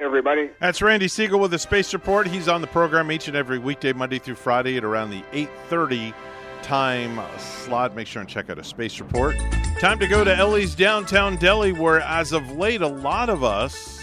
everybody. 0.00 0.50
That's 0.60 0.80
Randy 0.82 1.06
Segal 1.06 1.40
with 1.40 1.50
the 1.50 1.58
Space 1.58 1.92
Report. 1.92 2.26
He's 2.26 2.48
on 2.48 2.60
the 2.60 2.66
program 2.66 3.10
each 3.10 3.28
and 3.28 3.36
every 3.36 3.58
weekday, 3.58 3.92
Monday 3.92 4.18
through 4.18 4.36
Friday 4.36 4.76
at 4.76 4.84
around 4.84 5.10
the 5.10 5.22
830 5.32 6.14
time 6.62 7.20
slot. 7.38 7.94
Make 7.94 8.06
sure 8.06 8.20
and 8.20 8.28
check 8.28 8.50
out 8.50 8.58
a 8.58 8.64
Space 8.64 9.00
Report. 9.00 9.36
Time 9.78 9.98
to 9.98 10.08
go 10.08 10.24
to 10.24 10.34
Ellie's 10.34 10.74
Downtown 10.74 11.36
Deli, 11.36 11.72
where 11.72 12.00
as 12.00 12.32
of 12.32 12.56
late, 12.56 12.82
a 12.82 12.88
lot 12.88 13.28
of 13.28 13.44
us 13.44 13.97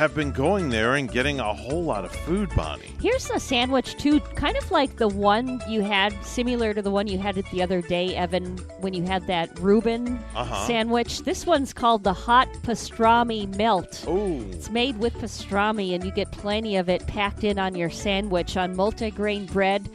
have 0.00 0.14
been 0.14 0.32
going 0.32 0.70
there 0.70 0.94
and 0.94 1.12
getting 1.12 1.40
a 1.40 1.52
whole 1.52 1.84
lot 1.84 2.06
of 2.06 2.10
food, 2.10 2.48
Bonnie. 2.56 2.90
Here's 3.02 3.28
a 3.28 3.38
sandwich 3.38 3.98
too, 3.98 4.18
kind 4.34 4.56
of 4.56 4.70
like 4.70 4.96
the 4.96 5.08
one 5.08 5.60
you 5.68 5.82
had, 5.82 6.14
similar 6.24 6.72
to 6.72 6.80
the 6.80 6.90
one 6.90 7.06
you 7.06 7.18
had 7.18 7.36
it 7.36 7.44
the 7.50 7.62
other 7.62 7.82
day, 7.82 8.16
Evan, 8.16 8.56
when 8.80 8.94
you 8.94 9.02
had 9.02 9.26
that 9.26 9.58
Reuben 9.60 10.18
Uh-huh. 10.34 10.66
sandwich. 10.66 11.18
This 11.24 11.44
one's 11.44 11.74
called 11.74 12.02
the 12.02 12.14
hot 12.14 12.48
pastrami 12.62 13.54
melt. 13.58 14.02
Oh, 14.08 14.40
It's 14.52 14.70
made 14.70 14.96
with 14.96 15.12
pastrami, 15.18 15.94
and 15.94 16.02
you 16.02 16.10
get 16.12 16.32
plenty 16.32 16.76
of 16.76 16.88
it 16.88 17.06
packed 17.06 17.44
in 17.44 17.58
on 17.58 17.74
your 17.74 17.90
sandwich 17.90 18.56
on 18.56 18.74
multigrain 18.74 19.52
bread. 19.52 19.86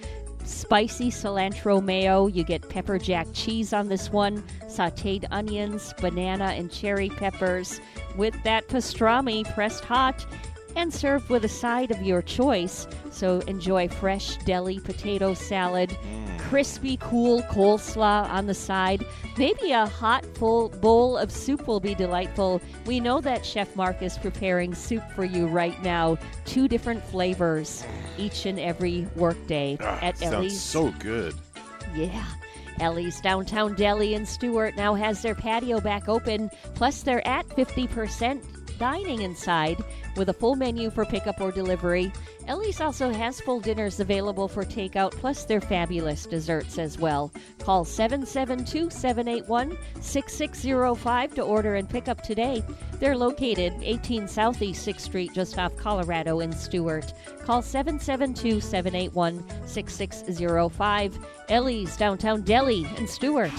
Spicy 0.45 1.09
cilantro 1.09 1.83
mayo. 1.83 2.27
You 2.27 2.43
get 2.43 2.69
pepper 2.69 2.98
jack 2.99 3.27
cheese 3.33 3.74
on 3.74 3.90
this 3.90 4.11
one, 4.11 4.43
sauteed 4.67 5.25
onions, 5.32 5.93
banana, 5.99 6.45
and 6.45 6.72
cherry 6.72 7.09
peppers 7.09 7.82
with 8.15 8.35
that 8.43 8.67
pastrami 8.67 9.51
pressed 9.53 9.83
hot 9.83 10.25
and 10.75 10.93
served 10.93 11.29
with 11.29 11.45
a 11.45 11.49
side 11.49 11.91
of 11.91 12.01
your 12.01 12.21
choice. 12.21 12.87
So 13.11 13.39
enjoy 13.41 13.87
fresh 13.87 14.37
deli 14.45 14.79
potato 14.79 15.33
salad, 15.33 15.97
crispy, 16.37 16.97
cool 17.01 17.41
coleslaw 17.43 18.29
on 18.29 18.45
the 18.45 18.53
side. 18.53 19.05
Maybe 19.37 19.71
a 19.71 19.85
hot, 19.85 20.25
full 20.37 20.69
bowl 20.69 21.17
of 21.17 21.31
soup 21.31 21.67
will 21.67 21.79
be 21.79 21.95
delightful. 21.95 22.61
We 22.85 22.99
know 22.99 23.19
that 23.21 23.45
Chef 23.45 23.75
Mark 23.75 24.01
is 24.01 24.17
preparing 24.17 24.73
soup 24.75 25.03
for 25.11 25.25
you 25.25 25.47
right 25.47 25.81
now. 25.83 26.17
Two 26.45 26.67
different 26.67 27.03
flavors 27.03 27.83
each 28.17 28.45
and 28.45 28.59
every 28.59 29.07
workday 29.15 29.77
Ah, 29.81 29.99
at 30.01 30.17
sounds 30.17 30.33
Ellie's. 30.33 30.61
so 30.61 30.91
good. 30.99 31.33
Yeah. 31.93 32.25
Ellie's 32.81 33.21
Downtown 33.21 33.73
Deli 33.75 34.15
in 34.15 34.25
Stuart 34.25 34.75
now 34.75 34.93
has 34.95 35.21
their 35.21 35.33
patio 35.35 35.79
back 35.79 36.09
open, 36.09 36.49
plus 36.73 37.03
they're 37.03 37.25
at 37.25 37.47
50% 37.47 38.41
dining 38.77 39.21
inside 39.21 39.83
with 40.15 40.29
a 40.29 40.33
full 40.33 40.55
menu 40.55 40.89
for 40.89 41.05
pickup 41.05 41.41
or 41.41 41.51
delivery. 41.51 42.11
Ellie's 42.47 42.79
also 42.79 43.11
has 43.11 43.41
full 43.41 43.59
dinners 43.59 43.99
available 43.99 44.47
for 44.47 44.63
takeout, 44.63 45.11
plus 45.11 45.45
their 45.45 45.61
fabulous 45.61 46.25
desserts 46.25 46.77
as 46.77 46.99
well. 46.99 47.31
Call 47.59 47.85
772 47.85 48.89
781 48.89 49.77
6605 50.01 51.35
to 51.35 51.41
order 51.41 51.75
and 51.75 51.89
pick 51.89 52.07
up 52.07 52.21
today. 52.21 52.63
They're 52.99 53.17
located 53.17 53.73
18 53.81 54.27
Southeast 54.27 54.87
6th 54.87 54.99
Street, 55.01 55.33
just 55.33 55.57
off 55.57 55.75
Colorado 55.75 56.39
in 56.39 56.51
Stuart. 56.51 57.13
Call 57.43 57.61
772 57.61 58.61
781 58.61 59.43
6605. 59.67 61.25
Ellie's 61.49 61.97
Downtown 61.97 62.41
Deli 62.41 62.85
in 62.97 63.07
Stuart. 63.07 63.51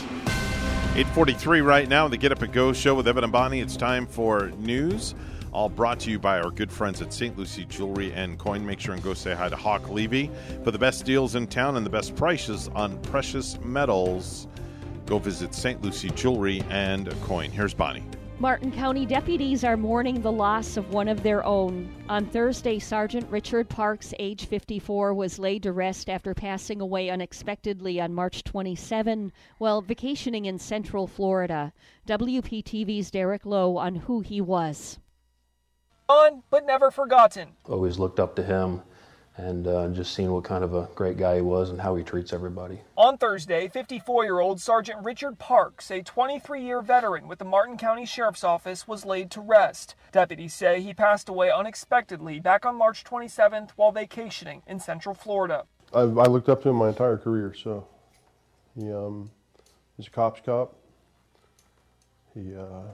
843 0.96 1.60
right 1.60 1.90
now, 1.90 2.08
the 2.08 2.16
Get 2.16 2.32
Up 2.32 2.40
and 2.40 2.50
Go 2.50 2.72
show 2.72 2.94
with 2.94 3.06
Evan 3.06 3.22
and 3.22 3.30
Bonnie. 3.30 3.60
It's 3.60 3.76
time 3.76 4.06
for 4.06 4.50
news. 4.56 5.14
All 5.52 5.68
brought 5.68 6.00
to 6.00 6.10
you 6.10 6.18
by 6.18 6.40
our 6.40 6.50
good 6.50 6.72
friends 6.72 7.02
at 7.02 7.12
St. 7.12 7.36
Lucie 7.36 7.66
Jewelry 7.66 8.14
and 8.14 8.38
Coin. 8.38 8.64
Make 8.64 8.80
sure 8.80 8.94
and 8.94 9.02
go 9.02 9.12
say 9.12 9.34
hi 9.34 9.50
to 9.50 9.56
Hawk 9.56 9.90
Levy 9.90 10.30
for 10.64 10.70
the 10.70 10.78
best 10.78 11.04
deals 11.04 11.34
in 11.34 11.48
town 11.48 11.76
and 11.76 11.84
the 11.84 11.90
best 11.90 12.16
prices 12.16 12.68
on 12.74 12.98
precious 13.02 13.60
metals. 13.60 14.48
Go 15.04 15.18
visit 15.18 15.54
St. 15.54 15.82
Lucie 15.82 16.08
Jewelry 16.08 16.62
and 16.70 17.14
Coin. 17.24 17.50
Here's 17.50 17.74
Bonnie. 17.74 18.04
Martin 18.38 18.70
County 18.70 19.06
deputies 19.06 19.64
are 19.64 19.78
mourning 19.78 20.20
the 20.20 20.30
loss 20.30 20.76
of 20.76 20.92
one 20.92 21.08
of 21.08 21.22
their 21.22 21.42
own. 21.46 21.90
On 22.10 22.26
Thursday, 22.26 22.78
Sergeant 22.78 23.26
Richard 23.30 23.66
Parks, 23.66 24.12
age 24.18 24.44
54, 24.44 25.14
was 25.14 25.38
laid 25.38 25.62
to 25.62 25.72
rest 25.72 26.10
after 26.10 26.34
passing 26.34 26.82
away 26.82 27.08
unexpectedly 27.08 27.98
on 27.98 28.12
March 28.12 28.44
27 28.44 29.32
while 29.56 29.80
vacationing 29.80 30.44
in 30.44 30.58
Central 30.58 31.06
Florida. 31.06 31.72
WPTV's 32.06 33.10
Derek 33.10 33.46
Lowe 33.46 33.78
on 33.78 33.94
who 33.94 34.20
he 34.20 34.42
was. 34.42 34.98
On, 36.06 36.42
but 36.50 36.66
never 36.66 36.90
forgotten. 36.90 37.56
Always 37.64 37.98
looked 37.98 38.20
up 38.20 38.36
to 38.36 38.42
him 38.42 38.82
and 39.38 39.66
uh, 39.66 39.88
just 39.88 40.14
seeing 40.14 40.32
what 40.32 40.44
kind 40.44 40.64
of 40.64 40.74
a 40.74 40.88
great 40.94 41.18
guy 41.18 41.36
he 41.36 41.42
was 41.42 41.70
and 41.70 41.80
how 41.80 41.94
he 41.94 42.02
treats 42.02 42.32
everybody. 42.32 42.80
On 42.96 43.18
Thursday, 43.18 43.68
54 43.68 44.24
year 44.24 44.40
old 44.40 44.60
Sergeant 44.60 45.04
Richard 45.04 45.38
Parks, 45.38 45.90
a 45.90 46.02
23 46.02 46.62
year 46.62 46.80
veteran 46.80 47.28
with 47.28 47.38
the 47.38 47.44
Martin 47.44 47.76
County 47.76 48.06
Sheriff's 48.06 48.44
Office, 48.44 48.88
was 48.88 49.04
laid 49.04 49.30
to 49.32 49.40
rest. 49.40 49.94
Deputies 50.12 50.54
say 50.54 50.80
he 50.80 50.94
passed 50.94 51.28
away 51.28 51.50
unexpectedly 51.50 52.40
back 52.40 52.64
on 52.64 52.76
March 52.76 53.04
27th 53.04 53.70
while 53.76 53.92
vacationing 53.92 54.62
in 54.66 54.80
Central 54.80 55.14
Florida. 55.14 55.64
I, 55.92 56.00
I 56.00 56.26
looked 56.26 56.48
up 56.48 56.62
to 56.62 56.70
him 56.70 56.76
my 56.76 56.88
entire 56.88 57.18
career. 57.18 57.54
So 57.54 57.86
he 58.74 58.90
um, 58.90 59.30
he's 59.96 60.06
a 60.06 60.10
cop's 60.10 60.40
cop. 60.44 60.74
He 62.34 62.54
uh, 62.54 62.92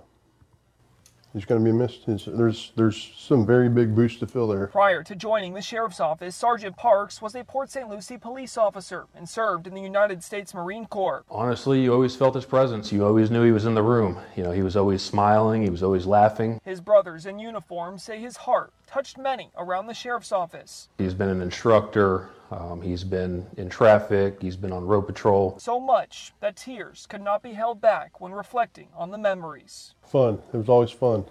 he's 1.32 1.44
going 1.44 1.64
to 1.64 1.70
be 1.70 1.76
missed. 1.76 2.08
It's, 2.08 2.24
there's 2.24 2.72
there's 2.76 3.12
some 3.16 3.46
very 3.46 3.68
big 3.68 3.94
boots 3.94 4.16
to 4.16 4.26
fill 4.26 4.48
there. 4.48 4.66
Prior 4.68 5.02
to 5.02 5.14
joining 5.14 5.54
the 5.54 5.62
sheriff's 5.62 6.00
office, 6.00 6.36
Sergeant 6.36 6.76
Parks 6.76 7.20
was 7.22 7.34
a 7.34 7.44
Port 7.44 7.70
St. 7.70 7.88
Lucie 7.88 8.18
police 8.18 8.56
officer 8.56 9.06
and 9.14 9.28
served 9.28 9.66
in 9.66 9.74
the 9.74 9.80
United 9.80 10.22
States 10.22 10.54
Marine 10.54 10.86
Corps. 10.86 11.24
Honestly, 11.30 11.82
you 11.82 11.92
always 11.92 12.16
felt 12.16 12.34
his 12.34 12.44
presence. 12.44 12.92
You 12.92 13.04
always 13.04 13.30
knew 13.30 13.44
he 13.44 13.52
was 13.52 13.66
in 13.66 13.74
the 13.74 13.82
room. 13.82 14.18
You 14.36 14.42
know, 14.44 14.52
he 14.52 14.62
was 14.62 14.76
always 14.76 15.02
smiling. 15.02 15.62
He 15.62 15.70
was 15.70 15.82
always 15.82 16.06
laughing. 16.06 16.60
His 16.64 16.80
brothers 16.80 17.26
in 17.26 17.38
uniform 17.38 17.98
say 17.98 18.18
his 18.18 18.36
heart 18.38 18.72
touched 18.86 19.18
many 19.18 19.50
around 19.56 19.86
the 19.86 19.94
sheriff's 19.94 20.32
office. 20.32 20.88
He's 20.98 21.14
been 21.14 21.28
an 21.28 21.40
instructor. 21.40 22.28
Um, 22.52 22.82
he's 22.82 23.02
been 23.02 23.46
in 23.56 23.70
traffic. 23.70 24.40
He's 24.40 24.56
been 24.56 24.72
on 24.72 24.84
road 24.84 25.02
patrol. 25.02 25.56
So 25.58 25.80
much 25.80 26.34
that 26.40 26.56
tears 26.56 27.06
could 27.06 27.22
not 27.22 27.42
be 27.42 27.52
held 27.52 27.80
back 27.80 28.20
when 28.20 28.32
reflecting 28.32 28.88
on 28.94 29.10
the 29.10 29.18
memories. 29.18 29.94
Fun. 30.02 30.38
It 30.52 30.56
was 30.58 30.68
always 30.68 30.90
fun. 30.90 31.24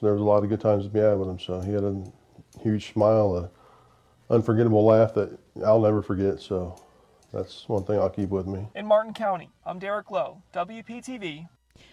There 0.00 0.12
was 0.12 0.20
a 0.20 0.24
lot 0.24 0.42
of 0.42 0.48
good 0.48 0.60
times 0.60 0.84
to 0.84 0.90
be 0.90 1.00
had 1.00 1.18
with 1.18 1.28
him. 1.28 1.38
So 1.38 1.60
he 1.60 1.72
had 1.72 1.84
a 1.84 2.04
huge 2.62 2.92
smile, 2.92 3.36
a 3.36 4.32
unforgettable 4.32 4.84
laugh 4.84 5.14
that 5.14 5.36
I'll 5.64 5.80
never 5.80 6.02
forget. 6.02 6.40
So 6.40 6.76
that's 7.32 7.68
one 7.68 7.84
thing 7.84 7.98
I'll 7.98 8.10
keep 8.10 8.30
with 8.30 8.46
me. 8.46 8.68
In 8.76 8.86
Martin 8.86 9.14
County, 9.14 9.50
I'm 9.66 9.78
Derek 9.78 10.10
Lowe, 10.10 10.42
WPTV. 10.54 11.48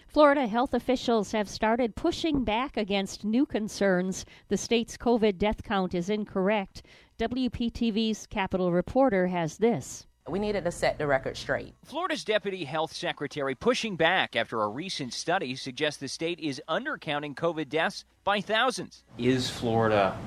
Florida 0.08 0.46
health 0.46 0.74
officials 0.74 1.32
have 1.32 1.48
started 1.48 1.94
pushing 1.94 2.42
back 2.42 2.76
against 2.76 3.24
new 3.24 3.44
concerns. 3.46 4.24
The 4.48 4.56
state's 4.56 4.96
COVID 4.96 5.38
death 5.38 5.62
count 5.62 5.94
is 5.94 6.08
incorrect. 6.08 6.82
WPTV's 7.18 8.26
Capitol 8.26 8.72
reporter 8.72 9.26
has 9.28 9.56
this. 9.56 10.06
We 10.28 10.38
needed 10.38 10.64
to 10.64 10.70
set 10.70 10.98
the 10.98 11.06
record 11.06 11.36
straight. 11.36 11.74
Florida's 11.82 12.24
Deputy 12.24 12.64
Health 12.64 12.92
Secretary 12.92 13.54
pushing 13.54 13.96
back 13.96 14.36
after 14.36 14.60
a 14.60 14.68
recent 14.68 15.14
study 15.14 15.54
suggests 15.56 15.98
the 15.98 16.08
state 16.08 16.38
is 16.40 16.60
undercounting 16.68 17.34
COVID 17.34 17.70
deaths 17.70 18.04
by 18.22 18.42
thousands. 18.42 19.02
Is 19.16 19.48
Florida 19.48 20.18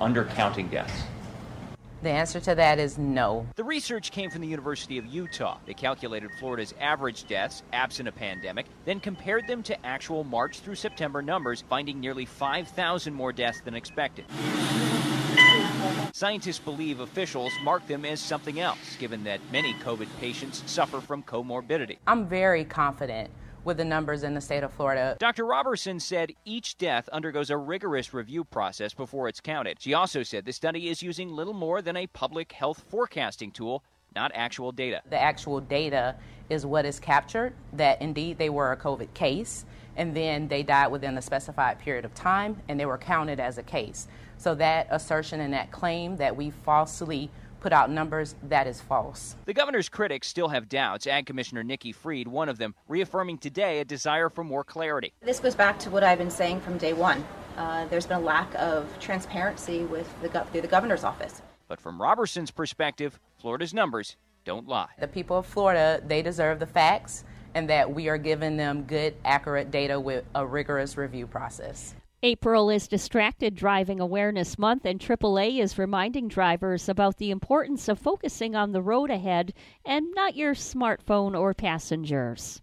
undercounting 0.00 0.70
deaths? 0.70 1.02
The 2.02 2.10
answer 2.10 2.40
to 2.40 2.54
that 2.54 2.80
is 2.80 2.98
no. 2.98 3.46
The 3.54 3.64
research 3.64 4.10
came 4.10 4.30
from 4.30 4.40
the 4.40 4.48
University 4.48 4.98
of 4.98 5.06
Utah. 5.06 5.58
They 5.66 5.74
calculated 5.74 6.30
Florida's 6.40 6.74
average 6.80 7.28
deaths, 7.28 7.62
absent 7.72 8.08
a 8.08 8.12
pandemic, 8.12 8.66
then 8.84 8.98
compared 8.98 9.46
them 9.46 9.62
to 9.64 9.86
actual 9.86 10.24
March 10.24 10.60
through 10.60 10.76
September 10.76 11.22
numbers, 11.22 11.62
finding 11.68 12.00
nearly 12.00 12.24
5,000 12.24 13.14
more 13.14 13.32
deaths 13.32 13.60
than 13.60 13.74
expected. 13.74 14.24
Scientists 16.12 16.58
believe 16.58 17.00
officials 17.00 17.52
mark 17.62 17.86
them 17.86 18.04
as 18.04 18.20
something 18.20 18.60
else, 18.60 18.96
given 18.98 19.22
that 19.24 19.40
many 19.52 19.74
COVID 19.74 20.08
patients 20.20 20.62
suffer 20.66 21.00
from 21.00 21.22
comorbidity. 21.22 21.98
I'm 22.06 22.26
very 22.26 22.64
confident 22.64 23.30
with 23.64 23.76
the 23.76 23.84
numbers 23.84 24.22
in 24.22 24.34
the 24.34 24.40
state 24.40 24.62
of 24.62 24.72
Florida. 24.72 25.16
Dr. 25.18 25.44
Roberson 25.44 26.00
said 26.00 26.32
each 26.44 26.78
death 26.78 27.08
undergoes 27.12 27.50
a 27.50 27.56
rigorous 27.56 28.14
review 28.14 28.44
process 28.44 28.94
before 28.94 29.28
it's 29.28 29.40
counted. 29.40 29.80
She 29.80 29.94
also 29.94 30.22
said 30.22 30.44
the 30.44 30.52
study 30.52 30.88
is 30.88 31.02
using 31.02 31.30
little 31.30 31.54
more 31.54 31.82
than 31.82 31.96
a 31.96 32.06
public 32.06 32.52
health 32.52 32.82
forecasting 32.88 33.50
tool, 33.50 33.84
not 34.14 34.32
actual 34.34 34.72
data. 34.72 35.02
The 35.10 35.20
actual 35.20 35.60
data 35.60 36.16
is 36.48 36.64
what 36.64 36.86
is 36.86 36.98
captured 36.98 37.52
that 37.74 38.00
indeed 38.00 38.38
they 38.38 38.48
were 38.48 38.72
a 38.72 38.76
COVID 38.76 39.12
case 39.14 39.66
and 39.96 40.16
then 40.16 40.48
they 40.48 40.62
died 40.62 40.88
within 40.88 41.18
a 41.18 41.22
specified 41.22 41.78
period 41.78 42.04
of 42.04 42.14
time 42.14 42.62
and 42.68 42.80
they 42.80 42.86
were 42.86 42.98
counted 42.98 43.38
as 43.38 43.58
a 43.58 43.62
case. 43.62 44.08
So 44.38 44.54
that 44.54 44.86
assertion 44.90 45.40
and 45.40 45.52
that 45.52 45.70
claim 45.70 46.16
that 46.16 46.36
we 46.36 46.50
falsely 46.50 47.30
put 47.60 47.72
out 47.72 47.90
numbers, 47.90 48.36
that 48.44 48.66
is 48.66 48.80
false. 48.80 49.34
The 49.44 49.52
governor's 49.52 49.88
critics 49.88 50.28
still 50.28 50.48
have 50.48 50.68
doubts. 50.68 51.06
Ag 51.06 51.26
Commissioner 51.26 51.64
Nikki 51.64 51.92
Fried, 51.92 52.28
one 52.28 52.48
of 52.48 52.58
them, 52.58 52.74
reaffirming 52.86 53.38
today 53.38 53.80
a 53.80 53.84
desire 53.84 54.28
for 54.28 54.44
more 54.44 54.62
clarity. 54.62 55.12
This 55.22 55.40
goes 55.40 55.56
back 55.56 55.78
to 55.80 55.90
what 55.90 56.04
I've 56.04 56.18
been 56.18 56.30
saying 56.30 56.60
from 56.60 56.78
day 56.78 56.92
one. 56.92 57.24
Uh, 57.56 57.86
there's 57.86 58.06
been 58.06 58.18
a 58.18 58.24
lack 58.24 58.54
of 58.54 58.86
transparency 59.00 59.84
with 59.84 60.08
the 60.22 60.28
gov- 60.28 60.48
through 60.50 60.60
the 60.60 60.68
governor's 60.68 61.02
office. 61.02 61.42
But 61.66 61.80
from 61.80 62.00
Roberson's 62.00 62.52
perspective, 62.52 63.18
Florida's 63.40 63.74
numbers 63.74 64.16
don't 64.44 64.68
lie. 64.68 64.88
The 65.00 65.08
people 65.08 65.38
of 65.38 65.46
Florida, 65.46 66.00
they 66.06 66.22
deserve 66.22 66.60
the 66.60 66.66
facts 66.66 67.24
and 67.54 67.68
that 67.68 67.92
we 67.92 68.08
are 68.08 68.18
giving 68.18 68.56
them 68.56 68.84
good, 68.84 69.16
accurate 69.24 69.70
data 69.72 69.98
with 69.98 70.24
a 70.34 70.46
rigorous 70.46 70.96
review 70.96 71.26
process. 71.26 71.94
April 72.20 72.68
is 72.68 72.88
Distracted 72.88 73.54
Driving 73.54 74.00
Awareness 74.00 74.58
Month, 74.58 74.84
and 74.84 74.98
AAA 74.98 75.60
is 75.60 75.78
reminding 75.78 76.26
drivers 76.26 76.88
about 76.88 77.18
the 77.18 77.30
importance 77.30 77.86
of 77.86 77.96
focusing 77.96 78.56
on 78.56 78.72
the 78.72 78.82
road 78.82 79.08
ahead 79.08 79.54
and 79.84 80.12
not 80.16 80.34
your 80.34 80.54
smartphone 80.54 81.38
or 81.38 81.54
passengers. 81.54 82.60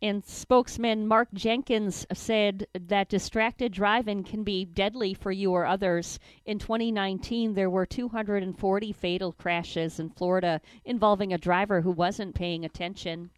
And 0.00 0.24
spokesman 0.24 1.08
Mark 1.08 1.32
Jenkins 1.32 2.06
said 2.12 2.68
that 2.74 3.08
distracted 3.08 3.72
driving 3.72 4.22
can 4.22 4.44
be 4.44 4.64
deadly 4.64 5.14
for 5.14 5.32
you 5.32 5.50
or 5.50 5.66
others. 5.66 6.20
In 6.44 6.60
2019, 6.60 7.54
there 7.54 7.70
were 7.70 7.86
240 7.86 8.92
fatal 8.92 9.32
crashes 9.32 9.98
in 9.98 10.10
Florida 10.10 10.60
involving 10.84 11.32
a 11.32 11.38
driver 11.38 11.80
who 11.80 11.90
wasn't 11.90 12.34
paying 12.36 12.64
attention. 12.64 13.30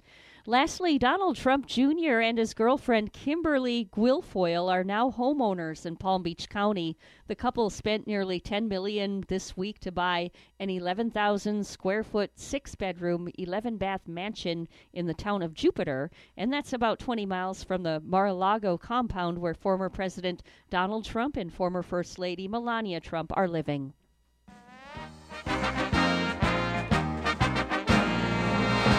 Lastly, 0.49 0.97
Donald 0.97 1.35
Trump 1.35 1.67
Jr. 1.67 2.21
and 2.21 2.39
his 2.39 2.55
girlfriend 2.55 3.13
Kimberly 3.13 3.89
Guilfoyle 3.93 4.71
are 4.71 4.85
now 4.85 5.11
homeowners 5.11 5.85
in 5.85 5.97
Palm 5.97 6.23
Beach 6.23 6.49
County. 6.49 6.97
The 7.27 7.35
couple 7.35 7.69
spent 7.69 8.07
nearly 8.07 8.39
10 8.39 8.69
million 8.69 9.25
this 9.27 9.57
week 9.57 9.81
to 9.81 9.91
buy 9.91 10.31
an 10.61 10.71
11,000 10.71 11.67
square 11.67 12.05
foot, 12.05 12.31
six 12.37 12.77
bedroom, 12.77 13.29
11 13.37 13.77
bath 13.77 14.07
mansion 14.07 14.69
in 14.93 15.07
the 15.07 15.15
town 15.15 15.43
of 15.43 15.53
Jupiter, 15.53 16.13
and 16.37 16.53
that's 16.53 16.73
about 16.73 17.01
20 17.01 17.27
miles 17.27 17.65
from 17.65 17.83
the 17.83 18.01
Mar-a-Lago 18.05 18.79
compound 18.79 19.39
where 19.39 19.53
former 19.53 19.89
President 19.89 20.45
Donald 20.71 21.05
Trump 21.05 21.37
and 21.37 21.53
former 21.53 21.83
First 21.83 22.21
Lady 22.21 22.47
Melania 22.47 23.01
Trump 23.01 23.33
are 23.35 23.49
living. 23.49 23.95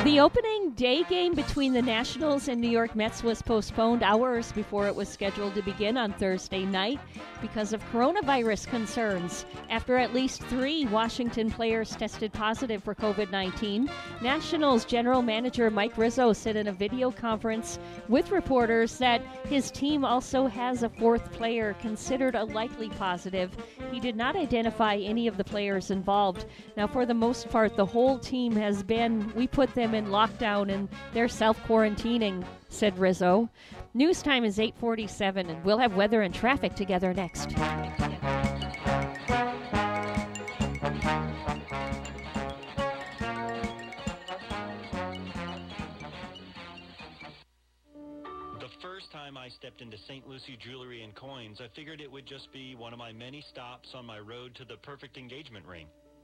The 0.07 0.21
opening 0.21 0.71
day 0.71 1.03
game 1.03 1.33
between 1.33 1.73
the 1.73 1.81
Nationals 1.81 2.47
and 2.47 2.61
New 2.61 2.69
York 2.69 2.95
Mets 2.95 3.23
was 3.23 3.41
postponed 3.41 4.03
hours 4.03 4.53
before 4.53 4.87
it 4.87 4.95
was 4.95 5.09
scheduled 5.09 5.53
to 5.55 5.61
begin 5.61 5.97
on 5.97 6.13
Thursday 6.13 6.63
night 6.63 7.01
because 7.41 7.73
of 7.73 7.83
coronavirus 7.91 8.67
concerns. 8.67 9.45
After 9.69 9.97
at 9.97 10.13
least 10.13 10.41
three 10.43 10.85
Washington 10.85 11.51
players 11.51 11.93
tested 11.93 12.31
positive 12.31 12.81
for 12.85 12.95
COVID 12.95 13.31
19, 13.31 13.89
Nationals 14.21 14.85
general 14.85 15.21
manager 15.21 15.69
Mike 15.69 15.97
Rizzo 15.97 16.31
said 16.31 16.55
in 16.55 16.69
a 16.69 16.71
video 16.71 17.11
conference 17.11 17.77
with 18.07 18.31
reporters 18.31 18.97
that 18.99 19.21
his 19.49 19.69
team 19.71 20.05
also 20.05 20.47
has 20.47 20.83
a 20.83 20.89
fourth 20.89 21.33
player 21.33 21.75
considered 21.81 22.35
a 22.35 22.45
likely 22.45 22.87
positive. 22.91 23.51
He 23.91 23.99
did 23.99 24.15
not 24.15 24.37
identify 24.37 24.95
any 24.95 25.27
of 25.27 25.35
the 25.35 25.43
players 25.43 25.91
involved. 25.91 26.45
Now, 26.77 26.87
for 26.87 27.05
the 27.05 27.13
most 27.13 27.49
part, 27.49 27.75
the 27.75 27.85
whole 27.85 28.17
team 28.17 28.55
has 28.55 28.83
been, 28.83 29.33
we 29.35 29.47
put 29.47 29.75
them 29.75 29.95
in 29.97 30.07
lockdown 30.07 30.71
and 30.71 30.87
they're 31.13 31.27
self 31.27 31.61
quarantining, 31.65 32.45
said 32.69 32.97
Rizzo. 32.97 33.49
News 33.93 34.21
time 34.21 34.45
is 34.45 34.59
847, 34.59 35.49
and 35.49 35.65
we'll 35.65 35.79
have 35.79 35.95
weather 35.95 36.21
and 36.21 36.33
traffic 36.33 36.75
together 36.75 37.13
next. 37.13 37.49
The 37.49 37.55
first 48.81 49.11
time 49.11 49.35
I 49.35 49.49
stepped 49.49 49.81
into 49.81 49.97
St. 49.97 50.27
Lucie 50.27 50.57
Jewelry 50.57 51.03
and 51.03 51.15
Coins, 51.15 51.59
I 51.59 51.67
figured 51.75 51.99
it 51.99 52.11
would 52.11 52.27
just 52.27 52.53
be 52.53 52.75
one 52.75 52.93
of 52.93 52.99
my 52.99 53.11
many 53.11 53.41
stops 53.41 53.95
on 53.95 54.05
my 54.05 54.19
road 54.19 54.53
to 54.55 54.65
the 54.65 54.77
perfect 54.77 55.17
engagement 55.17 55.65
ring. 55.65 55.87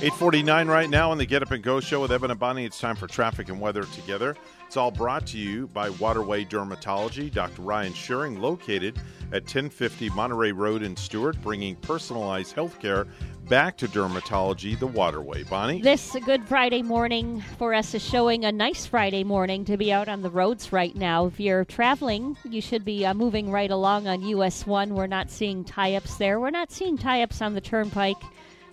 849 0.00 0.68
right 0.68 0.88
now 0.88 1.10
on 1.10 1.18
the 1.18 1.26
Get 1.26 1.42
Up 1.42 1.50
and 1.50 1.60
Go 1.60 1.80
show 1.80 2.00
with 2.00 2.12
Evan 2.12 2.30
and 2.30 2.38
Bonnie. 2.38 2.64
It's 2.64 2.78
time 2.78 2.94
for 2.94 3.08
traffic 3.08 3.48
and 3.48 3.60
weather 3.60 3.82
together. 3.82 4.36
It's 4.64 4.76
all 4.76 4.92
brought 4.92 5.26
to 5.28 5.38
you 5.38 5.66
by 5.66 5.90
Waterway 5.90 6.44
Dermatology. 6.44 7.32
Dr. 7.32 7.62
Ryan 7.62 7.92
Shearing, 7.92 8.40
located 8.40 8.96
at 9.32 9.42
1050 9.42 10.10
Monterey 10.10 10.52
Road 10.52 10.84
in 10.84 10.96
Stuart, 10.96 11.42
bringing 11.42 11.74
personalized 11.74 12.52
health 12.52 12.78
care 12.78 13.08
back 13.48 13.76
to 13.78 13.88
dermatology 13.88 14.78
the 14.78 14.86
Waterway. 14.86 15.42
Bonnie? 15.42 15.82
This 15.82 16.14
Good 16.24 16.46
Friday 16.46 16.82
morning 16.82 17.42
for 17.58 17.74
us 17.74 17.92
is 17.92 18.02
showing 18.04 18.44
a 18.44 18.52
nice 18.52 18.86
Friday 18.86 19.24
morning 19.24 19.64
to 19.64 19.76
be 19.76 19.92
out 19.92 20.08
on 20.08 20.22
the 20.22 20.30
roads 20.30 20.72
right 20.72 20.94
now. 20.94 21.26
If 21.26 21.40
you're 21.40 21.64
traveling, 21.64 22.36
you 22.44 22.60
should 22.60 22.84
be 22.84 23.04
uh, 23.04 23.14
moving 23.14 23.50
right 23.50 23.72
along 23.72 24.06
on 24.06 24.22
US 24.22 24.64
1. 24.64 24.94
We're 24.94 25.08
not 25.08 25.28
seeing 25.28 25.64
tie 25.64 25.96
ups 25.96 26.18
there. 26.18 26.38
We're 26.38 26.50
not 26.50 26.70
seeing 26.70 26.96
tie 26.96 27.22
ups 27.22 27.42
on 27.42 27.54
the 27.54 27.60
turnpike. 27.60 28.22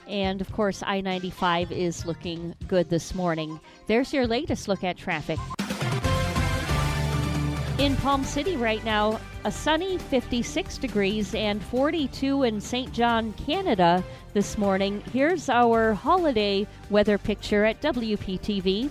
And 0.08 0.42
of 0.42 0.51
course, 0.51 0.84
I 0.85 1.01
95 1.01 1.72
is 1.72 2.06
looking 2.06 2.56
good 2.67 2.90
this 2.90 3.16
morning. 3.16 3.59
There's 3.88 4.14
your 4.14 4.27
latest 4.27 4.67
look 4.67 4.84
at 4.84 4.98
traffic. 4.98 5.40
In 7.77 7.98
Palm 7.98 8.24
City 8.24 8.56
right 8.56 8.84
now, 8.85 9.19
a 9.43 9.51
sunny 9.51 9.98
56 9.98 10.77
degrees 10.77 11.35
and 11.35 11.61
42 11.61 12.43
in 12.43 12.61
St. 12.61 12.93
John, 12.93 13.34
Canada 13.34 14.01
this 14.34 14.58
morning. 14.58 15.03
Here's 15.11 15.50
our 15.50 15.93
holiday 15.93 16.66
weather 16.90 17.17
picture 17.17 17.66
at 17.66 17.82
WPTV. 17.82 18.90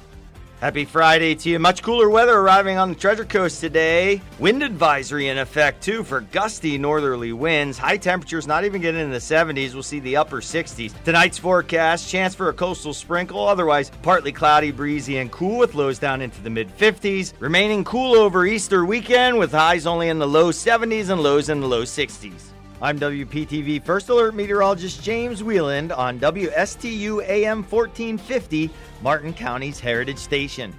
Happy 0.64 0.86
Friday 0.86 1.34
to 1.34 1.50
you. 1.50 1.58
Much 1.58 1.82
cooler 1.82 2.08
weather 2.08 2.38
arriving 2.38 2.78
on 2.78 2.88
the 2.88 2.94
Treasure 2.94 3.26
Coast 3.26 3.60
today. 3.60 4.22
Wind 4.38 4.62
advisory 4.62 5.28
in 5.28 5.36
effect, 5.36 5.82
too, 5.82 6.02
for 6.02 6.22
gusty 6.22 6.78
northerly 6.78 7.34
winds. 7.34 7.76
High 7.76 7.98
temperatures 7.98 8.46
not 8.46 8.64
even 8.64 8.80
getting 8.80 9.02
in 9.02 9.10
the 9.10 9.18
70s. 9.18 9.74
We'll 9.74 9.82
see 9.82 10.00
the 10.00 10.16
upper 10.16 10.40
60s. 10.40 10.94
Tonight's 11.04 11.36
forecast 11.36 12.08
chance 12.08 12.34
for 12.34 12.48
a 12.48 12.54
coastal 12.54 12.94
sprinkle, 12.94 13.46
otherwise 13.46 13.90
partly 14.00 14.32
cloudy, 14.32 14.70
breezy, 14.70 15.18
and 15.18 15.30
cool 15.30 15.58
with 15.58 15.74
lows 15.74 15.98
down 15.98 16.22
into 16.22 16.40
the 16.40 16.48
mid 16.48 16.74
50s. 16.78 17.34
Remaining 17.40 17.84
cool 17.84 18.14
over 18.14 18.46
Easter 18.46 18.86
weekend 18.86 19.38
with 19.38 19.52
highs 19.52 19.84
only 19.84 20.08
in 20.08 20.18
the 20.18 20.26
low 20.26 20.50
70s 20.50 21.10
and 21.10 21.22
lows 21.22 21.50
in 21.50 21.60
the 21.60 21.68
low 21.68 21.82
60s. 21.82 22.53
I'm 22.84 23.00
WPTV 23.00 23.82
First 23.82 24.10
Alert 24.10 24.34
Meteorologist 24.34 25.02
James 25.02 25.42
Wieland 25.42 25.90
on 25.90 26.20
WSTU 26.20 27.26
AM 27.26 27.62
1450, 27.62 28.68
Martin 29.00 29.32
County's 29.32 29.80
Heritage 29.80 30.18
Station. 30.18 30.76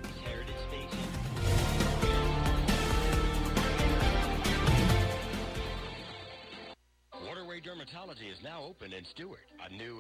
Waterway 7.26 7.60
Dermatology 7.60 8.32
is 8.32 8.44
now 8.44 8.62
open 8.62 8.94
in 8.94 9.04
Stuart, 9.04 9.45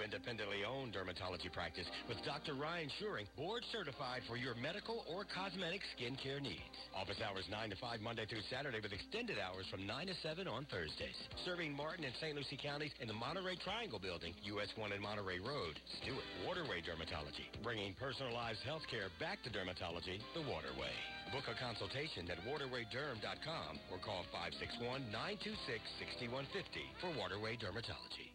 independently 0.05 0.61
owned 0.61 0.93
dermatology 0.93 1.49
practice 1.49 1.89
with 2.05 2.21
Dr. 2.21 2.53
Ryan 2.53 2.93
Shuring, 3.01 3.25
board 3.33 3.65
certified 3.73 4.21
for 4.29 4.37
your 4.37 4.53
medical 4.61 5.01
or 5.09 5.25
cosmetic 5.25 5.81
skincare 5.97 6.37
needs. 6.37 6.77
Office 6.93 7.17
hours 7.25 7.49
9 7.49 7.73
to 7.73 7.77
5 7.81 8.05
Monday 8.05 8.29
through 8.29 8.45
Saturday 8.53 8.77
with 8.77 8.93
extended 8.93 9.41
hours 9.41 9.65
from 9.73 9.89
9 9.89 10.05
to 10.05 10.13
7 10.21 10.45
on 10.45 10.69
Thursdays. 10.69 11.17
Serving 11.41 11.73
Martin 11.73 12.05
and 12.05 12.13
St. 12.21 12.37
Lucie 12.37 12.61
counties 12.61 12.93
in 13.01 13.09
the 13.09 13.17
Monterey 13.17 13.57
Triangle 13.65 13.97
Building, 13.97 14.37
US 14.53 14.69
1 14.77 14.93
and 14.93 15.01
Monterey 15.01 15.41
Road. 15.41 15.73
Stuart 16.05 16.29
Waterway 16.45 16.85
Dermatology, 16.85 17.49
bringing 17.65 17.97
personalized 17.97 18.61
health 18.61 18.85
care 18.93 19.09
back 19.17 19.41
to 19.41 19.49
dermatology 19.49 20.21
the 20.37 20.45
Waterway. 20.45 20.93
Book 21.33 21.49
a 21.49 21.57
consultation 21.57 22.29
at 22.29 22.37
waterwayderm.com 22.45 23.81
or 23.89 23.97
call 24.05 24.21
561-926-6150 24.69 26.93
for 27.01 27.09
Waterway 27.17 27.57
Dermatology. 27.57 28.34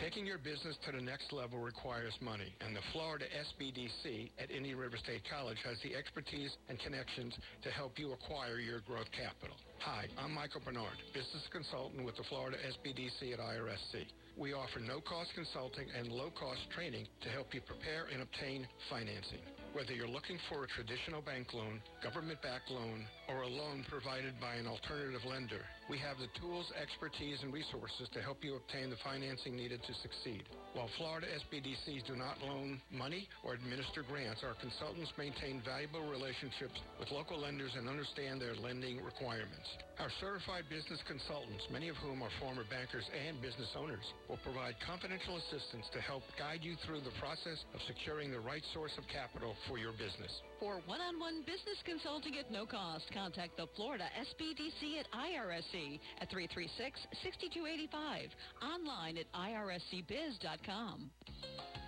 Taking 0.00 0.24
your 0.24 0.38
business 0.38 0.80
to 0.86 0.96
the 0.96 1.02
next 1.02 1.30
level 1.30 1.58
requires 1.58 2.16
money, 2.22 2.56
and 2.64 2.74
the 2.74 2.80
Florida 2.90 3.26
SBDC 3.28 4.30
at 4.40 4.50
Indian 4.50 4.78
River 4.78 4.96
State 4.96 5.20
College 5.28 5.58
has 5.62 5.76
the 5.84 5.94
expertise 5.94 6.56
and 6.70 6.80
connections 6.80 7.36
to 7.60 7.70
help 7.70 7.98
you 7.98 8.12
acquire 8.12 8.58
your 8.58 8.80
growth 8.80 9.12
capital. 9.12 9.54
Hi, 9.80 10.06
I'm 10.16 10.32
Michael 10.32 10.62
Bernard, 10.64 10.96
business 11.12 11.44
consultant 11.52 12.02
with 12.06 12.16
the 12.16 12.24
Florida 12.30 12.56
SBDC 12.80 13.34
at 13.34 13.40
IRSC. 13.40 14.08
We 14.38 14.54
offer 14.54 14.80
no-cost 14.80 15.34
consulting 15.34 15.88
and 15.92 16.08
low-cost 16.08 16.70
training 16.74 17.04
to 17.20 17.28
help 17.28 17.52
you 17.52 17.60
prepare 17.60 18.08
and 18.10 18.22
obtain 18.22 18.66
financing. 18.88 19.44
Whether 19.72 19.94
you're 19.94 20.10
looking 20.10 20.36
for 20.50 20.64
a 20.64 20.74
traditional 20.74 21.22
bank 21.22 21.54
loan, 21.54 21.78
government-backed 22.02 22.70
loan, 22.74 23.06
or 23.30 23.42
a 23.42 23.48
loan 23.48 23.86
provided 23.88 24.34
by 24.42 24.58
an 24.58 24.66
alternative 24.66 25.22
lender, 25.22 25.62
we 25.86 25.94
have 26.02 26.18
the 26.18 26.26
tools, 26.42 26.66
expertise, 26.74 27.38
and 27.46 27.54
resources 27.54 28.10
to 28.10 28.22
help 28.22 28.42
you 28.42 28.58
obtain 28.58 28.90
the 28.90 28.98
financing 29.06 29.54
needed 29.54 29.78
to 29.86 29.94
succeed. 30.02 30.42
While 30.74 30.90
Florida 30.98 31.26
SBDCs 31.46 32.06
do 32.06 32.14
not 32.14 32.42
loan 32.42 32.82
money 32.90 33.30
or 33.46 33.54
administer 33.54 34.02
grants, 34.02 34.42
our 34.42 34.58
consultants 34.58 35.10
maintain 35.14 35.62
valuable 35.62 36.02
relationships 36.06 36.78
with 36.98 37.10
local 37.14 37.38
lenders 37.38 37.74
and 37.78 37.86
understand 37.86 38.42
their 38.42 38.54
lending 38.58 39.02
requirements. 39.02 39.66
Our 39.98 40.10
certified 40.18 40.66
business 40.70 41.02
consultants, 41.06 41.66
many 41.70 41.90
of 41.90 41.98
whom 42.02 42.22
are 42.22 42.32
former 42.38 42.62
bankers 42.70 43.06
and 43.10 43.42
business 43.42 43.70
owners, 43.74 44.06
will 44.30 44.40
provide 44.46 44.78
confidential 44.82 45.38
assistance 45.42 45.86
to 45.94 46.00
help 46.00 46.22
guide 46.38 46.62
you 46.62 46.74
through 46.86 47.02
the 47.02 47.14
process 47.18 47.62
of 47.74 47.82
securing 47.86 48.30
the 48.30 48.40
right 48.40 48.64
source 48.72 48.94
of 48.98 49.04
capital 49.10 49.58
for 49.68 49.78
your 49.78 49.92
business. 49.92 50.42
For 50.58 50.80
one-on-one 50.86 51.40
business 51.42 51.78
consulting 51.84 52.36
at 52.38 52.50
no 52.50 52.66
cost, 52.66 53.04
contact 53.12 53.56
the 53.56 53.66
Florida 53.76 54.04
SBDC 54.18 55.00
at 55.00 55.06
IRSC 55.12 55.98
at 56.20 56.30
336-6285. 56.30 58.28
Online 58.62 59.18
at 59.18 59.32
irscbiz.com. 59.32 61.10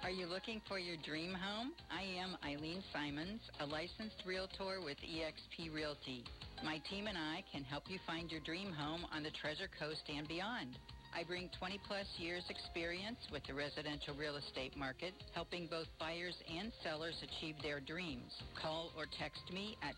Are 0.03 0.11
you 0.11 0.27
looking 0.27 0.61
for 0.69 0.79
your 0.81 0.97
dream 1.05 1.33
home? 1.33 1.73
I 1.89 2.03
am 2.03 2.37
Eileen 2.45 2.83
Simons, 2.93 3.41
a 3.61 3.67
licensed 3.67 4.23
realtor 4.27 4.81
with 4.85 4.97
eXp 4.99 5.73
Realty. 5.73 6.25
My 6.65 6.79
team 6.91 7.07
and 7.07 7.17
I 7.17 7.45
can 7.53 7.63
help 7.63 7.85
you 7.89 7.99
find 8.07 8.31
your 8.31 8.41
dream 8.41 8.73
home 8.73 9.07
on 9.15 9.23
the 9.23 9.31
Treasure 9.31 9.69
Coast 9.79 10.03
and 10.09 10.27
beyond. 10.27 10.77
I 11.15 11.25
bring 11.25 11.51
20 11.59 11.79
plus 11.87 12.07
years 12.17 12.43
experience 12.49 13.19
with 13.31 13.43
the 13.47 13.53
residential 13.55 14.15
real 14.15 14.37
estate 14.37 14.75
market, 14.77 15.13
helping 15.35 15.67
both 15.67 15.87
buyers 16.01 16.35
and 16.49 16.73
sellers 16.83 17.23
achieve 17.23 17.57
their 17.63 17.81
dreams. 17.81 18.33
Call 18.61 18.91
or 18.97 19.05
text 19.21 19.43
me 19.53 19.77
at 19.83 19.95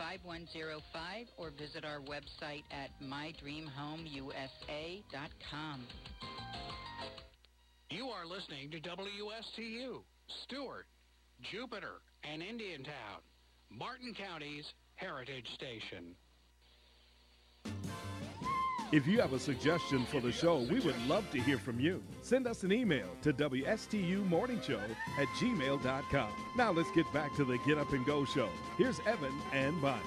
772-200-5105 0.00 1.26
or 1.36 1.50
visit 1.50 1.84
our 1.84 2.00
website 2.00 2.64
at 2.72 2.90
mydreamhomeusa.com. 3.02 5.86
You 7.90 8.08
are 8.08 8.24
listening 8.26 8.70
to 8.70 8.80
WSTU, 8.80 10.02
Stuart, 10.44 10.86
Jupiter, 11.52 12.00
and 12.24 12.42
Indiantown, 12.42 13.20
Martin 13.70 14.14
County's 14.14 14.64
Heritage 14.96 15.46
Station. 15.54 16.16
If 18.92 19.06
you 19.06 19.20
have 19.20 19.32
a 19.32 19.38
suggestion 19.38 20.04
for 20.04 20.20
the 20.20 20.30
show, 20.30 20.58
we 20.58 20.78
would 20.80 21.00
love 21.06 21.28
to 21.32 21.40
hear 21.40 21.58
from 21.58 21.80
you. 21.80 22.02
Send 22.22 22.46
us 22.46 22.62
an 22.62 22.72
email 22.72 23.06
to 23.22 23.32
WSTUmorningshow 23.32 24.80
at 25.18 25.28
gmail.com. 25.28 26.28
Now 26.56 26.70
let's 26.70 26.90
get 26.92 27.10
back 27.12 27.34
to 27.36 27.44
the 27.44 27.58
Get 27.66 27.78
Up 27.78 27.92
and 27.92 28.04
Go 28.04 28.24
show. 28.24 28.48
Here's 28.76 29.00
Evan 29.06 29.32
and 29.52 29.80
Bonnie. 29.80 30.02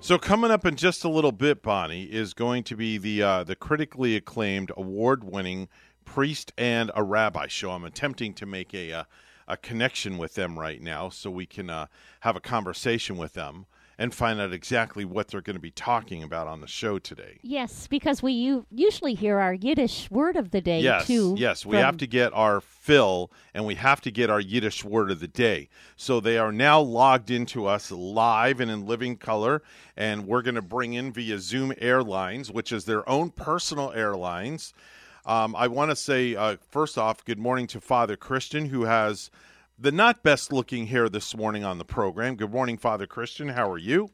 So 0.00 0.16
coming 0.16 0.50
up 0.50 0.64
in 0.64 0.76
just 0.76 1.04
a 1.04 1.08
little 1.08 1.32
bit, 1.32 1.62
Bonnie 1.62 2.04
is 2.04 2.32
going 2.32 2.62
to 2.64 2.76
be 2.76 2.96
the 2.96 3.22
uh, 3.22 3.44
the 3.44 3.56
critically 3.56 4.16
acclaimed, 4.16 4.72
award-winning 4.76 5.68
priest 6.06 6.52
and 6.56 6.90
a 6.94 7.02
rabbi 7.02 7.46
show. 7.48 7.72
I'm 7.72 7.84
attempting 7.84 8.32
to 8.34 8.46
make 8.46 8.72
a 8.72 8.92
uh, 8.92 9.04
a 9.46 9.56
connection 9.56 10.16
with 10.16 10.34
them 10.34 10.58
right 10.58 10.80
now, 10.80 11.08
so 11.08 11.30
we 11.30 11.44
can 11.44 11.68
uh, 11.68 11.86
have 12.20 12.36
a 12.36 12.40
conversation 12.40 13.16
with 13.16 13.34
them. 13.34 13.66
And 14.00 14.14
find 14.14 14.40
out 14.40 14.50
exactly 14.50 15.04
what 15.04 15.28
they're 15.28 15.42
going 15.42 15.56
to 15.56 15.60
be 15.60 15.70
talking 15.70 16.22
about 16.22 16.48
on 16.48 16.62
the 16.62 16.66
show 16.66 16.98
today. 16.98 17.38
Yes, 17.42 17.86
because 17.86 18.22
we 18.22 18.32
u- 18.32 18.64
usually 18.70 19.12
hear 19.12 19.38
our 19.38 19.52
Yiddish 19.52 20.10
word 20.10 20.36
of 20.36 20.52
the 20.52 20.62
day 20.62 20.80
yes, 20.80 21.06
too. 21.06 21.34
Yes, 21.36 21.66
we 21.66 21.76
from- 21.76 21.84
have 21.84 21.96
to 21.98 22.06
get 22.06 22.32
our 22.32 22.62
fill 22.62 23.30
and 23.52 23.66
we 23.66 23.74
have 23.74 24.00
to 24.00 24.10
get 24.10 24.30
our 24.30 24.40
Yiddish 24.40 24.82
word 24.86 25.10
of 25.10 25.20
the 25.20 25.28
day. 25.28 25.68
So 25.96 26.18
they 26.18 26.38
are 26.38 26.50
now 26.50 26.80
logged 26.80 27.30
into 27.30 27.66
us 27.66 27.90
live 27.90 28.58
and 28.58 28.70
in 28.70 28.86
living 28.86 29.18
color, 29.18 29.62
and 29.98 30.26
we're 30.26 30.42
going 30.42 30.54
to 30.54 30.62
bring 30.62 30.94
in 30.94 31.12
via 31.12 31.38
Zoom 31.38 31.74
Airlines, 31.76 32.50
which 32.50 32.72
is 32.72 32.86
their 32.86 33.06
own 33.06 33.28
personal 33.28 33.92
airlines. 33.92 34.72
Um, 35.26 35.54
I 35.54 35.68
want 35.68 35.90
to 35.90 35.96
say, 35.96 36.34
uh, 36.34 36.56
first 36.70 36.96
off, 36.96 37.22
good 37.26 37.38
morning 37.38 37.66
to 37.66 37.82
Father 37.82 38.16
Christian, 38.16 38.64
who 38.64 38.84
has 38.84 39.30
the 39.80 39.90
not 39.90 40.22
best 40.22 40.52
looking 40.52 40.86
hair 40.86 41.08
this 41.08 41.34
morning 41.34 41.64
on 41.64 41.78
the 41.78 41.84
program. 41.84 42.36
Good 42.36 42.52
morning, 42.52 42.76
Father 42.76 43.06
Christian. 43.06 43.48
How 43.48 43.70
are 43.70 43.78
you? 43.78 44.10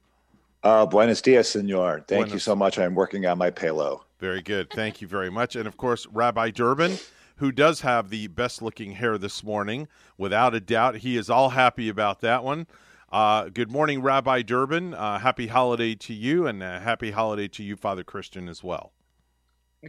Uh, 0.62 0.86
buenos 0.86 1.20
dias, 1.20 1.50
senor. 1.50 2.04
Thank 2.06 2.32
you 2.32 2.38
so 2.38 2.54
much. 2.54 2.78
I'm 2.78 2.94
working 2.94 3.26
on 3.26 3.38
my 3.38 3.50
payload. 3.50 3.98
Very 4.20 4.42
good. 4.42 4.70
Thank 4.70 5.00
you 5.00 5.08
very 5.08 5.30
much. 5.30 5.56
And 5.56 5.66
of 5.66 5.76
course, 5.76 6.06
Rabbi 6.06 6.50
Durbin, 6.50 6.98
who 7.36 7.50
does 7.52 7.80
have 7.80 8.10
the 8.10 8.28
best 8.28 8.62
looking 8.62 8.92
hair 8.92 9.18
this 9.18 9.42
morning, 9.42 9.88
without 10.16 10.54
a 10.54 10.60
doubt. 10.60 10.98
He 10.98 11.16
is 11.16 11.28
all 11.28 11.50
happy 11.50 11.88
about 11.88 12.20
that 12.20 12.44
one. 12.44 12.66
Uh, 13.10 13.48
good 13.48 13.70
morning, 13.70 14.02
Rabbi 14.02 14.42
Durbin. 14.42 14.94
Uh, 14.94 15.18
happy 15.18 15.48
holiday 15.48 15.94
to 15.96 16.14
you, 16.14 16.46
and 16.46 16.62
uh, 16.62 16.80
happy 16.80 17.10
holiday 17.10 17.48
to 17.48 17.62
you, 17.62 17.76
Father 17.76 18.04
Christian, 18.04 18.48
as 18.48 18.64
well. 18.64 18.92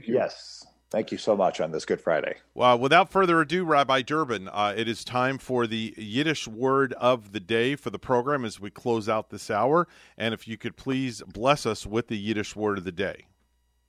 Yes. 0.06 0.66
Thank 0.90 1.12
you 1.12 1.18
so 1.18 1.36
much 1.36 1.60
on 1.60 1.72
this 1.72 1.84
Good 1.84 2.00
Friday. 2.00 2.36
Well, 2.54 2.80
without 2.80 3.12
further 3.12 3.42
ado, 3.42 3.66
Rabbi 3.66 4.04
Durbin, 4.04 4.48
uh, 4.48 4.74
it 4.76 4.88
is 4.88 5.04
time 5.04 5.38
for 5.38 5.68
the 5.68 5.94
Yiddish 5.98 6.48
word 6.48 6.94
of 6.94 7.34
the 7.34 7.42
day 7.42 7.76
for 7.76 7.90
the 7.90 8.00
program 8.00 8.46
as 8.46 8.62
we 8.62 8.72
close 8.72 9.10
out 9.10 9.30
this 9.30 9.52
hour. 9.52 9.88
And 10.18 10.34
if 10.34 10.48
you 10.48 10.58
could 10.58 10.78
please 10.78 11.22
bless 11.28 11.66
us 11.66 11.86
with 11.86 12.08
the 12.08 12.18
Yiddish 12.18 12.56
word 12.56 12.78
of 12.78 12.86
the 12.86 12.94
day. 12.94 13.28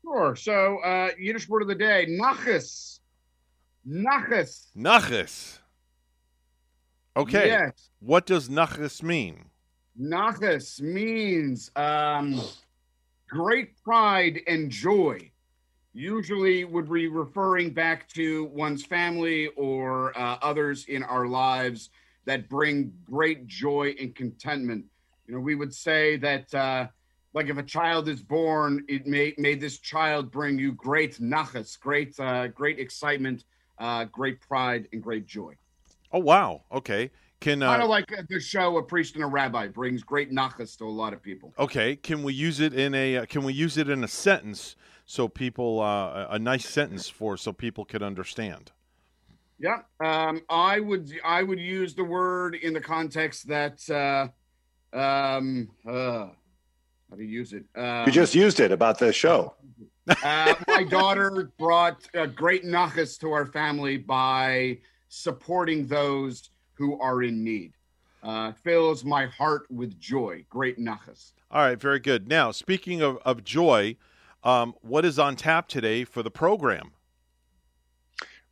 Sure. 0.02 0.34
So, 0.34 0.78
uh, 0.78 1.10
Yiddish 1.16 1.48
word 1.48 1.62
of 1.62 1.68
the 1.68 1.76
day, 1.76 2.06
nachas. 2.08 2.98
Nachas. 3.88 4.66
Nachas. 4.76 5.60
Okay. 7.16 7.46
Yes. 7.46 7.90
What 8.00 8.26
does 8.26 8.48
nachas 8.48 9.04
mean? 9.04 9.44
Nachas 10.00 10.80
means 10.80 11.70
um, 11.76 12.40
great 13.28 13.80
pride 13.84 14.40
and 14.48 14.70
joy. 14.70 15.30
Usually 15.92 16.64
would 16.64 16.90
be 16.90 17.08
referring 17.08 17.70
back 17.70 18.08
to 18.10 18.44
one's 18.46 18.84
family 18.84 19.48
or 19.56 20.16
uh, 20.18 20.38
others 20.42 20.84
in 20.86 21.02
our 21.02 21.26
lives 21.26 21.90
that 22.24 22.48
bring 22.48 22.92
great 23.04 23.46
joy 23.46 23.94
and 23.98 24.14
contentment. 24.14 24.84
You 25.26 25.34
know, 25.34 25.40
we 25.40 25.54
would 25.54 25.74
say 25.74 26.16
that, 26.18 26.54
uh, 26.54 26.88
like 27.34 27.48
if 27.48 27.56
a 27.56 27.62
child 27.62 28.08
is 28.08 28.22
born, 28.22 28.84
it 28.88 29.06
may 29.06 29.34
may 29.38 29.54
this 29.54 29.78
child 29.78 30.30
bring 30.30 30.58
you 30.58 30.72
great 30.72 31.18
nachas, 31.20 31.78
great 31.78 32.18
uh, 32.20 32.48
great 32.48 32.78
excitement, 32.78 33.44
uh, 33.78 34.04
great 34.04 34.40
pride, 34.40 34.88
and 34.92 35.02
great 35.02 35.26
joy. 35.26 35.54
Oh 36.12 36.20
wow. 36.20 36.62
Okay. 36.72 37.10
Can 37.40 37.60
kind 37.60 37.80
uh, 37.80 37.84
of 37.84 37.90
like 37.90 38.12
uh, 38.12 38.22
the 38.28 38.40
show 38.40 38.78
a 38.78 38.82
priest 38.82 39.14
and 39.14 39.22
a 39.22 39.26
rabbi 39.26 39.68
brings 39.68 40.02
great 40.02 40.32
nachas 40.32 40.76
to 40.78 40.84
a 40.84 40.86
lot 40.86 41.12
of 41.12 41.22
people. 41.22 41.52
okay? 41.58 41.94
Can 41.94 42.22
we 42.22 42.34
use 42.34 42.58
it 42.60 42.74
in 42.74 42.94
a 42.94 43.18
uh, 43.18 43.26
Can 43.26 43.44
we 43.44 43.52
use 43.52 43.76
it 43.76 43.88
in 43.88 44.02
a 44.02 44.08
sentence 44.08 44.74
so 45.08 45.26
people 45.26 45.80
uh, 45.80 46.26
a 46.30 46.34
a 46.34 46.38
nice 46.38 46.68
sentence 46.68 47.08
for 47.08 47.38
so 47.38 47.50
people 47.50 47.84
can 47.86 48.02
understand? 48.02 48.70
Yeah, 49.58 49.78
um, 50.04 50.42
I 50.50 50.80
would 50.80 51.10
I 51.24 51.42
would 51.42 51.58
use 51.58 51.94
the 51.94 52.04
word 52.04 52.54
in 52.54 52.74
the 52.74 52.80
context 52.80 53.48
that 53.48 53.88
uh, 53.90 54.28
um, 54.96 55.70
uh, 55.88 56.28
how 57.08 57.16
do 57.16 57.22
you 57.22 57.28
use 57.30 57.54
it? 57.54 57.64
Um, 57.74 58.04
you 58.06 58.12
just 58.12 58.34
used 58.34 58.60
it 58.60 58.70
about 58.70 58.98
the 58.98 59.10
show. 59.12 59.54
uh, 60.22 60.54
my 60.68 60.84
daughter 60.84 61.50
brought 61.58 62.06
a 62.12 62.26
great 62.26 62.64
nachas 62.64 63.18
to 63.20 63.32
our 63.32 63.46
family 63.46 63.96
by 63.96 64.78
supporting 65.08 65.86
those 65.86 66.50
who 66.74 67.00
are 67.00 67.22
in 67.22 67.42
need. 67.42 67.72
Uh, 68.22 68.52
fills 68.52 69.04
my 69.04 69.24
heart 69.26 69.62
with 69.70 69.98
joy. 69.98 70.44
Great 70.50 70.78
nachas. 70.78 71.32
All 71.50 71.62
right. 71.62 71.80
Very 71.80 71.98
good. 71.98 72.28
Now, 72.28 72.50
speaking 72.50 73.00
of 73.00 73.16
of 73.24 73.42
joy, 73.42 73.96
um, 74.44 74.74
what 74.82 75.04
is 75.04 75.18
on 75.18 75.36
tap 75.36 75.68
today 75.68 76.04
for 76.04 76.22
the 76.22 76.30
program? 76.30 76.92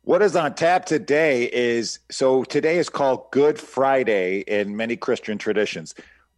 What 0.01 0.21
is 0.21 0.35
on 0.37 0.55
tap 0.55 0.85
today 0.85 1.51
is 1.51 1.99
so 2.09 2.43
today 2.45 2.77
is 2.77 2.87
called 2.87 3.29
Good 3.31 3.59
Friday 3.59 4.39
in 4.47 4.77
many 4.77 4.95
Christian 4.95 5.37
traditions. 5.37 5.93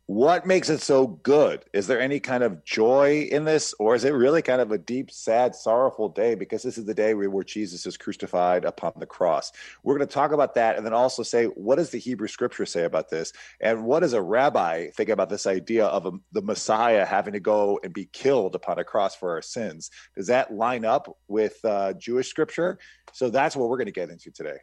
What 0.09 0.47
makes 0.47 0.71
it 0.71 0.81
so 0.81 1.05
good? 1.05 1.65
Is 1.71 1.85
there 1.85 2.01
any 2.01 2.19
kind 2.19 2.41
of 2.41 2.65
joy 2.65 3.27
in 3.31 3.45
this, 3.45 3.75
or 3.77 3.93
is 3.93 4.03
it 4.03 4.09
really 4.09 4.41
kind 4.41 4.59
of 4.59 4.71
a 4.71 4.77
deep, 4.79 5.11
sad, 5.11 5.53
sorrowful 5.53 6.09
day 6.09 6.33
because 6.33 6.63
this 6.63 6.79
is 6.79 6.85
the 6.85 6.95
day 6.95 7.13
where 7.13 7.43
Jesus 7.43 7.85
is 7.85 7.95
crucified 7.95 8.65
upon 8.65 8.93
the 8.97 9.05
cross? 9.05 9.51
We're 9.83 9.95
going 9.95 10.07
to 10.07 10.11
talk 10.11 10.31
about 10.31 10.55
that 10.55 10.77
and 10.77 10.83
then 10.83 10.95
also 10.95 11.21
say, 11.21 11.45
what 11.45 11.75
does 11.75 11.91
the 11.91 11.99
Hebrew 11.99 12.27
scripture 12.27 12.65
say 12.65 12.85
about 12.85 13.11
this? 13.11 13.33
And 13.61 13.85
what 13.85 13.99
does 13.99 14.13
a 14.13 14.21
rabbi 14.21 14.87
think 14.87 15.09
about 15.09 15.29
this 15.29 15.45
idea 15.45 15.85
of 15.85 16.07
a, 16.07 16.11
the 16.31 16.41
Messiah 16.41 17.05
having 17.05 17.33
to 17.33 17.39
go 17.39 17.79
and 17.83 17.93
be 17.93 18.05
killed 18.05 18.55
upon 18.55 18.79
a 18.79 18.83
cross 18.83 19.15
for 19.15 19.33
our 19.33 19.43
sins? 19.43 19.91
Does 20.17 20.25
that 20.25 20.51
line 20.51 20.85
up 20.85 21.19
with 21.27 21.63
uh, 21.63 21.93
Jewish 21.93 22.29
scripture? 22.29 22.79
So 23.13 23.29
that's 23.29 23.55
what 23.55 23.69
we're 23.69 23.77
going 23.77 23.85
to 23.85 23.91
get 23.91 24.09
into 24.09 24.31
today. 24.31 24.57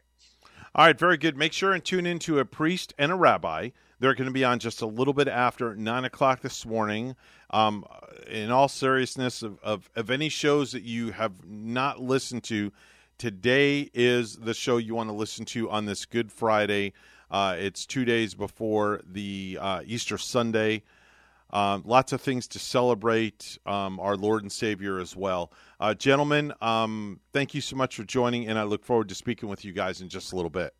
All 0.75 0.85
right, 0.85 0.99
very 0.99 1.15
good. 1.15 1.37
Make 1.37 1.53
sure 1.53 1.71
and 1.71 1.85
tune 1.85 2.05
in 2.05 2.19
to 2.19 2.39
a 2.39 2.43
priest 2.43 2.93
and 2.99 3.13
a 3.13 3.15
rabbi. 3.15 3.69
They're 3.99 4.13
going 4.13 4.27
to 4.27 4.33
be 4.33 4.45
on 4.45 4.59
just 4.59 4.81
a 4.81 4.85
little 4.85 5.13
bit 5.13 5.27
after 5.27 5.75
nine 5.75 6.05
o'clock 6.05 6.41
this 6.41 6.65
morning. 6.65 7.15
Um, 7.49 7.85
in 8.27 8.51
all 8.51 8.67
seriousness, 8.67 9.41
of, 9.41 9.59
of, 9.63 9.89
of 9.95 10.11
any 10.11 10.29
shows 10.29 10.71
that 10.73 10.83
you 10.83 11.11
have 11.11 11.45
not 11.45 11.99
listened 11.99 12.43
to, 12.45 12.71
today 13.17 13.89
is 13.93 14.35
the 14.35 14.53
show 14.53 14.77
you 14.77 14.93
want 14.93 15.09
to 15.09 15.15
listen 15.15 15.45
to 15.45 15.69
on 15.71 15.85
this 15.85 16.05
Good 16.05 16.31
Friday. 16.31 16.93
Uh, 17.31 17.55
it's 17.57 17.85
two 17.85 18.05
days 18.05 18.35
before 18.35 19.01
the 19.03 19.57
uh, 19.59 19.81
Easter 19.85 20.17
Sunday. 20.17 20.83
Um, 21.49 21.83
lots 21.85 22.11
of 22.11 22.21
things 22.21 22.47
to 22.49 22.59
celebrate 22.59 23.57
um, 23.65 23.99
our 23.99 24.15
Lord 24.15 24.43
and 24.43 24.51
Savior 24.51 24.99
as 24.99 25.15
well. 25.15 25.51
Uh, 25.79 25.93
gentlemen, 25.93 26.53
um, 26.61 27.19
thank 27.33 27.55
you 27.55 27.61
so 27.61 27.75
much 27.75 27.95
for 27.95 28.03
joining, 28.03 28.47
and 28.47 28.59
I 28.59 28.63
look 28.63 28.83
forward 28.83 29.09
to 29.09 29.15
speaking 29.15 29.49
with 29.49 29.65
you 29.65 29.71
guys 29.71 30.01
in 30.01 30.09
just 30.09 30.33
a 30.33 30.35
little 30.35 30.51
bit. 30.51 30.73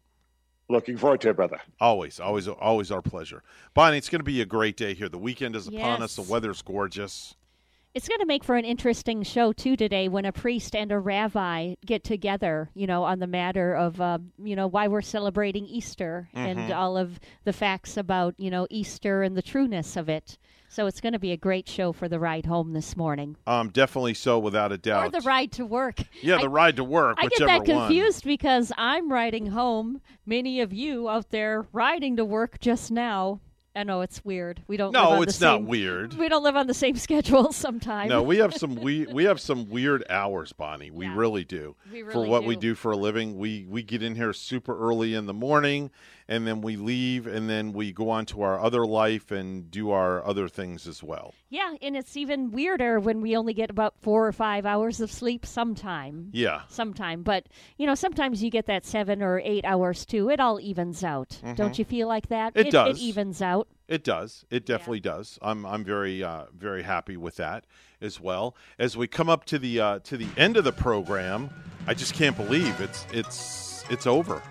Looking 0.70 0.98
forward 0.98 1.22
to 1.22 1.30
it, 1.30 1.36
brother. 1.38 1.62
Always, 1.80 2.20
always, 2.20 2.48
always 2.48 2.92
our 2.92 3.02
pleasure. 3.02 3.42
Bonnie, 3.74 3.98
it's 3.98 4.10
going 4.10 4.20
to 4.20 4.26
be 4.26 4.42
a 4.42 4.46
great 4.46 4.76
day 4.76 4.94
here. 4.94 5.08
The 5.08 5.18
weekend 5.18 5.56
is 5.56 5.68
upon 5.68 6.04
us. 6.04 6.16
The 6.16 6.24
Yes. 6.24 6.30
weather's 6.30 6.62
gorgeous. 6.62 7.36
It's 7.94 8.08
going 8.10 8.20
to 8.20 8.26
make 8.28 8.44
for 8.44 8.58
an 8.58 8.66
interesting 8.66 9.24
show 9.24 9.54
too 9.54 9.76
today 9.78 10.08
when 10.08 10.26
a 10.26 10.32
priest 10.34 10.76
and 10.76 10.92
a 10.92 11.00
rabbi 11.00 11.76
get 11.86 12.04
together, 12.04 12.70
you 12.76 12.86
know, 12.86 13.04
on 13.06 13.20
the 13.20 13.28
matter 13.28 13.74
of, 13.74 14.00
uh, 14.02 14.20
you 14.44 14.56
know, 14.56 14.68
why 14.68 14.88
we're 14.88 15.02
celebrating 15.02 15.66
Easter 15.66 16.30
and 16.34 16.60
Mhm. 16.60 16.76
all 16.76 16.98
of 16.98 17.20
the 17.44 17.54
facts 17.54 17.96
about, 17.98 18.36
you 18.38 18.52
know, 18.52 18.68
Easter 18.70 19.24
and 19.24 19.36
the 19.38 19.42
trueness 19.42 19.96
of 19.96 20.10
it. 20.10 20.38
So 20.70 20.86
it's 20.86 21.00
going 21.02 21.14
to 21.14 21.20
be 21.20 21.32
a 21.32 21.38
great 21.38 21.68
show 21.68 21.92
for 21.94 22.10
the 22.10 22.20
ride 22.20 22.46
home 22.46 22.74
this 22.74 22.96
morning, 22.98 23.38
Um, 23.48 23.70
definitely 23.70 24.14
so, 24.14 24.38
without 24.38 24.72
a 24.72 24.78
doubt. 24.78 25.06
or 25.08 25.10
the 25.10 25.22
ride 25.22 25.52
to 25.54 25.66
work. 25.66 26.00
yeah, 26.22 26.38
the 26.38 26.44
I- 26.44 26.48
ride 26.48 26.76
to 26.76 26.84
work, 26.84 27.18
I 27.20 27.28
get 27.28 27.40
that 27.40 27.58
one. 27.60 27.88
confused 27.88 28.24
because 28.26 28.72
I'm 28.78 29.12
riding 29.12 29.48
home. 29.48 30.02
Many 30.26 30.60
of 30.62 30.74
you 30.74 31.08
out 31.10 31.30
there 31.32 31.66
riding 31.72 32.18
to 32.18 32.26
work 32.26 32.60
just 32.60 32.92
now. 32.92 33.40
I 33.76 33.84
know 33.84 34.02
it's 34.02 34.26
weird. 34.26 34.64
We 34.68 34.76
don't. 34.76 34.92
No, 34.92 35.04
live 35.12 35.18
on 35.20 35.24
it's 35.24 35.38
the 35.38 35.46
not 35.46 35.58
same- 35.60 35.68
weird. 35.68 36.14
We 36.16 36.30
don't 36.30 36.44
live 36.44 36.56
on 36.56 36.66
the 36.68 36.74
same 36.74 36.96
schedule 37.08 37.54
sometimes. 37.54 38.10
No, 38.10 38.24
we 38.24 38.38
have 38.38 38.54
some 38.56 38.74
we 38.76 39.06
we 39.14 39.26
have 39.26 39.40
some 39.40 39.70
weird 39.70 40.04
hours, 40.10 40.52
Bonnie. 40.52 40.90
We 40.90 41.08
really 41.08 41.44
do. 41.46 41.76
We 41.92 42.02
really 42.02 42.12
for 42.12 42.26
what 42.28 42.44
we 42.44 42.56
do. 42.56 42.70
do 42.70 42.76
for 42.76 42.92
a 42.92 42.98
living, 42.98 43.38
we 43.38 43.68
we 43.70 43.84
get 43.84 44.02
in 44.02 44.16
here 44.16 44.34
super 44.34 44.76
early 44.78 45.14
in 45.14 45.28
the 45.28 45.34
morning, 45.34 45.92
and 46.30 46.46
then 46.48 46.62
we 46.62 46.76
leave, 46.76 47.28
and 47.28 47.50
then 47.50 47.72
we 47.74 47.92
go 47.92 48.10
on 48.10 48.26
to 48.28 48.42
our 48.42 48.60
other 48.60 48.86
life 48.86 49.32
and 49.32 49.70
do 49.72 49.92
our 49.92 50.26
other 50.26 50.48
things 50.48 50.88
as 50.88 51.02
well. 51.02 51.34
Yeah, 51.50 51.76
and 51.82 51.96
it's 51.96 52.18
even 52.18 52.52
weirder 52.52 53.00
when 53.00 53.22
we 53.22 53.36
only 53.38 53.54
get 53.54 53.70
about 53.70 53.96
four 54.02 54.28
or 54.28 54.32
five 54.34 54.66
hours 54.66 55.00
of 55.00 55.12
sleep 55.12 55.46
sometime. 55.46 56.30
Yeah. 56.34 56.62
Sometime. 56.70 57.24
But, 57.24 57.48
you 57.78 57.86
know, 57.86 57.96
sometimes 57.96 58.44
you 58.44 58.50
get 58.50 58.66
that 58.66 58.86
seven 58.86 59.22
or 59.22 59.40
eight 59.40 59.64
hours 59.66 60.06
too. 60.06 60.30
It 60.30 60.40
all 60.40 60.60
evens 60.60 61.04
out. 61.04 61.40
Don't 61.56 61.74
Mhm. 61.74 61.80
you 61.80 61.86
feel 61.86 62.08
like 62.08 62.28
that? 62.28 62.54
It 62.56 62.72
does. 62.72 62.98
It 62.98 63.04
evens 63.04 63.42
out. 63.42 63.68
It 63.88 64.04
does. 64.04 64.44
It 64.50 64.66
definitely 64.66 65.00
does. 65.00 65.40
I'm 65.42 65.66
I'm 65.66 65.86
very 65.86 66.22
uh, 66.22 66.48
very 66.54 66.84
happy 66.84 67.16
with 67.16 67.38
that 67.38 67.64
as 68.02 68.20
well. 68.20 68.54
As 68.78 68.98
we 68.98 69.08
come 69.08 69.30
up 69.30 69.46
to 69.46 69.58
the 69.58 69.80
uh, 69.80 70.00
to 70.00 70.18
the 70.18 70.28
end 70.36 70.58
of 70.58 70.66
the 70.66 70.74
program, 70.74 71.50
I 71.88 71.94
just 71.94 72.14
can't 72.14 72.36
believe 72.36 72.82
it's 72.82 73.08
it's 73.14 73.86
it's 73.90 74.06
over. 74.06 74.42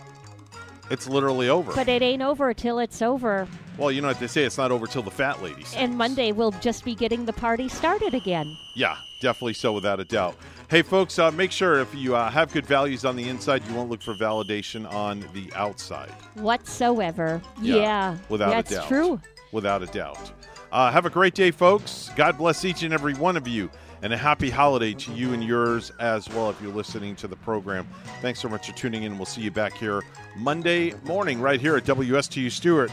It's 0.91 1.09
literally 1.09 1.49
over. 1.49 1.75
But 1.75 1.89
it 1.89 2.03
ain't 2.03 2.23
over 2.23 2.55
till 2.55 2.79
it's 2.79 3.03
over. 3.03 3.49
well, 3.77 3.91
you 3.91 4.01
know 4.01 4.09
what 4.09 4.21
they 4.21 4.27
say. 4.27 4.45
It's 4.45 4.59
not 4.59 4.71
over 4.71 4.87
till 4.87 5.03
the 5.03 5.11
fat 5.11 5.43
ladies. 5.43 5.75
And 5.77 5.97
Monday 5.97 6.33
we'll 6.33 6.53
just 6.53 6.85
be 6.85 6.95
getting 6.95 7.25
the 7.25 7.33
party 7.33 7.69
started 7.69 8.15
again. 8.15 8.57
Yeah, 8.75 8.97
definitely 9.21 9.55
so, 9.55 9.73
without 9.73 9.99
a 10.01 10.05
doubt. 10.05 10.37
Hey, 10.69 10.83
folks, 10.83 11.19
uh, 11.19 11.31
make 11.31 11.53
sure 11.53 11.79
if 11.81 11.95
you 11.95 12.17
uh, 12.17 12.31
have 12.31 12.53
good 12.53 12.67
values 12.67 13.05
on 13.05 13.17
the 13.17 13.29
inside, 13.29 13.65
you 13.69 13.75
won't 13.75 13.89
look 13.89 14.03
for 14.03 14.15
validation 14.15 14.93
on 14.93 15.25
the 15.33 15.53
outside. 15.55 16.11
Whatsoever. 16.35 17.41
Yeah. 17.61 18.17
without 18.29 18.51
That's 18.51 18.71
a 18.71 18.75
doubt. 18.75 18.81
That's 18.81 18.89
true. 18.89 19.21
Without 19.53 19.83
a 19.83 19.87
doubt. 19.87 20.33
Uh, 20.73 20.91
have 20.91 21.07
a 21.07 21.11
great 21.11 21.35
day, 21.35 21.51
folks. 21.51 22.11
God 22.17 22.37
bless 22.37 22.65
each 22.65 22.83
and 22.83 22.93
every 22.93 23.15
one 23.15 23.37
of 23.37 23.47
you, 23.47 23.71
and 24.03 24.13
a 24.13 24.17
happy 24.17 24.51
holiday 24.51 24.93
to 24.95 25.13
you 25.13 25.33
and 25.33 25.43
yours 25.43 25.91
as 26.01 26.29
well 26.31 26.51
if 26.51 26.61
you're 26.61 26.73
listening 26.73 27.17
to 27.17 27.29
the 27.29 27.37
program. 27.37 27.87
Thanks 28.21 28.41
so 28.41 28.49
much 28.49 28.67
for 28.69 28.77
tuning 28.77 29.05
in. 29.05 29.17
We'll 29.19 29.27
see 29.27 29.41
you 29.41 29.51
back 29.51 29.75
here 29.75 30.03
Monday 30.37 30.93
morning 31.05 31.41
right 31.41 31.61
here 31.61 31.77
at 31.77 31.85
WSTU 31.85 32.51
Stuart, 32.51 32.91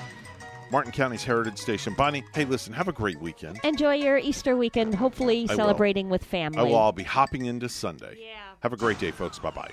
Martin 0.72 0.92
County's 0.92 1.24
Heritage 1.24 1.58
Station. 1.58 1.94
Bonnie, 1.94 2.24
hey, 2.34 2.46
listen, 2.46 2.74
have 2.74 2.88
a 2.88 2.94
great 2.94 3.20
weekend. 3.20 3.60
Enjoy 3.64 3.94
your 3.94 4.18
Easter 4.18 4.56
weekend, 4.56 4.96
hopefully 4.96 5.46
I 5.50 5.54
will. 5.54 5.58
celebrating 5.58 6.10
with 6.10 6.24
family. 6.24 6.60
I 6.60 6.64
will. 6.64 6.78
I'll 6.78 6.92
be 6.92 7.04
hopping 7.04 7.46
into 7.46 7.70
Sunday. 7.70 8.18
Yeah. 8.20 8.40
Have 8.62 8.74
a 8.74 8.78
great 8.78 9.00
day, 9.00 9.12
folks. 9.12 9.40
Bye 9.40 9.52
bye. 9.52 9.72